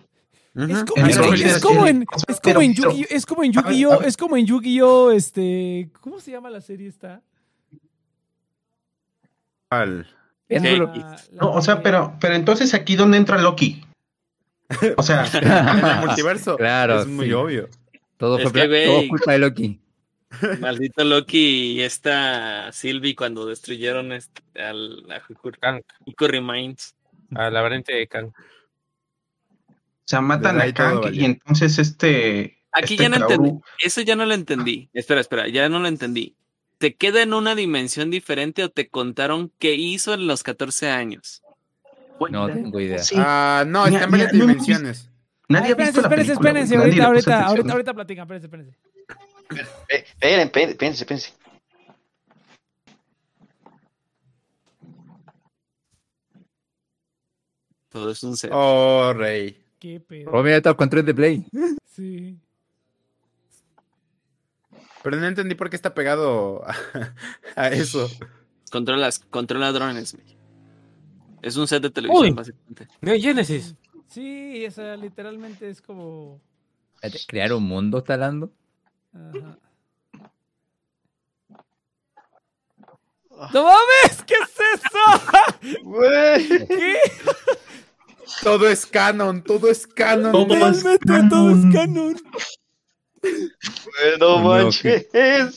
Es 0.56 0.84
como, 0.86 1.06
En 1.06 1.12
es, 1.12 1.60
como 1.62 1.86
en, 1.86 2.06
es 2.30 2.40
como 2.40 2.62
en 2.62 2.74
Yu-Gi-Oh, 2.74 3.08
es 3.10 3.26
como 3.26 3.44
en 3.44 3.52
Yu-Gi-Oh, 3.52 3.92
a 3.92 3.98
ver. 4.00 4.08
es 4.08 4.16
como 4.18 4.38
en 4.38 4.46
Yu-Gi-Oh, 4.46 5.12
este, 5.12 5.90
¿cómo 6.00 6.20
se 6.22 6.32
llama 6.32 6.50
la 6.50 6.62
serie 6.62 6.88
esta? 6.88 7.22
No, 11.34 11.52
o 11.52 11.62
sea, 11.62 11.82
pero, 11.82 12.16
pero 12.20 12.36
entonces 12.36 12.74
aquí 12.74 12.96
dónde 12.96 13.18
entra 13.18 13.38
Loki. 13.42 13.84
O 14.98 15.04
sea, 15.04 15.26
En 15.34 15.86
el 15.86 16.00
multiverso. 16.08 16.56
Claro, 16.58 17.02
Es 17.02 17.08
muy 17.08 17.26
sí. 17.28 17.34
obvio. 17.34 17.70
Todo 18.18 18.38
Es 18.38 18.50
fue 18.50 18.70
que, 18.70 18.86
todo 18.86 19.08
culpa 19.10 19.32
de 19.34 19.40
Loki. 19.40 19.80
Maldito 20.60 21.04
Loki 21.04 21.74
y 21.74 21.82
esta 21.82 22.72
Sylvie 22.72 23.16
cuando 23.16 23.46
destruyeron 23.46 24.12
este, 24.14 24.42
al 24.62 25.06
a 25.12 25.22
Hikuri- 25.22 25.60
Kang, 25.60 25.82
Hikuri 26.06 26.42
Mines. 26.42 26.96
a 27.36 27.50
la 27.50 27.62
variante 27.62 27.94
de 27.94 28.08
Kang. 28.08 28.32
O 30.06 30.08
sea, 30.08 30.22
matan 30.22 30.62
a 30.62 30.72
Kang 30.72 31.12
y 31.14 31.26
entonces 31.26 31.80
este. 31.80 32.60
Aquí 32.72 32.94
este 32.94 33.04
ya 33.04 33.10
no 33.10 33.18
Kaoru- 33.18 33.32
entendí. 33.34 33.62
Eso 33.84 34.02
ya 34.02 34.16
no 34.16 34.26
lo 34.26 34.34
entendí. 34.36 34.90
Espera, 34.94 35.22
espera, 35.22 35.48
ya 35.48 35.68
no 35.68 35.80
lo 35.80 35.88
entendí. 35.88 36.36
¿Te 36.78 36.94
queda 36.96 37.24
en 37.24 37.34
una 37.34 37.56
dimensión 37.56 38.12
diferente 38.12 38.64
o 38.64 38.70
te 38.70 38.88
contaron 38.90 39.52
qué 39.60 39.74
hizo 39.76 40.14
en 40.14 40.28
los 40.28 40.44
14 40.44 40.90
años? 40.90 41.42
No 42.30 42.48
tengo 42.48 42.80
idea. 42.80 43.00
Sí. 43.00 43.16
Ah, 43.18 43.64
no, 43.66 43.88
está 43.88 44.04
en 44.04 44.12
varias 44.12 44.32
dimensiones. 44.32 45.10
Nadie 45.48 45.68
ha 45.68 45.70
espérense, 45.70 45.92
visto 45.92 46.02
la 46.02 46.08
espérense, 46.16 46.34
película, 46.38 46.50
espérense, 46.50 46.76
ahorita, 46.76 47.06
ahorita, 47.06 47.46
ahorita, 47.46 47.72
ahorita 47.74 47.94
platican, 47.94 48.24
espérense, 48.24 48.46
espérense. 48.46 48.78
Esperen, 49.90 50.52
espérense, 50.54 51.04
espérense. 51.04 51.34
Todo 57.90 58.12
es 58.12 58.24
un 58.24 58.36
ser. 58.36 58.52
Oh, 58.54 59.14
rey. 59.14 59.65
Qué 59.86 60.00
pedo. 60.00 60.32
Oh, 60.34 60.42
mira, 60.42 60.60
todo 60.64 60.76
control 60.76 61.06
de 61.06 61.14
Play. 61.14 61.46
Sí. 61.86 62.40
Pero 65.04 65.18
no 65.18 65.28
entendí 65.28 65.54
por 65.54 65.70
qué 65.70 65.76
está 65.76 65.94
pegado 65.94 66.68
a, 66.68 66.76
a 67.56 67.68
eso. 67.68 68.10
Controla, 68.72 69.12
controla 69.30 69.72
drones. 69.72 70.18
Es 71.44 71.56
un 71.56 71.68
set 71.68 71.84
de 71.84 71.92
televisión, 71.92 72.30
Uy. 72.30 72.32
básicamente. 72.32 72.88
Neo 73.00 73.22
Genesis. 73.22 73.76
Sí, 74.08 74.66
o 74.66 74.72
sea, 74.72 74.96
literalmente 74.96 75.70
es 75.70 75.84
como. 75.84 76.42
¿Crear 77.28 77.54
un 77.54 77.66
mundo 77.66 78.00
está 78.00 78.16
hablando? 78.16 78.52
Ajá. 79.14 79.60
¡No 83.54 83.64
mames! 83.64 84.24
¿Qué 84.26 84.34
es 84.34 84.82
eso? 84.82 85.84
Güey. 85.84 86.68
¿Qué? 86.68 86.98
Todo 88.44 88.68
es 88.70 88.86
canon, 88.86 89.42
todo 89.44 89.70
es 89.70 89.88
canon. 89.88 90.32
Todo 90.32 90.70
es 90.70 90.84
todo 91.30 91.50
es 91.52 91.74
canon. 91.74 92.16
No 94.20 94.38
manches. 94.40 95.08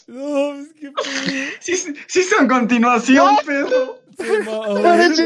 No, 0.07 0.55
es 0.55 0.69
que. 0.73 0.93
Sí, 1.61 1.95
sí 2.07 2.23
son 2.23 2.49
continuación, 2.49 3.35
es- 3.49 5.17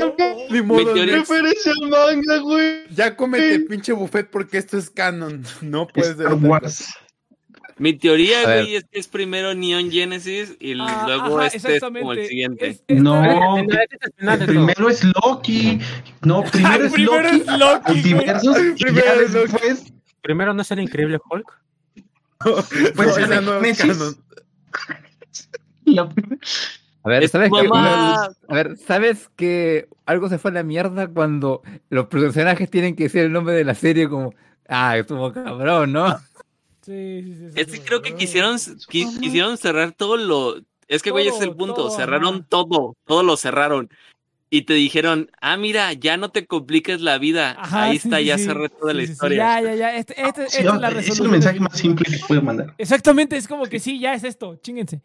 Referencia 1.12 1.73
al 1.81 1.89
manga, 1.89 2.39
güey. 2.39 2.85
Ya 2.95 3.17
cómete 3.17 3.61
pinche 3.61 3.93
buffet 3.93 4.29
porque 4.31 4.59
esto 4.59 4.77
es 4.77 4.91
canon. 4.91 5.45
No 5.62 5.87
puede 5.89 6.15
ser. 6.15 6.27
Star 6.27 6.35
Wars. 6.35 6.89
Mi 7.83 7.94
teoría, 7.94 8.44
güey, 8.44 8.77
es 8.77 8.85
que 8.85 8.99
es 9.01 9.09
primero 9.09 9.55
Neon 9.55 9.91
Genesis 9.91 10.55
y 10.61 10.75
Ah, 10.78 11.02
luego 11.05 11.39
ajá, 11.41 11.49
este 11.49 11.77
es 11.77 11.83
como 11.83 12.12
el 12.12 12.27
siguiente. 12.28 12.69
Es- 12.69 12.85
No, 12.89 13.25
es 13.25 13.62
el 14.41 14.47
primero 14.47 14.89
es 14.89 15.02
Loki. 15.02 15.81
No, 16.23 16.44
primero 16.52 16.85
es 16.85 16.93
Primero 16.93 17.23
Loki. 17.23 17.41
es 17.41 17.59
Loki. 17.59 17.93
Multiversos, 17.93 18.57
Primero 18.78 19.05
ya 19.05 19.15
es 19.23 19.33
Loki. 19.35 19.52
después. 19.52 19.93
Primero 20.23 20.55
no 20.55 20.62
es 20.62 20.70
el 20.70 20.78
increíble 20.81 21.19
Hulk. 21.28 21.52
Pues 22.94 23.19
No, 23.28 23.41
no 23.41 23.61
la 25.85 26.09
primera- 26.09 26.41
A 27.05 27.09
ver, 27.09 27.23
Es 27.25 27.31
¿sabes 27.33 27.51
que. 27.51 27.69
A 27.73 28.55
ver, 28.55 28.77
¿sabes 28.77 29.28
que 29.35 29.89
algo 30.07 30.28
se 30.28 30.39
fue 30.39 30.52
a 30.52 30.55
la 30.55 30.62
mierda 30.62 31.09
cuando 31.09 31.62
los 31.91 32.07
personajes 32.07 32.70
tienen 32.70 32.94
que 32.94 33.05
decir 33.05 33.23
el 33.23 33.33
nombre 33.33 33.55
de 33.57 33.65
la 33.65 33.75
serie 33.75 34.09
como, 34.09 34.35
ah, 34.69 34.97
estuvo 34.97 35.33
cabrón, 35.33 35.93
¿no? 35.93 36.17
Sí, 36.83 37.23
sí, 37.25 37.35
sí. 37.36 37.49
sí, 37.52 37.61
Es 37.61 37.67
que 37.69 37.81
creo 37.81 38.02
que 38.02 38.15
quisieron, 38.15 38.57
qui- 38.57 39.20
quisieron 39.20 39.57
cerrar 39.57 39.93
todo 39.93 40.17
lo... 40.17 40.57
Es 40.89 41.02
que, 41.02 41.11
güey, 41.11 41.28
ese 41.28 41.36
es 41.39 41.43
el 41.44 41.55
punto. 41.57 41.75
todo, 41.75 41.91
cerraron 41.91 42.35
ajá. 42.36 42.47
todo. 42.49 42.97
Todo 43.07 43.23
lo 43.23 43.36
cerraron. 43.36 43.89
Y 44.51 44.62
te 44.62 44.75
dijeron, 44.75 45.31
ah, 45.41 45.57
mira, 45.57 45.94
ya 45.94 46.19
no 46.19 46.31
te 46.31 46.47
compliques 46.47 47.01
la 47.01 47.17
vida. 47.17 47.57
Ajá, 47.59 47.85
Ahí 47.85 47.99
sí, 47.99 48.09
está, 48.09 48.19
sí, 48.19 48.25
ya 48.27 48.36
sí. 48.36 48.44
cerré 48.44 48.69
toda 48.69 48.93
Sí, 48.93 48.97
la 48.99 49.02
historia. 49.05 49.36
Ya, 49.39 49.61
ya, 49.62 49.75
ya. 49.77 49.97
Este, 49.97 50.20
este, 50.20 50.51
Sí, 50.51 50.59
esta 50.59 50.75
es 50.75 50.81
la 50.81 50.89
es 50.89 50.94
resolución. 50.94 51.27
el 51.27 51.33
mensaje 51.33 51.61
más 51.61 51.78
simple 51.78 52.11
que 52.11 52.19
puede 52.27 52.41
mandar. 52.43 52.75
Exactamente, 52.77 53.36
es 53.39 53.49
como 53.49 53.65
que 53.65 53.81
sí, 53.81 53.99
ya 53.99 54.12
es 54.12 54.25
esto, 54.25 54.57
chinguense. 54.57 55.01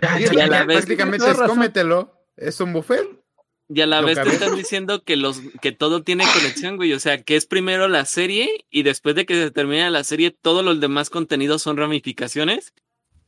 Ya, 0.00 0.46
la 0.48 0.64
Prácticamente 0.66 1.30
es 1.30 1.36
cómetelo. 1.36 2.12
Es 2.36 2.60
un 2.60 2.72
buffet. 2.72 3.06
Y 3.74 3.80
a 3.80 3.86
la 3.86 4.00
Lo 4.00 4.06
vez 4.08 4.20
te 4.22 4.28
están 4.28 4.54
diciendo 4.56 5.02
que 5.04 5.16
los 5.16 5.40
que 5.60 5.72
todo 5.72 6.02
tiene 6.02 6.24
conexión, 6.34 6.76
güey. 6.76 6.92
O 6.92 7.00
sea, 7.00 7.22
que 7.22 7.36
es 7.36 7.46
primero 7.46 7.88
la 7.88 8.04
serie 8.04 8.66
y 8.70 8.82
después 8.82 9.14
de 9.14 9.24
que 9.24 9.34
se 9.34 9.50
termine 9.50 9.88
la 9.90 10.04
serie, 10.04 10.30
todos 10.30 10.64
los 10.64 10.80
demás 10.80 11.08
contenidos 11.10 11.62
son 11.62 11.76
ramificaciones. 11.76 12.74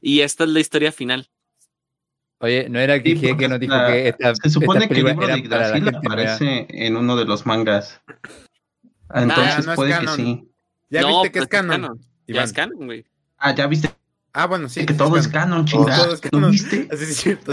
Y 0.01 0.21
esta 0.21 0.45
es 0.45 0.51
la 0.51 0.61
historia 0.61 0.93
final. 0.93 1.31
Oye, 2.41 2.69
¿no 2.69 2.79
era 2.79 3.03
que 3.03 3.17
Sí, 3.17 3.37
que 3.37 3.49
nos 3.49 3.59
dijo 3.59 3.75
la- 3.75 3.87
que 3.87 4.09
esta, 4.09 4.35
Se 4.35 4.51
supone 4.51 4.87
que 4.89 4.95
el 4.95 5.05
libro 5.05 5.27
de 5.27 5.39
Yggdrasil 5.41 5.89
aparece 5.89 6.67
en 6.69 6.97
uno 6.97 7.17
de 7.17 7.25
los 7.25 7.47
mangas. 7.47 8.03
Ah, 9.09 9.23
Entonces 9.23 9.65
no 9.65 9.73
es 9.73 9.77
puede 9.77 9.91
que 9.93 9.97
canon. 9.99 10.17
sí. 10.17 10.49
Ya 10.91 11.01
No, 11.01 11.07
pues 11.09 11.17
viste 11.23 11.33
que 11.33 11.39
es 11.39 11.47
pero 11.49 11.69
canon. 11.69 12.01
Ya 12.27 12.43
es 12.43 12.53
canon, 12.53 12.85
güey. 12.87 13.05
Ah, 13.39 13.55
ya 13.55 13.67
viste 13.67 13.89
Ah, 14.35 14.47
bueno, 14.47 14.69
sí. 14.69 14.85
que 14.85 14.93
todo 14.95 15.17
es 15.17 15.29
canon, 15.29 15.65
chingada. 15.65 16.05
Todo 16.05 16.15
es 16.15 16.25
¿Lo 16.25 16.31
canon. 16.31 16.51
viste? 16.51 16.89
Así 16.93 17.05
es 17.05 17.17
cierto. 17.17 17.53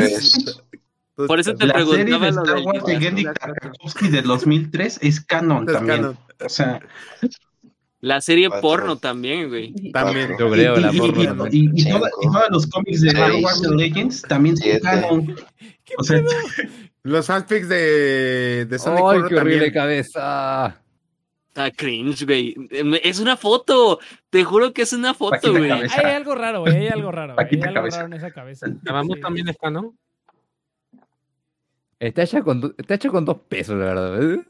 Pues, 1.16 1.28
Por 1.28 1.40
eso 1.40 1.54
te. 1.56 1.66
La 1.68 1.74
serie 1.86 2.06
preguntaba 2.06 2.26
de 2.26 2.32
lo 2.32 2.42
Star 2.44 2.60
Wars 2.60 2.86
de 2.86 3.24
Tartakovsky 3.40 4.08
del 4.10 4.24
2003 4.26 5.00
es 5.02 5.22
canon 5.22 5.68
Es 5.68 5.74
también. 5.76 5.98
canon. 6.02 6.18
O 6.44 6.50
sea, 6.50 6.80
La 8.00 8.20
serie 8.22 8.50
porno 8.62 8.98
también, 8.98 9.50
güey. 9.50 9.74
También. 9.92 10.30
Yo 10.40 10.50
creo, 10.50 10.78
y, 10.78 10.82
la 10.82 10.92
y- 10.94 10.98
porno 10.98 11.48
y- 11.52 11.56
y- 11.58 11.70
y 11.76 11.82
Cinco. 11.84 12.00
toda- 12.00 12.10
y 12.22 12.26
todos 12.28 12.44
los 12.50 12.68
cómics 12.68 13.02
de 13.02 13.08
Star. 13.10 13.32
Wars 13.42 13.62
Legends 13.62 14.22
también 14.24 14.58
son 14.58 14.80
canon. 14.80 15.26
¿Qué 15.86 15.94
O 15.98 16.04
sea? 16.04 16.22
Los 17.04 17.26
fanfics 17.28 17.68
de, 17.68 18.66
de 18.66 18.80
Sonic 18.80 19.00
¡Ay, 19.00 19.04
Horror 19.18 19.30
qué 19.30 19.36
horrible 19.36 19.72
también. 19.72 19.74
cabeza! 19.74 20.82
Está 21.50 21.70
cringe, 21.72 22.26
güey. 22.26 22.56
Es 23.04 23.20
una 23.20 23.36
foto. 23.38 24.00
Te 24.30 24.44
juro 24.44 24.72
que 24.72 24.84
es 24.84 24.94
una 24.94 25.14
foto, 25.14 25.32
Paquita 25.32 25.52
güey. 25.58 25.68
cabeza. 25.70 26.00
Hay 26.00 26.14
algo 26.16 26.34
raro, 26.36 26.62
güey. 26.62 26.76
Hay 26.78 26.88
algo 26.88 27.12
raro. 27.12 27.34
güey, 27.34 27.44
Hay 27.46 27.50
Paquita 27.50 27.68
algo 27.68 27.80
cabeza. 27.82 27.98
raro 27.98 28.08
en 28.08 28.14
esa 28.14 28.32
cabeza. 28.32 28.68
La 28.84 29.04
Sí. 29.04 29.22
también 29.22 29.48
es 29.50 29.58
canon. 29.58 29.98
Está 32.02 32.24
hecha 32.24 32.42
con, 32.42 32.60
do- 32.62 32.74
está 32.80 32.96
hecha 32.96 33.10
con 33.10 33.26
dos 33.26 33.38
pesos, 33.48 33.78
la 33.78 33.86
verdad. 33.86 34.34
¿eh? 34.34 34.44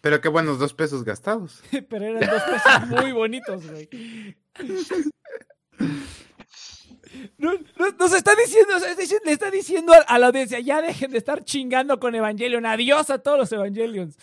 Pero 0.00 0.18
qué 0.22 0.28
buenos 0.28 0.58
dos 0.58 0.72
pesos 0.72 1.04
gastados. 1.04 1.62
Pero 1.90 2.06
eran 2.06 2.20
dos 2.28 2.42
pesos 2.42 2.88
muy 3.02 3.12
bonitos, 3.12 3.70
güey. 3.70 3.88
No, 7.36 7.52
no- 7.52 7.90
nos 7.98 8.14
está 8.14 8.32
diciendo, 8.34 8.72
le 9.26 9.32
está 9.32 9.50
diciendo 9.50 9.92
a, 10.06 10.18
la 10.18 10.28
audiencia, 10.28 10.58
ya 10.60 10.80
dejen 10.80 11.10
de 11.10 11.18
estar 11.18 11.44
chingando 11.44 12.00
con 12.00 12.14
Evangelion. 12.14 12.64
Adiós 12.64 13.10
a 13.10 13.18
todos 13.18 13.38
los 13.38 13.52
Evangelions. 13.52 14.16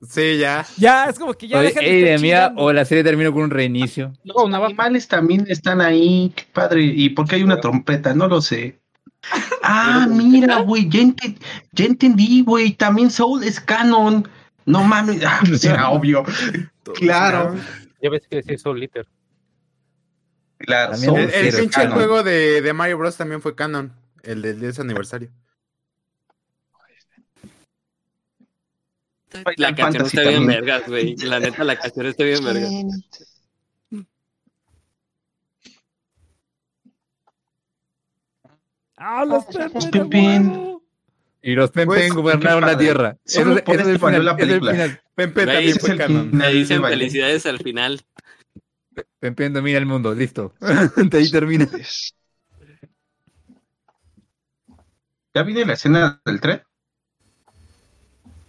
Sí, 0.00 0.38
ya. 0.38 0.64
Ya, 0.78 1.04
es 1.10 1.18
como 1.18 1.34
que 1.34 1.46
ya 1.46 1.58
Oye, 1.58 1.68
dejen 1.68 1.84
de 1.84 1.90
ey, 1.90 2.02
estar 2.04 2.16
de 2.16 2.22
mía, 2.22 2.52
o 2.56 2.72
la 2.72 2.84
serie 2.86 3.04
terminó 3.04 3.32
con 3.34 3.42
un 3.42 3.50
reinicio. 3.50 4.12
los 4.24 4.36
animales 4.46 5.08
también 5.08 5.44
están 5.48 5.82
ahí. 5.82 6.32
Qué 6.34 6.44
padre. 6.52 6.82
¿Y 6.84 7.10
por 7.10 7.28
qué 7.28 7.36
hay 7.36 7.42
una 7.42 7.60
trompeta? 7.60 8.14
No 8.14 8.28
lo 8.28 8.40
sé. 8.40 8.80
Ah, 9.62 10.06
mira, 10.08 10.60
güey, 10.60 10.88
ya, 10.88 11.00
ente- 11.00 11.36
ya 11.72 11.84
entendí, 11.84 12.42
güey. 12.42 12.72
También 12.72 13.10
Soul 13.10 13.42
es 13.44 13.60
canon. 13.60 14.28
No 14.64 14.82
mames. 14.84 15.22
Ah, 15.24 15.40
pues 15.46 15.64
era 15.64 15.90
obvio. 15.90 16.24
Claro. 16.94 17.56
Ya 18.02 18.10
ves 18.10 18.26
que 18.28 18.36
decía 18.36 18.58
Soul. 18.58 18.88
Claro, 20.58 20.92
También 20.92 21.10
Soul 21.14 21.20
El, 21.20 21.46
el 21.46 21.54
pinche 21.56 21.80
canon. 21.80 21.92
juego 21.94 22.22
de, 22.22 22.60
de 22.62 22.72
Mario 22.72 22.98
Bros. 22.98 23.16
también 23.16 23.40
fue 23.42 23.54
canon. 23.54 23.92
El 24.22 24.42
del 24.42 24.60
10 24.60 24.80
aniversario. 24.80 25.30
La 29.56 29.74
canción 29.74 30.06
está 30.06 30.22
bien 30.22 30.46
vergas, 30.46 30.86
güey. 30.86 31.16
La 31.16 31.40
neta, 31.40 31.62
la 31.64 31.76
canción 31.76 32.06
está 32.06 32.24
bien 32.24 32.42
vergas. 32.44 32.70
¡Ah, 38.96 39.24
los 39.24 39.44
pin. 40.10 40.50
huevo! 40.50 40.82
Y 41.42 41.54
los 41.54 41.70
Pen 41.70 41.86
Pues, 41.86 42.00
Pen 42.00 42.14
gobernaron 42.14 42.62
la 42.62 42.76
tierra. 42.76 43.18
Solo 43.24 43.62
por 43.62 43.76
eso 43.76 43.82
es 43.82 43.88
el 43.88 43.96
eso 43.96 44.04
valió 44.04 44.20
final, 44.20 44.24
la 44.24 44.32
ese 44.32 44.42
es 44.42 44.50
el 44.50 44.60
película. 44.60 44.72
Güey, 45.16 45.46
también 45.46 45.78
fue 45.78 45.96
canon. 45.96 46.30
Me 46.32 46.48
dicen 46.52 46.82
felicidades 46.82 47.46
al 47.46 47.58
final. 47.60 48.00
Pen 49.20 49.34
Pen 49.34 49.52
domina 49.52 49.78
el 49.78 49.86
mundo, 49.86 50.14
listo. 50.14 50.54
De 50.96 51.18
ahí 51.18 51.30
termina. 51.30 51.68
¿Ya 55.34 55.42
viene 55.42 55.64
la 55.66 55.74
escena 55.74 56.20
del 56.24 56.40
tren? 56.40 56.62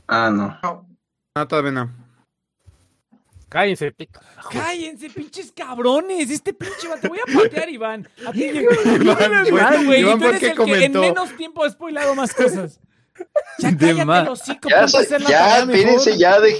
Ah, 0.07 0.31
no. 0.31 0.59
No, 1.35 1.47
todavía 1.47 1.71
no. 1.71 2.06
Cállense, 3.49 3.91
pica. 3.91 4.19
Cállense, 4.51 5.09
pinches 5.09 5.51
cabrones. 5.55 6.29
Este 6.29 6.53
pinche 6.53 6.87
te 7.01 7.07
voy 7.07 7.19
a 7.19 7.33
patear, 7.43 7.69
Iván. 7.69 8.07
A 8.25 8.31
ti. 8.31 8.43
Iván, 8.45 9.45
güey, 9.49 9.85
güey, 9.85 10.01
Iván, 10.01 10.13
tú 10.19 10.25
¿por 10.25 10.29
eres 10.35 10.39
qué 10.39 10.47
el 10.47 10.55
que 10.55 10.61
en 10.63 10.69
comentó? 10.93 11.01
menos 11.01 11.37
tiempo 11.37 11.63
ha 11.63 11.69
spoilado 11.69 12.13
más 12.15 12.33
cosas. 12.33 12.79
Ya 13.57 13.71
De 13.71 13.95
cállate 13.95 14.29
hocico, 14.29 14.69
Ya, 14.69 14.83
hacer 14.83 15.21
la 15.21 15.29
ya, 15.29 15.59
espérense, 15.61 16.17
ya, 16.19 16.39
de, 16.39 16.55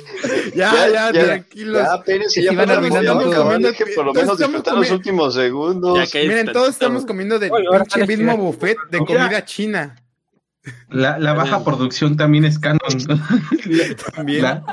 Ya, 0.56 0.90
ya, 0.90 1.12
tranquilos. 1.12 1.84
Ya, 1.84 1.96
espérense, 1.98 2.40
Es 2.40 2.46
ya 2.46 2.50
que 2.50 2.56
van 2.58 2.72
arruinando 2.72 3.14
ya, 3.14 3.20
todo. 3.20 3.32
cabrón, 3.32 3.62
deje 3.62 3.86
por 3.94 4.06
lo 4.06 4.14
menos 4.14 4.38
disfrutar 4.40 4.74
los 4.76 4.90
últimos 4.90 5.34
segundos. 5.36 6.00
Ya 6.00 6.08
que 6.08 6.28
Miren, 6.28 6.52
todos 6.52 6.70
estamos 6.70 7.06
comiendo 7.06 7.38
del 7.38 7.52
pinche 7.52 8.08
mismo 8.08 8.38
buffet 8.38 8.78
de 8.90 8.98
comida 9.00 9.46
china. 9.46 10.02
La, 10.90 11.20
la 11.20 11.34
baja 11.34 11.64
producción 11.64 12.18
también 12.18 12.46
es 12.46 12.58
canon. 12.58 12.80
También. 14.16 14.64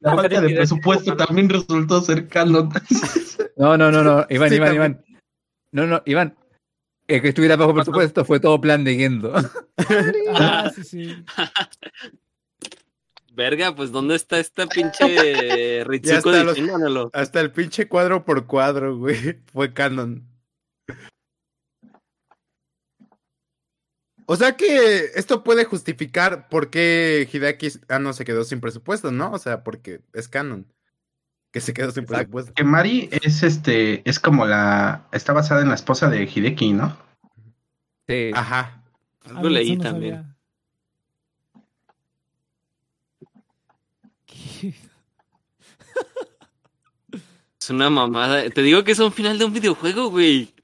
La, 0.00 0.14
falta 0.16 0.40
de 0.40 0.54
presupuesto 0.54 1.16
también 1.16 1.48
resultó 1.48 2.00
ser 2.00 2.26
canon. 2.28 2.70
No, 3.56 3.76
no, 3.76 3.90
no, 3.90 4.02
no. 4.02 4.26
Iván, 4.30 4.48
Sí, 4.48 4.56
Iván, 4.56 4.68
también. 4.68 4.74
Iván. 4.74 5.04
No, 5.72 5.86
no, 5.86 6.02
Iván. 6.06 6.36
El 7.06 7.22
que 7.22 7.28
estuviera 7.28 7.56
bajo 7.56 7.74
presupuesto 7.74 8.24
fue 8.24 8.40
todo 8.40 8.60
plan 8.60 8.84
de 8.84 8.94
Gendo. 8.96 9.34
Ah, 10.32 10.70
sí, 10.74 10.84
sí. 10.84 11.24
Verga, 13.32 13.74
pues 13.74 13.90
¿dónde 13.90 14.14
está 14.14 14.38
esta 14.38 14.66
pinche 14.68 15.84
Ritsuko 15.84 16.30
de 16.30 16.90
los-? 16.90 17.10
Hasta 17.12 17.40
el 17.40 17.50
pinche 17.52 17.88
cuadro 17.88 18.24
por 18.24 18.46
cuadro, 18.46 18.96
güey. 18.96 19.40
Fue 19.52 19.72
canon. 19.72 20.26
O 24.32 24.36
sea 24.36 24.56
que 24.56 25.10
esto 25.16 25.42
puede 25.42 25.64
justificar 25.64 26.48
por 26.48 26.70
qué 26.70 27.28
Hideaki 27.32 27.66
Anno 27.88 28.12
se 28.12 28.24
quedó 28.24 28.44
sin 28.44 28.60
presupuesto, 28.60 29.10
¿no? 29.10 29.32
O 29.32 29.38
sea, 29.40 29.64
porque 29.64 30.02
es 30.12 30.28
canon. 30.28 30.72
Que 31.50 31.60
se 31.60 31.74
quedó 31.74 31.90
sin 31.90 32.06
presupuesto. 32.06 32.54
Que 32.54 32.62
Mari 32.62 33.08
es 33.10 33.42
este, 33.42 34.08
es 34.08 34.20
como 34.20 34.46
la, 34.46 35.08
está 35.10 35.32
basada 35.32 35.62
en 35.62 35.68
la 35.68 35.74
esposa 35.74 36.08
de 36.08 36.30
Hideki, 36.32 36.74
¿no? 36.74 36.96
Sí. 38.06 38.30
Ajá. 38.32 38.84
Algo 39.24 39.48
Ah, 39.48 39.50
leí 39.50 39.74
no 39.74 39.82
también. 39.82 40.36
Es 47.60 47.68
una 47.68 47.90
mamada. 47.90 48.48
Te 48.48 48.62
digo 48.62 48.84
que 48.84 48.92
es 48.92 48.98
un 49.00 49.12
final 49.12 49.40
de 49.40 49.44
un 49.44 49.52
videojuego, 49.52 50.08
güey. 50.08 50.54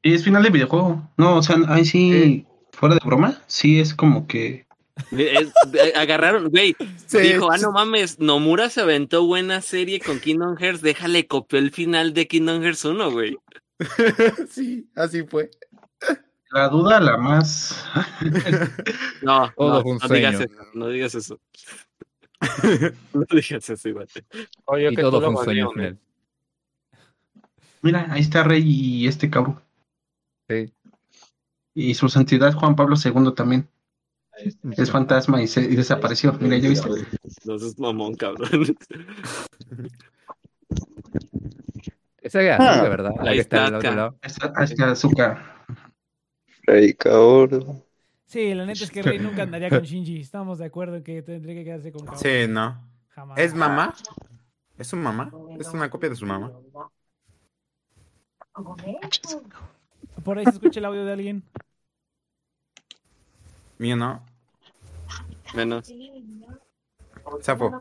Y 0.00 0.14
es 0.14 0.22
final 0.22 0.44
de 0.44 0.50
videojuego. 0.50 1.10
No, 1.16 1.38
o 1.38 1.42
sea, 1.42 1.56
ahí 1.66 1.84
sí, 1.84 2.46
fuera 2.78 2.94
de 2.94 3.00
broma, 3.04 3.40
sí 3.46 3.80
es 3.80 3.92
como 3.94 4.26
que 4.26 4.66
Es- 5.10 5.52
eh, 5.74 5.92
agarraron, 5.96 6.48
güey. 6.50 6.74
Sí, 7.06 7.18
dijo, 7.18 7.50
ah, 7.50 7.58
no 7.58 7.72
mames, 7.72 8.18
Nomura 8.18 8.68
se 8.70 8.80
aventó 8.82 9.24
buena 9.26 9.60
serie 9.62 10.00
con 10.00 10.20
Kingdom 10.20 10.56
Hearts, 10.58 10.82
déjale 10.82 11.26
copió 11.26 11.58
el 11.58 11.70
final 11.72 12.12
de 12.14 12.26
Kingdom 12.28 12.62
Hearts 12.62 12.84
1, 12.84 13.10
güey. 13.10 13.36
sí, 14.50 14.88
así 14.94 15.22
fue. 15.24 15.50
la 16.50 16.68
duda 16.68 17.00
la 17.00 17.16
más 17.16 17.84
No, 19.22 19.52
Todo 19.56 19.82
no, 19.84 19.98
no 20.08 20.14
digas 20.14 20.40
eso, 20.40 20.54
no 20.74 20.88
digas 20.88 21.14
eso. 21.14 21.40
no 23.12 23.24
digas 23.30 23.70
eso, 23.70 23.88
igual. 23.88 24.08
Oye, 24.66 24.90
Y 24.92 24.96
que 24.96 25.02
todo 25.02 25.20
fue 25.20 25.28
un 25.30 25.44
sueño 25.44 25.70
final. 25.72 25.98
Mira, 27.82 28.06
ahí 28.10 28.20
está 28.22 28.42
Rey 28.42 28.62
y 28.66 29.06
este 29.06 29.30
cabrón. 29.30 29.60
Sí. 30.48 30.72
Y 31.80 31.94
su 31.94 32.08
santidad 32.08 32.52
Juan 32.54 32.74
Pablo 32.74 32.96
II 32.96 33.32
también. 33.36 33.68
Es 34.76 34.90
fantasma 34.90 35.40
y, 35.40 35.46
se, 35.46 35.60
y 35.60 35.76
desapareció. 35.76 36.32
Mira, 36.40 36.58
ya 36.58 36.68
viste. 36.68 36.88
No 37.44 37.54
es 37.54 37.78
mamón, 37.78 38.14
cabrón. 38.16 38.76
Esa 42.20 42.42
es 42.42 42.60
Ah. 42.60 42.70
Asuka, 42.72 42.88
¿verdad? 42.88 43.12
La 43.22 43.30
Ahí 43.30 43.36
que 43.36 43.42
está 43.42 43.56
está 43.56 43.66
al 43.68 43.74
otro 43.76 43.94
lado. 43.94 44.18
Azúcar. 44.90 45.66
Rey 46.64 46.94
Kaoru. 46.94 47.84
Sí, 48.26 48.54
la 48.54 48.66
neta 48.66 48.82
es 48.82 48.90
que 48.90 49.02
Rey 49.02 49.20
nunca 49.20 49.44
andaría 49.44 49.70
con 49.70 49.82
Shinji. 49.82 50.20
Estamos 50.20 50.58
de 50.58 50.64
acuerdo 50.66 50.96
en 50.96 51.04
que 51.04 51.22
tendría 51.22 51.54
que 51.54 51.64
quedarse 51.64 51.92
con 51.92 52.06
Kaoru. 52.06 52.20
Sí, 52.20 52.48
no. 52.48 52.90
Jamás. 53.10 53.38
¿Es 53.38 53.54
mamá? 53.54 53.94
¿Es 54.76 54.88
su 54.88 54.96
mamá? 54.96 55.30
Es 55.60 55.68
una 55.68 55.88
copia 55.88 56.08
de 56.10 56.16
su 56.16 56.26
mamá. 56.26 56.52
Por 60.24 60.38
ahí 60.38 60.44
se 60.44 60.50
escucha 60.50 60.80
el 60.80 60.86
audio 60.86 61.04
de 61.04 61.12
alguien. 61.12 61.44
Mío 63.78 63.96
no. 63.96 64.24
Menos. 65.54 65.92
Sapo. 67.40 67.80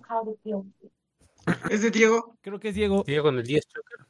¿Es 1.70 1.82
de 1.82 1.92
Diego? 1.92 2.36
Creo 2.42 2.60
que 2.60 2.70
es 2.70 2.76
Diego. 2.76 3.04
Sigue 3.06 3.22
con 3.22 3.38
el 3.38 3.44
10 3.46 3.68
choker. 3.68 4.06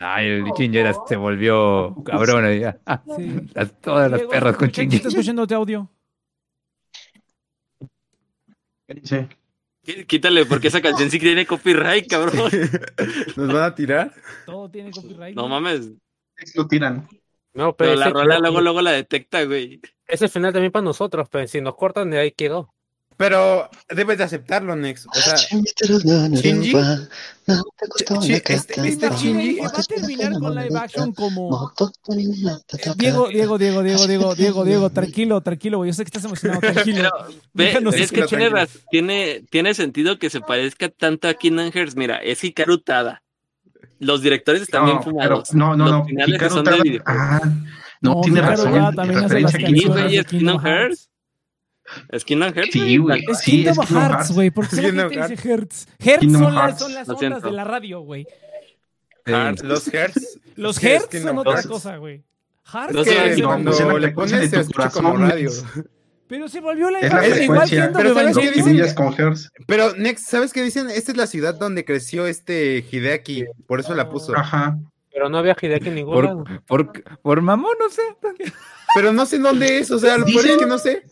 Ay, 0.00 0.28
el 0.28 0.44
Shinji 0.52 0.78
era- 0.78 0.94
se 1.06 1.16
volvió 1.16 1.94
cabrón. 2.04 2.44
Ah, 2.86 3.02
Sí. 3.16 3.40
las- 3.54 3.80
todas 3.80 4.10
las 4.10 4.20
Diego, 4.20 4.30
perras 4.30 4.56
con 4.56 4.66
escucha- 4.68 4.82
Shinji. 4.82 4.96
Está 4.96 5.08
escuchando 5.08 5.46
tu 5.46 5.54
audio. 5.54 5.90
Sí. 9.02 9.16
Qu- 9.84 10.06
Quítale, 10.06 10.46
porque 10.46 10.68
esa 10.68 10.80
canción 10.80 11.10
sí 11.10 11.18
tiene 11.18 11.46
copyright, 11.46 12.06
cabrón. 12.08 12.34
¿Nos 13.36 13.48
van 13.52 13.62
a 13.62 13.74
tirar? 13.74 14.12
Todo 14.46 14.70
tiene 14.70 14.90
copyright. 14.90 15.34
No 15.34 15.48
mames. 15.48 15.90
Lo 16.54 16.66
tiran. 16.68 17.08
No, 17.54 17.76
pero, 17.76 17.92
Pero 17.92 18.00
la 18.00 18.10
rola 18.10 18.38
luego, 18.40 18.60
luego 18.60 18.82
la 18.82 18.90
detecta, 18.92 19.44
güey. 19.44 19.80
Ese 20.06 20.28
final 20.28 20.52
también 20.52 20.72
para 20.72 20.84
nosotros, 20.84 21.28
pero 21.30 21.46
si 21.46 21.60
nos 21.60 21.76
cortan 21.76 22.10
de 22.10 22.18
ahí 22.18 22.32
quedó. 22.32 22.74
Pero 23.16 23.70
debes 23.88 24.18
de 24.18 24.24
aceptarlo, 24.24 24.74
Nex. 24.74 25.06
O 25.06 25.14
sea, 25.14 25.36
Shinji, 26.36 26.72
Chi- 28.20 28.32
este, 28.34 28.88
este 28.88 29.08
Shinji, 29.10 29.60
va 29.60 29.68
a 29.68 29.82
terminar 29.84 30.32
con 30.32 30.54
live 30.56 30.76
action 30.76 31.12
como. 31.12 31.48
Diego, 32.96 33.28
Diego, 33.28 33.56
Diego, 33.58 33.82
Diego, 33.84 34.06
Diego, 34.08 34.34
Diego, 34.34 34.64
Diego, 34.64 34.90
tranquilo, 34.90 35.40
tranquilo, 35.42 35.78
güey. 35.78 35.90
Yo 35.90 35.94
sé 35.94 36.02
que 36.04 36.08
estás 36.08 36.24
emocionado, 36.24 36.60
tranquilo. 36.60 37.08
Es 38.02 38.10
que 38.10 38.22
tiene, 38.26 38.48
tiene, 38.90 39.44
tiene 39.48 39.74
sentido 39.74 40.18
que 40.18 40.28
se 40.28 40.40
parezca 40.40 40.88
tanto 40.88 41.28
a 41.28 41.34
Kingdom 41.34 41.70
Hearts. 41.70 41.94
Mira, 41.94 42.16
es 42.18 42.42
Hikaru 42.42 42.78
Tada. 42.78 43.22
Los 44.00 44.22
directores 44.22 44.62
están 44.62 44.84
bien 44.84 44.96
No, 44.96 45.02
fumados. 45.02 45.54
no, 45.54 45.76
no, 45.76 45.84
Los 45.84 45.92
no. 45.92 46.04
finales 46.04 46.38
que 46.38 46.50
son. 46.50 46.64
Ah, 47.06 47.40
no, 48.00 48.14
No, 48.14 48.20
tiene 48.22 48.40
razón. 48.40 48.72
Tada 48.72 48.92
también 48.92 49.24
hace 49.24 49.40
las 49.40 49.52
Sí, 49.52 49.58
Kingdom 49.58 49.92
güey, 49.92 50.14
Hearts. 50.14 50.24
es. 50.24 50.30
Sí, 52.72 52.96
güey. 52.98 53.24
Es 53.28 53.38
Sí, 53.40 53.50
Kingdom 53.50 53.72
es 53.82 53.88
Kingdom 53.88 54.02
Hearts, 54.10 54.30
güey. 54.32 54.50
¿Por 54.50 54.68
qué 54.68 54.76
la 54.76 54.82
Kingdom 54.82 55.10
gente 55.10 55.28
dice 55.34 55.48
Hearts. 55.48 55.88
Hertz? 55.98 56.06
Hertz 56.06 56.32
son 56.32 56.42
las, 56.42 56.52
Hearts. 56.54 56.78
son 56.78 56.94
las 56.94 57.08
Lo 57.08 57.14
ondas 57.16 57.42
de 57.42 57.50
la 57.52 57.64
radio, 57.64 58.00
güey. 58.00 58.26
Los 59.62 59.88
Hertz. 59.94 60.38
Los 60.56 60.78
¿Qué 60.78 60.96
es 60.96 61.02
Hertz 61.04 61.22
son 61.22 61.38
otra 61.38 61.62
cosa, 61.62 61.96
güey. 61.96 62.22
Hearts 62.72 63.38
No 63.38 63.46
cuando 63.46 63.98
le 63.98 64.08
pones 64.10 64.50
se 64.50 64.60
escucha 64.60 64.90
como 64.90 65.16
radio. 65.16 65.50
Pero 66.28 66.48
se 66.48 66.60
volvió 66.60 66.90
la 66.90 67.00
Es 67.00 67.12
la 67.12 67.42
igual 67.42 67.68
Pero 67.94 68.14
¿sabes 68.14 68.38
qué 68.38 68.50
dicen? 68.50 68.82
Pero, 69.66 69.94
Nex, 69.96 70.22
¿sabes 70.26 70.52
qué 70.52 70.62
dicen? 70.62 70.88
Esta 70.90 71.12
es 71.12 71.16
la 71.18 71.26
ciudad 71.26 71.54
donde 71.54 71.84
creció 71.84 72.26
este 72.26 72.84
Hideaki. 72.90 73.44
Por 73.66 73.80
eso 73.80 73.94
la 73.94 74.08
puso. 74.08 74.36
Ajá. 74.36 74.78
Pero 75.12 75.28
no 75.28 75.38
había 75.38 75.54
Hideki 75.60 75.88
en 75.90 75.94
ningún 75.94 76.24
lado. 76.24 76.44
Por, 76.66 76.86
por, 76.92 77.20
por 77.22 77.40
mamón, 77.40 77.76
no 77.78 77.88
sé. 77.88 78.02
Pero 78.96 79.12
no 79.12 79.26
sé 79.26 79.38
dónde 79.38 79.78
es. 79.78 79.90
O 79.92 79.98
sea, 80.00 80.18
lo 80.18 80.24
peor 80.24 80.38
es 80.38 80.44
Dicen- 80.44 80.58
que 80.58 80.66
no 80.66 80.78
sé. 80.78 81.02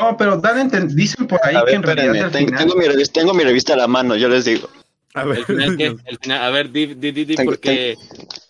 No, 0.00 0.16
pero 0.16 0.38
dan 0.38 0.70
dicen 0.94 1.26
por 1.26 1.38
ahí 1.44 1.54
A 1.54 1.60
que 1.60 1.66
ver, 1.66 1.74
en 1.74 1.82
realidad 1.82 2.30
ten- 2.30 2.46
final- 2.46 2.60
Tengo 2.64 2.74
mi, 2.76 2.86
revista, 2.86 3.20
tengo 3.20 3.34
mi 3.34 3.44
revista 3.44 3.74
a 3.74 3.76
la 3.76 3.86
mano, 3.86 4.16
yo 4.16 4.28
les 4.28 4.46
digo. 4.46 4.68
A 5.14 5.22
¿El 5.22 5.28
ver. 5.28 5.44
final 5.44 5.76
qué? 5.76 5.86
El 6.06 6.18
final, 6.22 6.42
a 6.42 6.50
ver, 6.50 6.70
di, 6.72 6.86
di, 6.94 7.12
di, 7.12 7.24
di, 7.26 7.34
Tengo- 7.34 7.50
porque... 7.50 7.96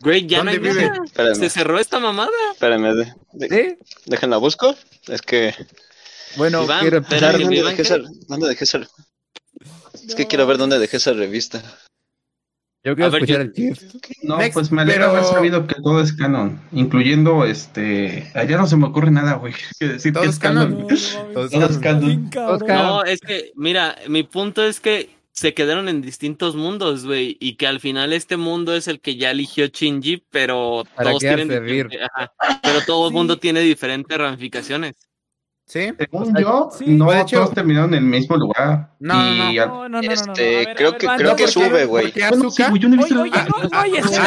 Güey, 0.03 0.27
ya 0.27 0.43
no 0.43 0.51
hay 0.51 0.59
¿Dónde 0.59 0.73
vive? 0.73 0.91
nada. 1.17 1.35
Se 1.35 1.49
cerró 1.49 1.79
esta 1.79 1.99
mamada. 2.01 2.31
espérenme. 2.53 2.95
de- 2.95 3.15
de- 3.33 3.49
¿Sí? 3.49 3.79
déjenla 4.07 4.37
busco. 4.39 4.75
Es 5.09 5.23
que. 5.23 5.55
Bueno, 6.37 6.65
Iván, 6.65 6.81
quiero 6.81 6.97
empezar. 6.99 7.39
¿Dónde 7.39 7.57
Iván, 7.57 7.71
dejé, 7.77 7.83
esa, 7.83 7.99
¿Dónde 8.29 8.49
dejé 8.49 8.65
esa? 8.65 8.81
Es 10.07 10.15
que 10.15 10.27
quiero 10.27 10.47
ver 10.47 10.59
dónde 10.59 10.79
dejé 10.79 10.97
esa 10.97 11.13
revista. 11.13 11.63
Yo 12.85 12.97
quiero 12.97 13.07
A 13.07 13.11
ver, 13.11 13.23
escuchar 13.23 13.53
yo- 13.55 13.69
el 13.69 13.77
chip. 13.77 14.03
No, 14.25 14.39
Next, 14.39 14.55
pues 14.55 14.73
me 14.73 14.83
alegra 14.83 15.07
pero- 15.07 15.19
haber 15.19 15.25
sabido 15.33 15.67
que 15.69 15.77
todo 15.77 16.01
es 16.01 16.13
canon, 16.15 16.61
incluyendo 16.73 17.45
este. 17.45 18.29
Allá 18.35 18.57
no 18.57 18.67
se 18.67 18.77
me 18.77 18.87
ocurre 18.87 19.13
nada, 19.13 19.35
güey. 19.35 19.55
Que 19.79 19.87
decir 19.87 20.13
Todo 20.13 20.25
que 20.25 20.31
es 20.31 20.39
canon. 20.41 20.73
No, 20.73 20.79
no 20.81 20.87
Todo 21.33 21.67
es 21.67 21.81
canon. 21.81 22.31
No, 22.67 23.05
es 23.05 23.21
que, 23.21 23.53
mira, 23.55 23.97
mi 24.09 24.25
punto 24.25 24.65
es 24.65 24.81
que 24.81 25.11
se 25.33 25.55
quedaron 25.55 25.89
en 25.89 26.03
distintos 26.03 26.55
mundos, 26.57 27.07
güey, 27.07 27.37
y 27.41 27.57
que 27.57 27.67
al 27.67 27.81
final 27.81 28.13
este 28.13 28.37
mundo 28.37 28.75
es 28.77 28.87
el 28.87 29.01
que 29.01 29.17
ya 29.17 29.31
eligió 29.31 29.67
Shinji, 29.67 30.25
pero 30.31 30.85
Para 30.95 31.11
todos 31.11 31.21
tienen 31.21 31.51
ajá, 31.51 32.33
pero 32.63 32.81
todo 32.87 33.07
el 33.07 33.13
Sí. 33.13 33.17
mundo 33.17 33.39
tiene 33.39 33.61
diferentes 33.61 34.17
ramificaciones. 34.17 34.95
¿Sí? 35.65 35.91
Según 35.97 36.37
yo, 36.39 36.69
Sí. 36.77 36.85
no 36.89 37.11
De 37.11 37.21
hecho- 37.21 37.37
todos 37.37 37.55
terminaron 37.55 37.95
en 37.95 38.03
el 38.03 38.11
mismo 38.11 38.37
lugar. 38.37 38.95
No, 38.99 39.15
no, 39.15 39.33
y 39.53 39.57
no. 39.57 39.63
al- 39.63 39.69
No, 39.69 39.89
no, 39.89 39.89
no, 39.89 39.89
no, 39.89 39.89
no, 39.89 40.01
no. 40.03 40.13
Este, 40.13 40.57
ver, 40.57 40.77
creo 40.77 40.91
ver, 40.91 41.01
que- 41.01 41.07
creo 41.17 41.37
que 41.37 41.49
sube, 41.49 41.85
güey. 41.87 42.13
Bueno, 42.29 42.51
sí, 42.51 42.63
güey, 42.69 42.83
yo 42.83 42.89
no 42.89 42.95
he 42.95 42.99
visto 42.99 43.23
Oye, 43.23 43.31
oye, 43.33 43.43
no, 43.63 43.69
no 43.71 43.79
hay 43.79 43.93
Ah, 43.95 43.99
escenas 44.01 44.19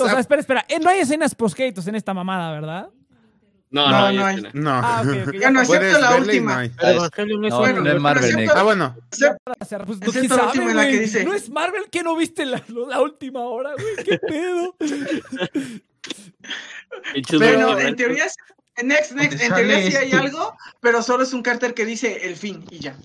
a- 0.00 0.16
Ah, 0.16 0.20
espera, 0.20 0.40
espera. 0.40 0.64
Eh, 0.68 0.80
no 0.80 0.88
hay 0.90 0.98
escenas 1.00 1.34
postcréditos 1.34 1.86
en 1.86 1.94
esta 1.94 2.12
mamada, 2.14 2.50
¿verdad? 2.52 2.88
No, 3.74 3.90
No, 3.90 4.12
no, 4.12 4.24
hay. 4.26 4.42
No. 4.52 4.70
Ah, 4.70 5.02
Bueno, 5.04 5.60
excepto 5.62 5.98
la 6.00 6.16
y 6.16 6.20
última. 6.20 6.54
no 6.54 6.58
hay. 6.60 6.68
Pero 6.68 6.90
Evangelion 6.92 7.40
no 7.40 7.46
es 7.48 7.52
No, 7.52 7.58
Bueno, 7.58 7.80
no 7.80 7.90
es 7.92 8.00
Marvel, 8.00 8.30
excepto- 8.30 8.52
Ah, 8.56 8.62
bueno. 8.62 8.94
pues, 8.96 9.22
Esa 9.22 9.36
¿quién 10.12 10.24
es 10.24 10.30
la 10.30 10.44
última 10.46 10.70
en 10.70 10.76
la 10.76 10.82
que 10.84 10.88
güey? 10.90 11.00
dice. 11.00 11.24
No 11.24 11.34
es 11.34 11.50
Marvel 11.50 11.82
que 11.90 12.02
no 12.04 12.14
viste 12.16 12.46
la, 12.46 12.62
la 12.88 13.00
última 13.00 13.40
hora, 13.40 13.72
güey. 13.72 14.04
¿Qué 14.04 14.18
pedo? 14.20 14.76
Pero 17.38 17.78
en 17.80 17.96
teoría, 17.96 18.24
es- 18.26 18.36
en 18.76 18.88
Next, 18.88 19.12
Next, 19.12 19.40
en 19.40 19.54
teoría 19.54 19.76
sí 19.82 19.96
hay 19.96 20.04
este- 20.06 20.16
algo, 20.16 20.56
pero 20.80 21.02
solo 21.02 21.22
es 21.22 21.32
un 21.32 21.42
Carter 21.42 21.74
que 21.74 21.84
dice 21.84 22.26
el 22.26 22.36
fin 22.36 22.64
y 22.70 22.80
ya. 22.80 22.96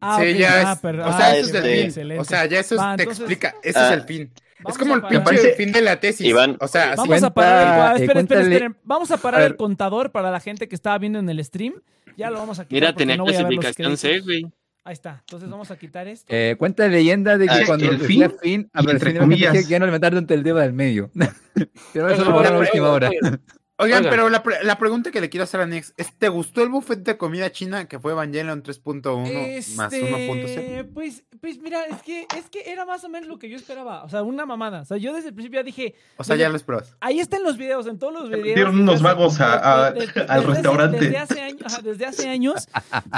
Ah, 0.00 0.18
sí, 0.20 0.32
ok, 0.32 0.36
ya 0.38 0.70
ah, 0.70 0.72
es. 0.72 0.78
pero- 0.80 1.04
o 1.04 1.08
ah, 1.08 1.16
sea, 1.16 1.36
eso 1.36 1.48
ese 1.48 1.58
es 1.58 1.58
es 1.64 1.64
el 1.64 1.70
fin. 1.78 1.84
excelente. 1.86 2.20
O 2.20 2.24
sea, 2.24 2.46
ya 2.46 2.60
eso 2.60 2.76
Va, 2.76 2.96
te 2.96 3.02
explica. 3.04 3.54
Ese 3.62 3.78
Ah. 3.78 3.86
es 3.88 3.92
el 3.92 4.02
fin. 4.02 4.32
Vamos 4.64 4.76
Es 4.76 4.78
como 4.78 4.92
a 4.92 4.96
el 4.96 5.02
parar. 5.02 5.24
pinche 5.24 5.24
parece- 5.42 5.54
fin 5.56 5.72
de 5.72 5.80
la 5.82 6.00
tesis. 6.00 6.26
Iván. 6.26 6.56
O 6.60 6.68
sea, 6.68 6.92
así- 6.92 6.96
Vamos 6.96 7.08
Cuenta, 7.08 7.26
a 7.28 7.34
parar, 7.34 7.96
el- 7.96 8.02
esperen, 8.02 8.02
esperen, 8.02 8.26
cuéntale- 8.42 8.54
esperen. 8.54 8.76
Vamos 8.84 9.10
a 9.10 9.16
parar 9.18 9.40
A 9.40 9.44
el 9.44 9.50
ver. 9.52 9.56
contador 9.56 10.10
para 10.12 10.30
la 10.30 10.40
gente 10.40 10.68
que 10.68 10.74
estaba 10.74 10.98
viendo 10.98 11.18
en 11.18 11.28
el 11.28 11.44
stream. 11.44 11.74
Ya 12.16 12.30
lo 12.30 12.38
vamos 12.38 12.58
a 12.58 12.64
quitar. 12.64 12.74
Mira, 12.74 12.94
tenía 12.94 13.16
no 13.16 13.24
a 13.24 13.26
ver 13.26 13.34
clasificación 13.36 13.96
C, 13.96 14.20
güey. 14.20 14.46
Ahí 14.84 14.92
está. 14.94 15.18
Entonces 15.20 15.48
vamos 15.48 15.70
a 15.70 15.76
quitar 15.78 16.08
esto. 16.08 16.26
Eh, 16.28 16.56
cuenta 16.58 16.88
leyenda 16.88 17.38
de 17.38 17.46
que 17.46 17.52
Ah, 17.54 17.60
cuando 17.66 17.88
el 17.88 17.98
decía 18.00 18.28
fin, 18.30 18.38
fin, 18.42 18.60
y 18.62 18.66
apareció 18.78 19.08
entre 19.08 19.18
comillas. 19.20 19.52
que 19.52 19.64
ya 19.64 19.78
no 19.78 19.86
levantaron 19.86 20.26
el 20.28 20.42
dedo 20.42 20.56
del 20.56 20.72
medio. 20.72 21.10
Pero 21.92 22.08
eso 22.10 22.24
lo 22.24 22.32
borraron 22.32 22.56
a 22.58 22.60
la 22.62 22.66
última 22.68 22.88
hora. 22.90 23.10
Oigan, 23.78 24.04
pero 24.08 24.28
la, 24.28 24.42
pre- 24.42 24.62
la 24.64 24.78
pregunta 24.78 25.10
que 25.10 25.20
le 25.20 25.28
quiero 25.28 25.44
hacer 25.44 25.60
a 25.60 25.66
Nex 25.66 25.94
es: 25.96 26.12
¿te 26.16 26.28
gustó 26.28 26.62
el 26.62 26.68
buffet 26.68 27.00
de 27.00 27.16
comida 27.16 27.50
china 27.52 27.86
que 27.88 27.98
fue 27.98 28.12
Evangelion 28.12 28.62
3.1 28.62 29.74
más 29.76 29.92
Este, 29.92 30.84
1.0? 30.84 30.92
Pues, 30.94 31.24
pues 31.40 31.58
mira, 31.58 31.84
es 31.86 32.02
que, 32.02 32.26
es 32.36 32.48
que 32.50 32.70
era 32.70 32.84
más 32.84 33.02
o 33.04 33.08
menos 33.08 33.28
lo 33.28 33.38
que 33.38 33.48
yo 33.48 33.56
esperaba. 33.56 34.04
O 34.04 34.08
sea, 34.08 34.22
una 34.22 34.46
mamada. 34.46 34.82
O 34.82 34.84
sea, 34.84 34.96
yo 34.96 35.12
desde 35.14 35.28
el 35.28 35.34
principio 35.34 35.60
ya 35.60 35.64
dije, 35.64 35.94
O 36.16 36.24
sea, 36.24 36.36
ya 36.36 36.48
lo 36.48 36.56
esperabas. 36.56 36.96
ahí 37.00 37.20
están 37.20 37.42
los 37.42 37.56
videos, 37.56 37.86
en 37.86 37.98
todos 37.98 38.12
los 38.12 38.28
videos. 38.28 38.46
metieron 38.46 38.78
unos 38.80 38.94
desde 38.96 39.08
hace- 39.08 39.14
vagos 39.16 39.40
a- 39.40 39.86
a- 39.86 39.90
de- 39.92 40.06
de- 40.06 40.20
al 40.22 40.40
desde 40.40 40.52
restaurante. 40.54 40.98
Desde 41.00 41.18
hace, 41.18 41.40
años, 41.40 41.62
ajá, 41.64 41.82
desde 41.82 42.06
hace 42.06 42.28
años 42.28 42.68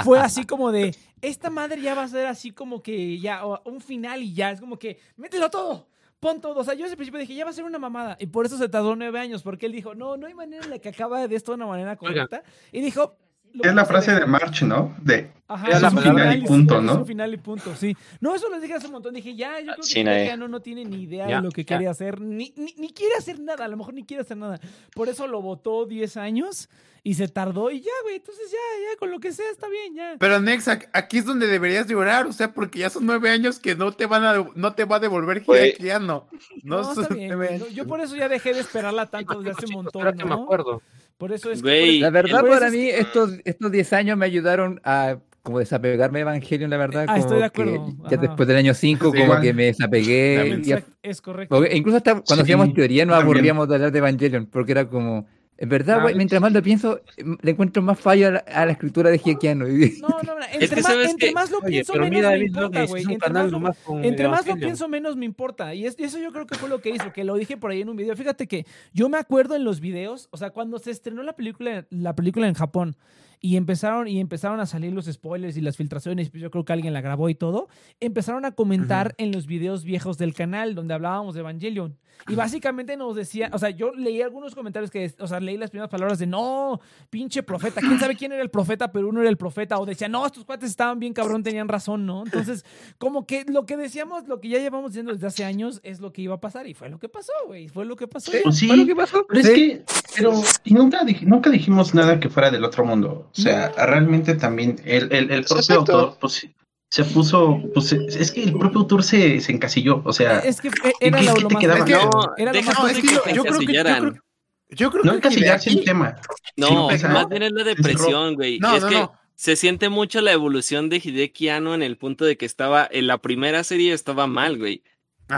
fue 0.03 0.19
así 0.19 0.45
como 0.45 0.71
de, 0.71 0.95
esta 1.21 1.49
madre 1.49 1.81
ya 1.81 1.95
va 1.95 2.03
a 2.03 2.07
ser 2.07 2.27
así 2.27 2.51
como 2.51 2.81
que 2.81 3.19
ya, 3.19 3.45
o 3.45 3.61
un 3.69 3.81
final 3.81 4.21
y 4.23 4.33
ya, 4.33 4.51
es 4.51 4.59
como 4.59 4.77
que, 4.79 4.99
mételo 5.17 5.49
todo. 5.49 5.87
Pon 6.19 6.41
todo. 6.41 6.59
O 6.59 6.63
sea, 6.63 6.73
yo 6.73 6.81
desde 6.81 6.93
el 6.93 6.97
principio 6.97 7.19
dije, 7.19 7.35
ya 7.35 7.43
va 7.45 7.51
a 7.51 7.53
ser 7.53 7.65
una 7.65 7.77
mamada. 7.79 8.17
Y 8.19 8.27
por 8.27 8.45
eso 8.45 8.57
se 8.57 8.69
tardó 8.69 8.95
nueve 8.95 9.19
años, 9.19 9.43
porque 9.43 9.65
él 9.65 9.71
dijo, 9.71 9.93
no, 9.95 10.17
no 10.17 10.27
hay 10.27 10.33
manera 10.33 10.63
en 10.63 10.69
la 10.71 10.79
que 10.79 10.89
acaba 10.89 11.27
de 11.27 11.35
esto 11.35 11.51
de 11.51 11.57
una 11.57 11.67
manera 11.67 11.95
correcta. 11.95 12.41
Y 12.71 12.81
dijo... 12.81 13.17
"Lo 13.53 13.63
Es 13.63 13.73
la 13.75 13.85
frase 13.85 14.11
dejar". 14.11 14.25
de 14.25 14.31
March, 14.31 14.63
¿no? 14.63 14.95
De 15.01 15.31
Ajá, 15.47 15.67
Es 15.69 15.77
es 15.77 15.83
un 15.93 15.99
final 16.01 16.37
y 16.37 16.41
punto, 16.41 16.77
Es 16.77 16.83
¿no? 16.83 16.95
un 16.95 17.05
final 17.05 17.33
y 17.33 17.37
punto, 17.37 17.75
sí. 17.75 17.95
No, 18.19 18.33
eso 18.35 18.49
lo 18.49 18.59
dije 18.59 18.73
hace 18.73 18.87
un 18.87 18.93
montón. 18.93 19.13
Dije, 19.13 19.35
ya, 19.35 19.59
yo 19.59 19.73
creo 19.73 19.75
que 19.77 19.99
Hideki 19.99 20.03
nadie. 20.03 20.31
Anno 20.31 20.47
no 20.47 20.59
tiene 20.61 20.83
ni 20.85 21.03
idea 21.03 21.27
de 21.27 21.41
lo 21.41 21.51
que 21.51 21.63
ya. 21.63 21.75
quería 21.75 21.91
hacer, 21.91 22.19
ni, 22.19 22.53
ni, 22.57 22.73
ni 22.77 22.89
quiere 22.91 23.13
hacer 23.17 23.39
nada, 23.39 23.63
a 23.65 23.67
lo 23.67 23.77
mejor 23.77 23.93
ni 23.93 24.03
quiere 24.03 24.21
hacer 24.21 24.37
nada. 24.37 24.59
Por 24.93 25.07
eso 25.09 25.27
lo 25.27 25.41
votó 25.41 25.85
10 25.85 26.17
años 26.17 26.69
y 27.07 27.13
se 27.13 27.27
tardó 27.27 27.69
y 27.69 27.81
ya, 27.81 27.91
güey, 28.03 28.15
entonces 28.15 28.51
ya, 28.51 28.57
ya, 28.91 28.97
con 28.97 29.11
lo 29.11 29.19
que 29.19 29.31
sea 29.31 29.45
está 29.51 29.69
bien, 29.69 29.93
ya. 29.93 30.15
Pero 30.19 30.39
Nex, 30.41 30.67
aquí 30.91 31.19
es 31.19 31.25
donde 31.25 31.45
deberías 31.45 31.85
llorar, 31.87 32.25
o 32.25 32.33
sea, 32.33 32.51
porque 32.51 32.79
ya 32.79 32.89
son 32.89 33.05
nueve 33.05 33.29
años 33.29 33.59
que 33.59 33.75
no 33.75 33.91
te 33.91 34.07
van 34.07 34.23
a 34.23 34.43
no 34.55 34.73
te 34.73 34.85
va 34.85 34.95
a 34.95 34.99
devolver 34.99 35.43
Güey. 35.43 35.69
Hideaki 35.69 35.89
Anno. 35.91 36.27
No, 36.63 36.81
No, 36.81 36.99
está 37.01 37.13
bien. 37.13 37.29
No, 37.59 37.67
Yo 37.67 37.85
por 37.85 38.01
eso 38.01 38.15
ya 38.15 38.27
dejé 38.27 38.55
de 38.55 38.61
esperarla 38.61 39.05
tanto 39.05 39.39
desde 39.39 39.51
hace 39.51 39.65
un 39.67 39.85
Espera 39.85 40.03
montón, 40.05 40.17
que 40.17 40.23
me 40.25 40.29
¿no? 40.35 40.43
acuerdo. 40.43 40.81
Por 41.19 41.31
eso 41.31 41.51
es 41.51 41.59
que- 41.61 41.69
Güey. 41.69 41.99
La 41.99 42.09
verdad, 42.09 42.41
para 42.43 42.67
es 42.67 42.73
mí, 42.73 42.79
que- 42.87 42.99
estos, 42.99 43.33
estos 43.45 43.71
10 43.71 43.93
años 43.93 44.17
me 44.17 44.25
ayudaron 44.25 44.81
a 44.83 45.19
como 45.43 45.59
desapegarme 45.59 46.17
de 46.17 46.21
Evangelion, 46.23 46.71
la 46.71 46.77
verdad. 46.77 47.03
Ah, 47.07 47.13
como 47.13 47.17
estoy 47.19 47.35
de 47.35 47.41
que 47.41 47.45
acuerdo. 47.61 47.87
Ya 48.09 48.17
Ajá. 48.17 48.17
después 48.17 48.47
del 48.47 48.57
año 48.57 48.73
5, 48.73 49.11
Sí, 49.13 49.19
como 49.19 49.39
que 49.39 49.53
me 49.53 49.65
desapegué. 49.65 50.59
Es 51.03 51.21
correcto. 51.21 51.55
porque 51.55 51.75
incluso 51.77 51.97
hasta 51.97 52.13
cuando 52.13 52.35
Sí, 52.37 52.41
hacíamos 52.41 52.73
teoría 52.73 53.05
nos 53.05 53.21
aburríamos 53.21 53.67
de 53.69 53.75
hablar 53.75 53.91
de 53.91 53.99
Evangelion, 53.99 54.47
porque 54.47 54.71
era 54.71 54.89
como. 54.89 55.27
En 55.57 55.69
verdad, 55.69 55.99
Ah, 55.99 56.01
güey, 56.03 56.15
mientras 56.15 56.41
más 56.41 56.51
lo 56.51 56.61
pienso, 56.61 56.99
m- 57.15 57.37
le 57.41 57.51
encuentro 57.51 57.81
más 57.81 57.97
fallo 57.97 58.27
a 58.27 58.31
la, 58.31 58.39
a 58.39 58.65
la 58.65 58.73
escritura 58.73 59.09
de 59.09 59.17
Hiekiano. 59.19 59.65
No, 60.01 60.09
no, 60.21 60.35
no, 60.37 60.45
entre, 60.51 60.67
que 60.67 60.75
más, 60.75 60.85
sabes 60.85 61.09
entre 61.11 61.27
que- 61.29 61.33
más 61.33 61.49
lo 61.49 61.61
pienso, 61.61 61.93
menos 61.93 62.09
mira, 62.09 62.29
me 62.31 62.39
importa, 62.45 62.85
güey. 62.85 63.03
es 63.03 63.09
Entre 63.09 63.29
más 63.29 63.45
lo- 63.45 63.51
nomás 63.51 63.77
con 63.77 64.03
Entre 64.03 64.27
más 64.27 64.39
lo 64.41 64.51
Evangelion. 64.51 64.59
pienso, 64.59 64.87
menos 64.89 65.15
me 65.15 65.25
importa. 65.25 65.73
Y 65.73 65.85
es- 65.85 65.95
eso 65.97 66.19
yo 66.19 66.33
creo 66.33 66.45
que 66.45 66.55
fue 66.55 66.67
lo 66.67 66.81
que 66.81 66.89
hizo, 66.89 67.13
que 67.13 67.23
lo 67.23 67.35
dije 67.35 67.55
por 67.55 67.71
ahí 67.71 67.81
en 67.81 67.89
un 67.89 67.95
video. 67.95 68.15
Fíjate 68.17 68.47
que 68.47 68.65
yo 68.93 69.07
me 69.07 69.17
acuerdo 69.17 69.55
en 69.55 69.63
los 69.63 69.79
videos, 69.79 70.27
o 70.31 70.37
sea, 70.37 70.49
cuando 70.49 70.77
se 70.77 70.91
estrenó 70.91 71.23
la 71.23 71.33
película, 71.33 71.85
la 71.89 72.13
película 72.15 72.47
en 72.49 72.53
Japón 72.53 72.97
y 73.39 73.57
empezaron, 73.57 74.07
y 74.07 74.19
empezaron 74.19 74.59
a 74.59 74.65
salir 74.65 74.93
los 74.93 75.05
spoilers 75.05 75.57
y 75.57 75.61
las 75.61 75.77
filtraciones, 75.77 76.29
pues 76.29 76.41
yo 76.41 76.51
creo 76.51 76.65
que 76.65 76.73
alguien 76.73 76.93
la 76.93 77.01
grabó 77.01 77.29
y 77.29 77.35
todo, 77.35 77.67
empezaron 77.99 78.45
a 78.45 78.51
comentar 78.51 79.13
en 79.17 79.31
los 79.31 79.45
videos 79.45 79.83
viejos 79.83 80.17
del 80.17 80.33
canal 80.33 80.75
donde 80.75 80.93
hablábamos 80.93 81.33
de 81.35 81.41
Evangelion. 81.41 81.97
Y 82.29 82.35
básicamente 82.35 82.95
nos 82.95 83.13
decía, 83.15 83.49
o 83.51 83.59
sea, 83.59 83.71
yo 83.71 83.91
leí 83.93 84.21
algunos 84.21 84.55
comentarios 84.55 84.89
que, 84.89 85.13
o 85.19 85.27
sea, 85.27 85.41
leí 85.41 85.57
las 85.57 85.69
primeras 85.69 85.89
palabras 85.91 86.17
de 86.17 86.25
no, 86.25 86.79
pinche 87.09 87.43
profeta, 87.43 87.81
quién 87.81 87.99
sabe 87.99 88.15
quién 88.15 88.31
era 88.31 88.41
el 88.41 88.49
profeta, 88.49 88.89
pero 88.91 89.09
uno 89.09 89.19
era 89.19 89.29
el 89.29 89.35
profeta, 89.35 89.77
o 89.79 89.85
decía, 89.85 90.07
no, 90.07 90.25
estos 90.25 90.45
cuates 90.45 90.69
estaban 90.69 90.97
bien 90.97 91.13
cabrón, 91.13 91.43
tenían 91.43 91.67
razón, 91.67 92.05
¿no? 92.05 92.23
Entonces, 92.25 92.63
como 92.97 93.27
que 93.27 93.43
lo 93.49 93.65
que 93.65 93.75
decíamos, 93.75 94.27
lo 94.29 94.39
que 94.39 94.47
ya 94.47 94.59
llevamos 94.59 94.91
diciendo 94.91 95.11
desde 95.11 95.27
hace 95.27 95.43
años 95.43 95.81
es 95.83 95.99
lo 95.99 96.13
que 96.13 96.21
iba 96.21 96.35
a 96.35 96.39
pasar, 96.39 96.67
y 96.67 96.73
fue 96.73 96.89
lo 96.89 96.99
que 96.99 97.09
pasó, 97.09 97.33
güey, 97.47 97.67
fue 97.67 97.83
lo 97.85 97.97
que 97.97 98.07
pasó. 98.07 98.31
ya. 98.31 98.49
Sí, 98.51 98.67
¿Fue 98.67 98.77
lo 98.77 98.85
que 98.85 98.95
pasó? 98.95 99.25
pero 99.27 99.39
es 99.41 99.49
que, 99.49 99.83
pero 100.15 100.31
y 100.63 100.73
nunca, 100.73 101.03
dij- 101.03 101.23
nunca 101.27 101.49
dijimos 101.49 101.93
nada 101.93 102.19
que 102.21 102.29
fuera 102.29 102.49
del 102.49 102.63
otro 102.63 102.85
mundo. 102.85 103.24
O 103.31 103.41
sea, 103.41 103.69
realmente 103.85 104.35
también 104.35 104.79
el, 104.85 105.11
el, 105.13 105.31
el 105.31 105.43
propio 105.43 105.57
Exacto. 105.57 105.79
autor, 105.99 106.17
pues, 106.19 106.47
se 106.89 107.03
puso, 107.03 107.61
pues, 107.73 107.91
es 107.91 108.31
que 108.31 108.43
el 108.43 108.53
propio 108.53 108.79
autor 108.81 109.03
se, 109.03 109.39
se 109.41 109.51
encasilló. 109.51 110.01
O 110.05 110.13
sea, 110.13 110.39
Es 110.39 110.61
que 110.61 110.69
eh, 110.69 110.93
era 110.99 111.19
¿qué- 111.19 111.25
lo, 111.25 111.33
qué 111.35 111.41
lo 111.41 111.47
te 111.47 111.53
más 111.55 111.61
quedaba? 111.61 111.79
Es 111.79 111.85
que- 111.85 111.91
No, 111.93 112.33
era 112.37 112.53
lo 112.53 112.61
más 112.61 112.79
No, 112.79 112.87
es 112.87 112.97
que 113.01 113.07
yo, 113.07 113.21
te 113.21 113.33
yo 113.33 113.41
creo 113.43 113.59
que 113.59 113.65
yo 113.65 113.71
encasillaran. 113.71 114.09
creo, 114.11 114.23
yo 114.69 114.91
creo 114.91 115.03
no 115.03 115.11
que 115.11 115.17
encasillarse 115.17 115.75
tema. 115.77 116.15
No, 116.57 116.67
sino 116.67 116.87
pensar- 116.87 117.11
más 117.13 117.27
bien 117.29 117.43
es 117.43 117.51
la 117.51 117.63
depresión, 117.63 118.35
güey. 118.35 118.59
No, 118.59 118.75
es 118.75 118.83
no, 118.83 118.89
que 118.89 118.95
no. 118.95 119.13
se 119.35 119.55
siente 119.55 119.89
mucho 119.89 120.21
la 120.21 120.31
evolución 120.31 120.89
de 120.89 120.97
Hideki 121.03 121.49
Anno 121.49 121.73
en 121.75 121.83
el 121.83 121.97
punto 121.97 122.23
de 122.23 122.37
que 122.37 122.45
estaba, 122.45 122.87
en 122.89 123.07
la 123.07 123.17
primera 123.17 123.63
serie 123.63 123.91
estaba 123.93 124.27
mal, 124.27 124.57
güey. 124.57 124.81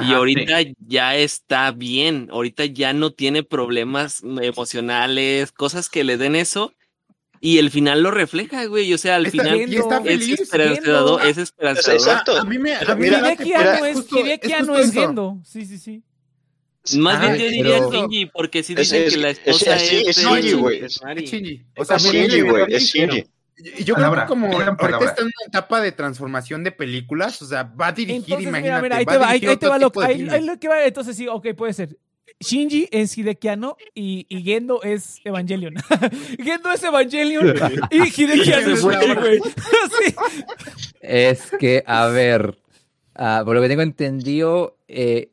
y 0.06 0.12
ahorita 0.14 0.58
ya 0.86 1.16
está 1.16 1.72
bien. 1.72 2.28
Ahorita 2.32 2.66
ya 2.66 2.92
no 2.94 3.12
tiene 3.12 3.42
problemas 3.44 4.22
emocionales, 4.68 5.52
cosas 5.52 5.90
que 5.90 6.04
le 6.04 6.18
den 6.18 6.36
eso. 6.36 6.74
Y 7.40 7.58
el 7.60 7.70
final 7.72 8.02
lo 8.02 8.12
refleja, 8.12 8.66
güey. 8.66 8.94
O 8.94 8.98
sea, 8.98 9.16
al 9.18 9.26
Está- 9.28 9.44
final 9.44 9.72
y 9.72 9.76
está 9.76 9.98
es 9.98 10.04
feliz. 10.04 10.40
esperanzador, 10.42 11.26
es 11.26 11.38
esperanzador. 11.38 12.00
Exacto. 12.00 12.38
A 12.40 12.44
mí 12.46 12.58
me, 12.58 12.74
a 12.76 12.96
mí 12.96 13.02
mira, 13.04 13.20
me 13.22 13.34
Hideki 13.34 13.50
late 13.52 13.56
porque 13.56 13.56
Anno 13.56 13.86
es, 13.86 13.96
justo- 13.96 14.18
es 14.26 14.54
Anno 14.54 14.58
justo 14.74 14.78
es 14.80 14.90
eso. 14.90 15.02
Gendo. 15.02 15.40
Sí, 15.44 15.66
sí, 15.66 15.78
sí. 15.78 16.04
Más 17.00 17.20
bien 17.20 17.32
Ajá, 17.34 17.42
yo 17.44 17.50
diría 17.50 17.78
pero- 17.80 17.92
Shinji, 17.92 18.26
porque 18.28 18.64
si 18.64 18.74
Es- 18.74 18.80
dicen 18.80 19.04
es- 19.04 19.14
que 19.14 19.20
la 19.20 19.30
es- 19.30 19.38
esposa 19.46 19.76
es- 19.76 19.82
es, 19.92 20.08
es 20.08 20.16
de- 20.16 20.24
Shinji, 20.24 20.54
güey. 20.54 20.78
es. 20.86 21.02
Es 21.04 21.30
Shinji. 21.32 21.66
O 21.78 21.86
sea, 21.86 21.98
Es 21.98 22.04
Shinji, 22.04 22.42
güey, 22.42 22.64
es 22.70 22.84
es 22.84 22.90
Shinji. 22.90 23.26
Yo 23.84 23.96
creo 23.96 24.14
que 24.14 24.26
como 24.28 24.48
gran 24.56 24.78
ahorita 24.80 25.00
está 25.06 25.22
en 25.22 25.26
una 25.28 25.48
etapa 25.48 25.82
de 25.82 25.92
transformación 25.92 26.64
de 26.64 26.72
películas, 26.72 27.42
o 27.42 27.46
sea, 27.48 27.64
va 27.64 27.88
a 27.88 27.92
dirigir, 27.92 28.18
Entonces, 28.22 28.38
mira, 28.38 28.50
imagínate, 28.60 28.84
mira, 28.84 28.98
ahí 28.98 29.06
te 29.06 29.18
va, 29.18 29.30
ahí, 29.30 29.46
ahí 29.46 29.58
te 29.58 29.68
va 29.68 29.78
lo 29.80 29.92
ahí- 30.02 30.28
ahí 30.30 30.46
lo 30.46 30.60
que 30.60 30.68
va, 30.68 30.86
entonces 30.86 31.18
sí, 31.18 31.28
ok, 31.28 31.48
puede 31.58 31.74
ser. 31.74 31.98
Shinji 32.40 32.88
es 32.92 33.18
Hidekiano 33.18 33.78
y, 33.94 34.26
y 34.30 34.44
Gendo 34.44 34.84
es 34.84 35.20
Evangelion. 35.24 35.76
Gendo 36.44 36.72
es 36.72 36.84
Evangelion 36.84 37.56
y 37.92 38.02
Hidekiano 38.10 38.74
es 38.74 38.84
Shinji, 38.84 39.16
güey. 39.16 39.40
Sí. 40.06 40.16
Es 41.02 41.52
que, 41.60 41.84
a 41.86 42.08
ver, 42.08 42.58
ah, 43.16 43.42
por 43.46 43.56
lo 43.56 43.62
que 43.62 43.70
tengo 43.70 43.82
entendido, 43.82 44.78
eh, 44.88 45.32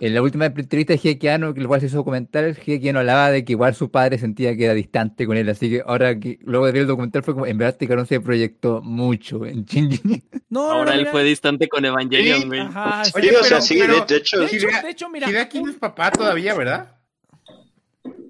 en 0.00 0.14
la 0.14 0.22
última 0.22 0.46
entrevista 0.46 0.92
de 0.92 0.98
Hiekiano, 0.98 1.54
que 1.54 1.60
igual 1.60 1.80
se 1.80 1.86
hizo 1.86 2.04
comentar, 2.04 2.54
Hiekiano 2.56 3.00
hablaba 3.00 3.30
de 3.30 3.44
que 3.44 3.52
igual 3.52 3.74
su 3.74 3.90
padre 3.90 4.18
sentía 4.18 4.56
que 4.56 4.64
era 4.64 4.74
distante 4.74 5.26
con 5.26 5.36
él, 5.36 5.48
así 5.48 5.68
que 5.70 5.82
ahora 5.86 6.18
que 6.18 6.38
luego 6.42 6.66
de 6.66 6.72
ver 6.72 6.80
el 6.82 6.86
documental 6.88 7.22
fue 7.22 7.34
como, 7.34 7.46
en 7.46 7.58
verdad 7.58 7.74
este 7.74 7.86
cabrón 7.86 8.06
se 8.06 8.20
proyectó 8.20 8.80
mucho 8.82 9.44
en 9.46 9.64
Shinji. 9.64 10.22
No, 10.50 10.60
no, 10.68 10.70
Ahora 10.72 10.84
no, 10.86 10.92
él 10.92 10.98
mira. 11.00 11.10
fue 11.12 11.24
distante 11.24 11.68
con 11.68 11.84
Evangelion, 11.84 12.46
güey. 12.48 12.60
Ajá, 12.60 13.04
sí. 13.04 13.12
Oye, 13.14 13.36
o 13.36 13.42
sea, 13.44 13.60
sí, 13.60 13.78
pero- 13.80 14.00
de, 14.00 14.06
de 14.06 14.16
hecho. 14.16 14.38
De 14.40 14.46
hecho, 14.46 14.56
Hidea- 14.68 14.82
de 14.82 14.90
hecho, 14.90 15.08
mira. 15.10 15.28
Hideaki 15.30 15.62
no 15.62 15.70
es 15.70 15.76
papá 15.76 16.10
todavía, 16.10 16.54
¿verdad? 16.54 16.96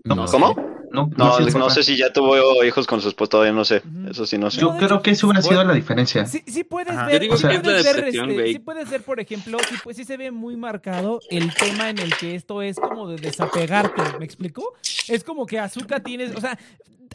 No, 0.04 0.26
¿Cómo? 0.26 0.56
No, 0.92 1.08
No, 1.16 1.32
sé, 1.36 1.44
no 1.44 1.52
papá. 1.52 1.70
sé 1.70 1.82
si 1.82 1.96
ya 1.96 2.12
tuvo 2.12 2.62
hijos 2.64 2.86
con 2.86 3.00
su 3.00 3.08
esposa, 3.08 3.30
todavía 3.30 3.52
no 3.52 3.64
sé. 3.64 3.82
Eso 4.10 4.26
sí, 4.26 4.36
no 4.36 4.50
sé. 4.50 4.60
Yo 4.60 4.76
creo 4.76 5.00
que 5.00 5.12
eso 5.12 5.26
hubiera 5.26 5.40
sido 5.40 5.64
la 5.64 5.72
diferencia. 5.72 6.26
Sí, 6.26 6.42
sí 6.46 6.64
puedes 6.64 6.94
Ajá. 6.94 7.06
ver, 7.06 7.20
digo 7.22 7.36
sí 7.36 7.46
puedes 7.62 7.84
ver, 7.84 8.04
este, 8.08 8.52
sí 8.52 8.58
por 9.04 9.18
ejemplo, 9.20 9.58
sí, 9.68 9.76
pues, 9.82 9.96
sí 9.96 10.04
se 10.04 10.16
ve 10.18 10.30
muy 10.30 10.56
marcado 10.56 11.20
el 11.30 11.54
tema 11.54 11.88
en 11.88 11.98
el 11.98 12.14
que 12.14 12.34
esto 12.34 12.60
es 12.60 12.76
como 12.76 13.08
de 13.08 13.16
desapegarte, 13.16 14.02
¿me 14.18 14.24
explico? 14.24 14.74
Es 15.08 15.24
como 15.24 15.46
que 15.46 15.58
Azuka 15.58 16.00
tienes, 16.00 16.36
o 16.36 16.40
sea, 16.40 16.58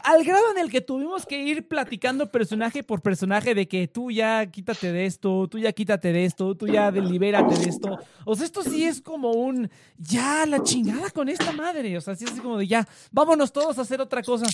al 0.04 0.24
grado 0.24 0.50
en 0.52 0.58
el 0.58 0.70
que 0.70 0.80
tuvimos 0.80 1.26
que 1.26 1.42
ir 1.42 1.66
platicando 1.66 2.30
personaje 2.30 2.82
por 2.82 3.02
personaje 3.02 3.54
de 3.54 3.68
que 3.68 3.88
tú 3.88 4.10
ya 4.10 4.46
quítate 4.46 4.92
de 4.92 5.06
esto, 5.06 5.48
tú 5.48 5.58
ya 5.58 5.72
quítate 5.72 6.12
de 6.12 6.24
esto, 6.24 6.54
tú 6.54 6.66
ya 6.66 6.90
delibérate 6.90 7.56
de 7.56 7.68
esto. 7.68 7.98
O 8.24 8.34
sea, 8.34 8.46
esto 8.46 8.62
sí 8.62 8.84
es 8.84 9.00
como 9.00 9.32
un, 9.32 9.70
ya 9.96 10.46
la 10.46 10.62
chingada 10.62 11.10
con 11.10 11.28
esta 11.28 11.52
madre, 11.52 11.96
o 11.96 12.00
sea, 12.00 12.14
sí 12.14 12.24
es 12.24 12.32
así 12.32 12.40
como 12.40 12.58
de 12.58 12.66
ya, 12.66 12.86
vámonos 13.10 13.52
todos 13.52 13.78
a 13.78 13.82
hacer 13.82 14.00
otra 14.00 14.22
cosa. 14.22 14.46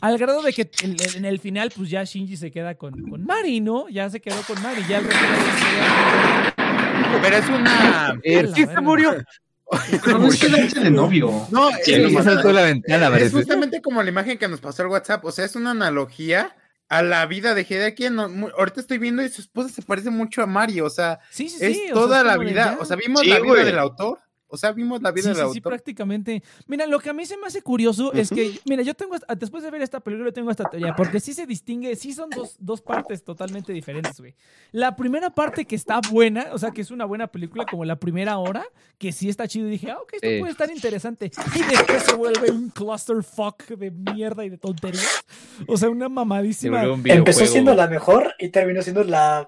Al 0.00 0.18
grado 0.18 0.42
de 0.42 0.52
que 0.52 0.70
en, 0.82 0.96
en 1.16 1.24
el 1.24 1.38
final, 1.38 1.72
pues 1.74 1.90
ya 1.90 2.04
Shinji 2.04 2.36
se 2.36 2.50
queda 2.50 2.74
con, 2.74 3.00
con 3.08 3.24
Mari, 3.24 3.60
¿no? 3.60 3.88
Ya 3.88 4.08
se 4.10 4.20
quedó 4.20 4.40
con 4.46 4.60
Mari, 4.62 4.82
ya 4.88 4.98
el 4.98 5.06
Pero 7.22 7.36
es 7.36 7.48
una... 7.48 8.20
Sí 8.54 8.66
se 8.66 8.80
murió. 8.80 9.14
No 10.06 10.26
es 10.28 10.38
quedarse 10.40 10.80
de 10.80 10.90
novio. 10.90 11.46
No, 11.50 11.70
Sí, 11.82 11.94
es, 11.94 12.08
Sí, 12.08 12.14
no, 12.14 12.22
saltó 12.22 12.52
la 12.52 12.62
ventana, 12.62 13.06
es 13.06 13.10
parece. 13.12 13.30
justamente 13.32 13.80
como 13.82 14.02
la 14.02 14.08
imagen 14.10 14.38
que 14.38 14.48
nos 14.48 14.60
pasó 14.60 14.82
el 14.82 14.88
WhatsApp. 14.88 15.24
O 15.24 15.32
sea, 15.32 15.44
es 15.44 15.56
una 15.56 15.70
analogía 15.72 16.54
a 16.88 17.02
la 17.02 17.24
vida 17.26 17.54
de 17.54 17.62
Hideaki. 17.62 18.10
No, 18.10 18.28
ahorita 18.58 18.80
estoy 18.80 18.98
viendo 18.98 19.22
y 19.22 19.28
su 19.30 19.40
esposa 19.40 19.68
se 19.70 19.82
parece 19.82 20.10
mucho 20.10 20.42
a 20.42 20.46
Mario. 20.46 20.84
O 20.86 20.90
sea, 20.90 21.20
Sí, 21.30 21.48
sí, 21.48 21.58
sí. 21.58 21.64
es 21.64 21.76
o 21.78 21.84
sea, 21.84 21.94
toda 21.94 22.18
es 22.20 22.26
la 22.26 22.36
vida. 22.38 22.72
ya. 22.74 22.78
O 22.80 22.84
sea, 22.84 22.96
vimos 22.96 23.22
Sí, 23.22 23.28
la 23.28 23.40
vida 23.40 23.48
güey. 23.52 23.64
del 23.64 23.78
autor. 23.78 24.18
O 24.52 24.58
sea, 24.58 24.70
vimos 24.70 25.00
la 25.00 25.10
vida 25.10 25.32
Sí, 25.32 25.38
del 25.40 25.46
sí, 25.46 25.54
sí, 25.54 25.60
prácticamente. 25.62 26.42
Mira, 26.66 26.86
lo 26.86 27.00
que 27.00 27.08
a 27.08 27.14
mí 27.14 27.24
se 27.24 27.38
me 27.38 27.46
hace 27.46 27.62
curioso 27.62 28.12
es 28.12 28.28
que, 28.28 28.60
mira, 28.66 28.82
yo 28.82 28.92
tengo, 28.92 29.16
después 29.38 29.64
de 29.64 29.70
ver 29.70 29.80
esta 29.80 29.98
película, 30.00 30.28
yo 30.28 30.32
tengo 30.34 30.50
esta 30.50 30.68
teoría, 30.68 30.94
porque 30.94 31.20
sí 31.20 31.32
se 31.32 31.46
distingue, 31.46 31.96
sí 31.96 32.12
son 32.12 32.28
dos, 32.28 32.56
dos 32.58 32.82
partes 32.82 33.24
totalmente 33.24 33.72
diferentes, 33.72 34.20
güey. 34.20 34.34
La 34.70 34.94
primera 34.94 35.30
parte 35.30 35.64
que 35.64 35.74
está 35.74 36.02
buena, 36.10 36.48
o 36.52 36.58
sea, 36.58 36.70
que 36.70 36.82
es 36.82 36.90
una 36.90 37.06
buena 37.06 37.28
película, 37.28 37.64
como 37.64 37.86
la 37.86 37.96
primera 37.96 38.36
hora, 38.36 38.62
que 38.98 39.10
sí 39.10 39.30
está 39.30 39.48
chido, 39.48 39.68
y 39.68 39.70
dije, 39.70 39.90
ah, 39.90 39.98
ok, 40.02 40.12
esto 40.20 40.28
puede 40.38 40.52
estar 40.52 40.70
interesante. 40.70 41.30
Y 41.54 41.62
después 41.62 42.02
se 42.02 42.14
vuelve 42.14 42.50
un 42.50 42.68
clusterfuck 42.68 43.68
de 43.68 43.90
mierda 43.90 44.44
y 44.44 44.50
de 44.50 44.58
tonterías. 44.58 45.24
O 45.66 45.78
sea, 45.78 45.88
una 45.88 46.10
mamadísima. 46.10 46.84
Empezó 47.04 47.46
siendo 47.46 47.74
la 47.74 47.86
mejor 47.86 48.34
y 48.38 48.50
terminó 48.50 48.82
siendo 48.82 49.02
la 49.02 49.46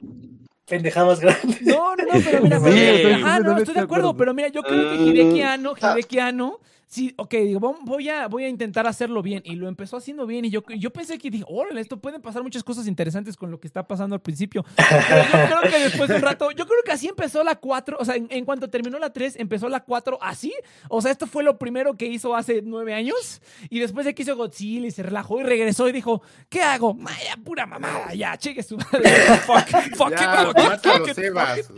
pendejada 0.67 1.07
más 1.07 1.21
grande. 1.21 1.59
No, 1.63 1.95
no, 1.97 2.05
no, 2.05 2.21
pero 2.25 2.43
mira, 2.43 2.59
Sí, 2.61 2.67
ajá, 2.67 3.41
no, 3.41 3.55
completamente 3.55 3.63
estoy 3.63 3.75
de 3.75 3.81
acuerdo, 3.81 4.09
acuerdo. 4.11 4.17
pero 4.17 4.35
mira, 4.35 4.49
yo 4.49 4.63
creo 4.63 4.91
que 4.91 4.97
Mm, 4.99 5.07
Hideki 5.09 5.43
Anno, 5.43 5.75
ah. 5.81 5.93
Hideki 5.93 6.19
Anno, 6.19 6.61
sí, 6.95 7.13
ok, 7.17 7.35
digo, 7.35 7.77
voy 7.83 8.09
a, 8.09 8.29
voy 8.29 8.45
a 8.45 8.49
intentar 8.49 8.87
hacerlo 8.87 9.21
bien, 9.21 9.43
y 9.45 9.57
lo 9.57 9.67
empezó 9.67 9.97
haciendo 9.97 10.27
bien, 10.27 10.45
y 10.45 10.51
yo, 10.51 10.63
yo 10.79 10.93
pensé 10.93 11.19
que 11.19 11.29
dije, 11.29 11.45
órale, 11.49 11.81
esto 11.81 11.97
pueden 11.97 12.23
pasar 12.23 12.45
muchas 12.45 12.63
cosas 12.63 12.87
interesantes 12.87 13.37
con 13.37 13.51
lo 13.51 13.59
que 13.59 13.67
está 13.67 13.85
pasando 13.85 14.15
al 14.15 14.23
principio, 14.23 14.65
pero 14.77 15.25
yo 15.25 15.59
creo 15.59 15.73
que 15.73 15.79
después 15.81 16.09
de 16.09 16.15
un 16.15 16.23
rato, 16.23 16.53
yo 16.53 16.67
creo 16.67 16.79
que 16.85 16.93
así 16.93 17.09
empezó 17.09 17.43
la 17.43 17.57
4, 17.57 17.97
o 17.99 18.05
sea, 18.05 18.15
en, 18.15 18.29
en 18.31 18.45
cuanto 18.45 18.71
terminó 18.71 19.01
la 19.01 19.13
3, 19.13 19.35
empezó 19.41 19.69
la 19.69 19.81
4 19.81 20.19
así, 20.23 20.55
o 20.89 21.03
sea, 21.03 21.11
esto 21.11 21.27
fue 21.27 21.43
lo 21.43 21.59
primero 21.59 21.97
que 21.97 22.07
hizo 22.07 22.37
hace 22.37 22.63
nueve 22.63 22.95
años, 22.95 23.43
y 23.71 23.81
después 23.81 24.07
de 24.07 24.15
que 24.15 24.23
hizo 24.23 24.37
Godzilla 24.37 24.87
y 24.87 24.93
se 24.93 25.03
relajó 25.03 25.41
y 25.41 25.43
regresó 25.43 25.89
y 25.89 25.93
dijo, 25.93 26.23
¿qué 26.49 26.63
hago? 26.63 26.95
Vaya, 26.95 27.37
pura 27.45 27.67
mamada, 27.67 28.15
ya, 28.15 28.37
cheque 28.39 28.63
su 28.63 28.77
madre, 28.77 29.11
fuck, 29.47 29.97
fuck 29.97 30.13
it, 30.13 30.19
Ya, 30.21 30.47
fuck 30.47 30.59
it, 30.59 30.81
fuck 30.81 31.09
it, 31.09 31.15
Sebas. 31.15 31.71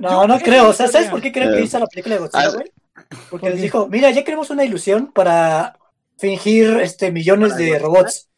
No, 0.00 0.26
no 0.26 0.38
creo. 0.38 0.68
O 0.70 0.72
sea, 0.72 0.86
¿sabes 0.86 1.08
por 1.08 1.20
qué 1.20 1.32
creo 1.32 1.52
que 1.52 1.62
hizo 1.62 1.78
la 1.80 1.86
película 1.86 2.14
de 2.14 2.20
Godzilla, 2.20 2.44
ah, 2.44 2.50
güey? 2.54 2.72
Porque 3.30 3.50
les 3.50 3.60
dijo, 3.60 3.88
mira, 3.88 4.10
ya 4.10 4.24
queremos 4.24 4.50
una 4.50 4.64
ilusión 4.64 5.12
para 5.12 5.78
fingir 6.18 6.80
este 6.80 7.10
millones 7.10 7.56
de 7.56 7.78
robots. 7.78 8.28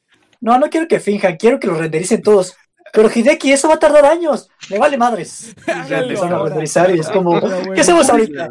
No, 0.41 0.59
no 0.59 0.71
quiero 0.71 0.89
que 0.89 1.01
finjan, 1.01 1.37
quiero 1.37 1.59
que 1.59 1.67
los 1.67 1.79
rendericen 1.79 2.23
todos. 2.23 2.57
Pero 2.95 3.11
Hideki, 3.13 3.53
eso 3.53 3.67
va 3.69 3.75
a 3.75 3.79
tardar 3.79 4.07
años. 4.07 4.49
Me 4.71 4.79
vale 4.79 4.97
madres. 4.97 5.55
Y 5.67 5.71
ya 5.89 6.01
empezaron 6.01 6.33
a 6.33 6.37
ahora. 6.37 6.49
renderizar 6.51 6.95
y 6.95 7.01
es 7.01 7.09
como. 7.09 7.41
¿qué 7.75 7.81
hacemos 7.81 8.09
ahorita? 8.09 8.49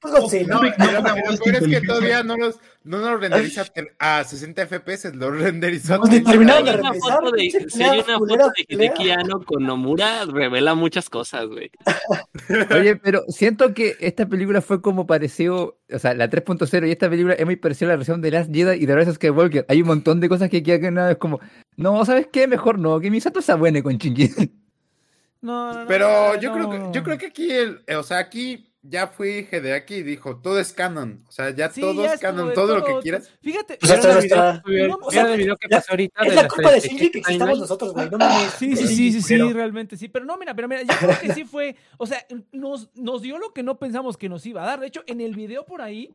Pues 0.00 0.14
Godzilla. 0.14 0.46
No, 0.46 0.62
lo, 0.62 0.68
lo 0.70 1.02
no, 1.02 1.38
peor 1.44 1.54
es 1.56 1.68
que 1.68 1.80
todavía 1.80 2.22
no 2.22 2.36
los, 2.36 2.56
no 2.84 2.98
nos 2.98 3.20
renderiza 3.20 3.64
a 3.98 4.22
60 4.24 4.66
FPS, 4.66 5.14
lo 5.16 5.30
renderizó 5.32 5.94
a 5.94 5.98
Pues 5.98 6.10
ni 6.12 6.20
30. 6.22 6.30
terminaron 6.30 6.64
de 6.64 6.72
renderizar. 6.72 7.12
foto 7.18 7.30
de, 7.32 7.36
pinche 7.38 7.70
sería 7.70 7.92
una 7.92 8.18
foto 8.18 8.36
de. 8.36 8.64
Hideki 8.68 9.10
Anno 9.10 9.42
con 9.42 9.66
Nomura 9.66 10.24
revela 10.24 10.74
muchas 10.76 11.10
cosas, 11.10 11.46
güey. 11.46 11.70
Oye, 12.70 12.94
pero 12.96 13.24
siento 13.28 13.74
que 13.74 13.96
esta 14.00 14.26
película 14.26 14.62
fue 14.62 14.80
como 14.80 15.06
pareció, 15.06 15.78
o 15.92 15.98
sea, 15.98 16.14
la 16.14 16.30
3.0 16.30 16.86
y 16.86 16.92
esta 16.92 17.10
película 17.10 17.34
es 17.34 17.44
muy 17.44 17.56
parecida 17.56 17.88
a 17.88 17.90
la 17.90 17.96
versión 17.96 18.20
de 18.20 18.30
Last 18.30 18.54
Jedi 18.54 18.80
y 18.82 18.86
de 18.86 18.94
Rise 18.94 19.10
of 19.10 19.16
Skywalker. 19.16 19.66
Hay 19.68 19.82
un 19.82 19.88
montón 19.88 20.20
de 20.20 20.28
cosas 20.28 20.48
que 20.48 20.62
quedan 20.62 20.80
que 20.80 20.90
nada 20.92 21.10
es 21.12 21.16
como, 21.18 21.40
no, 21.80 22.04
¿sabes 22.04 22.28
qué? 22.30 22.46
Mejor 22.46 22.78
no, 22.78 23.00
que 23.00 23.10
Misato 23.10 23.40
sea 23.40 23.56
buena 23.56 23.82
con 23.82 23.96
Shinji. 23.96 24.30
No, 25.42 25.72
no, 25.72 25.80
no, 25.80 25.86
Pero 25.88 26.06
no, 26.06 26.38
yo 26.38 26.52
creo 26.52 26.70
que, 26.70 26.78
yo 26.92 27.02
creo 27.02 27.16
que 27.16 27.26
aquí 27.26 27.50
el, 27.50 27.82
o 27.96 28.02
sea, 28.02 28.18
aquí 28.18 28.69
ya 28.82 29.08
fui 29.08 29.46
Hideaki 29.52 29.96
y 29.96 30.02
dijo, 30.02 30.36
todo 30.38 30.58
es 30.58 30.72
canon. 30.72 31.22
O 31.28 31.32
sea, 31.32 31.50
ya 31.50 31.68
Sí, 31.70 31.80
todo 31.82 32.02
ya 32.02 32.14
es 32.14 32.20
canon, 32.20 32.52
todo 32.54 32.76
lo 32.76 32.84
que 32.84 32.98
quieras. 33.02 33.30
Fíjate, 33.42 33.76
Pues 33.78 33.92
hasta 33.92 34.08
¿Vieron 34.08 34.16
el 34.16 34.22
video, 34.24 34.38
está- 34.38 34.52
No, 34.54 34.62
o 34.62 34.68
vieron 34.68 35.10
sea, 35.10 35.32
el 35.34 35.38
video 35.38 35.56
que 35.56 35.68
pasó 35.68 35.90
ahorita 35.92 36.22
Es 36.22 36.28
de 36.30 36.34
la 36.36 36.48
culpa 36.48 36.70
de 36.72 36.80
37 36.80 36.88
Shinji 36.88 37.10
que 37.10 37.18
existamos 37.18 37.58
nosotros, 37.60 37.92
güey. 37.92 38.10
No 38.10 38.18
mames. 38.18 38.52
Sí, 38.58 38.76
sí, 38.76 38.86
sí, 38.88 39.12
sí, 39.12 39.22
sí, 39.22 39.52
realmente 39.52 39.96
sí. 39.96 40.08
Pero 40.08 40.24
no, 40.24 40.38
mira, 40.38 40.54
pero 40.54 40.66
mira, 40.68 40.82
yo 40.82 40.94
creo 40.98 41.20
que 41.20 41.34
sí 41.34 41.44
fue, 41.44 41.76
o 41.98 42.06
sea, 42.06 42.24
nos, 42.52 42.88
nos 42.94 43.20
dio 43.22 43.38
lo 43.38 43.52
que 43.52 43.62
no 43.62 43.78
pensamos 43.78 44.16
que 44.16 44.28
nos 44.28 44.46
iba 44.46 44.62
a 44.62 44.66
dar. 44.66 44.80
De 44.80 44.86
hecho, 44.86 45.02
en 45.06 45.20
el 45.20 45.34
video 45.34 45.66
por 45.66 45.82
ahí 45.82 46.14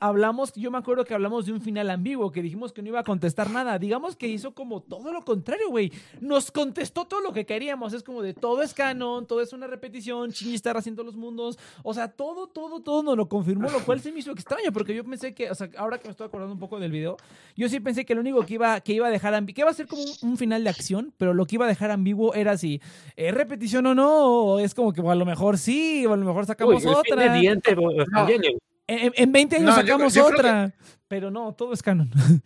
hablamos, 0.00 0.52
yo 0.54 0.70
me 0.70 0.78
acuerdo 0.78 1.04
que 1.04 1.14
hablamos 1.14 1.46
de 1.46 1.52
un 1.52 1.60
final 1.60 1.90
ambiguo, 1.90 2.32
que 2.32 2.40
dijimos 2.42 2.72
que 2.72 2.82
no 2.82 2.88
iba 2.88 3.00
a 3.00 3.04
contestar 3.04 3.50
nada. 3.50 3.78
Digamos 3.78 4.16
que 4.16 4.26
hizo 4.26 4.54
como 4.54 4.80
todo 4.80 5.12
lo 5.12 5.22
contrario, 5.22 5.68
güey. 5.68 5.92
Nos 6.20 6.50
contestó 6.50 7.04
todo 7.06 7.20
lo 7.20 7.32
que 7.32 7.44
queríamos. 7.44 7.92
Es 7.92 8.02
como 8.02 8.22
de 8.22 8.32
todo 8.34 8.62
es 8.62 8.72
canon, 8.72 9.26
todo 9.26 9.42
es 9.42 9.52
una 9.52 9.66
repetición, 9.66 10.30
Shinji 10.30 10.54
está 10.54 10.72
haciendo 10.72 11.04
los 11.04 11.16
mundos. 11.16 11.58
O 11.82 11.92
sea, 11.94 12.05
todo, 12.08 12.46
todo, 12.48 12.80
todo 12.80 13.02
nos 13.02 13.16
lo 13.16 13.28
confirmó, 13.28 13.68
lo 13.70 13.84
cual 13.84 14.00
se 14.00 14.12
me 14.12 14.20
hizo 14.20 14.30
extraño, 14.32 14.72
porque 14.72 14.94
yo 14.94 15.04
pensé 15.04 15.34
que, 15.34 15.50
o 15.50 15.54
sea, 15.54 15.68
ahora 15.76 15.98
que 15.98 16.08
me 16.08 16.10
estoy 16.12 16.26
acordando 16.26 16.52
un 16.54 16.58
poco 16.60 16.78
del 16.78 16.90
video, 16.90 17.16
yo 17.56 17.68
sí 17.68 17.80
pensé 17.80 18.04
que 18.04 18.14
lo 18.14 18.20
único 18.20 18.44
que 18.46 18.54
iba, 18.54 18.80
que 18.80 18.92
iba 18.92 19.06
a 19.06 19.10
dejar 19.10 19.34
ambiguo, 19.34 19.54
que 19.54 19.60
iba 19.62 19.70
a 19.70 19.74
ser 19.74 19.86
como 19.86 20.02
un, 20.02 20.30
un 20.30 20.36
final 20.38 20.64
de 20.64 20.70
acción, 20.70 21.12
pero 21.16 21.34
lo 21.34 21.46
que 21.46 21.56
iba 21.56 21.64
a 21.66 21.68
dejar 21.68 21.90
ambiguo 21.90 22.34
era 22.34 22.56
si 22.56 22.80
es 23.16 23.34
repetición 23.34 23.86
o 23.86 23.94
no, 23.94 24.24
o 24.26 24.58
es 24.58 24.74
como 24.74 24.92
que 24.92 25.00
o 25.00 25.10
a 25.10 25.14
lo 25.14 25.24
mejor 25.26 25.58
sí, 25.58 26.04
o 26.06 26.12
a 26.12 26.16
lo 26.16 26.24
mejor 26.24 26.42
Uy, 26.42 26.46
sacamos 26.46 26.82
fin 26.82 26.92
otra. 26.92 27.32
de 27.32 27.38
diente, 27.40 27.74
bo- 27.74 27.92
Evangelion. 27.92 28.54
En, 28.88 29.12
en 29.16 29.32
20 29.32 29.56
años 29.56 29.66
No, 29.70 29.74
sacamos 29.74 30.14
yo 30.14 30.26
otra. 30.26 30.72
Pero 31.08 31.30
no, 31.30 31.52
todo 31.54 31.72
es 31.72 31.82
canon. 31.82 32.10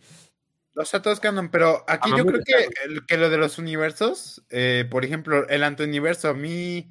O 0.73 0.85
sea, 0.85 1.01
todo 1.01 1.13
es 1.13 1.19
canon, 1.19 1.49
pero 1.51 1.83
aquí 1.85 2.09
Ah, 2.13 2.17
yo 2.17 2.25
creo 2.25 2.39
que, 2.45 2.53
el- 2.85 3.05
que 3.05 3.17
lo 3.17 3.29
de 3.29 3.37
los 3.37 3.57
universos, 3.59 4.41
eh, 4.49 4.85
por 4.89 5.03
ejemplo, 5.03 5.45
el 5.49 5.63
antiuniverso, 5.65 6.29
a 6.29 6.33
mí, 6.33 6.87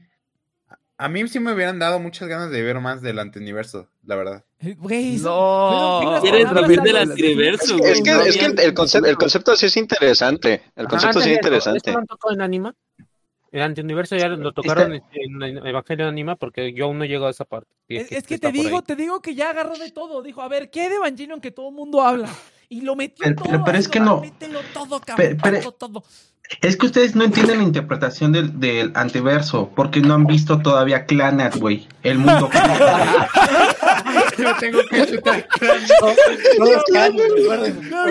a 1.04 1.08
mí 1.08 1.26
sí 1.28 1.40
me 1.40 1.52
hubieran 1.52 1.78
dado 1.78 1.98
muchas 1.98 2.28
ganas 2.28 2.50
de 2.50 2.62
ver 2.62 2.78
más 2.80 3.00
del 3.02 3.18
antiuniverso, 3.18 3.88
la 4.04 4.16
verdad. 4.16 4.44
Eh, 4.60 4.74
Güey, 4.78 5.16
No. 5.18 6.18
Quieres 6.22 6.46
algo 6.46 6.66
del 6.68 6.82
de- 6.82 6.98
antiverso, 6.98 7.74
Es 7.76 7.80
güey. 7.80 8.02
que, 8.02 8.28
es 8.28 8.36
que 8.36 8.44
el, 8.44 8.60
el 8.60 8.74
concepto, 8.74 9.08
el 9.08 9.16
concepto 9.16 9.56
sí 9.56 9.66
es 9.66 9.76
interesante. 9.76 10.62
El 10.76 10.86
concepto 10.88 11.20
sí 11.20 11.28
de 11.28 11.34
es 11.34 11.38
interesante. 11.38 11.90
¿Esto 11.90 12.02
tocado 12.06 12.34
en 12.34 12.42
Anima? 12.42 12.74
El 13.52 13.62
antiuniverso 13.62 14.16
ya 14.16 14.28
lo 14.28 14.52
tocaron 14.52 14.92
en, 14.92 15.02
en 15.42 15.66
Evangelio 15.66 16.06
Anima 16.06 16.36
porque 16.36 16.72
yo 16.72 16.84
aún 16.84 16.98
no 16.98 17.04
llego 17.04 17.26
a 17.26 17.30
esa 17.30 17.44
parte. 17.44 17.68
Es, 17.88 18.12
es 18.12 18.24
que 18.26 18.34
está 18.34 18.52
te 18.52 18.58
digo, 18.58 18.76
ahí. 18.76 18.82
te 18.86 18.94
digo 18.94 19.20
que 19.20 19.34
ya 19.34 19.50
agarró 19.50 19.76
de 19.76 19.90
todo. 19.90 20.22
Dijo, 20.22 20.40
a 20.40 20.48
ver, 20.48 20.70
¿qué 20.70 20.88
de 20.88 20.96
Evangelion 20.96 21.40
que 21.40 21.50
todo 21.50 21.70
el 21.70 21.74
mundo 21.74 22.00
habla? 22.02 22.28
Y 22.68 22.82
lo 22.82 22.94
metió 22.94 23.24
Pero- 23.24 23.42
todo. 23.42 23.64
pero- 23.64 23.78
es 23.78 23.88
que 23.88 23.98
no. 23.98 24.20
Mételo 24.20 24.60
todo, 24.72 25.00
cabrón. 25.00 25.16
Pero- 25.16 25.38
pero- 25.42 25.72
todo, 25.72 25.72
todo. 25.72 26.04
Es 26.60 26.76
que 26.76 26.86
ustedes 26.86 27.14
no 27.14 27.24
entienden 27.24 27.58
la 27.58 27.64
interpretación 27.64 28.32
del, 28.32 28.58
del 28.58 28.90
antiverso, 28.94 29.70
porque 29.74 30.00
no 30.00 30.14
han 30.14 30.26
visto 30.26 30.58
todavía 30.60 31.06
Clanat, 31.06 31.56
güey. 31.56 31.86
El 32.02 32.18
mundo. 32.18 32.50
Yo 34.38 34.54
tengo 34.58 34.80
que 34.90 35.06
chutar. 35.06 35.46
No, 36.58 36.66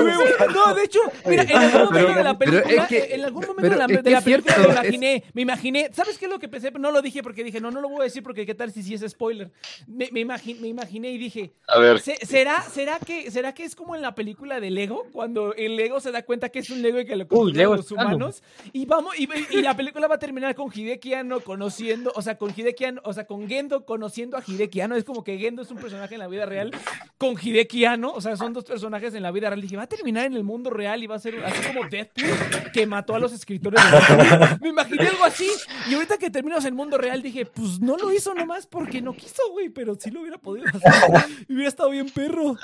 güey, 0.03 0.13
no, 0.53 0.75
de 0.75 0.83
hecho, 0.83 0.99
mira, 1.25 1.43
en 1.43 1.57
algún 1.57 1.81
momento 1.83 1.91
Pero- 1.93 2.15
de 2.15 2.23
la 2.23 2.37
película, 2.37 2.83
es 2.83 2.87
que- 2.87 3.15
en 3.15 3.25
algún 3.25 3.41
momento 3.41 3.61
pero 3.61 3.73
de 3.73 3.79
la, 3.79 3.87
de 3.87 3.93
película 3.97 4.21
cierto, 4.21 4.53
me 4.57 4.63
es- 4.67 4.71
imaginé, 4.71 5.23
me 5.33 5.41
imaginé, 5.41 5.89
¿sabes 5.93 6.17
qué 6.17 6.25
es 6.25 6.31
lo 6.31 6.39
que 6.39 6.47
pensé? 6.47 6.71
No 6.71 6.91
lo 6.91 7.01
dije 7.01 7.23
porque 7.23 7.43
dije, 7.43 7.59
no, 7.59 7.71
no 7.71 7.81
lo 7.81 7.89
voy 7.89 8.01
a 8.01 8.03
decir 8.03 8.23
porque 8.23 8.45
qué 8.45 8.55
tal 8.55 8.71
si 8.71 8.83
sí 8.83 8.93
es 8.93 9.01
spoiler. 9.09 9.51
Me, 9.87 10.09
me, 10.11 10.21
imagi- 10.21 10.59
me 10.59 10.67
imaginé 10.67 11.09
y 11.11 11.17
dije, 11.17 11.51
A 11.67 11.79
ver, 11.79 11.99
¿se- 11.99 12.23
¿será, 12.25 12.61
será, 12.61 12.99
que, 12.99 13.31
¿será 13.31 13.53
que 13.53 13.63
es 13.63 13.75
como 13.75 13.95
en 13.95 14.01
la 14.01 14.15
película 14.15 14.59
de 14.59 14.69
Lego? 14.69 15.07
Cuando 15.11 15.53
el 15.55 15.75
Lego 15.75 15.99
se 15.99 16.11
da 16.11 16.21
cuenta 16.23 16.49
que 16.49 16.59
es 16.59 16.69
un 16.69 16.81
Lego 16.81 16.99
y 16.99 17.05
que 17.05 17.15
lo 17.15 17.27
construyen 17.27 17.69
los 17.69 17.91
es 17.91 17.91
Y 18.73 18.85
vamos, 18.85 19.17
y, 19.17 19.27
la 19.61 19.75
película 19.75 20.07
va 20.07 20.15
a 20.15 20.19
terminar 20.19 20.55
con 20.55 20.71
Hideki 20.73 21.13
Anno 21.13 21.41
conociendo, 21.41 22.11
o 22.15 22.21
sea, 22.21 22.37
con 22.37 22.53
Hideki 22.55 22.85
Anno, 22.85 23.01
o 23.03 23.13
sea, 23.13 23.25
con 23.25 23.47
Gendo 23.47 23.85
conociendo 23.85 24.37
a 24.37 24.43
Hideki 24.45 24.81
Anno. 24.81 24.95
Es 24.95 25.03
como 25.03 25.23
que 25.23 25.37
Gendo 25.37 25.61
es 25.61 25.71
un 25.71 25.77
personaje 25.77 26.15
en 26.15 26.19
la 26.19 26.27
vida 26.27 26.45
real 26.45 26.71
con 27.17 27.35
Hideki 27.39 27.85
Anno, 27.85 28.11
o 28.11 28.21
sea, 28.21 28.37
son 28.37 28.53
dos 28.53 28.63
personajes 28.65 29.13
en 29.13 29.23
la 29.23 29.31
vida 29.31 29.49
real. 29.49 29.61
Dije, 29.61 29.77
va 29.77 29.83
a 29.83 29.87
terminar 29.87 30.25
en 30.25 30.33
el 30.33 30.43
mundo 30.43 30.69
real 30.69 31.03
y 31.03 31.07
va 31.07 31.15
a 31.15 31.19
ser 31.19 31.43
así 31.43 31.61
como 31.67 31.87
Deadpool 31.89 32.71
que 32.73 32.85
mató 32.85 33.15
a 33.15 33.19
los 33.19 33.33
escritores. 33.33 33.81
de. 33.83 34.57
Me 34.61 34.69
imaginé 34.69 35.07
algo 35.07 35.23
así. 35.23 35.49
Y 35.89 35.93
ahorita 35.93 36.17
que 36.17 36.29
terminas 36.29 36.65
el 36.65 36.73
mundo 36.73 36.97
real 36.97 37.21
dije, 37.21 37.45
pues 37.45 37.79
no 37.79 37.97
lo 37.97 38.11
hizo 38.13 38.33
nomás 38.33 38.67
porque 38.67 39.01
no 39.01 39.13
quiso, 39.13 39.41
güey, 39.51 39.69
pero 39.69 39.95
sí 39.95 40.11
lo 40.11 40.21
hubiera 40.21 40.37
podido 40.37 40.67
hacer. 40.67 41.29
Y 41.47 41.53
hubiera 41.53 41.69
estado 41.69 41.89
bien 41.89 42.09
perro. 42.09 42.55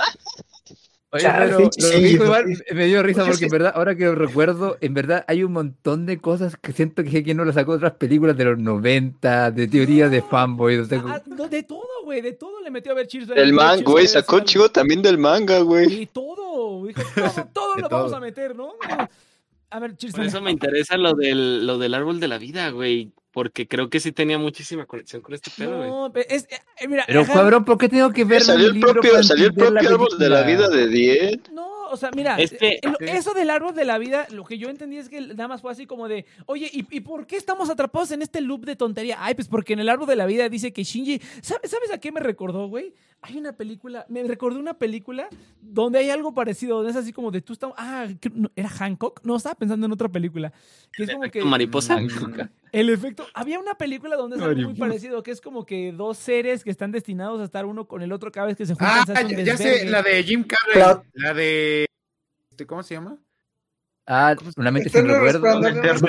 Oye, 1.15 1.27
pero 1.37 1.59
lo 1.59 1.69
que 1.69 1.99
dijo 1.99 2.25
pues, 2.25 2.63
me 2.73 2.85
dio 2.85 3.03
risa 3.03 3.25
porque 3.25 3.45
en 3.45 3.51
verdad, 3.51 3.71
ahora 3.75 3.95
que 3.95 4.05
lo 4.05 4.15
recuerdo, 4.15 4.77
en 4.81 4.93
verdad 4.93 5.25
hay 5.27 5.43
un 5.43 5.53
montón 5.53 6.05
de 6.05 6.19
cosas 6.19 6.55
que 6.57 6.71
siento 6.71 7.03
que 7.03 7.23
que 7.23 7.33
no 7.33 7.45
lo 7.45 7.53
sacó 7.53 7.71
de 7.71 7.77
otras 7.77 7.93
películas 7.93 8.37
de 8.37 8.45
los 8.45 8.59
90, 8.59 9.51
de 9.51 9.67
teorías 9.67 10.11
de 10.11 10.21
fanboy, 10.21 10.77
o 10.77 10.85
sea, 10.85 11.01
como- 11.01 11.13
Ah, 11.13 11.21
no, 11.25 11.47
de 11.47 11.63
todo, 11.63 11.87
güey, 12.03 12.21
de 12.21 12.33
todo 12.33 12.61
le 12.61 12.69
metió 12.71 12.91
a 12.91 12.95
ver 12.95 13.07
Cheers. 13.07 13.29
el 13.35 13.53
manga, 13.53 13.83
güey, 13.83 14.07
sacó 14.07 14.39
chivo 14.41 14.69
también 14.69 15.01
del 15.01 15.17
manga, 15.17 15.59
güey. 15.59 16.01
Y 16.01 16.05
todo, 16.07 16.85
dijo, 16.85 17.01
todo, 17.15 17.47
todo 17.53 17.75
lo 17.77 17.89
vamos 17.89 18.07
todo. 18.07 18.15
a 18.17 18.19
meter, 18.19 18.55
¿no? 18.55 18.73
A 19.75 19.79
ver, 19.79 19.97
Cheers. 19.97 20.15
Por 20.15 20.25
eso 20.25 20.41
me 20.41 20.51
interesa 20.51 20.95
lo 20.95 21.13
del, 21.13 21.67
lo 21.67 21.77
del 21.77 21.93
árbol 21.93 22.19
de 22.21 22.27
la 22.29 22.37
vida, 22.37 22.69
güey. 22.69 23.11
Porque 23.31 23.67
creo 23.67 23.89
que 23.89 23.99
sí 23.99 24.13
tenía 24.13 24.37
muchísima 24.37 24.85
conexión 24.85 25.21
con 25.21 25.33
este 25.33 25.51
pedo, 25.57 25.75
güey. 25.75 25.89
No, 25.89 26.09
pe- 26.13 26.33
es, 26.33 26.47
eh, 26.79 26.87
mira, 26.87 27.03
Pero 27.05 27.19
ajá, 27.19 27.33
cabrón, 27.33 27.65
¿por 27.65 27.77
qué 27.77 27.89
tengo 27.89 28.09
que 28.13 28.23
ver 28.23 28.41
Salió 28.41 28.67
el 28.67 28.73
libro 28.75 28.93
propio, 28.93 29.21
salió 29.23 29.47
el 29.47 29.53
propio 29.53 29.89
árbol 29.89 30.17
de 30.17 30.29
la 30.29 30.43
vida 30.43 30.69
de 30.69 30.87
10. 30.87 31.51
No, 31.51 31.67
o 31.91 31.97
sea, 31.97 32.11
mira, 32.15 32.37
Es 32.37 32.51
que- 32.51 32.75
eh, 32.75 32.79
lo- 32.83 32.97
eso 33.05 33.33
del 33.33 33.49
árbol 33.49 33.75
de 33.75 33.83
la 33.83 33.97
vida, 33.97 34.25
lo 34.31 34.45
que 34.45 34.57
yo 34.57 34.69
entendí 34.69 34.95
es 34.99 35.09
que 35.09 35.19
nada 35.19 35.49
más 35.49 35.61
fue 35.61 35.73
así 35.73 35.85
como 35.85 36.07
de, 36.07 36.25
oye, 36.45 36.69
¿y, 36.71 36.87
y 36.89 37.01
por 37.01 37.27
qué 37.27 37.35
estamos 37.35 37.69
atrapados 37.69 38.11
en 38.11 38.21
este 38.21 38.39
loop 38.39 38.63
de 38.63 38.77
tontería? 38.77 39.17
Ay, 39.19 39.35
pues 39.35 39.49
porque 39.49 39.73
en 39.73 39.79
el 39.79 39.89
árbol 39.89 40.07
de 40.07 40.15
la 40.15 40.25
vida 40.25 40.47
dice 40.47 40.71
que 40.71 40.85
Shinji, 40.85 41.19
¿sabes, 41.41 41.71
¿sabes 41.71 41.91
a 41.91 41.97
qué 41.97 42.13
me 42.13 42.21
recordó, 42.21 42.69
güey? 42.69 42.93
Hay 43.21 43.37
una 43.37 43.53
película, 43.53 44.05
me 44.07 44.23
recordó 44.23 44.59
una 44.59 44.75
película 44.75 45.27
donde 45.59 45.97
hay 45.97 46.11
algo 46.11 46.35
parecido, 46.35 46.75
donde 46.77 46.91
es 46.91 46.97
así 46.97 47.11
como 47.11 47.31
de 47.31 47.41
tú 47.41 47.53
estás, 47.53 47.71
ah, 47.75 48.05
¿qué- 48.21 48.29
no, 48.29 48.51
¿era 48.55 48.69
Hancock? 48.69 49.21
No, 49.23 49.35
estaba 49.35 49.55
pensando 49.55 49.87
en 49.87 49.91
otra 49.91 50.09
película, 50.09 50.53
que 50.93 51.03
es 51.05 51.11
como 51.11 51.23
que... 51.31 51.43
Mariposa. 51.43 51.97
El 52.71 52.89
efecto. 52.91 53.25
Había 53.33 53.59
una 53.59 53.73
película 53.75 54.15
donde 54.15 54.35
es 54.35 54.41
algo 54.43 54.61
muy 54.61 54.73
parecido, 54.75 55.23
que 55.23 55.31
es 55.31 55.41
como 55.41 55.65
que 55.65 55.91
dos 55.91 56.17
seres 56.19 56.63
que 56.63 56.69
están 56.69 56.91
destinados 56.91 57.41
a 57.41 57.45
estar 57.45 57.65
uno 57.65 57.87
con 57.87 58.01
el 58.03 58.11
otro 58.11 58.31
cada 58.31 58.45
vez 58.47 58.57
que 58.57 58.65
se 58.67 58.73
juntan. 58.73 59.05
Ah, 59.09 59.21
ya, 59.23 59.41
ya 59.41 59.57
sé, 59.57 59.85
la 59.85 60.03
de 60.03 60.21
Jim 60.23 60.43
Carrey. 60.43 60.99
La 61.13 61.33
de. 61.33 61.85
este, 62.51 62.67
¿Cómo 62.67 62.83
se 62.83 62.93
llama? 62.95 63.17
Ah, 64.05 64.35
una 64.57 64.69
mente 64.71 64.89
sin 64.89 65.07
recuerdo. 65.07 65.47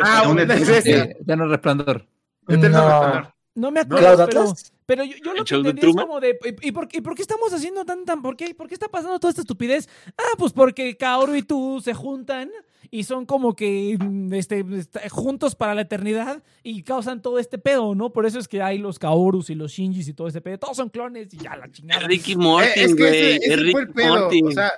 Ah, 0.02 0.24
un 0.28 0.38
eterno- 0.40 1.46
resplandor. 1.48 2.06
Eterno 2.48 2.78
No. 2.78 2.90
Resplandor. 2.90 3.34
No 3.54 3.70
me 3.70 3.86
¿Cloud 3.86 4.20
acuerdo, 4.20 4.26
pero? 4.26 4.54
Pero 4.86 5.04
yo, 5.04 5.16
yo 5.22 5.32
lo 5.34 5.40
¿El 5.40 5.44
que 5.44 5.54
entendí 5.56 5.86
es 5.88 5.96
como 5.96 6.20
de, 6.20 6.38
¿y, 6.62 6.68
y 6.68 6.72
por, 6.72 6.88
¿y 6.92 7.00
por 7.00 7.14
qué 7.14 7.22
estamos 7.22 7.52
haciendo 7.52 7.84
tan, 7.84 8.04
tan, 8.04 8.22
por 8.22 8.36
qué, 8.36 8.54
por 8.54 8.68
qué 8.68 8.74
está 8.74 8.88
pasando 8.88 9.18
toda 9.18 9.30
esta 9.30 9.42
estupidez? 9.42 9.88
Ah, 10.16 10.34
pues 10.38 10.52
porque 10.52 10.96
Kaoru 10.96 11.34
y 11.34 11.42
tú 11.42 11.80
se 11.82 11.92
juntan 11.92 12.50
y 12.90 13.02
son 13.02 13.26
como 13.26 13.56
que 13.56 13.96
mm, 14.00 14.32
este, 14.34 14.64
est- 14.76 14.96
juntos 15.10 15.56
para 15.56 15.74
la 15.74 15.80
eternidad 15.82 16.42
y 16.62 16.82
causan 16.84 17.20
todo 17.20 17.38
este 17.40 17.58
pedo, 17.58 17.94
¿no? 17.96 18.12
Por 18.12 18.26
eso 18.26 18.38
es 18.38 18.46
que 18.46 18.62
hay 18.62 18.78
los 18.78 18.98
Kaorus 19.00 19.50
y 19.50 19.56
los 19.56 19.72
Shinjis 19.72 20.06
y 20.08 20.14
todo 20.14 20.28
ese 20.28 20.40
pedo. 20.40 20.58
Todos 20.58 20.76
son 20.76 20.88
clones 20.90 21.34
y 21.34 21.38
ya 21.38 21.56
la 21.56 21.70
chingada. 21.70 22.06
Ricky 22.06 22.32
Eh, 22.32 22.36
Morty, 22.36 22.68
es 22.76 22.94
que 22.94 23.02
güey. 23.02 23.16
ese, 23.16 23.36
ese 23.36 23.54
Es 23.54 23.72
fue 23.72 23.80
el 23.82 23.86
Ricky 23.88 23.92
pedo. 23.92 24.14
Morty. 24.20 24.42
O 24.44 24.50
sea, 24.52 24.72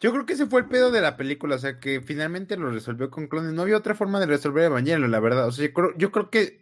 yo 0.00 0.10
creo 0.10 0.26
que 0.26 0.32
ese 0.32 0.46
fue 0.46 0.62
el 0.62 0.66
pedo 0.66 0.90
de 0.90 1.00
la 1.00 1.16
película. 1.16 1.54
O 1.54 1.58
sea, 1.58 1.78
que 1.78 2.00
finalmente 2.00 2.56
lo 2.56 2.68
resolvió 2.72 3.08
con 3.10 3.28
clones. 3.28 3.52
No 3.52 3.62
había 3.62 3.76
otra 3.76 3.94
forma 3.94 4.18
de 4.18 4.26
resolver 4.26 4.64
Evangelion, 4.64 5.08
la 5.12 5.20
verdad. 5.20 5.46
O 5.46 5.52
sea, 5.52 5.64
yo 5.64 5.72
creo, 5.72 5.96
yo 5.96 6.10
creo 6.10 6.30
que 6.30 6.60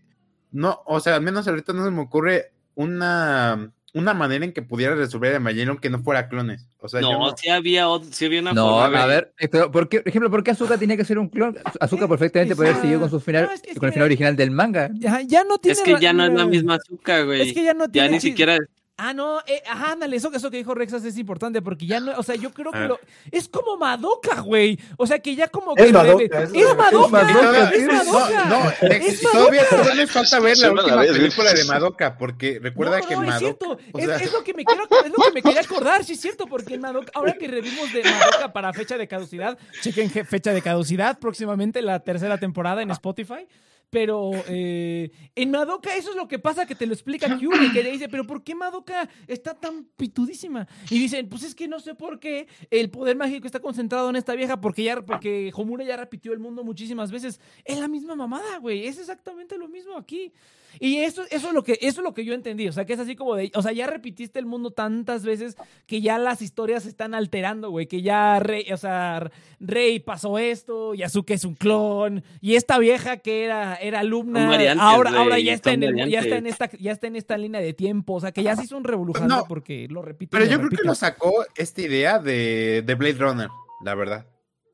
no, 0.52 0.82
o 0.84 1.00
sea, 1.00 1.14
al 1.16 1.22
menos 1.22 1.48
ahorita 1.48 1.72
no 1.72 1.82
se 1.84 1.90
me 1.90 2.02
ocurre 2.02 2.52
una, 2.74 3.70
una 3.92 4.14
manera 4.14 4.44
en 4.44 4.52
que 4.52 4.62
pudiera 4.62 4.94
resolver 4.94 5.34
Evangelion 5.34 5.78
que 5.78 5.90
no 5.90 5.98
fuera 6.02 6.28
clones. 6.28 6.66
O 6.80 6.88
sea, 6.88 7.00
no, 7.00 7.18
no- 7.18 7.36
sí 7.36 7.48
había, 7.50 7.86
ot- 7.88 8.10
sí 8.10 8.24
había 8.26 8.40
una 8.40 8.52
No, 8.52 8.80
forma. 8.80 9.02
a 9.02 9.06
ver, 9.06 9.32
pero 9.50 9.70
¿por 9.70 9.88
qué, 9.88 10.00
por 10.00 10.08
ejemplo, 10.08 10.30
¿por 10.30 10.42
qué 10.44 10.52
Azuka 10.52 10.78
tenía 10.78 10.96
que 10.96 11.04
ser 11.04 11.18
un 11.18 11.28
clon? 11.28 11.58
Azuka 11.80 12.06
perfectamente 12.08 12.54
puede 12.56 12.70
haber 12.70 12.80
seguido 12.82 13.00
con 13.00 13.10
su 13.10 13.20
final, 13.20 13.46
No, 13.46 13.52
es 13.52 13.62
que- 13.62 13.74
con 13.74 13.86
el 13.88 13.92
final 13.92 14.06
original 14.06 14.36
del 14.36 14.50
manga. 14.50 14.90
Ya, 14.94 15.20
ya 15.22 15.44
no 15.44 15.58
tiene 15.58 15.72
Es 15.78 15.82
que 15.82 15.96
ya 16.00 16.12
no 16.12 16.24
es 16.24 16.32
la 16.32 16.46
misma 16.46 16.76
azúcar, 16.76 17.26
güey. 17.26 17.42
Es 17.48 17.52
que 17.54 17.64
ya 17.64 17.74
no 17.74 17.86
Ya 17.86 17.92
tiene 17.92 18.08
ni 18.10 18.16
chis- 18.16 18.20
siquiera. 18.20 18.58
Ah, 19.02 19.14
no, 19.14 19.40
eh, 19.46 19.62
ajá, 19.66 19.92
ándale, 19.92 20.14
eso, 20.16 20.30
eso 20.34 20.50
que 20.50 20.58
dijo 20.58 20.74
Rexas 20.74 21.02
es 21.06 21.16
importante 21.16 21.62
porque 21.62 21.86
ya 21.86 22.00
no, 22.00 22.12
o 22.18 22.22
sea, 22.22 22.34
yo 22.34 22.52
creo 22.52 22.70
que 22.70 22.78
Ah. 22.80 22.86
lo, 22.88 23.00
es 23.30 23.48
como 23.48 23.78
Madoka, 23.78 24.40
güey. 24.42 24.78
O 24.98 25.06
sea, 25.06 25.18
que 25.20 25.34
ya 25.34 25.48
como 25.48 25.74
Es 25.74 25.86
que 25.86 25.92
Madoka, 25.92 26.18
reve- 26.22 26.44
es 26.44 26.50
es 26.68 26.76
Madoka, 26.76 27.08
Madoka, 27.08 27.70
es 27.70 27.86
Madoka. 27.86 28.44
No, 28.44 28.64
no, 28.64 28.70
Es 28.90 29.20
todavía, 29.22 29.62
Madoka. 29.62 29.82
todavía 29.82 30.02
nos 30.02 30.10
falta 30.10 30.40
ver 30.40 30.58
la 30.58 30.70
última 30.72 31.00
película 31.02 31.52
de. 31.54 31.64
Madoka, 31.64 32.18
porque 32.18 32.58
recuerda 32.62 32.98
no, 33.00 33.08
que 33.08 33.14
no, 33.16 33.22
es 33.22 33.28
Madoka. 33.28 33.38
cierto. 33.40 33.78
o 33.92 33.98
es, 33.98 34.04
sea, 34.04 34.16
es 34.16 34.32
lo 34.34 34.44
que 34.44 34.52
me 34.52 34.64
quiero, 34.66 34.82
es 34.84 35.10
lo 35.16 35.24
que 35.24 35.32
me 35.32 35.42
quería 35.42 35.60
acordar, 35.62 36.04
sí 36.04 36.12
es 36.12 36.20
cierto, 36.20 36.46
porque 36.46 36.76
Madoka, 36.78 37.10
ahora 37.14 37.32
que 37.32 37.48
revimos 37.48 37.90
de 37.94 38.04
Madoka 38.04 38.52
para 38.52 38.72
fecha 38.74 38.98
de 38.98 39.08
caducidad, 39.08 39.56
chequen 39.80 40.10
fecha 40.10 40.52
de 40.52 40.60
caducidad, 40.60 41.18
próximamente 41.18 41.80
la 41.80 42.00
tercera 42.00 42.36
temporada 42.36 42.82
en 42.82 42.90
Spotify. 42.90 43.46
Pero 43.90 44.30
eh, 44.48 45.10
en 45.34 45.50
Madoka 45.50 45.96
eso 45.96 46.10
es 46.10 46.16
lo 46.16 46.28
que 46.28 46.38
pasa, 46.38 46.64
que 46.64 46.76
te 46.76 46.86
lo 46.86 46.94
explica 46.94 47.36
Kyuri, 47.36 47.72
que 47.72 47.82
le 47.82 47.90
dice, 47.90 48.08
pero 48.08 48.24
¿por 48.24 48.44
qué 48.44 48.54
Madoka 48.54 49.08
está 49.26 49.54
tan 49.54 49.84
pitudísima? 49.96 50.68
Y 50.90 50.98
dicen, 50.98 51.28
pues 51.28 51.42
es 51.42 51.56
que 51.56 51.66
no 51.66 51.80
sé 51.80 51.96
por 51.96 52.20
qué 52.20 52.46
el 52.70 52.90
poder 52.90 53.16
mágico 53.16 53.46
está 53.46 53.58
concentrado 53.58 54.08
en 54.08 54.16
esta 54.16 54.34
vieja, 54.34 54.60
porque 54.60 54.84
ya 54.84 55.02
porque 55.02 55.50
Homura 55.54 55.84
ya 55.84 55.96
repitió 55.96 56.32
el 56.32 56.38
mundo 56.38 56.62
muchísimas 56.62 57.10
veces. 57.10 57.40
Es 57.64 57.78
la 57.78 57.88
misma 57.88 58.14
mamada, 58.14 58.58
güey, 58.58 58.86
es 58.86 58.98
exactamente 58.98 59.58
lo 59.58 59.68
mismo 59.68 59.96
aquí. 59.96 60.32
Y 60.78 60.98
eso, 60.98 61.24
eso, 61.30 61.48
es 61.48 61.54
lo 61.54 61.64
que, 61.64 61.72
eso 61.80 62.00
es 62.00 62.04
lo 62.04 62.14
que 62.14 62.24
yo 62.24 62.32
entendí. 62.32 62.68
O 62.68 62.72
sea, 62.72 62.84
que 62.84 62.92
es 62.92 63.00
así 63.00 63.16
como 63.16 63.34
de. 63.34 63.50
O 63.54 63.62
sea, 63.62 63.72
ya 63.72 63.86
repitiste 63.86 64.38
el 64.38 64.46
mundo 64.46 64.70
tantas 64.70 65.24
veces 65.24 65.56
que 65.86 66.00
ya 66.00 66.18
las 66.18 66.42
historias 66.42 66.84
se 66.84 66.90
están 66.90 67.14
alterando, 67.14 67.70
güey. 67.70 67.86
Que 67.86 68.02
ya 68.02 68.38
Rey, 68.38 68.70
o 68.72 68.76
sea, 68.76 69.30
Rey 69.58 69.98
pasó 69.98 70.38
esto, 70.38 70.94
Yasuke 70.94 71.32
es 71.32 71.44
un 71.44 71.54
clon. 71.54 72.22
Y 72.40 72.54
esta 72.54 72.78
vieja 72.78 73.16
que 73.16 73.44
era, 73.44 73.74
era 73.80 74.00
alumna. 74.00 74.48
Variantes, 74.48 74.82
ahora, 74.82 75.10
ahora 75.10 75.38
ya 75.38 75.52
está 75.54 75.72
en 75.72 75.82
el, 75.82 76.08
ya 76.10 76.20
está 76.20 76.36
en 76.36 76.46
esta, 76.46 76.70
ya 76.78 76.92
está 76.92 77.06
en 77.06 77.16
esta 77.16 77.36
línea 77.36 77.60
de 77.60 77.72
tiempo. 77.72 78.14
O 78.14 78.20
sea, 78.20 78.32
que 78.32 78.42
ya 78.42 78.56
se 78.56 78.64
hizo 78.64 78.76
un 78.76 78.84
revolución 78.84 79.28
No, 79.28 79.44
porque 79.46 79.86
lo 79.88 80.02
repite. 80.02 80.30
pero 80.30 80.44
yo 80.44 80.58
creo 80.58 80.70
que 80.70 80.84
lo 80.84 80.94
sacó 80.94 81.44
esta 81.56 81.80
idea 81.80 82.18
de, 82.18 82.82
de 82.84 82.94
Blade 82.94 83.18
Runner, 83.18 83.48
la 83.82 83.94
verdad. 83.94 84.26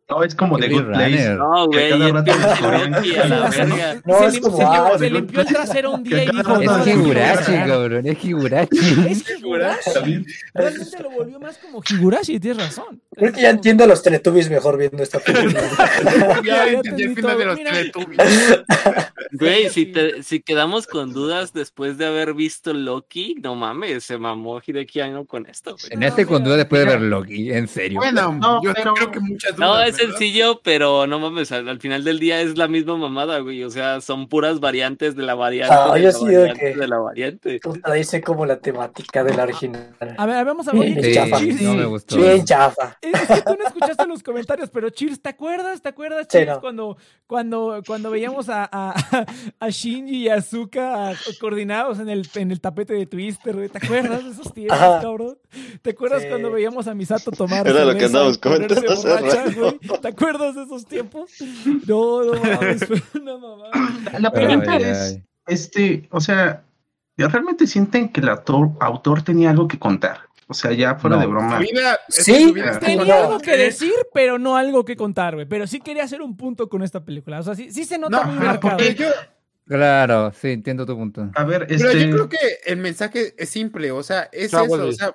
No, 0.09 0.23
es 0.23 0.37
como 0.37 0.57
The 0.57 0.69
Blade 0.69 0.83
Good 0.85 0.93
Place. 0.93 1.35
Runner. 1.35 1.39
No, 1.39 1.69
Que 1.71 1.91
güey. 1.91 2.13
No, 4.05 4.25
es 4.29 4.41
como, 4.41 4.57
se 4.57 4.63
lim- 4.63 4.69
ah, 4.69 4.91
se 4.99 5.05
de 5.05 5.11
limpió 5.11 5.41
el 5.41 5.47
trasero 5.49 5.91
un 5.93 6.03
día 6.05 6.23
y 6.23 6.27
Que 6.27 6.33
dijo. 6.37 6.61
Es 6.61 6.67
"No, 6.67 6.87
Higurashi, 6.87 7.13
regresar". 7.53 7.69
cabrón, 7.69 8.07
es 8.07 8.19
Higurashi. 8.25 9.07
Es 9.09 9.31
Higurashi. 9.31 10.25
Realmente 10.55 11.03
lo 11.03 11.11
volvió 11.11 11.41
más 11.41 11.59
como 11.59 11.83
Higurashi, 11.89 12.39
tienes 12.39 12.63
razón. 12.63 13.03
Creo 13.17 13.33
que 13.33 13.41
ya 13.43 13.51
entiendo 13.51 13.83
a 13.83 13.87
los 13.89 14.03
Teletubbies 14.03 14.49
mejor 14.49 14.79
viendo 14.79 15.03
esta 15.03 15.19
película. 15.25 15.61
Ya, 16.45 16.69
entendí 16.69 17.03
el 17.03 17.15
final 17.17 17.39
de 17.39 17.45
los. 17.45 17.57
Teletubbies. 17.59 18.19
Güey, 19.33 19.71
si, 19.71 19.87
te- 19.87 20.23
si 20.23 20.41
quedamos 20.41 20.87
con 20.87 21.13
dudas 21.13 21.53
después 21.53 21.99
de 21.99 22.07
haber 22.07 22.33
visto 22.35 22.73
Loki, 22.73 23.35
no 23.43 23.55
mames, 23.57 24.05
se 24.05 24.19
mamó 24.19 24.61
Hideki 24.65 25.01
Anno 25.01 25.25
con 25.27 25.47
esto, 25.47 25.73
güey. 25.73 25.93
En 25.95 26.03
este 26.05 26.25
con 26.27 26.45
duda 26.45 26.57
después 26.59 26.83
de 26.85 26.91
ver 26.93 27.01
Loki, 27.01 27.51
en 27.53 27.67
serio. 27.67 27.99
Bueno, 27.99 28.33
No, 28.41 28.63
yo 28.63 28.73
creo 28.73 29.11
que 29.11 29.19
muchas 29.21 29.59
No, 29.59 29.73
dudas, 29.75 29.96
sencillo, 29.97 30.61
pero 30.63 31.07
no 31.07 31.19
mames, 31.19 31.53
al, 31.53 31.69
al 31.69 31.81
final 31.81 32.05
del 32.05 32.19
día 32.19 32.41
es 32.41 32.57
la 32.57 32.69
misma 32.69 32.97
mamada, 32.97 33.39
güey. 33.41 33.63
O 33.65 33.71
sea, 33.71 34.01
son 34.01 34.29
puras 34.29 34.61
variantes 34.61 35.17
de 35.17 35.23
la 35.23 35.35
variante, 35.35 35.75
Ah, 35.77 35.93
de, 35.95 36.01
yo 36.03 36.07
la 36.09 36.13
sí 36.13 36.25
variante 36.25 36.61
que- 36.61 36.77
de 36.77 36.89
la 36.89 36.99
variante. 36.99 37.61
Como 38.25 38.47
la 38.47 38.59
temática 38.59 39.25
de 39.25 39.35
la 39.35 39.43
original. 39.45 39.95
A 40.17 40.27
ver, 40.27 40.45
vamos 40.45 40.69
a 40.69 40.73
ver. 40.73 40.81
Bien 40.83 40.99
Oye, 40.99 41.15
chafa. 41.15 41.39
Cheers, 41.39 41.63
no 41.63 41.75
me 41.75 41.85
gustó. 41.87 42.17
Bien 42.17 42.45
chafa. 42.45 42.99
Es 43.03 43.21
que 43.29 43.43
tú 43.43 43.57
no 43.61 43.67
escuchaste 43.67 44.07
los 44.07 44.23
comentarios, 44.23 44.71
pero 44.71 44.91
Cheers, 44.91 45.21
¿te 45.21 45.29
acuerdas? 45.31 45.83
¿Te 45.83 45.89
acuerdas, 45.89 46.27
Sí, 46.31 46.39
Cheers, 46.39 46.53
no. 46.55 46.61
cuando, 46.61 46.97
cuando, 47.27 47.83
cuando 47.87 48.11
veíamos 48.11 48.49
a, 48.49 48.69
a, 48.71 48.95
a 49.61 49.69
Shinji 49.71 50.17
y 50.25 50.29
a 50.29 50.37
Azuka 50.37 51.13
coordinados 51.41 51.99
en 51.99 52.09
el, 52.09 52.29
en 52.35 52.51
el 52.51 52.61
tapete 52.61 52.95
de 52.95 53.07
Twister, 53.07 53.55
güey? 53.55 53.69
¿Te 53.69 53.79
acuerdas 53.85 54.25
de 54.25 54.31
esos 54.31 54.53
tiempos, 54.53 54.79
cabrón? 54.79 55.39
¿Te 55.83 55.91
acuerdas 55.91 56.23
Sí. 56.23 56.29
cuando 56.29 56.51
veíamos 56.51 56.87
a 56.89 56.95
Misato 56.95 57.31
tomar 57.31 57.67
Era 57.67 57.85
lo 57.85 57.95
que 57.97 58.07
andábamos 58.07 58.39
comentando 58.39 58.97
borracha, 58.97 59.45
güey? 59.55 59.79
¿Te 60.03 60.09
acuerdas 60.09 60.55
de 60.55 60.63
esos 60.65 60.87
tiempos? 60.87 61.31
No, 61.87 62.23
no 62.25 62.33
mames, 62.41 62.81
una 63.15 63.37
mamada. 63.39 63.71
La 64.19 64.31
pregunta 64.31 64.73
Ay, 64.73 64.83
es, 64.85 64.99
ay. 64.99 65.23
este, 65.47 66.09
o 66.11 66.21
sea, 66.21 66.63
¿realmente 67.17 67.67
sienten 67.67 68.09
que 68.11 68.21
el 68.21 68.29
autor, 68.29 68.71
autor 68.81 69.23
tenía 69.23 69.51
algo 69.51 69.67
que 69.69 69.79
contar? 69.79 70.21
O 70.49 70.55
sea, 70.55 70.73
ya 70.73 70.95
fuera 70.95 71.17
No. 71.17 71.23
de 71.23 71.27
broma. 71.29 71.59
Vida, 71.59 71.99
Sí, 72.09 72.53
vida 72.53 72.79
Tenía 72.79 73.05
no. 73.05 73.15
algo 73.15 73.39
que 73.41 73.57
decir, 73.57 73.93
pero 74.15 74.39
no 74.39 74.57
algo 74.57 74.85
que 74.85 74.95
contar, 74.95 75.35
güey. 75.35 75.47
Pero 75.47 75.67
sí 75.67 75.81
quería 75.81 76.05
hacer 76.05 76.23
un 76.23 76.37
punto 76.37 76.69
con 76.69 76.83
esta 76.85 77.05
película. 77.05 77.41
O 77.41 77.43
sea, 77.43 77.57
sí, 77.57 77.73
sí 77.73 77.85
se 77.85 77.99
nota 77.99 78.19
No, 78.25 78.31
muy 78.33 78.45
marcado. 78.47 78.77
porque 78.77 78.95
yo, 78.95 79.09
Claro, 79.67 80.33
sí, 80.41 80.51
entiendo 80.51 80.87
tu 80.87 80.95
punto. 80.97 81.29
A 81.35 81.43
ver, 81.43 81.67
pero 81.67 81.91
este, 81.91 82.07
yo 82.07 82.11
creo 82.15 82.29
que 82.29 82.39
el 82.67 82.77
mensaje 82.77 83.35
es 83.37 83.49
simple, 83.49 83.91
o 83.91 84.01
sea, 84.05 84.29
es 84.31 84.53
eso, 84.55 84.63
o 84.63 84.93
sea, 84.93 85.13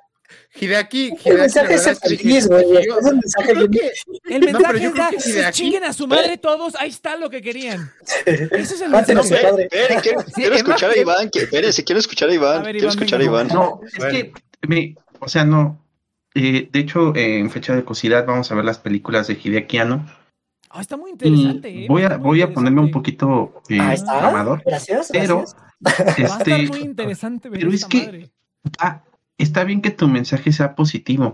Hideaki, 0.53 1.07
El 1.07 1.13
Hideaki, 1.19 1.37
mensaje 1.41 1.67
la 1.77 1.91
es 1.91 1.99
feliz, 1.99 2.47
güey. 2.47 2.63
Es 2.77 2.87
un 3.05 3.19
mensaje 3.19 3.53
que- 3.53 3.91
El 4.35 4.39
No, 4.51 4.59
mensaje 4.59 5.15
es 5.17 5.23
si 5.23 5.31
de 5.31 5.45
aquí- 5.45 5.57
chinguen 5.63 5.83
a 5.83 5.93
su 5.93 6.07
madre 6.07 6.37
todos, 6.37 6.75
ahí 6.75 6.89
está 6.89 7.15
lo 7.17 7.29
que 7.29 7.41
querían. 7.41 7.91
Ese 8.25 8.59
es 8.75 8.81
el 8.81 8.93
a 8.93 8.97
mensaje. 9.01 9.19
Esperen, 9.21 9.49
padre. 9.51 9.69
quiero, 10.01 10.23
quiero 10.33 10.55
es 10.55 10.63
más 10.63 10.69
escuchar 10.69 10.91
a 10.91 10.97
Iván. 10.97 11.29
que- 11.29 11.39
Esperen, 11.43 11.73
si 11.73 11.83
quiero 11.83 11.99
escuchar 11.99 12.29
a 12.29 12.33
Iván. 12.33 12.57
A 12.61 12.63
ver, 12.63 12.71
quiero 12.75 12.87
Iván, 12.87 12.89
escuchar 12.97 13.19
a 13.19 13.23
venga. 13.23 13.31
Iván. 13.31 13.47
no, 13.47 13.79
es 13.85 13.97
Bueno. 13.97 14.13
que, 14.13 14.33
me, 14.67 14.95
o 15.19 15.27
sea, 15.27 15.45
no. 15.45 15.77
Eh, 16.33 16.69
de 16.71 16.79
hecho, 16.79 17.13
eh, 17.15 17.39
en 17.39 17.49
fecha 17.51 17.75
de 17.75 17.83
cosidad 17.83 18.25
vamos 18.25 18.51
a 18.51 18.55
ver 18.55 18.63
las 18.65 18.77
películas 18.79 19.27
de 19.27 19.37
Hideaki 19.41 19.77
Anno. 19.79 20.05
Ah, 20.69 20.79
está 20.79 20.95
muy 20.95 21.11
interesante. 21.11 21.67
eh, 21.83 21.87
voy 21.89 22.03
está 22.03 22.15
a, 22.15 22.17
voy 22.17 22.41
a 22.41 22.53
ponerme 22.53 22.79
un 22.79 22.91
poquito 22.91 23.61
eh, 23.67 23.77
Ahí 23.81 23.95
está. 23.95 24.29
amador, 24.29 24.63
Gracias. 24.65 25.09
pero 25.11 25.39
gracias. 25.39 25.55
Va 25.85 25.91
a 26.35 26.39
estar 26.39 26.49
este, 26.49 26.67
muy 26.69 26.79
interesante 26.79 27.49
ver 27.49 27.59
pero 27.59 27.71
es 27.73 27.81
esta 27.81 27.89
que- 27.89 28.05
madre. 28.05 28.29
Está 29.41 29.63
bien 29.63 29.81
que 29.81 29.91
tu 29.91 30.07
mensaje 30.07 30.51
sea 30.51 30.75
positivo, 30.75 31.33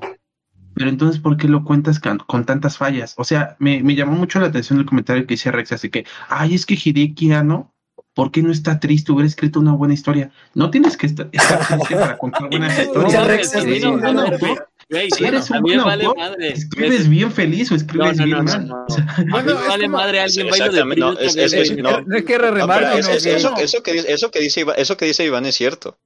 pero 0.73 0.89
entonces, 0.89 1.19
¿por 1.21 1.37
qué 1.37 1.47
lo 1.47 1.63
cuentas 1.63 1.99
con, 1.99 2.19
con 2.19 2.45
tantas 2.45 2.77
fallas? 2.77 3.13
O 3.17 3.23
sea, 3.23 3.55
me, 3.59 3.81
me 3.83 3.95
llamó 3.95 4.13
mucho 4.13 4.39
la 4.39 4.47
atención 4.47 4.79
el 4.79 4.85
comentario 4.85 5.25
que 5.25 5.33
hice 5.35 5.51
Rex, 5.51 5.71
así 5.71 5.89
que, 5.89 6.05
ay, 6.29 6.53
es 6.55 6.65
que 6.65 6.75
Hideki 6.75 7.31
Anno, 7.33 7.73
¿por 8.13 8.31
qué 8.31 8.41
no 8.43 8.51
está 8.51 8.79
triste? 8.79 9.11
Hubiera 9.11 9.27
escrito 9.27 9.59
una 9.59 9.73
buena 9.73 9.93
historia. 9.93 10.31
No 10.55 10.69
tienes 10.71 10.95
que 10.97 11.05
estar, 11.07 11.29
estar 11.31 11.67
triste 11.67 11.95
para 11.95 12.17
contar 12.17 12.49
buenas 12.49 12.77
historias. 12.79 13.27
Rex, 13.27 13.55
eres 13.55 15.49
un 15.51 15.61
buen 15.61 15.79
autor, 15.79 16.15
escribes 16.39 17.09
bien 17.09 17.31
feliz 17.31 17.71
o 17.71 17.75
escribes 17.75 18.17
No, 18.17 18.25
no, 18.25 18.25
bien 18.25 18.37
no, 18.37 18.43
mal. 18.43 18.67
no, 18.67 18.75
no. 18.77 18.85
O 18.87 18.89
sea, 18.89 19.03
A 19.17 19.21
mí 19.21 19.31
Bueno, 19.31 19.55
me 19.55 19.61
es 19.61 19.67
vale 19.67 19.85
como- 19.85 19.97
madre, 19.97 20.19
alguien 20.21 20.47
baila 20.49 20.65
de 20.65 20.69
Exactamente, 20.69 20.99
no, 21.01 21.15
Prius 21.15 21.35
es- 21.35 21.35
también, 21.51 21.61
es- 21.61 21.71
güey. 21.71 21.83
no. 21.83 22.01
No 22.01 22.15
es 22.17 22.23
que 22.23 22.33
No, 22.33 22.39
pero 22.39 22.55
remarque, 22.55 22.99
es- 22.99 23.07
no, 23.07 23.13
es- 23.13 23.23
que- 23.23 23.35
eso, 23.35 23.55
eso 23.57 23.83
que, 23.83 23.93
dice- 23.93 24.13
eso, 24.13 24.31
que 24.31 24.39
dice 24.39 24.61
Iván, 24.61 24.75
eso 24.77 24.95
que 24.97 25.05
dice 25.05 25.25
Iván 25.25 25.45
es 25.45 25.55
cierto. 25.55 25.97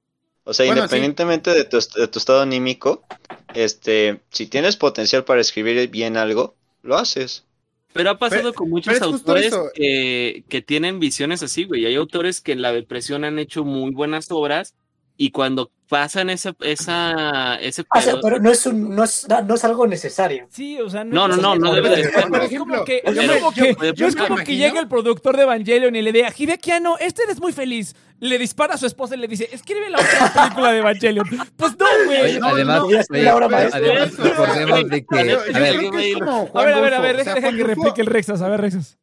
O 0.44 0.52
sea, 0.54 0.66
Bueno, 0.66 0.80
sí. 0.82 0.84
independientemente 0.86 1.50
de, 1.50 1.64
tu, 1.64 1.78
de 1.78 2.08
tu 2.08 2.18
estado 2.18 2.40
anímico, 2.42 3.04
este, 3.54 4.20
si 4.30 4.46
tienes 4.46 4.76
potencial 4.76 5.24
para 5.24 5.40
escribir 5.40 5.88
bien 5.88 6.16
algo, 6.16 6.56
lo 6.82 6.96
haces. 6.96 7.44
Pero 7.92 8.10
ha 8.10 8.18
pasado 8.18 8.42
Pero- 8.42 8.54
con 8.54 8.70
muchos 8.70 9.00
autores 9.02 9.54
que, 9.74 10.44
que 10.48 10.62
tienen 10.62 10.98
visiones 10.98 11.42
así, 11.42 11.64
güey. 11.64 11.84
Hay 11.86 11.94
autores 11.94 12.40
que 12.40 12.52
en 12.52 12.62
la 12.62 12.72
depresión 12.72 13.24
han 13.24 13.38
hecho 13.38 13.64
muy 13.64 13.90
buenas 13.92 14.30
obras 14.30 14.74
y 15.16 15.30
cuando 15.30 15.70
pasan 15.92 16.30
esa, 16.30 16.56
esa, 16.60 17.56
ese 17.56 17.84
Ah, 17.90 17.98
o 17.98 18.00
sea, 18.00 18.14
pero 18.22 18.38
no 18.38 18.50
es, 18.50 18.64
un, 18.64 18.96
no, 18.96 19.04
es, 19.04 19.26
no 19.46 19.54
es 19.54 19.62
algo 19.62 19.86
necesario. 19.86 20.46
Sí, 20.48 20.80
o 20.80 20.88
sea, 20.88 21.04
No, 21.04 21.28
no, 21.28 21.36
no, 21.36 21.54
no 21.54 21.74
debe 21.74 21.90
de 21.90 22.04
ser. 22.04 22.28
Por 22.30 22.38
Es 22.40 22.46
ejemplo, 22.46 22.76
como 22.76 22.84
que, 22.86 23.02
es 23.04 24.16
como 24.16 24.36
que, 24.38 24.56
llega 24.56 24.80
el 24.80 24.88
productor 24.88 25.36
de 25.36 25.42
Evangelion 25.42 25.94
y 25.94 26.00
le 26.00 26.12
diga, 26.12 26.32
Hideaki 26.34 26.70
Anno, 26.70 26.96
este 26.98 27.24
eres 27.24 27.40
muy 27.42 27.52
feliz. 27.52 27.94
Le 28.20 28.38
dispara 28.38 28.72
a 28.72 28.78
su 28.78 28.86
esposa 28.86 29.16
y 29.16 29.18
le 29.18 29.28
dice, 29.28 29.50
escribe 29.52 29.90
la 29.90 29.98
otra 29.98 30.32
película 30.44 30.72
de 30.72 30.78
Evangelion. 30.78 31.26
Pues 31.58 31.76
no, 31.78 31.86
güey. 32.06 32.38
Además, 32.42 32.84
recordemos 34.16 34.88
de 34.88 35.04
que, 35.04 35.18
a 35.20 35.22
ver, 35.22 35.38
A 36.54 36.80
ver, 36.80 36.94
a 36.94 37.00
ver, 37.00 37.16
deja, 37.18 37.34
que 37.34 37.64
replique 37.64 38.00
el 38.00 38.06
Rexas, 38.06 38.40
a 38.40 38.48
ver, 38.48 38.62
Rexas. 38.62 38.96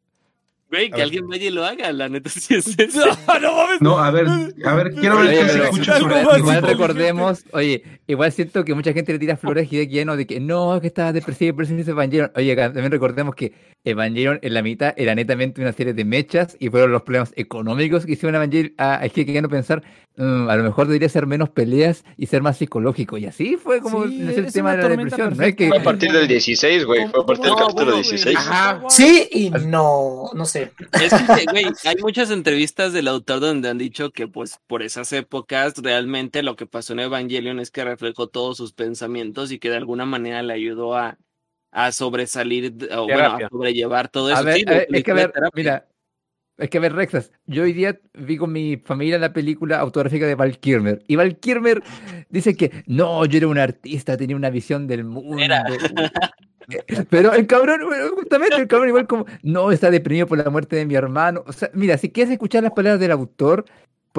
Güey, 0.69 0.85
A 0.87 0.89
que 0.89 0.95
ver. 0.95 1.01
alguien 1.03 1.27
vaya 1.27 1.45
y 1.47 1.49
lo 1.51 1.65
haga, 1.65 1.91
la 1.91 2.09
neta 2.09 2.29
sí 2.33 2.55
es 2.55 2.77
eso. 2.79 3.03
No, 3.27 3.39
no 3.39 3.53
mames. 3.55 3.81
No, 3.81 3.97
a 3.99 4.11
ver, 4.11 4.27
a 4.27 4.73
ver, 4.75 4.93
quiero 4.95 5.17
ver 5.17 5.27
Oye, 5.29 5.37
qué 5.39 5.45
se 5.47 5.51
pero 5.53 5.63
escucha 5.65 5.99
sobre 5.99 6.37
igual 6.37 6.61
recordemos, 6.61 7.43
oye, 7.51 7.83
igual 8.07 8.31
siento 8.31 8.63
que 8.65 8.73
mucha 8.73 8.93
gente 8.93 9.13
le 9.13 9.19
tira 9.19 9.37
flores 9.37 9.69
a 9.69 9.75
Hideki 9.75 9.99
Anno 10.01 10.15
de 10.17 10.25
que 10.27 10.39
no, 10.39 10.79
que 10.81 10.87
estaba 10.87 11.13
depresivo 11.13 11.49
y 11.49 11.53
por 11.53 11.63
eso 11.63 11.73
hizo 11.75 11.91
Evangelion. 11.91 12.31
Oye, 12.35 12.51
acá 12.53 12.65
también 12.73 12.91
recordemos 12.91 13.35
que 13.35 13.53
Evangelion 13.85 14.39
en 14.41 14.53
la 14.53 14.61
mitad 14.61 14.93
era 14.97 15.15
netamente 15.15 15.61
una 15.61 15.71
serie 15.73 15.93
de 15.93 16.03
mechas 16.05 16.57
y 16.59 16.69
fueron 16.69 16.91
los 16.91 17.03
problemas 17.03 17.31
económicos 17.35 18.05
que 18.05 18.13
hicieron 18.13 18.35
a, 18.35 18.43
Evangel- 18.45 18.73
a, 18.77 19.05
Hideki 19.05 19.37
Anno 19.37 19.47
pensar, 19.49 19.81
"Mm, 20.17 20.49
a 20.49 20.55
lo 20.57 20.63
mejor 20.63 20.87
debería 20.87 21.07
ser 21.07 21.25
menos 21.27 21.49
peleas 21.49 22.03
y 22.17 22.25
ser 22.25 22.41
más 22.41 22.57
psicológico. 22.57 23.17
Y 23.17 23.25
así 23.25 23.55
fue 23.55 23.79
como 23.79 24.05
Sí, 24.05 24.17
nació 24.19 24.39
el 24.39 24.45
es 24.47 24.53
tema 24.53 24.75
de 24.75 24.81
la 24.83 24.89
depresión. 24.89 25.33
No 25.37 25.43
es 25.43 25.55
que 25.55 25.69
Fue 25.69 25.77
a 25.77 25.83
partir 25.83 26.11
del 26.11 26.27
16, 26.27 26.85
güey. 26.85 27.07
Fue 27.07 27.21
a 27.21 27.25
partir 27.25 27.45
del 27.45 27.53
No, 27.53 27.57
capítulo 27.57 27.85
bueno, 27.85 27.97
güey. 27.99 28.09
16. 28.09 28.35
Ajá. 28.37 28.81
Sí 28.89 29.29
y 29.31 29.49
no, 29.49 30.29
no 30.35 30.45
sé. 30.45 30.71
Es 31.01 31.13
que, 31.13 31.45
güey, 31.49 31.65
hay 31.85 31.95
muchas 32.01 32.31
entrevistas 32.31 32.91
del 32.91 33.07
autor 33.07 33.39
donde 33.39 33.69
han 33.69 33.77
dicho 33.77 34.11
que, 34.11 34.27
pues, 34.27 34.59
por 34.67 34.83
esas 34.83 35.11
épocas, 35.13 35.73
realmente 35.77 36.43
lo 36.43 36.55
que 36.57 36.65
pasó 36.65 36.91
en 36.93 36.99
Evangelion 36.99 37.59
es 37.59 37.71
que 37.71 37.85
reflejó 37.85 38.27
todos 38.27 38.57
sus 38.57 38.73
pensamientos 38.73 39.51
y 39.53 39.59
que 39.59 39.69
de 39.69 39.77
alguna 39.77 40.05
manera 40.05 40.43
le 40.43 40.53
ayudó 40.53 40.97
a, 40.97 41.17
a 41.71 41.91
sobresalir, 41.91 42.89
o 42.91 43.03
bueno, 43.03 43.35
a 43.35 43.49
sobrellevar 43.49 44.09
todo 44.09 44.29
eso. 44.29 44.39
A 44.39 44.43
ver, 44.43 44.55
Sí, 44.55 44.65
a 44.67 44.71
ver, 44.71 44.87
lo 44.89 44.97
es 44.97 45.03
que 45.03 45.11
a 45.11 45.13
ver, 45.13 45.33
mira, 45.53 45.87
es 46.57 46.69
que 46.69 46.77
a 46.77 46.81
ver, 46.81 46.93
Rexas, 46.93 47.31
yo 47.45 47.63
hoy 47.63 47.73
día 47.73 47.99
vi 48.13 48.37
con 48.37 48.51
mi 48.51 48.77
familia 48.77 49.17
la 49.17 49.31
película 49.31 49.79
autográfica 49.79 50.25
de 50.25 50.35
Val 50.35 50.59
Kilmer, 50.59 51.01
y 51.07 51.15
Val 51.15 51.37
Kilmer 51.37 51.81
dice 52.29 52.55
que 52.55 52.83
no, 52.85 53.25
yo 53.25 53.37
era 53.37 53.47
un 53.47 53.59
artista, 53.59 54.17
tenía 54.17 54.35
una 54.35 54.49
visión 54.49 54.87
del 54.87 55.03
mundo. 55.05 55.41
Era. 55.41 55.63
Pero 57.09 57.33
el 57.33 57.47
cabrón, 57.47 57.81
justamente 58.15 58.57
el 58.57 58.67
cabrón 58.67 58.89
igual 58.89 59.07
como, 59.07 59.25
no, 59.41 59.71
está 59.71 59.89
deprimido 59.89 60.27
por 60.27 60.37
la 60.37 60.49
muerte 60.49 60.75
de 60.75 60.85
mi 60.85 60.95
hermano. 60.95 61.43
O 61.47 61.51
sea, 61.53 61.69
mira, 61.73 61.97
si 61.97 62.11
quieres 62.11 62.31
escuchar 62.31 62.61
las 62.61 62.73
palabras 62.73 62.99
del 62.99 63.11
autor, 63.11 63.65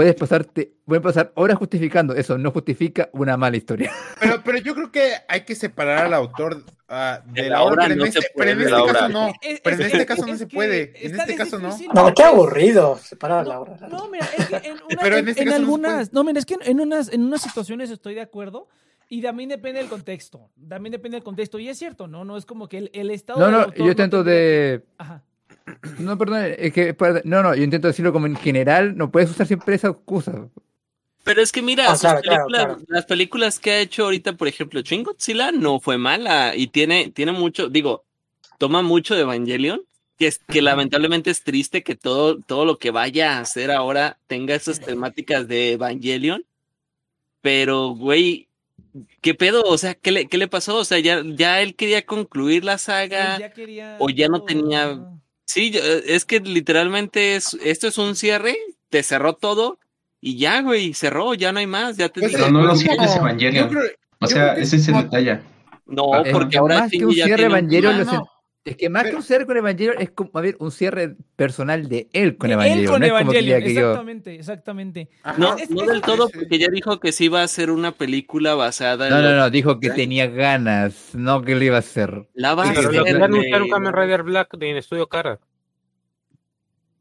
puedes 0.00 0.14
pasarte, 0.14 0.72
pueden 0.86 1.02
pasar 1.02 1.30
horas 1.34 1.58
justificando. 1.58 2.14
Eso 2.14 2.38
no 2.38 2.50
justifica 2.52 3.10
una 3.12 3.36
mala 3.36 3.58
historia. 3.58 3.92
Pero, 4.18 4.42
pero 4.42 4.58
yo 4.58 4.74
creo 4.74 4.90
que 4.90 5.12
hay 5.28 5.42
que 5.42 5.54
separar 5.54 6.06
al 6.06 6.14
autor 6.14 6.64
ah, 6.88 7.20
de, 7.26 7.42
De 7.42 7.48
la 7.50 7.56
la 7.56 7.62
obra, 7.64 7.72
obra 7.74 7.82
pero 7.84 7.92
en 7.92 7.98
no 7.98 8.04
este, 8.06 8.22
se 8.22 8.28
pero 8.34 8.50
en 8.50 8.56
puede, 8.58 8.70
este 8.70 8.92
caso 8.92 9.04
obra. 9.04 9.08
no. 9.10 9.28
Es- 9.42 9.60
Pero 9.60 9.76
en 9.76 9.82
es 9.82 9.92
este 9.92 10.06
caso 10.06 10.26
no 10.26 10.36
se 10.38 10.46
puede. 10.46 10.92
En 11.06 11.20
este 11.20 11.32
es 11.32 11.38
caso 11.38 11.58
no. 11.58 11.76
No, 11.94 12.14
qué 12.14 12.22
aburrido 12.22 12.96
separar 12.96 13.46
la 13.46 13.60
obra. 13.60 13.76
No, 13.90 14.08
mira, 14.08 14.26
es 14.38 14.46
que 14.46 14.56
en, 14.56 14.72
una- 14.90 15.02
Pero 15.02 15.16
en 15.16 15.22
en- 15.24 15.28
este 15.28 15.42
en 15.42 15.48
caso 15.48 15.58
no 15.60 15.64
algunas, 15.66 16.12
no, 16.14 16.24
mira, 16.24 16.38
es 16.38 16.46
que 16.46 16.56
en 16.62 16.80
unas, 16.80 17.12
en 17.12 17.22
unas 17.24 17.42
situaciones 17.42 17.90
estoy 17.90 18.14
de 18.14 18.22
acuerdo 18.22 18.68
y 19.10 19.20
también 19.20 19.50
depende 19.50 19.80
del 19.80 19.88
contexto. 19.90 20.50
También 20.66 20.92
depende 20.92 21.16
del 21.16 21.24
contexto. 21.24 21.58
Y 21.58 21.68
es 21.68 21.78
cierto, 21.78 22.06
¿no? 22.06 22.24
No 22.24 22.38
es 22.38 22.46
como 22.46 22.68
que 22.68 22.78
el, 22.78 22.90
el 22.94 23.10
estado 23.10 23.38
No, 23.40 23.50
no, 23.50 23.74
yo 23.74 23.84
intento 23.90 24.24
de... 24.24 24.82
Ajá. 24.96 25.22
No, 25.98 26.16
perdón, 26.18 26.54
es 26.58 26.72
que, 26.72 26.96
no, 27.24 27.42
no, 27.42 27.54
yo 27.54 27.62
intento 27.62 27.88
decirlo 27.88 28.12
como 28.12 28.26
en 28.26 28.36
general, 28.36 28.96
no 28.96 29.10
puedes 29.10 29.30
usar 29.30 29.46
siempre 29.46 29.74
esa 29.74 29.88
excusa. 29.88 30.48
Pero 31.24 31.42
es 31.42 31.52
que 31.52 31.60
mira, 31.62 31.84
Ah, 31.90 31.92
sus 31.92 32.00
claro, 32.00 32.20
claro, 32.22 32.46
películas- 32.46 32.66
claro. 32.76 32.84
las 32.88 33.04
películas 33.06 33.58
que 33.60 33.70
ha 33.72 33.80
hecho 33.80 34.04
ahorita, 34.04 34.32
por 34.34 34.48
ejemplo, 34.48 34.80
Shin 34.80 35.02
Godzilla 35.02 35.52
no 35.52 35.78
fue 35.80 35.98
mala 35.98 36.56
y 36.56 36.68
tiene, 36.68 37.10
tiene 37.10 37.32
mucho, 37.32 37.68
digo, 37.68 38.04
toma 38.58 38.82
mucho 38.82 39.14
de 39.14 39.22
Evangelion, 39.22 39.82
que 40.18 40.26
es 40.28 40.38
que 40.38 40.60
lamentablemente 40.62 41.30
es 41.30 41.42
triste 41.42 41.82
que 41.82 41.94
todo, 41.94 42.38
todo 42.40 42.64
lo 42.64 42.78
que 42.78 42.90
vaya 42.90 43.36
a 43.36 43.40
hacer 43.40 43.70
ahora 43.70 44.18
tenga 44.26 44.54
esas 44.54 44.80
temáticas 44.80 45.46
de 45.48 45.72
Evangelion. 45.72 46.44
Pero, 47.42 47.90
güey, 47.90 48.48
¿qué 49.22 49.34
pedo? 49.34 49.62
O 49.62 49.78
sea, 49.78 49.94
¿qué 49.94 50.10
le, 50.12 50.26
qué 50.26 50.36
le 50.36 50.48
pasó? 50.48 50.76
O 50.76 50.84
sea, 50.84 50.98
ya, 50.98 51.22
ya 51.24 51.62
él 51.62 51.74
quería 51.74 52.04
concluir 52.04 52.64
la 52.64 52.76
saga. 52.78 53.36
Él 53.36 53.40
ya 53.40 53.52
quería 53.52 53.96
o 53.98 54.10
ya 54.10 54.28
no 54.28 54.42
tenía-. 54.42 55.00
Sí, 55.52 55.70
yo- 55.72 55.80
es 55.82 56.24
que 56.24 56.38
literalmente 56.38 57.34
es, 57.34 57.54
esto 57.64 57.88
es 57.88 57.98
un 57.98 58.14
cierre, 58.14 58.56
te 58.88 59.02
cerró 59.02 59.34
todo 59.34 59.78
y 60.20 60.38
ya, 60.38 60.62
güey, 60.62 60.94
cerró, 60.94 61.34
ya 61.34 61.50
no 61.50 61.58
hay 61.58 61.66
más, 61.66 61.96
ya 61.96 62.08
te 62.08 62.20
Pues, 62.20 62.32
digo. 62.32 62.44
Pero 62.44 62.52
no 62.52 62.62
lo 62.66 62.74
pero 62.78 62.96
como- 62.96 63.16
Evangelion. 63.16 63.68
creo- 63.68 63.90
O 64.20 64.26
sea, 64.28 64.52
ese 64.54 64.76
es 64.76 64.86
el 64.88 64.94
detalle. 64.94 65.40
No, 65.86 66.04
porque 66.30 66.50
que 66.50 66.58
ahora 66.58 66.80
más 66.80 66.90
que 66.90 66.98
Shinji 66.98 67.04
un 67.06 67.14
ya 67.16 67.24
cierre 67.24 67.36
tiene 67.38 67.52
un 67.54 67.58
Evangelion, 67.58 67.92
es 68.62 68.76
que 68.76 68.90
más 68.90 69.04
que 69.04 69.16
un 69.16 69.22
cierre 69.22 69.46
con 69.46 69.56
Evangelion 69.56 69.96
es 70.00 70.10
como, 70.10 70.30
a 70.34 70.40
ver, 70.42 70.56
un 70.60 70.70
cierre 70.70 71.16
personal 71.34 71.88
de 71.88 72.08
él 72.12 72.36
con 72.36 72.48
De 72.48 72.54
Evangelion. 72.54 72.80
Él 72.84 72.90
con 72.90 73.00
no 73.00 73.06
es 73.06 73.12
como 73.12 73.30
que 73.32 73.38
Evangelion, 73.38 73.60
yo- 73.74 73.80
exactamente, 73.80 74.34
exactamente. 74.34 75.08
Ajá. 75.22 75.38
No, 75.38 75.56
Es- 75.56 75.70
no 75.70 75.82
es- 75.82 75.88
del 75.88 76.00
todo, 76.02 76.28
porque 76.28 76.58
ya 76.58 76.68
dijo 76.68 77.00
que 77.00 77.12
sí 77.12 77.24
iba 77.24 77.42
a 77.42 77.48
ser 77.48 77.70
una 77.70 77.92
película 77.92 78.54
basada 78.54 79.06
en 79.08 79.14
No, 79.14 79.22
no, 79.22 79.34
no, 79.34 79.48
dijo 79.50 79.80
que 79.80 79.90
tenía 79.90 80.26
ganas, 80.26 81.14
no 81.14 81.42
que 81.42 81.54
lo 81.54 81.64
iba 81.64 81.76
a 81.76 81.78
hacer. 81.80 82.28
la 82.34 82.54
va 82.54 82.64
a 82.64 82.70
hacer, 82.70 82.92
ya 82.92 83.00
anunciaron. 83.24 83.68
Kamen 83.70 83.92
Rider 83.94 84.22
Black 84.24 84.56
de 84.58 84.76
Estudio 84.78 85.08
Cara. 85.08 85.40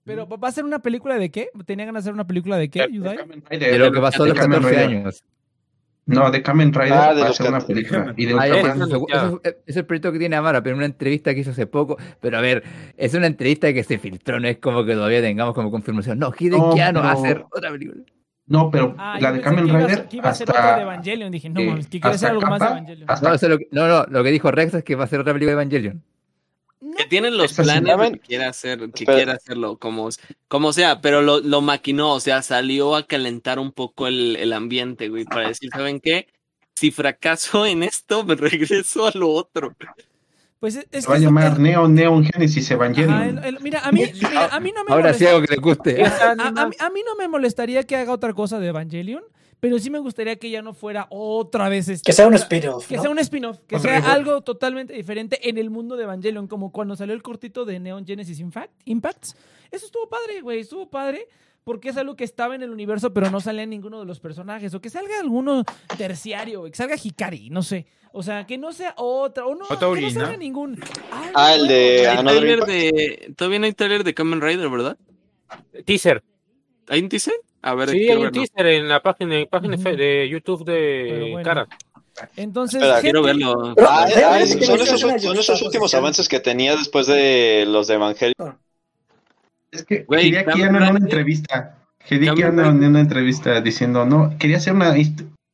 Pero 0.05 0.27
¿va 0.27 0.47
a 0.47 0.51
ser 0.51 0.63
una 0.65 0.79
película 0.79 1.17
de 1.19 1.29
qué? 1.29 1.49
¿Tenía 1.65 1.85
ganas 1.85 2.03
de 2.03 2.07
hacer 2.07 2.13
una 2.15 2.25
película 2.25 2.57
de 2.57 2.69
qué, 2.69 2.87
Yudai? 2.91 3.17
De 3.49 3.77
lo 3.77 3.91
que 3.91 3.99
pasó 3.99 4.23
a 4.23 4.25
de 4.25 4.31
los 4.31 4.39
Kamen 4.39 4.59
14 4.61 4.69
Rider. 4.85 4.97
años. 4.99 5.23
No, 6.15 6.31
de 6.31 6.41
Kamen 6.41 6.73
Rider 6.73 6.93
Ah, 6.93 7.13
de 7.13 7.21
va 7.21 7.29
a 7.29 7.33
ser 7.33 7.47
una 7.49 7.59
14. 7.59 7.73
película. 7.73 8.13
Y 8.17 8.25
de 8.25 8.33
Ah, 8.33 8.45
pues, 8.49 9.09
eso- 9.11 9.41
es 9.65 9.77
el 9.77 9.85
proyecto 9.85 10.11
que 10.11 10.19
tiene 10.19 10.35
Amara, 10.35 10.61
pero 10.63 10.73
en 10.73 10.77
una 10.77 10.85
entrevista 10.85 11.33
que 11.33 11.41
hizo 11.41 11.51
hace 11.51 11.67
poco. 11.67 11.97
Pero 12.19 12.37
a 12.37 12.41
ver, 12.41 12.63
es 12.97 13.13
una 13.13 13.27
entrevista 13.27 13.71
que 13.73 13.83
se 13.83 13.97
filtró, 13.97 14.39
no 14.39 14.47
es 14.47 14.57
como 14.57 14.85
que 14.85 14.93
todavía 14.93 15.21
tengamos 15.21 15.53
como 15.53 15.71
confirmación. 15.71 16.19
No, 16.19 16.31
Hideki 16.37 16.79
Anno 16.79 17.01
va 17.01 17.09
a 17.11 17.13
hacer 17.13 17.45
otra 17.51 17.71
película. 17.71 18.03
No, 18.47 18.71
pero 18.71 18.95
Ah, 18.97 19.17
la 19.21 19.31
de 19.31 19.41
Kamen 19.41 19.65
que 19.65 19.69
iba 19.69 19.79
Rider 19.79 19.95
ser- 19.95 20.07
que 20.07 20.17
iba 20.17 20.29
a 20.29 20.33
ser 20.33 20.49
otra 20.49 20.61
de 20.63 20.69
hasta, 20.69 20.81
Evangelion. 20.81 21.31
Dije, 21.31 21.49
no 21.49 21.59
eh, 21.61 21.75
que 21.87 21.99
quiere 21.99 22.15
hacer 22.15 22.29
algo 22.31 22.41
más 22.41 22.59
de 22.59 22.65
Evangelion. 22.65 23.09
hasta 23.11 23.29
No, 23.29 23.35
es 23.35 23.41
lo 23.43 23.57
que, 23.59 23.67
no, 23.71 23.87
no, 23.87 24.05
lo 24.09 24.23
que 24.23 24.31
dijo 24.31 24.49
Rex 24.51 24.73
es 24.73 24.83
que 24.83 24.95
va 24.95 25.03
a 25.03 25.07
ser 25.07 25.19
otra 25.19 25.33
película 25.33 25.51
de 25.55 25.61
Evangelion. 25.61 26.03
Que 26.97 27.05
tienen 27.05 27.37
los 27.37 27.53
planes 27.53 27.95
que 28.11 28.19
quiere 28.19 28.45
hacer, 28.45 28.79
que 28.79 28.85
Espera. 29.03 29.15
quiere 29.17 29.31
hacerlo 29.33 29.77
como, 29.77 30.07
como 30.47 30.71
sea, 30.71 31.01
pero 31.01 31.21
lo, 31.21 31.39
lo 31.41 31.59
maquinó, 31.61 32.13
o 32.13 32.19
sea, 32.21 32.41
salió 32.41 32.95
a 32.95 33.05
calentar 33.05 33.59
un 33.59 33.71
poco 33.73 34.07
el, 34.07 34.37
el 34.37 34.53
ambiente, 34.53 35.09
güey, 35.09 35.25
para 35.25 35.49
decir, 35.49 35.69
¿saben 35.73 35.99
qué? 35.99 36.27
Si 36.75 36.91
fracaso 36.91 37.65
en 37.65 37.83
esto, 37.83 38.23
me 38.23 38.35
regreso 38.35 39.07
a 39.07 39.11
lo 39.13 39.29
otro. 39.29 39.75
Pues 40.61 40.75
es, 40.75 40.87
es 40.91 41.03
se 41.03 41.09
va 41.09 41.15
a 41.15 41.19
que- 41.19 41.25
llamar 41.25 41.59
Neo 41.59 41.87
Neon 41.87 42.23
Genesis 42.25 42.69
Evangelion. 42.71 43.13
Ajá, 43.13 43.27
el- 43.27 43.43
el- 43.43 43.59
mira, 43.61 43.79
a 43.81 43.91
mí, 43.91 44.03
mira, 44.13 44.45
a 44.47 44.59
mí 44.59 44.71
no 44.73 44.83
me 44.85 44.93
Ahora 44.93 45.13
sí 45.13 45.25
algo 45.25 45.41
que 45.45 45.55
le 45.55 45.61
guste. 45.61 46.03
a, 46.05 46.31
a- 46.31 46.31
a 46.63 46.67
mí, 46.67 46.75
a 46.79 46.89
mí 46.89 47.01
no 47.05 47.15
me 47.17 47.27
molestaría 47.27 47.83
que 47.83 47.95
haga 47.97 48.13
otra 48.13 48.33
cosa 48.33 48.59
de 48.59 48.67
Evangelion, 48.67 49.23
pero 49.59 49.77
sí 49.79 49.89
me 49.89 49.99
gustaría 49.99 50.37
que 50.37 50.49
ya 50.49 50.61
no 50.61 50.73
fuera 50.73 51.07
otra 51.09 51.69
vez 51.69 51.89
este, 51.89 52.05
Que 52.05 52.13
sea 52.13 52.27
un 52.27 52.33
spin-off. 52.35 52.87
que 52.87 52.95
¿no? 52.95 53.01
sea 53.01 53.11
un 53.11 53.19
spin-off, 53.19 53.59
que 53.67 53.75
O 53.75 53.79
sea 53.79 53.97
algo 54.11 54.41
totalmente 54.41 54.93
diferente 54.93 55.49
en 55.49 55.57
el 55.57 55.69
mundo 55.69 55.95
de 55.97 56.03
Evangelion, 56.03 56.47
como 56.47 56.71
cuando 56.71 56.95
salió 56.95 57.13
el 57.13 57.21
cortito 57.21 57.65
de 57.65 57.79
Neon 57.79 58.05
Genesis 58.05 58.39
Impact, 58.39 58.71
Impacts. 58.85 59.35
Eso 59.71 59.85
estuvo 59.85 60.07
padre, 60.09 60.41
güey, 60.41 60.59
estuvo 60.61 60.89
padre. 60.89 61.27
Porque 61.65 61.89
es 61.89 61.97
algo 61.97 62.15
que 62.15 62.23
estaba 62.23 62.55
en 62.55 62.63
el 62.63 62.71
universo, 62.71 63.13
pero 63.13 63.29
no 63.29 63.41
salía 63.41 63.65
ninguno 63.65 63.99
de 63.99 64.05
los 64.05 64.19
personajes. 64.19 64.73
O 64.73 64.81
que 64.81 64.89
salga 64.89 65.19
alguno 65.19 65.65
terciario, 65.97 66.61
güey, 66.61 66.71
que 66.71 66.77
salga 66.77 66.95
Hikari, 66.95 67.49
no 67.51 67.61
sé. 67.61 67.85
O 68.11 68.23
sea, 68.23 68.47
que 68.47 68.57
no 68.57 68.71
sea 68.71 68.93
otra. 68.97 69.45
O 69.45 69.53
no, 69.53 69.67
que 69.67 70.01
no 70.01 70.09
salga 70.09 70.37
ningún. 70.37 70.79
Ay, 71.11 71.31
Ah, 71.35 71.53
el 71.55 71.67
de 71.67 72.07
Hay 72.07 72.23
trailer 72.25 72.59
de, 72.65 73.33
todavía 73.35 73.59
no 73.59 73.65
hay 73.65 73.73
trailer 73.73 74.03
de 74.03 74.13
Kamen 74.15 74.41
Rider, 74.41 74.67
¿verdad? 74.69 74.97
Teaser. 75.85 76.23
¿Hay 76.87 77.01
un 77.01 77.09
teaser? 77.09 77.35
A 77.61 77.75
ver, 77.75 77.89
Sí, 77.89 77.97
hay 77.97 78.05
quiero 78.05 78.19
un 78.21 78.25
verlo. 78.27 78.41
teaser 78.41 78.67
en 78.67 78.87
la 78.87 79.01
página, 79.01 79.37
en 79.39 79.47
página 79.47 79.73
Ujú. 79.75 79.83
fe- 79.83 79.95
de 79.97 80.29
YouTube 80.29 80.63
de 80.65 81.27
bueno. 81.31 81.43
Cara. 81.45 81.67
Entonces, 82.35 82.81
Espera, 82.81 83.01
Quiero 83.01 83.23
gente- 83.23 83.45
verlo. 83.45 83.73
Pero, 83.75 83.87
Ah, 83.89 84.05
ah, 84.27 84.39
es- 84.39 84.55
que 84.55 84.65
son 84.65 84.79
esos, 84.81 84.99
son 84.99 85.37
esos 85.37 85.61
últimos 85.61 85.93
avances 85.93 86.27
que 86.27 86.39
tenía 86.39 86.75
después 86.75 87.07
de 87.07 87.65
los 87.67 87.87
de 87.87 87.93
Evangelion. 87.95 88.57
Es 89.71 89.83
que 89.85 90.03
Güey, 90.03 90.27
Hideaki 90.27 90.49
Kamen 90.61 90.75
Anno 90.75 90.85
en 90.85 90.89
una 90.91 90.99
entrevista. 90.99 91.75
Anno 92.09 92.33
Rider- 92.33 92.65
en 92.65 92.83
una 92.85 92.99
entrevista 93.01 93.61
diciendo, 93.61 94.05
no, 94.05 94.35
quería 94.39 94.57
hacer 94.57 94.73
una 94.73 94.91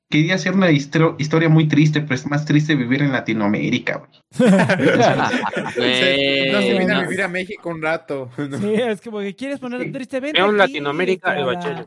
quería 0.09 0.35
hacer 0.35 0.53
una 0.53 0.71
histro- 0.71 1.15
historia 1.19 1.49
muy 1.49 1.67
triste, 1.67 2.01
pero 2.01 2.15
es 2.15 2.25
más 2.27 2.45
triste 2.45 2.75
vivir 2.75 3.01
en 3.01 3.11
Latinoamérica, 3.11 3.97
güey. 3.97 4.09
No 4.39 6.61
se 6.61 6.71
viene 6.71 6.85
no. 6.87 6.99
a 6.99 7.03
vivir 7.03 7.21
a 7.21 7.27
México 7.27 7.69
un 7.69 7.81
rato. 7.81 8.29
¿no? 8.37 8.57
Sí, 8.57 8.73
es 8.75 9.01
como 9.01 9.19
que 9.19 9.35
quieres 9.35 9.59
poner 9.59 9.81
Sí. 9.83 9.91
tristemente. 9.91 10.39
Veo 10.39 10.49
en 10.49 10.61
aquí, 10.61 10.71
Latinoamérica 10.73 11.31
a 11.31 11.35
el 11.35 11.41
Evangelion. 11.41 11.85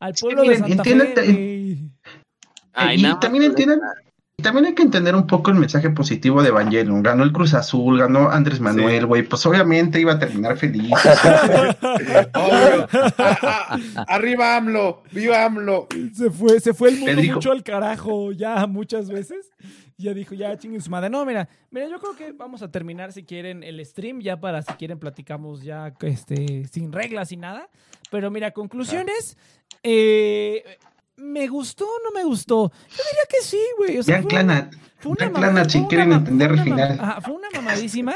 Al 0.00 0.14
pueblo 0.14 0.42
de 0.42 0.48
miren, 0.48 0.60
Santa 0.60 0.74
entiendan- 0.82 1.14
Fe. 1.14 1.32
güey. 1.32 1.78
Ay, 2.74 3.00
y 3.00 3.02
no. 3.02 3.18
también 3.18 3.44
entiendan, 3.44 3.80
también 4.42 4.66
hay 4.66 4.74
que 4.74 4.82
entender 4.82 5.16
un 5.16 5.26
poco 5.26 5.50
el 5.50 5.56
mensaje 5.56 5.90
positivo 5.90 6.42
de 6.42 6.48
Evangelion. 6.50 7.02
Ganó 7.02 7.24
el 7.24 7.32
Cruz 7.32 7.54
Azul, 7.54 7.98
ganó 7.98 8.30
Andrés 8.30 8.60
Manuel, 8.60 9.06
güey. 9.06 9.22
Pues 9.24 9.44
obviamente 9.46 10.00
iba 10.00 10.12
a 10.12 10.18
terminar 10.18 10.56
feliz. 10.56 10.92
Obvio. 12.34 12.88
Arriba 14.06 14.56
AMLO, 14.56 15.02
viva 15.10 15.44
AMLO. 15.44 15.88
Se 16.14 16.30
fue, 16.30 16.60
se 16.60 16.72
fue 16.74 16.90
el 16.90 16.98
mundo 16.98 17.20
dijo- 17.20 17.34
mucho 17.36 17.50
al 17.52 17.62
carajo 17.64 18.32
ya 18.32 18.66
muchas 18.66 19.08
veces. 19.10 19.50
Ya 19.96 20.14
dijo, 20.14 20.36
ya 20.36 20.56
chinguen 20.56 20.80
su 20.80 20.90
madre. 20.90 21.10
No, 21.10 21.24
mira, 21.24 21.48
mira, 21.72 21.88
yo 21.88 21.98
creo 21.98 22.14
que 22.14 22.30
vamos 22.30 22.62
a 22.62 22.70
terminar 22.70 23.12
si 23.12 23.24
quieren 23.24 23.64
el 23.64 23.84
stream, 23.84 24.20
ya 24.20 24.38
para 24.38 24.62
si 24.62 24.72
quieren 24.74 25.00
platicamos 25.00 25.64
ya 25.64 25.92
este, 26.02 26.68
sin 26.68 26.92
reglas 26.92 27.32
y 27.32 27.36
nada. 27.36 27.68
Pero 28.12 28.30
mira, 28.30 28.52
conclusiones. 28.52 29.36
eh, 29.82 30.62
¿Me 31.18 31.46
gustó 31.48 31.84
o 31.84 31.98
no 32.04 32.10
me 32.18 32.24
gustó? 32.24 32.70
Yo 32.70 32.96
diría 33.10 33.24
que 33.28 33.42
sí, 33.42 33.60
güey. 33.76 33.98
O 33.98 34.02
sea, 34.02 34.20
fue- 34.22 34.28
Clanat. 34.30 34.72
fue 34.98 35.12
una 35.12 35.30
mamada, 35.30 35.64
si 35.64 35.70
fue 35.72 35.80
una 35.80 35.88
quieren 35.88 36.12
entender 36.12 36.48
el 36.48 36.54
una 36.54 36.64
final. 36.64 36.98
ajá, 37.00 37.20
fue 37.20 37.34
una 37.34 37.48
mamadísima, 37.54 38.14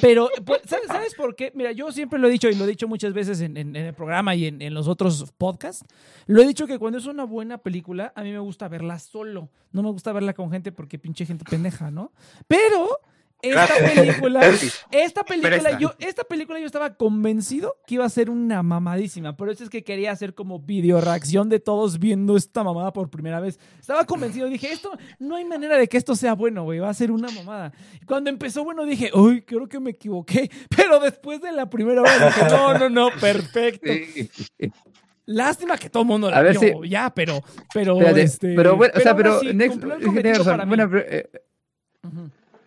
pero 0.00 0.28
pues, 0.44 0.62
¿sabes, 0.66 0.86
sabes 0.88 1.14
por 1.14 1.36
qué? 1.36 1.52
Mira, 1.54 1.72
yo 1.72 1.90
siempre 1.92 2.18
lo 2.18 2.28
he 2.28 2.30
dicho 2.30 2.48
y 2.48 2.54
lo 2.54 2.64
he 2.64 2.68
dicho 2.68 2.88
muchas 2.88 3.12
veces 3.12 3.40
en, 3.40 3.56
en- 3.56 3.74
en 3.76 3.86
el 3.86 3.94
programa 3.94 4.34
y 4.34 4.46
en, 4.46 4.62
en 4.62 4.72
los 4.74 4.88
otros 4.88 5.32
podcasts. 5.36 5.84
Lo 6.26 6.42
he 6.42 6.46
dicho 6.46 6.66
que 6.66 6.78
cuando 6.78 6.98
es 6.98 7.06
una 7.06 7.24
buena 7.24 7.58
película, 7.58 8.12
a 8.16 8.22
mí 8.22 8.30
me 8.32 8.38
gusta 8.38 8.68
verla 8.68 8.98
solo. 8.98 9.48
No 9.72 9.82
me 9.82 9.90
gusta 9.90 10.12
verla 10.12 10.32
con 10.34 10.50
gente 10.50 10.72
porque 10.72 10.98
pinche 10.98 11.26
gente 11.26 11.44
pendeja, 11.48 11.90
¿no? 11.90 12.12
Pero 12.48 13.00
esta 13.52 13.74
película, 13.94 14.40
esta 14.90 15.24
película, 15.24 15.78
yo, 15.78 15.92
esta 15.98 16.24
película 16.24 16.58
yo 16.58 16.66
estaba 16.66 16.94
convencido 16.94 17.76
que 17.86 17.96
iba 17.96 18.04
a 18.04 18.08
ser 18.08 18.30
una 18.30 18.62
mamadísima. 18.62 19.36
Por 19.36 19.50
eso 19.50 19.64
es 19.64 19.70
que 19.70 19.84
quería 19.84 20.12
hacer 20.12 20.34
como 20.34 20.58
video 20.60 21.00
reacción 21.00 21.48
de 21.48 21.60
todos 21.60 21.98
viendo 21.98 22.36
esta 22.36 22.64
mamada 22.64 22.92
por 22.92 23.10
primera 23.10 23.40
vez. 23.40 23.58
Estaba 23.80 24.04
convencido, 24.04 24.48
dije, 24.48 24.72
esto, 24.72 24.90
no 25.18 25.36
hay 25.36 25.44
manera 25.44 25.76
de 25.76 25.88
que 25.88 25.96
esto 25.96 26.16
sea 26.16 26.34
bueno, 26.34 26.64
güey, 26.64 26.78
va 26.78 26.88
a 26.90 26.94
ser 26.94 27.10
una 27.10 27.30
mamada. 27.30 27.72
Cuando 28.06 28.30
empezó 28.30 28.64
bueno 28.64 28.84
dije, 28.84 29.10
uy, 29.14 29.42
creo 29.42 29.68
que 29.68 29.80
me 29.80 29.90
equivoqué. 29.90 30.50
Pero 30.76 31.00
después 31.00 31.40
de 31.40 31.52
la 31.52 31.68
primera 31.68 32.00
hora 32.02 32.26
dije, 32.26 32.42
no, 32.50 32.78
no, 32.78 32.88
no, 32.88 33.08
perfecto. 33.20 33.90
Lástima 35.26 35.78
que 35.78 35.88
todo 35.88 36.02
el 36.02 36.08
mundo 36.08 36.30
la 36.30 36.36
A 36.38 36.42
ver 36.42 36.58
vio, 36.58 36.82
si- 36.82 36.88
ya, 36.90 37.08
pero, 37.14 37.42
pero, 37.72 37.94
Espérate, 37.94 38.22
este, 38.22 38.54
pero 38.54 38.76
bueno, 38.76 38.92
o 38.94 39.00
sea, 39.00 39.16
pero 39.16 39.36
así, 39.36 39.54
Next, 39.54 39.82
razón. 39.82 40.44
para 40.44 40.64
mí. 40.66 40.68
Bueno, 40.68 40.90
pero, 40.90 41.04
eh. 41.08 41.30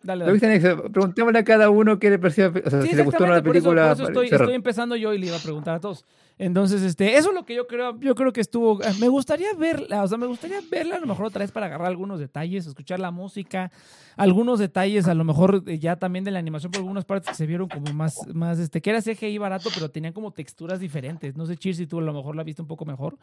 Dale, 0.03 0.25
lo 0.25 0.37
dale. 0.37 0.59
que 0.61 0.75
preguntémosle 0.89 1.39
a 1.39 1.43
cada 1.43 1.69
uno 1.69 1.99
qué 1.99 2.09
le 2.09 2.19
pareció, 2.19 2.53
o 2.65 2.69
sea, 2.69 2.81
Sí, 2.81 2.89
si 2.89 2.95
le 2.95 3.03
gustó 3.03 3.25
por 3.25 3.31
eso- 3.33 3.43
película. 3.43 3.95
Por 3.95 4.11
eso, 4.11 4.21
estoy 4.23 4.53
empezando 4.53 4.95
yo 4.95 5.13
y 5.13 5.17
le 5.17 5.27
iba 5.27 5.35
a 5.37 5.39
preguntar 5.39 5.75
a 5.75 5.79
todos. 5.79 6.05
Entonces, 6.39 6.83
este, 6.83 7.17
eso 7.17 7.29
es 7.29 7.35
lo 7.35 7.45
que 7.45 7.55
yo 7.55 7.65
creo, 7.65 7.99
yo 7.99 8.13
creo 8.13 8.31
que 8.31 8.41
estuvo. 8.41 8.79
eh, 8.83 8.87
Me 8.99 9.07
gustaría 9.09 9.53
verla, 9.55 10.03
o 10.03 10.07
sea, 10.07 10.19
me 10.19 10.27
gustaría 10.27 10.59
verla 10.69 10.97
a 10.97 10.99
lo 10.99 11.07
mejor 11.07 11.25
otra 11.25 11.39
vez 11.39 11.51
para 11.51 11.65
agarrar 11.65 11.87
algunos 11.87 12.19
detalles, 12.19 12.67
escuchar 12.67 12.99
la 12.99 13.09
música, 13.09 13.71
algunos 14.15 14.59
detalles, 14.59 15.07
a 15.07 15.15
lo 15.15 15.23
mejor 15.23 15.63
eh, 15.65 15.79
ya 15.79 15.95
también 15.95 16.23
de 16.23 16.29
la 16.31 16.37
animación, 16.37 16.71
por 16.71 16.79
algunas 16.81 17.05
partes 17.05 17.29
que 17.29 17.35
se 17.35 17.47
vieron 17.47 17.67
como 17.67 17.91
más, 17.91 18.19
más, 18.35 18.59
este, 18.59 18.81
que 18.81 18.91
era 18.91 19.01
CGI 19.01 19.39
barato, 19.39 19.69
pero 19.73 19.89
tenían 19.89 20.13
como 20.13 20.29
texturas 20.31 20.79
diferentes. 20.79 21.35
No 21.35 21.47
sé, 21.47 21.57
Chir, 21.57 21.75
si 21.75 21.87
tú 21.87 21.97
a 21.97 22.03
lo 22.03 22.13
mejor 22.13 22.35
la 22.35 22.43
viste 22.43 22.61
un 22.61 22.67
poco 22.67 22.85
mejor. 22.85 23.17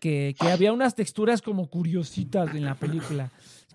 Que, 0.00 0.34
que 0.38 0.48
había 0.50 0.72
unas 0.72 0.94
texturas 0.94 1.40
como 1.40 1.68
curiositas 1.68 2.52
en 2.54 2.64
la 2.64 2.74
película. 2.74 3.30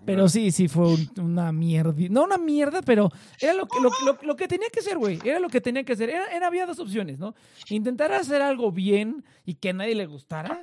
Pero 0.06 0.28
sí, 0.28 0.50
sí 0.50 0.66
fue 0.68 0.88
un- 0.88 1.10
una 1.20 1.52
mierda. 1.52 1.92
No 2.10 2.24
una 2.24 2.38
mierda, 2.38 2.80
pero 2.82 3.10
era 3.40 3.52
lo 3.54 3.66
que, 3.66 3.78
lo, 3.80 3.90
lo- 4.06 4.18
lo 4.22 4.36
que 4.36 4.48
tenía 4.48 4.68
que 4.72 4.80
ser, 4.82 4.98
güey. 4.98 5.18
Era 5.24 5.38
lo 5.40 5.48
que 5.48 5.60
tenía 5.60 5.84
que 5.84 5.94
ser. 5.96 6.10
Era, 6.10 6.26
era- 6.34 6.46
había 6.46 6.66
dos 6.66 6.78
opciones, 6.78 7.18
¿no? 7.18 7.34
Intentar 7.68 8.12
hacer 8.12 8.40
algo 8.42 8.72
bien 8.72 9.24
y 9.44 9.54
que 9.54 9.70
a 9.70 9.72
nadie 9.74 9.94
le 9.94 10.06
gustara. 10.06 10.62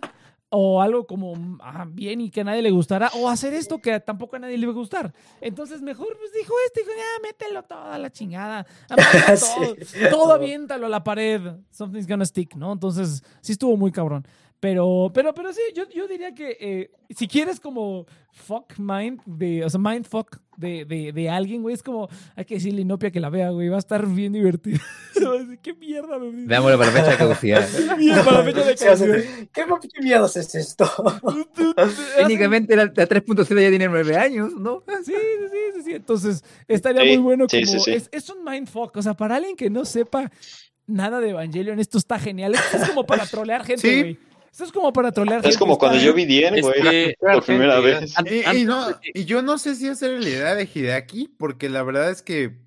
O 0.50 0.82
algo 0.82 1.06
como 1.06 1.58
ah, 1.62 1.86
bien 1.90 2.22
y 2.22 2.30
que 2.30 2.40
a 2.40 2.44
nadie 2.46 2.62
le 2.62 2.72
gustara. 2.72 3.12
O 3.16 3.28
hacer 3.28 3.54
esto 3.54 3.80
que 3.80 4.00
tampoco 4.00 4.38
a 4.38 4.40
nadie 4.40 4.58
le 4.58 4.64
iba 4.64 4.72
a 4.72 4.76
gustar. 4.76 5.14
Entonces 5.42 5.82
mejor 5.82 6.08
pues 6.18 6.32
dijo 6.32 6.54
este, 6.68 6.80
dijo, 6.82 6.92
ya, 6.96 7.28
mételo 7.28 7.64
todo 7.64 7.84
a 7.92 7.98
la 7.98 8.10
chingada. 8.10 8.66
Todo, 8.88 8.98
Sí. 9.86 10.00
todo 10.10 10.32
aviéntalo 10.34 10.86
a 10.86 10.90
la 10.90 11.04
pared. 11.04 11.42
Something's 11.70 12.08
gonna 12.08 12.26
stick, 12.26 12.56
¿no? 12.56 12.72
Entonces 12.72 13.24
sí 13.42 13.52
estuvo 13.52 13.76
muy 13.76 13.92
cabrón. 13.92 14.26
Pero, 14.60 15.11
pero, 15.14 15.36
pero 15.36 15.53
sí, 15.53 15.61
yo, 15.76 15.88
yo 15.90 16.08
diría 16.08 16.34
que 16.34 16.58
eh, 16.60 16.92
si 17.11 17.27
quieres 17.27 17.60
como 17.60 18.08
fuck 18.32 18.74
mind, 18.80 19.22
de, 19.26 19.64
o 19.64 19.69
sea, 19.69 19.80
mind 19.80 20.06
fuck 20.06 20.38
de, 20.58 20.84
de, 20.84 21.11
de 21.14 21.30
alguien, 21.30 21.61
güey, 21.61 21.76
es 21.76 21.84
como, 21.84 22.10
hay 22.36 22.44
que 22.45 22.56
decirle 22.56 22.82
inopia 22.82 23.11
que 23.11 23.19
la 23.19 23.30
vea, 23.30 23.52
güey, 23.52 23.69
va 23.69 23.76
a 23.76 23.80
estar 23.80 24.08
bien 24.08 24.34
divertido. 24.34 24.80
Va 25.24 25.32
a 25.32 25.38
decir, 25.40 25.60
¿Qué 25.61 25.74
mierda, 25.74 26.18
me 26.19 26.45
Veámoslo 26.45 26.77
para 26.77 26.92
la 26.92 26.98
fecha 27.00 27.11
de 27.11 27.18
caducidad. 27.18 27.68
¿Qué 27.90 27.95
mierda 27.98 28.24
para 28.24 28.38
la 28.40 28.44
fecha 28.45 28.64
de 28.66 28.76
caducidad? 28.76 29.48
¿Qué, 29.52 29.66
qué 29.94 30.02
miedos 30.02 30.38
es 30.38 30.56
esto? 30.56 30.90
Técnicamente 32.18 32.76
la, 32.76 32.86
la 32.86 32.92
3.0 33.08 33.61
ya 33.61 33.69
tiene 33.69 33.88
9 33.88 34.18
años, 34.18 34.53
¿no? 34.56 34.84
Sí, 35.03 35.14
sí, 35.14 35.14
sí, 35.52 35.58
sí, 35.76 35.82
sí. 35.84 35.94
Entonces, 35.94 36.44
estaría 36.68 37.02
Sí, 37.03 37.08
muy 37.10 37.18
bueno 37.18 37.45
sí, 37.50 37.64
como... 37.64 37.80
sí, 37.80 37.80
sí. 37.80 37.92
Es, 37.94 38.10
es 38.11 38.30
un 38.30 38.44
mindfuck. 38.44 38.95
O 38.98 39.02
sea, 39.02 39.14
para 39.14 39.36
alguien 39.36 39.56
que 39.56 39.69
no 39.69 39.86
sepa 39.86 40.32
nada 40.86 41.19
de 41.19 41.30
Evangelion, 41.30 41.80
esto 41.80 41.98
está 41.98 42.19
genial. 42.19 42.56
Esto 42.56 42.77
es 42.77 42.90
como 42.90 43.06
para 43.06 43.26
trolear 43.26 43.64
gente, 43.66 43.82
Sí. 43.82 44.00
güey. 44.02 44.27
Esto 44.58 44.66
es 44.66 44.72
como 44.72 44.92
para 44.92 45.11
trolear. 45.11 45.45
Es 45.45 45.56
como 45.56 45.77
cuando 45.77 46.00
yo 46.00 46.16
vi 46.16 46.26
Dien, 46.26 46.60
güey, 46.61 47.16
por 47.19 47.44
primera 47.45 47.80
vez. 47.80 48.11
Y, 48.26 48.58
y 48.61 48.66
no, 48.66 48.88
y 49.14 49.24
yo 49.26 49.44
no 49.44 49.60
sé 49.60 49.76
si 49.76 49.88
esa 49.88 50.08
era 50.08 50.18
la 50.19 50.27
idea 50.27 50.56
de 50.56 50.68
Hideaki, 50.74 51.27
porque 51.38 51.69
la 51.69 51.84
verdad 51.84 52.10
es 52.10 52.24
que, 52.24 52.58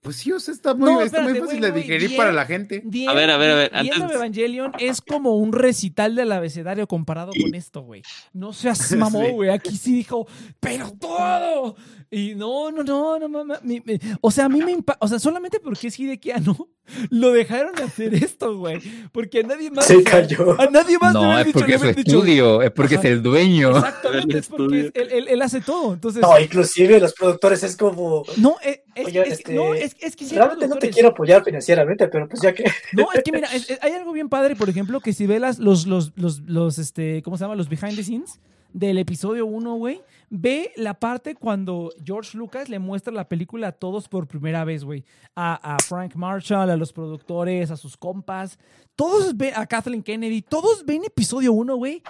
pues 0.00 0.16
sí, 0.16 0.32
o 0.32 0.40
sea, 0.40 0.54
está 0.54 0.72
muy, 0.72 0.90
No, 0.90 1.02
está 1.02 1.20
muy 1.20 1.34
fácil 1.38 1.58
güey, 1.58 1.72
de 1.72 1.78
digerir 1.78 2.08
Dien- 2.08 2.16
para 2.16 2.32
la 2.32 2.46
gente. 2.46 2.80
Dien- 2.86 3.10
A 3.10 3.12
ver, 3.12 3.28
a 3.28 3.36
ver, 3.36 3.50
a 3.50 3.54
ver, 3.54 3.70
Dien 3.82 3.92
antes- 3.92 4.02
of 4.08 4.12
Evangelion 4.14 4.72
es 4.78 5.02
como 5.02 5.36
un 5.36 5.52
recital 5.52 6.14
del 6.14 6.32
abecedario 6.32 6.86
comparado 6.86 7.32
con 7.38 7.54
esto, 7.54 7.82
güey. 7.82 8.00
No 8.32 8.54
seas 8.54 8.78
mamón, 8.96 9.32
güey. 9.32 9.50
Aquí 9.50 9.76
sí 9.76 9.92
dijo, 9.92 10.26
pero 10.58 10.90
todo. 10.98 11.76
Y 12.10 12.34
no, 12.36 12.70
no, 12.70 12.84
no, 12.84 13.18
no, 13.18 13.28
mamá. 13.28 13.58
mi- 13.62 13.82
mi- 13.84 13.98
O 14.20 14.30
sea, 14.30 14.44
a 14.44 14.48
mí 14.48 14.60
me 14.62 14.70
impacta. 14.70 15.04
O 15.04 15.08
sea, 15.08 15.18
solamente 15.18 15.58
porque 15.58 15.88
es 15.88 15.98
Hidekiano, 15.98 16.68
lo 17.10 17.32
dejaron 17.32 17.74
de 17.74 17.82
hacer 17.82 18.14
esto, 18.14 18.56
güey. 18.58 18.80
Porque 19.12 19.40
a 19.40 19.42
nadie 19.42 19.70
más. 19.72 19.86
Se 19.86 20.02
cayó. 20.04 20.60
A 20.60 20.66
nadie 20.66 20.98
más 21.00 21.12
No, 21.14 21.36
es 21.38 21.48
porque 21.52 21.74
es 21.74 21.80
su 21.80 21.88
estudio, 21.88 22.62
es 22.62 22.70
porque 22.70 22.94
Ajá. 22.94 23.08
es 23.08 23.12
el 23.12 23.22
dueño. 23.22 23.76
Exactamente, 23.76 24.38
es 24.38 24.46
porque 24.48 24.80
es- 24.80 24.90
él, 24.94 25.08
él- 25.10 25.28
él 25.28 25.42
hace 25.42 25.60
todo. 25.60 25.94
Entonces, 25.94 26.22
No, 26.22 26.38
inclusive 26.38 27.00
los 27.00 27.12
productores 27.12 27.62
es 27.64 27.76
como, 27.76 28.24
no, 28.36 28.56
es, 28.62 28.80
es- 28.94 29.06
Oye, 29.06 29.22
es- 29.22 29.32
este, 29.40 29.54
no, 29.54 29.74
es, 29.74 29.96
es 30.00 30.14
que 30.14 30.26
realmente 30.28 30.68
no 30.68 30.76
te 30.76 30.90
quiero 30.90 31.08
apoyar 31.08 31.42
financieramente, 31.44 32.06
pero 32.08 32.28
pues 32.28 32.40
ya 32.40 32.54
que... 32.54 32.64
No, 32.92 33.08
es 33.12 33.22
que 33.24 33.32
mira, 33.32 33.48
es- 33.52 33.68
es- 33.68 33.78
hay 33.82 33.92
algo 33.92 34.12
bien 34.12 34.28
padre, 34.28 34.54
por 34.54 34.68
ejemplo, 34.68 35.00
que 35.00 35.12
si 35.12 35.26
ves 35.26 35.40
las- 35.40 35.58
los, 35.58 35.86
los, 35.88 36.12
los, 36.16 36.40
los, 36.42 36.78
este, 36.78 37.20
¿cómo 37.22 37.36
se 37.36 37.42
llama? 37.44 37.56
Los 37.56 37.68
behind 37.68 37.96
the 37.96 38.04
scenes 38.04 38.38
del 38.76 38.98
episodio 38.98 39.46
1, 39.46 39.74
güey, 39.76 40.02
ve 40.28 40.70
la 40.76 40.92
parte 40.92 41.34
cuando 41.34 41.90
George 42.04 42.36
Lucas 42.36 42.68
le 42.68 42.78
muestra 42.78 43.10
la 43.10 43.26
película 43.26 43.68
a 43.68 43.72
todos 43.72 44.06
por 44.06 44.26
primera 44.28 44.64
vez, 44.64 44.84
güey. 44.84 45.02
A, 45.34 45.78
Frank 45.88 46.14
Marshall, 46.14 46.68
a 46.68 46.76
los 46.76 46.92
productores, 46.92 47.70
a 47.70 47.76
sus 47.78 47.96
compas. 47.96 48.58
Todos 48.94 49.34
ven, 49.34 49.54
a 49.56 49.64
Kathleen 49.66 50.02
Kennedy, 50.02 50.42
todos 50.42 50.84
ven 50.84 51.04
episodio 51.06 51.54
1, 51.54 51.74
güey. 51.76 52.02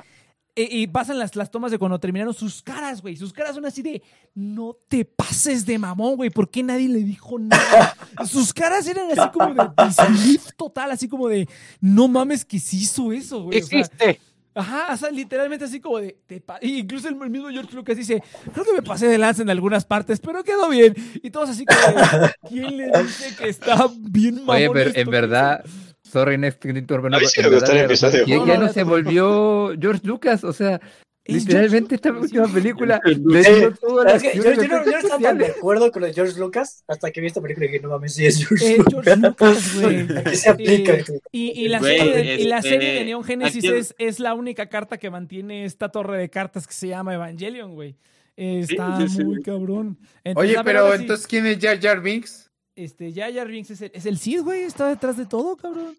E- 0.57 0.69
Y 0.71 0.87
pasan 0.89 1.21
las, 1.21 1.37
las 1.37 1.53
tomas 1.53 1.71
de 1.71 1.79
cuando 1.79 2.01
terminaron 2.01 2.35
sus 2.35 2.63
caras, 2.63 3.01
güey. 3.01 3.15
Sus 3.15 3.33
caras 3.33 3.55
son 3.55 3.65
así 3.65 3.83
de, 3.83 4.03
no 4.35 4.77
te 4.89 5.05
pases 5.05 5.67
de 5.67 5.79
mamón, 5.79 6.17
güey. 6.17 6.31
¿Por 6.31 6.51
qué 6.51 6.65
nadie 6.65 6.89
le 6.89 7.05
dijo 7.05 7.39
nada? 7.39 7.97
Sus 8.27 8.53
caras 8.53 8.89
eran 8.89 9.09
así 9.13 9.31
como 9.33 9.55
de 9.55 9.71
disbelief 9.87 10.49
total, 10.57 10.91
así 10.91 11.09
como 11.09 11.29
de, 11.29 11.49
no 11.81 12.09
mames 12.09 12.45
que 12.45 12.59
sí 12.59 12.79
hizo 12.79 13.13
eso, 13.13 13.45
güey. 13.45 13.59
Existe. 13.59 14.21
Ajá, 14.57 14.95
o 14.95 14.97
sea, 14.97 15.11
literalmente 15.11 15.67
así 15.67 15.81
como 15.81 15.99
de. 15.99 16.17
incluso 16.63 17.09
el 17.09 17.17
mismo 17.17 17.51
George 17.51 17.77
Lucas 17.77 17.95
dice: 17.95 18.23
Creo 18.55 18.65
que 18.65 18.73
me 18.73 18.83
pasé 18.83 19.07
de 19.07 19.19
lanza 19.19 19.43
en 19.43 19.51
algunas 19.51 19.85
partes, 19.85 20.19
pero 20.19 20.43
quedó 20.43 20.71
bien. 20.71 20.95
Y 21.23 21.31
todos 21.31 21.51
así 21.51 21.67
como 21.67 21.79
de. 21.79 22.31
¿Quién 22.49 22.77
le 22.79 22.91
dice 23.03 23.37
que 23.37 23.51
está 23.51 23.87
bien 23.99 24.37
mamón 24.37 24.57
Oye, 24.57 24.71
pero 24.73 24.91
en 24.95 25.11
verdad, 25.11 25.63
sorry, 26.03 26.39
Next, 26.39 26.65
no. 26.65 27.19
Ya, 27.19 28.37
No, 28.39 28.47
ya 28.47 28.69
se 28.73 28.83
volvió 28.83 29.75
George 29.79 30.07
Lucas, 30.07 30.43
o 30.43 30.55
sea, 30.55 30.81
literalmente 31.29 31.95
esta 31.97 32.13
última 32.13 32.47
película 32.47 33.01
le 33.05 33.43
dio 33.43 33.75
yo, 33.81 34.53
yo 34.53 34.69
no, 34.69 34.85
yo 34.85 34.91
no 34.91 34.99
estaba 34.99 35.19
tan 35.23 35.39
de 35.39 35.47
acuerdo 35.47 35.91
con 35.93 36.03
lo 36.03 36.09
de 36.09 36.15
George 36.15 36.39
Lucas 36.39 36.85
hasta 36.87 37.11
que 37.11 37.21
vi 37.21 37.27
esta 37.29 37.41
película 37.41 37.67
y 37.67 37.69
dije, 37.71 37.83
no 37.83 37.89
mames, 37.91 38.15
sí 38.15 38.27
es 38.27 38.47
George 38.47 38.75
Eh, 38.75 38.77
Lucas. 38.79 39.05
George 39.05 39.17
Lucas, 39.17 39.75
güey. 39.81 40.19
Aquí 40.19 40.37
se 40.37 40.51
aplica. 40.51 40.93
Eh, 40.95 41.05
y, 41.33 41.65
y 41.65 41.69
la 41.69 41.79
Güey, 41.79 41.99
serie, 41.99 42.15
de, 42.17 42.35
y 42.43 42.45
la 42.45 42.59
este, 42.59 42.69
serie 42.71 42.93
de 42.95 43.05
Neon 43.05 43.25
Genesis 43.25 43.65
aquí- 43.65 43.75
es, 43.75 43.95
es 43.99 44.21
la 44.21 44.35
única 44.35 44.69
carta 44.69 44.99
que 44.99 45.11
mantiene 45.11 45.65
esta 45.65 45.89
torre 45.91 46.19
de 46.19 46.31
cartas 46.31 46.67
que 46.67 46.73
se 46.75 46.89
llama 46.89 47.15
Evangelion, 47.15 47.75
güey. 47.75 47.97
Está 48.37 48.99
Sí, 49.01 49.09
sí, 49.09 49.17
sí. 49.17 49.25
muy 49.25 49.43
cabrón. 49.43 49.99
Entonces, 50.23 50.57
Oye, 50.57 50.65
pero 50.65 50.93
entonces, 50.95 51.27
¿quién 51.27 51.47
es 51.47 51.59
Jar 51.59 51.81
Jar 51.81 52.01
Binks? 52.03 52.51
Este, 52.75 53.11
ya 53.13 53.33
Jar 53.33 53.49
Binks 53.49 53.71
es 53.71 53.81
el, 53.81 53.91
es 53.95 54.05
el 54.05 54.19
Cid, 54.19 54.43
güey. 54.43 54.63
Está 54.65 54.89
detrás 54.89 55.17
de 55.17 55.25
todo, 55.25 55.57
cabrón. 55.57 55.97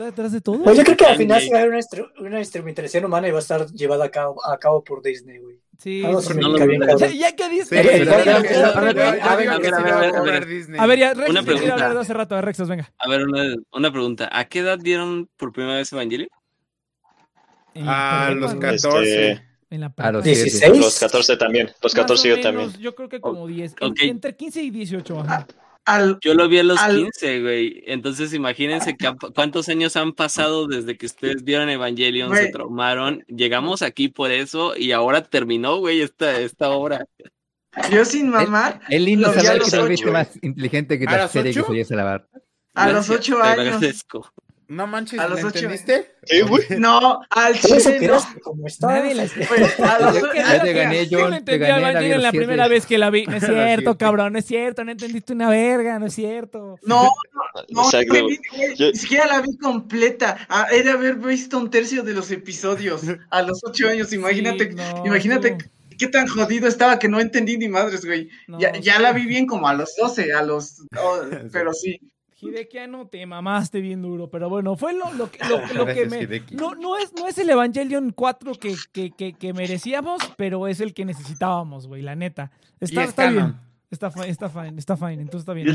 Está 0.00 0.04
detrás 0.06 0.32
de 0.32 0.40
todo. 0.40 0.62
Pues 0.62 0.78
yo 0.78 0.82
creo 0.84 0.96
que 0.96 1.04
al 1.04 1.16
final 1.18 1.42
sí 1.42 1.50
va 1.50 1.58
a 1.58 1.60
haber 1.60 1.74
una, 1.74 2.26
una 2.28 2.38
instrumentación 2.38 3.04
humana 3.04 3.28
y 3.28 3.32
va 3.32 3.36
a 3.36 3.40
estar 3.42 3.66
llevada 3.66 4.06
a 4.06 4.10
cabo, 4.10 4.42
a 4.46 4.58
cabo 4.58 4.82
por 4.82 5.02
Disney, 5.02 5.36
güey. 5.38 5.60
Sí, 5.76 6.02
no 6.02 6.12
lo. 6.12 6.98
Ya, 6.98 7.06
ya 7.08 7.36
que 7.36 7.48
ver, 7.48 7.66
ver, 7.70 8.06
ver, 8.94 10.22
ver. 10.24 10.46
Disney. 10.46 10.80
A 10.80 10.86
ver, 10.86 10.98
ya, 10.98 11.12
Rex, 11.12 11.28
Una 11.28 11.42
pregunta. 11.42 11.72
hablar 11.74 11.92
de 11.94 12.00
hace 12.00 12.14
rato. 12.14 12.34
A 12.34 12.40
Rexos, 12.40 12.66
venga. 12.68 12.90
A 12.98 13.08
ver, 13.10 13.26
una, 13.26 13.54
una 13.72 13.92
pregunta. 13.92 14.30
¿A 14.32 14.46
qué 14.46 14.60
edad 14.60 14.78
vieron 14.80 15.28
por 15.36 15.52
primera 15.52 15.76
vez 15.76 15.92
Evangelion? 15.92 16.30
En 17.74 17.84
A 17.86 18.30
los 18.30 18.54
güey. 18.54 18.70
14. 18.70 19.32
Este, 19.32 19.44
En 19.68 19.80
la 19.82 19.92
A 19.98 20.12
los 20.12 20.24
Sí, 20.24 20.34
siete. 20.34 20.50
16. 20.50 20.78
Los 20.78 20.98
14 20.98 21.36
también. 21.36 21.66
Los 21.82 21.82
Más 21.82 21.92
o 21.94 21.96
14 21.96 22.28
yo 22.28 22.40
también. 22.40 22.72
Yo 22.78 22.94
creo 22.94 23.08
que 23.10 23.20
como 23.20 23.46
10. 23.46 23.74
en- 23.80 23.90
ok. 23.90 23.98
Entre 24.02 24.34
15 24.34 24.62
y 24.62 24.70
18. 24.70 25.20
Ajá. 25.20 25.46
Al, 25.94 26.18
Yo 26.22 26.34
lo 26.34 26.48
vi 26.48 26.58
a 26.58 26.62
los 26.62 26.78
Al- 26.80 26.96
15, 26.96 27.40
güey. 27.42 27.82
Entonces 27.86 28.32
imagínense 28.34 28.96
que 28.96 29.12
cuántos 29.34 29.68
años 29.68 29.96
han 29.96 30.12
pasado 30.12 30.66
desde 30.66 30.96
que 30.96 31.06
ustedes 31.06 31.42
vieron 31.44 31.68
Evangelion, 31.68 32.34
se 32.36 32.48
traumaron. 32.48 33.24
Llegamos 33.28 33.82
aquí 33.82 34.08
por 34.08 34.30
eso 34.30 34.76
y 34.76 34.92
ahora 34.92 35.22
terminó, 35.22 35.76
güey, 35.78 36.00
esta, 36.00 36.38
esta 36.40 36.70
obra. 36.70 37.04
yo 37.90 38.04
sin 38.04 38.30
mamar, 38.30 38.80
Es 38.88 39.00
lindo 39.00 39.28
Lo 39.28 39.32
vi 39.32 39.38
a 39.40 39.42
saber 39.42 39.62
que 39.84 39.88
viste 39.88 40.10
más 40.10 40.38
inteligente 40.42 40.98
que 40.98 41.06
¿A 41.06 41.16
la 41.16 41.28
serie 41.28 41.52
que 41.52 41.60
ocho? 41.60 41.66
solías 41.68 41.90
alabar. 41.92 42.28
a 42.74 42.90
los 42.90 43.10
ocho 43.10 43.36
te 43.36 43.42
años. 43.42 43.58
agradezco. 43.74 44.32
No 44.70 44.86
manches, 44.86 45.18
A 45.18 45.26
los 45.26 45.40
¿le 45.40 45.46
ocho. 45.46 45.58
entendiste? 45.58 46.14
Sí, 46.22 46.42
güey. 46.42 46.62
No, 46.78 47.22
al 47.28 47.58
chile 47.58 48.06
no. 48.06 48.20
como. 48.40 48.64
Nadie 48.82 49.16
le- 49.16 49.22
a 49.22 49.98
los 49.98 50.14
Yo 50.14 50.32
Ya 50.32 50.62
te 50.62 50.72
gané, 50.72 51.08
Yo 51.08 51.18
John, 51.22 51.30
no 51.30 51.42
te 51.44 51.54
entendí 51.56 51.64
a 51.64 51.68
la 51.80 51.90
Evangelion 51.90 52.22
la 52.22 52.30
primera 52.30 52.68
vez 52.68 52.86
que 52.86 52.96
la 52.96 53.10
vi. 53.10 53.26
No 53.26 53.36
es 53.36 53.44
cierto, 53.46 53.98
cabrón, 53.98 54.32
no 54.32 54.38
es 54.38 54.44
cierto. 54.44 54.84
No 54.84 54.92
entendiste 54.92 55.32
una 55.32 55.48
verga, 55.50 55.98
no 55.98 56.06
es 56.06 56.14
cierto. 56.14 56.76
No, 56.84 57.02
no, 57.02 57.10
no, 57.68 57.90
Yo- 57.90 58.90
ni 58.92 58.94
siquiera 58.96 59.26
la 59.26 59.40
vi 59.40 59.56
completa. 59.58 60.38
Ah, 60.48 60.68
Era 60.72 60.92
haber 60.92 61.16
visto 61.16 61.58
un 61.58 61.68
tercio 61.68 62.04
de 62.04 62.14
los 62.14 62.30
episodios 62.30 63.02
a 63.30 63.42
los 63.42 63.60
ocho 63.64 63.88
años. 63.88 64.12
Imagínate, 64.12 64.70
Sí, 64.70 64.76
no, 64.76 65.02
imagínate 65.06 65.58
qué 65.98 66.06
tan 66.06 66.28
jodido 66.28 66.68
estaba 66.68 66.96
que 67.00 67.08
no 67.08 67.18
entendí 67.18 67.58
ni 67.58 67.66
madres, 67.68 68.04
güey. 68.04 68.28
No, 68.46 68.60
ya, 68.60 68.72
ya 68.76 69.00
la 69.00 69.12
vi 69.12 69.26
bien 69.26 69.46
como 69.48 69.66
a 69.66 69.74
los 69.74 69.96
12, 69.96 70.32
a 70.32 70.42
los... 70.42 70.82
oh, 70.96 71.20
pero 71.52 71.72
sí. 71.74 71.98
Hidekiano, 72.42 73.06
te 73.08 73.24
mamaste 73.26 73.80
bien 73.80 74.02
duro, 74.02 74.28
pero 74.30 74.48
bueno, 74.48 74.76
fue 74.76 74.92
lo, 74.94 75.12
lo, 75.14 75.30
que- 75.30 75.38
lo, 75.48 75.58
lo 75.74 75.86
que 75.86 76.06
me... 76.06 76.42
No, 76.56 76.74
no, 76.74 76.96
es, 76.96 77.12
no 77.14 77.26
es 77.26 77.36
el 77.38 77.50
Evangelion 77.50 78.12
4 78.12 78.54
que, 78.54 78.74
que, 78.92 79.10
que, 79.10 79.32
que 79.34 79.52
merecíamos, 79.52 80.20
pero 80.36 80.66
es 80.66 80.80
el 80.80 80.94
que 80.94 81.04
necesitábamos, 81.04 81.86
güey, 81.86 82.02
la 82.02 82.14
neta. 82.16 82.50
Está, 82.80 83.00
Y 83.00 83.04
es 83.04 83.08
está 83.10 83.30
bien. 83.30 83.36
canon. 83.42 83.70
Está 83.90 84.10
fine, 84.12 84.28
está 84.28 84.48
fine, 84.48 84.74
está 84.78 84.96
fine, 84.96 85.14
entonces 85.14 85.40
está 85.40 85.52
bien. 85.52 85.68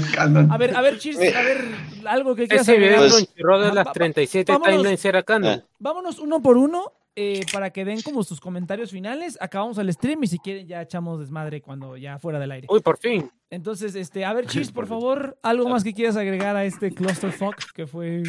A 0.49 0.57
ver, 0.57 0.73
a 0.73 0.81
ver, 0.81 0.97
Cheers, 0.99 1.17
a 1.35 1.41
ver, 1.41 1.65
algo 2.05 2.33
que 2.33 2.47
quieras 2.47 2.65
Ese 2.65 2.77
video 2.77 3.01
de 3.03 3.67
Va- 3.67 3.73
las 3.73 3.87
va- 3.87 3.91
37 3.91 4.53
vámonos. 4.53 4.71
timelines 4.77 5.03
era 5.05 5.21
canon. 5.23 5.59
Ah. 5.61 5.65
Vámonos 5.79 6.19
uno 6.19 6.41
por 6.41 6.55
uno 6.57 6.93
eh, 7.15 7.45
para 7.51 7.69
que 7.71 7.85
den 7.85 8.01
como 8.01 8.23
sus 8.23 8.39
comentarios 8.39 8.91
finales. 8.91 9.37
Acabamos 9.39 9.77
el 9.77 9.91
stream 9.93 10.23
y 10.23 10.27
si 10.27 10.39
quieren 10.39 10.67
ya 10.67 10.81
echamos 10.81 11.19
desmadre 11.19 11.61
cuando 11.61 11.97
ya 11.97 12.19
fuera 12.19 12.39
del 12.39 12.51
aire. 12.51 12.67
Uy, 12.69 12.81
por 12.81 12.97
fin. 12.97 13.31
Entonces, 13.49 13.95
este, 13.95 14.25
a 14.25 14.33
ver, 14.33 14.47
Cheers, 14.47 14.71
por 14.73 14.87
favor, 14.87 15.37
algo 15.41 15.69
más 15.69 15.83
que 15.83 15.93
quieras 15.93 16.17
agregar 16.17 16.55
a 16.55 16.65
este 16.65 16.93
clusterfuck 16.93 17.55
que 17.73 17.87
fue... 17.87 18.23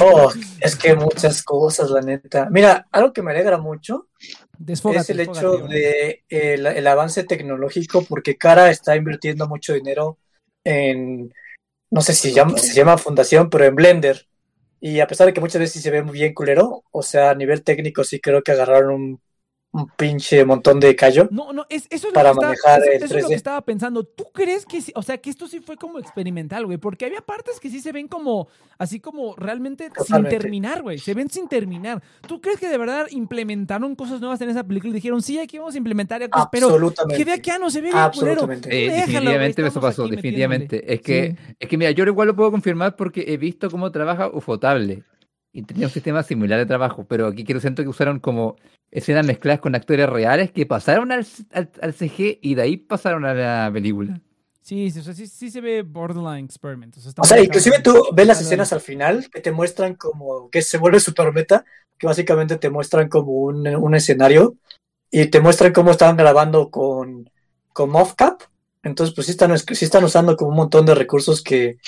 Oh, 0.00 0.30
es 0.60 0.76
que 0.76 0.94
muchas 0.94 1.42
cosas, 1.42 1.90
la 1.90 2.00
neta. 2.00 2.48
Mira, 2.50 2.86
algo 2.92 3.12
que 3.12 3.22
me 3.22 3.32
alegra 3.32 3.58
mucho 3.58 4.08
Desfógate, 4.58 5.00
es 5.00 5.10
el 5.10 5.20
hecho 5.20 5.56
de 5.58 6.24
el, 6.28 6.66
el 6.66 6.86
avance 6.86 7.24
tecnológico, 7.24 8.04
porque 8.04 8.36
Cara 8.36 8.70
está 8.70 8.94
invirtiendo 8.94 9.48
mucho 9.48 9.72
dinero 9.72 10.18
en, 10.64 11.32
no 11.90 12.00
sé 12.02 12.14
si 12.14 12.32
llama, 12.32 12.56
se 12.58 12.74
llama 12.74 12.98
fundación, 12.98 13.50
pero 13.50 13.64
en 13.64 13.74
Blender. 13.74 14.26
Y 14.80 15.00
a 15.00 15.06
pesar 15.06 15.26
de 15.26 15.34
que 15.34 15.40
muchas 15.40 15.60
veces 15.60 15.82
se 15.82 15.90
ve 15.90 16.02
muy 16.02 16.14
bien 16.14 16.34
culero, 16.34 16.84
o 16.90 17.02
sea, 17.02 17.30
a 17.30 17.34
nivel 17.34 17.62
técnico 17.62 18.04
sí 18.04 18.20
creo 18.20 18.42
que 18.42 18.52
agarraron 18.52 18.92
un, 18.94 19.20
un 19.72 19.86
pinche 19.96 20.44
montón 20.44 20.80
de 20.80 20.96
callo. 20.96 21.28
No, 21.30 21.52
no, 21.52 21.64
es, 21.68 21.86
eso 21.90 22.08
es 22.08 22.12
Para 22.12 22.30
lo 22.30 22.40
que 22.40 22.46
manejar 22.46 22.80
estaba, 22.80 22.84
el 22.86 22.92
eso, 22.96 23.04
eso 23.04 23.16
es 23.16 23.22
lo 23.22 23.28
que 23.28 23.34
3D. 23.34 23.36
estaba 23.36 23.60
pensando. 23.60 24.02
¿Tú 24.04 24.24
crees 24.32 24.66
que, 24.66 24.80
sí- 24.82 24.92
o 24.96 25.02
sea, 25.02 25.18
que 25.18 25.30
esto 25.30 25.46
sí 25.46 25.60
fue 25.60 25.76
como 25.76 26.00
experimental, 26.00 26.66
güey? 26.66 26.78
Porque 26.78 27.04
había 27.04 27.20
partes 27.20 27.60
que 27.60 27.70
sí 27.70 27.80
se 27.80 27.92
ven 27.92 28.08
como, 28.08 28.48
así 28.78 28.98
como 28.98 29.36
realmente 29.36 29.90
sin 30.04 30.24
terminar, 30.24 30.82
güey. 30.82 30.98
Se 30.98 31.14
ven 31.14 31.30
sin 31.30 31.46
terminar. 31.46 32.02
¿Tú 32.26 32.40
crees 32.40 32.58
que 32.58 32.68
de 32.68 32.78
verdad 32.78 33.06
implementaron 33.10 33.94
cosas 33.94 34.20
nuevas 34.20 34.40
en 34.40 34.50
esa 34.50 34.64
película 34.64 34.90
y 34.90 34.94
dijeron, 34.94 35.22
sí, 35.22 35.38
aquí 35.38 35.58
vamos 35.58 35.74
a 35.74 35.78
implementar 35.78 36.28
cosas, 36.28 36.48
pero 36.50 36.66
Absolutamente. 36.66 37.22
Hideaki 37.22 37.50
Anno 37.50 37.70
se 37.70 37.80
ve 37.80 37.92
bien 37.92 38.10
culero? 38.12 38.32
Absolutamente. 38.42 38.68
Eh, 38.70 38.90
Déjalo, 38.90 38.96
güey, 38.96 39.06
definitivamente 39.12 39.66
eso 39.66 39.80
pasó, 39.80 40.02
aquí 40.04 40.16
definitivamente. 40.16 40.76
metiéndole. 40.78 40.94
Es 40.94 41.00
que, 41.02 41.36
es 41.60 41.68
que 41.68 41.76
mira, 41.78 41.92
yo 41.92 42.04
igual 42.04 42.26
lo 42.26 42.34
puedo 42.34 42.50
confirmar 42.50 42.96
porque 42.96 43.24
he 43.28 43.36
visto 43.36 43.70
cómo 43.70 43.92
trabaja 43.92 44.28
Ufotable. 44.28 45.04
Y 45.52 45.62
tenía 45.62 45.86
un 45.86 45.92
sistema 45.92 46.22
similar 46.22 46.58
de 46.58 46.66
trabajo, 46.66 47.04
pero 47.08 47.26
aquí 47.28 47.44
quiero 47.44 47.60
siento 47.60 47.82
que 47.82 47.88
usaron 47.88 48.20
como 48.20 48.56
escenas 48.90 49.26
mezcladas 49.26 49.60
con 49.60 49.74
actores 49.74 50.08
reales 50.08 50.50
que 50.50 50.66
pasaron 50.66 51.12
al, 51.12 51.26
al, 51.52 51.70
al 51.80 51.94
CG 51.94 52.38
y 52.40 52.54
de 52.54 52.62
ahí 52.62 52.76
pasaron 52.76 53.24
a 53.24 53.34
la 53.34 53.70
película. 53.72 54.20
Sí, 54.62 54.90
sí, 54.90 55.00
o 55.00 55.02
sea, 55.02 55.14
sí, 55.14 55.26
sí 55.26 55.50
se 55.50 55.60
ve 55.60 55.82
borderline 55.82 56.44
experiment. 56.44 56.96
O 56.96 57.00
sea, 57.24 57.38
O 57.38 57.42
inclusive 57.42 57.80
tú 57.80 58.04
ves 58.12 58.26
las 58.26 58.40
escenas 58.40 58.72
al 58.72 58.80
final 58.80 59.28
que 59.28 59.40
te 59.40 59.52
muestran 59.52 59.94
como 59.94 60.48
que 60.50 60.62
se 60.62 60.78
vuelve 60.78 61.00
super 61.00 61.32
meta, 61.32 61.64
que 61.98 62.06
básicamente 62.06 62.56
te 62.56 62.70
muestran 62.70 63.08
como 63.08 63.32
un, 63.32 63.66
un 63.66 63.94
escenario 63.94 64.56
y 65.10 65.26
te 65.26 65.40
muestran 65.40 65.72
cómo 65.72 65.90
estaban 65.90 66.16
grabando 66.16 66.70
con, 66.70 67.28
con 67.72 67.90
MovCap. 67.90 68.42
Entonces, 68.82 69.14
pues 69.14 69.26
sí 69.26 69.32
están, 69.32 69.58
sí 69.58 69.84
están 69.84 70.04
usando 70.04 70.36
como 70.36 70.50
un 70.50 70.56
montón 70.56 70.86
de 70.86 70.94
recursos 70.94 71.42
que 71.42 71.78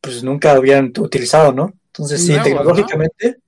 pues 0.00 0.22
nunca 0.22 0.52
habían 0.52 0.92
utilizado, 0.98 1.52
¿no? 1.52 1.72
Entonces, 1.86 2.24
sí, 2.24 2.36
tecnológicamente 2.42 3.38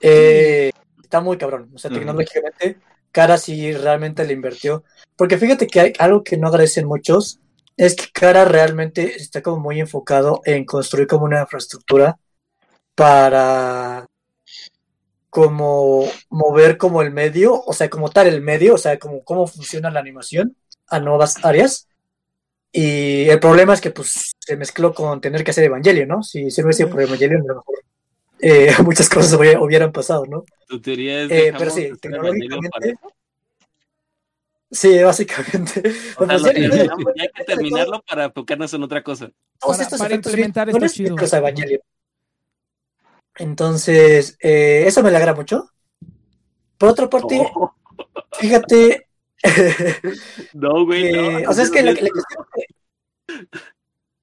eh, 0.00 0.70
está 1.08 1.20
muy 1.22 1.38
cabrón. 1.38 1.70
O 1.74 1.78
sea, 1.78 1.90
tecnológicamente, 1.90 2.76
Cara 3.10 3.38
sí 3.38 3.72
realmente 3.72 4.26
le 4.26 4.34
invirtió. 4.34 4.84
Porque 5.16 5.38
fíjate 5.38 5.66
que 5.66 5.80
hay 5.80 5.92
algo 5.98 6.22
que 6.22 6.36
no 6.36 6.48
agradecen 6.48 6.86
muchos, 6.86 7.40
es 7.76 7.96
que 7.96 8.12
Cara 8.12 8.44
realmente 8.44 9.16
está 9.16 9.42
como 9.42 9.58
muy 9.58 9.80
enfocado 9.80 10.42
en 10.44 10.66
construir 10.66 11.06
como 11.06 11.24
una 11.24 11.40
infraestructura 11.40 12.18
para 12.94 14.06
como 15.30 16.06
mover 16.30 16.76
como 16.76 17.00
el 17.02 17.10
medio, 17.10 17.62
o 17.64 17.72
sea, 17.72 17.88
como 17.88 18.10
tal 18.10 18.26
el 18.26 18.42
medio, 18.42 18.74
o 18.74 18.78
sea, 18.78 18.98
como 18.98 19.22
cómo 19.24 19.46
funciona 19.46 19.90
la 19.90 20.00
animación 20.00 20.56
a 20.88 21.00
nuevas 21.00 21.42
áreas. 21.44 21.88
Y 22.70 23.28
el 23.30 23.40
problema 23.40 23.72
es 23.74 23.80
que 23.80 23.90
pues 23.90 24.32
se 24.38 24.56
mezcló 24.56 24.92
con 24.92 25.20
tener 25.20 25.42
que 25.42 25.52
hacer 25.52 25.64
Evangelion, 25.64 26.08
¿no? 26.08 26.22
Si, 26.22 26.50
si 26.50 26.60
no 26.60 26.66
hubiese 26.66 26.78
sido 26.84 26.90
por 26.90 27.00
Evangelion, 27.00 27.42
a 27.42 27.46
lo 27.46 27.54
mejor 27.56 27.77
eh, 28.40 28.72
muchas 28.84 29.08
cosas 29.08 29.32
hubiera- 29.34 29.60
hubieran 29.60 29.92
pasado, 29.92 30.24
¿no? 30.26 30.44
Tu 30.66 30.80
teoría 30.80 31.22
es 31.22 31.30
Eh, 31.30 31.54
pero 31.56 31.70
sí, 31.70 31.90
tecnológicamente. 32.00 32.96
Sí, 34.70 35.02
básicamente. 35.02 35.80
O 36.18 36.26
sea, 36.26 36.38
lo 36.38 36.44
Evangelion- 36.44 36.70
terminamos, 36.70 37.12
ya 37.16 37.22
hay 37.22 37.28
que 37.34 37.44
terminarlo 37.44 38.02
para 38.06 38.24
enfocarnos 38.24 38.74
en 38.74 38.82
otra 38.82 39.02
cosa. 39.02 39.30
todos 39.58 39.76
Para- 39.76 39.82
estos 39.84 39.98
para 39.98 40.10
efectos 40.14 40.32
implementar 40.32 40.68
esto 40.68 40.86
chingones 40.88 41.30
chido. 41.54 41.80
Entonces, 43.36 44.36
eh, 44.40 44.84
eso 44.86 45.02
me 45.02 45.08
alegra 45.10 45.34
mucho. 45.34 45.70
Por 46.76 46.90
otra 46.90 47.08
parte, 47.08 47.40
Oh, 47.54 47.72
fíjate, 48.38 49.06
no, 50.54 50.84
güey, 50.84 51.12
no. 51.12 51.50
o 51.50 51.52
sea, 51.52 51.64
es 51.64 51.70
que 51.70 51.82
la, 51.82 51.92
la 51.92 51.98
cuestión 51.98 52.46
que- 52.54 53.48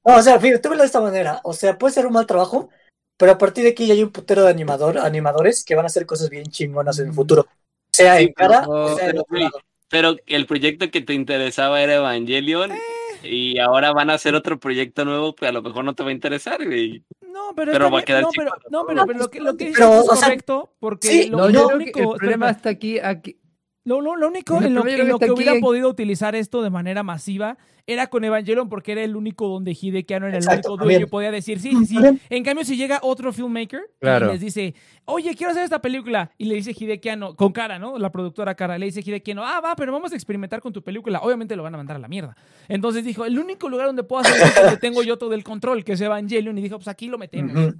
No, 0.06 0.16
o 0.18 0.22
sea, 0.22 0.40
fíjate, 0.40 0.60
tú 0.70 0.76
de 0.76 0.86
esta 0.86 1.02
manera. 1.02 1.40
O 1.44 1.54
sea, 1.54 1.78
puede 1.78 1.94
ser 1.94 2.06
un 2.06 2.14
mal 2.14 2.26
trabajo, 2.28 2.70
pero 3.18 3.32
a 3.34 3.38
partir 3.38 3.64
de 3.64 3.72
aquí 3.72 3.88
ya 3.88 3.94
hay 3.94 4.04
un 4.04 4.12
putero 4.12 4.44
de 4.44 4.50
animador, 4.50 4.98
animadores 4.98 5.64
que 5.64 5.76
van 5.76 5.86
a 5.86 5.88
hacer 5.88 6.06
cosas 6.06 6.30
bien 6.30 6.46
chingonas 6.46 7.00
en 7.00 7.08
el 7.08 7.14
futuro. 7.14 7.48
Sea 7.92 8.18
Sí, 8.18 8.24
en 8.26 8.34
cara 8.34 8.62
pero- 8.62 8.72
o 8.94 8.96
sea 8.98 9.10
en 9.10 9.18
otro 9.20 9.38
lado. 9.38 9.60
Pero 9.88 10.16
el 10.26 10.46
proyecto 10.48 10.90
que 10.90 11.02
te 11.02 11.14
interesaba 11.14 11.82
era 11.82 11.96
Evangelion 11.96 12.72
Eh. 12.72 12.80
y 13.24 13.60
ahora 13.60 13.94
van 13.94 14.10
a 14.10 14.16
hacer 14.16 14.36
otro 14.36 14.60
proyecto 14.60 15.06
nuevo 15.06 15.36
que 15.36 15.48
a 15.48 15.52
lo 15.52 15.62
mejor 15.62 15.86
no 15.86 15.94
te 15.94 16.04
va 16.04 16.10
a 16.10 16.14
interesar, 16.14 16.66
güey. 16.66 17.04
No, 17.22 17.54
pero, 17.56 17.92
va 17.92 18.00
a 18.00 18.04
quedar 18.04 18.24
no, 18.24 18.32
chico. 18.32 18.44
pero, 18.44 18.56
no, 18.72 18.86
pero, 18.88 19.06
pero 19.06 19.20
lo 19.20 19.30
que, 19.30 19.40
lo 19.40 19.56
que 19.56 19.66
dices 19.66 19.80
Pero, 19.80 20.02
es 20.02 20.08
correcto, 20.22 20.74
porque 20.80 21.08
sí, 21.08 21.30
lo, 21.30 21.38
No, 21.38 21.48
lo 21.48 21.52
yo 21.52 21.66
creo 21.68 21.78
único, 21.78 22.00
que 22.00 22.04
el 22.06 22.10
problema 22.18 22.50
espera, 22.50 22.58
está 22.58 22.70
aquí, 22.70 23.00
aquí. 23.00 23.38
Lo, 23.86 24.02
lo- 24.02 24.16
lo 24.16 24.28
único 24.28 24.58
en 24.62 24.74
lo, 24.74 24.84
que- 24.84 24.90
en 24.92 24.98
que 24.98 25.04
lo 25.04 25.20
que 25.20 25.32
hubiera 25.32 25.54
podido 25.62 25.88
utilizar 25.90 26.34
esto 26.36 26.64
de 26.64 26.72
manera 26.72 27.04
masiva 27.04 27.58
era 27.88 28.08
con 28.08 28.24
Evangelion 28.24 28.68
porque 28.68 28.94
era 28.94 29.04
el 29.04 29.16
único 29.16 29.48
donde 29.48 29.78
Hideki 29.80 30.12
Anno 30.16 30.26
era 30.26 30.38
el 30.38 30.44
Exacto, 30.44 30.70
único 30.74 30.84
dueño 30.86 31.06
y 31.06 31.10
podía 31.10 31.30
decir 31.30 31.60
sí, 31.60 31.72
sí, 31.86 31.86
sí. 31.86 31.98
En 32.32 32.44
cambio, 32.44 32.66
si 32.66 32.78
llega 32.78 32.98
otro 33.04 33.32
filmmaker 33.32 33.82
Claro. 34.00 34.26
y 34.30 34.32
les 34.32 34.42
dice, 34.42 34.74
oye, 35.06 35.36
quiero 35.36 35.52
hacer 35.52 35.64
esta 35.64 35.80
película, 35.84 36.32
y 36.40 36.46
le 36.46 36.56
dice 36.56 36.72
Hideki 36.76 37.10
Anno, 37.10 37.36
con 37.36 37.52
cara, 37.52 37.78
¿no? 37.78 38.00
La 38.00 38.12
productora 38.12 38.56
cara, 38.56 38.80
le 38.80 38.88
dice 38.88 39.02
Hideki 39.06 39.32
Anno, 39.32 39.44
ah, 39.46 39.62
va, 39.62 39.76
pero 39.76 39.92
vamos 39.92 40.12
a 40.14 40.16
experimentar 40.16 40.62
con 40.62 40.74
tu 40.74 40.82
película. 40.84 41.20
Obviamente 41.22 41.56
lo 41.56 41.62
van 41.62 41.76
a 41.76 41.78
mandar 41.78 41.98
a 41.98 42.00
la 42.00 42.08
mierda. 42.08 42.36
Entonces 42.68 43.04
dijo, 43.06 43.24
el 43.24 43.38
único 43.38 43.70
lugar 43.70 43.86
donde 43.86 44.04
puedo 44.04 44.24
hacer 44.24 44.36
esto 44.36 44.48
es 44.62 44.66
donde 44.66 44.78
tengo 44.80 45.04
yo 45.04 45.18
todo 45.20 45.36
el 45.36 45.44
control, 45.44 45.84
que 45.84 45.94
es 45.94 46.02
Evangelion, 46.02 46.58
y 46.58 46.64
dijo, 46.64 46.78
pues 46.78 46.88
aquí 46.88 47.08
lo 47.08 47.20
metemos. 47.20 47.76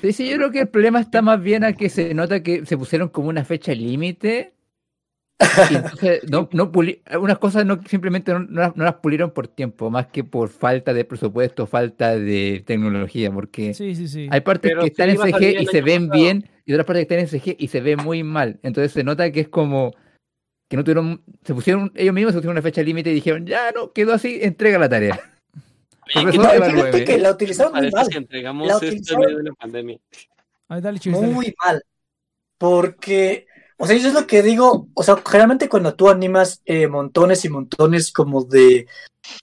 Sí, 0.00 0.12
sí, 0.12 0.28
yo 0.30 0.36
creo 0.36 0.50
que 0.50 0.60
el 0.60 0.68
problema 0.68 1.00
está 1.00 1.22
más 1.22 1.40
bien 1.42 1.64
a 1.64 1.72
que 1.72 1.88
se 1.88 2.14
nota 2.14 2.42
que 2.42 2.64
se 2.66 2.76
pusieron 2.78 3.08
como 3.08 3.28
una 3.28 3.44
fecha 3.44 3.72
límite. 3.74 4.52
Entonces, 5.68 6.22
no, 6.30 6.48
no 6.52 6.72
puli- 6.72 7.02
algunas 7.06 7.38
cosas 7.38 7.66
no 7.66 7.80
simplemente 7.88 8.32
no, 8.32 8.40
no 8.40 8.60
las, 8.60 8.76
no 8.76 8.84
las 8.84 8.94
pulieron 8.94 9.30
por 9.32 9.48
tiempo, 9.48 9.90
más 9.90 10.06
que 10.06 10.24
por 10.24 10.48
falta 10.48 10.94
de 10.94 11.04
presupuesto, 11.04 11.66
falta 11.66 12.16
de 12.16 12.62
tecnología, 12.66 13.30
porque 13.30 13.74
Sí, 13.74 13.94
sí, 13.94 14.08
sí. 14.08 14.28
hay 14.30 14.40
partes 14.40 14.70
Pero 14.70 14.80
que 14.82 14.88
están 14.88 15.10
en 15.10 15.18
CG 15.18 15.60
y 15.60 15.66
se 15.66 15.82
ven 15.82 16.08
pasado. 16.08 16.22
bien, 16.22 16.48
y 16.64 16.72
otras 16.72 16.86
partes 16.86 17.06
que 17.06 17.14
están 17.14 17.36
en 17.36 17.40
CG 17.40 17.56
y 17.58 17.68
se 17.68 17.80
ven 17.80 17.98
muy 18.02 18.22
mal. 18.22 18.58
Entonces 18.62 18.92
se 18.92 19.04
nota 19.04 19.30
que 19.30 19.40
es 19.40 19.48
como 19.48 19.92
que 20.68 20.76
no 20.76 20.82
tuvieron, 20.84 21.22
se 21.44 21.54
pusieron, 21.54 21.92
ellos 21.94 22.14
mismos 22.14 22.32
se 22.32 22.38
pusieron 22.38 22.54
una 22.54 22.62
fecha 22.62 22.82
límite 22.82 23.10
y 23.10 23.14
dijeron, 23.14 23.46
ya 23.46 23.70
no, 23.72 23.92
quedó 23.92 24.14
así, 24.14 24.38
entrega 24.42 24.78
la 24.78 24.88
tarea. 24.88 25.20
Oye, 26.14 26.22
Por 26.22 26.30
¿qué 26.30 26.36
eso 26.36 26.42
No, 26.42 26.48
te 26.48 26.54
y 26.54 26.56
evalúe, 26.56 26.76
fíjate 26.78 27.04
que 27.04 27.18
la 27.18 27.30
utilizaron 27.30 27.72
muy 27.74 27.90
mal. 27.90 28.08
entregamos 28.14 28.68
La 28.68 28.74
esto 28.74 28.86
en 28.86 28.92
utilizaron- 28.92 29.20
medio 29.24 29.36
de 29.38 29.42
la 29.44 29.52
pandemia? 29.54 29.98
A 30.68 30.74
ver, 30.74 30.82
dale, 30.84 30.98
Chuy, 31.00 31.12
dale. 31.12 31.26
Muy 31.26 31.54
mal. 31.64 31.82
Porque, 32.58 33.46
O 33.78 33.86
sea, 33.86 33.94
eso 33.94 34.08
es 34.08 34.14
lo 34.14 34.26
que 34.26 34.42
digo. 34.42 34.88
O 34.94 35.02
sea, 35.02 35.16
generalmente 35.26 35.68
cuando 35.68 35.94
tú 35.94 36.08
animas 36.08 36.62
eh, 36.64 36.86
montones 36.86 37.44
y 37.44 37.50
montones 37.50 38.10
como 38.10 38.42
de. 38.44 38.86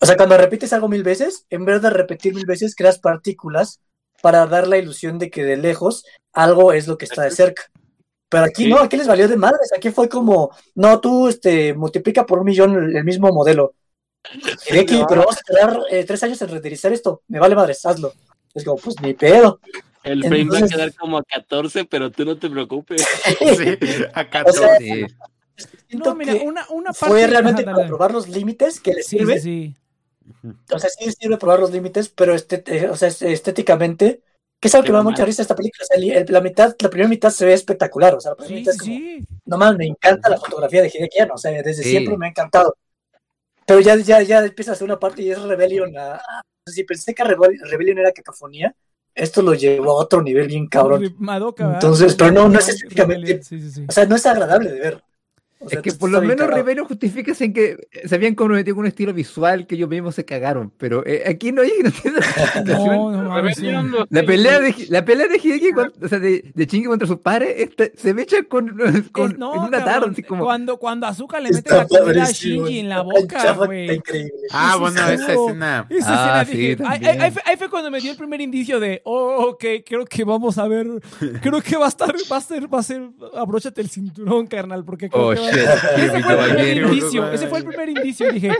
O 0.01 0.05
sea, 0.07 0.17
cuando 0.17 0.35
repites 0.37 0.73
algo 0.73 0.87
mil 0.89 1.03
veces, 1.03 1.45
en 1.51 1.65
vez 1.65 1.81
de 1.83 1.91
repetir 1.91 2.33
mil 2.33 2.45
veces, 2.47 2.75
creas 2.75 2.97
partículas 2.97 3.79
para 4.23 4.47
dar 4.47 4.67
la 4.67 4.77
ilusión 4.79 5.19
de 5.19 5.29
que 5.29 5.43
de 5.43 5.57
lejos 5.57 6.03
algo 6.31 6.73
es 6.73 6.87
lo 6.87 6.97
que 6.97 7.05
está 7.05 7.21
de 7.23 7.29
cerca. 7.31 7.63
Pero 8.27 8.45
aquí 8.45 8.63
Sí. 8.63 8.69
no, 8.71 8.79
aquí 8.79 8.97
les 8.97 9.07
valió 9.07 9.27
de 9.27 9.37
madres. 9.37 9.71
Aquí 9.75 9.91
fue 9.91 10.09
como, 10.09 10.49
no, 10.73 10.99
tú 10.99 11.27
este, 11.27 11.75
multiplica 11.75 12.25
por 12.25 12.39
un 12.39 12.45
millón 12.45 12.73
el, 12.75 12.95
el 12.97 13.03
mismo 13.03 13.31
modelo. 13.31 13.75
Pero 14.69 15.07
vamos 15.21 15.35
a 15.35 15.39
esperar 15.39 15.79
eh, 15.89 16.03
tres 16.05 16.23
años 16.23 16.41
en 16.41 16.49
renderizar 16.49 16.93
esto. 16.93 17.21
Me 17.27 17.39
vale 17.39 17.55
madres, 17.55 17.85
hazlo. 17.85 18.13
Es 18.53 18.63
como, 18.63 18.77
pues 18.77 18.99
ni 19.01 19.13
pedo. 19.13 19.59
El 20.03 20.21
frame 20.21 20.45
va 20.45 20.59
a 20.59 20.67
quedar 20.67 20.93
como 20.95 21.17
a 21.17 21.23
14, 21.23 21.85
pero 21.85 22.11
tú 22.11 22.25
no 22.25 22.37
te 22.37 22.49
preocupes. 22.49 23.05
Sí, 23.57 23.77
acá 24.13 24.43
O 24.45 24.51
sea, 24.51 24.77
Sí. 24.77 25.05
Siento 25.87 26.09
No, 26.09 26.15
mira, 26.15 26.33
que 26.33 26.39
una, 26.39 26.65
una 26.71 26.91
parte. 26.91 27.05
fue 27.05 27.27
realmente 27.27 27.63
para 27.63 27.85
probar 27.87 28.11
los 28.11 28.27
límites 28.27 28.79
que 28.79 28.95
Sí, 28.95 29.03
sirve. 29.19 29.39
sí, 29.39 29.75
sí. 30.41 30.47
O 30.71 30.79
sea, 30.79 30.89
sí 30.89 31.11
sirve 31.11 31.37
probar 31.37 31.59
los 31.59 31.71
límites, 31.71 32.09
pero 32.09 32.33
este, 32.33 32.63
eh, 32.65 32.89
o 32.89 32.95
sea, 32.95 33.07
es- 33.09 33.21
estéticamente, 33.21 34.21
que 34.59 34.67
es 34.67 34.73
algo 34.75 34.85
que 34.85 34.91
me 34.91 34.97
da 34.97 35.03
mucha 35.03 35.23
risa 35.25 35.41
esta 35.43 35.55
película. 35.55 35.83
O 35.83 35.87
sea, 35.87 35.97
el- 35.97 36.11
el- 36.11 36.25
la 36.33 36.41
mitad, 36.41 36.75
la 36.79 36.89
primera 36.89 37.07
mitad 37.07 37.29
se 37.29 37.45
ve 37.45 37.53
espectacular. 37.53 38.15
O 38.15 38.19
sea, 38.19 38.31
la 38.31 38.37
primera 38.37 38.55
Sí, 38.55 38.59
mitad 38.61 38.71
sí, 38.71 38.77
es 38.77 38.81
como, 38.81 39.27
sí. 39.29 39.37
no 39.45 39.57
más, 39.57 39.75
me 39.77 39.85
encanta 39.85 40.29
la 40.29 40.37
fotografía 40.37 40.81
de 40.81 40.91
Hideki 40.93 41.19
Anno, 41.19 41.35
O 41.35 41.37
sea, 41.37 41.51
desde 41.51 41.83
Sí. 41.83 41.91
siempre 41.91 42.17
me 42.17 42.25
ha 42.25 42.29
encantado. 42.29 42.75
Pero 43.65 43.79
ya, 43.79 43.95
ya, 43.97 44.21
ya 44.21 44.39
empieza 44.45 44.71
a 44.71 44.73
hacer 44.73 44.85
una 44.85 44.99
parte 44.99 45.21
y 45.21 45.31
es 45.31 45.41
Rebellion. 45.41 45.95
a- 45.97 46.19
si 46.65 46.83
pensé 46.83 47.13
que 47.13 47.23
Rebel- 47.23 47.59
Rebellion 47.69 47.97
era 47.99 48.11
cacofonía, 48.11 48.73
esto 49.15 49.41
lo 49.41 49.53
llevó 49.53 49.91
a 49.91 50.01
otro 50.03 50.21
nivel 50.21 50.47
bien 50.47 50.67
cabrón. 50.67 51.01
Entonces, 51.73 52.15
pero 52.15 52.31
no, 52.31 52.49
no 52.49 52.59
es 52.59 52.69
estéticamente- 52.69 53.43
Sí, 53.43 53.59
sí, 53.61 53.71
sí. 53.71 53.85
O 53.87 53.91
sea, 53.91 54.05
no 54.05 54.15
es 54.15 54.25
agradable 54.25 54.71
de 54.71 54.79
ver. 54.79 55.03
O 55.65 55.69
sea, 55.69 55.79
Es 55.79 55.83
que 55.83 55.93
por 55.93 56.09
lo 56.11 56.21
menos 56.21 56.37
cagado. 56.37 56.57
Rivero 56.57 56.85
justifica 56.85 57.33
en 57.39 57.53
que 57.53 57.77
se 58.05 58.15
habían 58.15 58.35
comprometido 58.35 58.75
con 58.75 58.81
un 58.83 58.87
estilo 58.87 59.13
visual 59.13 59.65
que 59.67 59.75
ellos 59.75 59.89
mismos 59.89 60.15
se 60.15 60.25
cagaron, 60.25 60.71
pero 60.77 61.05
eh, 61.05 61.23
aquí 61.27 61.51
no 61.51 61.61
hay 61.61 61.71
no. 62.65 63.11
No, 63.11 63.41
no 63.41 63.49
sí. 63.53 63.67
La 64.09 64.23
pelea 64.23 64.59
de, 64.59 64.75
la 64.89 65.05
pelea 65.05 65.27
de 65.27 65.37
Hideki, 65.37 65.69
o 66.01 66.07
sea, 66.07 66.19
de, 66.19 66.51
de 66.53 66.65
Shinji 66.65 66.87
contra 66.87 67.07
sus 67.07 67.19
pares, 67.19 67.53
esta- 67.57 67.85
se 67.95 68.13
me 68.13 68.23
echa 68.23 68.43
con, 68.43 68.77
con- 69.11 69.31
Es- 69.31 69.37
no, 69.37 69.53
en 69.53 69.59
una 69.61 69.69
cabrón, 69.79 69.85
tarde, 69.85 70.07
así 70.11 70.23
como... 70.23 70.43
cuando, 70.43 70.77
cuando 70.77 71.07
Azuka 71.07 71.39
le 71.39 71.49
mete 71.51 71.59
Está 71.59 71.77
la 71.77 71.87
comida 71.87 72.23
a 72.23 72.31
Shinji 72.31 72.79
en 72.79 72.89
la 72.89 73.01
boca, 73.01 73.53
güey. 73.53 74.01
Ah, 74.51 74.77
bueno, 74.79 74.99
esa 75.09 75.33
escena. 75.33 75.87
Esa 75.89 76.07
Ah, 76.39 76.41
escena 76.41 76.45
sí, 76.45 76.75
dije, 76.75 76.83
ahí, 77.45 77.57
fue, 77.57 77.69
cuando 77.69 77.89
me 77.91 77.99
dio 77.99 78.11
el 78.11 78.17
primer 78.17 78.41
indicio 78.41 78.79
de, 78.79 79.01
oh, 79.05 79.45
ok, 79.51 79.63
creo 79.85 80.05
que 80.05 80.23
vamos 80.23 80.57
a 80.57 80.67
ver, 80.67 80.87
creo 81.41 81.61
que 81.61 81.77
va 81.77 81.85
a 81.85 81.89
estar, 81.89 82.13
va 82.31 82.37
a 82.37 82.41
ser, 82.41 82.73
va 82.73 82.79
a 82.79 82.83
ser, 82.83 83.01
abróchate 83.35 83.81
el 83.81 83.89
cinturón, 83.89 84.47
carnal, 84.47 84.83
porque 84.83 85.09
creo 85.09 85.29
Oh, 85.29 85.33
que 85.33 85.39
va- 85.39 85.51
ese 85.97 86.21
fue 86.23 86.45
el 86.45 86.55
primer 86.55 86.77
indicio, 86.77 87.31
ese 87.31 87.47
fue 87.47 87.57
el 87.59 87.65
primer 87.65 87.89
indicio, 87.89 88.29
y 88.29 88.33
dije, 88.33 88.51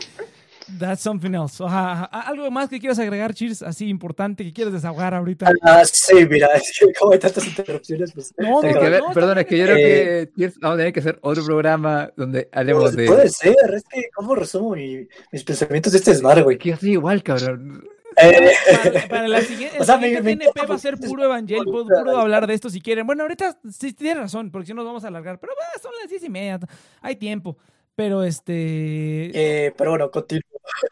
that's 0.79 1.01
something 1.01 1.33
else. 1.33 1.63
Ajá, 1.63 1.91
ajá. 1.91 2.05
Algo 2.29 2.49
más 2.51 2.69
que 2.69 2.79
quieras 2.79 2.97
agregar, 2.99 3.33
Cheers, 3.33 3.63
así 3.63 3.87
importante, 3.89 4.43
que 4.43 4.53
quieras 4.53 4.73
desahogar 4.73 5.13
ahorita. 5.13 5.51
Ah, 5.61 5.83
sí, 5.85 6.25
mira, 6.29 6.47
es 6.55 6.71
que 6.77 6.93
como 6.93 7.13
hay 7.13 7.19
tantas 7.19 7.45
interrupciones, 7.45 8.11
pues. 8.13 8.33
No, 8.37 8.61
no, 8.61 8.79
ver, 8.79 9.01
no, 9.01 9.13
perdón, 9.13 9.39
es 9.39 9.45
que 9.45 9.57
yo 9.57 9.65
creo 9.65 9.77
que 9.77 10.31
Pierce, 10.35 10.57
vamos 10.61 10.75
a 10.75 10.77
tener 10.77 10.93
que 10.93 10.99
hacer 10.99 11.19
otro 11.21 11.43
programa 11.45 12.11
donde 12.15 12.49
hablemos 12.51 12.83
Pues, 12.83 12.95
de... 12.95 13.05
Puede 13.05 13.29
ser, 13.29 13.55
es 13.75 13.83
que, 13.83 14.03
¿cómo 14.13 14.35
resumo 14.35 14.75
mi- 14.75 15.07
mis 15.31 15.43
pensamientos 15.43 15.91
de 15.91 15.99
este 15.99 16.11
desmadre, 16.11 16.41
güey? 16.43 16.57
Que 16.57 16.69
yo 16.69 16.77
soy 16.77 16.91
igual, 16.91 17.21
cabrón. 17.23 17.83
Eh, 18.17 18.51
Para, 18.83 19.07
para 19.07 19.27
la 19.27 19.41
siguiente, 19.41 19.77
O 19.79 19.83
sea, 19.83 19.97
me- 19.97 20.07
siguiente 20.07 20.23
me 20.23 20.37
TNP 20.37 20.49
encanta 20.49 20.67
va 20.67 20.75
a 20.75 20.79
ser 20.79 20.97
puro 20.97 21.23
Evangel, 21.23 21.57
es- 21.59 21.63
puro, 21.65 21.85
puro 21.85 22.17
hablar 22.17 22.47
de 22.47 22.53
esto 22.53 22.69
si 22.69 22.81
quieren. 22.81 23.05
Bueno, 23.05 23.23
ahorita 23.23 23.57
sí 23.71 23.93
tienes 23.93 24.17
razón, 24.17 24.51
porque 24.51 24.67
si 24.67 24.73
nos 24.73 24.85
vamos 24.85 25.03
a 25.03 25.07
alargar, 25.07 25.39
pero 25.39 25.53
bah, 25.55 25.81
son 25.81 25.91
las 26.01 26.09
diez 26.09 26.23
y 26.23 26.29
media, 26.29 26.59
hay 27.01 27.15
tiempo. 27.15 27.57
Pero 27.95 28.23
este. 28.23 29.65
eh, 29.67 29.73
pero 29.77 29.91
bueno, 29.91 30.09
continúo. 30.09 30.43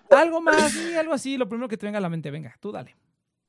Algo 0.09 0.41
más, 0.41 0.71
sí, 0.73 0.95
algo 0.95 1.13
así, 1.13 1.37
lo 1.37 1.49
primero 1.49 1.67
que 1.67 1.77
te 1.77 1.85
venga 1.85 1.97
a 1.97 2.01
la 2.01 2.09
mente, 2.09 2.29
venga, 2.31 2.55
tú 2.59 2.71
dale. 2.71 2.95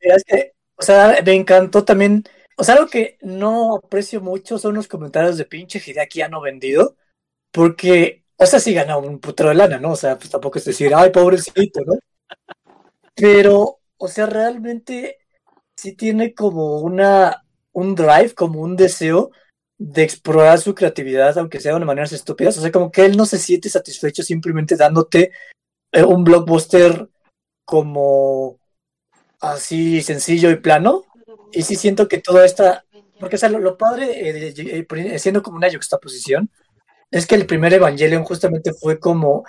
Mira, 0.00 0.16
es 0.16 0.24
que, 0.24 0.52
o 0.76 0.82
sea, 0.82 1.16
me 1.24 1.34
encantó 1.34 1.84
también. 1.84 2.24
O 2.56 2.64
sea, 2.64 2.74
algo 2.76 2.88
que 2.88 3.18
no 3.22 3.76
aprecio 3.76 4.20
mucho 4.20 4.58
son 4.58 4.74
los 4.74 4.88
comentarios 4.88 5.36
de 5.38 5.44
pinche 5.46 5.82
Hideaki 5.84 6.20
ya 6.20 6.28
no 6.28 6.40
vendido. 6.40 6.96
Porque, 7.52 8.24
o 8.36 8.46
sea, 8.46 8.60
sí 8.60 8.74
gana 8.74 8.96
un 8.98 9.18
putero 9.20 9.50
de 9.50 9.54
lana, 9.56 9.78
¿no? 9.78 9.92
O 9.92 9.96
sea, 9.96 10.16
pues 10.18 10.30
tampoco 10.30 10.58
es 10.58 10.64
decir, 10.64 10.92
ay, 10.94 11.10
pobrecito, 11.10 11.80
¿no? 11.86 11.94
Pero, 13.14 13.80
o 13.96 14.08
sea, 14.08 14.26
realmente 14.26 15.18
sí 15.76 15.94
tiene 15.94 16.34
como 16.34 16.80
una, 16.80 17.44
un 17.72 17.94
drive, 17.94 18.34
como 18.34 18.60
un 18.60 18.76
deseo 18.76 19.30
de 19.78 20.02
explorar 20.02 20.60
su 20.60 20.74
creatividad, 20.74 21.36
aunque 21.38 21.60
sea 21.60 21.78
de 21.78 21.84
maneras 21.84 22.12
estúpidas. 22.12 22.56
O 22.58 22.60
sea, 22.60 22.70
como 22.70 22.90
que 22.90 23.04
él 23.04 23.16
no 23.16 23.26
se 23.26 23.38
siente 23.38 23.68
satisfecho 23.68 24.22
simplemente 24.22 24.76
dándote 24.76 25.32
eh, 25.92 26.04
un 26.04 26.24
blockbuster 26.24 27.08
como 27.64 28.58
así 29.40 30.02
sencillo 30.02 30.50
y 30.50 30.56
plano. 30.56 31.04
Y 31.52 31.62
sí 31.62 31.76
siento 31.76 32.08
que 32.08 32.18
toda 32.18 32.46
esta, 32.46 32.84
porque 33.18 33.36
o 33.36 33.38
sea, 33.38 33.48
lo, 33.48 33.76
padre, 33.76 34.06
eh, 34.48 34.84
eh, 34.88 35.18
siendo 35.18 35.42
como 35.42 35.56
una 35.56 35.70
juxtaposición, 35.70 36.50
es 37.10 37.26
que 37.26 37.34
el 37.34 37.46
primer 37.46 37.74
Evangelion 37.74 38.24
justamente 38.24 38.72
fue 38.72 38.98
como 38.98 39.44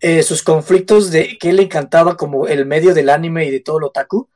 eh, 0.00 0.22
sus 0.22 0.42
conflictos 0.42 1.10
de 1.10 1.38
que 1.38 1.50
él 1.50 1.56
le 1.56 1.62
encantaba 1.64 2.16
como 2.16 2.46
el 2.46 2.66
medio 2.66 2.94
del 2.94 3.10
anime 3.10 3.46
y 3.46 3.50
de 3.50 3.60
todo 3.60 3.80
lo 3.80 3.86
otaku, 3.88 4.28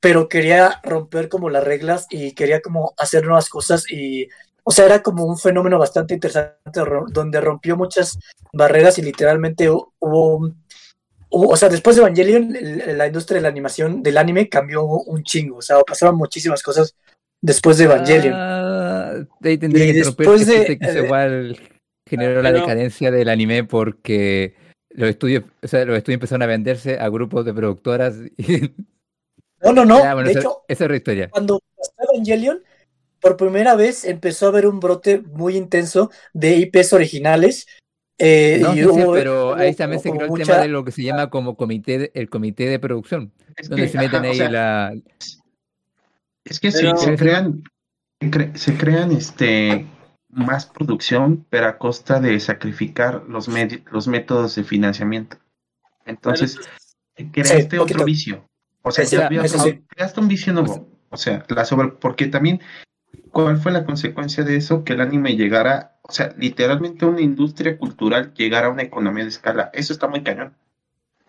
pero 0.00 0.28
quería 0.28 0.80
romper 0.82 1.28
como 1.28 1.48
las 1.50 1.64
reglas 1.64 2.06
y 2.10 2.32
quería 2.32 2.60
como 2.60 2.94
hacer 2.98 3.24
nuevas 3.24 3.48
cosas 3.48 3.90
y, 3.90 4.28
o 4.64 4.70
sea, 4.70 4.84
era 4.86 5.02
como 5.02 5.24
un 5.24 5.38
fenómeno 5.38 5.78
bastante 5.78 6.14
interesante 6.14 6.80
donde 7.08 7.40
rompió 7.40 7.76
muchas 7.76 8.18
barreras 8.52 8.98
y 8.98 9.02
literalmente 9.02 9.70
hu- 9.70 9.90
hubo 10.00 10.50
o 11.28 11.56
sea, 11.56 11.68
después 11.68 11.96
de 11.96 12.02
Evangelion, 12.02 12.54
el- 12.56 12.96
la 12.98 13.06
industria 13.08 13.36
de 13.36 13.42
la 13.42 13.48
animación 13.48 14.02
del 14.02 14.16
anime 14.16 14.48
cambió 14.48 14.84
un 14.84 15.22
chingo. 15.22 15.58
O 15.58 15.62
sea, 15.62 15.80
pasaron 15.80 16.16
muchísimas 16.16 16.62
cosas 16.62 16.94
después 17.42 17.76
de 17.78 17.84
Evangelion. 17.84 18.34
Ah, 18.34 19.12
ahí 19.42 19.58
tendría 19.58 19.84
Y 19.86 19.92
que 19.92 19.98
después 19.98 20.46
que 20.46 20.58
de- 20.58 20.78
que 20.78 20.86
eso 20.86 20.98
eh, 21.00 21.04
igual 21.04 21.60
generó 22.08 22.42
la 22.42 22.52
decadencia 22.52 23.10
del 23.10 23.28
anime 23.28 23.64
porque 23.64 24.54
los 24.96 25.08
estudios, 25.08 25.44
o 25.62 25.68
sea, 25.68 25.84
los 25.84 25.96
estudios 25.96 26.16
empezaron 26.16 26.42
a 26.42 26.46
venderse 26.46 26.98
a 26.98 27.08
grupos 27.08 27.44
de 27.44 27.54
productoras 27.54 28.16
y 28.36 28.46
No, 29.62 29.72
no, 29.72 29.84
no. 29.86 29.98
Ya, 30.00 30.12
bueno, 30.14 30.26
de 30.26 30.32
esa, 30.32 30.40
hecho, 30.40 30.64
esa 30.68 30.84
es 30.84 30.86
otra 30.86 30.96
historia. 30.96 31.30
cuando 31.30 31.60
pasó 31.76 31.92
Evangelion, 32.12 32.62
por 33.20 33.36
primera 33.38 33.74
vez 33.74 34.04
empezó 34.04 34.46
a 34.46 34.48
haber 34.50 34.66
un 34.66 34.80
brote 34.80 35.20
muy 35.20 35.56
intenso 35.56 36.10
de 36.34 36.56
IPs 36.56 36.92
originales. 36.92 37.66
eh, 38.18 38.58
No, 38.62 38.72
y 38.74 38.76
sí, 38.76 38.80
sí, 38.82 38.86
hubo- 38.86 39.12
pero 39.14 39.54
ahí 39.54 39.74
también 39.74 40.00
se 40.02 40.10
creó 40.10 40.24
el 40.24 40.28
mucha- 40.30 40.44
tema 40.44 40.58
de 40.58 40.68
lo 40.68 40.84
que 40.84 40.92
se 40.92 41.02
llama 41.02 41.30
como 41.30 41.56
comité 41.56 41.98
de- 41.98 42.10
el 42.14 42.28
comité 42.28 42.66
de 42.68 42.78
producción, 42.78 43.32
Es 43.56 43.68
donde 43.68 43.84
que, 43.86 43.88
se 43.92 43.98
meten 43.98 44.16
ajá, 44.20 44.28
o 44.28 44.30
ahí 44.30 44.36
sea, 44.36 44.50
la 44.50 44.94
Es 46.44 46.60
que 46.60 46.70
se- 46.70 46.80
Pero- 46.82 46.96
se, 46.98 47.16
crean, 47.16 47.62
se 48.20 48.30
cre- 48.30 48.54
se 48.56 48.76
crean 48.76 49.10
este 49.12 49.86
más 50.36 50.66
producción, 50.66 51.46
pero 51.50 51.66
a 51.66 51.78
costa 51.78 52.20
de 52.20 52.38
sacrificar 52.40 53.24
los, 53.28 53.48
los 53.90 54.06
métodos 54.08 54.54
de 54.54 54.64
financiamiento. 54.64 55.38
Entonces, 56.04 56.58
creaste 57.32 57.62
Sí, 57.62 57.76
poquito. 57.78 57.82
otro 57.82 58.04
vicio. 58.04 58.48
O 58.82 58.90
sea, 58.92 59.04
ya 59.04 59.28
sí. 59.48 59.82
creaste 59.88 60.20
un 60.20 60.28
vicio 60.28 60.52
nuevo. 60.52 60.88
O 61.10 61.16
sea, 61.16 61.44
la 61.48 61.64
sobre, 61.64 61.88
porque 61.88 62.26
también, 62.26 62.60
¿cuál 63.30 63.56
fue 63.56 63.72
la 63.72 63.84
consecuencia 63.84 64.44
de 64.44 64.56
eso? 64.56 64.84
Que 64.84 64.92
el 64.92 65.00
anime 65.00 65.36
llegara, 65.36 65.98
o 66.02 66.12
sea, 66.12 66.34
literalmente 66.36 67.06
una 67.06 67.22
industria 67.22 67.78
cultural 67.78 68.34
llegara 68.34 68.66
a 68.66 68.70
una 68.70 68.82
economía 68.82 69.24
de 69.24 69.30
escala. 69.30 69.70
Eso 69.72 69.92
está 69.92 70.06
muy 70.06 70.22
cañón. 70.22 70.54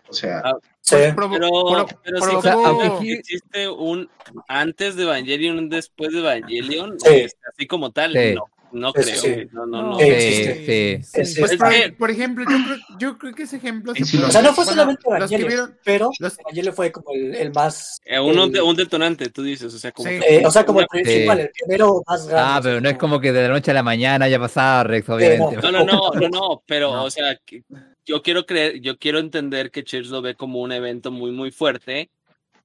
O 0.08 0.12
sea, 0.12 0.42
Ah, 0.44 0.52
Sí. 0.80 0.96
Provo- 1.14 1.32
Pero, 1.34 1.86
pero 2.02 2.16
sí 2.18 2.22
provocó- 2.22 2.38
O 2.38 2.42
sea, 2.42 2.52
aunque 2.52 2.70
considero 2.88 2.98
que 2.98 2.98
aquí- 2.98 3.12
existe 3.12 3.68
un 3.68 4.08
antes 4.48 4.96
de 4.96 5.02
Evangelion 5.02 5.56
y 5.56 5.58
un 5.58 5.68
después 5.68 6.12
de 6.12 6.20
Evangelion, 6.20 6.98
Sí. 7.00 7.08
este, 7.14 7.40
así 7.52 7.66
como 7.66 7.90
tal, 7.90 8.12
Sí. 8.12 8.34
no, 8.34 8.44
no 8.72 8.92
creo. 8.92 9.16
sí. 9.16 9.46
No, 9.52 9.66
no, 9.66 9.82
no. 9.82 9.98
Sí, 9.98 11.00
Sí, 11.02 11.40
Pues, 11.40 11.56
por, 11.98 12.10
ejemplo, 12.10 12.44
yo 12.48 12.56
creo, 12.64 12.76
yo 12.98 13.18
creo 13.18 13.34
que 13.34 13.42
ese 13.44 13.56
ejemplo 13.56 13.94
se 13.94 14.02
O 14.02 14.30
sea, 14.30 14.42
no 14.42 14.52
fue 14.54 14.64
bueno, 14.64 14.70
solamente 14.72 15.02
los 15.04 15.28
que 15.28 15.36
Evangelion, 15.36 15.48
vieron, 15.48 15.78
pero 15.84 16.10
los- 16.18 16.38
Evangelion 16.38 16.74
fue 16.74 16.92
como 16.92 17.12
el, 17.12 17.34
el 17.34 17.52
más. 17.52 18.00
Eh, 18.04 18.18
un, 18.20 18.38
el- 18.38 18.60
un 18.62 18.76
detonante, 18.76 19.30
tú 19.30 19.42
dices, 19.42 19.72
o 19.72 19.78
sea, 19.78 19.92
como 19.92 20.08
Sí. 20.08 20.18
que- 20.20 20.36
eh, 20.36 20.46
o 20.46 20.50
sea, 20.50 20.64
como 20.64 20.80
el 20.80 20.86
principal, 20.86 21.40
el 21.40 21.50
pionero 21.50 22.02
más 22.06 22.26
grande. 22.28 22.50
Ah, 22.54 22.60
pero 22.62 22.80
no 22.80 22.88
es 22.88 22.96
como 22.98 23.20
que 23.20 23.32
de 23.32 23.42
la 23.42 23.48
noche 23.48 23.70
a 23.70 23.74
la 23.74 23.82
mañana 23.82 24.24
haya 24.26 24.38
pasado 24.38 24.84
Rex, 24.84 25.08
obviamente. 25.08 25.56
No, 25.62 25.72
no, 25.72 25.84
no, 25.84 26.10
no, 26.14 26.28
no, 26.28 26.62
pero, 26.66 26.92
No. 26.92 27.04
o 27.04 27.10
sea, 27.10 27.36
que- 27.44 27.62
yo 28.06 28.22
quiero 28.22 28.46
creer, 28.46 28.80
yo 28.80 28.98
quiero 28.98 29.18
entender 29.18 29.70
que 29.70 29.84
Cheers 29.84 30.08
lo 30.08 30.22
ve 30.22 30.34
como 30.34 30.60
un 30.60 30.72
evento 30.72 31.10
muy, 31.10 31.30
muy 31.30 31.50
fuerte, 31.50 32.10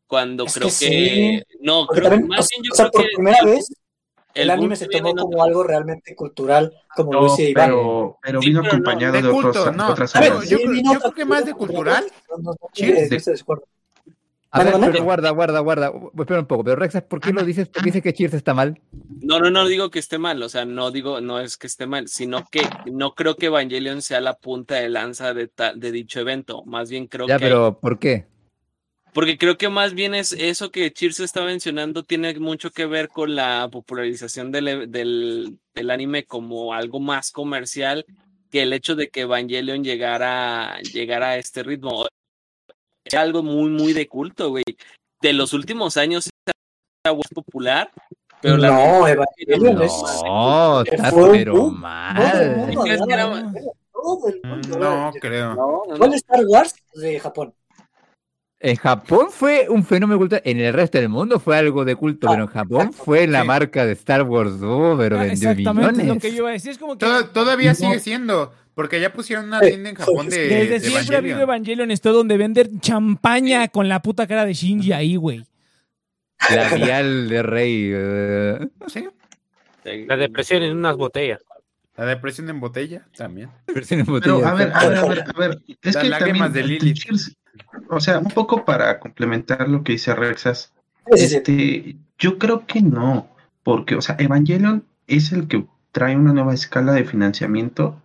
cuando 0.07 0.45
Es 0.45 0.53
creo 0.53 0.67
que 0.67 0.73
que, 0.73 0.85
sí. 0.85 1.43
no, 1.61 1.85
Porque 1.85 2.01
creo, 2.01 2.09
también, 2.11 2.27
más 2.29 2.45
o 2.45 2.47
bien 2.51 2.63
yo 2.69 2.75
sea, 2.75 2.85
creo 2.89 2.91
por 2.91 3.01
que 3.01 3.15
primera 3.15 3.43
vez 3.43 3.67
el, 4.35 4.49
anime 4.49 4.67
boom 4.69 4.75
se 4.77 4.87
tomó 4.87 5.13
como 5.15 5.27
otro- 5.27 5.43
algo 5.43 5.63
realmente 5.63 6.15
cultural, 6.15 6.73
como 6.95 7.11
no, 7.11 7.23
decía 7.23 7.49
Iván. 7.49 7.65
pero, 7.69 8.17
pero 8.21 8.41
Sí, 8.41 8.47
vino 8.49 8.61
pero 8.61 8.73
no, 8.73 8.77
acompañado 8.77 9.13
de 9.13 9.21
de, 9.21 9.27
otros, 9.29 9.57
culto, 9.57 9.71
no. 9.71 9.89
otras 9.89 10.13
ver, 10.13 10.23
Yo- 10.29 10.35
cosas. 10.35 10.49
yo 10.49 10.57
yo 10.59 10.89
otra 10.91 10.99
creo 10.99 11.13
que 11.13 11.25
más 11.25 11.45
de 11.45 11.53
cultura, 11.53 12.01
cultural, 12.01 12.05
de-. 12.75 13.33
A 14.55 14.63
ver, 14.63 14.73
pero 14.79 15.03
guarda, 15.03 15.31
guarda, 15.31 15.59
guarda. 15.61 15.91
Espera 16.15 16.39
un 16.39 16.45
poco. 16.45 16.63
Pero 16.63 16.75
Rexas, 16.75 17.01
¿por 17.03 17.19
qué 17.19 17.33
lo 17.33 17.43
dices? 17.43 17.69
¿Por 17.69 17.81
qué 17.81 17.87
dices 17.87 18.03
que 18.03 18.13
Cheers 18.13 18.35
está 18.35 18.53
mal? 18.53 18.79
No, 19.21 19.39
no, 19.39 19.49
no 19.49 19.65
digo 19.67 19.89
que 19.89 19.97
esté 19.97 20.19
mal, 20.19 20.43
o 20.43 20.47
sea, 20.49 20.63
no 20.63 20.91
digo, 20.91 21.21
no 21.21 21.39
es 21.39 21.57
que 21.57 21.65
esté 21.65 21.87
mal, 21.87 22.07
sino 22.07 22.45
que 22.51 22.61
no 22.85 23.15
creo 23.15 23.35
que 23.35 23.47
Evangelion 23.47 24.03
sea 24.03 24.21
la 24.21 24.35
punta 24.35 24.75
de 24.75 24.89
lanza 24.89 25.33
de, 25.33 25.47
ta- 25.47 25.73
de 25.73 25.91
dicho 25.91 26.19
evento, 26.19 26.63
más 26.65 26.91
bien 26.91 27.07
creo 27.07 27.25
Ya, 27.27 27.37
que, 27.39 27.45
pero 27.45 27.79
¿por 27.79 27.97
qué? 27.97 28.27
Porque 29.13 29.37
creo 29.37 29.57
que 29.57 29.69
más 29.69 29.93
bien 29.93 30.15
es 30.15 30.31
eso 30.33 30.71
que 30.71 30.91
Cheers 30.91 31.19
está 31.21 31.43
mencionando 31.43 32.03
tiene 32.03 32.33
mucho 32.39 32.71
que 32.71 32.85
ver 32.85 33.09
con 33.09 33.35
la 33.35 33.69
popularización 33.71 34.51
del, 34.51 34.67
e- 34.67 34.87
del, 34.87 35.59
del 35.73 35.89
anime 35.91 36.25
como 36.25 36.73
algo 36.73 36.99
más 36.99 37.31
comercial 37.31 38.05
que 38.51 38.61
el 38.63 38.73
hecho 38.73 38.95
de 38.95 39.09
que 39.09 39.21
Evangelion 39.21 39.83
llegara, 39.83 40.79
llegara 40.81 41.29
a 41.29 41.37
este 41.37 41.63
ritmo. 41.63 42.05
Era 43.05 43.21
algo 43.21 43.43
muy, 43.43 43.69
muy 43.69 43.93
de 43.93 44.07
culto, 44.07 44.49
güey. 44.49 44.63
De 45.21 45.33
los 45.33 45.53
últimos 45.53 45.97
años 45.97 46.29
vuelto 47.05 47.41
popular, 47.43 47.91
pero 48.41 48.55
la 48.57 48.67
No, 48.69 49.07
es 49.07 49.13
Evangelion 49.13 49.75
no, 49.75 49.83
es- 49.83 49.91
No, 50.23 50.81
está 50.81 51.11
pero 51.31 51.69
mal. 51.69 52.81
Es 52.87 53.01
era- 53.09 53.27
No, 54.79 55.13
creo. 55.19 55.55
No, 55.55 55.83
no, 55.87 55.97
no. 55.97 56.05
el 56.05 56.13
Star 56.13 56.45
Wars 56.45 56.75
de 56.93 57.19
Japón. 57.19 57.53
En 58.65 58.77
Japón 58.77 59.27
fue 59.29 59.67
un 59.69 59.83
fenómeno 59.85 60.17
cultural. 60.17 60.41
En 60.45 60.59
el 60.59 60.73
resto 60.73 60.97
del 60.97 61.09
mundo 61.09 61.37
fue 61.39 61.57
algo 61.57 61.83
de 61.83 61.95
culto, 61.97 62.27
Ah, 62.27 62.31
pero 62.31 62.43
en 62.43 62.49
Japón 62.49 62.81
exacto. 62.87 63.03
fue 63.03 63.27
la 63.27 63.41
Sí. 63.41 63.47
marca 63.47 63.85
de 63.85 63.91
Star 63.91 64.23
Wars. 64.23 64.53
Oh, 64.63 64.95
pero 64.97 65.17
Ah, 65.19 65.23
vendió 65.23 65.49
Exactamente 65.51 65.91
lo 65.91 65.97
millones. 66.03 66.21
que 66.21 66.31
yo 66.31 66.37
iba 66.37 66.49
a 66.49 66.53
decir. 66.53 66.71
Es 66.71 66.77
como 66.77 66.93
que 66.97 67.05
Toda- 67.05 67.27
todavía 67.33 67.71
No. 67.71 67.75
sigue 67.75 67.99
siendo, 67.99 68.53
porque 68.73 69.01
ya 69.01 69.11
pusieron 69.11 69.45
una 69.47 69.59
Sí. 69.59 69.67
tienda 69.67 69.89
en 69.89 69.95
Japón 69.97 70.29
de, 70.29 70.37
desde 70.47 70.67
de 70.69 70.79
siempre 70.79 71.15
ha 71.15 71.19
habido 71.19 71.41
Evangelion. 71.41 71.91
Store 71.91 72.15
donde 72.15 72.37
venden 72.37 72.79
champaña 72.79 73.67
con 73.67 73.89
la 73.89 74.01
puta 74.01 74.27
cara 74.27 74.45
de 74.45 74.53
Shinji 74.53 74.93
ahí, 74.93 75.17
güey. 75.17 75.43
Labial 76.49 77.29
de 77.29 77.43
rey. 77.43 77.91
eh. 77.93 78.67
Sí, 78.87 79.07
La 80.07 80.15
depresión 80.17 80.63
en 80.63 80.77
unas 80.77 80.95
botellas. 80.95 81.41
la 81.97 82.05
depresión 82.05 82.49
en 82.49 82.59
botella 82.59 83.05
también. 83.15 83.49
versión 83.73 83.99
en 83.99 84.05
Pero 84.05 84.35
botella. 84.39 84.49
a 84.49 84.53
ver, 84.55 84.71
a 84.73 84.87
ver, 84.87 84.97
a 84.97 85.05
ver, 85.05 85.23
a 85.35 85.39
ver. 85.39 85.59
Es 85.81 85.95
Las 85.95 86.03
que 86.03 86.09
lágrimas 86.09 86.53
también, 86.53 86.67
de 86.79 86.85
Lilith. 86.85 87.03
O 87.89 87.99
sea, 87.99 88.19
un 88.19 88.29
poco 88.29 88.65
para 88.65 88.99
complementar 88.99 89.69
lo 89.69 89.83
que 89.83 89.93
dice 89.93 90.15
Rexas, 90.15 90.73
este, 91.07 91.97
yo 92.17 92.37
creo 92.37 92.65
que 92.65 92.81
no, 92.81 93.27
porque, 93.63 93.95
o 93.95 94.01
sea, 94.01 94.15
Evangelion 94.19 94.85
es 95.07 95.31
el 95.31 95.47
que 95.47 95.65
trae 95.91 96.15
una 96.15 96.33
nueva 96.33 96.53
escala 96.53 96.93
de 96.93 97.05
financiamiento 97.05 97.95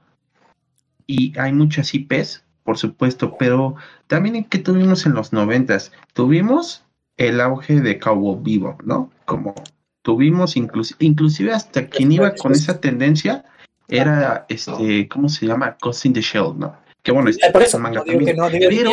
y 1.07 1.39
hay 1.39 1.53
muchas 1.53 1.95
IPs, 1.95 2.45
por 2.65 2.77
supuesto, 2.77 3.37
pero 3.39 3.77
también 4.07 4.45
que 4.45 4.59
tuvimos 4.59 5.07
en 5.07 5.15
los 5.15 5.33
noventas, 5.33 5.93
tuvimos 6.13 6.85
el 7.17 7.41
auge 7.41 7.81
de 7.81 7.99
Cowboy 7.99 8.43
Vivo, 8.43 8.77
¿no? 8.85 9.11
Como 9.25 9.55
tuvimos 10.03 10.57
inclusive, 10.57 10.99
inclusive 11.01 11.53
hasta 11.53 11.89
quien 11.89 12.13
iba 12.13 12.35
con 12.35 12.53
esa 12.53 12.81
tendencia 12.81 13.45
era, 13.89 14.45
este, 14.49 15.09
¿cómo 15.09 15.29
se 15.29 15.47
llama? 15.47 15.77
Ghost 15.81 16.05
in 16.05 16.13
the 16.13 16.21
Shell, 16.21 16.59
¿no? 16.59 16.77
Que 17.03 17.13
bueno, 17.13 17.31
Eh, 17.31 17.35
por 17.53 17.63
es 17.63 17.69
eso, 17.69 17.77
un 17.79 17.83
manga 17.85 18.05
también. 18.05 18.37
no, 18.37 18.51
digo 18.51 18.67
Pero- 18.69 18.91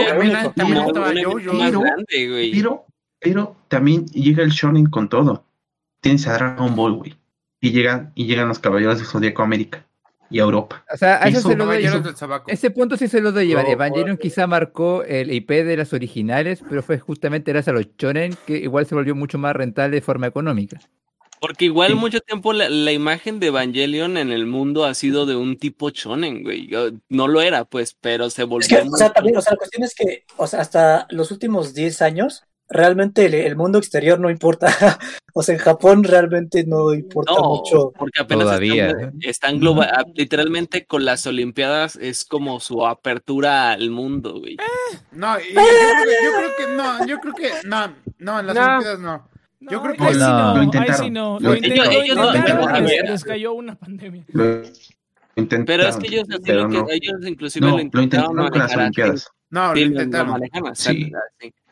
También 0.56 0.85
pero-. 1.66 1.84
Pero, 3.19 3.19
pero 3.19 3.56
llega 4.14 4.43
el 4.43 4.50
shonen 4.51 4.85
con 4.88 5.09
todo. 5.09 5.45
Tienes 6.01 6.27
a 6.27 6.34
Dragon 6.34 6.75
Ball, 6.75 6.93
güey. 6.93 7.16
Y 7.61 7.72
llegan, 7.72 8.11
y 8.16 8.25
llegan 8.27 8.48
los 8.48 8.59
caballeros 8.59 8.98
del 9.00 9.08
Zodíaco 9.08 9.42
a 9.42 9.45
América 9.45 9.85
y 10.30 10.40
a 10.40 10.43
Europa. 10.43 10.84
O 10.93 10.98
sea, 10.98 11.16
a 11.24 11.27
eso 11.30 11.40
Eso 11.40 11.50
se 11.50 11.56
lo 11.56 11.66
doy. 11.66 11.75
Caballeros 11.77 12.03
del 12.03 12.16
Sabaco. 12.16 12.51
Ese 12.51 12.69
punto 12.69 12.95
sí 12.98 13.08
se 13.08 13.22
lo 13.22 13.32
doy 13.32 13.48
llevar. 13.48 13.66
No, 13.66 13.72
Evangelion 13.72 14.17
quizá 14.17 14.45
marcó 14.45 15.03
el 15.03 15.32
IP 15.34 15.64
de 15.64 15.77
las 15.77 15.93
originales, 15.93 16.64
pero 16.69 16.84
fue 16.84 17.00
justamente 17.00 17.51
gracias 17.51 17.74
a 17.74 17.77
los 17.77 17.88
shonen 17.98 18.35
que 18.45 18.58
igual 18.58 18.85
se 18.85 18.93
volvió 18.93 19.16
mucho 19.16 19.40
más 19.40 19.56
rentable 19.56 19.95
de 19.95 20.01
forma 20.01 20.27
económica. 20.27 20.80
Porque 21.41 21.65
igual 21.65 21.89
Sí. 21.91 21.95
mucho 21.95 22.19
tiempo 22.22 22.53
la, 22.53 22.69
la 22.69 22.91
imagen 22.91 23.39
de 23.39 23.47
Evangelion 23.47 24.17
en 24.17 24.31
el 24.31 24.45
mundo 24.47 24.85
ha 24.85 24.93
sido 24.93 25.25
de 25.25 25.35
un 25.35 25.57
tipo 25.57 25.89
shonen, 25.89 26.43
güey. 26.43 26.67
Yo- 26.67 26.89
no 27.09 27.27
lo 27.27 27.41
era, 27.41 27.65
pues, 27.65 27.95
pero 27.99 28.30
se 28.30 28.43
volvió. 28.45 28.77
Es 28.77 28.83
que, 28.83 28.89
o 28.89 28.97
sea, 28.97 29.11
también, 29.14 29.38
o 29.38 29.41
sea, 29.41 29.51
la 29.53 29.57
cuestión 29.57 29.83
es 29.83 29.93
que, 29.95 30.23
o 30.38 30.47
sea, 30.47 30.61
hasta 30.61 31.07
los 31.09 31.31
últimos 31.31 31.73
10 31.73 32.01
años, 32.01 32.43
realmente 32.67 33.25
el, 33.25 33.35
el 33.35 33.55
mundo 33.55 33.77
exterior 33.77 34.19
no 34.19 34.30
importa. 34.31 34.67
o 35.35 35.43
sea, 35.43 35.53
en 35.53 35.61
Japón 35.61 36.03
realmente 36.03 36.64
no 36.65 36.93
importa 36.93 37.33
No, 37.33 37.43
mucho. 37.49 37.91
porque 37.95 38.22
apenas 38.22 38.45
Todavía, 38.45 38.88
están, 38.88 39.09
¿eh? 39.09 39.11
están 39.22 39.59
global, 39.59 39.89
ah, 39.93 40.03
literalmente 40.15 40.85
con 40.88 41.05
las 41.05 41.27
Olimpiadas 41.27 41.95
es 41.97 42.25
como 42.25 42.59
su 42.59 42.85
apertura 42.88 43.72
al 43.72 43.91
mundo, 43.91 44.39
güey. 44.39 44.57
No, 45.11 45.38
y 45.39 45.53
yo, 45.53 45.61
creo 45.61 46.05
que, 46.05 46.25
yo 46.25 46.31
creo 46.38 46.51
que 46.57 46.73
no, 46.75 47.05
yo 47.05 47.19
creo 47.19 47.33
que 47.35 47.67
no, 47.67 47.93
no, 48.17 48.39
en 48.39 48.47
las 48.47 48.55
No. 48.55 48.61
Olimpiadas 48.65 48.99
no. 48.99 49.30
Yo 49.72 49.82
creo 49.82 49.94
que 49.95 50.14
sí 50.14 50.19
no. 50.19 50.30
no, 50.30 50.53
Lo 50.53 50.60
ahí 50.60 50.64
intentaron. 50.66 51.06
sí 51.06 51.10
no. 51.11 51.40
Lo 51.40 51.56
intentaron. 51.56 51.94
lo 51.94 52.06
intentaron, 52.06 52.84
les- 53.11 53.24
cayó 53.24 53.53
una 53.53 53.76
pandemia. 53.76 54.24
Lo 54.34 54.61
intentaron, 55.35 55.66
Pero 55.66 55.88
es 55.90 55.95
que 55.98 56.08
ellos, 56.08 56.27
así 56.30 56.52
lo 56.53 56.69
que- 56.69 56.77
no. 56.77 56.85
ellos 56.90 57.16
inclusive 57.27 57.66
No, 57.66 57.72
lo 57.72 57.77
lo 57.77 57.82
intentaron 57.84 58.35
con 58.50 58.60
las. 58.60 58.76
Olimpiadas. 58.76 59.30
no, 59.50 59.74
lo 59.74 59.80
intentaron. 59.80 60.42
Sí. 60.76 61.11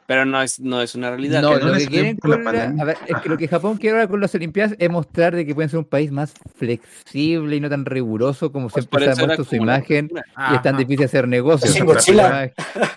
Pero 0.05 0.25
no 0.25 0.41
es, 0.41 0.59
no 0.59 0.81
es 0.81 0.95
una 0.95 1.11
realidad. 1.11 1.41
No, 1.41 1.53
que 1.57 1.63
no 1.63 1.67
lo 1.71 1.77
que 1.77 1.87
quieren 1.87 2.17
con 2.17 2.43
la- 2.43 2.73
a 2.77 2.83
ver, 2.83 2.97
es 3.07 3.17
que 3.21 3.29
lo 3.29 3.37
que 3.37 3.47
Japón 3.47 3.77
quiere 3.77 3.95
ahora 3.95 4.09
con 4.09 4.19
las 4.19 4.35
Olimpiadas 4.35 4.75
es 4.77 4.89
mostrar 4.89 5.33
de 5.33 5.45
que 5.45 5.55
pueden 5.55 5.69
ser 5.69 5.79
un 5.79 5.85
país 5.85 6.11
más 6.11 6.33
flexible 6.57 7.55
y 7.55 7.59
no 7.61 7.69
tan 7.69 7.85
riguroso 7.85 8.51
como 8.51 8.67
Pues 8.67 8.83
siempre 8.83 9.15
se 9.15 9.21
ha 9.21 9.25
puesto 9.25 9.45
su 9.45 9.55
imagen 9.55 10.09
y 10.51 10.55
es 10.55 10.61
tan 10.61 10.75
difícil 10.75 11.05
hacer 11.05 11.25
negocios. 11.25 11.73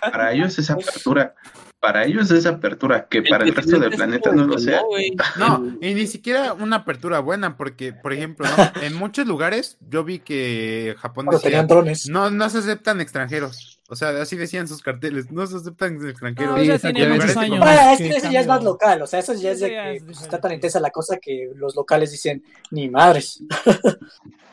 Para 0.01 0.33
ellos 0.33 0.59
esa 0.59 0.73
apertura, 0.73 1.33
para 1.79 2.05
ellos 2.05 2.31
esa 2.31 2.49
apertura, 2.49 3.07
que 3.07 3.21
para 3.21 3.45
el 3.45 3.53
resto 3.53 3.79
del 3.79 3.91
planeta 3.91 4.31
no 4.31 4.45
lo 4.45 4.57
sea. 4.57 4.81
No, 5.37 5.77
y 5.81 5.93
ni 5.93 6.07
siquiera 6.07 6.53
una 6.53 6.77
apertura 6.77 7.19
buena, 7.19 7.57
porque, 7.57 7.93
por 7.93 8.13
ejemplo, 8.13 8.47
¿no? 8.47 8.81
en 8.81 8.95
muchos 8.95 9.27
lugares 9.27 9.77
yo 9.81 10.03
vi 10.03 10.19
que 10.19 10.95
Japón 10.99 11.27
decía, 11.27 11.49
tenían 11.49 11.67
drones. 11.67 12.07
no, 12.09 12.31
no 12.31 12.49
se 12.49 12.59
aceptan 12.59 13.01
extranjeros. 13.01 13.76
O 13.89 13.95
sea, 13.95 14.09
así 14.21 14.35
decían 14.35 14.67
sus 14.67 14.81
carteles, 14.81 15.31
no 15.31 15.47
se 15.47 15.55
aceptan 15.57 15.95
extranjeros. 16.07 16.55
No, 16.55 16.61
Sí, 16.61 16.67
ya 16.67 16.75
exacto. 16.75 16.95
tiene 16.95 17.09
Ya 17.09 17.13
muchos 17.15 17.27
ves, 17.27 17.37
años. 17.37 17.59
Ah, 17.65 17.93
es 17.93 17.97
que 17.99 18.09
que 18.09 18.15
ese 18.17 18.31
ya 18.33 18.41
es 18.41 18.47
más 18.47 18.63
local, 18.63 19.01
o 19.01 19.07
sea, 19.07 19.19
eso 19.19 19.33
ya 19.33 19.51
es 19.51 19.59
de 19.61 19.69
que 19.69 19.95
es 19.95 20.03
pues, 20.03 20.21
está 20.21 20.39
tan 20.41 20.51
intensa 20.51 20.79
la 20.81 20.89
cosa 20.91 21.17
que 21.21 21.51
los 21.55 21.75
locales 21.75 22.11
dicen, 22.11 22.43
ni 22.71 22.89
madres. 22.89 23.41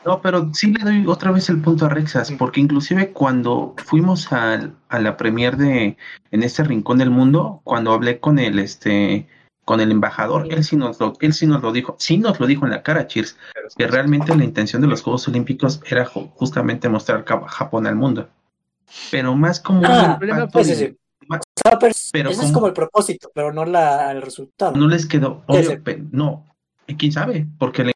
No, 0.05 0.21
pero 0.21 0.51
sí 0.53 0.71
le 0.71 0.83
doy 0.83 1.05
otra 1.07 1.31
vez 1.31 1.49
el 1.49 1.61
punto 1.61 1.85
a 1.85 1.89
Rexas, 1.89 2.31
porque 2.33 2.61
inclusive 2.61 3.11
cuando 3.11 3.73
fuimos 3.85 4.31
al- 4.31 4.75
a, 4.87 4.99
la 4.99 5.17
premier 5.17 5.57
de 5.57 5.97
en 6.31 6.43
este 6.43 6.63
rincón 6.63 6.99
del 6.99 7.09
mundo, 7.09 7.61
cuando 7.63 7.91
hablé 7.91 8.19
con 8.19 8.37
el 8.39 8.59
este 8.59 9.27
con 9.65 9.81
el 9.81 9.89
embajador, 9.91 10.45
él 10.51 10.63
sí 10.63 10.75
nos 10.75 10.99
lo, 10.99 11.13
él 11.21 11.33
sí 11.33 11.47
nos 11.47 11.63
lo 11.63 11.71
dijo, 11.71 11.95
sí 11.97 12.19
nos 12.19 12.39
lo 12.39 12.45
dijo 12.45 12.65
en 12.65 12.71
la 12.71 12.83
cara, 12.83 13.07
Cheers, 13.07 13.35
que 13.75 13.87
realmente 13.87 14.35
la 14.35 14.43
intención 14.43 14.79
de 14.83 14.87
los 14.87 15.01
Juegos 15.01 15.27
Olímpicos 15.27 15.81
era 15.89 16.05
ju- 16.05 16.29
justamente 16.35 16.87
mostrar 16.87 17.25
Japón 17.25 17.87
al 17.87 17.95
mundo. 17.95 18.29
Pero 19.11 19.35
más 19.35 19.59
como 19.59 19.79
un 19.79 19.85
Ah, 19.85 20.17
impacto 20.21 20.63
sí, 20.63 20.75
sí, 20.75 20.81
de- 20.83 20.87
sí. 20.89 20.97
O 21.27 21.39
sea, 21.69 21.79
pero 21.79 21.93
Pero 22.11 22.29
ese 22.29 22.45
es 22.45 22.51
como- 22.51 22.67
el 22.67 22.73
propósito, 22.73 23.31
pero 23.33 23.51
no 23.51 23.65
la, 23.65 24.11
el 24.11 24.21
resultado. 24.21 24.75
no 24.75 24.87
les 24.87 25.05
quedó, 25.07 25.43
obvio, 25.47 25.71
sí. 25.71 25.77
pe- 25.77 26.03
no, 26.11 26.45
quién 26.97 27.11
sabe, 27.11 27.47
porque 27.57 27.83
la 27.83 27.91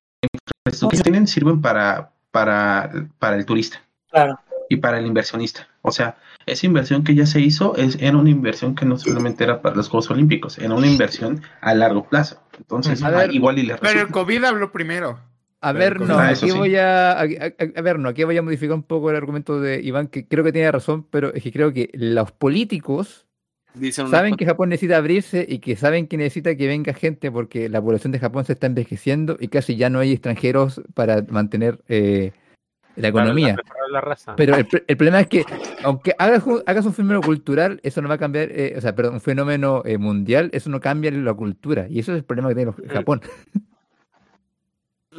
infraestructura 0.66 0.98
que 0.98 1.04
tienen 1.04 1.28
sirven 1.28 1.62
para, 1.62 2.12
para, 2.32 2.92
para 3.20 3.36
el 3.36 3.46
turista. 3.46 3.82
Claro. 4.12 4.40
y 4.72 4.78
para 4.78 5.00
el 5.00 5.06
inversionista. 5.08 5.68
O 5.82 5.92
sea, 5.92 6.18
esa 6.46 6.66
inversión 6.68 7.04
que 7.04 7.14
ya 7.16 7.26
se 7.26 7.40
hizo 7.42 7.76
es, 7.76 7.96
era 8.00 8.16
una 8.18 8.30
inversión 8.30 8.76
que 8.76 8.86
no 8.86 8.98
solamente 9.00 9.44
era 9.44 9.62
para 9.64 9.76
los 9.76 9.90
Juegos 9.90 10.12
Olímpicos, 10.12 10.60
era 10.60 10.76
una 10.76 10.86
inversión 10.88 11.42
a 11.62 11.74
largo 11.74 12.08
plazo. 12.08 12.40
Entonces, 12.58 13.02
A 13.04 13.10
ver, 13.10 13.34
igual 13.34 13.58
y 13.58 13.64
le 13.64 13.76
Pero 13.78 14.02
el. 14.02 14.08
COVID 14.10 14.44
habló 14.44 14.72
primero. 14.72 15.20
A 15.62 15.74
ver, 15.74 16.00
no, 16.00 16.18
aquí 16.18 16.50
sí. 16.52 16.58
voy 16.58 16.76
a, 16.78 17.12
a, 17.12 17.24
a- 17.24 17.26
a 17.76 17.82
ver, 17.82 18.00
no, 18.00 18.10
aquí 18.10 18.24
voy 18.24 18.38
a 18.38 18.42
modificar 18.42 18.76
un 18.76 18.84
poco 18.84 19.10
el 19.10 19.18
argumento 19.18 19.60
de 19.60 19.82
Iván, 19.82 20.08
que 20.08 20.26
creo 20.28 20.44
que 20.44 20.54
tiene 20.54 20.72
razón, 20.72 21.06
pero 21.10 21.34
es 21.34 21.44
que 21.44 21.52
creo 21.52 21.74
que 21.74 21.90
los 21.94 22.32
políticos 22.32 23.26
Dicen 23.74 24.08
saben 24.08 24.36
que 24.36 24.46
Japón 24.46 24.70
necesita 24.70 24.98
abrirse 24.98 25.46
y 25.48 25.60
que 25.60 25.76
saben 25.76 26.08
que 26.08 26.18
necesita 26.18 26.56
que 26.56 26.68
venga 26.68 26.94
gente 26.94 27.32
porque 27.32 27.70
la 27.70 27.82
población 27.82 28.12
de 28.12 28.20
Japón 28.20 28.46
se 28.46 28.54
está 28.54 28.68
envejeciendo 28.68 29.38
y 29.40 29.50
casi 29.50 29.76
ya 29.76 29.90
no 29.90 30.00
hay 30.00 30.12
extranjeros 30.14 30.82
para 30.96 31.22
mantener 31.30 31.80
eh, 31.88 32.32
la 32.96 33.12
Para 33.12 33.26
economía. 33.26 33.56
mejorar 33.56 33.90
la 33.92 34.02
raza. 34.02 34.36
Pero 34.36 34.56
el, 34.56 34.68
el 34.88 34.98
problema 34.98 35.20
es 35.20 35.28
que, 35.28 35.44
aunque 35.84 36.14
hagas, 36.18 36.46
un- 36.48 36.64
hagas 36.66 36.86
un 36.86 36.94
fenómeno 36.94 37.22
cultural, 37.22 37.80
eso 37.84 38.02
no 38.02 38.10
va 38.10 38.16
a 38.16 38.18
cambiar, 38.18 38.50
eh, 38.52 38.74
o 38.78 38.82
sea, 38.82 38.96
perdón, 38.96 39.16
un 39.16 39.22
fenómeno 39.22 39.84
eh, 39.86 39.98
mundial, 39.98 40.50
eso 40.54 40.70
no 40.70 40.80
cambia 40.80 41.12
la 41.12 41.34
cultura. 41.34 41.86
Y 41.90 42.00
eso 42.00 42.12
es 42.14 42.18
el 42.20 42.24
problema 42.24 42.50
que 42.50 42.56
tiene 42.56 42.72
Japón. 42.88 43.22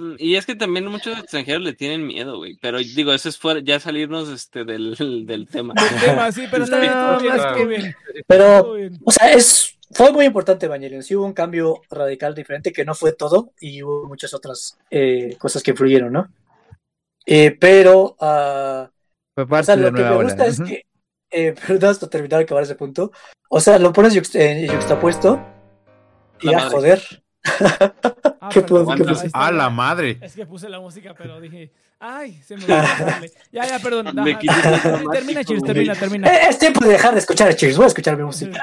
Mm, 0.00 0.14
Y 0.18 0.36
es 0.36 0.46
que 0.46 0.54
también 0.54 0.86
muchos 0.86 1.18
extranjeros 1.18 1.62
le 1.62 1.72
tienen 1.74 2.06
miedo, 2.06 2.38
güey. 2.38 2.56
Pero 2.60 2.78
digo, 2.78 3.12
eso 3.12 3.28
es 3.28 3.38
fuera, 3.38 3.60
ya 3.60 3.78
salirnos 3.80 4.28
este 4.28 4.64
del, 4.64 4.94
del 5.26 5.46
tema. 5.48 5.74
Del 5.74 6.00
tema, 6.00 6.32
sí, 6.32 6.46
pero 6.50 6.64
está 6.64 6.78
No, 6.78 7.20
bien, 7.20 7.36
más 7.36 7.56
que- 7.56 7.64
bien. 7.66 7.94
Pero, 8.26 8.74
o 9.04 9.10
sea, 9.12 9.32
es, 9.32 9.76
fue 9.92 10.12
muy 10.12 10.24
importante 10.24 10.66
Evangelion. 10.66 11.02
Sí 11.02 11.14
hubo 11.16 11.26
un 11.26 11.32
cambio 11.32 11.82
radical 11.90 12.34
diferente 12.34 12.72
que 12.72 12.84
no 12.84 12.94
fue 12.94 13.12
todo 13.12 13.52
y 13.60 13.82
hubo 13.82 14.06
muchas 14.08 14.32
otras 14.34 14.78
eh, 14.90 15.36
cosas 15.38 15.62
que 15.62 15.72
influyeron, 15.72 16.12
¿no? 16.12 16.28
Eh, 17.26 17.50
pero, 17.60 18.16
Fue 18.18 19.44
o 19.60 19.62
sea, 19.62 19.76
de 19.76 19.82
lo 19.82 19.92
que 19.92 20.02
me 20.02 20.08
ola. 20.10 20.22
gusta 20.24 20.46
es 20.46 20.60
que, 20.60 20.82
eh, 21.30 21.54
más 21.82 21.98
para 21.98 22.10
terminar 22.10 22.38
de 22.38 22.44
acabar 22.44 22.64
ese 22.64 22.74
punto. 22.74 23.12
O 23.48 23.60
sea, 23.60 23.78
lo 23.78 23.92
pones 23.92 24.14
yuxt- 24.14 24.38
eh, 24.38 24.66
yuxtapuesto 24.72 25.40
y 26.40 26.46
La 26.46 26.52
a 26.52 26.56
madre. 26.60 26.70
joder. 26.70 27.22
Ah, 27.44 28.48
¿Qué 28.52 28.60
perdón, 28.62 28.84
puedo- 28.86 28.96
qué 28.96 29.04
puse? 29.04 29.26
está. 29.26 29.46
A 29.46 29.52
la 29.52 29.70
madre. 29.70 30.18
Es 30.20 30.34
que 30.34 30.46
puse 30.46 30.68
la 30.68 30.80
música, 30.80 31.14
pero 31.16 31.40
dije, 31.40 31.70
ay, 31.98 32.40
se 32.46 32.56
me. 32.56 32.64
Ya, 33.52 33.66
ya, 33.66 33.78
perdón. 33.78 34.14
Me 34.14 34.32
Ajá, 34.32 34.38
quise 34.40 34.54
termina, 34.62 35.10
termina, 35.12 35.44
Cheers, 35.44 35.62
termina, 35.62 35.94
termina. 35.94 36.28
Eh, 36.34 36.40
es 36.50 36.58
tiempo 36.58 36.84
de 36.84 36.92
dejar 36.92 37.12
de 37.14 37.20
escuchar 37.20 37.48
a 37.48 37.54
Cheers. 37.54 37.76
Voy 37.76 37.84
a 37.84 37.88
escuchar 37.88 38.16
mi 38.16 38.24
música. 38.24 38.60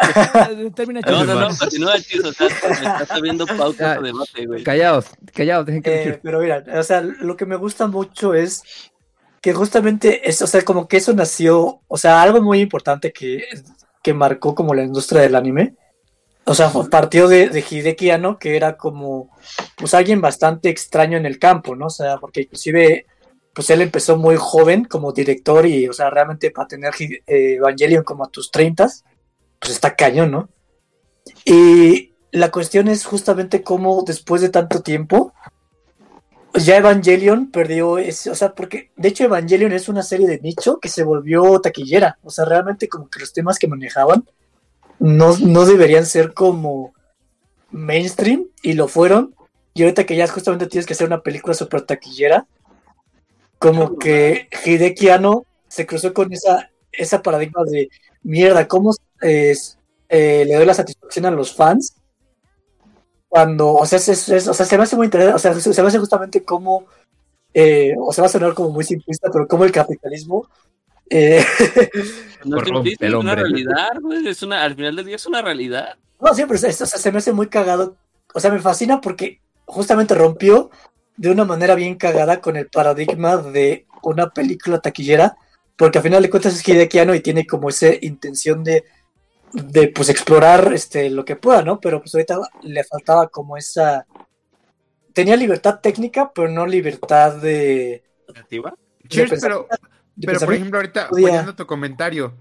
Termina, 0.76 1.02
No, 1.02 1.08
Cheers. 1.12 1.28
no, 1.28 1.40
no, 1.50 1.58
continúa, 1.58 2.00
Chis, 2.00 2.24
o 2.24 2.34
sea, 2.34 2.48
me 2.48 2.74
estás 2.76 3.12
abriendo 3.12 3.46
pautas 3.48 4.02
de 4.02 4.08
debate, 4.08 4.46
güey. 4.46 4.64
Callados, 4.64 5.06
callados, 5.34 5.66
dejen 5.66 5.82
que 5.82 5.94
Eh, 6.00 6.04
Cheers. 6.04 6.20
pero 6.24 6.40
mira, 6.40 6.64
o 6.76 6.84
sea, 6.84 7.02
lo 7.02 7.36
que 7.36 7.46
me 7.46 7.56
gusta 7.56 7.88
mucho 7.88 8.34
es 8.34 8.64
que 9.42 9.54
justamente 9.54 10.28
es, 10.30 10.42
o 10.42 10.48
sea, 10.48 10.62
como 10.64 10.88
que 10.88 10.98
eso 10.98 11.14
nació, 11.14 11.82
o 11.88 11.98
sea, 11.98 12.22
algo 12.22 12.42
muy 12.42 12.60
importante 12.60 13.12
que, 13.14 13.46
que 14.04 14.14
marcó 14.14 14.54
como 14.56 14.74
la 14.74 14.84
industria 14.84 15.22
del 15.22 15.36
anime. 15.36 15.76
O 16.50 16.56
sea, 16.56 16.72
partió 16.90 17.28
de, 17.28 17.50
de 17.50 17.60
Hideki 17.60 18.10
Anno, 18.10 18.40
que 18.40 18.56
era 18.56 18.78
como, 18.78 19.30
pues 19.76 19.94
alguien 19.94 20.22
bastante 20.22 20.70
extraño 20.70 21.18
en 21.18 21.26
el 21.26 21.40
campo, 21.40 21.76
¿no? 21.76 21.88
O 21.88 21.90
sea, 21.90 22.18
porque 22.20 22.44
inclusive, 22.44 23.06
pues 23.54 23.70
él 23.70 23.82
empezó 23.82 24.16
muy 24.16 24.38
joven 24.38 24.86
como 24.86 25.12
director 25.12 25.66
y, 25.66 25.90
o 25.90 25.94
sea, 25.94 26.10
realmente 26.10 26.52
para 26.52 26.70
tener 26.70 26.94
eh, 27.02 27.56
Evangelion 27.56 28.04
como 28.06 28.24
a 28.24 28.30
tus 28.30 28.50
30, 28.50 28.88
pues 29.60 29.74
está 29.74 29.94
cañón, 29.94 30.32
¿no? 30.32 30.50
Y 31.44 32.14
la 32.32 32.50
cuestión 32.50 32.88
es 32.88 33.06
justamente 33.06 33.62
cómo 33.62 34.04
después 34.04 34.42
de 34.42 34.48
tanto 34.48 34.82
tiempo, 34.82 35.34
pues 36.54 36.66
ya 36.66 36.78
Evangelion 36.78 37.52
perdió 37.52 37.92
o 37.92 38.36
sea, 38.36 38.56
porque 38.56 38.92
de 38.96 39.10
hecho 39.10 39.26
Evangelion 39.26 39.74
es 39.74 39.90
una 39.90 40.02
serie 40.02 40.28
de 40.28 40.40
nicho 40.40 40.80
que 40.80 40.88
se 40.88 41.04
volvió 41.04 41.60
taquillera, 41.60 42.18
o 42.24 42.30
sea, 42.30 42.46
realmente 42.46 42.88
como 42.88 43.10
que 43.10 43.20
los 43.20 43.34
temas 43.34 43.60
que 43.60 43.68
manejaban 43.68 44.26
no, 45.00 45.38
no 45.38 45.66
deberían 45.66 46.06
ser 46.06 46.34
como 46.34 46.94
mainstream 47.72 48.46
y 48.62 48.74
lo 48.74 48.88
fueron, 48.88 49.36
y 49.74 49.84
ahorita 49.84 50.06
que 50.06 50.16
ya 50.16 50.28
justamente 50.28 50.68
tienes 50.68 50.86
que 50.86 50.94
hacer 50.94 51.08
una 51.08 51.22
película 51.22 51.54
super 51.54 51.82
taquillera, 51.82 52.48
como 53.60 53.98
que 53.98 54.50
Hideki 54.66 55.10
Anno 55.10 55.44
se 55.68 55.86
cruzó 55.86 56.14
con 56.14 56.32
esa, 56.34 56.70
esa 56.92 57.22
paradigma 57.22 57.64
de 57.66 57.90
mierda, 58.24 58.68
¿cómo 58.68 58.94
es, 59.22 59.78
eh, 60.10 60.46
le 60.48 60.56
doy 60.56 60.66
la 60.66 60.74
satisfacción 60.74 61.26
a 61.26 61.32
los 61.32 61.56
fans? 61.56 61.96
Cuando, 63.30 63.74
o 63.74 63.86
sea, 63.86 63.98
es- 63.98 64.30
es- 64.30 64.48
o 64.48 64.54
sea, 64.54 64.66
se 64.66 64.78
me 64.78 64.84
hace 64.84 64.96
muy 64.96 65.06
interesante, 65.06 65.36
o 65.36 65.40
sea, 65.40 65.54
se, 65.54 65.74
se 65.74 65.82
me 65.82 65.88
hace 65.90 66.00
justamente 66.00 66.44
como, 66.44 66.86
eh, 67.54 67.94
o 68.00 68.12
sea, 68.14 68.22
va 68.24 68.28
a 68.28 68.32
sonar 68.32 68.54
como 68.54 68.70
muy 68.70 68.84
simplista, 68.84 69.30
pero 69.32 69.48
como 69.48 69.66
el 69.66 69.72
capitalismo, 69.72 70.48
eh, 71.10 71.44
No 72.46 72.58
es 72.58 72.64
Corrompe 72.64 72.90
simplista, 72.90 73.06
el 73.06 73.14
es 73.14 73.20
una 73.20 73.36
realidad, 73.36 73.90
güey. 74.02 74.28
Es 74.28 74.44
una, 74.44 74.64
al 74.64 74.76
final 74.76 74.96
del 74.96 75.06
día 75.06 75.16
es 75.16 75.26
una 75.26 75.42
realidad. 75.42 75.96
no, 76.20 76.34
siempre, 76.34 76.58
o 76.58 76.60
sea, 76.60 76.72
se 76.72 77.12
me 77.12 77.18
hace 77.18 77.34
muy 77.34 77.48
cagado, 77.48 77.98
o 78.34 78.40
sea, 78.40 78.52
me 78.52 78.60
fascina 78.60 79.02
porque 79.02 79.42
justamente 79.66 80.16
rompió 80.16 80.70
de 81.16 81.32
una 81.32 81.46
manera 81.46 81.76
bien 81.76 81.96
cagada 81.96 82.42
con 82.42 82.56
el 82.56 82.68
paradigma 82.68 83.38
de 83.38 83.86
una 84.04 84.30
película 84.30 84.80
taquillera, 84.80 85.36
porque 85.76 85.98
al 85.98 86.04
final 86.04 86.24
de 86.24 86.30
cuentas 86.30 86.54
es 86.54 86.68
Hideki 86.68 87.00
Anno 87.00 87.16
y 87.16 87.22
tiene 87.22 87.46
como 87.46 87.70
esa 87.70 87.88
intención 88.02 88.64
de, 88.64 88.86
de 89.52 89.88
pues 89.90 90.10
explorar 90.10 90.72
este 90.74 91.10
lo 91.10 91.26
que 91.26 91.36
pueda, 91.36 91.64
¿no? 91.64 91.80
Pero 91.80 92.00
pues 92.00 92.14
ahorita 92.14 92.40
le 92.62 92.84
faltaba 92.84 93.28
como 93.28 93.58
esa 93.58 94.06
tenía 95.14 95.36
libertad 95.36 95.80
técnica, 95.82 96.32
pero 96.34 96.48
no 96.48 96.68
libertad 96.68 97.38
de, 97.38 98.04
¿Creativa? 98.28 98.76
Cheers, 99.08 99.42
pero, 99.42 99.68
de 99.70 99.78
pero 100.26 100.40
por 100.40 100.54
ejemplo, 100.54 100.80
ahorita, 100.80 101.10
podía- 101.10 101.28
apoyando 101.28 101.56
tu 101.56 101.66
comentario, 101.66 102.34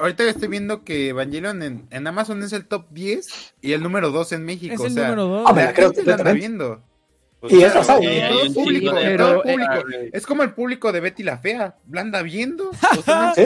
ahorita 0.00 0.24
estoy 0.24 0.48
viendo 0.48 0.84
que 0.84 1.08
Evangelion 1.08 1.62
en, 1.62 1.86
en 1.90 2.06
Amazon 2.06 2.42
es 2.42 2.52
el 2.52 2.66
top 2.66 2.86
10 2.90 3.54
y 3.62 3.72
el 3.72 3.82
número 3.82 4.10
2 4.10 4.32
en 4.32 4.44
México. 4.44 4.74
Es 4.74 4.80
o 4.80 4.86
el 4.86 4.92
sea, 4.92 5.04
número 5.04 5.26
dos. 5.26 5.44
Ah, 5.48 5.52
creo 5.54 5.66
gente 5.66 5.80
lo 5.82 5.92
completamente. 5.94 6.38
viendo. 6.38 6.82
Y 7.46 7.62
es, 7.62 7.72
Claro, 7.72 7.80
o 7.80 7.84
sea, 7.84 8.00
y 8.00 8.28
todo 8.32 8.54
público, 8.54 8.86
chingo 8.86 8.92
de- 9.00 9.16
todo 9.18 9.42
pero, 9.42 9.42
público. 9.42 9.88
eh, 10.02 10.10
Es 10.14 10.26
como 10.26 10.42
el 10.42 10.52
público 10.54 10.92
de 10.92 11.00
Betty 11.00 11.22
la 11.22 11.36
Fea. 11.38 11.76
¿La 11.90 12.00
anda 12.00 12.22
viendo? 12.22 12.70
O 12.98 13.02
sea, 13.02 13.34
¿Sí? 13.34 13.42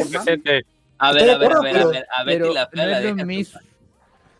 A 1.00 1.12
ver, 1.12 1.30
a 1.30 1.38
ver, 1.38 1.52
a 1.52 1.60
ver, 1.60 1.76
a 1.78 1.86
ver, 1.86 2.06
a 2.16 2.24
Betty 2.24 2.54
la 2.54 2.66
fea 2.68 2.84
no 2.84 2.90
la 2.90 2.98
es 2.98 3.04
lo 3.04 3.14
deja 3.14 3.24
mismo. 3.26 3.60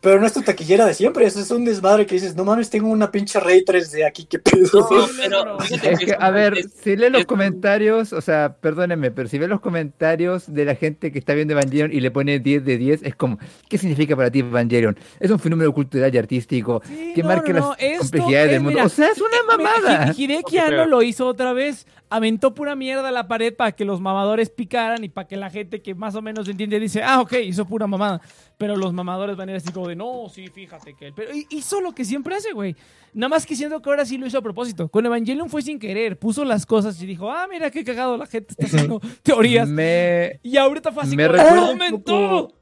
Pero 0.01 0.21
no 0.21 0.27
es 0.27 0.33
tu 0.33 0.43
taquillera 0.43 0.87
de 0.87 0.95
siempre, 0.95 1.27
eso 1.27 1.41
es 1.41 1.51
un 1.51 1.65
desmadre 1.65 2.07
que 2.07 2.15
dices, 2.15 2.37
no 2.37 2.45
mames, 2.45 2.71
tengo 2.71 2.89
una 2.89 3.11
pinche 3.11 3.41
Ray 3.41 3.65
3D 3.65 4.07
aquí, 4.07 4.27
qué 4.27 4.39
pedo. 4.39 4.69
No, 4.73 4.89
pero 4.89 5.29
no, 5.29 5.45
no. 5.57 5.59
Es 5.65 5.99
que 5.99 6.15
a 6.19 6.31
ver, 6.31 6.57
si 6.83 6.97
lee 6.97 7.11
los 7.11 7.25
comentarios, 7.25 8.13
o 8.13 8.21
sea, 8.21 8.55
perdónenme, 8.61 9.11
pero 9.11 9.29
si 9.29 9.39
ves 9.39 9.49
los 9.49 9.61
comentarios 9.61 10.53
de 10.53 10.65
la 10.65 10.75
gente 10.77 11.11
que 11.11 11.19
está 11.19 11.35
viendo 11.35 11.53
Evangelion 11.55 11.93
y 11.93 12.01
le 12.01 12.11
pone 12.11 12.39
10 12.39 12.65
de 12.65 12.77
10, 12.79 13.03
es 13.03 13.17
como, 13.17 13.39
¿qué 13.69 13.77
significa 13.79 14.15
para 14.15 14.31
ti 14.31 14.41
Evangelion? 14.41 14.97
Es 15.19 15.31
un 15.31 15.39
fenómeno 15.39 15.73
cultural 15.73 16.15
y 16.15 16.19
artístico 16.19 16.81
Sí, 16.87 17.13
que 17.15 17.23
no, 17.23 17.29
marca 17.29 17.53
no, 17.53 17.61
no, 17.61 17.77
las 17.81 17.99
complejidades 17.99 18.47
es, 18.47 18.53
del 18.53 18.61
mundo. 18.61 18.75
mira, 18.77 18.87
o 18.87 18.89
sea, 18.89 19.09
es 19.09 19.19
una 19.21 19.57
Mira, 19.57 19.71
mamada. 19.81 20.13
Hi- 20.17 20.25
Hideki 20.25 20.59
Ok, 20.59 20.63
Anno 20.63 20.69
pero- 20.71 20.87
lo 20.87 21.03
hizo 21.03 21.27
otra 21.27 21.53
vez. 21.53 21.87
Aventó 22.11 22.55
pura 22.55 22.75
mierda 22.75 23.09
a 23.09 23.13
la 23.13 23.29
pared 23.29 23.55
para 23.55 23.73
que 23.73 23.85
los 23.85 24.01
mamadores 24.01 24.49
picaran 24.49 25.05
y 25.05 25.11
para 25.11 25.29
que 25.29 25.37
la 25.37 25.51
gente 25.51 25.83
que 25.83 25.95
más 25.95 26.15
o 26.15 26.23
menos 26.23 26.49
entiende 26.49 26.81
dice, 26.81 27.03
ah, 27.03 27.21
ok, 27.21 27.35
hizo 27.45 27.67
pura 27.67 27.87
mamada. 27.87 28.21
Pero 28.57 28.77
los 28.77 28.93
mamadores 28.95 29.37
van 29.37 29.49
a 29.49 29.53
ir 29.53 29.57
así 29.59 29.71
como 29.73 29.89
de, 29.89 29.95
no, 29.97 30.29
sí, 30.33 30.49
fíjate 30.49 30.95
que 30.95 31.09
él. 31.09 31.13
Pero 31.15 31.35
hi- 31.35 31.47
hizo 31.51 31.81
lo 31.83 31.93
que 31.93 32.05
siempre 32.07 32.35
hace, 32.35 32.53
güey. 32.53 32.75
Nada 33.13 33.29
más 33.29 33.45
que 33.45 33.55
siento 33.55 33.83
que 33.83 33.91
ahora 33.91 34.07
sí 34.07 34.17
lo 34.17 34.27
hizo 34.27 34.39
a 34.39 34.43
propósito. 34.43 34.89
Con 34.89 35.05
Evangelion 35.05 35.51
fue 35.51 35.61
sin 35.63 35.79
querer. 35.79 36.19
Puso 36.19 36.45
las 36.45 36.65
cosas 36.65 37.01
y 37.03 37.07
dijo, 37.07 37.31
ah, 37.31 37.47
mira 37.51 37.71
qué 37.71 37.85
cagado 37.85 38.17
la 38.17 38.27
gente 38.27 38.53
está 38.53 38.67
haciendo 38.67 39.01
teorías. 39.23 39.69
Me, 39.69 40.41
Y 40.43 40.57
ahorita 40.57 40.93
fue 40.93 41.03
así 41.03 41.15
Me 41.17 41.27
como, 41.27 41.37
recuerda 41.37 41.59
"¡Ah, 41.59 41.71
un 41.71 41.79
momento!". 41.79 42.53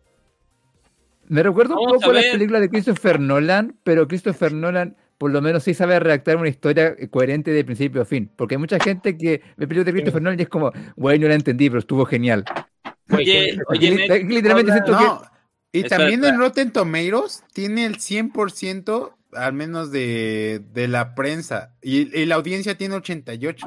me 1.28 1.42
recuerda 1.42 1.74
un 1.78 1.86
poco 1.88 2.12
las 2.12 2.24
películas 2.26 2.60
de 2.62 2.68
Christopher 2.68 3.20
Nolan, 3.20 3.76
pero 3.82 4.06
Christopher 4.06 4.52
Nolan 4.52 4.96
por 5.18 5.30
lo 5.30 5.40
menos 5.40 5.62
sí 5.64 5.74
sabe 5.74 5.98
redactar 5.98 6.36
una 6.36 6.48
historia 6.48 6.94
coherente 7.10 7.50
de 7.52 7.64
principio 7.64 8.02
a 8.02 8.04
fin. 8.04 8.30
Porque 8.36 8.54
hay 8.54 8.58
mucha 8.58 8.78
gente 8.78 9.16
que 9.16 9.42
ve 9.56 9.66
películas 9.66 9.86
de 9.86 9.92
Christopher 9.92 10.22
Nolan 10.22 10.38
y 10.38 10.42
es 10.42 10.48
como, 10.48 10.72
güey, 10.96 11.18
no 11.18 11.28
la 11.28 11.34
entendí, 11.34 11.68
pero 11.68 11.80
estuvo 11.80 12.04
genial. 12.04 12.44
Oye, 13.10 13.58
oye, 13.68 14.24
literalmente 14.24 14.72
siento 14.72 14.98
que 14.98 15.04
No, 15.04 15.22
y 15.72 15.78
Espera, 15.80 15.98
también 15.98 16.24
en 16.24 16.38
Rotten 16.38 16.72
Tomatoes 16.72 17.44
tiene 17.52 17.84
el 17.86 17.96
100% 17.98 19.12
al 19.32 19.52
menos 19.52 19.90
de, 19.90 20.62
de 20.72 20.88
la 20.88 21.14
prensa 21.14 21.72
y, 21.82 22.18
y 22.18 22.24
la 22.26 22.36
audiencia 22.36 22.76
tiene 22.78 22.94
88. 22.96 23.66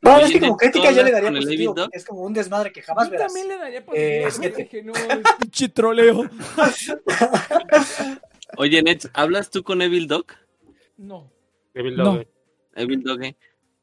No, 0.00 0.14
Oye, 0.16 0.24
es 0.26 0.30
que 0.32 0.40
como 0.40 0.52
¿tú 0.52 0.56
crítica 0.58 0.90
yo 0.92 1.02
le 1.02 1.10
daría 1.10 1.30
positivo, 1.30 1.74
es 1.92 2.04
como 2.04 2.22
un 2.22 2.32
desmadre 2.32 2.70
que 2.72 2.82
jamás 2.82 3.06
Yo 3.06 3.12
verás. 3.12 3.26
también 3.32 3.48
le 3.48 3.56
daría 3.58 3.78
Eh, 3.94 4.22
positivo. 4.24 4.54
siete. 4.54 4.62
Dije, 4.62 4.82
no, 4.84 4.92
pinche 5.40 5.68
troleo. 5.68 6.24
oye, 8.56 8.82
Ned, 8.82 9.00
¿hablas 9.12 9.50
tú 9.50 9.62
con 9.62 9.82
Evil 9.82 10.06
Dog? 10.06 10.26
No. 10.98 11.30
Evil 11.74 11.96
No. 11.96 12.04
Dog. 12.04 12.26
Evil 12.76 13.02
Dog, 13.02 13.22
eh. 13.24 13.36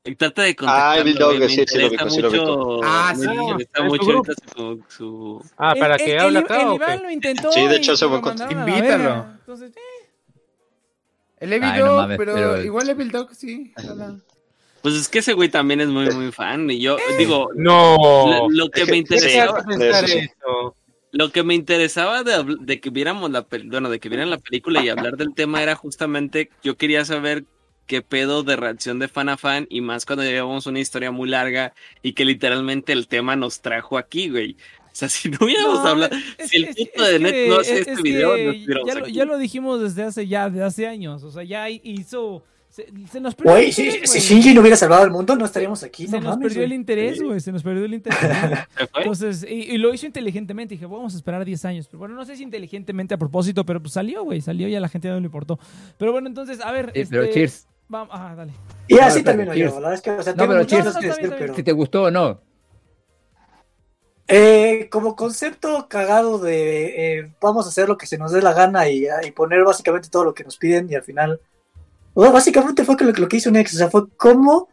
Y 0.07 0.15
Trata 0.15 0.43
de 0.43 0.55
Ah, 0.67 0.97
Evil 0.99 1.15
Dog, 1.17 1.33
sí, 1.49 1.63
sí 1.65 1.79
lo 1.79 1.87
ubico, 1.87 2.09
sí 2.09 2.21
Ah, 2.83 3.13
me 3.17 3.25
sí, 3.25 3.31
interesa 3.33 3.71
en 3.73 3.83
su 3.83 3.83
mucho 3.85 4.05
grupo. 4.05 4.31
ahorita 4.31 4.33
su, 4.55 4.83
su- 4.87 5.49
Ah, 5.57 5.73
¿para 5.79 5.97
que 5.97 6.15
el- 6.15 6.37
acá 6.37 6.61
el 6.61 6.67
o 6.67 6.75
Iván 6.75 6.97
qué? 6.99 7.03
lo 7.05 7.09
intentó. 7.09 7.51
Sí, 7.51 7.67
de 7.67 7.75
hecho, 7.77 7.97
se 7.97 8.05
lo 8.05 8.11
fue 8.11 8.21
con- 8.21 8.29
mandaron 8.37 8.59
a 8.59 8.65
la 8.65 8.69
Invítalo. 8.77 9.25
Entonces, 9.39 9.71
eh, 9.75 9.79
El 11.39 11.53
Evil 11.53 11.69
Ay, 11.69 11.79
no 11.79 11.85
Dog, 11.87 11.95
mames, 11.97 12.17
pero, 12.19 12.33
pero- 12.35 12.61
igual 12.63 12.89
Evil 12.89 13.11
Dog 13.11 13.33
sí. 13.33 13.73
Pues 14.81 14.93
es 14.93 15.09
que 15.09 15.19
ese 15.19 15.33
güey 15.33 15.49
también 15.49 15.81
es 15.81 15.87
muy, 15.87 16.07
muy 16.11 16.31
fan. 16.31 16.69
Y 16.69 16.79
yo 16.79 16.97
digo, 17.17 17.49
No. 17.55 17.97
lo, 17.97 18.49
lo 18.49 18.69
que 18.69 18.85
me 18.85 18.97
Sí, 18.97 19.03
¿Qué 19.03 19.09
te 19.09 19.15
interesaba, 19.15 19.57
hace 19.59 19.67
pensar 19.67 20.03
eso 20.05 20.13
sí. 20.13 20.19
eso? 20.19 20.75
Lo 21.15 21.31
que 21.31 21.43
me 21.43 21.53
interesaba 21.55 22.23
de, 22.23 22.57
de 22.59 22.79
que 22.81 22.89
viéramos 22.89 23.31
la 23.31 23.47
bueno, 23.65 23.89
de 23.89 23.99
que 24.01 24.09
vieran 24.09 24.29
la 24.29 24.37
película 24.37 24.83
y 24.83 24.89
hablar 24.89 25.15
del 25.15 25.33
tema 25.33 25.63
era 25.63 25.73
justamente, 25.75 26.49
yo 26.61 26.75
quería 26.75 27.05
saber 27.05 27.45
qué 27.87 28.01
pedo 28.01 28.43
de 28.43 28.57
reacción 28.57 28.99
de 28.99 29.07
fan 29.07 29.29
a 29.29 29.37
fan 29.37 29.65
y 29.69 29.79
más 29.79 30.05
cuando 30.05 30.23
llevamos 30.23 30.65
una 30.65 30.79
historia 30.81 31.11
muy 31.11 31.29
larga 31.29 31.73
y 32.01 32.13
que 32.13 32.25
literalmente 32.25 32.91
el 32.91 33.07
tema 33.07 33.37
nos 33.37 33.61
trajo 33.61 33.97
aquí, 33.97 34.29
güey. 34.29 34.57
O 34.85 34.89
sea, 34.91 35.07
si 35.09 35.29
no 35.29 35.37
hubiéramos 35.39 35.83
no, 35.83 35.87
hablado, 35.87 36.15
es- 36.37 36.49
si 36.49 36.57
el 36.57 36.65
es 36.65 36.75
de 36.75 37.19
Net 37.19 37.47
no 37.47 37.59
hace 37.59 37.73
es- 37.73 37.79
este 37.79 37.91
es 37.93 38.01
video, 38.01 38.37
no 38.37 38.85
ya, 38.85 38.95
lo, 38.95 39.07
ya 39.07 39.25
lo 39.25 39.37
dijimos 39.37 39.81
desde 39.81 40.03
hace 40.03 40.27
ya, 40.27 40.49
de 40.49 40.63
hace 40.63 40.85
años. 40.85 41.23
O 41.23 41.31
sea, 41.31 41.43
ya 41.43 41.69
hizo. 41.69 42.43
Se, 42.75 42.85
se 43.09 43.21
nos 43.21 43.35
perdió 43.35 43.53
Güey, 43.53 43.67
el 43.67 44.05
si. 44.05 44.19
Shinji 44.19 44.53
no 44.53 44.59
hubiera 44.59 44.75
salvado 44.75 45.05
el 45.05 45.09
mundo, 45.09 45.33
no 45.37 45.45
estaríamos 45.45 45.81
aquí. 45.83 46.07
Se 46.07 46.17
no 46.17 46.23
nos 46.23 46.31
mames, 46.31 46.49
perdió 46.49 46.65
el 46.65 46.73
interés, 46.73 47.21
güey. 47.23 47.39
Se 47.39 47.53
nos 47.53 47.63
perdió 47.63 47.85
el 47.85 47.93
interés. 47.93 48.19
Entonces, 48.97 49.45
y, 49.47 49.71
y 49.71 49.77
lo 49.77 49.93
hizo 49.93 50.05
inteligentemente. 50.05 50.75
Dije, 50.75 50.85
vamos 50.85 51.13
a 51.13 51.15
esperar 51.15 51.45
10 51.45 51.63
años. 51.63 51.87
Pero 51.87 51.99
bueno, 51.99 52.15
no 52.15 52.25
sé 52.25 52.35
si 52.35 52.43
inteligentemente 52.43 53.13
a 53.13 53.17
propósito, 53.17 53.65
pero 53.65 53.79
pues 53.81 53.93
salió, 53.93 54.25
güey. 54.25 54.41
Salió 54.41 54.67
y 54.67 54.75
a 54.75 54.81
la 54.81 54.89
gente 54.89 55.07
no 55.07 55.17
le 55.21 55.25
importó. 55.25 55.57
Pero 55.97 56.11
bueno, 56.11 56.27
entonces, 56.27 56.59
a 56.59 56.69
ver. 56.73 56.91
Pero 56.93 57.23
este, 57.23 57.33
cheers. 57.33 57.65
Vamos, 57.87 58.09
ah, 58.11 58.33
dale. 58.35 58.51
Y 58.89 58.99
así 58.99 59.19
No, 59.19 59.23
termino 59.23 59.53
espérate, 59.53 59.73
yo. 59.73 59.79
La 59.79 59.87
verdad 59.87 59.93
es 59.93 60.01
que, 60.01 60.11
o 60.11 60.21
sea, 60.23 60.33
No, 60.33 60.45
pero 60.45 60.63
cheers. 60.65 60.85
No, 60.93 60.99
decir, 60.99 61.33
pero- 61.39 61.55
Si 61.55 61.63
te 61.63 61.71
gustó 61.71 62.03
o 62.03 62.11
no. 62.11 62.41
Eh, 64.27 64.89
como 64.91 65.15
concepto 65.15 65.87
cagado 65.87 66.39
de 66.39 67.19
eh, 67.19 67.31
vamos 67.39 67.67
a 67.67 67.69
hacer 67.69 67.87
lo 67.87 67.97
que 67.97 68.07
se 68.07 68.17
nos 68.17 68.33
dé 68.33 68.41
la 68.41 68.51
gana 68.53 68.89
y, 68.89 69.05
y 69.23 69.31
poner 69.31 69.63
básicamente 69.63 70.09
todo 70.09 70.25
lo 70.25 70.33
que 70.33 70.43
nos 70.43 70.57
piden 70.57 70.87
y 70.91 70.95
al 70.95 71.03
final, 71.03 71.39
bueno, 72.15 72.33
básicamente 72.33 72.83
fue 72.83 72.95
lo, 72.99 73.11
lo 73.11 73.27
que 73.27 73.37
hizo 73.37 73.51
Nex, 73.51 73.75
o 73.75 73.77
sea, 73.77 73.89
fue 73.91 74.09
cómo 74.17 74.67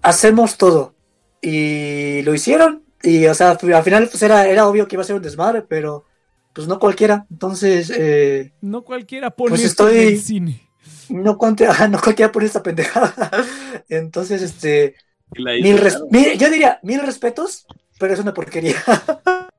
hacemos 0.00 0.56
todo 0.56 0.94
y 1.40 2.22
lo 2.22 2.34
hicieron 2.34 2.82
Y, 3.04 3.26
o 3.26 3.34
sea, 3.34 3.50
al 3.50 3.82
final 3.82 4.08
pues 4.08 4.22
era, 4.22 4.46
era 4.46 4.66
obvio 4.68 4.86
que 4.86 4.94
iba 4.94 5.02
a 5.02 5.06
ser 5.06 5.16
un 5.16 5.22
desmadre, 5.22 5.62
pero 5.62 6.04
pues 6.52 6.68
no 6.68 6.78
cualquiera. 6.78 7.26
Entonces, 7.30 7.90
eh, 7.94 8.52
No 8.60 8.82
cualquiera 8.84 9.30
pone 9.30 9.50
Pues 9.50 9.62
en 9.62 9.66
estoy- 9.66 9.98
el 9.98 10.20
cine. 10.22 10.68
no, 11.08 11.36
ajá, 11.68 11.88
no 11.88 12.00
cualquiera 12.00 12.30
pone 12.30 12.46
esta 12.46 12.62
pendejada. 12.62 13.12
Entonces, 13.88 14.40
este, 14.42 14.94
mil 15.36 15.78
res- 15.78 15.94
disfrutaron. 15.94 16.08
mil- 16.12 16.38
yo 16.38 16.48
diría 16.48 16.78
mil 16.84 17.00
respetos, 17.00 17.66
pero 17.98 18.14
es 18.14 18.20
una 18.20 18.32
porquería. 18.34 18.76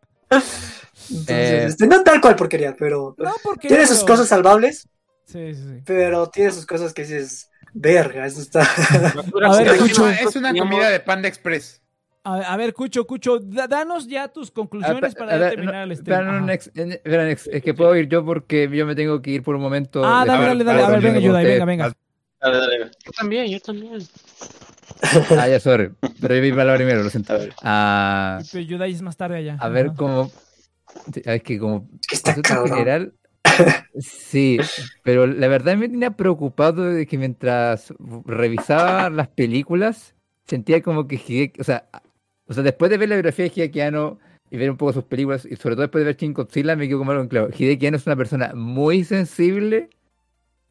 Entonces, 1.09 1.27
Eh. 1.27 1.65
este, 1.67 1.87
no 1.87 2.01
tal 2.03 2.21
cual 2.21 2.35
porquería, 2.37 2.75
pero 2.79 3.13
No, 3.17 3.31
porque 3.43 3.67
tiene 3.67 3.85
sus 3.87 4.03
cosas 4.05 4.27
salvables, 4.29 4.87
Sí, 5.25 5.53
sí, 5.55 5.61
sí. 5.63 5.81
pero 5.85 6.27
tiene 6.29 6.51
sus 6.51 6.65
cosas 6.65 6.93
que 6.93 7.03
dices, 7.03 7.49
verga, 7.73 8.25
eso 8.25 8.41
está. 8.41 8.61
A 9.45 9.57
ver, 9.57 9.67
Es 9.67 9.81
Cucho. 9.81 10.03
una, 10.03 10.13
es 10.19 10.35
una 10.35 10.53
comida 10.53 10.89
de 10.89 10.99
Panda 10.99 11.27
Express. 11.27 11.81
A, 12.25 12.35
a 12.53 12.57
ver, 12.57 12.73
Cucho, 12.73 13.05
Cucho, 13.05 13.39
da- 13.39 13.67
danos 13.67 14.07
ya 14.07 14.27
tus 14.29 14.49
conclusiones 14.51 15.13
Ah, 15.15 15.19
para 15.19 15.31
a 15.31 15.35
ya 15.35 15.39
ver, 15.41 15.49
terminar 15.51 15.87
no, 15.87 15.91
el 16.51 16.57
stream. 17.37 17.55
es 17.55 17.63
que 17.63 17.73
puedo 17.73 17.95
ir 17.97 18.07
yo 18.07 18.23
porque 18.23 18.69
yo 18.71 18.85
me 18.85 18.95
tengo 18.95 19.21
que 19.21 19.31
ir 19.31 19.43
por 19.43 19.55
un 19.55 19.61
momento. 19.61 20.01
Ah, 20.05 20.23
dale, 20.25 20.45
a 20.45 20.47
dale, 20.47 20.63
dale. 20.63 20.83
A 20.83 20.89
ver, 20.89 21.01
venga, 21.01 21.17
ayuda, 21.17 21.41
venga, 21.41 21.65
venga. 21.65 21.93
Dale, 22.39 22.57
dale. 22.57 22.91
Yo 23.05 23.11
también, 23.17 23.47
yo 23.47 23.59
también. 23.59 24.01
Ah, 25.37 25.47
ya, 25.49 25.59
sorry. 25.59 25.91
Pero 26.21 26.35
yo 26.35 26.41
vi 26.41 26.51
palabra 26.51 26.75
primero, 26.75 27.03
lo 27.03 27.09
siento. 27.09 27.33
A 27.33 27.37
ver. 27.37 27.53
Ah, 27.61 28.39
Pero 28.51 28.63
Yudai 28.63 28.91
es 28.93 29.01
más 29.01 29.17
tarde 29.17 29.37
allá. 29.37 29.57
a 29.59 29.67
ver 29.69 29.91
cómo. 29.95 30.31
Es 31.25 31.41
que 31.43 31.59
como. 31.59 31.89
que 32.07 32.15
está 32.15 32.35
cabrón. 32.41 32.69
general. 32.77 33.13
Sí, 33.99 34.57
pero 35.03 35.27
la 35.27 35.47
verdad 35.47 35.77
me 35.77 35.89
tenía 35.89 36.11
preocupado 36.11 36.83
de 36.83 37.05
que 37.05 37.17
mientras 37.17 37.93
revisaba 38.25 39.09
las 39.09 39.27
películas, 39.27 40.15
sentía 40.45 40.81
como 40.81 41.07
que 41.07 41.15
Hideki, 41.15 41.61
o 41.61 41.63
sea, 41.63 41.87
o 42.47 42.53
sea, 42.53 42.63
después 42.63 42.91
de 42.91 42.97
ver 42.97 43.09
la 43.09 43.15
biografía 43.15 43.45
de 43.45 43.51
Hideki 43.55 43.81
Anno 43.81 44.19
y 44.49 44.57
ver 44.57 44.69
un 44.69 44.77
poco 44.77 44.93
sus 44.93 45.03
películas, 45.03 45.45
y 45.45 45.55
sobre 45.55 45.75
todo 45.75 45.83
después 45.83 46.01
de 46.01 46.05
ver 46.05 46.17
Shin 46.17 46.33
Godzilla, 46.33 46.75
me 46.75 46.87
quedo 46.87 46.99
como 46.99 47.11
algo 47.11 47.23
en 47.23 47.29
claro. 47.29 47.49
Hideki 47.57 47.87
es 47.87 48.05
una 48.05 48.15
persona 48.15 48.51
muy 48.55 49.03
sensible 49.03 49.89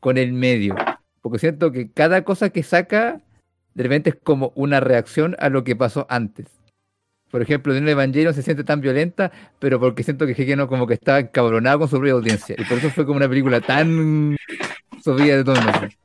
con 0.00 0.18
el 0.18 0.32
medio, 0.32 0.74
porque 1.20 1.38
siento 1.38 1.72
que 1.72 1.90
cada 1.90 2.24
cosa 2.24 2.50
que 2.50 2.62
saca, 2.62 3.20
de 3.74 3.82
repente 3.82 4.10
es 4.10 4.16
como 4.22 4.52
una 4.54 4.80
reacción 4.80 5.36
a 5.38 5.48
lo 5.48 5.64
que 5.64 5.76
pasó 5.76 6.06
antes. 6.10 6.61
Por 7.32 7.40
ejemplo, 7.40 7.72
de 7.72 7.80
un 7.80 7.88
Evangelion 7.88 8.34
se 8.34 8.42
siente 8.42 8.62
tan 8.62 8.82
violenta, 8.82 9.32
pero 9.58 9.80
porque 9.80 10.02
siento 10.02 10.26
que 10.26 10.52
Anno 10.52 10.68
como 10.68 10.86
que 10.86 10.92
estaba 10.92 11.18
encabronado 11.18 11.78
con 11.78 11.88
su 11.88 11.96
propia 11.96 12.12
audiencia. 12.12 12.54
Y 12.58 12.64
por 12.64 12.76
eso 12.76 12.90
fue 12.90 13.06
como 13.06 13.16
una 13.16 13.28
película 13.28 13.62
tan 13.62 14.36
subida 15.02 15.38
de 15.38 15.44
tono. 15.44 15.60
así. 15.60 15.96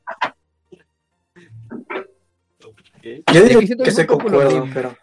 Yo 3.34 3.46
siento 3.62 3.84
que 3.84 3.94
que 3.94 4.08
concuerdo, 4.08 4.62
mismo. 4.62 4.72
pero. 4.74 4.96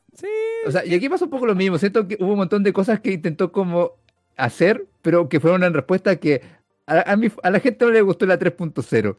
O 0.67 0.71
sea, 0.71 0.83
y 0.87 0.95
aquí 0.95 1.11
pasa 1.11 1.27
un 1.27 1.31
poco 1.31 1.45
lo 1.45 1.55
mismo. 1.55 1.77
Siento 1.77 2.09
que 2.09 2.17
hubo 2.19 2.33
un 2.33 2.39
montón 2.39 2.63
de 2.63 2.73
cosas 2.73 3.01
que 3.01 3.13
intentó 3.13 3.53
como 3.53 3.93
hacer, 4.39 4.87
pero 5.03 5.29
que 5.29 5.41
fueron 5.41 5.63
en 5.63 5.75
respuesta 5.75 6.17
que 6.17 6.41
a, 6.87 7.01
a 7.01 7.19
a 7.43 7.51
la 7.51 7.61
gente 7.61 7.85
no 7.85 7.91
le 7.91 8.01
gustó 8.01 8.25
la 8.25 8.39
3.0. 8.39 9.17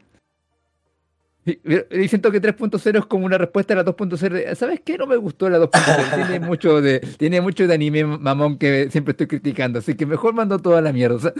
Y, 1.45 2.07
siento 2.07 2.31
que 2.31 2.41
3.0 2.41 2.99
es 2.99 3.05
como 3.05 3.25
una 3.25 3.37
respuesta 3.37 3.73
a 3.73 3.77
la 3.77 3.85
2.0. 3.85 4.29
de, 4.29 4.55
¿Sabes 4.55 4.81
qué? 4.83 4.97
No 4.97 5.05
me 5.05 5.15
gustó 5.15 5.47
la 5.47 5.59
2.0. 5.59 6.15
Tiene 6.27 6.39
mucho 6.39 6.81
de, 6.81 6.99
tiene 6.99 7.39
mucho 7.39 7.67
de 7.67 7.73
anime 7.75 8.03
mamón 8.03 8.57
que 8.57 8.89
siempre 8.89 9.11
estoy 9.11 9.27
criticando. 9.27 9.79
Así 9.79 9.95
que 9.95 10.07
mejor 10.07 10.33
mando 10.33 10.57
toda 10.57 10.81
la 10.81 10.91
mierda. 10.91 11.15
o 11.15 11.19
sea, 11.19 11.33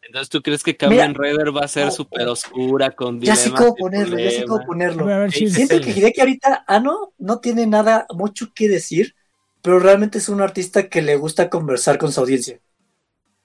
Entonces, 0.00 0.30
¿tú 0.30 0.40
crees 0.40 0.62
que 0.62 0.74
Kamen 0.74 1.14
Rider 1.14 1.54
va 1.54 1.62
a 1.62 1.68
ser 1.68 1.92
súper 1.92 2.26
oscura 2.28 2.92
con 2.92 3.20
Ya 3.20 3.36
sé 3.36 3.50
dilemas 3.50 3.60
cómo 3.60 3.76
ponerlo, 3.76 4.18
ya 4.18 4.30
sé 4.30 4.44
cómo 4.46 4.64
ponerlo. 4.64 5.06
A 5.12 5.18
ver. 5.18 5.32
Siento 5.32 5.78
que 5.82 5.90
Hideki 5.90 6.20
ahorita, 6.20 6.64
Ano, 6.66 7.12
no 7.18 7.40
tiene 7.40 7.66
nada 7.66 8.06
mucho 8.14 8.52
que 8.54 8.68
decir, 8.70 9.14
pero 9.60 9.80
realmente 9.80 10.16
es 10.16 10.30
un 10.30 10.40
artista 10.40 10.88
que 10.88 11.02
le 11.02 11.16
gusta 11.16 11.50
conversar 11.50 11.98
con 11.98 12.10
su 12.10 12.20
audiencia. 12.20 12.58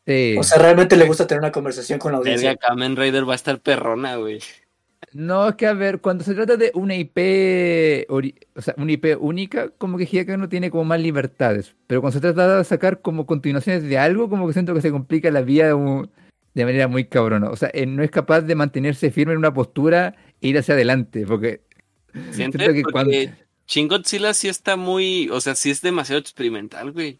sí. 0.07 0.37
O 0.39 0.43
sea, 0.43 0.57
realmente 0.57 0.95
le 0.95 1.05
gusta 1.05 1.27
tener 1.27 1.41
una 1.41 1.51
conversación 1.51 1.99
con 1.99 2.13
la 2.13 2.19
audiencia. 2.19 2.51
Verga, 2.51 2.67
Kamen 2.69 2.95
Rider 2.95 3.27
va 3.27 3.33
a 3.33 3.35
estar 3.35 3.59
perrona, 3.59 4.15
güey. 4.15 4.39
No, 5.13 5.49
es 5.49 5.55
que 5.55 5.65
a 5.65 5.73
ver, 5.73 6.01
cuando 6.01 6.23
se 6.23 6.35
trata 6.35 6.55
de 6.55 6.71
una 6.75 6.95
IP, 6.95 8.05
o 8.09 8.61
sea, 8.61 8.75
una 8.77 8.91
IP 8.91 9.15
única, 9.19 9.69
como 9.77 9.97
que 9.97 10.03
Hideki 10.03 10.37
no 10.37 10.49
tiene 10.49 10.69
como 10.69 10.85
más 10.85 11.01
libertades. 11.01 11.75
Pero 11.87 12.01
cuando 12.01 12.13
se 12.15 12.21
trata 12.21 12.57
de 12.57 12.63
sacar 12.63 13.01
como 13.01 13.25
continuaciones 13.25 13.83
de 13.83 13.97
algo, 13.97 14.29
como 14.29 14.45
que 14.47 14.53
siento 14.53 14.73
que 14.75 14.81
se 14.81 14.91
complica 14.91 15.31
la 15.31 15.41
vida 15.41 15.75
un- 15.75 16.09
de 16.53 16.65
manera 16.65 16.87
muy 16.87 17.05
cabrona. 17.05 17.49
O 17.49 17.55
sea, 17.55 17.69
él 17.69 17.95
no 17.95 18.03
es 18.03 18.11
capaz 18.11 18.41
de 18.41 18.53
mantenerse 18.55 19.09
firme 19.11 19.33
en 19.33 19.39
una 19.39 19.53
postura 19.53 20.15
e 20.41 20.47
ir 20.49 20.57
hacia 20.57 20.73
adelante, 20.75 21.25
porque 21.25 21.61
siento 22.31 22.57
que 22.57 22.65
porque 22.65 22.83
cuando... 22.83 23.11
Shin 23.67 23.87
Godzilla 23.87 24.33
sí 24.33 24.47
está 24.47 24.75
muy, 24.77 25.29
o 25.29 25.39
sea, 25.41 25.53
sí 25.55 25.69
es 25.69 25.81
demasiado 25.81 26.19
experimental, 26.19 26.91
güey. 26.91 27.19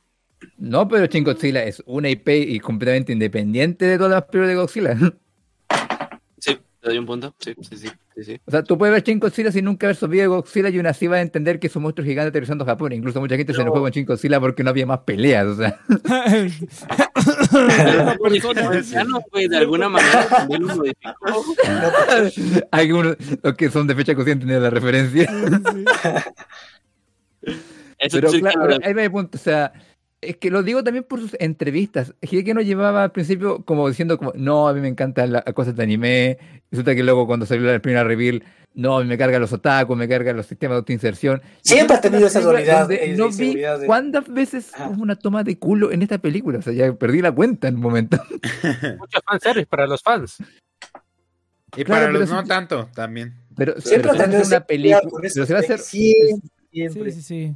No, 0.57 0.87
pero 0.87 1.05
Shin 1.05 1.23
Godzilla 1.23 1.63
es 1.63 1.83
una 1.85 2.09
IP 2.09 2.29
y 2.29 2.59
completamente 2.59 3.11
independiente 3.13 3.85
de 3.85 3.97
todas 3.97 4.11
las 4.13 4.23
películas 4.23 4.49
de 4.49 4.55
Godzilla. 4.55 5.13
Sí, 6.41 6.57
te 6.81 6.89
doy 6.89 6.97
un 6.97 7.05
punto. 7.05 7.35
Sí, 7.39 7.53
sí, 7.61 7.77
sí, 7.77 7.89
sí, 8.15 8.23
sí. 8.23 8.41
O 8.45 8.51
sea, 8.51 8.63
tú 8.63 8.77
puedes 8.77 8.93
ver 8.93 9.03
Shin 9.03 9.19
Godzilla 9.19 9.51
sin 9.51 9.65
nunca 9.65 9.87
haber 9.87 9.97
subido 9.97 10.21
de 10.21 10.27
Godzilla 10.27 10.69
y 10.69 10.77
aún 10.77 10.87
así 10.87 11.07
vas 11.07 11.17
a 11.17 11.21
entender 11.21 11.59
que 11.59 11.67
es 11.67 11.75
un 11.75 11.83
monstruo 11.83 12.05
gigante 12.05 12.29
aterrizando 12.29 12.63
a 12.63 12.67
Japón. 12.67 12.93
Incluso 12.93 13.19
mucha 13.19 13.35
gente 13.35 13.53
se 13.53 13.61
enojó 13.61 13.81
con 13.81 13.91
Shin 13.91 14.05
Godzilla 14.05 14.39
porque 14.39 14.63
no 14.63 14.69
había 14.69 14.85
más 14.85 14.99
peleas, 14.99 15.45
o 15.47 15.55
sea... 15.57 15.79
De 19.49 19.57
alguna 19.57 19.89
manera 19.89 20.27
también 20.27 20.65
lo 20.65 20.75
modificó. 20.75 21.43
Algunos 22.71 23.17
los 23.41 23.55
que 23.55 23.69
son 23.69 23.87
de 23.87 23.95
fecha 23.95 24.15
consciente 24.15 24.45
de 24.45 24.59
la 24.59 24.69
referencia. 24.69 25.29
Eso 27.97 28.19
Pero 28.21 28.31
claro. 28.31 28.77
ahí 28.83 28.93
me 28.93 29.09
punto, 29.09 29.37
o 29.37 29.41
sea, 29.41 29.73
es 30.21 30.37
que 30.37 30.51
lo 30.51 30.63
digo 30.63 30.83
también 30.83 31.03
por 31.05 31.19
sus 31.19 31.35
entrevistas. 31.39 32.13
que 32.21 32.53
no 32.53 32.61
llevaba 32.61 33.03
al 33.03 33.11
principio 33.11 33.63
como 33.63 33.87
diciendo 33.87 34.17
como, 34.17 34.33
no, 34.35 34.67
a 34.67 34.73
mí 34.73 34.81
me 34.81 34.87
encantan 34.87 35.31
las 35.31 35.43
cosas 35.53 35.75
de 35.75 35.83
anime. 35.83 36.37
Resulta 36.71 36.93
que 36.95 37.03
luego 37.03 37.25
cuando 37.27 37.45
salió 37.45 37.71
la 37.71 37.79
primera 37.79 38.03
reveal, 38.03 38.43
no, 38.73 38.97
a 38.97 39.01
mí 39.01 39.07
me 39.07 39.17
cargan 39.17 39.41
los 39.41 39.51
otakus, 39.53 39.97
me 39.97 40.07
cargan 40.07 40.37
los 40.37 40.45
sistemas 40.45 40.75
de 40.75 40.77
autoinserción. 40.79 41.41
Siempre 41.61 41.95
ha 41.97 41.99
fue 41.99 42.09
una 42.09 42.17
tenido 42.17 42.27
esa 42.27 42.41
dualidad 42.41 42.89
No 43.17 43.29
vi 43.29 43.55
de- 43.55 43.83
cuántas 43.85 44.27
veces 44.27 44.73
Ajá. 44.73 44.89
hubo 44.89 45.01
una 45.01 45.15
toma 45.15 45.43
de 45.43 45.57
culo 45.57 45.91
en 45.91 46.01
esta 46.01 46.17
película. 46.17 46.59
O 46.59 46.61
sea, 46.61 46.73
ya 46.73 46.93
perdí 46.93 47.21
la 47.21 47.31
cuenta 47.31 47.67
en 47.67 47.75
un 47.75 47.81
momento. 47.81 48.17
Mucho 48.99 49.19
fanservice 49.25 49.65
para 49.67 49.87
los 49.87 50.01
fans. 50.01 50.37
Y 51.77 51.83
Claro, 51.83 52.07
para 52.07 52.11
los 52.19 52.29
no 52.29 52.43
tanto, 52.43 52.89
también. 52.93 53.35
Pero, 53.55 53.79
Siempre 53.81 54.11
pero 54.11 54.13
se 54.13 54.17
va 54.17 54.23
a 54.23 54.25
tendrá 54.25 54.39
hacer 54.41 54.57
una 54.57 54.65
película. 54.65 55.27
hacer. 55.59 55.79
Siempre, 55.79 55.79
Sí, 55.79 56.13
siempre. 56.71 57.11
sí, 57.11 57.21
sí. 57.21 57.55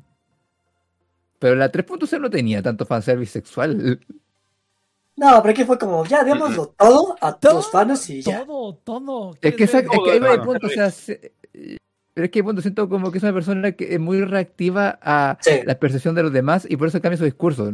Pero 1.43 1.55
la 1.55 1.69
3.0 1.69 2.21
no 2.21 2.29
tenía 2.29 2.61
tanto 2.61 2.85
fanservice 2.85 3.33
sexual. 3.33 3.99
No, 5.17 5.41
pero 5.41 5.51
aquí 5.51 5.65
fue 5.65 5.77
como, 5.77 6.05
ya, 6.05 6.23
démoslo 6.23 6.67
todo 6.67 7.17
a 7.19 7.33
Todo, 7.37 7.55
los 7.55 7.69
fans 7.69 8.09
y 8.09 8.21
ya. 8.21 8.45
Todo, 8.45 8.75
todo. 8.77 9.35
Es 9.41 9.53
que, 9.53 9.65
esa- 9.65 9.79
es 9.79 9.89
que 9.89 10.11
ahí 10.11 10.19
va 10.19 10.29
el 10.31 10.35
Todo, 10.37 10.45
punto, 10.45 10.67
o 10.67 10.69
sea, 10.69 10.89
se- 10.89 11.33
pero 12.13 12.25
es 12.25 12.31
que 12.31 12.41
punto 12.45 12.61
siento 12.61 12.87
como 12.87 13.11
que 13.11 13.17
es 13.17 13.23
una 13.25 13.33
persona 13.33 13.73
que 13.73 13.93
es 13.93 13.99
muy 13.99 14.21
reactiva 14.23 14.97
a 15.01 15.37
Sí. 15.41 15.51
la 15.65 15.77
percepción 15.77 16.15
de 16.15 16.23
los 16.23 16.31
demás 16.31 16.65
y 16.69 16.77
por 16.77 16.87
eso 16.87 17.01
cambia 17.01 17.17
su 17.17 17.25
discurso. 17.25 17.73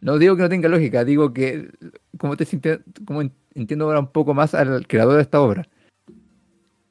No 0.00 0.18
digo 0.18 0.34
que 0.34 0.42
no 0.42 0.48
tenga 0.48 0.68
lógica, 0.68 1.04
digo 1.04 1.32
que 1.32 1.70
como 2.18 2.36
te 2.36 2.44
sinte- 2.44 2.82
como 3.06 3.22
en- 3.22 3.32
entiendo 3.54 3.84
ahora 3.84 4.00
un 4.00 4.10
poco 4.10 4.34
más 4.34 4.52
al 4.52 4.84
creador 4.88 5.14
de 5.14 5.22
esta 5.22 5.40
obra. 5.40 5.68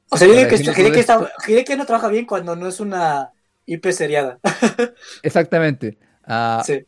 O 0.08 0.16
sea, 0.16 0.26
yo 0.26 0.32
digo 0.34 0.48
que 0.48 0.58
todo 0.64 0.94
está, 0.94 1.30
Hideki 1.46 1.76
no 1.76 1.84
trabaja 1.84 2.08
bien 2.08 2.24
cuando 2.24 2.56
no 2.56 2.66
es 2.68 2.80
una 2.80 3.32
IP 3.66 3.92
seriada. 3.92 4.38
Exactamente. 5.22 5.98
Ah, 6.26 6.62
Sí. 6.66 6.84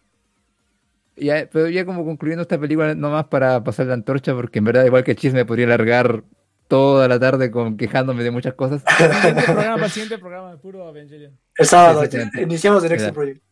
ya- 1.16 1.48
pero 1.50 1.68
ya 1.68 1.84
como 1.84 2.04
concluyendo 2.04 2.42
esta 2.42 2.58
película, 2.58 2.94
nomás 2.94 3.26
para 3.26 3.62
pasar 3.64 3.86
la 3.86 3.94
antorcha, 3.94 4.34
porque 4.34 4.58
en 4.58 4.64
verdad 4.66 4.84
igual 4.84 5.04
que 5.04 5.16
Chisme 5.16 5.44
podría 5.44 5.66
alargar 5.66 6.24
toda 6.66 7.08
la 7.08 7.18
tarde 7.18 7.50
con 7.50 7.76
quejándome 7.76 8.22
de 8.24 8.30
muchas 8.30 8.54
cosas. 8.54 8.82
Siguiente 8.98 9.42
programa, 9.44 9.84
el 9.84 9.90
siguiente 9.90 10.18
programa, 10.18 10.56
puro 10.58 10.88
Evangelion. 10.90 11.38
El 11.56 11.66
sábado, 11.66 12.04
iniciamos 12.40 12.82
Next 12.82 13.06
Ya. 13.06 13.12
Project. 13.12 13.42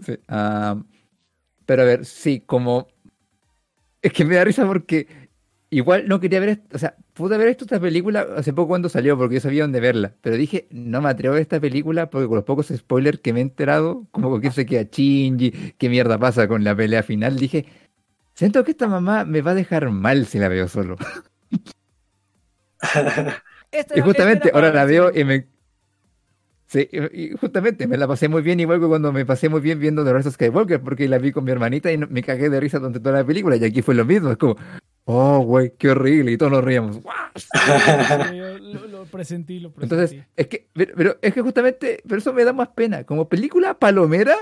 Sí, 0.00 0.18
ah, 0.28 0.76
pero 1.64 1.82
a 1.82 1.84
ver, 1.86 2.04
sí, 2.04 2.40
como... 2.44 2.88
Es 4.02 4.12
que 4.12 4.24
me 4.26 4.34
da 4.34 4.44
risa 4.44 4.66
porque 4.66 5.23
igual 5.74 6.08
no 6.08 6.20
quería 6.20 6.40
ver, 6.40 6.62
o 6.72 6.78
sea, 6.78 6.96
pude 7.12 7.34
haber 7.34 7.48
visto 7.48 7.64
esta 7.64 7.80
película 7.80 8.26
hace 8.36 8.52
poco 8.52 8.68
cuando 8.68 8.88
salió 8.88 9.18
porque 9.18 9.34
yo 9.34 9.40
sabía 9.40 9.62
dónde 9.62 9.80
verla, 9.80 10.14
pero 10.20 10.36
dije, 10.36 10.68
no 10.70 11.00
me 11.00 11.08
atrevo 11.08 11.32
a 11.32 11.36
ver 11.36 11.42
esta 11.42 11.60
película 11.60 12.10
porque 12.10 12.28
con 12.28 12.36
los 12.36 12.44
pocos 12.44 12.68
spoilers 12.68 13.18
que 13.20 13.32
me 13.32 13.40
he 13.40 13.42
enterado, 13.42 14.06
como 14.10 14.40
quién 14.40 14.52
se 14.52 14.66
queda 14.66 14.88
Shinji, 14.90 15.74
qué 15.76 15.88
mierda 15.88 16.18
pasa 16.18 16.46
con 16.48 16.64
la 16.64 16.76
pelea 16.76 17.02
final, 17.02 17.36
dije, 17.36 17.66
siento 18.34 18.62
que 18.64 18.70
esta 18.72 18.86
mamá 18.86 19.24
me 19.24 19.42
va 19.42 19.50
a 19.52 19.54
dejar 19.54 19.90
mal 19.90 20.26
si 20.26 20.38
la 20.38 20.48
veo 20.48 20.68
solo. 20.68 20.96
Y 23.96 24.00
justamente 24.00 24.50
ahora 24.54 24.72
la 24.72 24.84
veo 24.84 25.10
y 25.12 25.24
me... 25.24 25.48
Sí, 26.66 26.88
y 27.12 27.30
justamente 27.32 27.86
me 27.86 27.96
la 27.96 28.08
pasé 28.08 28.28
muy 28.28 28.42
bien, 28.42 28.58
igual 28.58 28.80
que 28.80 28.86
cuando 28.86 29.12
me 29.12 29.26
pasé 29.26 29.48
muy 29.48 29.60
bien 29.60 29.78
viendo 29.78 30.04
The 30.04 30.12
Rise 30.12 30.28
of 30.28 30.34
Skywalker, 30.34 30.80
porque 30.80 31.08
la 31.08 31.18
vi 31.18 31.30
con 31.30 31.44
mi 31.44 31.50
hermanita 31.50 31.92
y 31.92 31.98
me 31.98 32.22
cagué 32.22 32.48
de 32.50 32.58
risa 32.58 32.78
durante 32.78 33.00
toda 33.00 33.18
la 33.18 33.24
película, 33.24 33.56
y 33.56 33.64
aquí 33.64 33.82
fue 33.82 33.94
lo 33.94 34.04
mismo, 34.04 34.30
es 34.30 34.38
como, 34.38 34.56
oh, 35.04 35.40
güey, 35.40 35.72
qué 35.76 35.90
horrible, 35.90 36.32
y 36.32 36.36
todos 36.38 36.52
nos 36.52 36.64
reíamos. 36.64 36.98
Yo 38.34 38.58
lo, 38.58 38.86
lo 38.86 39.04
presentí, 39.06 39.60
lo 39.60 39.72
presentí. 39.72 39.94
Entonces, 39.94 40.26
es 40.36 40.46
que, 40.46 40.68
pero, 40.72 41.16
es 41.20 41.34
que 41.34 41.40
justamente, 41.42 42.02
pero 42.06 42.18
eso 42.18 42.32
me 42.32 42.44
da 42.44 42.52
más 42.52 42.68
pena, 42.68 43.04
como 43.04 43.28
película 43.28 43.78
palomera, 43.78 44.36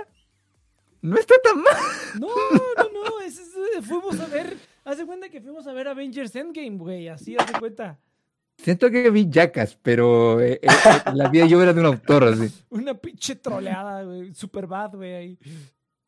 No 1.01 1.17
está 1.19 1.35
tan 1.43 1.61
mal. 1.61 1.75
No, 2.21 2.29
no, 2.29 2.85
no. 2.93 3.21
es- 3.27 3.39
es- 3.39 3.85
fuimos 3.87 4.21
a 4.21 4.27
ver. 4.27 4.57
Haz 4.85 4.99
de 4.99 5.07
cuenta 5.07 5.29
que 5.29 5.41
fuimos 5.41 5.67
a 5.67 5.73
ver 5.73 5.89
Avengers 5.89 6.35
Endgame, 6.37 6.77
güey. 6.77 7.09
Así, 7.09 7.37
haz 7.39 7.53
de 7.53 7.59
cuenta. 7.59 7.99
Siento 8.59 8.91
que 8.91 9.11
vi 9.11 9.29
Jackass, 9.31 9.77
pero 9.83 10.41
eh, 10.41 10.61
eh, 10.63 10.67
eh, 10.67 11.11
la 11.15 11.29
vida 11.29 11.47
yo 11.47 11.61
era 11.63 11.73
de 11.73 11.81
un 11.81 11.87
autor, 11.87 12.25
así. 12.25 12.53
Una 12.71 12.95
pinche 12.95 13.35
troleada, 13.37 14.03
güey. 14.05 14.33
Super 14.35 14.67
bad, 14.67 14.95
güey. 14.95 15.15
Ahí. 15.15 15.39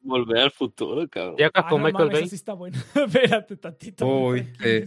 Volver 0.07 0.37
al 0.39 0.51
futuro, 0.51 1.09
cabrón. 1.09 1.37
Ya 1.39 1.51
Ah, 1.55 1.67
con 1.69 1.81
no 1.81 1.87
Michael 1.87 2.05
mames, 2.07 2.13
Bay. 2.21 2.25
así 2.25 2.35
está 2.37 2.53
bueno. 2.53 2.77
Espérate 2.95 3.57
tantito. 3.57 4.07
Uy, 4.07 4.47
sí. 4.63 4.85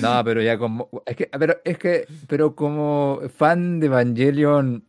No, 0.00 0.22
pero 0.24 0.40
ya 0.42 0.56
como. 0.58 0.88
Es 1.04 1.16
que, 1.16 1.26
pero 1.38 1.56
es 1.64 1.78
que, 1.78 2.06
pero 2.26 2.54
como 2.56 3.20
fan 3.36 3.78
de 3.78 3.86
Evangelion 3.86 4.82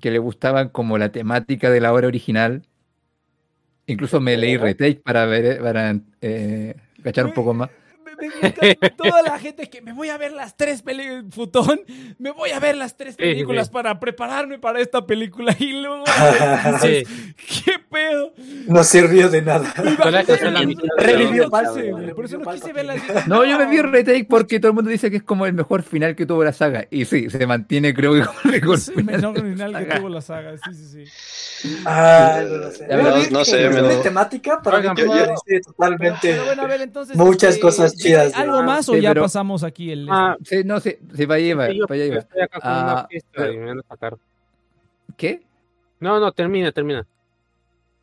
que 0.00 0.10
le 0.10 0.18
gustaban 0.18 0.70
como 0.70 0.96
la 0.98 1.12
temática 1.12 1.70
de 1.70 1.80
la 1.80 1.92
obra 1.92 2.06
original, 2.08 2.62
incluso 3.86 4.20
me 4.20 4.36
leí 4.36 4.56
retake 4.56 5.02
para 5.02 5.26
ver, 5.26 5.60
para 5.62 5.98
eh, 6.20 6.74
cachar 7.02 7.26
un 7.26 7.34
poco 7.34 7.54
más. 7.54 7.70
Toda 8.96 9.22
la 9.22 9.38
gente 9.38 9.68
que 9.70 9.80
me 9.80 9.92
voy 9.92 10.08
a 10.08 10.18
ver 10.18 10.32
las 10.32 10.56
tres 10.56 10.82
películas, 10.82 11.24
Futón, 11.30 11.80
me 12.18 12.30
voy 12.30 12.50
a 12.50 12.60
ver 12.60 12.76
las 12.76 12.96
tres 12.96 13.16
películas 13.16 13.68
sí. 13.68 13.72
para 13.72 14.00
prepararme 14.00 14.58
para 14.58 14.80
esta 14.80 15.06
película 15.06 15.54
y 15.58 15.80
luego 15.80 16.04
Sí. 16.82 17.04
¿qué 17.64 17.72
pedo? 17.90 18.32
No 18.66 18.82
sirvió 18.84 19.28
de 19.28 19.42
nada. 19.42 19.72
Revivió 20.98 21.48
güey, 21.50 22.14
Por 22.14 22.24
eso 22.24 22.38
no 22.38 22.52
quise 22.52 22.72
Palpatine. 22.72 22.72
verlas. 22.72 22.98
No, 23.28 23.44
yo 23.44 23.58
me 23.58 23.66
vi 23.66 23.80
retake 23.80 24.26
porque 24.28 24.58
todo 24.60 24.70
el 24.70 24.74
mundo 24.74 24.90
dice 24.90 25.10
que 25.10 25.18
es 25.18 25.22
como 25.22 25.46
el 25.46 25.52
mejor 25.52 25.82
final 25.82 26.16
que 26.16 26.26
tuvo 26.26 26.44
la 26.44 26.52
saga. 26.52 26.86
Y 26.90 27.04
sí, 27.04 27.30
se 27.30 27.46
mantiene, 27.46 27.94
creo 27.94 28.14
que 28.14 28.24
como 28.24 28.38
el 28.44 28.50
mejor 28.60 28.78
final. 28.78 29.86
que 29.86 29.96
tuvo 29.96 30.08
la 30.08 30.20
saga, 30.20 30.56
sí, 30.58 30.74
sí, 30.74 31.04
sí. 31.04 31.12
Ah, 31.84 32.40
no 32.48 32.56
lo 32.56 32.70
sé. 32.70 32.86
No 33.30 33.38
que 33.40 33.44
sé, 33.44 33.68
me 33.70 33.82
lo- 33.82 34.00
temática, 34.00 34.60
para 34.62 34.78
Oigan, 34.78 34.94
mí 34.94 35.00
yo- 35.02 35.06
yo- 35.06 35.24
parece 35.26 35.60
totalmente. 35.62 36.18
Pero 36.22 36.44
bueno, 36.44 36.62
a 36.62 36.66
ver, 36.66 36.80
entonces. 36.82 37.16
Muchas 37.16 37.50
este, 37.50 37.60
cosas 37.62 37.94
chidas, 37.96 38.34
¿Algo 38.34 38.56
¿no? 38.60 38.62
más 38.64 38.88
o 38.88 38.94
Sí, 38.94 39.00
ya 39.00 39.10
pero- 39.10 39.22
pasamos 39.22 39.62
aquí 39.64 39.90
el. 39.90 40.06
Ah, 40.10 40.36
Sí, 40.44 40.62
no, 40.64 40.80
sí, 40.80 40.96
sí, 41.14 41.26
para 41.26 41.36
allá 41.38 41.46
iba, 41.46 41.66
sí, 41.68 41.78
yo, 41.78 41.86
para 41.86 41.94
allá 41.96 42.04
yo 42.06 42.12
iba. 42.12 42.20
estoy 42.20 42.42
acá 42.42 42.60
con 42.60 42.70
Ah, 42.70 42.92
una 42.92 43.08
pista 43.08 43.28
pero- 43.32 43.52
y 43.52 43.56
me 43.58 43.66
van 43.66 43.78
a 43.78 43.82
sacar. 43.88 44.16
¿Qué? 45.16 45.42
No, 46.00 46.20
no, 46.20 46.32
termina, 46.32 46.70
termina. 46.72 47.06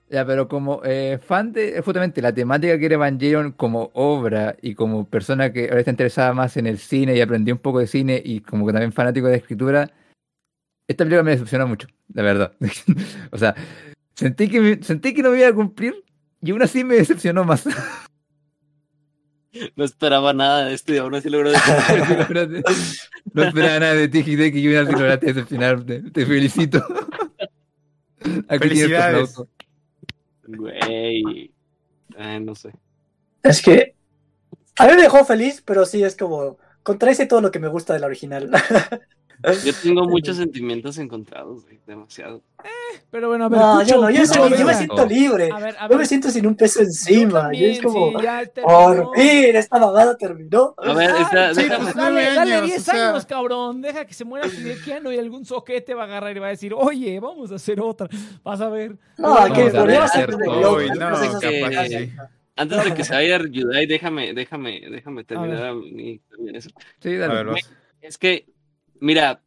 Ya, 0.09 0.23
pero 0.25 0.47
como 0.47 0.81
eh, 0.83 1.17
fan 1.25 1.51
de 1.51 1.81
justamente 1.83 2.21
la 2.21 2.31
temática 2.31 2.77
que 2.77 2.85
era 2.85 2.95
Evangelion 2.95 3.51
como 3.53 3.89
obra 3.93 4.55
y 4.61 4.75
como 4.75 5.05
persona 5.05 5.51
que 5.51 5.63
ahora 5.67 5.79
está 5.79 5.89
interesada 5.91 6.31
más 6.33 6.57
en 6.57 6.67
el 6.67 6.77
cine 6.77 7.15
y 7.15 7.21
aprendió 7.21 7.55
un 7.55 7.59
poco 7.59 7.79
de 7.79 7.87
cine 7.87 8.21
y 8.23 8.41
como 8.41 8.67
que 8.67 8.73
también 8.73 8.91
fanático 8.91 9.27
de 9.27 9.37
escritura, 9.37 9.89
esta 10.87 11.03
película 11.03 11.23
me 11.23 11.31
decepcionó 11.31 11.67
mucho, 11.67 11.87
la 12.13 12.21
verdad. 12.23 12.53
o 13.31 13.37
sea, 13.37 13.55
sentí 14.15 14.47
que, 14.49 14.61
me- 14.61 14.83
sentí 14.83 15.13
que 15.13 15.23
no 15.23 15.31
me 15.31 15.39
iba 15.39 15.47
a 15.47 15.53
cumplir 15.53 15.95
y 16.41 16.51
aún 16.51 16.61
así 16.61 16.83
me 16.83 16.95
decepcionó 16.95 17.43
más. 17.43 17.63
No 19.75 19.85
esperaba 19.85 20.33
nada 20.33 20.65
de 20.65 20.73
esto 20.73 20.93
y 20.93 20.97
aún 20.97 21.15
así 21.15 21.29
logró 21.29 21.49
no 23.33 23.43
esperaba 23.43 23.79
nada 23.79 23.93
de 23.93 24.09
ti, 24.09 24.19
Hideki, 24.19 24.59
y 24.59 24.75
aún 24.75 24.85
así 24.87 24.95
lograste 24.97 25.27
decepcionar. 25.27 25.83
Te, 25.83 26.01
te 26.11 26.25
felicito. 26.25 26.83
Aquí 28.49 28.67
Felicidades. 28.67 29.05
aplauso. 29.07 29.49
Güey. 30.47 31.53
Ay, 32.17 32.39
no 32.41 32.53
sé. 32.53 32.71
Es 33.43 33.61
que 33.61 33.95
a 34.77 34.87
mí 34.87 34.93
me 34.95 35.03
dejó 35.03 35.23
feliz, 35.23 35.61
pero 35.65 35.85
sí 35.85 36.03
es 36.03 36.17
como 36.17 36.57
contradice 36.83 37.25
todo 37.25 37.39
lo 37.41 37.51
que 37.51 37.59
me 37.59 37.67
gusta 37.69 37.93
del 37.93 38.03
original. 38.03 38.51
Yo 39.63 39.73
tengo 39.83 40.05
muchos 40.09 40.37
sentimientos 40.37 40.97
encontrados, 40.97 41.63
güey. 41.65 41.79
Demasiado. 41.85 42.41
Pero 43.11 43.29
bueno, 43.29 43.45
a 43.45 43.49
ver. 43.49 43.59
No, 43.59 43.83
yo 43.83 44.01
no, 44.01 44.09
yo, 44.09 44.25
soy- 44.25 44.57
yo 44.57 44.65
me 44.65 44.73
siento 44.73 45.05
libre. 45.05 45.49
A 45.51 45.59
ver, 45.59 45.75
a 45.77 45.83
Yo 45.83 45.89
ver. 45.89 45.97
me 45.99 46.05
siento 46.05 46.29
sin 46.29 46.47
un 46.47 46.55
peso 46.55 46.79
yo 46.79 46.85
encima. 46.85 47.41
también, 47.43 47.65
Yo 47.65 47.71
es 47.71 47.81
como, 47.81 48.19
sí, 48.19 48.23
ya 48.23 48.43
por 48.63 49.15
fin, 49.15 49.55
esta 49.55 49.79
mamada 49.79 50.17
terminó. 50.17 50.73
A 50.77 50.93
ver, 50.93 51.11
Ay, 51.11 51.21
esta- 51.23 51.53
sí, 51.53 51.61
déjame- 51.63 51.83
pues 51.83 51.95
dale, 51.95 52.21
dale 52.33 52.53
años, 52.55 52.65
10 52.67 52.79
o 52.79 52.91
sea. 52.91 53.09
años, 53.09 53.25
cabrón. 53.25 53.81
Deja 53.81 54.05
que 54.05 54.13
se 54.13 54.25
muera 54.25 54.47
Keanu 54.83 55.11
y 55.11 55.17
algún 55.19 55.45
soquete 55.45 55.93
va 55.93 56.03
a 56.03 56.05
agarrar 56.05 56.35
y 56.35 56.39
va 56.39 56.47
a 56.47 56.49
decir, 56.51 56.73
oye, 56.73 57.19
vamos 57.19 57.51
a 57.51 57.55
hacer 57.55 57.79
otra. 57.81 58.07
Vas 58.43 58.61
a 58.61 58.69
ver. 58.69 58.97
No, 59.17 59.29
Vamos 59.35 59.51
que 59.51 59.61
a 59.61 59.65
el 59.65 59.71
problema 59.71 59.99
ver, 59.99 60.05
es 60.05 60.11
cierto. 60.11 60.37
de 60.37 60.45
no, 60.47 61.09
cosas 61.11 61.33
capaz 61.41 61.87
que- 61.87 61.99
sí. 62.05 62.11
Antes 62.57 62.83
de 62.85 62.93
que 62.93 63.03
se 63.03 63.13
vaya 63.13 63.37
Yudai, 63.49 63.85
déjame, 63.85 64.33
déjame, 64.33 64.81
déjame 64.89 65.23
terminar 65.25 65.59
ver. 65.61 65.73
mi- 65.75 66.21
eso. 66.53 66.69
Sí, 67.01 67.09
A 67.15 67.19
dale. 67.19 67.33
ver, 67.35 67.45
vas. 67.47 67.69
Es 68.01 68.17
que, 68.17 68.45
mira, 68.99 69.41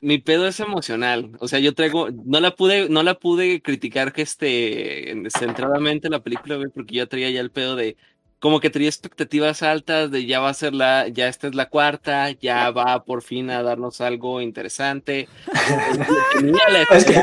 mi 0.00 0.18
pedo 0.18 0.46
es 0.46 0.60
emocional. 0.60 1.32
O 1.40 1.48
sea, 1.48 1.58
yo 1.58 1.74
traigo, 1.74 2.08
no 2.24 2.40
la 2.40 2.54
pude, 2.56 2.88
no 2.88 3.02
la 3.02 3.14
pude 3.14 3.60
criticar 3.62 4.12
que 4.12 4.22
este 4.22 5.14
centradamente 5.38 6.08
la 6.08 6.22
película, 6.22 6.56
güey, 6.56 6.68
porque 6.68 6.96
yo 6.96 7.08
traía 7.08 7.30
ya 7.30 7.40
el 7.40 7.50
pedo 7.50 7.76
de 7.76 7.96
como 8.38 8.60
que 8.60 8.70
tenía 8.70 8.88
expectativas 8.88 9.62
altas 9.62 10.10
de 10.10 10.24
ya 10.24 10.40
va 10.40 10.48
a 10.48 10.54
ser 10.54 10.72
la, 10.72 11.08
ya 11.08 11.28
esta 11.28 11.46
es 11.46 11.54
la 11.54 11.68
cuarta, 11.68 12.30
ya 12.30 12.70
va 12.70 13.04
por 13.04 13.22
fin 13.22 13.50
a 13.50 13.62
darnos 13.62 14.00
algo 14.00 14.40
interesante. 14.40 15.28
Es 16.90 17.04
que 17.04 17.14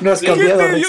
nos 0.00 0.20
¿Qué, 0.20 0.26
cambiaron. 0.28 0.80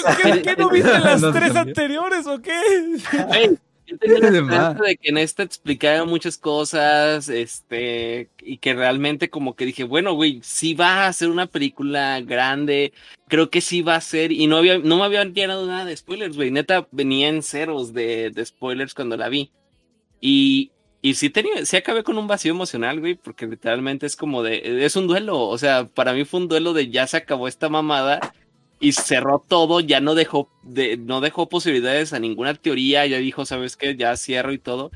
no 0.58 0.70
viste 0.70 0.98
las 1.00 1.20
tres 1.32 1.56
anteriores 1.56 2.26
o 2.26 2.40
qué? 2.40 3.56
Yo 3.90 3.98
tenía 3.98 4.18
la 4.20 4.28
esperanza 4.28 4.84
de 4.84 4.96
que 4.96 5.08
en 5.08 5.18
esta 5.18 5.42
explicara 5.42 6.04
muchas 6.04 6.38
cosas, 6.38 7.28
este, 7.28 8.30
y 8.40 8.58
que 8.58 8.74
realmente 8.74 9.30
como 9.30 9.56
que 9.56 9.66
dije, 9.66 9.84
bueno, 9.84 10.14
güey, 10.14 10.40
sí 10.42 10.74
va 10.74 11.06
a 11.06 11.12
ser 11.12 11.28
una 11.28 11.46
película 11.46 12.20
grande, 12.20 12.92
creo 13.28 13.50
que 13.50 13.60
sí 13.60 13.82
va 13.82 13.96
a 13.96 14.00
ser, 14.00 14.30
y 14.30 14.46
no 14.46 14.58
había, 14.58 14.78
no 14.78 14.98
me 14.98 15.04
habían 15.04 15.34
llenado 15.34 15.66
nada 15.66 15.84
de 15.84 15.96
spoilers, 15.96 16.36
güey, 16.36 16.50
neta, 16.50 16.86
venía 16.92 17.28
en 17.28 17.42
ceros 17.42 17.92
de, 17.92 18.30
de 18.30 18.46
spoilers 18.46 18.94
cuando 18.94 19.16
la 19.16 19.28
vi. 19.28 19.50
Y, 20.20 20.70
y 21.02 21.14
sí 21.14 21.30
tenía, 21.30 21.64
sí 21.64 21.76
acabé 21.76 22.04
con 22.04 22.18
un 22.18 22.28
vacío 22.28 22.52
emocional, 22.52 23.00
güey, 23.00 23.16
porque 23.16 23.46
literalmente 23.46 24.06
es 24.06 24.16
como 24.16 24.42
de, 24.42 24.84
es 24.84 24.96
un 24.96 25.08
duelo, 25.08 25.40
o 25.40 25.58
sea, 25.58 25.86
para 25.86 26.12
mí 26.12 26.24
fue 26.24 26.40
un 26.40 26.48
duelo 26.48 26.74
de 26.74 26.90
ya 26.90 27.06
se 27.06 27.16
acabó 27.16 27.48
esta 27.48 27.68
mamada 27.68 28.20
y 28.80 28.92
cerró 28.92 29.44
todo, 29.46 29.80
ya 29.80 30.00
no 30.00 30.14
dejó, 30.14 30.48
de, 30.62 30.96
no 30.96 31.20
dejó 31.20 31.48
posibilidades 31.48 32.12
a 32.14 32.18
ninguna 32.18 32.54
teoría, 32.54 33.06
ya 33.06 33.18
dijo, 33.18 33.44
¿sabes 33.44 33.76
qué? 33.76 33.94
Ya 33.94 34.16
cierro 34.16 34.52
y 34.52 34.58
todo. 34.58 34.90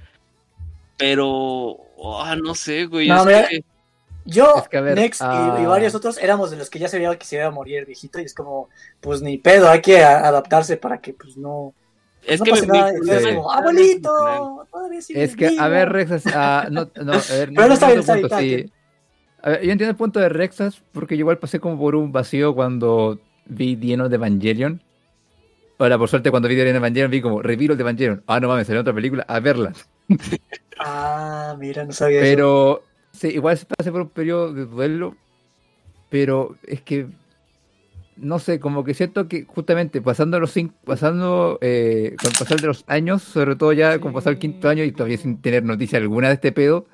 Pero, 0.96 1.76
ah, 2.02 2.36
no 2.42 2.54
sé, 2.54 2.86
güey. 2.86 3.08
No, 3.08 3.20
es 3.20 3.26
mira, 3.26 3.48
que- 3.48 3.64
Yo, 4.26 4.54
Es 4.56 4.68
que, 4.70 4.78
a 4.78 4.80
ver, 4.80 4.94
Nex 4.96 5.20
y- 5.20 5.24
y, 5.24 5.26
ah. 5.28 5.64
varios 5.68 5.94
otros 5.94 6.16
éramos 6.16 6.50
de 6.50 6.56
los 6.56 6.70
que 6.70 6.78
ya 6.78 6.88
se 6.88 6.96
veía 6.96 7.14
que 7.18 7.26
se 7.26 7.36
iba 7.36 7.44
a 7.44 7.50
morir 7.50 7.80
el 7.80 7.84
viejito 7.84 8.18
y 8.20 8.24
es 8.24 8.32
como, 8.32 8.70
pues 9.02 9.20
ni 9.20 9.36
pedo, 9.36 9.68
hay 9.68 9.82
que 9.82 10.02
a- 10.02 10.26
adaptarse 10.26 10.78
para 10.78 10.96
que 10.98 11.12
pues 11.12 11.36
no, 11.36 11.74
es 12.26 12.40
no 12.40 12.46
que 12.46 12.52
me- 12.52 12.66
nada. 12.66 12.92
me- 13.02 13.14
Y 13.16 13.18
Sí. 13.18 13.34
como, 13.34 13.52
abuelito, 13.52 14.66
todavía 14.72 14.98
Es 15.10 15.36
que, 15.36 15.46
a 15.48 15.50
vivo". 15.50 15.68
ver, 15.68 15.92
Rexas, 15.92 16.22
ah, 16.28 16.68
no, 16.70 16.88
no, 17.02 17.12
a 17.12 17.16
ver, 17.16 17.50
Pero 17.54 17.68
no 17.68 17.74
está 17.74 17.88
bien, 17.88 18.00
está 18.00 18.12
punto, 18.14 18.26
está 18.28 18.38
sí. 18.38 18.46
bien. 18.46 18.72
A 19.42 19.50
ver, 19.50 19.58
yo 19.62 19.72
entiendo 19.72 19.90
el 19.90 19.96
punto 19.96 20.20
de 20.20 20.28
Rexas, 20.30 20.82
porque 20.92 21.16
yo 21.18 21.20
igual 21.20 21.36
pasé 21.38 21.60
como 21.60 21.78
por 21.78 21.94
un 21.94 22.10
vacío 22.10 22.54
cuando 22.54 23.20
vi 23.46 23.76
Lleno 23.76 24.08
de 24.08 24.16
Evangelion. 24.16 24.82
Ahora, 25.78 25.98
por 25.98 26.08
suerte, 26.08 26.30
cuando 26.30 26.48
vi 26.48 26.54
Lleno 26.54 26.70
de 26.70 26.76
Evangelion, 26.76 27.10
vi 27.10 27.20
como 27.20 27.42
Reviro 27.42 27.76
de 27.76 27.82
Evangelion. 27.82 28.22
Ah, 28.26 28.40
no 28.40 28.48
mames, 28.48 28.66
salió 28.66 28.80
otra 28.80 28.94
película, 28.94 29.24
a 29.28 29.40
verla. 29.40 29.72
Ah, 30.76 31.54
mira, 31.56 31.84
no 31.84 31.92
sabía 31.92 32.18
eso. 32.18 32.24
Pero, 32.26 32.82
sí, 33.12 33.28
igual 33.28 33.56
se 33.56 33.64
pasé 33.64 33.92
por 33.92 34.00
un 34.00 34.08
periodo 34.08 34.52
de 34.52 34.66
duelo, 34.66 35.14
pero 36.10 36.56
es 36.64 36.80
que, 36.82 37.06
no 38.16 38.40
sé, 38.40 38.58
como 38.58 38.82
que 38.82 38.92
siento 38.92 39.28
que 39.28 39.44
justamente 39.44 40.02
pasando 40.02 40.40
los 40.40 40.50
cinco, 40.50 40.74
pasando, 40.84 41.58
eh, 41.60 42.16
con 42.20 42.32
el 42.32 42.36
pasar 42.36 42.60
de 42.60 42.66
los 42.66 42.82
años, 42.88 43.22
sobre 43.22 43.54
todo 43.54 43.72
ya 43.72 44.00
con 44.00 44.12
pasar 44.12 44.32
el 44.32 44.40
quinto 44.40 44.68
año 44.68 44.82
y 44.82 44.90
todavía 44.90 45.16
sin 45.16 45.40
tener 45.40 45.62
noticia 45.62 45.98
alguna 46.00 46.26
de 46.26 46.34
este 46.34 46.50
pedo, 46.50 46.86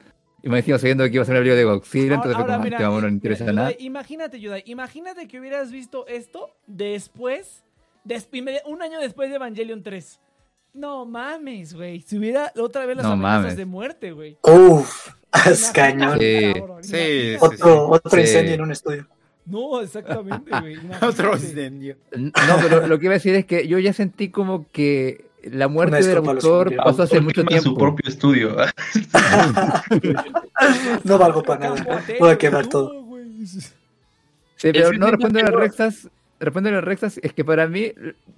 y 0.42 0.48
me 0.48 0.56
decía 0.56 0.78
sabiendo 0.78 1.04
que 1.04 1.10
iba 1.14 1.22
a 1.22 1.26
ser 1.26 1.34
una 1.34 1.40
película 1.40 1.56
de 1.56 1.64
Godzilla, 1.64 2.14
entonces 2.14 2.36
fue 2.36 2.44
como, 2.46 2.58
"Ah, 2.62 2.66
este 2.68 2.82
vamos, 2.82 3.02
no 3.02 3.08
interesa 3.08 3.52
nada. 3.52 3.72
Imagínate, 3.78 4.40
Yudai, 4.40 4.62
imagínate 4.66 5.28
que 5.28 5.38
hubieras 5.40 5.70
visto 5.70 6.06
esto 6.06 6.50
después, 6.66 7.64
des- 8.04 8.30
inmedi- 8.32 8.60
un 8.66 8.82
año 8.82 8.98
después 9.00 9.28
de 9.30 9.36
Evangelion 9.36 9.82
3. 9.82 10.18
No 10.72 11.04
mames, 11.04 11.74
güey. 11.74 12.00
Si 12.02 12.16
hubiera 12.16 12.52
otra 12.56 12.86
vez 12.86 12.96
las 12.96 13.04
No 13.06 13.12
amenazas 13.12 13.40
mames. 13.42 13.56
de 13.56 13.66
muerte, 13.66 14.12
güey. 14.12 14.38
Uf, 14.42 15.08
es 15.46 15.70
cañón. 15.72 16.18
Sí. 16.20 16.52
Sí. 16.82 17.36
Otro, 17.40 17.88
otro 17.88 18.10
Sí. 18.12 18.20
incendio 18.20 18.54
en 18.54 18.60
un 18.62 18.70
estudio. 18.72 19.06
No, 19.46 19.80
exactamente, 19.80 20.50
güey. 20.60 20.76
Otro 21.02 21.32
incendio. 21.32 21.96
No, 22.16 22.30
pero 22.62 22.86
lo 22.86 22.98
que 23.00 23.06
iba 23.06 23.14
a 23.14 23.18
decir 23.18 23.34
es 23.34 23.46
que 23.46 23.66
yo 23.66 23.78
ya 23.80 23.92
sentí 23.92 24.28
como 24.30 24.70
que 24.70 25.24
la 25.44 25.68
muerte 25.68 26.02
del 26.02 26.18
autor 26.18 26.74
pasó 26.76 27.02
hace 27.04 27.20
mucho 27.20 27.44
tiempo. 27.44 27.70
su 27.70 27.76
propio 27.76 28.08
estudio. 28.08 28.56
No 31.04 31.16
valgo 31.16 31.42
para 31.42 31.70
nada. 31.70 32.04
Voy 32.18 32.30
a 32.30 32.38
quemar 32.38 32.66
todo. 32.66 32.92
Sí, 34.56 34.70
pero 34.72 34.92
no 34.92 35.06
respondo 35.10 35.38
a 35.38 35.42
las 35.44 35.54
Rexas. 35.54 36.08
Respondo 36.38 36.68
a 36.68 36.72
las 36.72 36.84
Rexas 36.84 37.18
es 37.22 37.32
que 37.32 37.44
para 37.44 37.66
mí 37.66 37.92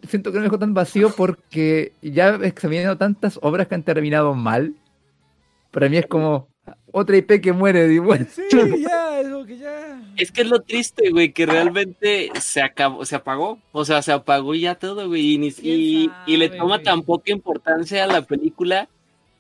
siento 0.08 0.30
que 0.30 0.36
no 0.36 0.42
me 0.42 0.46
dejó 0.46 0.58
tan 0.58 0.72
vacío 0.72 1.10
porque 1.16 1.92
ya 2.00 2.36
examinando 2.42 2.96
tantas 2.96 3.38
obras 3.42 3.66
que 3.66 3.74
han 3.74 3.82
terminado 3.82 4.34
mal, 4.34 4.74
para 5.72 5.88
mí 5.88 5.96
es 5.96 6.06
como, 6.06 6.48
otra 6.92 7.16
IP 7.16 7.40
que 7.40 7.52
muere. 7.52 7.88
digo, 7.88 8.04
bueno. 8.04 8.26
Sí, 8.30 8.42
ya, 8.80 9.20
es 9.20 9.26
lo 9.28 9.44
que 9.44 9.58
ya. 9.58 10.00
Es 10.16 10.30
que 10.30 10.42
es 10.42 10.46
lo 10.48 10.60
triste, 10.60 11.10
güey, 11.10 11.32
que 11.32 11.46
realmente 11.46 12.30
se 12.40 12.62
acabó, 12.62 13.04
se 13.04 13.16
apagó. 13.16 13.58
O 13.72 13.84
sea, 13.84 14.02
se 14.02 14.12
apagó 14.12 14.54
ya 14.54 14.74
todo, 14.76 15.08
güey. 15.08 15.32
Y, 15.34 15.38
ni- 15.38 15.52
¿Quién 15.52 15.80
y, 15.80 16.10
y 16.26 16.36
le 16.36 16.48
toma 16.50 16.76
güey? 16.76 16.82
tan 16.84 17.02
poca 17.02 17.32
importancia 17.32 18.04
a 18.04 18.06
la 18.06 18.22
película 18.22 18.88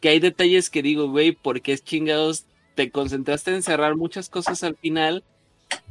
que 0.00 0.08
hay 0.08 0.18
detalles 0.18 0.68
que 0.70 0.82
digo, 0.82 1.08
güey, 1.08 1.32
porque 1.32 1.72
es 1.72 1.84
chingados. 1.84 2.44
Te 2.74 2.90
concentraste 2.90 3.54
en 3.54 3.62
cerrar 3.62 3.96
muchas 3.96 4.30
cosas 4.30 4.64
al 4.64 4.76
final, 4.76 5.22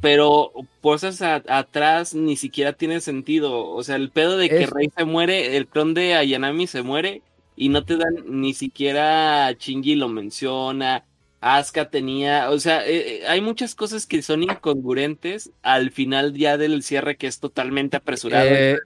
pero 0.00 0.50
cosas 0.80 1.22
a- 1.22 1.42
atrás 1.46 2.12
ni 2.14 2.36
siquiera 2.36 2.72
tiene 2.72 3.00
sentido. 3.00 3.68
O 3.70 3.82
sea, 3.84 3.96
el 3.96 4.10
pedo 4.10 4.36
de 4.36 4.48
que 4.48 4.64
Es- 4.64 4.70
Rey 4.70 4.90
se 4.96 5.04
muere, 5.04 5.56
el 5.56 5.66
clon 5.68 5.94
de 5.94 6.14
Ayanami 6.14 6.66
se 6.66 6.82
muere 6.82 7.22
y 7.54 7.68
no 7.68 7.84
te 7.84 7.96
dan 7.96 8.16
ni 8.26 8.52
siquiera 8.54 9.54
Chingy 9.56 9.94
lo 9.94 10.08
menciona. 10.08 11.04
Asuka 11.44 11.90
tenía, 11.90 12.50
o 12.50 12.58
sea, 12.60 12.86
eh, 12.86 13.16
eh, 13.16 13.26
hay 13.26 13.40
muchas 13.40 13.74
cosas 13.74 14.06
que 14.06 14.22
son 14.22 14.44
incongruentes 14.44 15.50
al 15.62 15.90
final 15.90 16.34
ya 16.34 16.56
del 16.56 16.84
cierre 16.84 17.16
que 17.16 17.26
es 17.26 17.40
totalmente 17.40 17.96
apresurado. 17.96 18.46
Eh, 18.48 18.78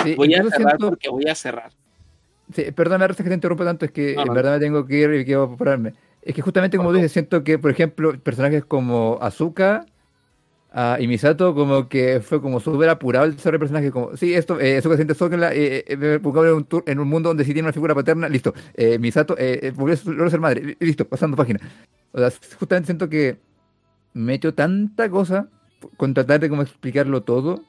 sí, 0.00 0.14
voy 0.14 0.32
a 0.32 0.42
cerrar 0.44 0.52
siento- 0.76 0.90
porque 0.90 1.08
voy 1.10 1.26
a 1.28 1.34
cerrar. 1.34 1.72
Sí, 2.54 2.70
perdona, 2.70 3.08
Rosa, 3.08 3.24
que 3.24 3.30
te 3.30 3.34
interrumpa 3.34 3.64
tanto, 3.64 3.84
es 3.84 3.90
que 3.90 4.14
No, 4.14 4.22
en 4.22 4.28
no. 4.28 4.34
verdad 4.34 4.52
me 4.54 4.60
tengo 4.60 4.86
que 4.86 4.96
ir 5.00 5.12
y 5.14 5.24
quiero 5.24 5.42
apurarme. 5.42 5.94
Es 6.22 6.34
que 6.34 6.40
justamente 6.40 6.76
como 6.76 6.92
dices, 6.92 7.10
siento 7.10 7.42
que, 7.42 7.58
por 7.58 7.72
ejemplo, 7.72 8.16
personajes 8.20 8.64
como 8.64 9.18
Azuka 9.20 9.84
ah, 10.72 10.96
y 11.00 11.08
Misato, 11.08 11.52
como 11.54 11.88
que 11.88 12.20
fue 12.20 12.40
como 12.40 12.60
súper 12.60 12.90
apurado 12.90 13.24
el 13.26 13.34
desarrollo 13.34 13.56
de 13.58 13.58
personaje. 13.58 13.90
Como, 13.90 14.16
sí, 14.16 14.34
esto, 14.34 14.60
eh, 14.60 14.76
Azuka 14.76 14.94
siente 14.94 15.14
Sokla, 15.14 15.52
eh, 15.52 15.84
eh, 15.84 15.84
en 15.88 16.26
un, 16.54 16.64
tour- 16.64 16.84
en 16.86 17.00
un 17.00 17.08
mundo 17.08 17.30
donde 17.30 17.44
sí 17.44 17.52
tiene 17.52 17.66
una 17.66 17.72
figura 17.72 17.92
paterna, 17.92 18.28
listo. 18.28 18.54
Misato, 19.00 19.34
eh, 19.36 19.72
volvió 19.74 19.94
a 20.26 20.30
ser 20.30 20.38
madre, 20.40 20.62
li- 20.64 20.76
listo, 20.78 21.04
pasando 21.08 21.36
página. 21.36 21.58
O 22.14 22.18
sea, 22.18 22.32
justamente 22.58 22.86
siento 22.86 23.08
que 23.10 23.36
me 24.14 24.32
he 24.32 24.36
hecho 24.36 24.54
tanta 24.54 25.10
cosa 25.10 25.48
con 25.96 26.14
tratar 26.14 26.40
de 26.40 26.48
como 26.48 26.62
explicarlo 26.62 27.22
todo. 27.22 27.62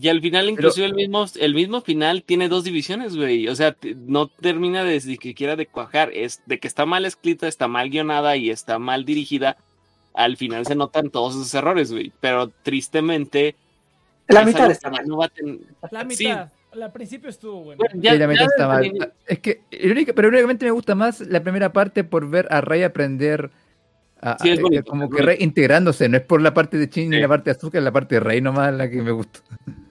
Y 0.00 0.08
al 0.08 0.22
final, 0.22 0.48
inclusive 0.48 0.86
el 0.86 0.94
mismo, 0.94 1.26
el 1.38 1.54
mismo 1.54 1.82
final 1.82 2.22
tiene 2.22 2.48
dos 2.48 2.64
divisiones, 2.64 3.14
güey. 3.14 3.46
O 3.48 3.54
sea, 3.54 3.76
no 4.06 4.26
termina 4.28 4.82
de 4.84 4.94
ni 4.94 5.16
siquiera 5.16 5.54
de 5.54 5.66
cuajar. 5.66 6.10
Es 6.14 6.40
de 6.46 6.58
que 6.58 6.66
está 6.66 6.86
mal 6.86 7.04
escrita, 7.04 7.46
está 7.46 7.68
mal 7.68 7.90
guionada 7.90 8.36
y 8.38 8.48
está 8.48 8.78
mal 8.78 9.04
dirigida. 9.04 9.58
Al 10.14 10.38
final 10.38 10.64
se 10.64 10.74
notan 10.74 11.10
todos 11.10 11.34
esos 11.34 11.52
errores, 11.52 11.92
güey. 11.92 12.10
Pero 12.20 12.48
tristemente. 12.62 13.54
La 14.28 14.44
mitad 14.46 14.62
algo 14.62 14.72
está 14.72 14.88
que 14.90 14.96
mal. 14.96 15.06
no 15.06 15.18
va 15.18 15.26
a 15.26 15.28
ten- 15.28 15.60
La 15.90 16.08
Sí. 16.08 16.24
Al 16.80 16.92
principio 16.92 17.28
estuvo 17.30 17.64
bueno. 17.64 17.78
Bueno, 17.78 18.00
ya- 18.02 18.12
Sí, 18.12 18.18
la 18.18 18.26
mitad 18.28 18.46
está 18.46 18.66
mal. 18.68 18.84
el- 18.84 19.12
Es 19.26 19.38
que, 19.40 19.60
irónica- 19.70 20.12
pero 20.14 20.28
únicamente 20.28 20.64
me 20.64 20.70
gusta 20.70 20.94
más 20.94 21.20
la 21.20 21.42
primera 21.42 21.72
parte 21.72 22.02
por 22.04 22.28
ver 22.30 22.46
a 22.50 22.60
Rey 22.60 22.82
aprender. 22.82 23.50
A, 24.24 24.36
Sí, 24.40 24.50
es 24.50 24.58
a- 24.58 24.62
bonito, 24.62 24.84
como 24.84 25.04
es 25.04 25.08
que 25.10 25.14
bonito. 25.16 25.26
Rey 25.26 25.36
integrándose, 25.40 26.08
no 26.08 26.16
es 26.16 26.22
por 26.22 26.40
la 26.40 26.54
parte 26.54 26.78
de 26.78 26.88
Chin 26.88 27.10
ni 27.10 27.16
Sí. 27.16 27.22
la 27.22 27.28
parte 27.28 27.50
de 27.50 27.56
Azúcar, 27.56 27.78
es 27.80 27.84
la 27.84 27.92
parte 27.92 28.14
de 28.14 28.20
Rey 28.20 28.40
nomás 28.40 28.72
la 28.72 28.88
que 28.88 29.02
me 29.02 29.10
gustó. 29.10 29.40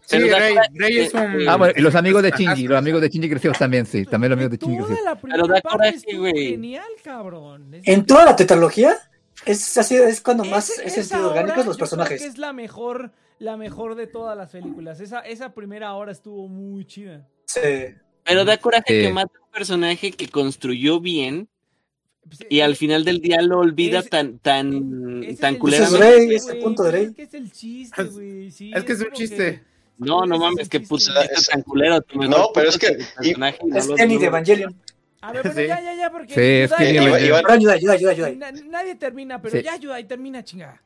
Sí, 0.01 0.17
Rey, 0.19 0.55
Rey 0.73 0.97
es 0.99 1.13
un. 1.13 1.39
Sí. 1.39 1.45
Ah, 1.47 1.57
bueno, 1.57 1.73
y 1.77 1.81
los 1.81 1.93
amigos 1.95 2.23
de 2.23 2.31
Shinji, 2.31 2.67
los 2.67 2.77
amigos 2.77 3.01
de 3.01 3.09
Shinji 3.09 3.29
crecidos 3.29 3.57
también, 3.59 3.85
sí, 3.85 4.05
también 4.05 4.29
los 4.31 4.37
amigos 4.37 4.51
de 4.51 4.57
Toda 4.57 4.75
crecidos. 4.77 4.99
la 5.03 5.15
primera 5.15 5.61
parte 5.61 6.17
güey. 6.17 6.49
genial, 6.51 6.87
cabrón. 7.03 7.73
Es- 7.75 7.87
En 7.87 8.05
toda 8.05 8.25
la 8.25 8.35
tetralogía, 8.35 8.95
es 9.45 9.77
así, 9.77 9.95
es 9.95 10.21
cuando 10.21 10.45
más 10.45 10.69
es 10.69 10.79
esa 10.79 11.03
sentido 11.03 11.29
orgánicos 11.29 11.57
los 11.57 11.65
yo 11.65 11.71
creo 11.73 11.77
personajes. 11.79 12.21
que 12.21 12.27
es 12.27 12.37
la 12.37 12.53
mejor, 12.53 13.11
la 13.41 13.57
mejor 13.57 13.95
de 13.95 14.05
todas 14.07 14.37
las 14.37 14.51
películas. 14.51 14.99
Esa, 14.99 15.19
esa 15.21 15.53
primera 15.53 15.93
hora 15.95 16.11
estuvo 16.11 16.47
muy 16.47 16.85
chida. 16.85 17.27
Sí. 17.45 17.59
Pero 18.23 18.45
da 18.45 18.57
coraje 18.57 18.83
Sí. 18.87 19.07
que 19.07 19.13
mata 19.13 19.33
un 19.43 19.51
personaje 19.51 20.11
que 20.11 20.27
construyó 20.27 20.99
bien 20.99 21.49
Pues, 22.23 22.39
y 22.49 22.59
al 22.59 22.75
final 22.75 23.03
del 23.03 23.19
día 23.19 23.41
lo 23.41 23.57
olvida 23.59 23.99
Ese- 23.99 24.09
tan, 24.09 24.37
tan, 24.37 25.23
es 25.23 25.39
tan 25.39 25.49
el 25.49 25.55
es 25.55 25.59
culeramente. 25.59 25.97
Rey, 25.99 26.19
chiste, 26.19 26.35
ese 26.35 26.51
güey, 26.51 26.63
punto 26.63 26.83
de 26.83 26.89
pues 26.91 27.01
Rey. 27.01 27.09
Es 27.09 27.15
que 27.15 27.23
es 27.23 27.33
el 27.33 27.51
chiste, 27.51 28.03
güey. 28.03 28.51
sí, 28.51 28.71
Es 28.75 28.83
que 28.83 28.91
es 28.93 29.01
un 29.01 29.11
chiste. 29.11 29.63
No, 29.97 30.25
no 30.27 30.35
es 30.35 30.41
mames, 30.41 30.69
que 30.69 30.77
Es- 30.77 31.47
tan 31.47 31.63
culero. 31.63 31.99
tu 32.01 32.19
No, 32.21 32.49
pero 32.53 32.69
es 32.69 32.77
que- 32.77 32.97
y 33.23 33.33
no 33.33 33.47
Es 33.47 33.57
Kenny 33.97 34.13
no 34.15 34.19
de 34.19 34.25
Evangelion. 34.27 34.75
A 35.21 35.31
ver, 35.33 35.41
pero 35.41 35.55
Sí. 35.55 35.67
ya, 35.67 35.81
ya, 35.81 35.95
ya, 35.95 36.11
porque. 36.11 36.33
Sí, 36.33 36.41
es 36.41 36.73
que 36.73 36.93
nadie 38.69 38.95
termina, 38.95 39.41
pero 39.41 39.57
Sí. 39.57 39.63
ya 39.63 39.73
ayuda 39.73 39.99
y 39.99 40.03
termina, 40.05 40.43
chingada. 40.43 40.79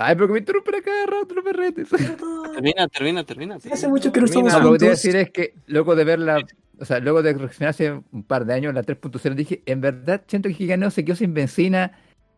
Ay, 0.00 0.14
pero 0.14 0.28
que 0.28 0.32
me 0.32 0.38
interrumpen 0.38 0.74
a 0.76 0.80
cada 0.80 1.06
rato 1.06 1.34
los 1.34 1.44
perretes. 1.44 1.88
Termina, 2.54 2.88
termina, 2.88 3.24
termina. 3.24 3.56
Hace 3.56 3.88
mucho 3.88 4.12
que 4.12 4.20
no 4.20 4.26
estamos 4.26 4.52
No, 4.52 4.60
lo 4.60 4.72
que 4.72 4.78
te 4.78 4.84
iba 4.86 4.92
a 4.92 4.96
decir 4.96 5.16
es 5.16 5.30
que 5.30 5.54
luego 5.66 5.96
de 5.96 6.04
verla, 6.04 6.38
o 6.78 6.84
sea, 6.84 7.00
luego 7.00 7.22
de 7.22 7.34
reaccionar 7.34 7.70
hace 7.70 7.92
un 7.92 8.22
par 8.22 8.46
de 8.46 8.54
años 8.54 8.74
la 8.74 8.82
3.0, 8.82 9.34
dije, 9.34 9.62
en 9.66 9.80
verdad 9.80 10.22
siento 10.26 10.48
que 10.48 10.54
Giganeo 10.54 10.90
se 10.90 11.04
quedó 11.04 11.16
sin 11.16 11.34
benzina 11.34 11.92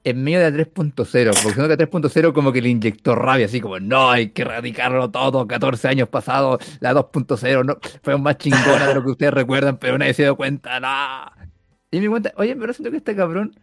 en 0.04 0.22
medio 0.24 0.40
de 0.40 0.50
la 0.50 0.56
3.0, 0.64 0.94
porque 0.94 1.54
siento 1.54 1.62
que 1.62 1.76
la 1.76 1.90
3.0 1.90 2.32
como 2.32 2.52
que 2.52 2.62
le 2.62 2.70
inyectó 2.70 3.14
rabia, 3.14 3.46
así 3.46 3.60
como, 3.60 3.78
no, 3.78 4.10
hay 4.10 4.30
que 4.30 4.42
erradicarlo 4.42 5.10
todo, 5.10 5.46
14 5.46 5.88
años 5.88 6.08
pasados, 6.08 6.64
la 6.80 6.94
2.0 6.94 7.64
no, 7.64 7.76
fue 8.02 8.18
más 8.18 8.38
chingona 8.38 8.88
de 8.88 8.94
lo 8.94 9.04
que 9.04 9.10
ustedes 9.10 9.34
recuerdan, 9.34 9.76
pero 9.76 9.98
nadie 9.98 10.14
se 10.14 10.22
dio 10.22 10.36
cuenta, 10.36 10.80
no. 10.80 11.46
Y 11.90 12.00
me 12.00 12.08
cuenta, 12.08 12.32
oye, 12.36 12.56
pero 12.56 12.72
siento 12.72 12.90
que 12.90 12.96
este 12.96 13.14
cabrón, 13.14 13.54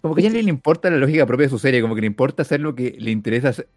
como 0.00 0.14
que 0.14 0.22
ya 0.22 0.28
no 0.30 0.34
le 0.36 0.42
importa 0.50 0.90
la 0.90 0.96
lógica 0.98 1.26
propia 1.26 1.46
de 1.46 1.50
su 1.50 1.58
serie, 1.58 1.80
como 1.80 1.94
que 1.94 2.00
le 2.02 2.06
importa 2.06 2.42
hacer 2.42 2.60
lo 2.60 2.74
que 2.74 2.96
le 2.98 3.10
interesa, 3.10 3.48
hacer- 3.50 3.68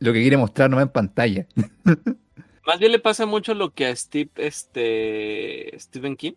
lo 0.00 0.12
que 0.12 0.20
quiere 0.20 0.36
mostrar 0.36 0.70
nomás 0.70 0.84
en 0.86 0.92
pantalla. 0.92 1.46
Más 2.66 2.78
bien 2.78 2.92
le 2.92 2.98
pasa 2.98 3.26
mucho 3.26 3.52
lo 3.54 3.74
que 3.74 3.86
a 3.86 3.94
Steve, 3.94 4.30
este, 4.36 5.74
Stephen 5.78 6.16
King, 6.16 6.32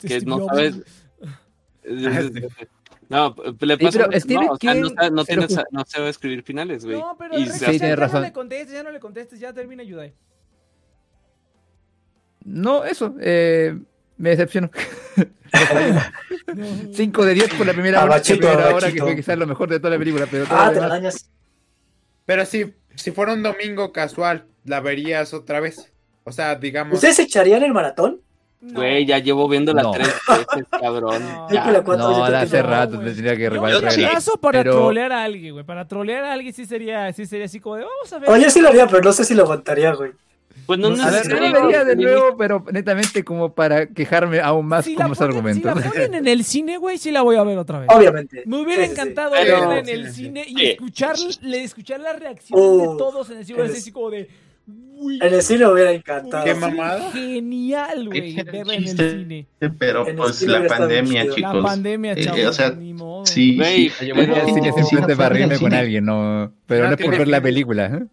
que 0.00 0.20
no 0.22 0.46
sabes. 0.46 0.80
No, 3.10 3.34
le 3.60 3.76
Sí, 3.76 3.84
pasa 3.84 3.98
pero 3.98 4.06
mucho- 4.06 4.20
Stephen 4.20 4.46
no, 4.46 4.52
o 4.52 4.56
sea, 4.58 4.74
no, 4.74 4.82
King 4.82 4.94
sabe, 4.96 5.10
no, 5.10 5.24
se 5.24 5.36
lo 5.36 5.46
tiene- 5.46 5.62
ju- 5.62 5.66
no 5.70 5.84
sabe 5.86 6.08
escribir 6.08 6.42
finales, 6.42 6.84
güey. 6.86 6.98
No, 6.98 7.14
pero 7.18 7.38
Y 7.38 7.44
Sí, 7.46 7.60
ya, 7.60 7.70
tienes 7.70 7.80
ya 7.90 7.96
razón. 7.96 8.22
no 8.22 8.26
le 8.28 8.32
contestes, 8.32 8.72
ya 8.72 8.82
no 8.82 8.90
le 8.90 9.00
contestes, 9.00 9.38
ya 9.38 9.52
termina 9.52 9.82
Yudai. 9.82 10.14
No, 12.44 12.84
eso, 12.84 13.14
eh, 13.20 13.78
me 14.16 14.30
decepcionó. 14.30 14.70
No. 16.54 16.66
5 16.92 17.24
de 17.26 17.34
10 17.34 17.54
por 17.54 17.66
la 17.66 17.72
primera 17.72 17.98
hora, 17.98 18.08
la 18.08 18.14
Abachito, 18.16 18.48
primera 18.48 18.74
hora 18.74 18.92
que 18.92 19.00
fue 19.00 19.16
quizás 19.16 19.38
lo 19.38 19.46
mejor 19.46 19.68
de 19.70 19.78
toda 19.78 19.90
la 19.90 19.98
película, 19.98 20.26
pero 20.30 20.44
todo 20.46 20.58
Ah, 20.58 20.70
te 20.72 20.80
dañas. 20.80 21.30
Pero 22.26 22.44
si, 22.46 22.72
si 22.94 23.10
fuera 23.10 23.32
un 23.34 23.42
domingo 23.42 23.92
casual, 23.92 24.46
la 24.64 24.80
verías 24.80 25.34
otra 25.34 25.60
vez. 25.60 25.92
O 26.24 26.32
sea, 26.32 26.54
digamos. 26.56 26.94
¿Ustedes 26.94 27.18
echarían 27.18 27.62
el 27.62 27.72
maratón? 27.72 28.20
No. 28.60 28.80
Güey, 28.80 29.04
ya 29.04 29.18
llevo 29.18 29.46
viéndola 29.46 29.82
No. 29.82 29.90
tres 29.90 30.08
veces, 30.08 30.64
cabrón. 30.70 31.22
No. 31.22 31.48
Yo 31.50 31.54
Ya. 31.54 31.70
la 31.70 31.82
cuatro, 31.82 32.10
yo 32.12 32.18
No, 32.18 32.30
la 32.30 32.40
hace 32.40 32.62
no, 32.62 32.68
rato 32.70 32.94
güey. 32.96 33.08
tendría 33.08 33.36
que 33.36 33.42
Yo 33.42 33.50
reparar 33.50 33.92
el 33.98 34.08
caso 34.10 34.32
para 34.40 34.60
pero- 34.60 34.72
trolear 34.76 35.12
a 35.12 35.22
alguien, 35.24 35.52
güey. 35.52 35.66
Para 35.66 35.86
trolear 35.86 36.24
a 36.24 36.32
alguien 36.32 36.54
sí 36.54 36.64
sería, 36.64 37.12
sí 37.12 37.26
sería 37.26 37.44
así 37.44 37.60
como 37.60 37.76
de, 37.76 37.84
vamos 37.84 38.10
a 38.10 38.18
ver. 38.20 38.30
Oye, 38.30 38.48
sí 38.50 38.62
lo 38.62 38.68
haría, 38.70 38.86
pero 38.86 39.02
no 39.02 39.12
sé 39.12 39.24
si 39.24 39.34
lo 39.34 39.42
aguantaría, 39.42 39.92
güey. 39.92 40.12
Pues 40.66 40.78
no, 40.78 40.88
No 40.90 41.02
A 41.02 41.06
ver, 41.10 41.14
necesariamente- 41.16 41.60
lo 41.60 41.66
vería 41.66 41.84
de 41.84 41.96
nuevo, 41.96 42.36
pero 42.38 42.64
netamente 42.72 43.22
como 43.22 43.52
para 43.54 43.86
quejarme 43.86 44.40
aún 44.40 44.66
más 44.66 44.84
si 44.86 44.94
con 44.94 45.08
los 45.08 45.18
si 45.18 45.24
argumentos. 45.24 45.62
la 45.64 45.74
ponen 45.90 46.14
en 46.14 46.26
el 46.28 46.42
cine, 46.44 46.78
güey, 46.78 46.96
sí 46.96 47.10
la 47.10 47.20
voy 47.22 47.36
a 47.36 47.42
ver 47.42 47.58
otra 47.58 47.80
vez. 47.80 47.88
Obviamente. 47.94 48.42
Me 48.46 48.62
hubiera 48.62 48.82
Sí, 48.84 48.88
sí, 48.90 48.94
sí. 48.94 49.00
encantado 49.02 49.32
Pero- 49.32 49.60
verla 49.68 49.78
en 49.80 49.88
el 49.88 50.06
sí, 50.06 50.12
sí. 50.14 50.22
cine 50.24 50.44
y 50.48 50.66
escuchar, 50.66 51.16
le- 51.42 51.64
escuchar 51.64 52.00
la 52.00 52.14
reacción 52.14 52.58
de 52.78 52.84
todos 52.98 53.28
en 53.30 53.38
el 53.38 53.44
cine. 53.44 53.64
es- 53.64 53.72
Así 53.72 53.92
como 53.92 54.08
de, 54.10 54.28
uy, 54.96 55.18
En 55.20 55.34
el 55.34 55.42
cine 55.42 55.66
me 55.66 55.72
hubiera 55.72 55.92
encantado. 55.92 56.44
¿Qué 56.44 56.54
mamada? 56.54 57.10
Genial, 57.12 58.06
güey, 58.08 58.38
el 58.38 58.44
verla 58.44 58.74
en 58.74 58.84
el 58.84 58.96
cine. 58.96 59.46
Pero 59.78 60.08
En 60.08 60.16
pues 60.16 60.40
la 60.42 60.66
pandemia, 60.66 61.24
chicos. 61.30 61.54
La 61.56 61.62
pandemia, 61.62 62.12
Eh, 62.12 62.24
chavos, 62.24 62.44
o 62.46 62.52
sea, 62.54 62.70
ni 62.70 62.94
modo. 62.94 63.26
Sí, 63.26 63.56
Güey, 63.56 63.90
sí. 63.90 64.10
Pero- 64.14 64.34
al 64.34 64.46
cine 64.46 64.60
no, 64.70 65.06
no, 65.06 65.14
no, 65.14 65.28
reírme 65.28 65.54
no, 65.54 65.60
con 65.60 65.70
no. 65.72 65.76
alguien, 65.76 66.04
no, 66.06 66.52
pero 66.66 66.84
No 66.84 66.90
no 66.90 66.96
es 66.96 67.04
por 67.04 67.18
ver 67.18 67.28
la 67.28 67.40
película. 67.42 67.86
¿eh? 67.86 68.06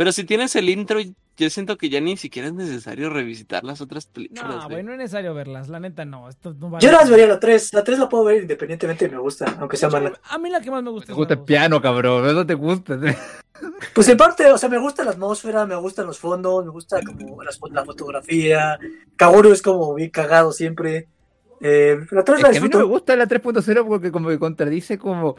Pero 0.00 0.12
si 0.12 0.24
tienes 0.24 0.56
el 0.56 0.70
intro, 0.70 0.98
yo 1.36 1.50
siento 1.50 1.76
que 1.76 1.90
ya 1.90 2.00
ni 2.00 2.16
siquiera 2.16 2.48
es 2.48 2.54
necesario 2.54 3.10
revisitar 3.10 3.64
las 3.64 3.82
otras 3.82 4.06
películas. 4.06 4.44
No, 4.62 4.68
güey. 4.70 4.82
no 4.82 4.92
es 4.92 4.98
necesario 4.98 5.34
verlas, 5.34 5.68
la 5.68 5.78
neta 5.78 6.06
no. 6.06 6.26
Esto 6.30 6.54
no 6.58 6.70
vale 6.70 6.82
Yo 6.82 6.90
la 6.90 7.00
las 7.00 7.10
vería 7.10 7.26
la 7.26 7.38
3. 7.38 7.74
La 7.74 7.84
3 7.84 7.98
la 7.98 8.08
puedo 8.08 8.24
ver 8.24 8.40
independientemente 8.40 9.04
y 9.04 9.10
me 9.10 9.18
gusta, 9.18 9.56
aunque 9.60 9.76
sea 9.76 9.90
mala. 9.90 10.18
A 10.30 10.38
mí 10.38 10.48
la 10.48 10.62
que 10.62 10.70
más 10.70 10.82
me 10.82 10.88
gusta 10.88 11.08
Te 11.08 11.12
es 11.12 11.16
gusta 11.18 11.34
la 11.34 11.40
el 11.40 11.44
piano, 11.44 11.82
cabrón, 11.82 12.24
eso 12.30 12.46
te 12.46 12.54
gusta. 12.54 12.98
Pues 13.94 14.08
en 14.08 14.16
parte, 14.16 14.50
o 14.50 14.56
sea, 14.56 14.70
me 14.70 14.78
gusta 14.78 15.04
la 15.04 15.10
atmósfera, 15.10 15.66
me 15.66 15.76
gustan 15.76 16.06
los 16.06 16.18
fondos, 16.18 16.64
me 16.64 16.70
gusta 16.70 16.98
como 17.02 17.42
las 17.42 17.60
fo- 17.60 17.70
la 17.70 17.84
fotografía. 17.84 18.78
Kaguru 19.16 19.52
es 19.52 19.60
como 19.60 19.92
bien 19.92 20.08
cagado 20.08 20.50
siempre. 20.52 21.08
Eh, 21.60 21.98
la 22.10 22.24
3 22.24 22.38
Es 22.38 22.42
la 22.42 22.50
que 22.52 22.56
a 22.56 22.60
mí 22.62 22.68
no 22.70 22.78
me 22.78 22.84
disfruto. 22.84 22.88
gusta 22.88 23.16
la 23.16 23.26
3.0 23.28 23.86
porque 23.86 24.10
como 24.10 24.30
que 24.30 24.38
contradice 24.38 24.96
como 24.96 25.36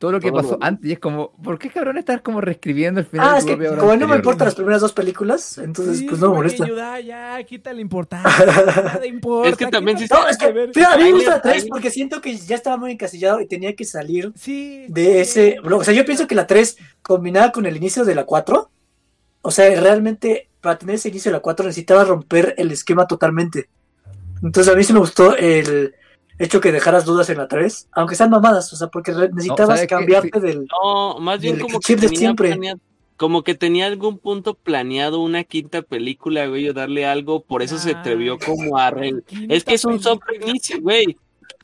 todo 0.00 0.10
lo 0.12 0.18
que 0.20 0.30
Todo 0.30 0.40
pasó 0.42 0.52
lo- 0.58 0.64
antes 0.64 0.90
y 0.90 0.92
es 0.94 0.98
como, 0.98 1.30
¿por 1.42 1.58
qué 1.58 1.68
cabrón 1.70 1.98
estás 1.98 2.22
como 2.22 2.40
reescribiendo 2.40 2.98
el 3.00 3.06
final 3.06 3.28
Ah, 3.28 3.32
de 3.34 3.38
es 3.38 3.44
que 3.44 3.52
como 3.56 3.68
no 3.68 3.76
me 3.86 3.92
anterior? 3.92 4.16
importan 4.16 4.46
las 4.46 4.54
primeras 4.56 4.80
dos 4.80 4.92
películas, 4.92 5.58
entonces 5.58 5.98
Sí, 5.98 6.06
pues 6.08 6.20
no 6.20 6.30
me 6.30 6.36
molesta. 6.36 6.64
Ayuda, 6.64 6.98
ya, 7.00 7.42
quita 7.44 7.72
la 7.72 7.80
importancia. 7.82 8.46
Nada 8.46 9.06
importa. 9.06 9.50
Es 9.50 9.56
que 9.56 9.66
también 9.66 9.98
¿qué 9.98 10.08
sí 10.08 10.12
No, 10.12 10.26
es 10.26 10.38
que, 10.38 10.46
a 10.46 10.96
mí 10.96 11.04
me 11.04 11.12
gusta 11.12 11.30
le- 11.30 11.36
la 11.36 11.42
3 11.42 11.62
ahí- 11.64 11.68
porque 11.68 11.90
siento 11.90 12.20
que 12.20 12.36
ya 12.36 12.56
estaba 12.56 12.76
muy 12.78 12.92
encasillado 12.92 13.40
y 13.40 13.46
tenía 13.46 13.76
que 13.76 13.84
salir 13.84 14.32
Sí. 14.34 14.86
de 14.88 15.20
ese 15.20 15.56
blog. 15.62 15.82
O 15.82 15.84
sea, 15.84 15.94
yo 15.94 16.04
pienso 16.04 16.26
que 16.26 16.34
la 16.34 16.46
3 16.46 16.76
combinada 17.02 17.52
con 17.52 17.66
el 17.66 17.76
inicio 17.76 18.04
de 18.04 18.14
la 18.14 18.24
4, 18.24 18.70
o 19.42 19.50
sea, 19.50 19.68
realmente 19.80 20.48
para 20.62 20.78
tener 20.78 20.94
ese 20.96 21.10
inicio 21.10 21.30
de 21.30 21.36
la 21.36 21.40
4 21.40 21.66
necesitaba 21.66 22.04
romper 22.04 22.54
el 22.56 22.70
esquema 22.72 23.06
totalmente. 23.06 23.68
Entonces 24.42 24.72
a 24.72 24.76
mí 24.76 24.82
sí 24.82 24.92
me 24.94 24.98
gustó 25.00 25.36
el, 25.36 25.94
hecho 26.40 26.60
que 26.60 26.72
dejaras 26.72 27.04
dudas 27.04 27.30
en 27.30 27.38
la 27.38 27.46
3, 27.48 27.88
aunque 27.92 28.14
sean 28.16 28.30
mamadas, 28.30 28.72
o 28.72 28.76
sea, 28.76 28.88
porque 28.88 29.12
necesitabas 29.12 29.86
cambiarte 29.86 30.40
Sí. 30.40 30.46
del... 30.46 30.66
No, 30.82 31.18
más 31.20 31.40
bien 31.40 31.58
como 31.60 31.78
que 31.80 31.94
tenía 31.96 32.18
siempre. 32.18 32.48
planeado, 32.48 32.80
como 33.16 33.42
que 33.44 33.54
tenía 33.54 33.86
algún 33.86 34.18
punto 34.18 34.54
planeado 34.54 35.20
una 35.20 35.44
quinta 35.44 35.82
película, 35.82 36.46
güey, 36.46 36.68
o 36.68 36.72
darle 36.72 37.06
algo, 37.06 37.42
por 37.42 37.62
eso 37.62 37.78
se 37.78 37.90
atrevió 37.92 38.34
Ah, 38.40 38.44
como 38.46 38.78
a 38.78 38.90
re- 38.90 39.22
Es 39.48 39.64
que 39.64 39.74
es 39.74 39.84
un 39.84 40.00
inicio, 40.46 40.80
güey. 40.80 41.16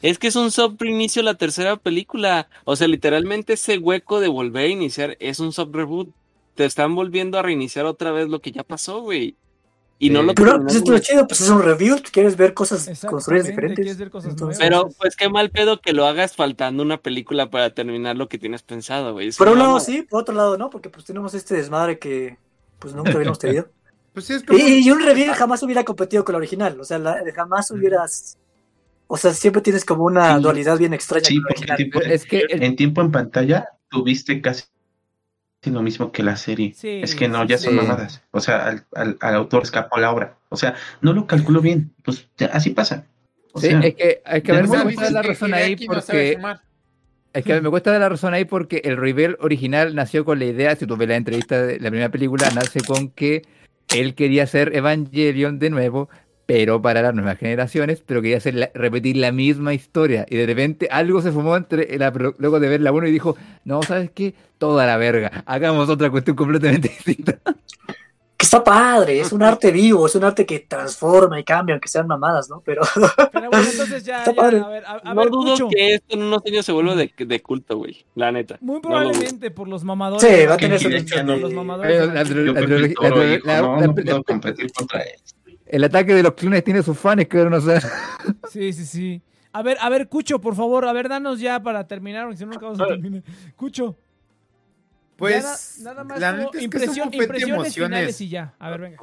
Es 0.02 0.18
que 0.18 0.26
es 0.28 0.36
un 0.36 0.50
inicio 0.84 1.22
la 1.22 1.34
tercera 1.34 1.76
película. 1.76 2.48
O 2.64 2.76
sea, 2.76 2.86
literalmente 2.86 3.54
ese 3.54 3.78
hueco 3.78 4.20
de 4.20 4.28
volver 4.28 4.64
a 4.66 4.68
iniciar 4.68 5.16
es 5.20 5.40
un 5.40 5.52
sub 5.52 5.74
reboot. 5.74 6.10
Te 6.54 6.66
están 6.66 6.94
volviendo 6.94 7.38
a 7.38 7.42
reiniciar 7.42 7.86
otra 7.86 8.12
vez 8.12 8.28
lo 8.28 8.40
que 8.40 8.52
ya 8.52 8.62
pasó, 8.62 9.00
güey. 9.00 9.36
Y 9.98 10.10
no 10.10 10.22
lo 10.22 10.34
Pero 10.34 10.60
pues, 10.62 10.74
es 10.74 10.86
lo 10.88 10.98
chido, 10.98 11.26
pues 11.26 11.40
es 11.40 11.48
un 11.48 11.62
review, 11.62 11.96
quieres 12.12 12.36
ver 12.36 12.52
cosas 12.52 12.86
construidas 13.08 13.46
diferentes. 13.46 13.96
ver 13.96 14.10
cosas 14.10 14.32
Entonces. 14.32 14.58
Pero 14.58 14.90
pues 14.98 15.16
qué 15.16 15.28
mal 15.30 15.50
pedo 15.50 15.80
que 15.80 15.94
lo 15.94 16.06
hagas 16.06 16.36
faltando 16.36 16.82
una 16.82 16.98
película 16.98 17.48
para 17.50 17.70
terminar 17.70 18.14
lo 18.16 18.28
que 18.28 18.38
tienes 18.38 18.62
pensado, 18.62 19.14
güey. 19.14 19.32
Por 19.32 19.48
un 19.48 19.58
lado 19.58 19.80
sí, 19.80 20.02
por 20.02 20.20
otro 20.20 20.34
lado 20.34 20.58
no, 20.58 20.68
porque 20.68 20.90
pues 20.90 21.06
tenemos 21.06 21.32
este 21.32 21.54
desmadre 21.56 21.98
que 21.98 22.36
pues 22.78 22.94
nunca 22.94 23.12
habíamos 23.12 23.38
tenido. 23.38 23.68
Pues 24.12 24.24
sí, 24.24 24.32
es 24.32 24.44
como. 24.44 24.58
Y, 24.58 24.78
y 24.78 24.90
un 24.90 25.02
review 25.02 25.34
jamás 25.34 25.62
hubiera 25.62 25.84
competido 25.84 26.24
con 26.24 26.32
la 26.32 26.38
original, 26.38 26.80
o 26.80 26.84
sea, 26.84 26.98
la- 26.98 27.22
jamás 27.34 27.70
hubieras... 27.70 28.38
O 29.08 29.18
sea, 29.18 29.34
siempre 29.34 29.60
tienes 29.60 29.84
como 29.84 30.04
una 30.04 30.36
Sí. 30.36 30.42
dualidad 30.42 30.78
bien 30.78 30.94
extraña 30.94 31.26
Sí, 31.26 31.38
porque 31.38 31.90
Es 32.14 32.24
que 32.24 32.38
el- 32.48 32.62
en 32.62 32.76
tiempo 32.76 33.02
en 33.02 33.12
pantalla 33.12 33.68
tuviste 33.90 34.40
casi 34.40 34.64
lo 35.70 35.82
mismo 35.82 36.12
que 36.12 36.22
la 36.22 36.36
serie. 36.36 36.72
Sí, 36.74 37.00
es 37.02 37.14
que 37.14 37.28
no, 37.28 37.44
ya 37.44 37.58
sí. 37.58 37.64
son 37.66 37.76
mamadas. 37.76 38.22
O 38.30 38.40
sea, 38.40 38.66
al, 38.66 38.84
al- 38.94 39.16
al 39.20 39.34
autor 39.34 39.62
escapó 39.62 39.98
la 39.98 40.10
obra. 40.10 40.36
O 40.48 40.56
sea, 40.56 40.74
no 41.00 41.12
lo 41.12 41.26
calculó 41.26 41.60
bien. 41.60 41.92
Pues 42.02 42.28
ya, 42.36 42.46
así 42.46 42.70
pasa. 42.70 43.04
O 43.52 43.60
Sí, 43.60 43.68
sea, 43.68 43.80
es 43.80 43.94
que, 43.94 44.22
es 44.24 44.42
que 44.42 44.52
ver, 44.52 44.68
me 44.68 44.94
dar 44.94 45.12
la 45.12 45.22
razón 45.22 45.54
ahí 45.54 45.76
no 45.76 45.94
porque. 45.94 46.38
Es 47.32 47.44
que 47.44 47.60
me 47.60 47.68
cuesta 47.68 47.90
dar 47.90 48.00
la 48.00 48.08
razón 48.08 48.32
ahí 48.32 48.44
porque 48.46 48.80
el 48.84 48.96
Rebel 48.96 49.36
original 49.40 49.94
nació 49.94 50.24
con 50.24 50.38
la 50.38 50.46
idea, 50.46 50.74
si 50.74 50.86
tú 50.86 50.96
ves 50.96 51.08
la 51.08 51.16
entrevista 51.16 51.60
de 51.62 51.78
la 51.80 51.90
primera 51.90 52.10
película, 52.10 52.50
nace 52.54 52.80
con 52.80 53.10
que 53.10 53.42
él 53.90 54.14
quería 54.14 54.44
hacer 54.44 54.74
Evangelion 54.74 55.58
de 55.58 55.68
nuevo, 55.70 56.08
pero 56.46 56.80
para 56.80 57.02
las 57.02 57.12
nuevas 57.14 57.38
generaciones, 57.38 58.02
pero 58.06 58.22
quería 58.22 58.36
hacer 58.38 58.54
la- 58.54 58.70
repetir 58.72 59.16
la 59.16 59.32
misma 59.32 59.74
historia. 59.74 60.24
Y 60.30 60.36
de 60.36 60.46
repente 60.46 60.88
algo 60.90 61.20
se 61.20 61.32
fumó 61.32 61.56
entre 61.56 61.98
la, 61.98 62.12
luego 62.38 62.60
de 62.60 62.68
ver 62.68 62.80
la 62.80 62.92
1 62.92 63.08
y 63.08 63.12
dijo, 63.12 63.36
no, 63.64 63.82
¿sabes 63.82 64.10
qué? 64.12 64.34
Toda 64.58 64.86
la 64.86 64.96
verga, 64.96 65.42
hagamos 65.46 65.88
otra 65.88 66.08
cuestión 66.10 66.36
completamente 66.36 66.88
distinta. 67.04 67.38
Que 68.38 68.44
está 68.44 68.62
padre, 68.62 69.18
es 69.18 69.32
un 69.32 69.42
arte 69.42 69.70
vivo, 69.72 70.06
es 70.06 70.14
un 70.14 70.22
arte 70.22 70.44
que 70.46 70.60
transforma 70.60 71.40
y 71.40 71.42
cambia, 71.44 71.74
aunque 71.74 71.88
sean 71.88 72.06
mamadas, 72.06 72.48
¿no? 72.50 72.60
Pero 72.64 72.82
Pero 73.32 73.50
bueno, 73.50 73.66
entonces 73.68 74.04
ya, 74.04 74.18
Está 74.18 74.30
ya, 74.32 74.36
padre. 74.36 74.60
a 74.60 74.68
ver, 74.68 74.84
a, 74.84 75.00
a 75.02 75.14
no 75.14 75.22
ver, 75.22 75.30
dudo 75.30 75.68
que 75.68 75.94
esto 75.94 76.14
en 76.14 76.22
unos 76.22 76.42
años 76.46 76.64
se 76.66 76.70
vuelva 76.72 76.94
de, 76.94 77.10
de 77.16 77.42
culto, 77.42 77.78
güey. 77.78 78.04
La 78.14 78.30
neta. 78.30 78.58
muy 78.60 78.76
No 78.76 78.82
probablemente 78.82 79.50
por 79.50 79.66
los 79.68 79.82
mamadores. 79.84 80.22
Sí, 80.22 80.46
va 80.46 80.54
a 80.54 80.56
tener 80.58 80.78
su 80.78 80.90
no- 81.24 81.36
los 81.38 81.52
mamadores. 81.52 81.92
Pero 81.92 82.06
la- 82.12 82.22
la- 82.22 83.40
la- 83.44 83.60
no, 83.62 83.80
no 83.80 83.94
puedo 83.94 84.22
competir 84.22 84.70
contra 84.72 85.00
él. 85.00 85.18
El 85.66 85.84
ataque 85.84 86.14
de 86.14 86.22
los 86.22 86.34
clones 86.34 86.62
tiene 86.64 86.82
sus 86.82 86.98
fans, 86.98 87.26
que 87.28 87.38
no 87.44 87.60
sé. 87.60 87.80
Sí, 88.50 88.72
sí, 88.72 88.84
sí. 88.86 89.22
A 89.52 89.62
ver, 89.62 89.76
a 89.80 89.88
ver, 89.88 90.08
Cucho, 90.08 90.40
por 90.40 90.54
favor, 90.54 90.86
a 90.86 90.92
ver, 90.92 91.08
danos 91.08 91.40
ya 91.40 91.62
para 91.62 91.86
terminar, 91.86 92.24
porque 92.24 92.36
si 92.38 92.44
no, 92.44 92.52
nunca 92.52 92.66
vamos 92.66 92.80
a 92.80 92.86
terminar. 92.86 93.22
Cucho. 93.56 93.96
Pues, 95.16 95.78
ya 95.78 95.84
na- 95.84 95.90
nada 95.94 96.04
más 96.04 96.20
la 96.20 96.32
neta 96.32 96.58
es 96.58 96.68
que 96.68 96.76
es 96.76 96.88
un 96.88 96.94
bufete 97.06 97.10
de 97.16 97.22
impresiones 97.24 97.74
finales 97.74 97.74
emociones. 97.74 98.20
y 98.20 98.28
ya. 98.28 98.54
A 98.58 98.70
ver, 98.70 98.80
venga. 98.80 98.98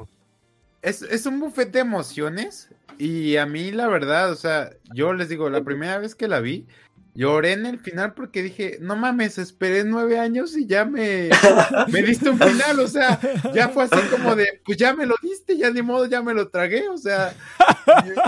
Es, 0.80 1.02
es 1.02 1.26
un 1.26 1.40
buffet 1.40 1.72
de 1.72 1.80
emociones 1.80 2.68
y 2.98 3.36
a 3.36 3.46
mí 3.46 3.72
la 3.72 3.88
verdad, 3.88 4.30
o 4.30 4.36
sea, 4.36 4.70
yo 4.92 5.12
les 5.12 5.28
digo, 5.28 5.48
la 5.50 5.62
primera 5.64 5.98
vez 5.98 6.14
que 6.14 6.28
la 6.28 6.40
vi, 6.40 6.66
lloré 7.14 7.52
en 7.52 7.64
el 7.64 7.78
final 7.78 8.12
porque 8.14 8.42
dije, 8.42 8.78
no 8.80 8.96
mames, 8.96 9.38
esperé 9.38 9.84
nueve 9.84 10.18
años 10.18 10.56
y 10.56 10.66
ya 10.66 10.84
me, 10.84 11.30
me 11.88 12.02
diste 12.02 12.28
un 12.28 12.38
final, 12.38 12.80
o 12.80 12.88
sea, 12.88 13.20
ya 13.54 13.68
fue 13.68 13.84
así 13.84 14.00
como 14.10 14.34
de, 14.34 14.60
pues 14.64 14.76
ya 14.76 14.94
me 14.94 15.06
lo 15.06 15.14
diste, 15.22 15.56
ya 15.56 15.70
ni 15.70 15.80
modo, 15.80 16.06
ya 16.06 16.22
me 16.22 16.34
lo 16.34 16.48
tragué, 16.48 16.88
o 16.88 16.98
sea, 16.98 17.32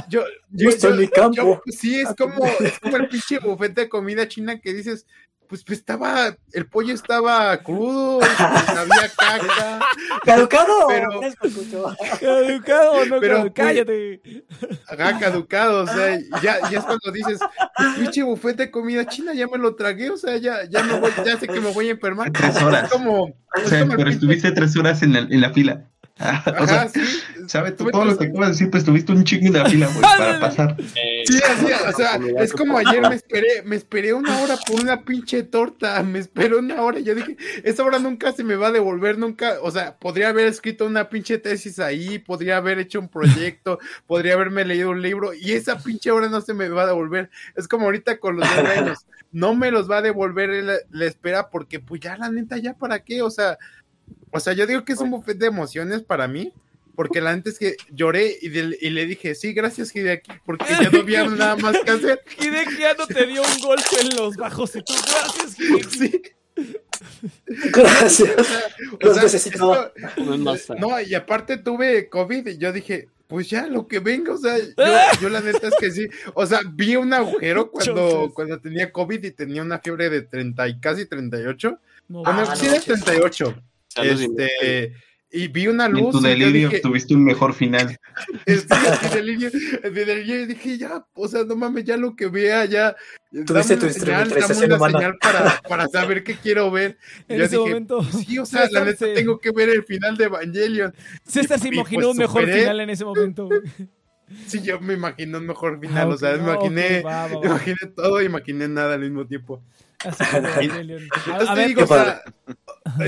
yo, 0.09 0.25
yo, 0.51 0.71
Justo 0.71 0.89
en 0.91 0.99
mi 1.01 1.09
campo. 1.09 1.63
sí, 1.67 1.97
es 1.97 2.15
como, 2.17 2.47
es 2.47 2.79
como 2.79 2.97
el 2.97 3.09
pinche 3.09 3.41
buffet 3.41 3.75
de 3.75 3.89
comida 3.89 4.29
china 4.29 4.61
que 4.61 4.73
dices, 4.73 5.07
pues, 5.47 5.65
pues 5.65 5.79
estaba, 5.79 6.37
el 6.53 6.67
pollo 6.67 6.95
estaba 6.95 7.57
crudo, 7.63 8.19
pues, 8.19 8.69
había 8.69 9.09
caca, 9.17 9.81
¿Caducado? 10.25 10.73
Pero-. 10.89 11.21
¿Caducado 12.21 12.93
o 12.93 13.05
no? 13.07 13.21
Pero, 13.21 13.53
cállate. 13.53 14.21
Ajá, 14.89 15.19
caducado, 15.19 15.85
o 15.85 15.87
sea, 15.87 16.19
ya, 16.43 16.71
ya 16.71 16.79
es 16.79 16.85
cuando 16.85 17.11
dices, 17.13 17.39
pues, 17.77 17.95
pinche 17.99 18.23
buffet 18.23 18.57
de 18.57 18.71
comida 18.71 19.07
china, 19.07 19.35
ya 19.35 19.47
me 19.47 19.59
lo 19.59 19.75
tragué, 19.75 20.11
o 20.11 20.17
sea, 20.17 20.37
ya, 20.37 20.65
ya 20.69 20.83
me 20.83 20.99
voy, 20.99 21.11
ya 21.25 21.39
sé 21.39 21.47
que 21.47 21.61
me 21.61 21.73
voy 21.73 21.89
a 21.89 21.93
enfermar. 21.93 22.31
Tres 22.33 22.61
horas. 22.63 22.85
Es 22.85 22.91
como, 22.91 23.23
O 23.25 23.35
es 23.57 23.69
sea, 23.69 23.81
como 23.81 23.97
pero 23.97 24.11
pinche- 24.11 24.15
estuviste 24.15 24.53
tres 24.53 24.77
horas 24.77 25.03
en 25.03 25.41
la 25.41 25.53
fila. 25.53 25.91
o 26.19 26.25
Ajá, 26.25 26.67
sea, 26.67 26.89
sí. 26.89 27.01
¿sabes? 27.47 27.77
Tú 27.77 27.91
todo 27.91 28.07
lo 28.07 28.17
que 28.17 28.25
acabas 28.25 28.49
de 28.49 28.53
decir, 28.53 28.71
pues 28.71 28.85
estuviste 28.85 29.13
un 29.13 29.23
chingo 29.23 29.53
la 29.53 29.69
fila, 29.69 29.87
güey, 29.89 30.01
para 30.01 30.41
pasar. 30.41 30.75
Sí, 30.79 31.41
así, 31.47 31.67
o 31.67 31.93
sea, 31.93 32.19
es 32.43 32.53
como 32.55 32.79
ayer 32.79 33.03
me 33.03 33.17
esperé, 33.17 33.63
me 33.65 33.77
esperé 33.77 34.15
una 34.15 34.41
hora 34.41 34.57
por 34.67 34.81
una 34.81 35.03
pinche 35.03 35.43
torta, 35.43 36.03
me 36.03 36.19
esperé 36.21 36.57
una 36.57 36.81
hora, 36.81 37.01
yo 37.01 37.15
dije, 37.15 37.37
esa 37.65 37.85
hora 37.85 37.99
nunca 37.99 38.33
se 38.33 38.45
me 38.45 38.57
va 38.57 38.69
a 38.69 38.73
devolver, 38.73 39.19
nunca, 39.19 39.57
o 39.61 39.71
sea, 39.71 39.99
podría 39.99 40.31
haber 40.31 40.47
escrito 40.47 40.87
una 40.87 41.11
pinche 41.11 41.37
tesis 41.37 41.79
ahí, 41.81 42.19
podría 42.19 42.57
haber 42.57 42.79
hecho 42.79 42.99
un 42.99 43.11
proyecto, 43.11 43.79
podría 44.07 44.35
haberme 44.35 44.65
leído 44.65 44.91
un 44.91 45.03
libro, 45.03 45.35
y 45.35 45.53
esa 45.53 45.79
pinche 45.79 46.11
hora 46.11 46.31
no 46.31 46.41
se 46.41 46.55
me 46.55 46.71
va 46.71 46.85
a 46.85 46.87
devolver, 46.87 47.29
es 47.57 47.69
como 47.69 47.85
ahorita 47.85 48.19
con 48.21 48.37
los 48.37 48.49
años, 48.49 49.07
no 49.33 49.55
me 49.55 49.71
los 49.71 49.91
va 49.91 49.99
a 49.99 50.03
devolver 50.03 50.49
la, 50.65 50.77
la 50.89 51.05
espera, 51.05 51.51
porque 51.51 51.79
pues 51.79 52.01
ya 52.01 52.17
la 52.17 52.31
neta, 52.31 52.57
ya 52.57 52.73
para 52.73 53.01
qué, 53.01 53.21
o 53.21 53.31
sea, 53.31 53.59
o 54.31 54.41
sea, 54.41 54.53
yo 54.53 54.67
digo 54.67 54.85
que 54.85 54.93
es 54.93 55.01
un 55.01 55.11
buffet 55.11 55.39
de 55.39 55.47
emociones 55.47 56.03
para 56.03 56.29
mí, 56.29 56.53
porque 56.95 57.21
la 57.21 57.35
neta 57.37 57.51
es 57.51 57.59
que 57.59 57.77
lloré 57.93 58.37
y, 58.41 58.49
le 58.49 59.07
dije, 59.07 59.35
sí, 59.35 59.53
gracias 59.53 59.95
Hideaki, 59.95 60.33
porque 60.45 60.65
ya 60.69 60.89
no 60.91 61.01
había 61.01 61.25
nada 61.27 61.57
más 61.57 61.77
que 61.85 61.91
hacer. 61.91 62.23
Hideki 62.41 62.79
ya 62.79 62.95
no 62.95 63.07
te 63.07 63.27
dio 63.27 63.43
un 63.43 63.61
golpe 63.61 64.01
en 64.01 64.17
los 64.17 64.37
bajos 64.37 64.75
y 64.77 64.83
tú, 64.83 64.95
gracias, 64.95 65.59
Hideki. 65.61 66.31
Sí, 66.57 67.65
Gracias. 67.73 68.31
o 69.01 69.07
Los 69.07 69.31
sea, 69.31 69.41
esto- 69.41 69.93
No 70.79 71.01
y 71.01 71.15
aparte 71.15 71.59
tuve 71.59 72.09
COVID 72.09 72.47
y 72.47 72.57
yo 72.59 72.73
dije, 72.73 73.09
pues 73.27 73.51
ya 73.51 73.67
lo 73.67 73.87
que 73.87 73.99
venga, 73.99 74.33
o 74.33 74.39
sea, 74.39 74.57
yo, 74.59 74.65
yo 75.21 75.29
la 75.29 75.41
neta 75.41 75.69
es 75.69 75.75
que 75.79 75.91
sí, 75.91 76.07
o 76.35 76.47
sea, 76.47 76.61
vi 76.73 76.97
un 76.97 77.13
agujero 77.13 77.71
cuando, 77.71 78.31
cuando 78.35 78.59
tenía 78.61 78.91
COVID 78.93 79.23
y 79.25 79.31
tenía 79.33 79.63
una 79.63 79.79
fiebre 79.81 80.09
de 80.11 80.23
30 80.23 80.69
y 80.69 80.81
casi 80.81 81.07
38, 81.07 81.79
No, 82.09 82.23
bueno, 82.23 82.45
Ah, 82.49 82.57
sí 82.57 82.67
no, 82.67 82.73
de 82.73 82.81
sí. 82.81 82.87
38, 82.87 83.45
Salud, 83.47 83.61
este, 84.03 84.93
y 85.31 85.49
vi 85.49 85.67
una 85.67 85.87
En 85.87 85.93
luz 85.93 86.13
tu 86.13 86.19
y 86.19 86.23
yo 86.23 86.29
delirio 86.29 86.69
dije, 86.69 86.81
tuviste 86.81 87.15
un 87.15 87.25
mejor 87.25 87.53
final. 87.55 87.99
Este, 88.47 88.75
en 88.75 89.13
delirio, 89.13 89.51
en 89.83 90.29
y 90.43 90.47
dije, 90.47 90.79
ya, 90.79 91.05
o 91.15 91.29
sea, 91.29 91.45
no 91.45 91.57
mames, 91.57 91.85
ya 91.85 91.97
lo 91.97 92.15
que 92.17 92.29
vea, 92.29 92.65
ya. 92.65 92.95
Tuviste 93.45 93.77
tu 93.77 93.89
señal, 93.91 94.29
dame 94.31 94.55
una 94.65 94.77
humana. 94.77 94.99
señal 94.99 95.19
para, 95.21 95.61
para 95.69 95.89
saber 95.89 96.23
qué 96.25 96.37
quiero 96.37 96.71
ver. 96.71 96.97
Y 97.29 97.33
En 97.35 97.39
yo 97.39 97.45
ese 97.45 97.57
dije, 97.57 97.69
momento, 97.69 98.03
sí, 98.05 98.39
o 98.39 98.47
sea, 98.47 98.69
la 98.71 98.85
neta 98.85 99.05
se- 99.07 99.15
tengo 99.15 99.39
que 99.39 99.51
ver 99.51 99.69
el 99.69 99.85
final 99.85 100.17
de 100.17 100.25
Evangelion. 100.25 100.95
César 101.27 101.59
se 101.59 101.69
y 101.69 101.75
imaginó 101.75 102.03
pues 102.03 102.13
un 102.13 102.19
mejor 102.19 102.43
superé. 102.43 102.61
final 102.61 102.81
en 102.81 102.91
ese 102.91 103.05
momento. 103.05 103.49
Sí, 104.47 104.61
yo 104.63 104.81
me 104.81 104.95
imagino 104.95 105.39
un 105.39 105.47
mejor 105.47 105.79
final, 105.81 106.09
Ah, 106.11 106.15
o 106.15 106.17
sea, 106.19 106.33
me 106.37 106.43
imaginé, 106.51 106.99
ok, 107.01 107.05
va, 107.07 107.27
va, 107.29 107.39
va. 107.39 107.47
imaginé 107.47 107.77
todo, 107.95 108.23
imaginé 108.23 108.69
nada 108.69 108.95
al 108.95 109.01
mismo 109.01 109.27
tiempo. 109.27 109.63
Así 110.05 110.25
como 110.31 110.49
Evangelion. 110.49 111.03
A, 111.03 111.17
Entonces 111.17 111.49
a 111.49 111.55
te 111.55 111.61
ver, 111.61 111.69
digo, 111.69 111.83
o 111.83 111.87
sea, 111.87 112.23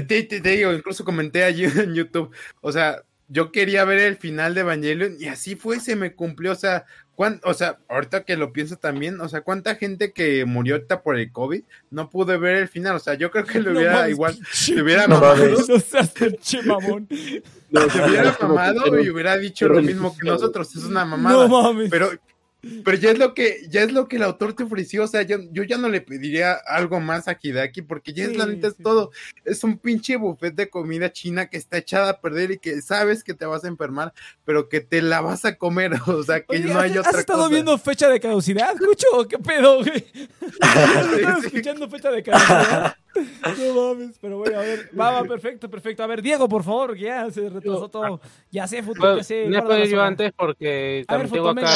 te, 0.07 0.23
te- 0.23 0.41
te 0.41 0.49
digo, 0.50 0.73
incluso 0.73 1.05
comenté 1.05 1.44
allí 1.44 1.65
en 1.76 1.94
YouTube, 1.94 2.31
o 2.60 2.73
sea, 2.73 3.02
yo 3.28 3.52
quería 3.52 3.84
ver 3.84 3.99
el 4.00 4.17
final 4.17 4.55
de 4.55 4.62
Evangelion 4.62 5.17
y 5.18 5.26
así 5.26 5.55
fue, 5.55 5.81
se 5.81 5.97
me 5.97 6.15
cumplió, 6.15 6.52
o 6.52 6.57
sea, 6.57 6.86
cuán- 7.15 7.41
o 7.44 7.52
sea, 7.52 7.78
ahorita 7.89 8.25
que 8.25 8.36
lo 8.39 8.52
pienso 8.55 8.76
también, 8.76 9.20
o 9.20 9.28
sea, 9.28 9.42
cuánta 9.42 9.75
gente 9.75 10.12
que 10.12 10.44
murió 10.47 10.76
ahorita 10.76 11.02
por 11.02 11.18
el 11.18 11.31
COVID 11.31 11.62
no 11.91 12.08
pudo 12.08 12.39
ver 12.41 12.57
el 12.57 12.68
final, 12.68 12.97
o 12.97 13.00
sea, 13.00 13.15
yo 13.15 13.31
creo 13.31 13.44
que 13.44 13.60
le 13.60 13.70
No 13.70 13.78
hubiera 13.78 13.92
mames, 13.97 14.10
igual, 14.12 14.39
le 14.75 14.83
hubiera 14.83 15.07
No 15.07 15.17
mamado, 15.20 15.36
mames. 15.36 15.68
No 15.68 15.78
seas 15.78 16.08
pinche 16.10 16.62
mamón. 16.62 17.07
se 17.10 18.08
hubiera 18.08 18.36
mamado 18.41 18.99
y 19.00 19.10
hubiera 19.10 19.36
dicho 19.36 19.68
lo 19.68 19.83
mismo 19.83 20.17
que 20.17 20.26
nosotros, 20.26 20.75
es 20.75 20.84
una 20.84 21.05
mamada. 21.05 21.36
No 21.36 21.49
mames. 21.49 21.91
Pero, 21.91 22.10
pero 22.84 22.96
ya 22.96 23.12
es 23.12 23.18
lo 23.18 23.34
que, 23.34 23.66
ya 23.68 23.82
es 23.82 23.92
lo 23.92 24.08
que 24.08 24.16
el 24.16 24.24
autor 24.24 24.54
te 24.54 24.64
ofreció. 24.64 25.04
O 25.04 25.06
sea, 25.06 25.22
yo, 25.22 25.38
yo 25.52 25.62
ya 25.62 25.78
no 25.78 25.88
le 25.88 26.00
pediría 26.00 26.54
algo 26.54 26.98
más 27.00 27.28
a 27.28 27.38
Hideaki, 27.40 27.82
porque 27.82 28.12
ya 28.12 28.24
es 28.24 28.36
la 28.36 28.46
neta, 28.46 28.68
es 28.68 28.74
sí, 28.76 28.82
todo. 28.82 29.12
Es 29.44 29.62
un 29.62 29.78
pinche 29.78 30.16
buffet 30.16 30.54
de 30.54 30.68
comida 30.68 31.12
china 31.12 31.46
que 31.46 31.56
está 31.56 31.78
echada 31.78 32.10
a 32.10 32.20
perder 32.20 32.50
y 32.50 32.58
que 32.58 32.82
sabes 32.82 33.22
que 33.22 33.34
te 33.34 33.46
vas 33.46 33.64
a 33.64 33.68
enfermar, 33.68 34.12
pero 34.44 34.68
que 34.68 34.80
te 34.80 35.02
la 35.02 35.20
vas 35.20 35.44
a 35.44 35.56
comer. 35.56 35.92
O 36.08 36.22
sea, 36.22 36.40
que 36.40 36.56
Oye, 36.56 36.64
no 36.64 36.80
hay 36.80 36.90
¿has, 36.92 36.98
otra 36.98 37.10
has 37.10 37.18
estado 37.18 37.40
cosa. 37.40 37.50
viendo 37.52 37.78
fecha 37.78 38.08
de 38.08 38.18
caducidad, 38.18 38.74
Cucho? 38.76 39.28
¿Qué 39.28 39.38
pedo, 39.38 39.84
güey? 39.84 40.04
¿Estás 40.40 41.40
sí. 41.40 41.46
escuchando 41.46 41.88
fecha 41.88 42.10
de 42.10 42.22
caducidad? 42.22 42.96
No 43.58 43.74
mames, 43.94 44.18
pero 44.20 44.38
bueno, 44.38 44.58
a 44.58 44.62
ver. 44.62 44.90
Va, 44.98 45.10
va, 45.12 45.24
perfecto, 45.24 45.68
perfecto. 45.70 46.02
A 46.02 46.06
ver, 46.06 46.22
Diego, 46.22 46.48
por 46.48 46.62
favor, 46.64 46.94
que 46.94 47.02
ya 47.02 47.30
se 47.30 47.48
retrasó 47.48 47.88
todo. 47.88 48.20
Ya 48.50 48.66
sé, 48.66 48.82
futuro, 48.82 49.16
ya 49.18 49.24
sé. 49.24 49.47
no 49.47 49.64
puedo 49.64 49.84
yo 49.84 50.02
antes 50.02 50.32
porque 50.36 51.05
también 51.06 51.30
tengo 51.32 51.48
acá. 51.50 51.70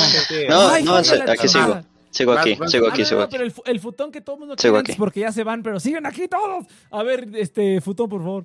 No, 0.48 0.80
no, 0.80 0.96
aquí 0.96 1.48
sigo. 1.48 1.80
Sigo 2.10 2.32
aquí, 2.32 2.58
sigo 2.66 2.86
Ah, 2.86 2.90
aquí, 2.92 3.04
sigo 3.06 3.20
no, 3.20 3.24
aquí. 3.24 3.32
pero 3.32 3.44
el, 3.44 3.50
fu- 3.52 3.62
el 3.64 3.80
futón 3.80 4.12
que 4.12 4.20
todo 4.20 4.36
el 4.36 4.40
mundo 4.40 4.54
Sigo 4.58 4.72
quiere 4.74 4.80
aquí. 4.80 4.90
antes 4.92 4.96
porque 4.96 5.20
ya 5.20 5.32
se 5.32 5.44
van, 5.44 5.62
pero 5.62 5.80
siguen 5.80 6.04
aquí 6.04 6.28
todos. 6.28 6.66
A 6.90 7.02
ver, 7.02 7.26
este 7.36 7.80
futón, 7.80 8.10
por 8.10 8.20
favor. 8.22 8.44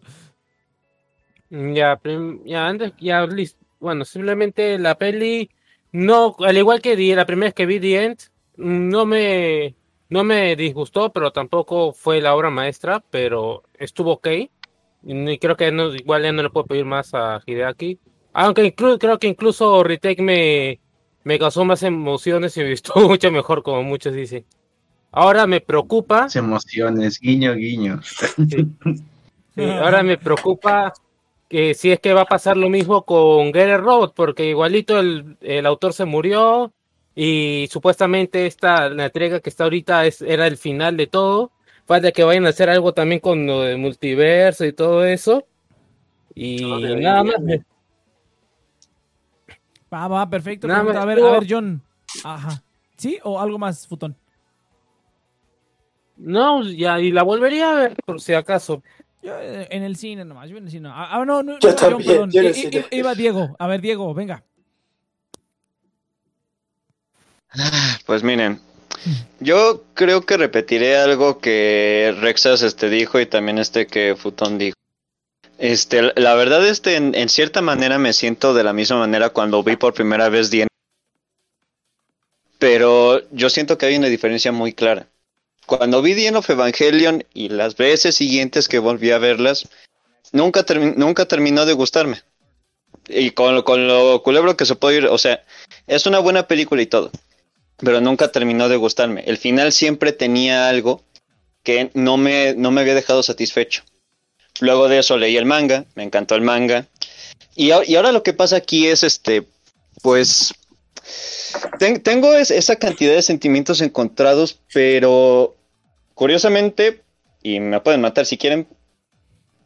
Mm, 1.50 1.74
Ya, 1.74 2.00
ya 2.46 2.68
antes, 2.68 2.94
ya 3.00 3.26
listo. 3.26 3.60
Bueno, 3.80 4.06
simplemente 4.06 4.80
la 4.80 4.96
peli, 4.98 5.50
no, 5.92 6.36
al 6.40 6.58
igual 6.58 6.82
que 6.82 6.96
di- 6.96 7.14
la 7.14 7.26
primera 7.26 7.48
vez 7.48 7.54
que 7.54 7.66
vi 7.66 7.80
The 7.80 8.04
End, 8.06 8.20
mm, 8.58 8.90
no 8.90 9.06
me, 9.06 9.76
no 10.10 10.24
me 10.24 10.56
disgustó, 10.56 11.12
pero 11.12 11.32
tampoco 11.32 11.94
fue 11.94 12.22
la 12.22 12.36
obra 12.36 12.50
maestra, 12.50 13.04
pero 13.10 13.64
estuvo 13.78 14.14
ok. 14.14 14.28
Y 15.04 15.38
creo 15.38 15.56
que 15.56 15.72
no, 15.72 15.94
igual 15.94 16.24
ya 16.24 16.32
no 16.32 16.44
le 16.44 16.50
puedo 16.50 16.66
pedir 16.66 16.86
más 16.86 17.14
a 17.14 17.42
Hideaki. 17.46 18.00
Aunque 18.34 18.76
inclu- 18.76 18.98
creo 19.00 19.20
que 19.20 19.28
incluso 19.28 19.84
Retake 19.84 20.22
me, 20.22 20.80
me 21.24 21.40
causó 21.40 21.66
más 21.66 21.84
emociones 21.84 22.56
y 22.58 22.62
me 22.62 22.72
gustó 22.72 22.94
mucho 23.08 23.32
mejor, 23.32 23.64
como 23.64 23.84
muchos 23.84 24.14
dicen. 24.14 24.46
Ahora 25.12 25.48
me 25.48 25.62
preocupa. 25.62 26.24
Las 26.24 26.36
emociones, 26.36 27.20
guiño, 27.20 27.56
guiño. 27.56 28.02
Sí, 28.04 29.64
ahora 29.82 30.04
me 30.04 30.18
preocupa 30.18 30.94
que 31.50 31.74
si 31.74 31.92
es 31.92 32.00
que 32.00 32.14
va 32.14 32.22
a 32.22 32.26
pasar 32.26 32.58
lo 32.58 32.70
mismo 32.70 33.04
con 33.04 33.54
Get 33.54 33.78
Road, 33.80 34.12
porque 34.16 34.46
igualito 34.46 35.00
el, 35.00 35.38
el 35.42 35.66
autor 35.66 35.94
se 35.94 36.06
murió 36.06 36.74
y 37.20 37.68
supuestamente 37.72 38.46
esta 38.46 38.90
la 38.90 39.06
entrega 39.06 39.40
que 39.40 39.50
está 39.50 39.64
ahorita 39.64 40.06
es, 40.06 40.22
era 40.22 40.46
el 40.46 40.56
final 40.56 40.96
de 40.98 41.08
todo. 41.08 41.52
Falta 41.88 42.12
que 42.12 42.24
vayan 42.24 42.46
a 42.46 42.50
hacer 42.50 42.70
algo 42.70 42.94
también 42.94 43.20
con 43.20 43.48
lo 43.48 43.62
de 43.64 43.76
multiverso 43.76 44.66
y 44.66 44.72
todo 44.72 45.04
eso. 45.04 45.44
Y 46.36 46.62
No, 46.62 46.80
deberían, 46.80 47.02
nada 47.02 47.24
más. 47.24 47.36
Va, 49.92 50.08
va, 50.08 50.30
perfecto. 50.30 50.68
Nada 50.68 50.84
más 50.84 50.96
A 50.96 51.06
ver, 51.06 51.20
a 51.20 51.32
ver, 51.32 51.48
John. 51.50 51.82
Ajá. 52.24 52.62
¿Sí? 52.98 53.18
¿O 53.24 53.42
algo 53.42 53.58
más, 53.58 53.88
futón? 53.88 54.16
No, 56.18 56.62
ya, 56.64 57.00
y 57.00 57.12
la 57.12 57.24
volvería 57.24 57.72
a 57.72 57.76
ver 57.76 57.96
por 58.06 58.22
si 58.22 58.34
acaso. 58.34 58.84
Yo 59.24 59.34
eh, 59.40 59.68
en 59.72 59.82
el 59.82 59.96
cine 59.96 60.24
nomás, 60.24 60.50
yo 60.50 60.58
en 60.58 60.66
el 60.66 60.72
cine. 60.72 60.90
Ah, 60.92 61.10
ah, 61.12 61.26
no, 61.26 61.42
no, 61.42 61.58
Yo 61.58 61.72
no, 61.72 61.76
John, 61.80 62.04
perdón. 62.04 62.32
yo 62.32 62.44
I-. 62.44 62.86
Iba 62.92 63.16
Diego. 63.16 63.56
A 63.58 63.66
ver, 63.66 63.82
Diego, 63.82 64.14
venga. 64.14 64.44
Pues 68.06 68.24
miren, 68.24 68.62
yo 69.40 69.84
creo 69.94 70.26
que 70.26 70.38
repetiré 70.38 70.98
algo 70.98 71.40
que 71.40 72.16
Rexas 72.20 72.62
este 72.62 72.90
dijo 72.90 73.20
y 73.20 73.26
también 73.26 73.58
este 73.58 73.88
que 73.88 74.16
Futón 74.16 74.58
dijo. 74.58 74.76
Este, 75.58 76.14
la 76.16 76.36
verdad 76.36 76.66
este 76.68 76.96
en, 76.96 77.16
en 77.16 77.30
cierta 77.30 77.62
manera 77.62 77.98
me 77.98 78.14
siento 78.14 78.54
de 78.54 78.64
la 78.64 78.74
misma 78.74 79.00
manera 79.00 79.30
cuando 79.30 79.64
vi 79.64 79.76
por 79.76 79.94
primera 79.94 80.30
vez 80.30 80.50
Dien. 80.50 80.68
Pero 82.60 83.28
yo 83.32 83.50
siento 83.50 83.78
que 83.78 83.88
hay 83.88 83.98
una 83.98 84.08
diferencia 84.08 84.52
muy 84.52 84.74
clara. 84.74 85.08
Cuando 85.66 86.02
vi 86.02 86.26
End 86.26 86.38
of 86.38 86.50
Evangelion 86.50 87.26
y 87.34 87.50
las 87.50 87.76
veces 87.76 88.16
siguientes 88.16 88.68
que 88.68 88.80
volví 88.80 89.12
a 89.12 89.18
verlas, 89.18 89.68
nunca, 90.32 90.66
nunca 90.96 91.26
terminó 91.26 91.66
de 91.66 91.74
gustarme. 91.74 92.22
Y 93.10 93.32
con, 93.32 93.62
con 93.64 93.88
lo 93.88 94.24
culebro 94.24 94.58
que 94.58 94.66
se 94.66 94.76
puede 94.76 94.98
ir, 94.98 95.08
o 95.08 95.18
sea, 95.18 95.44
es 95.88 96.06
una 96.06 96.20
buena 96.20 96.48
película 96.48 96.82
y 96.82 96.88
todo 96.88 97.12
pero 97.78 98.02
nunca 98.02 98.32
terminó 98.32 98.70
de 98.70 98.76
gustarme. 98.78 99.24
El 99.26 99.38
final 99.38 99.72
siempre 99.72 100.12
tenía 100.14 100.68
algo 100.70 101.04
que 101.64 101.92
no 101.94 102.18
me, 102.18 102.54
no 102.56 102.72
me 102.72 102.82
había 102.82 102.96
dejado 102.96 103.24
satisfecho. 103.24 103.84
Luego 104.60 104.88
de 104.88 105.00
eso 105.00 105.18
leí 105.18 105.38
el 105.38 105.46
manga, 105.46 105.86
me 105.96 106.04
encantó 106.04 106.36
el 106.36 106.42
manga. 106.42 106.88
Y, 107.56 107.72
y 107.86 107.96
ahora 107.96 108.12
lo 108.12 108.24
que 108.24 108.34
pasa 108.34 108.56
aquí 108.56 108.88
es, 108.88 109.04
este, 109.04 109.44
pues, 110.02 110.54
ten- 111.80 112.02
tengo 112.02 112.34
es- 112.34 112.52
esa 112.52 112.76
cantidad 112.78 113.14
de 113.14 113.22
sentimientos 113.22 113.82
encontrados, 113.82 114.60
pero 114.74 115.56
curiosamente, 116.14 117.02
y 117.44 117.60
me 117.60 117.80
pueden 117.82 118.02
matar 118.02 118.26
si 118.26 118.38
quieren, 118.38 118.68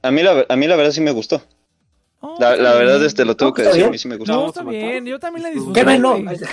a 0.02 0.12
mí 0.12 0.22
la, 0.24 0.46
a 0.50 0.56
mí 0.56 0.68
la 0.68 0.76
verdad 0.76 0.92
sí 0.92 1.02
me 1.02 1.12
gustó. 1.12 1.42
Oh, 2.24 2.38
La, 2.40 2.56
la 2.56 2.74
verdad, 2.76 3.04
este, 3.04 3.26
lo 3.26 3.36
tengo 3.36 3.50
No, 3.50 3.54
que 3.56 3.64
decir, 3.64 3.76
a 3.76 3.84
bien. 3.86 3.92
mí 3.92 3.98
sí 3.98 4.08
me 4.08 4.16
gustó. 4.16 4.34
No, 4.34 4.48
está 4.48 4.64
bien. 4.64 5.06
Yo 5.06 5.20
también 5.20 5.44
la 5.44 5.50
disfruté. 5.50 5.82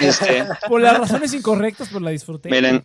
Este, 0.00 0.44
Por 0.68 0.80
las 0.80 0.98
razones 0.98 1.32
incorrectas, 1.34 1.88
pues 1.90 2.02
la 2.02 2.10
disfruté. 2.10 2.50
miren, 2.50 2.84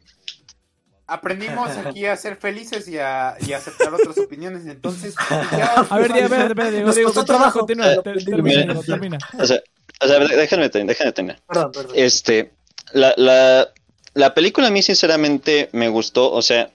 Aprendimos 1.06 1.70
aquí 1.86 2.06
a 2.06 2.16
ser 2.16 2.38
felices 2.38 2.88
y 2.88 2.98
a, 2.98 3.36
y 3.46 3.52
a 3.54 3.58
aceptar 3.58 3.94
otras 3.94 4.18
opiniones, 4.18 4.66
entonces 4.66 5.14
ya... 5.52 5.86
A 5.90 5.98
ver, 5.98 6.12
Diego, 6.14 6.26
espérate, 6.28 6.52
espérate, 6.54 6.82
Nos 6.82 6.96
Diego, 6.96 7.10
costó 7.10 7.26
trabajo. 7.26 7.60
continúa, 7.60 7.88
Pero- 7.88 8.02
ter- 8.04 8.26
termina, 8.26 8.80
termina. 8.82 9.18
o 9.38 9.46
sea, 9.46 9.62
o 10.02 10.08
sea, 10.08 10.20
déjenme, 10.20 10.70
terminar, 10.70 10.88
déjenme 10.96 11.12
terminar. 11.12 11.40
Perdón, 11.48 11.72
perdón. 11.74 11.92
Este, 11.96 12.54
la, 12.94 13.14
la, 13.18 13.70
la 14.14 14.34
película 14.34 14.68
a 14.68 14.72
mí 14.72 14.82
sinceramente 14.82 15.70
me 15.74 15.90
gustó, 15.90 16.32
o 16.32 16.42
sea, 16.42 16.72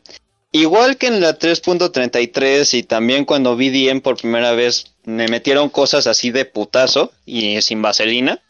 igual 0.52 0.96
que 0.96 1.08
en 1.08 1.20
la 1.20 1.38
3.33 1.38 2.78
y 2.78 2.82
también 2.82 3.24
cuando 3.24 3.56
vi 3.56 3.70
Diem 3.70 4.00
por 4.00 4.16
primera 4.16 4.52
vez, 4.52 4.92
me 5.04 5.28
metieron 5.28 5.68
cosas 5.68 6.06
así 6.06 6.30
de 6.30 6.44
putazo 6.44 7.12
y 7.26 7.60
sin 7.62 7.82
vaselina, 7.82 8.40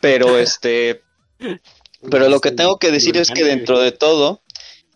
pero 0.00 0.38
este, 0.38 1.02
pero 2.10 2.28
lo 2.28 2.40
que 2.40 2.50
tengo 2.50 2.78
que 2.78 2.90
decir 2.90 3.16
es 3.16 3.30
que 3.30 3.44
dentro 3.44 3.78
de 3.80 3.92
todo, 3.92 4.40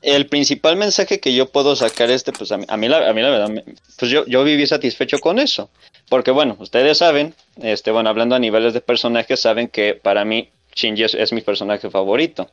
el 0.02 0.26
principal 0.26 0.76
mensaje 0.76 1.20
que 1.20 1.34
yo 1.34 1.50
puedo 1.50 1.76
sacar 1.76 2.10
este, 2.10 2.32
pues 2.32 2.52
a 2.52 2.58
mí, 2.58 2.64
a 2.68 2.76
mí 2.76 2.88
la, 2.88 3.08
a 3.08 3.12
mí 3.12 3.22
la 3.22 3.30
verdad, 3.30 3.64
pues 3.98 4.10
yo, 4.10 4.24
yo 4.26 4.44
viví 4.44 4.66
satisfecho 4.66 5.18
con 5.18 5.38
eso. 5.38 5.70
Porque 6.08 6.30
bueno, 6.30 6.56
ustedes 6.60 6.98
saben, 6.98 7.34
este, 7.62 7.90
bueno, 7.90 8.10
hablando 8.10 8.34
a 8.34 8.38
niveles 8.38 8.74
de 8.74 8.80
personajes, 8.80 9.40
saben 9.40 9.68
que 9.68 9.94
para 9.94 10.24
mí 10.24 10.50
Shinji 10.74 11.04
es, 11.04 11.14
es 11.14 11.32
mi 11.32 11.40
personaje 11.40 11.90
favorito. 11.90 12.50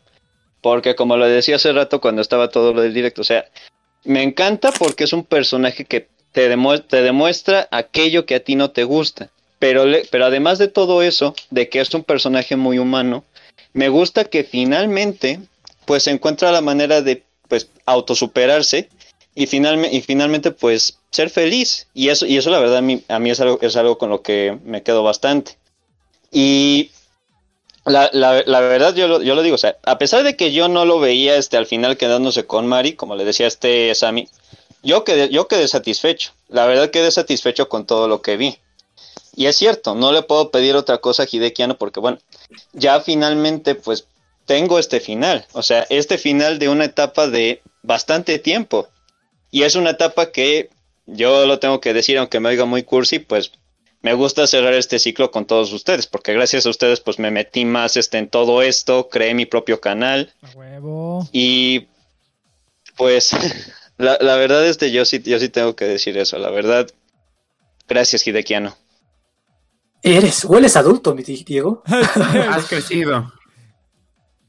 Porque 0.61 0.95
como 0.95 1.17
lo 1.17 1.27
decía 1.27 1.55
hace 1.57 1.73
rato 1.73 1.99
cuando 1.99 2.21
estaba 2.21 2.49
todo 2.49 2.73
lo 2.73 2.81
del 2.81 2.93
directo, 2.93 3.21
o 3.21 3.25
sea, 3.25 3.45
me 4.03 4.23
encanta 4.23 4.71
porque 4.71 5.03
es 5.03 5.13
un 5.13 5.23
personaje 5.23 5.85
que 5.85 6.07
te, 6.31 6.49
demue- 6.53 6.83
te 6.85 7.01
demuestra 7.01 7.67
aquello 7.71 8.25
que 8.25 8.35
a 8.35 8.39
ti 8.43 8.55
no 8.55 8.71
te 8.71 8.83
gusta. 8.83 9.29
Pero, 9.59 9.85
le- 9.85 10.05
pero 10.09 10.25
además 10.25 10.57
de 10.57 10.67
todo 10.67 11.03
eso, 11.03 11.35
de 11.51 11.69
que 11.69 11.81
es 11.81 11.93
un 11.93 12.03
personaje 12.03 12.55
muy 12.55 12.79
humano, 12.79 13.23
me 13.73 13.89
gusta 13.89 14.25
que 14.25 14.43
finalmente 14.43 15.39
pues 15.85 16.07
encuentra 16.07 16.51
la 16.51 16.61
manera 16.61 17.01
de 17.01 17.23
pues 17.47 17.69
autosuperarse 17.85 18.89
y, 19.35 19.45
finalme- 19.47 19.89
y 19.91 20.01
finalmente 20.01 20.51
pues 20.51 20.97
ser 21.11 21.29
feliz 21.29 21.87
y 21.93 22.09
eso 22.09 22.25
y 22.25 22.37
eso 22.37 22.49
la 22.49 22.59
verdad 22.59 22.77
a 22.77 22.81
mí, 22.81 23.03
a 23.07 23.19
mí 23.19 23.29
es 23.29 23.39
algo 23.41 23.59
es 23.61 23.75
algo 23.75 23.97
con 23.97 24.09
lo 24.09 24.21
que 24.21 24.57
me 24.63 24.83
quedo 24.83 25.03
bastante 25.03 25.57
y 26.31 26.91
la, 27.85 28.09
la, 28.13 28.43
la 28.45 28.59
verdad 28.59 28.93
yo 28.93 29.07
lo, 29.07 29.21
yo 29.21 29.33
lo 29.33 29.41
digo 29.41 29.55
o 29.55 29.57
sea 29.57 29.77
a 29.83 29.97
pesar 29.97 30.23
de 30.23 30.35
que 30.35 30.51
yo 30.51 30.67
no 30.67 30.85
lo 30.85 30.99
veía 30.99 31.35
este 31.35 31.57
al 31.57 31.65
final 31.65 31.97
quedándose 31.97 32.45
con 32.45 32.67
Mari 32.67 32.93
como 32.93 33.15
le 33.15 33.25
decía 33.25 33.47
este 33.47 33.93
Sammy 33.95 34.27
yo 34.83 35.03
quedé 35.03 35.29
yo 35.29 35.47
quedé 35.47 35.67
satisfecho. 35.67 36.31
La 36.49 36.65
verdad 36.65 36.89
quedé 36.89 37.11
satisfecho 37.11 37.69
con 37.69 37.85
todo 37.85 38.07
lo 38.07 38.21
que 38.21 38.37
vi. 38.37 38.57
Y 39.35 39.45
es 39.45 39.55
cierto 39.55 39.95
no 39.95 40.11
le 40.11 40.23
puedo 40.23 40.51
pedir 40.51 40.75
otra 40.75 40.97
cosa 40.97 41.23
a 41.23 41.27
Hidekiano 41.31 41.77
porque 41.77 41.99
bueno 41.99 42.17
ya 42.73 42.99
finalmente 43.01 43.75
pues 43.75 44.05
tengo 44.45 44.79
este 44.79 44.99
final, 44.99 45.45
o 45.53 45.61
sea, 45.61 45.85
este 45.89 46.17
final 46.17 46.59
de 46.59 46.67
una 46.67 46.85
etapa 46.85 47.27
de 47.27 47.61
bastante 47.83 48.39
tiempo. 48.39 48.89
Y 49.49 49.63
es 49.63 49.75
una 49.75 49.91
etapa 49.91 50.31
que 50.31 50.69
yo 51.05 51.45
lo 51.45 51.59
tengo 51.59 51.79
que 51.79 51.93
decir, 51.93 52.17
aunque 52.17 52.39
me 52.39 52.49
oiga 52.49 52.65
muy 52.65 52.83
cursi, 52.83 53.19
pues 53.19 53.51
me 54.01 54.13
gusta 54.13 54.47
cerrar 54.47 54.73
este 54.73 54.97
ciclo 54.99 55.29
con 55.31 55.45
todos 55.45 55.71
ustedes, 55.73 56.07
porque 56.07 56.33
gracias 56.33 56.65
a 56.65 56.69
ustedes 56.69 56.99
pues 57.01 57.19
me 57.19 57.29
metí 57.31 57.65
más 57.65 57.97
este, 57.97 58.17
en 58.17 58.29
todo 58.29 58.61
esto, 58.61 59.09
creé 59.09 59.33
mi 59.33 59.45
propio 59.45 59.79
canal 59.79 60.33
A 60.41 60.49
huevo. 60.57 61.27
y 61.31 61.87
pues 62.97 63.31
la, 63.97 64.17
la 64.21 64.35
verdad 64.37 64.65
este 64.67 64.91
yo 64.91 65.05
sí 65.05 65.21
yo 65.23 65.39
sí 65.39 65.49
tengo 65.49 65.75
que 65.75 65.85
decir 65.85 66.17
eso, 66.17 66.37
la 66.39 66.49
verdad. 66.49 66.89
Gracias 67.87 68.25
Hidekiano. 68.25 68.77
Eres, 70.03 70.45
hueles 70.45 70.75
adulto, 70.77 71.13
mi 71.13 71.21
di- 71.23 71.43
Diego. 71.43 71.83
Has 71.85 72.65
crecido. 72.69 73.31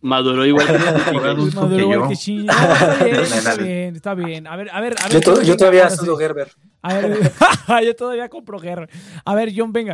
Maduró 0.03 0.45
igual 0.45 0.67
que 0.67 0.79
Maduro 1.55 1.69
que 1.77 1.83
igual 1.83 1.99
yo. 2.01 2.09
que 2.09 2.15
Shinji. 2.17 2.47
No, 2.47 2.53
está 2.53 3.05
bien, 3.05 3.17
está 3.25 3.55
bien, 3.57 3.97
está 3.97 4.15
bien. 4.15 4.47
A 4.49 4.57
ver, 4.57 4.71
a 4.71 4.81
ver, 4.81 4.97
a 5.01 5.05
ver. 5.09 5.13
Yo, 5.13 5.21
to- 5.21 5.43
yo 5.43 5.57
todavía 5.57 5.89
sudo 5.91 6.17
Gerber. 6.17 6.51
A 6.83 6.95
ver, 6.95 7.33
yo 7.87 7.95
todavía 7.97 8.29
compro 8.29 8.59
guerra. 8.59 8.89
A 9.25 9.35
ver, 9.37 9.53
John, 9.57 9.73
venga. 9.73 9.93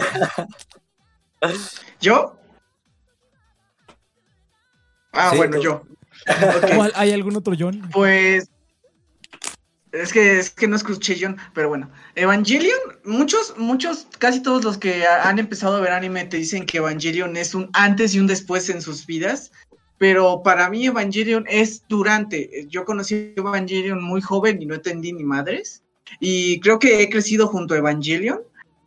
¿Yo? 2.00 2.38
Ah, 5.12 5.30
Sí, 5.30 5.36
bueno, 5.36 5.56
tú. 5.56 5.62
yo. 5.62 5.72
Ok, 6.28 6.74
¿Cuál- 6.76 6.92
¿Hay 6.96 7.12
algún 7.12 7.36
otro 7.36 7.54
John? 7.58 7.88
Pues. 7.92 8.48
Es 9.90 10.12
que, 10.12 10.38
es 10.38 10.50
que 10.50 10.68
no 10.68 10.76
escuché 10.76 11.16
John, 11.20 11.38
pero 11.54 11.68
bueno. 11.70 11.90
Evangelion, 12.14 12.78
muchos, 13.04 13.54
muchos, 13.56 14.06
casi 14.18 14.42
todos 14.42 14.62
los 14.62 14.76
que 14.76 15.06
ha- 15.06 15.26
han 15.28 15.38
empezado 15.38 15.76
a 15.76 15.80
ver 15.80 15.92
anime 15.92 16.24
te 16.26 16.36
dicen 16.36 16.66
que 16.66 16.76
Evangelion 16.78 17.36
es 17.38 17.54
un 17.54 17.70
antes 17.72 18.14
y 18.14 18.20
un 18.20 18.26
después 18.26 18.68
en 18.68 18.82
sus 18.82 19.06
vidas. 19.06 19.50
Pero 19.98 20.42
para 20.42 20.70
mí 20.70 20.86
Evangelion 20.86 21.44
es 21.48 21.82
durante. 21.88 22.66
Yo 22.68 22.84
conocí 22.84 23.34
Evangelion 23.36 24.02
muy 24.02 24.20
joven 24.20 24.62
y 24.62 24.66
no 24.66 24.74
entendí 24.74 25.12
ni 25.12 25.24
madres. 25.24 25.82
Y 26.20 26.60
creo 26.60 26.78
que 26.78 27.02
he 27.02 27.10
crecido 27.10 27.48
junto 27.48 27.74
a 27.74 27.78
Evangelion. 27.78 28.40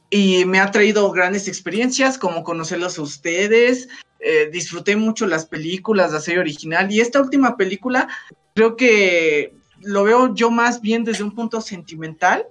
Y 0.09 0.43
me 0.45 0.59
ha 0.59 0.71
traído 0.71 1.09
grandes 1.11 1.47
experiencias, 1.47 2.17
como 2.17 2.43
conocerlos 2.43 2.97
a 2.97 3.01
ustedes, 3.01 3.87
eh, 4.23 4.49
disfruté 4.51 4.95
mucho 4.95 5.25
las 5.25 5.47
películas, 5.47 6.11
la 6.11 6.19
serie 6.19 6.41
original, 6.41 6.91
y 6.91 6.99
esta 6.99 7.19
última 7.19 7.57
película 7.57 8.07
creo 8.53 8.75
que 8.75 9.55
lo 9.79 10.03
veo 10.03 10.35
yo 10.35 10.51
más 10.51 10.79
bien 10.81 11.03
desde 11.03 11.23
un 11.23 11.33
punto 11.33 11.59
sentimental, 11.59 12.45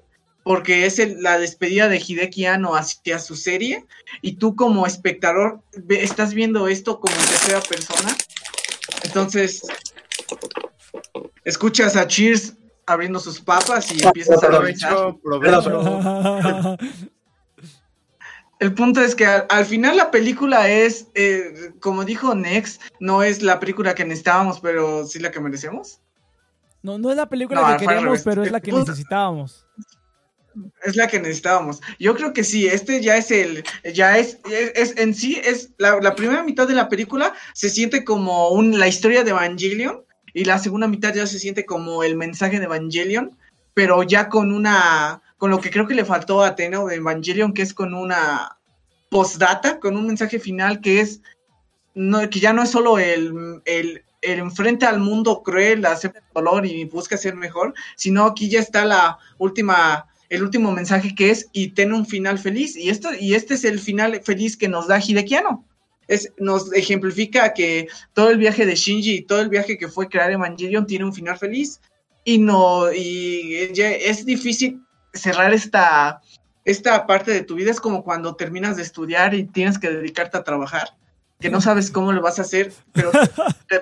porque 0.51 0.85
es 0.85 0.99
el- 0.99 1.23
la 1.23 1.39
despedida 1.39 1.87
de 1.89 2.03
Hideki 2.05 2.45
Anno 2.47 2.75
hacia 2.75 3.21
su 3.21 3.37
serie, 3.37 3.87
y 4.21 4.33
tú 4.33 4.57
como 4.57 4.85
espectador 4.85 5.61
ve- 5.77 6.03
estás 6.03 6.35
viendo 6.35 6.67
esto 6.67 6.99
como 6.99 7.15
en 7.15 7.21
tercera 7.21 7.61
persona. 7.61 8.17
Entonces, 9.05 9.63
escuchas 11.45 11.95
a 11.95 12.09
Cheers 12.09 12.55
abriendo 12.85 13.21
sus 13.21 13.41
papas 13.41 13.93
y 13.95 14.03
empiezas 14.05 14.43
a. 14.43 14.49
Provecho, 14.49 15.21
provecho. 15.23 16.77
El 18.59 18.75
punto 18.75 19.01
es 19.03 19.15
que 19.15 19.27
al, 19.27 19.47
al 19.51 19.65
final 19.67 19.97
la 19.97 20.11
película 20.11 20.69
es, 20.69 21.07
eh, 21.15 21.73
como 21.79 22.05
dijo 22.05 22.35
Nex, 22.35 22.81
no 22.99 23.23
es 23.23 23.41
la 23.41 23.61
película 23.61 23.95
que 23.95 24.05
necesitábamos, 24.05 24.59
pero 24.59 25.07
sí 25.07 25.21
la 25.21 25.31
que 25.31 25.39
merecemos. 25.39 26.01
No, 26.83 26.99
no 26.99 27.11
es 27.11 27.17
la 27.17 27.29
película 27.29 27.61
No, 27.61 27.77
que 27.77 27.87
queríamos, 27.87 28.23
pero 28.25 28.43
es 28.43 28.51
la 28.51 28.61
que 28.61 28.73
necesitábamos. 28.73 29.65
Es 30.85 30.97
la 30.97 31.07
que 31.07 31.21
necesitábamos. 31.21 31.81
Yo 31.99 32.15
creo 32.15 32.33
que 32.33 32.45
sí, 32.45 32.67
este 32.67 33.01
ya 33.01 33.17
es 33.17 33.31
el, 33.31 33.65
ya 33.95 34.19
es, 34.19 34.39
es, 34.75 34.97
en 34.97 35.15
sí, 35.15 35.41
es 35.45 35.71
la, 35.79 36.15
primera 36.15 36.43
mitad 36.43 36.67
de 36.67 36.75
la 36.75 36.89
película 36.89 37.35
se 37.55 37.71
siente 37.71 38.05
como 38.05 38.49
un, 38.51 38.79
la 38.79 38.89
historia 38.89 39.23
de 39.23 39.31
Evangelion 39.31 40.05
y 40.35 40.45
la 40.45 40.59
segunda 40.59 40.89
mitad 40.89 41.15
ya 41.15 41.27
se 41.27 41.39
siente 41.39 41.65
como 41.65 42.03
el 42.03 42.17
mensaje 42.17 42.59
de 42.59 42.65
Evangelion, 42.65 43.37
pero 43.75 44.03
ya 44.03 44.29
con 44.29 44.53
una, 44.53 45.23
con 45.39 45.51
lo 45.51 45.61
que 45.61 45.71
creo 45.71 45.87
que 45.87 45.95
le 45.95 46.05
faltó 46.05 46.43
a 46.43 46.57
Tenno 46.57 46.87
de 46.87 46.97
Evangelion, 46.97 47.53
que 47.53 47.63
es 47.63 47.75
con 47.75 47.95
una 47.95 48.59
postdata, 49.09 49.81
con 49.81 49.97
un 49.97 50.07
mensaje 50.07 50.39
final 50.39 50.81
que 50.81 51.01
es, 51.01 51.21
no, 51.95 52.29
que 52.31 52.41
ya 52.41 52.53
no 52.53 52.63
es 52.63 52.71
solo 52.71 52.99
el, 52.99 53.61
el, 53.65 54.05
el 54.23 54.39
enfrente 54.39 54.87
al 54.87 55.01
mundo 55.01 55.43
cruel, 55.43 55.85
acepta 55.87 56.21
el 56.21 56.25
dolor 56.35 56.67
y 56.67 56.85
busca 56.85 57.17
ser 57.17 57.35
mejor, 57.35 57.75
sino 57.97 58.25
aquí 58.25 58.49
ya 58.49 58.61
está 58.61 58.85
la 58.85 59.19
última, 59.39 60.07
el 60.31 60.45
último 60.45 60.73
mensaje 60.73 61.15
que 61.15 61.31
es 61.31 61.49
y 61.53 61.69
ten 61.73 61.93
un 61.93 62.07
final 62.07 62.39
feliz. 62.39 62.77
Y 62.77 62.89
esto, 62.89 63.11
y 63.19 63.35
este 63.35 63.55
es 63.55 63.65
el 63.65 63.79
final 63.79 64.21
feliz 64.25 64.57
que 64.57 64.69
nos 64.69 64.87
da 64.87 65.01
Hideki 65.01 65.35
Anno. 65.35 65.65
Es, 66.07 66.33
nos 66.39 66.73
ejemplifica 66.73 67.53
que 67.53 67.89
todo 68.15 68.31
el 68.31 68.39
viaje 68.39 68.65
de 68.65 68.75
Shinji 68.75 69.13
y 69.13 69.23
todo 69.23 69.41
el 69.41 69.49
viaje 69.49 69.77
que 69.77 69.89
fue 69.89 70.09
crear 70.09 70.31
Evangelion 70.31 70.87
tiene 70.87 71.05
un 71.05 71.13
final 71.13 71.37
feliz. 71.37 71.81
Y 72.25 72.39
no, 72.39 72.93
y 72.93 73.71
es 73.77 74.25
difícil 74.25 74.81
cerrar 75.13 75.53
esta, 75.53 76.21
esta 76.65 77.07
parte 77.07 77.33
de 77.33 77.43
tu 77.43 77.57
vida. 77.57 77.71
Es 77.71 77.81
como 77.81 78.05
cuando 78.05 78.37
terminas 78.37 78.77
de 78.77 78.83
estudiar 78.83 79.35
y 79.35 79.45
tienes 79.45 79.79
que 79.79 79.91
dedicarte 79.91 80.39
a 80.39 80.45
trabajar, 80.45 80.91
que 81.41 81.51
no 81.51 81.61
sabes 81.61 81.91
cómo 81.91 82.13
lo 82.13 82.23
vas 82.23 82.39
a 82.39 82.43
hacer, 82.43 82.73
pero, 82.93 83.11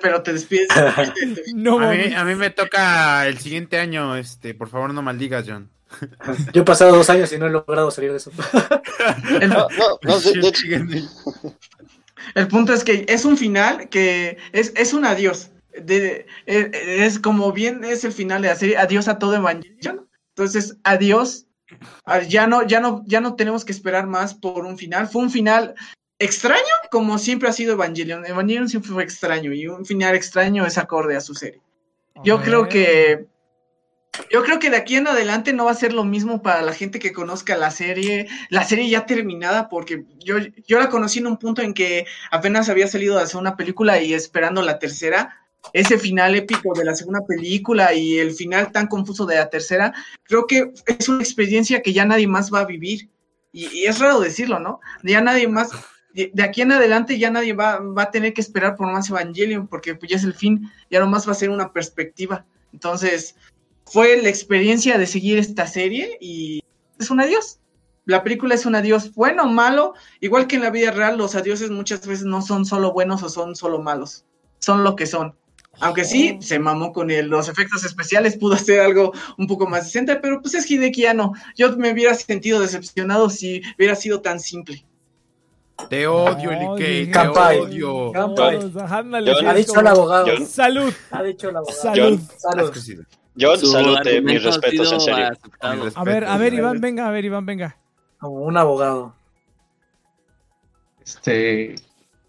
pero 0.00 0.22
te 0.22 0.32
despides. 0.32 0.68
No, 1.54 1.78
A 1.80 1.92
mí, 1.92 2.14
a 2.14 2.24
mí 2.24 2.34
me 2.36 2.50
toca 2.50 3.26
el 3.26 3.38
siguiente 3.38 3.78
año, 3.78 4.16
este, 4.16 4.54
por 4.54 4.68
favor 4.68 4.94
no 4.94 5.02
maldigas, 5.02 5.44
John. 5.46 5.70
Yo 6.52 6.62
he 6.62 6.64
pasado 6.64 6.94
dos 6.94 7.10
años 7.10 7.32
y 7.32 7.38
no 7.38 7.46
he 7.46 7.50
logrado 7.50 7.90
salir 7.90 8.10
de 8.10 8.18
eso. 8.18 8.30
El- 9.40 9.48
No, 9.50 9.66
no, 9.78 9.98
no, 10.02 10.20
El 12.34 12.48
punto 12.48 12.72
es 12.72 12.84
que 12.84 13.06
es 13.08 13.24
un 13.24 13.36
final 13.36 13.88
que 13.88 14.38
es, 14.52 14.72
es 14.76 14.92
un 14.92 15.04
adiós. 15.04 15.50
De, 15.80 16.26
eh, 16.46 16.70
es 17.04 17.18
como 17.18 17.52
bien 17.52 17.84
es 17.84 18.04
el 18.04 18.12
final 18.12 18.42
de 18.42 18.48
la 18.48 18.56
serie, 18.56 18.76
adiós 18.76 19.08
a 19.08 19.18
todo 19.18 19.34
Evangelion. 19.36 20.08
Entonces, 20.36 20.76
adiós. 20.84 21.46
Ya 22.28 22.46
no, 22.46 22.66
ya 22.66 22.80
no, 22.80 23.02
ya 23.06 23.20
no 23.20 23.36
tenemos 23.36 23.64
que 23.64 23.72
esperar 23.72 24.06
más 24.06 24.34
por 24.34 24.64
un 24.64 24.78
final. 24.78 25.06
Fue 25.08 25.22
un 25.22 25.30
final 25.30 25.74
extraño, 26.18 26.62
como 26.90 27.18
siempre 27.18 27.48
ha 27.48 27.52
sido 27.52 27.72
Evangelion. 27.74 28.24
Evangelion 28.26 28.68
siempre 28.68 28.90
fue 28.90 29.04
extraño, 29.04 29.52
y 29.52 29.66
un 29.68 29.84
final 29.84 30.14
extraño 30.16 30.64
es 30.66 30.78
acorde 30.78 31.14
a 31.16 31.20
su 31.20 31.34
serie. 31.34 31.60
Yo 32.24 32.40
creo 32.42 32.68
que. 32.68 33.26
Yo 34.30 34.42
creo 34.42 34.58
que 34.58 34.70
de 34.70 34.76
aquí 34.76 34.96
en 34.96 35.06
adelante 35.06 35.52
no 35.52 35.64
va 35.64 35.70
a 35.70 35.74
ser 35.74 35.92
lo 35.92 36.04
mismo 36.04 36.42
para 36.42 36.62
la 36.62 36.72
gente 36.72 36.98
que 36.98 37.12
conozca 37.12 37.56
la 37.56 37.70
serie, 37.70 38.28
la 38.50 38.64
serie 38.64 38.88
ya 38.88 39.06
terminada, 39.06 39.68
porque 39.68 40.04
yo, 40.18 40.36
yo 40.66 40.78
la 40.78 40.88
conocí 40.88 41.18
en 41.18 41.26
un 41.26 41.38
punto 41.38 41.62
en 41.62 41.74
que 41.74 42.06
apenas 42.30 42.68
había 42.68 42.88
salido 42.88 43.16
de 43.16 43.22
hacer 43.22 43.40
una 43.40 43.56
película 43.56 44.00
y 44.02 44.14
esperando 44.14 44.62
la 44.62 44.78
tercera, 44.78 45.38
ese 45.72 45.98
final 45.98 46.34
épico 46.34 46.72
de 46.74 46.84
la 46.84 46.94
segunda 46.94 47.24
película 47.26 47.92
y 47.94 48.18
el 48.18 48.32
final 48.32 48.72
tan 48.72 48.86
confuso 48.86 49.26
de 49.26 49.36
la 49.36 49.50
tercera, 49.50 49.92
creo 50.24 50.46
que 50.46 50.72
es 50.86 51.08
una 51.08 51.22
experiencia 51.22 51.82
que 51.82 51.92
ya 51.92 52.04
nadie 52.04 52.26
más 52.26 52.52
va 52.52 52.60
a 52.60 52.66
vivir. 52.66 53.08
Y, 53.52 53.84
es 53.84 53.98
raro 53.98 54.20
decirlo, 54.20 54.58
¿no? 54.60 54.80
Ya 55.02 55.20
nadie 55.20 55.48
más, 55.48 55.70
de 56.12 56.30
de 56.32 56.42
aquí 56.42 56.62
en 56.62 56.72
adelante 56.72 57.18
ya 57.18 57.30
nadie 57.30 57.54
va, 57.54 57.78
va 57.80 58.04
a 58.04 58.10
tener 58.10 58.34
que 58.34 58.40
esperar 58.40 58.76
por 58.76 58.90
más 58.92 59.08
Evangelion, 59.08 59.66
porque 59.66 59.94
pues 59.94 60.10
ya 60.10 60.16
es 60.16 60.24
el 60.24 60.34
fin, 60.34 60.70
ya 60.90 61.00
nomás 61.00 61.26
va 61.26 61.32
a 61.32 61.36
ser 61.36 61.50
una 61.50 61.72
perspectiva. 61.72 62.44
Entonces, 62.72 63.34
fue 63.92 64.20
la 64.22 64.28
experiencia 64.28 64.98
de 64.98 65.06
seguir 65.06 65.38
esta 65.38 65.66
serie 65.66 66.18
y 66.20 66.62
es 66.98 67.10
un 67.10 67.20
adiós. 67.20 67.58
La 68.04 68.22
película 68.22 68.54
es 68.54 68.64
un 68.66 68.74
adiós 68.74 69.14
bueno 69.14 69.44
o 69.44 69.48
malo, 69.48 69.94
igual 70.20 70.46
que 70.46 70.56
en 70.56 70.62
la 70.62 70.70
vida 70.70 70.90
real, 70.90 71.18
los 71.18 71.34
adioses 71.34 71.70
muchas 71.70 72.06
veces 72.06 72.24
no 72.24 72.40
son 72.42 72.64
solo 72.64 72.92
buenos 72.92 73.22
o 73.22 73.28
son 73.28 73.54
solo 73.54 73.80
malos, 73.80 74.24
son 74.58 74.82
lo 74.82 74.96
que 74.96 75.06
son. 75.06 75.34
Aunque 75.80 76.04
sí, 76.04 76.38
se 76.40 76.58
mamó 76.58 76.92
con 76.92 77.10
el- 77.10 77.28
los 77.28 77.48
efectos 77.48 77.84
especiales, 77.84 78.36
pudo 78.36 78.54
hacer 78.54 78.80
algo 78.80 79.12
un 79.36 79.46
poco 79.46 79.66
más 79.68 79.84
decente, 79.84 80.16
pero 80.16 80.40
pues 80.40 80.54
es 80.54 80.68
Hideki 80.68 81.06
Anno. 81.06 81.34
Yo 81.54 81.76
me 81.76 81.92
hubiera 81.92 82.14
sentido 82.14 82.60
decepcionado 82.60 83.30
si 83.30 83.62
hubiera 83.76 83.94
sido 83.94 84.20
tan 84.20 84.40
simple. 84.40 84.84
Te 85.88 86.08
odio, 86.08 86.50
Ay, 86.50 86.66
Likei, 86.66 87.04
te 87.06 87.10
Campai. 87.12 87.60
odio. 87.60 88.10
Campai. 88.10 88.56
Ha 88.56 89.54
dicho 89.54 89.78
el 89.78 89.86
abogado. 89.86 90.26
Salud, 90.46 90.92
Ha 91.12 91.22
dicho 91.22 91.50
el 91.50 91.56
abogado. 91.56 91.80
salud. 91.80 92.20
Salud. 92.38 92.74
Sido. 92.74 93.04
John, 93.38 93.58
salute, 93.58 94.20
mis 94.22 94.42
respetos, 94.42 94.92
en 94.92 95.00
serio. 95.00 95.28
A 95.60 96.04
ver, 96.04 96.24
a 96.24 96.36
ver, 96.38 96.54
Iván, 96.54 96.80
venga, 96.80 97.06
a 97.06 97.10
ver, 97.10 97.24
Iván, 97.24 97.46
venga. 97.46 97.76
Como 98.18 98.42
un 98.42 98.56
abogado. 98.56 99.14
Este, 101.04 101.74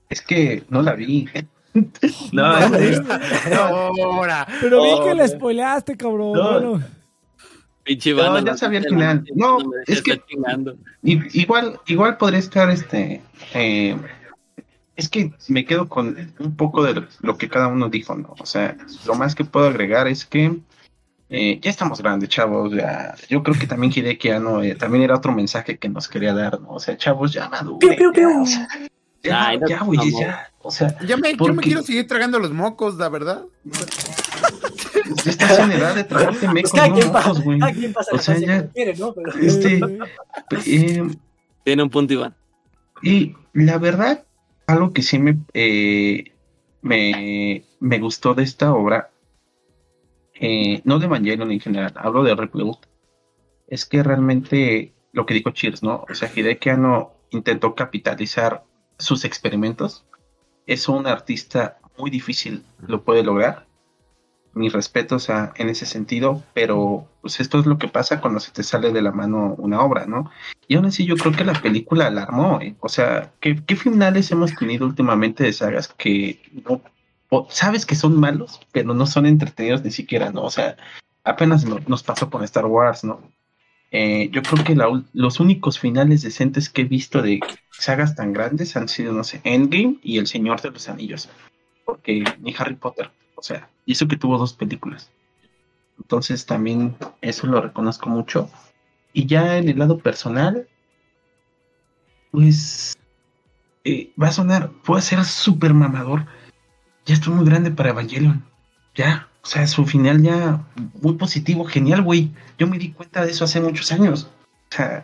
es 0.09 0.21
que 0.21 0.63
no 0.69 0.81
la 0.81 0.93
vi. 0.93 1.27
no, 2.31 2.57
este, 2.75 3.53
Ahora. 3.55 4.47
Pero 4.61 4.83
vi 4.83 4.89
que 5.03 5.15
la 5.15 5.27
spoileaste, 5.27 5.97
cabrón. 5.97 6.33
No. 6.33 6.51
Bueno, 6.51 6.83
Pinche 7.83 8.13
No, 8.13 8.39
ya 8.39 8.55
sabía 8.55 8.79
el 8.79 8.85
final. 8.85 9.25
No, 9.35 9.57
es 9.87 10.01
que- 10.01 10.21
igual, 11.01 11.79
igual 11.87 12.17
podría 12.17 12.39
estar 12.39 12.69
este. 12.69 13.21
eh, 13.53 13.97
es 14.95 15.07
que 15.09 15.31
me 15.47 15.65
quedo 15.65 15.87
con 15.87 16.33
un 16.39 16.55
poco 16.57 16.83
de 16.83 16.93
lo, 16.93 17.07
lo 17.21 17.37
que 17.37 17.47
cada 17.47 17.67
uno 17.67 17.87
dijo, 17.89 18.15
¿no? 18.15 18.35
O 18.37 18.45
sea, 18.45 18.75
lo 19.07 19.15
más 19.15 19.33
que 19.33 19.45
puedo 19.45 19.67
agregar 19.67 20.07
es 20.07 20.25
que 20.25 20.59
eh, 21.29 21.59
ya 21.61 21.69
estamos 21.69 22.01
grandes, 22.01 22.29
chavos. 22.29 22.73
Ya, 22.73 23.15
yo 23.29 23.43
creo 23.43 23.57
que 23.57 23.67
también 23.67 23.93
Hideki 23.95 24.29
Anno 24.29 24.63
eh, 24.63 24.75
también 24.75 25.03
era 25.03 25.15
otro 25.15 25.31
mensaje 25.31 25.77
que 25.77 25.89
nos 25.89 26.07
quería 26.07 26.33
dar, 26.33 26.59
¿no? 26.59 26.69
O 26.71 26.79
sea, 26.79 26.97
chavos, 26.97 27.31
ya 27.33 27.49
maduren. 27.49 27.97
O 28.41 28.45
sea, 28.45 28.67
ya, 29.21 29.47
Ay, 29.47 29.59
no 29.59 29.67
ya, 29.67 29.79
güey, 29.83 29.99
ya. 30.19 30.49
O 30.61 30.71
sea, 30.71 30.97
Ya 31.05 31.17
me, 31.17 31.31
yo 31.31 31.37
¿Por 31.37 31.53
me 31.53 31.61
quiero 31.61 31.81
seguir 31.83 32.07
tragando 32.07 32.39
los 32.39 32.51
mocos, 32.51 32.95
la 32.95 33.09
verdad. 33.09 33.43
ya 35.23 35.31
estás 35.31 35.59
en 35.59 35.71
edad 35.71 35.95
de 35.95 36.03
tragarte 36.03 36.39
Pues 36.39 36.53
mecos, 36.53 36.71
cada 36.71 36.87
no 36.87 36.95
mocos, 37.05 37.41
güey. 37.43 37.59
O 38.11 38.17
sea, 38.17 38.37
ya- 38.37 38.63
que 38.63 38.69
quiere, 38.69 38.95
¿no? 38.97 39.13
Pero- 39.13 39.31
Este, 39.39 39.79
eh, 40.65 41.03
Tiene 41.63 41.83
un 41.83 41.89
punto, 41.89 42.13
Iván. 42.13 42.35
Y 43.01 43.35
la 43.53 43.77
verdad, 43.77 44.23
algo 44.67 44.91
que 44.93 45.01
sí 45.01 45.19
me, 45.19 45.37
eh, 45.53 46.31
me, 46.81 47.63
me 47.79 47.99
gustó 47.99 48.33
de 48.33 48.43
esta 48.43 48.73
obra, 48.73 49.09
eh, 50.39 50.81
no 50.85 50.99
de 50.99 51.05
Evangelion 51.05 51.51
en 51.51 51.59
general, 51.59 51.93
hablo 51.95 52.23
de 52.23 52.35
Rebuild, 52.35 52.77
es 53.67 53.85
que 53.85 54.01
realmente 54.03 54.93
lo 55.11 55.25
que 55.25 55.33
dijo 55.33 55.51
Cheers, 55.51 55.83
¿no? 55.83 56.05
O 56.09 56.15
sea, 56.15 56.31
Hideki 56.33 56.69
Anno 56.69 57.13
intentó 57.31 57.75
capitalizar 57.75 58.63
sus 58.97 59.25
experimentos. 59.25 60.05
Es 60.65 60.87
un 60.89 61.07
artista 61.07 61.77
muy 61.97 62.09
difícil, 62.09 62.63
lo 62.87 63.03
puede 63.03 63.23
lograr. 63.23 63.67
Mis 64.53 64.73
respetos 64.73 65.29
a- 65.29 65.53
en 65.57 65.69
ese 65.69 65.85
sentido, 65.85 66.41
pero 66.55 67.07
pues 67.21 67.39
esto 67.39 67.59
es 67.59 67.67
lo 67.67 67.77
que 67.77 67.87
pasa 67.87 68.19
cuando 68.19 68.39
se 68.39 68.51
te 68.51 68.63
sale 68.63 68.91
de 68.91 69.01
la 69.03 69.11
mano 69.11 69.53
una 69.59 69.81
obra, 69.81 70.07
¿no? 70.07 70.31
Y 70.67 70.75
aún 70.75 70.85
así 70.87 71.05
yo 71.05 71.15
creo 71.15 71.33
que 71.33 71.43
la 71.45 71.53
película 71.53 72.09
la 72.09 72.23
armó, 72.23 72.59
¿eh? 72.59 72.75
O 72.79 72.89
sea, 72.89 73.31
¿qué, 73.39 73.63
qué 73.65 73.75
finales 73.75 74.31
hemos 74.31 74.55
tenido 74.55 74.85
últimamente 74.87 75.43
de 75.43 75.53
sagas 75.53 75.87
que 75.89 76.41
no, 76.67 76.81
sabes 77.49 77.85
que 77.85 77.95
son 77.95 78.19
malos, 78.19 78.59
pero 78.71 78.93
no 78.93 79.05
son 79.05 79.25
entretenidos 79.25 79.83
ni 79.83 79.91
siquiera, 79.91 80.31
¿no? 80.31 80.43
O 80.43 80.49
sea, 80.49 80.77
apenas 81.23 81.65
no- 81.65 81.79
nos 81.87 82.03
pasó 82.03 82.29
con 82.29 82.43
Star 82.43 82.65
Wars, 82.65 83.03
¿no? 83.03 83.21
Eh, 83.91 84.29
yo 84.31 84.41
creo 84.43 84.63
que 84.63 84.75
los 85.13 85.39
únicos 85.39 85.79
finales 85.79 86.21
decentes 86.21 86.69
que 86.69 86.81
he 86.83 86.85
visto 86.85 87.21
de 87.21 87.39
sagas 87.71 88.15
tan 88.15 88.33
grandes 88.33 88.75
han 88.75 88.87
sido, 88.87 89.13
no 89.13 89.23
sé, 89.23 89.41
Endgame 89.43 89.97
y 90.03 90.17
El 90.19 90.27
Señor 90.27 90.61
de 90.61 90.71
los 90.71 90.89
Anillos. 90.89 91.29
Porque 91.85 92.23
ni 92.39 92.53
Harry 92.57 92.75
Potter, 92.75 93.11
o 93.35 93.41
sea, 93.41 93.69
y 93.85 93.93
eso 93.93 94.07
que 94.07 94.17
tuvo 94.17 94.37
dos 94.37 94.53
películas. 94.53 95.09
Entonces 95.97 96.45
también 96.45 96.95
eso 97.21 97.47
lo 97.47 97.61
reconozco 97.61 98.09
mucho. 98.09 98.49
Y 99.13 99.25
ya 99.27 99.57
en 99.57 99.69
el 99.69 99.79
lado 99.79 99.97
personal, 99.99 100.67
pues 102.31 102.93
eh, 103.83 104.11
va 104.21 104.27
a 104.27 104.31
sonar, 104.31 104.71
puede 104.85 105.01
ser 105.01 105.23
súper 105.25 105.73
mamador. 105.73 106.25
Ya 107.09 107.15
estoy 107.15 107.33
muy 107.33 107.43
grande 107.43 107.71
para 107.71 107.89
Evangelion. 107.89 108.43
Ya, 108.93 109.27
o 109.41 109.47
sea, 109.47 109.65
su 109.65 109.83
final 109.83 110.21
ya 110.21 110.63
muy 111.01 111.13
positivo, 111.13 111.65
genial, 111.65 112.03
güey. 112.03 112.29
Yo 112.59 112.67
me 112.67 112.77
di 112.77 112.91
cuenta 112.91 113.25
de 113.25 113.31
eso 113.31 113.45
hace 113.45 113.59
muchos 113.59 113.91
años. 113.91 114.29
O 114.71 114.75
sea, 114.75 115.03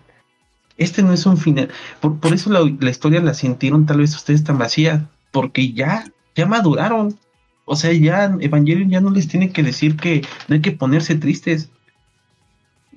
este 0.77 1.01
no 1.01 1.14
es 1.14 1.25
un 1.25 1.35
final. 1.35 1.72
Por, 2.01 2.19
por 2.19 2.32
eso 2.32 2.51
la, 2.51 2.59
la 2.80 2.92
historia 2.92 3.22
la 3.22 3.34
sintieron 3.34 3.88
tal 3.88 3.98
vez 3.98 4.16
ustedes 4.16 4.43
tan 4.43 4.59
vacía, 4.59 5.09
porque 5.32 5.74
ya, 5.74 6.06
ya 6.35 6.45
maduraron. 6.45 7.17
O 7.66 7.75
sea, 7.75 7.92
ya 7.92 8.38
Evangelion 8.40 8.92
ya 8.92 9.01
no 9.01 9.09
les 9.09 9.27
tiene 9.27 9.51
que 9.51 9.64
decir 9.64 9.98
que 9.98 10.24
no 10.48 10.53
hay 10.53 10.61
que 10.61 10.74
ponerse 10.74 11.16
tristes. 11.16 11.72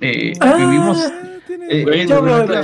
Eh, 0.03 0.35
Ah, 0.41 0.55
vivimos. 0.55 0.99
Eh, 1.69 2.07
yo 2.09 2.23
no, 2.23 2.45
no, 2.47 2.55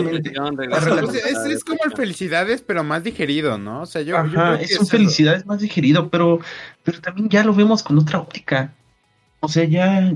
es, 1.12 1.14
es 1.46 1.64
como 1.64 1.80
el 1.84 1.92
felicidades, 1.92 2.62
pero 2.62 2.82
más 2.84 3.04
digerido, 3.04 3.58
¿no? 3.58 3.82
O 3.82 3.86
sea, 3.86 4.02
yo, 4.02 4.08
yo 4.12 4.16
Ajá, 4.18 4.28
creo 4.56 4.58
que 4.58 4.64
es 4.64 4.78
un 4.78 4.82
eso. 4.84 4.90
felicidades 4.90 5.46
más 5.46 5.60
digerido, 5.60 6.08
pero, 6.08 6.40
pero 6.82 7.00
también 7.00 7.28
ya 7.28 7.44
lo 7.44 7.54
vemos 7.54 7.82
con 7.82 7.98
otra 7.98 8.18
óptica. 8.20 8.72
O 9.40 9.48
sea, 9.48 9.64
ya, 9.64 10.12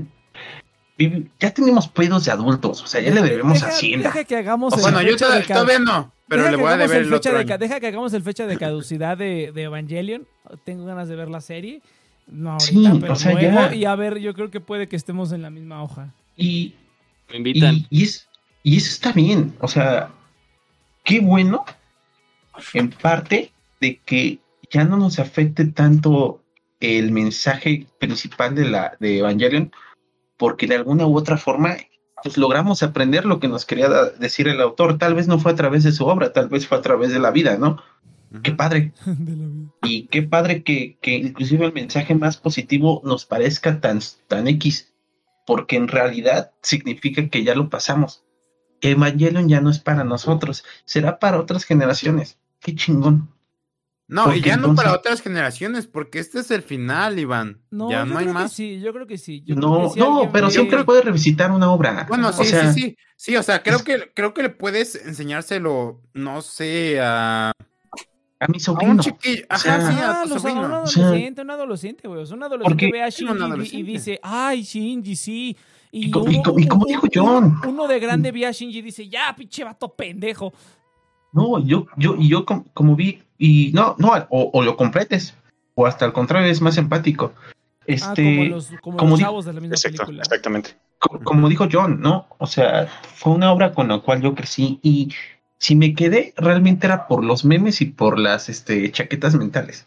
ya 1.39 1.53
tenemos 1.53 1.87
pedos 1.87 2.25
de 2.25 2.31
adultos, 2.31 2.83
o 2.83 2.87
sea, 2.87 2.99
ya 3.01 3.11
le 3.13 3.21
debemos 3.21 3.53
Deja- 3.53 3.67
hacienda. 3.67 4.09
Deja 4.09 4.23
que 4.25 4.35
hagamos 4.35 4.73
O 4.73 4.75
el 4.77 4.81
sea, 4.81 4.91
Bueno, 4.91 5.05
yo 5.07 5.13
fecha 5.13 5.25
toda- 5.27 5.37
de 5.39 5.45
ca- 5.45 5.53
todavía 5.53 5.79
no, 5.79 6.11
pero 6.27 6.41
deja 6.43 6.51
le 6.51 6.57
voy 6.61 6.71
a 6.73 6.77
deber 6.77 7.01
el 7.03 7.13
otro 7.13 7.31
de 7.33 7.39
año. 7.39 7.57
Deja 7.57 7.79
que 7.79 7.87
hagamos 7.87 8.13
el 8.13 8.21
fecha 8.23 8.47
de 8.47 8.57
caducidad 8.57 9.17
de, 9.17 9.51
de 9.53 9.63
Evangelion. 9.63 10.27
Tengo 10.65 10.85
ganas 10.85 11.07
de 11.07 11.15
ver 11.15 11.29
la 11.29 11.41
serie. 11.41 11.81
No 12.27 12.51
ahorita, 12.51 12.91
Sí, 12.91 12.97
pero 13.01 13.13
o 13.13 13.15
sea, 13.15 13.31
luego. 13.33 13.55
ya. 13.55 13.73
Y 13.75 13.85
a 13.85 13.95
ver, 13.95 14.19
yo 14.19 14.33
creo 14.35 14.51
que 14.51 14.59
puede 14.59 14.87
que 14.87 14.95
estemos 14.95 15.31
en 15.31 15.41
la 15.41 15.49
misma 15.49 15.81
hoja. 15.81 16.13
Y, 16.37 16.75
Me 17.31 17.37
invitan. 17.37 17.75
y, 17.75 17.87
y 17.89 18.03
es, 18.03 18.27
y 18.63 18.77
eso 18.77 18.89
está 18.89 19.11
bien, 19.11 19.55
o 19.59 19.67
sea, 19.67 20.11
qué 21.03 21.19
bueno, 21.19 21.65
en 22.73 22.89
parte, 22.89 23.51
de 23.79 23.99
que 24.05 24.39
ya 24.69 24.83
no 24.83 24.97
nos 24.97 25.19
afecte 25.19 25.65
tanto 25.65 26.43
el 26.79 27.11
mensaje 27.11 27.87
principal 27.99 28.55
de 28.55 28.65
la 28.65 28.97
de 28.99 29.19
Evangelion, 29.19 29.71
porque 30.37 30.67
de 30.67 30.75
alguna 30.75 31.05
u 31.07 31.17
otra 31.17 31.37
forma 31.37 31.77
pues 32.21 32.37
logramos 32.37 32.83
aprender 32.83 33.25
lo 33.25 33.39
que 33.39 33.47
nos 33.47 33.65
quería 33.65 33.89
decir 34.19 34.47
el 34.47 34.61
autor. 34.61 34.97
Tal 34.97 35.15
vez 35.15 35.27
no 35.27 35.39
fue 35.39 35.53
a 35.53 35.55
través 35.55 35.83
de 35.83 35.91
su 35.91 36.05
obra, 36.05 36.33
tal 36.33 36.49
vez 36.49 36.67
fue 36.67 36.77
a 36.77 36.81
través 36.81 37.11
de 37.11 37.19
la 37.19 37.31
vida, 37.31 37.57
¿no? 37.57 37.81
Qué 38.43 38.51
padre. 38.51 38.93
Y 39.81 40.07
qué 40.07 40.23
padre 40.23 40.61
que, 40.61 40.97
que 41.01 41.15
inclusive 41.15 41.65
el 41.65 41.73
mensaje 41.73 42.13
más 42.13 42.35
positivo 42.35 43.01
nos 43.05 43.25
parezca 43.25 43.79
tan, 43.79 44.01
tan 44.27 44.47
X, 44.47 44.93
porque 45.47 45.77
en 45.77 45.87
realidad 45.87 46.51
significa 46.61 47.29
que 47.29 47.45
ya 47.45 47.55
lo 47.55 47.69
pasamos. 47.69 48.23
Evangelion 48.81 49.47
ya 49.49 49.61
no 49.61 49.69
es 49.69 49.79
para 49.79 50.03
nosotros, 50.03 50.63
será 50.85 51.19
para 51.19 51.39
otras 51.39 51.63
generaciones. 51.65 52.37
Qué 52.59 52.75
chingón. 52.75 53.29
No, 54.07 54.33
y 54.35 54.41
ya 54.41 54.57
no 54.57 54.73
para 54.73 54.93
otras 54.93 55.21
generaciones, 55.21 55.85
porque 55.85 56.17
este 56.17 56.39
es 56.39 56.49
el 56.49 56.63
final, 56.63 57.19
Iván. 57.19 57.61
No, 57.69 57.91
ya 57.91 58.05
no 58.05 58.17
hay 58.17 58.25
más. 58.25 58.51
sí, 58.51 58.79
yo 58.79 58.91
creo 58.91 59.05
que 59.05 59.19
sí. 59.19 59.43
Yo 59.45 59.55
creo 59.55 59.69
No, 59.69 59.83
que 59.83 59.89
si 59.93 59.99
no, 59.99 60.29
pero 60.33 60.47
ve- 60.47 60.51
siempre 60.53 60.83
puedes 60.83 61.05
revisitar 61.05 61.51
una 61.51 61.69
obra. 61.71 62.05
Bueno, 62.09 62.29
O 62.29 62.33
sí, 62.33 62.45
sea, 62.45 62.73
sí, 62.73 62.81
sí. 62.81 62.97
Sí, 63.15 63.35
o 63.35 63.43
sea, 63.43 63.61
creo 63.61 63.83
que, 63.83 64.11
creo 64.15 64.33
que 64.33 64.41
le 64.41 64.49
puedes 64.49 64.95
enseñárselo, 64.95 66.01
no 66.15 66.41
sé, 66.41 66.99
a, 66.99 67.51
A 68.39 68.47
mi 68.47 68.57
a 68.57 68.59
sobrino. 68.59 68.93
un 68.93 68.99
chiquillo. 68.99 69.45
Ajá, 69.47 69.61
sea, 69.61 69.91
sí, 69.91 69.99
a 69.99 70.09
Ah, 70.09 70.23
tu 70.23 70.29
los- 70.29 70.37
a 70.37 70.39
sobrino. 70.49 70.65
un 70.65 70.71
O 70.73 70.87
sea, 70.87 71.03
adolescente, 71.05 71.41
un 71.43 71.51
adolescente, 71.51 72.07
güey. 72.07 72.21
O 72.21 72.25
sea, 72.25 72.35
un 72.35 72.43
adolescente 72.43 72.85
Porque- 72.87 72.91
ve 72.91 73.03
a 73.03 73.09
Shinji 73.09 73.77
y- 73.77 73.83
dice, 73.83 74.19
ay, 74.23 74.63
Shinji, 74.63 75.15
sí. 75.15 75.57
Y, 75.91 76.15
uno- 76.15 76.31
y 76.31 76.41
co- 76.43 76.59
y 76.59 76.67
como 76.67 76.85
dijo 76.85 77.07
John. 77.13 77.59
Uno 77.67 77.87
de 77.87 77.99
grande 77.99 78.31
ve 78.31 78.45
a 78.45 78.51
Shinji 78.51 78.79
y 78.79 78.81
dice, 78.83 79.07
ya, 79.09 79.33
pinche 79.35 79.63
vato 79.63 79.89
pendejo. 79.93 80.53
No, 81.31 81.59
yo, 81.59 81.87
yo, 81.97 82.15
y 82.15 82.27
yo 82.29 82.45
com- 82.45 82.63
como 82.73 82.95
vi, 82.95 83.23
y 83.37 83.71
no, 83.73 83.95
no, 83.97 84.09
o, 84.29 84.49
o 84.53 84.61
lo 84.63 84.75
completes, 84.77 85.35
o 85.75 85.85
hasta 85.85 86.05
al 86.05 86.13
contrario, 86.13 86.51
es 86.51 86.61
más 86.61 86.77
empático. 86.77 87.33
Ah, 87.35 87.43
Este, 87.85 88.23
como 88.23 88.43
los, 88.55 88.67
como 88.81 88.97
como 88.97 89.11
los 89.11 89.19
chavos 89.19 89.45
de 89.45 89.53
la 89.53 89.61
misma 89.61 89.75
Exacto, 89.75 89.97
película. 90.05 90.21
exactamente. 90.23 90.71
co- 90.99 91.19
como 91.23 91.49
dijo 91.49 91.67
John, 91.71 91.99
¿no? 92.01 92.27
O 92.37 92.45
sea, 92.45 92.87
fue 93.15 93.33
una 93.33 93.51
obra 93.51 93.71
con 93.73 93.87
la 93.87 93.99
cual 93.99 94.21
yo 94.21 94.35
crecí 94.35 94.79
y 94.83 95.11
si 95.57 95.75
me 95.75 95.93
quedé, 95.95 96.33
realmente 96.37 96.85
era 96.87 97.07
por 97.07 97.23
los 97.23 97.43
memes 97.45 97.81
y 97.81 97.85
por 97.85 98.17
las 98.19 98.47
este, 98.49 98.91
chaquetas 98.91 99.35
mentales. 99.35 99.85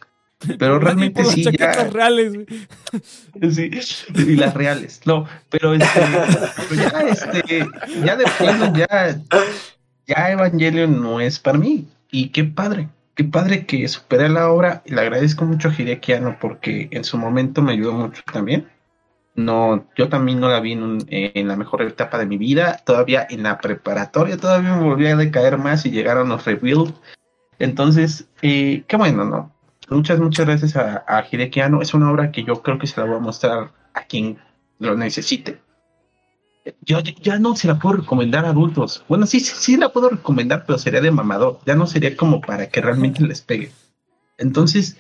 Pero 0.59 0.79
realmente 0.79 1.23
sí, 1.25 1.45
ya, 1.59 1.73
reales, 1.91 2.35
güey. 2.35 2.47
sí, 3.53 3.71
y 4.15 4.37
las 4.37 4.55
reales, 4.55 5.01
no, 5.05 5.27
pero 5.51 5.75
este, 5.75 6.01
pero 6.69 6.83
ya, 6.83 7.01
este, 7.09 7.67
ya 8.05 8.17
de 8.17 8.25
plano, 8.39 8.73
ya, 8.77 9.21
ya 10.07 10.31
Evangelion 10.31 11.01
no 11.01 11.21
es 11.21 11.39
para 11.39 11.59
mí. 11.59 11.87
Y 12.11 12.29
qué 12.29 12.45
padre, 12.45 12.89
qué 13.15 13.25
padre 13.25 13.65
que 13.67 13.87
superé 13.89 14.29
la 14.29 14.51
obra 14.51 14.83
y 14.85 14.95
le 14.95 15.01
agradezco 15.01 15.45
mucho 15.45 15.69
a 15.69 15.75
Hideaki 15.75 16.13
Anno 16.13 16.37
porque 16.41 16.89
en 16.91 17.05
su 17.05 17.17
momento 17.17 17.63
me 17.63 17.73
ayudó 17.73 17.93
mucho 17.93 18.23
también. 18.33 18.69
No, 19.35 19.87
yo 19.97 20.11
también 20.11 20.41
no 20.41 20.51
la 20.51 20.61
vi 20.61 20.73
en, 20.73 20.83
un- 20.83 21.07
en 21.09 21.49
la 21.49 21.57
mejor 21.57 21.81
etapa 21.81 22.19
de 22.19 22.27
mi 22.27 22.37
vida, 22.37 22.83
todavía 22.85 23.27
en 23.31 23.45
la 23.45 23.59
preparatoria, 23.59 24.37
todavía 24.37 24.77
me 24.77 24.85
volví 24.85 25.07
a 25.07 25.17
decaer 25.17 25.57
más 25.57 25.87
y 25.87 25.91
llegaron 25.91 26.29
los 26.29 26.45
rebuild. 26.45 26.93
Entonces, 27.59 28.27
eh, 28.43 28.85
qué 28.87 28.97
bueno, 28.97 29.25
¿no? 29.25 29.51
Muchas, 29.93 30.19
muchas 30.19 30.47
gracias 30.47 30.77
a, 30.77 31.05
a. 31.07 31.21
Es 31.81 31.95
una 31.95 32.11
obra 32.11 32.31
que 32.33 32.45
yo 32.45 32.63
creo 32.63 32.79
que 32.79 32.87
se 32.87 33.01
la 33.01 33.07
voy 33.07 33.17
a 33.17 33.21
mostrar 33.21 33.71
a 33.95 34.05
quien 34.05 34.39
lo 34.79 34.97
necesite. 34.97 35.61
Yo 36.81 37.01
ya- 37.01 37.39
no 37.39 37.57
se 37.57 37.67
la 37.67 37.79
puedo 37.79 37.97
recomendar 37.97 38.45
a 38.45 38.51
adultos. 38.51 39.05
Bueno, 39.09 39.27
sí, 39.27 39.41
sí, 39.41 39.53
sí 39.57 39.77
la 39.77 39.89
puedo 39.91 40.11
recomendar, 40.11 40.65
pero 40.67 40.79
sería 40.79 41.01
de 41.01 41.11
mamador. 41.11 41.59
Ya 41.67 41.75
no 41.75 41.87
sería 41.87 42.17
como 42.17 42.41
para 42.41 42.69
que 42.69 42.81
realmente 42.81 43.23
les 43.25 43.43
pegue. 43.43 43.73
Entonces, 44.39 44.97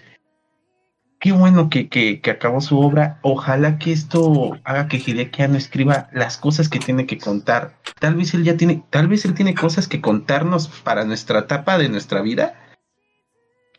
qué 1.20 1.30
bueno 1.32 1.70
que, 1.70 1.88
que, 1.88 2.20
que 2.20 2.30
acabó 2.32 2.60
su 2.60 2.78
obra. 2.80 3.18
Ojalá 3.22 3.78
que 3.78 3.92
esto 3.92 4.58
haga 4.64 4.88
que 4.88 4.96
Hideki 4.96 5.42
Anno 5.42 5.56
escriba 5.56 6.08
las 6.12 6.36
cosas 6.36 6.68
que 6.68 6.80
tiene 6.80 7.06
que 7.06 7.18
contar. 7.18 7.76
Tal 8.00 8.16
vez 8.16 8.34
él 8.34 8.42
ya 8.42 8.56
tiene, 8.56 8.82
tal 8.90 9.06
vez 9.06 9.24
él 9.24 9.34
tiene 9.34 9.54
cosas 9.54 9.86
que 9.86 10.00
contarnos 10.00 10.66
para 10.68 11.04
nuestra 11.04 11.40
etapa 11.40 11.78
de 11.78 11.88
nuestra 11.88 12.22
vida 12.22 12.54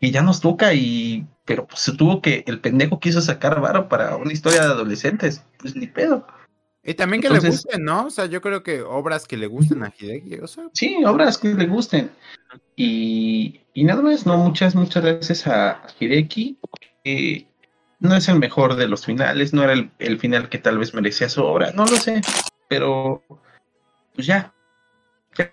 que 0.00 0.10
ya 0.10 0.22
nos 0.22 0.40
toca 0.40 0.74
y 0.74 1.26
pero 1.44 1.66
pues 1.66 1.80
se 1.80 1.92
tuvo 1.96 2.22
que 2.22 2.42
el 2.46 2.60
pendejo 2.60 2.98
quiso 3.00 3.20
sacar 3.20 3.60
varo 3.60 3.88
para 3.88 4.16
una 4.16 4.32
historia 4.32 4.60
de 4.62 4.66
adolescentes 4.72 5.44
pues 5.58 5.76
ni 5.76 5.86
pedo. 5.86 6.26
Y 6.82 6.94
también 6.94 7.22
que 7.22 7.30
le 7.30 7.38
gusten, 7.40 7.82
¿no? 7.84 8.06
O 8.06 8.10
sea, 8.10 8.26
yo 8.26 8.42
creo 8.42 8.62
que 8.62 8.82
obras 8.82 9.26
que 9.26 9.38
le 9.38 9.46
gusten 9.46 9.82
a 9.84 9.92
Hideki, 9.98 10.40
o 10.40 10.46
sea, 10.46 10.64
sí 10.74 11.02
obras 11.06 11.38
que 11.38 11.54
le 11.54 11.66
gusten. 11.66 12.10
Y, 12.76 13.60
y 13.72 13.84
nada 13.84 14.02
más 14.02 14.26
no 14.26 14.36
muchas 14.36 14.74
muchas 14.74 15.02
gracias 15.04 15.46
a 15.46 15.82
Hireki 15.98 16.58
porque 16.60 17.46
no 18.00 18.14
es 18.16 18.28
el 18.28 18.38
mejor 18.38 18.76
de 18.76 18.86
los 18.88 19.04
finales 19.06 19.52
no 19.54 19.62
era 19.62 19.72
el, 19.72 19.90
el 19.98 20.18
final 20.18 20.48
que 20.48 20.58
tal 20.58 20.78
vez 20.78 20.92
merecía 20.94 21.28
su 21.28 21.42
obra 21.42 21.72
no 21.72 21.84
lo 21.86 21.96
sé 21.96 22.20
pero 22.68 23.22
pues 24.14 24.26
ya, 24.26 24.52
Ya- 25.38 25.52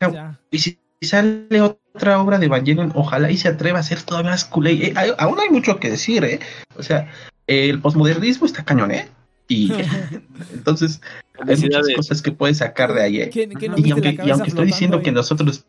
ya- 0.00 0.10
Ya. 0.12 0.40
y 0.50 0.58
si 0.58 0.78
si 1.00 1.08
sale 1.08 1.76
otra 1.94 2.20
obra 2.20 2.38
de 2.38 2.46
Evangelion, 2.46 2.92
ojalá 2.94 3.30
y 3.30 3.36
se 3.36 3.48
atreva 3.48 3.78
a 3.80 3.82
ser 3.82 4.02
todavía 4.02 4.30
más 4.30 4.44
culé. 4.44 4.72
Eh, 4.72 4.92
hay- 4.96 5.12
aún 5.18 5.38
hay 5.40 5.50
mucho 5.50 5.78
que 5.78 5.90
decir, 5.90 6.24
¿eh? 6.24 6.40
O 6.76 6.82
sea, 6.82 7.10
el 7.46 7.80
posmodernismo 7.80 8.46
está 8.46 8.64
cañón, 8.64 8.90
¿eh? 8.92 9.08
Y 9.48 9.70
entonces 10.54 11.00
hay 11.46 11.56
muchas 11.56 11.86
cosas 11.96 12.22
que 12.22 12.32
puedes 12.32 12.58
sacar 12.58 12.94
de 12.94 13.02
ahí, 13.02 13.20
¿eh? 13.22 13.30
¿Quién, 13.32 13.50
quién 13.52 13.72
no 13.72 13.78
Y 13.78 13.90
aunque, 13.90 14.18
y 14.24 14.30
aunque 14.30 14.48
estoy 14.48 14.66
diciendo 14.66 15.02
que 15.02 15.12
nosotros... 15.12 15.64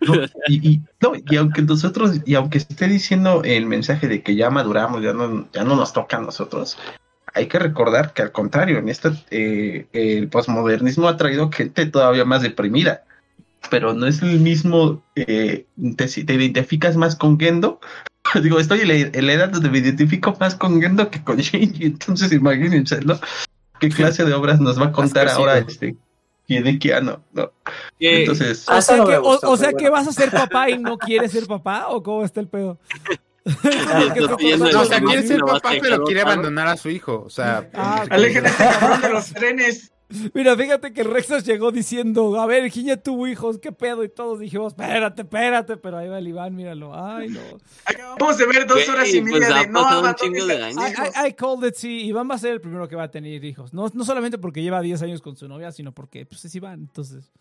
no, 0.00 0.14
y, 0.48 0.68
y- 0.70 0.80
no, 1.00 1.12
y 1.28 1.36
aunque 1.36 1.62
nosotros, 1.62 2.20
y 2.24 2.34
aunque 2.34 2.58
esté 2.58 2.86
diciendo 2.86 3.42
el 3.44 3.66
mensaje 3.66 4.06
de 4.08 4.22
que 4.22 4.36
ya 4.36 4.50
maduramos, 4.50 5.02
ya 5.02 5.12
no, 5.12 5.48
ya 5.52 5.64
no 5.64 5.74
nos 5.76 5.92
toca 5.92 6.18
a 6.18 6.20
nosotros, 6.20 6.78
hay 7.32 7.46
que 7.46 7.58
recordar 7.58 8.12
que 8.12 8.22
al 8.22 8.30
contrario, 8.30 8.78
en 8.78 8.88
esta, 8.88 9.12
eh, 9.32 9.86
el 9.92 10.28
posmodernismo 10.28 11.08
ha 11.08 11.16
traído 11.16 11.50
gente 11.50 11.86
todavía 11.86 12.24
más 12.24 12.42
deprimida, 12.42 13.02
pero 13.70 13.94
no 13.94 14.06
es 14.06 14.22
el 14.22 14.40
mismo, 14.40 15.02
eh, 15.16 15.66
te, 15.96 16.08
si 16.08 16.24
te 16.24 16.34
identificas 16.34 16.96
más 16.96 17.16
con 17.16 17.38
Gendo, 17.38 17.80
digo, 18.42 18.58
estoy 18.58 18.80
en 18.80 18.88
la, 18.88 18.94
en 18.94 19.26
la 19.26 19.32
edad 19.32 19.48
donde 19.50 19.70
me 19.70 19.78
identifico 19.78 20.36
más 20.40 20.54
con 20.54 20.80
Gendo 20.80 21.10
que 21.10 21.22
con 21.22 21.36
Shinji, 21.38 21.84
entonces 21.84 22.32
imagínense, 22.32 23.00
¿no? 23.02 23.18
¿Qué 23.80 23.88
clase 23.88 24.24
de 24.24 24.32
obras 24.34 24.60
nos 24.60 24.80
va 24.80 24.86
a 24.86 24.92
contar 24.92 25.28
ahora 25.28 25.58
este 25.58 25.96
Anno, 26.94 27.22
¿no? 27.32 27.52
Que- 27.98 28.20
Entonces, 28.20 28.66
Ah, 28.68 28.78
O 28.78 28.82
sea, 28.82 28.96
eso 28.96 29.04
no 29.04 29.08
que, 29.10 29.18
gustó, 29.18 29.48
o, 29.48 29.52
o 29.52 29.56
sea 29.56 29.72
que 29.72 29.88
vas 29.88 30.06
a 30.06 30.12
ser 30.12 30.30
papá 30.30 30.68
y 30.70 30.78
no 30.78 30.98
quieres 30.98 31.32
ser 31.32 31.46
papá, 31.46 31.88
o 31.88 32.02
cómo 32.02 32.24
está 32.24 32.40
el 32.40 32.48
pedo. 32.48 32.78
Tiene 34.38 34.72
no, 34.72 34.80
o 34.80 34.84
sea, 34.84 35.00
quiere 35.00 35.26
ser 35.26 35.40
papá, 35.40 35.72
pero 35.80 36.04
quiere 36.04 36.22
abandonar 36.22 36.66
a 36.68 36.76
su 36.76 36.88
hijo, 36.88 37.22
o 37.26 37.30
sea, 37.30 37.68
Ah, 37.74 38.06
de 38.08 39.08
los 39.10 39.32
trenes. 39.32 39.90
Mira, 40.32 40.56
fíjate 40.56 40.92
que 40.92 41.00
el 41.02 41.10
Rexas 41.10 41.44
llegó 41.44 41.70
diciendo, 41.72 42.40
a 42.40 42.46
ver, 42.46 42.70
Giña 42.70 42.96
tuvo 42.96 43.26
hijos, 43.26 43.58
qué 43.58 43.72
pedo, 43.72 44.04
y 44.04 44.08
todos 44.08 44.38
dijimos, 44.38 44.72
espérate, 44.72 45.22
espérate, 45.22 45.76
pero 45.76 45.98
ahí 45.98 46.08
va 46.08 46.18
el 46.18 46.28
Iván, 46.28 46.54
míralo, 46.54 46.92
ay 46.94 47.28
no. 47.28 47.40
Acabamos 47.84 48.38
de 48.38 48.46
ver 48.46 48.66
dos 48.66 48.88
horas 48.88 49.12
y 49.12 49.20
pues 49.20 49.32
media 49.32 49.48
de 49.62 49.68
no 49.68 49.80
un 49.82 50.32
de 50.32 50.62
años. 50.64 50.76
I, 50.88 50.92
hijos. 50.92 51.08
I- 51.24 51.28
I 51.28 51.32
called 51.32 51.68
it, 51.68 51.74
sí, 51.74 52.06
Iván 52.06 52.30
va 52.30 52.34
a 52.34 52.38
ser 52.38 52.52
el 52.52 52.60
primero 52.60 52.88
que 52.88 52.96
va 52.96 53.04
a 53.04 53.10
tener 53.10 53.44
hijos. 53.44 53.72
No, 53.74 53.90
no 53.92 54.04
solamente 54.04 54.38
porque 54.38 54.62
lleva 54.62 54.80
10 54.80 55.02
años 55.02 55.20
con 55.22 55.36
su 55.36 55.48
novia, 55.48 55.72
sino 55.72 55.92
porque 55.92 56.26
pues, 56.26 56.44
es 56.44 56.54
Iván, 56.54 56.80
entonces. 56.80 57.32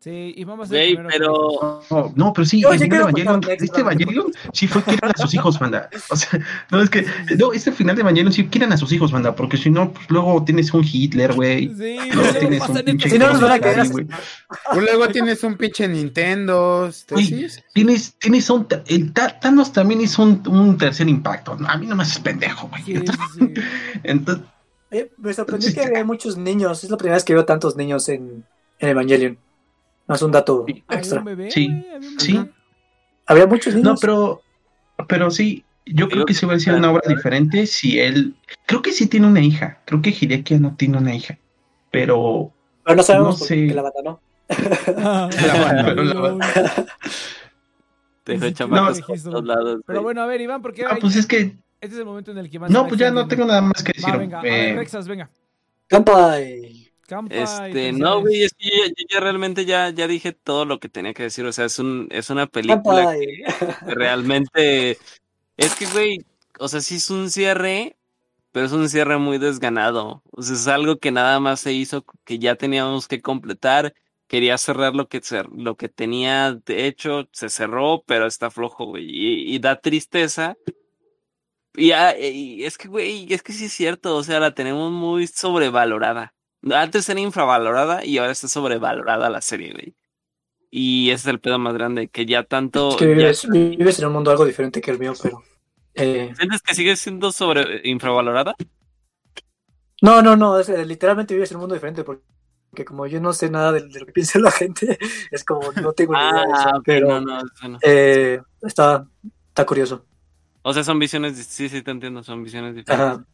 Sí, 0.00 0.32
y 0.34 0.44
vamos 0.44 0.70
a 0.70 0.70
Güey, 0.70 0.96
pero 0.96 1.82
No, 1.90 2.12
no, 2.16 2.32
pero 2.32 2.46
sí, 2.46 2.62
Yo 2.62 2.72
el 2.72 2.82
Evangelion, 2.82 3.42
este. 3.46 3.80
Evangelion 3.80 4.32
sí 4.50 4.66
fue 4.66 4.82
quieren 4.82 5.10
a 5.10 5.18
sus 5.18 5.34
hijos, 5.34 5.58
banda. 5.58 5.90
O 6.08 6.16
sea, 6.16 6.40
no 6.70 6.80
es 6.80 6.88
que, 6.88 7.04
no, 7.38 7.52
este 7.52 7.70
final 7.70 7.96
de 7.96 8.00
Evangelion 8.00 8.32
sí 8.32 8.46
quieren 8.46 8.72
a 8.72 8.78
sus 8.78 8.90
hijos, 8.92 9.12
banda, 9.12 9.36
porque 9.36 9.58
si 9.58 9.68
no, 9.68 9.92
pues 9.92 10.08
luego 10.08 10.42
tienes 10.42 10.72
un 10.72 10.82
Hitler, 10.90 11.34
güey. 11.34 11.68
Sí, 11.76 11.98
Luego 12.14 12.32
tienes 12.32 12.66
un 12.66 12.78
pinche 12.78 13.10
Si 13.10 13.18
no, 13.18 13.30
nos 13.30 13.42
van 13.42 13.62
a. 13.62 14.74
O 14.74 14.80
luego 14.80 15.08
tienes 15.08 15.44
un 15.44 15.58
pinche 15.58 15.86
Nintendo. 15.86 16.86
este, 16.88 17.16
Güey, 17.16 17.26
sí, 17.26 17.48
sí. 17.50 17.60
Tienes, 17.74 18.14
tienes 18.14 18.48
un, 18.48 18.66
el 18.86 19.12
Thanos 19.12 19.70
también 19.70 20.00
hizo 20.00 20.22
un, 20.22 20.42
un 20.48 20.78
tercer 20.78 21.10
impacto. 21.10 21.58
A 21.68 21.76
mí 21.76 21.86
no 21.86 21.94
me 21.94 22.04
haces 22.04 22.20
pendejo, 22.20 22.68
güey. 22.68 22.82
Sí, 22.84 22.96
sí, 22.96 23.12
sí. 23.38 23.54
Entonces, 24.02 24.46
me 25.18 25.34
sorprendió 25.34 25.74
que 25.74 25.82
había 25.82 26.04
muchos 26.06 26.38
niños. 26.38 26.84
Es 26.84 26.90
la 26.90 26.96
primera 26.96 27.16
vez 27.16 27.24
que 27.24 27.34
veo 27.34 27.44
tantos 27.44 27.76
niños 27.76 28.08
en, 28.08 28.46
en 28.78 28.88
Evangelion. 28.88 29.49
No 30.10 30.16
es 30.16 30.22
un 30.22 30.32
dato 30.32 30.66
extra. 30.90 31.22
bebé, 31.22 31.52
Sí, 31.52 31.86
sí. 32.18 32.44
Había 33.26 33.46
muchos 33.46 33.76
niños. 33.76 33.92
No, 33.92 33.96
pero, 34.00 34.42
pero 35.06 35.30
sí, 35.30 35.64
yo 35.86 36.08
creo 36.08 36.26
que 36.26 36.34
sí 36.34 36.44
hubiera 36.44 36.58
sido 36.58 36.78
una 36.78 36.90
obra 36.90 37.02
diferente 37.06 37.64
si 37.68 38.00
él, 38.00 38.34
creo 38.66 38.82
que 38.82 38.90
sí 38.90 39.06
tiene 39.06 39.28
una 39.28 39.40
hija, 39.40 39.78
creo 39.84 40.02
que 40.02 40.10
Hideaki 40.10 40.58
no 40.58 40.74
tiene 40.74 40.98
una 40.98 41.14
hija, 41.14 41.38
pero 41.92 42.50
Pero 42.84 42.96
no 42.96 43.02
sabemos 43.04 43.34
no 43.34 43.38
por 43.38 43.46
sé. 43.46 43.66
la 43.68 43.84
no. 44.02 44.20
Ah, 44.98 45.30
Pero 48.24 48.42
la- 48.46 48.52
chamacos 48.52 48.96
siquiera 48.96 49.06
por 49.06 49.06
registro. 49.06 49.30
todos 49.32 49.44
lados. 49.44 49.80
Pero 49.86 50.02
bueno, 50.02 50.22
a 50.22 50.26
ver, 50.26 50.40
Iván, 50.40 50.60
porque 50.60 50.84
ah, 50.84 50.96
pues 51.00 51.14
es 51.14 51.26
que, 51.26 51.56
este 51.80 51.94
es 51.94 51.98
el 51.98 52.04
momento 52.04 52.32
en 52.32 52.38
el 52.38 52.50
que 52.50 52.56
Iván 52.56 52.72
no, 52.72 52.82
se 52.82 52.88
pues 52.88 52.98
ya 52.98 53.12
no 53.12 53.28
tengo 53.28 53.44
nada 53.44 53.60
más 53.60 53.80
que 53.84 53.92
decir. 53.94 54.12
Va, 54.12 54.18
venga, 54.18 54.40
a 54.40 54.42
ver, 54.42 54.52
Eh, 54.52 54.74
Rexas, 54.74 55.06
venga. 55.06 55.30
Campai. 55.86 56.79
Este, 57.28 57.92
felicidades. 57.92 57.98
no, 57.98 58.20
güey, 58.20 58.42
es 58.44 58.52
que 58.54 58.68
yo, 58.68 58.84
yo 58.86 59.04
ya 59.10 59.20
realmente 59.20 59.64
ya, 59.64 59.90
ya 59.90 60.06
dije 60.08 60.32
todo 60.32 60.64
lo 60.64 60.80
que 60.80 60.88
tenía 60.88 61.14
que 61.14 61.24
decir. 61.24 61.44
O 61.46 61.52
sea, 61.52 61.64
es 61.66 61.78
un, 61.78 62.08
es 62.10 62.30
una 62.30 62.46
película 62.46 63.04
Campai. 63.04 63.42
que 63.86 63.94
realmente, 63.94 64.98
es 65.56 65.74
que, 65.76 65.86
güey, 65.86 66.18
o 66.58 66.68
sea, 66.68 66.80
sí 66.80 66.96
es 66.96 67.10
un 67.10 67.30
cierre, 67.30 67.96
pero 68.52 68.66
es 68.66 68.72
un 68.72 68.88
cierre 68.88 69.18
muy 69.18 69.38
desganado. 69.38 70.22
O 70.32 70.42
sea, 70.42 70.54
es 70.56 70.68
algo 70.68 70.98
que 70.98 71.12
nada 71.12 71.40
más 71.40 71.60
se 71.60 71.72
hizo, 71.72 72.04
que 72.24 72.38
ya 72.38 72.56
teníamos 72.56 73.08
que 73.08 73.20
completar. 73.22 73.94
Quería 74.28 74.58
cerrar 74.58 74.94
lo 74.94 75.08
que, 75.08 75.20
cer- 75.22 75.50
lo 75.56 75.76
que 75.76 75.88
tenía 75.88 76.54
de 76.54 76.86
hecho, 76.86 77.28
se 77.32 77.48
cerró, 77.48 78.04
pero 78.06 78.26
está 78.26 78.50
flojo, 78.50 78.86
güey. 78.86 79.04
Y, 79.08 79.54
y 79.54 79.58
da 79.58 79.80
tristeza. 79.80 80.56
Y, 81.74 81.92
ah, 81.92 82.16
y 82.18 82.64
es 82.64 82.76
que, 82.78 82.88
güey, 82.88 83.32
es 83.32 83.42
que 83.42 83.52
sí 83.52 83.66
es 83.66 83.72
cierto, 83.72 84.16
o 84.16 84.22
sea, 84.24 84.40
la 84.40 84.54
tenemos 84.54 84.90
muy 84.92 85.26
sobrevalorada. 85.26 86.34
Antes 86.72 87.08
era 87.08 87.20
infravalorada 87.20 88.04
y 88.04 88.18
ahora 88.18 88.32
está 88.32 88.48
sobrevalorada 88.48 89.30
la 89.30 89.40
serie, 89.40 89.72
güey. 89.72 89.94
Y 90.70 91.10
ese 91.10 91.22
es 91.22 91.26
el 91.26 91.40
pedo 91.40 91.58
más 91.58 91.74
grande, 91.74 92.08
que 92.08 92.26
ya 92.26 92.44
tanto... 92.44 92.90
Es 92.90 92.96
que 92.96 93.06
ya- 93.06 93.32
vives, 93.50 93.98
en 93.98 94.06
un 94.06 94.12
mundo 94.12 94.30
algo 94.30 94.44
diferente 94.44 94.80
que 94.80 94.90
el 94.92 94.98
mío, 94.98 95.14
pero. 95.20 95.42
eh, 95.94 96.32
¿Sientes 96.36 96.62
que 96.62 96.74
sigue 96.74 96.96
siendo 96.96 97.32
sobre 97.32 97.80
infravalorada? 97.88 98.54
no, 100.02 100.22
no, 100.22 100.36
no. 100.36 100.58
es, 100.58 100.68
eh, 100.68 100.84
literalmente 100.86 101.34
vives 101.34 101.50
en 101.50 101.56
un 101.56 101.62
mundo 101.62 101.74
diferente 101.74 102.04
porque, 102.04 102.84
como 102.86 103.06
yo 103.06 103.20
no 103.20 103.32
sé 103.32 103.50
nada 103.50 103.72
de, 103.72 103.82
de 103.88 104.00
lo 104.00 104.06
que 104.06 104.12
piensa 104.20 104.38
la 104.38 104.50
gente, 104.50 104.98
es 105.30 105.44
como 105.44 105.72
no 105.72 105.92
tengo 105.92 106.14
ni 106.14 106.20
idea 106.20 106.44
eso. 106.44 106.68
Ah, 106.68 106.76
ok, 106.76 106.82
pero 106.84 107.20
no, 107.20 107.20
no, 107.20 107.38
eso 107.40 107.68
no. 107.68 107.78
eh, 107.82 108.40
está, 108.62 109.06
está 109.48 109.66
curioso. 109.66 110.04
O 110.62 110.72
sea, 110.72 110.84
son 110.84 110.98
visiones, 110.98 111.36
sí, 111.46 111.68
sí, 111.68 111.82
te 111.82 111.90
entiendo, 111.90 112.22
son 112.22 112.44
visiones 112.44 112.74
diferentes. 112.74 113.18
Ajá. 113.18 113.24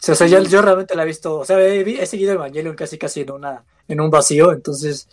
Sí, 0.00 0.12
O 0.12 0.14
sea, 0.14 0.26
yo, 0.26 0.42
yo 0.42 0.62
realmente 0.62 0.94
la 0.96 1.02
he 1.02 1.06
visto, 1.06 1.36
o 1.40 1.44
sea, 1.44 1.60
he, 1.60 1.80
he 2.02 2.06
seguido 2.06 2.32
Evangelion 2.32 2.74
casi 2.74 2.96
casi 2.98 3.20
en 3.20 3.32
una 3.32 3.64
en 3.86 4.00
un 4.00 4.10
vacío, 4.10 4.52
entonces 4.52 5.08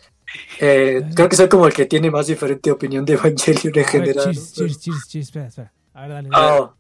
eh, 0.60 1.04
creo 1.16 1.28
que 1.30 1.36
soy 1.36 1.50
como 1.50 1.68
el 1.68 1.74
que 1.74 1.86
tiene 1.86 2.10
más 2.12 2.28
diferente 2.28 2.72
opinión 2.72 3.04
de 3.06 3.14
Evangelion 3.14 3.78
en 3.78 3.86
general. 3.86 4.24
cheers, 4.26 4.38
¿no? 4.38 4.66
cheers, 4.66 4.80
cheers, 4.80 5.08
cheers, 5.08 5.28
espera, 5.28 5.48
espera. 5.48 5.74
A 5.94 6.02
ver, 6.02 6.10
dale. 6.12 6.30
dale. 6.30 6.60
Oh. 6.62 6.74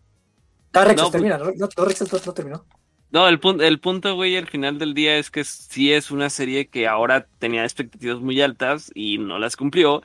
Ah, 0.73 0.85
Rexas, 0.85 0.97
No, 0.97 1.03
pues- 1.03 1.11
termina, 1.11 1.37
¿no? 1.37 1.51
No, 1.55 1.85
Rexas 1.85 2.11
no, 2.13 2.19
no 2.25 2.33
terminó. 2.33 2.65
No, 3.09 3.27
el 3.27 3.39
punto, 3.39 3.63
el 3.63 3.79
punto, 3.79 4.15
güey, 4.15 4.35
al 4.37 4.47
final 4.47 4.77
del 4.79 4.93
día 4.93 5.17
es 5.17 5.31
que 5.31 5.43
sí 5.43 5.93
es 5.93 6.11
una 6.11 6.29
serie 6.29 6.67
que 6.67 6.87
ahora 6.87 7.25
tenía 7.39 7.63
expectativas 7.63 8.19
muy 8.19 8.41
altas 8.41 8.91
y 8.93 9.17
no 9.17 9.39
las 9.39 9.55
cumplió. 9.55 10.03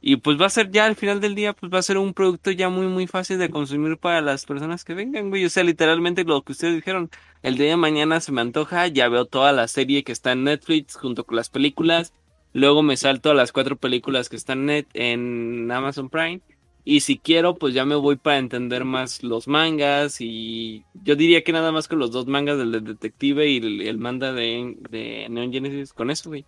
Y 0.00 0.16
pues 0.16 0.40
va 0.40 0.46
a 0.46 0.50
ser 0.50 0.70
ya 0.70 0.86
al 0.86 0.94
final 0.94 1.20
del 1.20 1.34
día, 1.34 1.52
pues 1.52 1.72
va 1.72 1.78
a 1.78 1.82
ser 1.82 1.98
un 1.98 2.14
producto 2.14 2.50
ya 2.50 2.68
muy, 2.68 2.86
muy 2.86 3.06
fácil 3.06 3.38
de 3.38 3.50
consumir 3.50 3.98
para 3.98 4.20
las 4.20 4.44
personas 4.44 4.84
que 4.84 4.94
vengan, 4.94 5.30
güey. 5.30 5.44
O 5.44 5.50
sea, 5.50 5.64
literalmente 5.64 6.24
lo 6.24 6.42
que 6.42 6.52
ustedes 6.52 6.76
dijeron, 6.76 7.10
el 7.42 7.56
día 7.56 7.70
de 7.70 7.76
mañana 7.76 8.20
se 8.20 8.30
me 8.32 8.40
antoja, 8.40 8.86
ya 8.86 9.08
veo 9.08 9.24
toda 9.24 9.52
la 9.52 9.68
serie 9.68 10.04
que 10.04 10.12
está 10.12 10.32
en 10.32 10.44
Netflix 10.44 10.96
junto 10.96 11.24
con 11.24 11.36
las 11.36 11.48
películas. 11.48 12.12
Luego 12.52 12.82
me 12.82 12.96
salto 12.96 13.30
a 13.30 13.34
las 13.34 13.52
cuatro 13.52 13.76
películas 13.76 14.28
que 14.28 14.36
están 14.36 14.68
en 14.70 15.70
Amazon 15.70 16.08
Prime. 16.08 16.40
Y 16.88 17.00
si 17.00 17.18
quiero, 17.18 17.56
pues 17.56 17.74
ya 17.74 17.84
me 17.84 17.96
voy 17.96 18.14
para 18.14 18.38
entender 18.38 18.84
más 18.84 19.24
los 19.24 19.48
mangas. 19.48 20.20
Y 20.20 20.84
yo 20.94 21.16
diría 21.16 21.42
que 21.42 21.50
nada 21.50 21.72
más 21.72 21.88
con 21.88 21.98
los 21.98 22.12
dos 22.12 22.28
mangas 22.28 22.58
del 22.58 22.70
de 22.70 22.80
detective 22.80 23.48
y 23.48 23.56
el, 23.56 23.80
el 23.80 23.98
manga 23.98 24.32
de, 24.32 24.76
de 24.88 25.26
Neon 25.28 25.52
Genesis, 25.52 25.92
con 25.92 26.12
eso, 26.12 26.30
güey. 26.30 26.46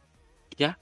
Ya. 0.56 0.78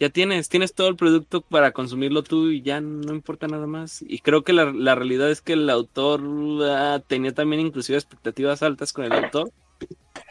Ya 0.00 0.10
tienes, 0.10 0.48
tienes 0.48 0.74
todo 0.74 0.88
el 0.88 0.96
producto 0.96 1.40
para 1.40 1.70
consumirlo 1.72 2.22
tú 2.24 2.48
y 2.50 2.62
ya 2.62 2.80
no 2.80 3.14
importa 3.14 3.46
nada 3.46 3.66
más. 3.66 4.02
Y 4.02 4.18
creo 4.18 4.42
que 4.42 4.52
la, 4.52 4.72
la 4.72 4.94
realidad 4.96 5.30
es 5.30 5.40
que 5.40 5.52
el 5.52 5.70
autor 5.70 6.20
ah, 6.68 7.00
tenía 7.06 7.32
también 7.32 7.60
inclusive 7.60 7.96
expectativas 7.96 8.62
altas 8.62 8.92
con 8.92 9.04
el 9.04 9.12
autor. 9.12 9.50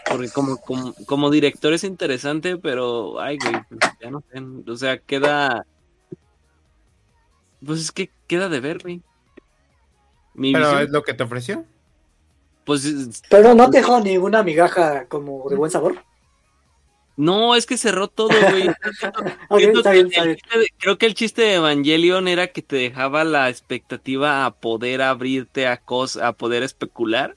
Porque 0.09 0.29
como, 0.29 0.57
como, 0.57 0.93
como 1.05 1.29
director 1.31 1.71
es 1.73 1.83
interesante, 1.85 2.57
pero, 2.57 3.19
ay, 3.21 3.37
güey, 3.37 3.55
pues 3.69 3.79
ya 4.01 4.11
no 4.11 4.21
sé. 4.31 4.41
O 4.69 4.75
sea, 4.75 4.97
queda... 4.97 5.65
Pues 7.65 7.79
es 7.79 7.91
que 7.93 8.09
queda 8.27 8.49
de 8.49 8.59
ver, 8.59 8.79
güey. 8.79 9.01
Mi 10.33 10.51
Pero 10.51 10.65
visión, 10.65 10.83
es 10.83 10.89
lo 10.89 11.03
que 11.03 11.13
te 11.13 11.23
ofreció. 11.23 11.63
pues 12.65 12.83
es- 12.83 13.21
Pero 13.29 13.53
no 13.55 13.69
te 13.69 13.77
dejó 13.77 14.01
ninguna 14.01 14.43
migaja 14.43 15.05
como 15.05 15.47
de 15.49 15.55
buen 15.55 15.71
sabor. 15.71 16.03
No, 17.15 17.55
es 17.55 17.65
que 17.65 17.77
cerró 17.77 18.07
todo, 18.07 18.29
güey. 18.49 18.67
Está 19.49 19.91
bien, 19.91 20.07
está 20.07 20.23
bien. 20.23 20.37
de- 20.53 20.67
creo 20.79 20.97
que 20.97 21.05
el 21.05 21.13
chiste 21.13 21.43
de 21.43 21.55
Evangelion 21.55 22.27
era 22.27 22.47
que 22.47 22.61
te 22.61 22.75
dejaba 22.75 23.23
la 23.23 23.49
expectativa 23.49 24.45
a 24.45 24.51
poder 24.55 25.01
abrirte 25.01 25.67
a 25.67 25.77
cosas, 25.77 26.23
a 26.23 26.33
poder 26.33 26.63
especular. 26.63 27.35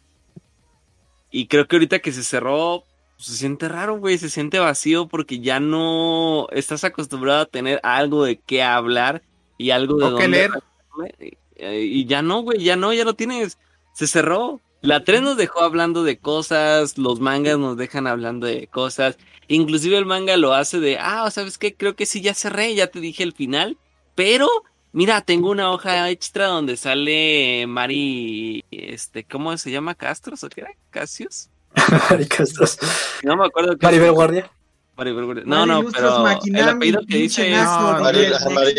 Y 1.30 1.48
creo 1.48 1.66
que 1.68 1.76
ahorita 1.76 1.98
que 1.98 2.12
se 2.12 2.22
cerró, 2.22 2.84
se 3.18 3.34
siente 3.34 3.68
raro, 3.68 3.98
güey, 3.98 4.16
se 4.18 4.30
siente 4.30 4.58
vacío 4.58 5.08
porque 5.08 5.40
ya 5.40 5.60
no 5.60 6.48
estás 6.52 6.84
acostumbrado 6.84 7.40
a 7.42 7.46
tener 7.46 7.80
algo 7.82 8.24
de 8.24 8.36
qué 8.38 8.62
hablar 8.62 9.22
y 9.58 9.70
algo 9.70 9.96
de 9.98 10.04
O 10.04 10.08
que 10.16 10.22
dónde 10.22 10.28
leer. 10.28 10.50
rascarle. 10.52 11.38
Eh, 11.56 11.80
Y 11.84 12.04
ya 12.06 12.22
no, 12.22 12.40
güey, 12.42 12.62
ya 12.62 12.76
no, 12.76 12.92
ya 12.92 13.04
lo 13.04 13.14
tienes. 13.14 13.58
Se 13.92 14.06
cerró. 14.06 14.60
La 14.86 15.02
3 15.02 15.20
nos 15.20 15.36
dejó 15.36 15.62
hablando 15.62 16.04
de 16.04 16.16
cosas, 16.16 16.96
los 16.96 17.18
mangas 17.18 17.58
nos 17.58 17.76
dejan 17.76 18.06
hablando 18.06 18.46
de 18.46 18.68
cosas. 18.68 19.18
Inclusive 19.48 19.98
el 19.98 20.06
manga 20.06 20.36
lo 20.36 20.54
hace 20.54 20.78
de, 20.78 20.96
ah, 21.00 21.28
¿sabes 21.32 21.58
qué? 21.58 21.74
Creo 21.74 21.96
que 21.96 22.06
sí, 22.06 22.20
ya 22.20 22.34
cerré, 22.34 22.72
ya 22.72 22.86
te 22.86 23.00
dije 23.00 23.24
el 23.24 23.32
final. 23.32 23.78
Pero, 24.14 24.48
mira, 24.92 25.22
tengo 25.22 25.50
una 25.50 25.72
hoja 25.72 26.08
extra 26.08 26.46
donde 26.46 26.76
sale 26.76 27.66
Mari, 27.66 28.64
este, 28.70 29.24
¿cómo 29.24 29.56
se 29.56 29.72
llama? 29.72 29.96
¿Castros 29.96 30.44
o 30.44 30.48
qué 30.48 30.60
era? 30.60 30.70
¿Casios? 30.90 31.50
Maricastros. 32.10 32.78
No 33.24 33.36
me 33.36 33.46
acuerdo. 33.46 33.76
Maribel 33.82 34.12
Guardia. 34.12 34.48
No, 35.44 35.66
no, 35.66 35.84
pero 35.92 36.26
el 36.44 36.68
apellido 36.68 37.00
que 37.06 37.16
dice... 37.18 37.50
No, 37.50 38.00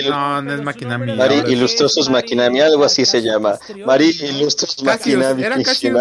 No, 0.10 0.42
no 0.42 0.54
es 0.54 0.62
Maquinami. 0.64 1.14
Mari 1.16 1.52
Ilustrosos 1.52 2.10
Maquinami, 2.10 2.60
algo 2.60 2.84
así 2.84 3.06
se 3.06 3.22
llama. 3.22 3.58
Mari 3.86 4.18
¿no? 4.22 4.28
Ilustros 4.28 4.84
Maquinami 4.84 5.44
era. 5.44 5.62
Casi, 5.62 5.92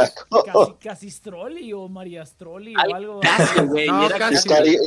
casi 0.83 1.11
Strolli 1.11 1.73
o 1.75 1.89
María 1.89 2.25
Strolli 2.25 2.75
Ay, 2.77 2.93
o 2.93 2.95
algo. 2.97 3.21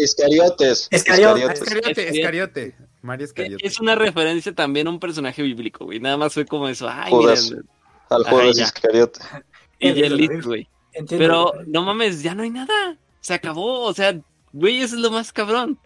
Iscariotes. 0.02 0.88
Escariote, 0.90 2.10
Escariote. 2.10 2.76
María 3.02 3.26
Escariote. 3.26 3.66
Es 3.66 3.80
una 3.80 3.96
referencia 3.96 4.54
también 4.54 4.88
a 4.88 4.90
un 4.90 5.00
personaje 5.00 5.44
bíblico, 5.44 5.86
güey. 5.86 6.00
Nada 6.00 6.18
más 6.18 6.34
fue 6.34 6.46
como 6.46 6.68
eso. 6.68 6.90
Ay, 6.90 7.12
Judas. 7.12 7.50
miren. 7.50 7.70
Al 8.10 8.24
Judas. 8.24 8.58
Iscariote. 8.58 9.20
Y 9.80 9.90
Eh, 9.90 10.08
eh. 10.08 10.42
güey. 10.44 10.68
Pero 11.08 11.54
no 11.68 11.84
mames, 11.84 12.24
ya 12.24 12.34
no 12.34 12.44
hay 12.44 12.50
nada. 12.50 12.98
Se 13.22 13.34
acabó. 13.34 13.82
O 13.84 13.94
sea, 13.94 14.20
güey, 14.54 14.82
eso 14.82 14.96
es 14.96 15.02
lo 15.02 15.12
más 15.12 15.32
cabrón. 15.34 15.78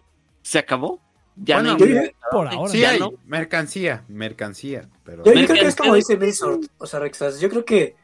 Se 0.42 0.58
acabó. 0.58 1.00
Ya 1.36 1.56
Bueno, 1.56 1.72
no 1.72 1.78
yo 1.86 2.00
hay 2.00 2.10
Por 2.30 2.46
ahora. 2.48 2.70
Sí 2.70 2.78
ya 2.78 2.90
hay 2.90 3.00
no. 3.00 3.12
mercancía, 3.26 4.04
mercancía, 4.08 4.88
pero 5.04 5.24
Yo, 5.24 5.32
yo 5.32 5.46
creo 5.46 5.62
que 5.62 5.68
es 5.68 5.74
como 5.76 5.94
dice 5.96 6.16
Milsort, 6.16 6.62
o 6.78 6.86
sea, 6.86 7.00
Rexas, 7.00 7.40
yo 7.40 7.50
creo 7.50 7.64
que 7.64 7.96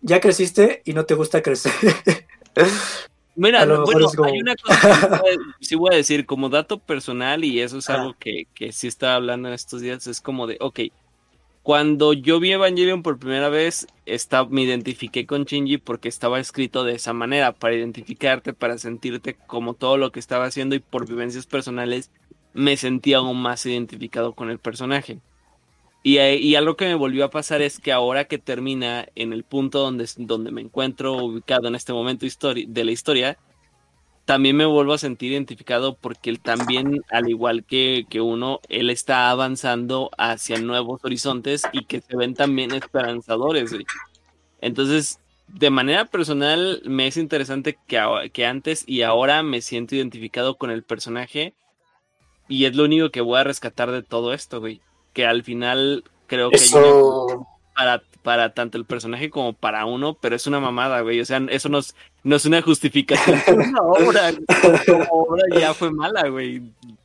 ya 0.00 0.20
creciste 0.20 0.82
y 0.84 0.92
no 0.92 1.04
te 1.04 1.14
gusta 1.14 1.42
crecer. 1.42 1.72
Mira, 3.34 3.64
bueno, 3.64 4.06
es 4.08 4.14
como- 4.16 4.28
hay 4.28 4.40
una 4.40 4.54
cosa 4.56 5.22
que 5.58 5.64
sí 5.64 5.74
voy 5.74 5.90
a- 5.92 5.96
decir, 5.96 6.26
como 6.26 6.48
dato 6.50 6.78
personal, 6.78 7.44
y 7.44 7.60
eso 7.60 7.78
es 7.78 7.88
Ah. 7.88 7.94
algo 7.94 8.14
que, 8.18 8.46
que 8.54 8.72
sí 8.72 8.88
estaba 8.88 9.14
hablando 9.14 9.48
en 9.48 9.54
estos 9.54 9.80
días, 9.80 10.06
es 10.06 10.20
como 10.20 10.46
de, 10.46 10.58
ok, 10.60 10.80
cuando 11.62 12.12
yo 12.12 12.40
vi 12.40 12.52
Evangelion 12.52 13.02
por 13.02 13.18
primera 13.18 13.48
vez, 13.48 13.86
esta- 14.06 14.44
me 14.46 14.62
identifiqué 14.62 15.26
con 15.26 15.44
Shinji 15.44 15.78
porque 15.78 16.08
estaba 16.08 16.40
escrito 16.40 16.84
de 16.84 16.94
esa 16.94 17.12
manera, 17.12 17.52
para 17.52 17.74
identificarte, 17.76 18.52
para 18.52 18.78
sentirte 18.78 19.36
como 19.46 19.74
todo 19.74 19.96
lo 19.96 20.10
que 20.12 20.20
estaba 20.20 20.46
haciendo 20.46 20.74
y 20.74 20.80
por 20.80 21.06
vivencias 21.08 21.46
personales, 21.46 22.10
me 22.52 22.76
sentí 22.76 23.14
aún 23.14 23.40
más 23.40 23.64
identificado 23.66 24.34
con 24.34 24.50
el 24.50 24.58
personaje. 24.58 25.20
Y, 26.02 26.18
y 26.18 26.54
algo 26.56 26.76
que 26.76 26.86
me 26.86 26.94
volvió 26.96 27.24
a 27.24 27.30
pasar 27.30 27.62
es 27.62 27.78
que 27.78 27.92
ahora 27.92 28.24
que 28.26 28.38
termina 28.38 29.06
en 29.14 29.32
el 29.32 29.44
punto 29.44 29.78
donde, 29.80 30.08
donde 30.16 30.50
me 30.50 30.60
encuentro 30.62 31.14
ubicado 31.14 31.68
en 31.68 31.76
este 31.76 31.92
momento 31.92 32.26
de 32.26 32.84
la 32.84 32.92
historia, 32.92 33.38
también 34.24 34.56
me 34.56 34.66
vuelvo 34.66 34.92
a 34.92 34.98
sentir 34.98 35.32
identificado 35.32 35.96
porque 35.96 36.30
él 36.30 36.40
también, 36.40 37.02
al 37.10 37.28
igual 37.28 37.64
que, 37.64 38.06
que 38.08 38.20
uno, 38.20 38.60
él 38.68 38.90
está 38.90 39.30
avanzando 39.30 40.10
hacia 40.16 40.58
nuevos 40.58 41.04
horizontes 41.04 41.62
y 41.72 41.84
que 41.86 42.00
se 42.00 42.16
ven 42.16 42.34
también 42.34 42.72
esperanzadores. 42.72 43.72
güey. 43.72 43.84
Entonces, 44.60 45.18
de 45.48 45.70
manera 45.70 46.04
personal, 46.06 46.82
me 46.84 47.08
es 47.08 47.16
interesante 47.16 47.78
que, 47.86 48.30
que 48.32 48.46
antes 48.46 48.84
y 48.86 49.02
ahora 49.02 49.42
me 49.42 49.60
siento 49.60 49.96
identificado 49.96 50.56
con 50.56 50.70
el 50.70 50.82
personaje 50.84 51.54
y 52.48 52.66
es 52.66 52.76
lo 52.76 52.84
único 52.84 53.10
que 53.10 53.20
voy 53.20 53.38
a 53.38 53.44
rescatar 53.44 53.90
de 53.90 54.02
todo 54.02 54.32
esto, 54.32 54.60
güey. 54.60 54.80
Que 55.12 55.26
al 55.26 55.42
final 55.42 56.04
creo 56.26 56.50
que 56.50 56.56
Eso. 56.56 57.46
Para, 57.82 58.02
para 58.22 58.54
tanto 58.54 58.78
el 58.78 58.84
personaje 58.84 59.30
como 59.30 59.52
para 59.52 59.84
uno, 59.86 60.14
pero 60.14 60.36
es 60.36 60.46
una 60.46 60.60
mamada, 60.60 61.00
güey. 61.00 61.20
O 61.20 61.24
sea, 61.24 61.42
eso 61.50 61.68
no 61.68 61.78
es, 61.78 61.94
no 62.22 62.36
es 62.36 62.44
una 62.44 62.62
justificación. 62.62 63.40
Una 63.48 63.82
obra, 63.82 64.30
como 64.86 65.04
obra 65.10 65.42
ya 65.58 65.74
fue 65.74 65.90
mala, 65.90 66.28
güey. 66.28 66.62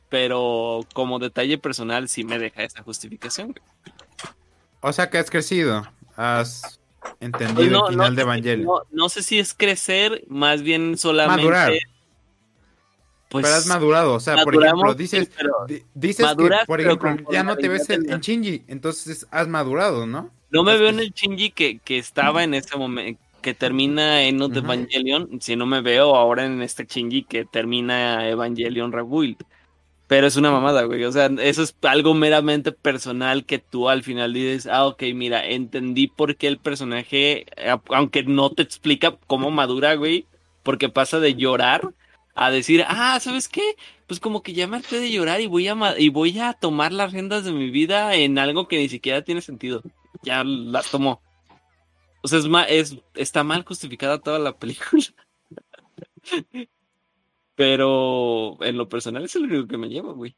Pero 0.08 0.80
como 0.94 1.18
detalle 1.18 1.58
personal 1.58 2.08
sí 2.08 2.24
me 2.24 2.38
deja 2.38 2.62
esa 2.62 2.82
justificación. 2.82 3.48
güey. 3.48 3.62
O 4.80 4.92
sea 4.92 5.10
que 5.10 5.18
has 5.18 5.30
crecido. 5.30 5.86
Has 6.16 6.80
entendido 7.20 7.56
Pues 7.56 7.70
no, 7.70 7.86
el 7.86 7.92
final 7.92 8.10
no 8.10 8.16
de 8.16 8.22
Evangelion. 8.22 8.66
No, 8.66 8.82
no 8.90 9.08
sé 9.08 9.22
si 9.22 9.38
es 9.38 9.54
crecer, 9.54 10.24
más 10.28 10.62
bien 10.62 10.96
solamente. 10.96 11.42
Madurar. 11.42 11.72
Pues, 13.28 13.44
pero 13.44 13.56
has 13.56 13.66
madurado. 13.66 14.14
O 14.14 14.20
sea, 14.20 14.42
por 14.42 14.54
ejemplo, 14.54 14.94
dices, 14.94 15.30
dices 15.94 16.24
maduras, 16.24 16.60
que, 16.60 16.66
por 16.66 16.80
ejemplo, 16.80 17.26
ya 17.30 17.42
no 17.42 17.56
te 17.56 17.68
ves 17.68 17.88
en, 17.90 18.10
en. 18.10 18.20
Shinji. 18.20 18.64
Entonces 18.68 19.26
has 19.30 19.48
madurado, 19.48 20.06
¿no? 20.06 20.30
No 20.50 20.62
me 20.62 20.78
veo 20.78 20.88
en 20.88 21.00
el 21.00 21.10
Shinji 21.10 21.50
que, 21.50 21.78
que 21.78 21.98
estaba 21.98 22.42
en 22.42 22.54
ese 22.54 22.76
momento, 22.78 23.20
que 23.42 23.52
termina 23.52 24.22
en 24.22 24.38
Not. 24.38 24.56
Evangelion, 24.56 25.40
si 25.42 25.56
no 25.56 25.66
me 25.66 25.82
veo 25.82 26.16
ahora 26.16 26.46
en 26.46 26.62
este 26.62 26.86
Shinji 26.86 27.24
que 27.24 27.44
termina 27.44 28.26
Evangelion 28.28 28.92
Rebuild. 28.92 29.36
Pero 30.06 30.26
es 30.26 30.36
una 30.36 30.50
mamada, 30.50 30.84
güey. 30.84 31.04
O 31.04 31.12
sea, 31.12 31.26
eso 31.26 31.62
es 31.62 31.76
algo 31.82 32.14
meramente 32.14 32.72
personal 32.72 33.44
que 33.44 33.58
tú 33.58 33.90
al 33.90 34.02
final 34.02 34.32
dices, 34.32 34.66
ah, 34.66 34.86
ok, 34.86 35.02
mira, 35.14 35.46
entendí 35.46 36.06
por 36.06 36.36
qué 36.36 36.46
el 36.46 36.56
personaje, 36.56 37.44
aunque 37.90 38.22
no 38.22 38.48
te 38.48 38.62
explica 38.62 39.18
cómo 39.26 39.50
madura, 39.50 39.96
güey, 39.96 40.24
porque 40.62 40.88
pasa 40.88 41.20
de 41.20 41.34
llorar 41.34 41.92
a 42.40 42.50
decir, 42.50 42.84
ah, 42.86 43.18
¿sabes 43.20 43.48
qué? 43.48 43.62
Pues 44.06 44.20
como 44.20 44.42
que 44.42 44.52
ya 44.52 44.66
me 44.66 44.76
harté 44.76 45.00
de 45.00 45.10
llorar 45.10 45.40
y 45.40 45.46
voy 45.46 45.68
a 45.68 45.76
y 45.98 46.08
voy 46.08 46.38
a 46.38 46.52
tomar 46.54 46.92
las 46.92 47.12
riendas 47.12 47.44
de 47.44 47.52
mi 47.52 47.70
vida 47.70 48.14
en 48.14 48.38
algo 48.38 48.68
que 48.68 48.78
ni 48.78 48.88
siquiera 48.88 49.22
tiene 49.22 49.40
sentido. 49.40 49.82
Ya 50.22 50.44
las 50.44 50.90
tomó. 50.90 51.20
O 52.22 52.28
sea, 52.28 52.38
es, 52.38 52.48
ma- 52.48 52.64
es 52.64 52.96
está 53.14 53.44
mal 53.44 53.64
justificada 53.64 54.18
toda 54.20 54.38
la 54.38 54.56
película. 54.58 55.02
Pero 57.54 58.62
en 58.62 58.76
lo 58.76 58.88
personal 58.88 59.24
es 59.24 59.34
el 59.36 59.44
único 59.44 59.66
que 59.66 59.78
me 59.78 59.88
lleva, 59.88 60.12
güey. 60.12 60.36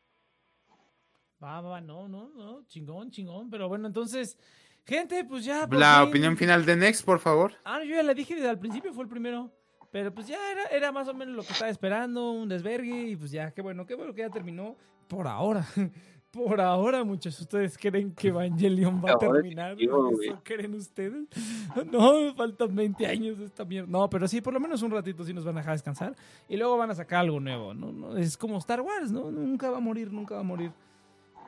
Va, 1.42 1.60
va, 1.60 1.70
va, 1.70 1.80
no, 1.80 2.08
no, 2.08 2.30
no, 2.30 2.64
chingón, 2.66 3.10
chingón. 3.10 3.50
Pero 3.50 3.68
bueno, 3.68 3.86
entonces, 3.86 4.38
gente, 4.86 5.24
pues 5.24 5.44
ya. 5.44 5.66
por 5.66 5.78
La 5.78 6.00
fin- 6.00 6.08
opinión 6.08 6.36
final 6.36 6.64
de 6.64 6.76
Next, 6.76 7.04
por 7.04 7.18
favor. 7.18 7.54
Ah, 7.64 7.82
yo 7.84 7.94
ya 7.96 8.02
la 8.02 8.14
dije 8.14 8.34
desde 8.34 8.48
al 8.48 8.58
principio, 8.58 8.92
fue 8.94 9.04
el 9.04 9.10
primero. 9.10 9.52
Pero 9.90 10.14
pues 10.14 10.26
ya 10.28 10.38
era, 10.52 10.64
era 10.66 10.92
más 10.92 11.08
o 11.08 11.14
menos 11.14 11.34
lo 11.34 11.42
que 11.42 11.52
estaba 11.52 11.70
esperando, 11.70 12.30
un 12.32 12.48
desvergue. 12.48 13.08
Y 13.08 13.16
pues 13.16 13.30
ya, 13.30 13.50
qué 13.50 13.62
bueno, 13.62 13.86
qué 13.86 13.94
bueno 13.94 14.14
que 14.14 14.20
ya 14.20 14.30
terminó 14.30 14.76
por 15.08 15.26
ahora. 15.26 15.66
Por 16.30 16.60
ahora, 16.60 17.02
muchos, 17.02 17.40
¿ustedes 17.40 17.76
creen 17.76 18.14
que 18.14 18.28
Evangelion 18.28 19.04
va 19.04 19.14
a 19.14 19.18
terminar? 19.18 19.76
¿Eso 19.76 20.40
creen 20.44 20.74
ustedes? 20.74 21.26
No, 21.90 22.32
faltan 22.36 22.74
20 22.74 23.04
años 23.04 23.38
de 23.38 23.46
esta 23.46 23.64
mierda. 23.64 23.88
No, 23.90 24.08
pero 24.08 24.28
sí, 24.28 24.40
por 24.40 24.54
lo 24.54 24.60
menos 24.60 24.80
un 24.82 24.92
ratito 24.92 25.24
sí 25.24 25.32
nos 25.32 25.44
van 25.44 25.56
a 25.56 25.60
dejar 25.60 25.74
descansar. 25.74 26.14
Y 26.48 26.56
luego 26.56 26.76
van 26.76 26.90
a 26.90 26.94
sacar 26.94 27.20
algo 27.20 27.40
nuevo, 27.40 27.74
¿no? 27.74 27.90
No, 27.90 28.16
Es 28.16 28.36
como 28.36 28.58
Star 28.58 28.80
Wars, 28.80 29.10
¿no? 29.10 29.32
Nunca 29.32 29.70
va 29.70 29.78
a 29.78 29.80
morir, 29.80 30.12
nunca 30.12 30.36
va 30.36 30.40
a 30.42 30.44
morir. 30.44 30.70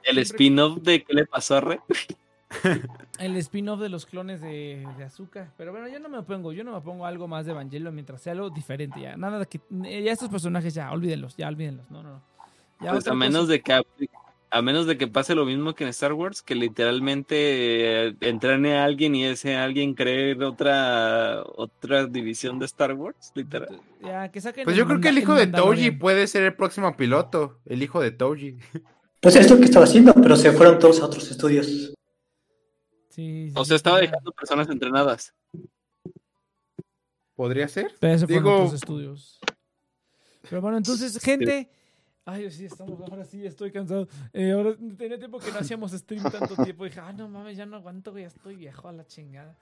El 0.02 0.18
spin-off 0.18 0.78
de 0.82 1.04
¿Qué 1.04 1.14
le 1.14 1.26
pasó 1.26 1.56
a 1.56 1.60
Re? 1.60 1.80
El 3.18 3.36
spin-off 3.36 3.80
de 3.80 3.88
los 3.88 4.06
clones 4.06 4.40
de, 4.40 4.86
de 4.96 5.04
Azúcar. 5.04 5.50
Pero 5.56 5.72
bueno, 5.72 5.88
yo 5.88 5.98
no 6.00 6.08
me 6.08 6.18
opongo. 6.18 6.52
Yo 6.52 6.64
no 6.64 6.72
me 6.72 6.78
opongo 6.78 7.04
a 7.04 7.08
algo 7.08 7.28
más 7.28 7.46
de 7.46 7.52
Evangelion 7.52 7.94
mientras 7.94 8.20
sea 8.22 8.32
algo 8.32 8.50
diferente. 8.50 9.00
Ya, 9.00 9.16
nada 9.16 9.38
de 9.40 9.46
que. 9.46 9.60
Ya 9.70 10.12
estos 10.12 10.28
personajes, 10.28 10.74
ya, 10.74 10.90
olvídenlos. 10.92 11.36
Ya, 11.36 11.48
olvídenlos. 11.48 11.90
No, 11.90 12.02
no, 12.02 12.10
no. 12.10 12.22
Ya 12.80 12.92
Pues 12.92 13.06
a 13.06 13.14
menos 13.14 13.42
cosa- 13.42 13.52
de 13.52 13.60
que 13.62 13.82
a 14.54 14.60
menos 14.60 14.86
de 14.86 14.98
que 14.98 15.06
pase 15.06 15.34
lo 15.34 15.46
mismo 15.46 15.74
que 15.74 15.84
en 15.84 15.88
Star 15.90 16.12
Wars, 16.12 16.42
que 16.42 16.54
literalmente 16.54 18.08
eh, 18.08 18.16
entrene 18.20 18.76
a 18.76 18.84
alguien 18.84 19.14
y 19.14 19.24
ese 19.24 19.56
alguien 19.56 19.94
cree 19.94 20.34
otra 20.44 21.42
otra 21.56 22.06
división 22.06 22.58
de 22.58 22.66
Star 22.66 22.92
Wars, 22.92 23.32
literal. 23.34 23.80
Ya, 24.02 24.30
que 24.30 24.42
saquen 24.42 24.64
Pues 24.64 24.76
yo 24.76 24.86
creo 24.86 25.00
que 25.00 25.08
el 25.08 25.16
hijo 25.18 25.34
de 25.34 25.46
Toji 25.46 25.92
puede 25.92 26.26
ser 26.26 26.42
el 26.42 26.54
próximo 26.54 26.94
piloto. 26.96 27.60
El 27.64 27.82
hijo 27.82 28.00
de 28.02 28.10
Toji. 28.10 28.58
Pues 29.20 29.36
es 29.36 29.48
lo 29.50 29.56
que 29.58 29.64
estaba 29.66 29.84
haciendo, 29.84 30.12
pero 30.14 30.34
se 30.36 30.50
fueron 30.52 30.78
todos 30.80 31.00
a 31.00 31.06
otros 31.06 31.30
estudios. 31.30 31.94
Sí, 33.12 33.48
sí, 33.50 33.54
O 33.56 33.64
sea, 33.64 33.76
estaba 33.76 33.98
dejando 34.00 34.32
personas 34.32 34.68
entrenadas. 34.70 35.34
¿Podría 37.34 37.68
ser? 37.68 37.92
Pero 38.00 38.14
eso 38.14 38.26
fueron 38.26 38.44
Digo- 38.44 38.56
otros 38.56 38.74
estudios. 38.74 39.38
Pero 40.48 40.60
bueno, 40.60 40.76
entonces, 40.78 41.18
gente. 41.22 41.70
Ay, 42.24 42.48
sí, 42.50 42.66
estamos, 42.66 43.00
ahora 43.00 43.24
sí, 43.24 43.44
estoy 43.44 43.72
cansado. 43.72 44.06
Eh, 44.32 44.52
ahora 44.52 44.76
tenía 44.96 45.18
tiempo 45.18 45.38
que 45.40 45.50
no 45.50 45.58
hacíamos 45.58 45.90
stream 45.92 46.22
tanto 46.22 46.54
tiempo. 46.74 46.84
Dije, 46.84 47.00
ah, 47.00 47.12
no 47.12 47.28
mames, 47.28 47.56
ya 47.56 47.66
no 47.66 47.76
aguanto, 47.76 48.12
güey, 48.12 48.22
ya 48.24 48.28
estoy 48.28 48.54
viejo 48.56 48.88
a 48.88 48.92
la 48.92 49.04
chingada. 49.06 49.56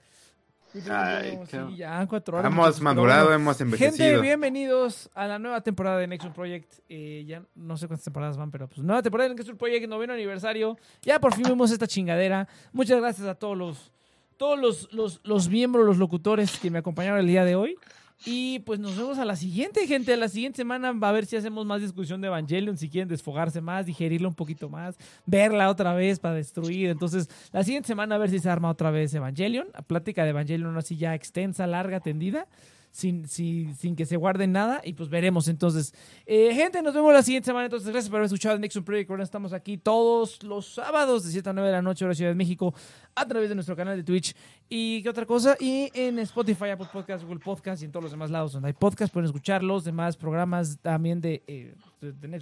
Ay, 0.89 1.39
sí, 1.49 1.57
ya, 1.75 2.05
cuatro 2.07 2.37
horas. 2.37 2.49
Hemos 2.51 2.65
muchachos, 2.65 2.81
madurado, 2.81 3.25
bueno. 3.25 3.41
hemos 3.41 3.57
Gente, 3.57 3.75
envejecido. 3.75 4.21
bienvenidos 4.21 5.09
a 5.13 5.27
la 5.27 5.37
nueva 5.37 5.61
temporada 5.61 5.97
de 5.97 6.07
Nexus 6.07 6.31
Project. 6.31 6.71
Eh, 6.87 7.25
ya 7.27 7.43
no 7.55 7.75
sé 7.77 7.87
cuántas 7.87 8.05
temporadas 8.05 8.37
van, 8.37 8.51
pero 8.51 8.67
pues 8.69 8.79
nueva 8.81 9.01
temporada 9.01 9.29
de 9.29 9.35
Nexus 9.35 9.55
Project, 9.55 9.87
noveno 9.89 10.13
aniversario. 10.13 10.77
Ya 11.01 11.19
por 11.19 11.33
fin 11.35 11.43
vimos 11.43 11.71
esta 11.71 11.87
chingadera. 11.87 12.47
Muchas 12.71 12.99
gracias 13.01 13.27
a 13.27 13.35
todos 13.35 13.57
los, 13.57 13.91
todos 14.37 14.57
los, 14.57 14.93
los, 14.93 15.19
los 15.23 15.49
miembros, 15.49 15.85
los 15.85 15.97
locutores 15.97 16.57
que 16.59 16.71
me 16.71 16.79
acompañaron 16.79 17.19
el 17.19 17.27
día 17.27 17.43
de 17.43 17.55
hoy. 17.55 17.77
Y 18.25 18.59
pues 18.59 18.79
nos 18.79 18.95
vemos 18.95 19.17
a 19.17 19.25
la 19.25 19.35
siguiente, 19.35 19.87
gente. 19.87 20.13
A 20.13 20.17
la 20.17 20.29
siguiente 20.29 20.57
semana 20.57 20.91
va 20.91 21.09
a 21.09 21.11
ver 21.11 21.25
si 21.25 21.35
hacemos 21.35 21.65
más 21.65 21.81
discusión 21.81 22.21
de 22.21 22.27
Evangelion, 22.27 22.77
si 22.77 22.89
quieren 22.89 23.07
desfogarse 23.07 23.61
más, 23.61 23.85
digerirla 23.85 24.27
un 24.27 24.35
poquito 24.35 24.69
más, 24.69 24.95
verla 25.25 25.69
otra 25.69 25.93
vez 25.93 26.19
para 26.19 26.35
destruir. 26.35 26.89
Entonces, 26.89 27.29
la 27.51 27.63
siguiente 27.63 27.87
semana 27.87 28.15
a 28.15 28.17
ver 28.17 28.29
si 28.29 28.39
se 28.39 28.49
arma 28.49 28.69
otra 28.69 28.91
vez 28.91 29.13
Evangelion. 29.13 29.67
Plática 29.87 30.23
de 30.23 30.29
Evangelion 30.29 30.77
así 30.77 30.97
ya 30.97 31.15
extensa, 31.15 31.65
larga, 31.65 31.99
tendida 31.99 32.47
sin, 32.91 33.27
sin, 33.27 33.95
que 33.95 34.05
se 34.05 34.17
guarden 34.17 34.51
nada 34.51 34.81
y 34.83 34.93
pues 34.93 35.09
veremos 35.09 35.47
entonces. 35.47 35.93
Eh, 36.25 36.53
gente, 36.53 36.81
nos 36.81 36.93
vemos 36.93 37.13
la 37.13 37.23
siguiente 37.23 37.45
semana. 37.45 37.65
Entonces, 37.65 37.89
gracias 37.89 38.09
por 38.09 38.17
haber 38.17 38.25
escuchado 38.25 38.59
Nexus 38.59 38.83
Project. 38.83 39.09
Ahora 39.09 39.23
estamos 39.23 39.53
aquí 39.53 39.77
todos 39.77 40.43
los 40.43 40.73
sábados 40.73 41.23
de 41.23 41.31
7 41.31 41.49
a 41.49 41.53
9 41.53 41.67
de 41.69 41.73
la 41.73 41.81
noche, 41.81 42.05
hora 42.05 42.13
Ciudad 42.13 42.31
de 42.31 42.35
México, 42.35 42.73
a 43.15 43.25
través 43.25 43.49
de 43.49 43.55
nuestro 43.55 43.75
canal 43.75 43.95
de 43.97 44.03
Twitch. 44.03 44.35
¿Y 44.67 45.01
qué 45.03 45.09
otra 45.09 45.25
cosa? 45.25 45.55
Y 45.59 45.89
en 45.93 46.19
Spotify, 46.19 46.69
Apple 46.69 46.87
Podcast, 46.91 47.23
Google 47.23 47.39
Podcast 47.39 47.81
y 47.81 47.85
en 47.85 47.91
todos 47.91 48.03
los 48.03 48.11
demás 48.11 48.29
lados 48.29 48.53
donde 48.53 48.67
hay 48.67 48.73
podcast. 48.73 49.11
Pueden 49.13 49.25
escuchar 49.25 49.63
los 49.63 49.83
demás 49.83 50.17
programas 50.17 50.77
también 50.81 51.21
de, 51.21 51.43
eh, 51.47 51.73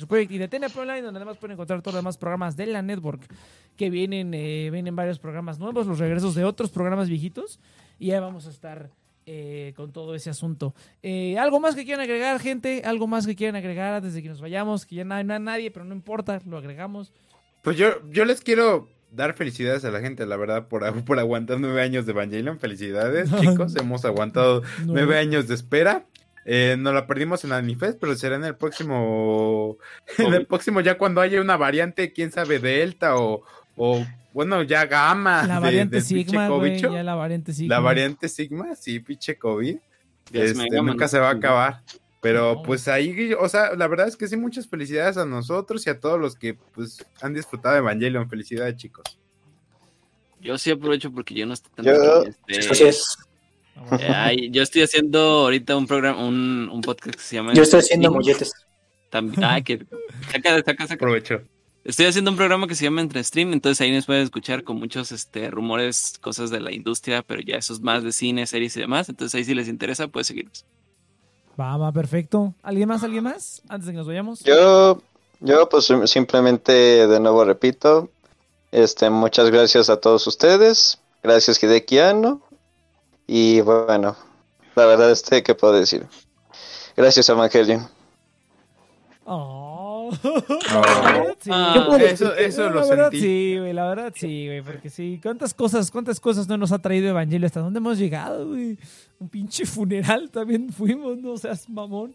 Project 0.07 0.31
y 0.31 0.37
de 0.37 0.47
TNP 0.47 0.79
Online, 0.79 1.01
donde 1.01 1.19
además 1.19 1.37
pueden 1.37 1.53
encontrar 1.53 1.81
todos 1.81 1.93
los 1.93 2.03
demás 2.03 2.17
programas 2.17 2.55
de 2.55 2.65
la 2.67 2.81
network 2.81 3.21
que 3.75 3.89
vienen, 3.89 4.33
eh, 4.33 4.69
vienen 4.71 4.95
varios 4.95 5.19
programas 5.19 5.59
nuevos, 5.59 5.87
los 5.87 5.99
regresos 5.99 6.35
de 6.35 6.43
otros 6.43 6.69
programas 6.71 7.07
viejitos. 7.07 7.59
Y 7.97 8.07
ya 8.07 8.19
vamos 8.19 8.47
a 8.47 8.49
estar 8.49 8.91
eh, 9.31 9.73
con 9.75 9.91
todo 9.91 10.15
ese 10.15 10.31
asunto. 10.31 10.73
Eh, 11.03 11.37
¿Algo 11.37 11.59
más 11.59 11.75
que 11.75 11.85
quieran 11.85 12.01
agregar, 12.01 12.39
gente? 12.39 12.81
¿Algo 12.83 13.05
más 13.05 13.27
que 13.27 13.35
quieran 13.35 13.55
agregar 13.55 13.93
antes 13.93 14.15
de 14.15 14.23
que 14.23 14.29
nos 14.29 14.41
vayamos? 14.41 14.87
Que 14.87 14.95
ya 14.95 15.03
no 15.03 15.13
hay 15.13 15.23
nadie, 15.23 15.69
pero 15.69 15.85
no 15.85 15.93
importa, 15.93 16.41
lo 16.47 16.57
agregamos. 16.57 17.13
Pues 17.61 17.77
yo, 17.77 17.89
yo 18.09 18.25
les 18.25 18.41
quiero 18.41 18.87
dar 19.11 19.35
felicidades 19.35 19.85
a 19.85 19.91
la 19.91 19.99
gente, 19.99 20.25
la 20.25 20.35
verdad, 20.35 20.67
por, 20.67 21.03
por 21.03 21.19
aguantar 21.19 21.59
nueve 21.59 21.79
años 21.83 22.07
de 22.07 22.13
Evangelion. 22.13 22.59
Felicidades, 22.59 23.29
chicos. 23.39 23.75
Hemos 23.75 24.03
aguantado 24.03 24.61
No. 24.85 24.93
nueve 24.93 25.19
años 25.19 25.47
de 25.47 25.53
espera. 25.53 26.07
Eh, 26.45 26.75
nos 26.79 26.95
la 26.95 27.05
perdimos 27.05 27.43
en 27.43 27.51
Anifest, 27.51 27.99
pero 27.99 28.15
será 28.15 28.35
en 28.35 28.45
el 28.45 28.55
próximo. 28.55 29.77
En 30.17 30.33
el 30.33 30.47
próximo, 30.47 30.81
ya 30.81 30.97
cuando 30.97 31.21
haya 31.21 31.39
una 31.39 31.55
variante, 31.57 32.13
quién 32.13 32.31
sabe, 32.31 32.57
Delta 32.57 33.15
o. 33.17 33.43
o 33.81 34.05
bueno, 34.33 34.61
ya 34.63 34.85
Gamma. 34.85 35.47
La 35.47 35.55
de- 35.55 35.59
variante 35.61 36.01
pinche 36.01 36.23
Sigma, 36.31 36.47
ya 36.91 37.03
la 37.03 37.15
variante 37.15 37.53
Sigma. 37.53 37.75
La 37.75 37.79
variante 37.81 38.29
Sigma, 38.29 38.75
sí, 38.75 38.99
pinche 38.99 39.37
COVID. 39.37 39.77
Este, 40.31 40.53
Man, 40.55 40.85
nunca 40.85 41.07
se 41.07 41.17
va 41.17 41.29
a 41.29 41.31
acabar. 41.33 41.81
Pero 42.21 42.55
No. 42.55 42.63
pues 42.63 42.87
ahí, 42.89 43.33
o 43.33 43.47
sea, 43.47 43.75
la 43.75 43.87
verdad 43.87 44.09
es 44.09 44.17
que 44.17 44.27
sí, 44.27 44.35
muchas 44.35 44.67
felicidades 44.67 45.15
a 45.17 45.25
nosotros 45.25 45.87
y 45.87 45.89
a 45.89 45.99
todos 45.99 46.19
los 46.19 46.35
que 46.35 46.53
pues 46.53 47.03
han 47.21 47.33
disfrutado 47.33 47.75
de 47.75 47.79
Evangelion. 47.79 48.29
Felicidades, 48.29 48.75
chicos. 48.75 49.05
Yo 50.41 50.57
sí 50.57 50.69
aprovecho 50.71 51.11
porque 51.11 51.33
yo 51.33 51.45
no 51.45 51.53
estoy 51.53 51.71
tan 51.75 51.85
Yo- 51.85 52.21
aquí, 52.21 52.31
este, 52.47 52.71
Así 52.71 52.83
es. 52.83 53.17
Ah, 53.77 53.97
eh, 53.99 54.11
ay, 54.13 54.49
yo 54.51 54.61
estoy 54.61 54.81
haciendo 54.81 55.19
ahorita 55.19 55.77
un 55.77 55.87
programa, 55.87 56.21
un, 56.23 56.69
un 56.71 56.81
podcast 56.81 57.15
que 57.15 57.21
se 57.23 57.35
llama 57.37 57.53
Yo 57.53 57.63
estoy 57.63 57.79
haciendo 57.79 58.11
molletes. 58.11 58.51
También, 59.09 59.41
ah, 59.43 59.61
que 59.61 59.79
saca, 60.31 60.55
saca, 60.57 60.83
saca. 60.87 60.93
Aprovecho. 60.95 61.41
Estoy 61.85 62.05
haciendo 62.07 62.29
un 62.29 62.37
programa 62.37 62.67
que 62.67 62.75
se 62.75 62.83
llama 62.83 63.01
Entre 63.01 63.23
Stream, 63.23 63.53
entonces 63.53 63.79
ahí 63.81 63.91
nos 63.91 64.05
pueden 64.05 64.23
escuchar 64.23 64.63
con 64.63 64.77
muchos 64.77 65.11
este, 65.11 65.49
rumores, 65.49 66.19
cosas 66.21 66.49
de 66.49 66.59
la 66.59 66.71
industria, 66.71 67.23
pero 67.23 67.41
ya 67.41 67.55
eso 67.55 67.73
es 67.73 67.79
más 67.79 68.03
de 68.03 68.11
cine, 68.11 68.45
series 68.45 68.75
y 68.77 68.81
demás. 68.81 69.09
Entonces 69.09 69.35
ahí 69.35 69.45
si 69.45 69.55
les 69.55 69.67
interesa, 69.67 70.07
pueden 70.07 70.25
seguirnos. 70.25 70.65
Va, 71.59 71.77
va, 71.77 71.91
perfecto. 71.91 72.53
¿Alguien 72.63 72.89
más? 72.89 73.03
¿Alguien 73.03 73.23
más? 73.23 73.61
Antes 73.69 73.87
de 73.87 73.93
que 73.93 73.97
nos 73.97 74.07
vayamos. 74.07 74.41
Yo, 74.41 75.01
yo 75.39 75.69
pues 75.69 75.85
sim- 75.85 76.05
simplemente 76.05 76.71
de 77.07 77.19
nuevo 77.19 77.43
repito, 77.45 78.09
este, 78.71 79.09
muchas 79.09 79.49
gracias 79.49 79.89
a 79.89 79.99
todos 79.99 80.27
ustedes, 80.27 80.99
gracias 81.23 81.61
Hidekiano, 81.63 82.41
y 83.25 83.61
bueno, 83.61 84.15
la 84.75 84.85
verdad 84.85 85.11
este, 85.11 85.43
¿qué 85.43 85.55
puedo 85.55 85.73
decir? 85.73 86.05
Gracias 86.95 87.29
Evangelion. 87.29 87.87
Oh. 89.25 89.68
Sí. 91.41 91.49
Ah, 91.53 91.97
eso, 92.01 92.35
eso 92.35 92.63
No, 92.63 92.69
lo 92.75 92.81
la 92.81 92.87
verdad 92.87 93.11
sentí. 93.11 93.25
sí, 93.25 93.55
güey, 93.59 93.71
la 93.73 93.87
verdad 93.87 94.13
sí, 94.15 94.45
güey, 94.47 94.61
porque 94.61 94.89
sí, 94.89 95.19
cuántas 95.23 95.53
cosas, 95.53 95.89
cuántas 95.89 96.19
cosas 96.19 96.47
no 96.49 96.57
nos 96.57 96.71
ha 96.73 96.79
traído 96.79 97.07
Evangelio, 97.09 97.45
hasta 97.45 97.61
dónde 97.61 97.77
hemos 97.77 97.97
llegado, 97.97 98.47
güey. 98.49 98.77
Un 99.19 99.29
pinche 99.29 99.65
funeral 99.65 100.29
también 100.31 100.69
fuimos, 100.71 101.17
no 101.17 101.37
seas 101.37 101.69
mamón. 101.69 102.13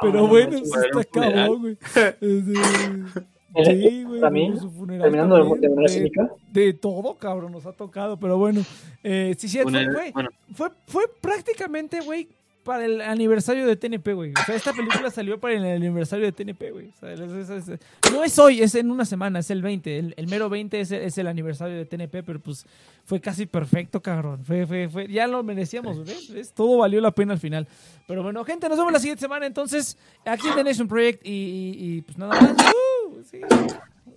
Pero 0.00 0.12
no 0.12 0.26
bueno, 0.28 0.58
güey, 0.58 0.62
está 0.62 1.04
cabrón, 1.10 1.60
güey. 1.60 1.78
Este, 1.84 2.42
Sí, 3.64 4.04
güey. 4.04 4.20
También, 4.20 4.58
su 4.60 4.70
funeral 4.70 5.02
Terminando 5.04 5.36
de, 5.36 5.40
también, 5.42 5.60
de 5.62 5.68
manera 5.70 5.90
de- 5.92 5.98
cínica. 5.98 6.30
de 6.52 6.72
todo, 6.74 7.14
cabrón, 7.14 7.52
nos 7.52 7.64
ha 7.64 7.72
tocado, 7.72 8.18
pero 8.18 8.36
bueno. 8.36 8.60
Eh, 9.02 9.34
sí, 9.38 9.48
sí, 9.48 9.56
fue, 9.62 9.66
Una- 9.72 9.92
fue, 9.92 10.10
bueno, 10.12 10.28
fue, 10.54 10.68
fue 10.86 11.04
prácticamente, 11.22 12.00
güey, 12.00 12.28
para 12.66 12.84
el 12.84 13.00
aniversario 13.00 13.66
de 13.66 13.76
TNP, 13.76 14.12
güey. 14.12 14.32
O 14.38 14.44
sea, 14.44 14.54
esta 14.54 14.72
película 14.74 15.08
salió 15.10 15.40
para 15.40 15.54
el 15.54 15.64
aniversario 15.64 16.26
de 16.26 16.32
TNP, 16.32 16.70
güey. 16.72 16.88
O 16.88 16.96
sea, 17.00 17.12
es- 17.14 17.20
es- 17.20 17.68
es- 17.68 17.78
no 18.12 18.22
es 18.22 18.38
hoy, 18.38 18.60
es 18.60 18.74
en 18.74 18.90
una 18.90 19.06
semana, 19.06 19.38
es 19.38 19.50
el 19.50 19.62
20. 19.62 19.98
El, 19.98 20.14
el 20.18 20.26
mero 20.26 20.50
20 20.50 20.80
es 20.80 20.90
el, 20.90 21.00
es 21.02 21.16
el 21.16 21.28
aniversario 21.28 21.76
de 21.76 21.86
TNP, 21.86 22.22
pero 22.22 22.40
pues 22.40 22.66
fue 23.04 23.20
casi 23.20 23.46
perfecto, 23.46 24.02
cabrón. 24.02 24.44
Fue, 24.44 24.66
fue, 24.66 24.88
fue, 24.90 25.08
ya 25.08 25.26
lo 25.26 25.42
merecíamos. 25.42 26.04
¿Ves? 26.04 26.52
Todo 26.52 26.78
valió 26.78 27.00
la 27.00 27.12
pena 27.12 27.32
al 27.32 27.38
final. 27.38 27.66
Pero 28.06 28.22
bueno, 28.22 28.44
gente, 28.44 28.68
nos 28.68 28.76
vemos 28.76 28.92
la 28.92 28.98
siguiente 28.98 29.20
semana 29.20 29.46
entonces 29.46 29.96
aquí 30.26 30.48
en 30.48 30.56
The 30.56 30.64
Nation 30.64 30.88
Project 30.88 31.24
y, 31.26 31.30
y- 31.30 31.76
y, 31.96 32.02
pues 32.02 32.18
nada 32.18 32.38
más. 32.40 32.50
¡Uh! 32.52 33.22
Sí. 33.30 33.40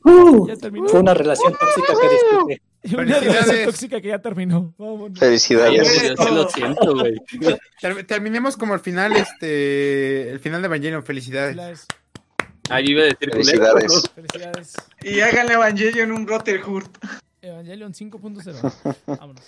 Uh, 0.04 0.48
Ya 0.48 0.56
terminó. 0.56 0.88
fue 0.88 1.00
una 1.02 1.14
relación 1.14 1.54
tóxica 1.54 1.94
que 2.02 2.10
disfruté. 2.10 2.62
Y 2.84 2.94
una 2.96 3.04
relación 3.04 3.34
Felicidades. 3.34 3.66
tóxica 3.66 4.02
que 4.02 4.08
ya 4.08 4.20
terminó. 4.20 4.74
Vámonos. 4.78 5.22
ay, 5.22 5.28
Felicidades. 5.28 6.16
yo 6.18 6.30
lo 6.34 6.50
siento, 6.50 6.96
güey. 6.96 7.16
Ter- 7.82 8.06
terminemos 8.08 8.56
como 8.56 8.74
el 8.74 8.80
final, 8.80 9.16
este, 9.16 10.30
el 10.30 10.40
final 10.40 10.62
de 10.62 10.68
Evangelion. 10.68 11.04
Felicidades. 11.04 11.56
Felicidades. 11.56 11.86
Ahí 12.70 12.86
iba 12.88 13.02
a 13.02 13.06
decir. 13.06 13.32
Felicidades. 13.32 14.04
Felicidades. 14.16 14.74
Y 15.04 15.20
háganle 15.22 15.54
Evangelion 15.56 16.12
un 16.12 16.26
Brotherhood. 16.26 16.84
Evangelion 17.42 17.94
5.0. 17.94 18.96
Vámonos. 19.08 19.44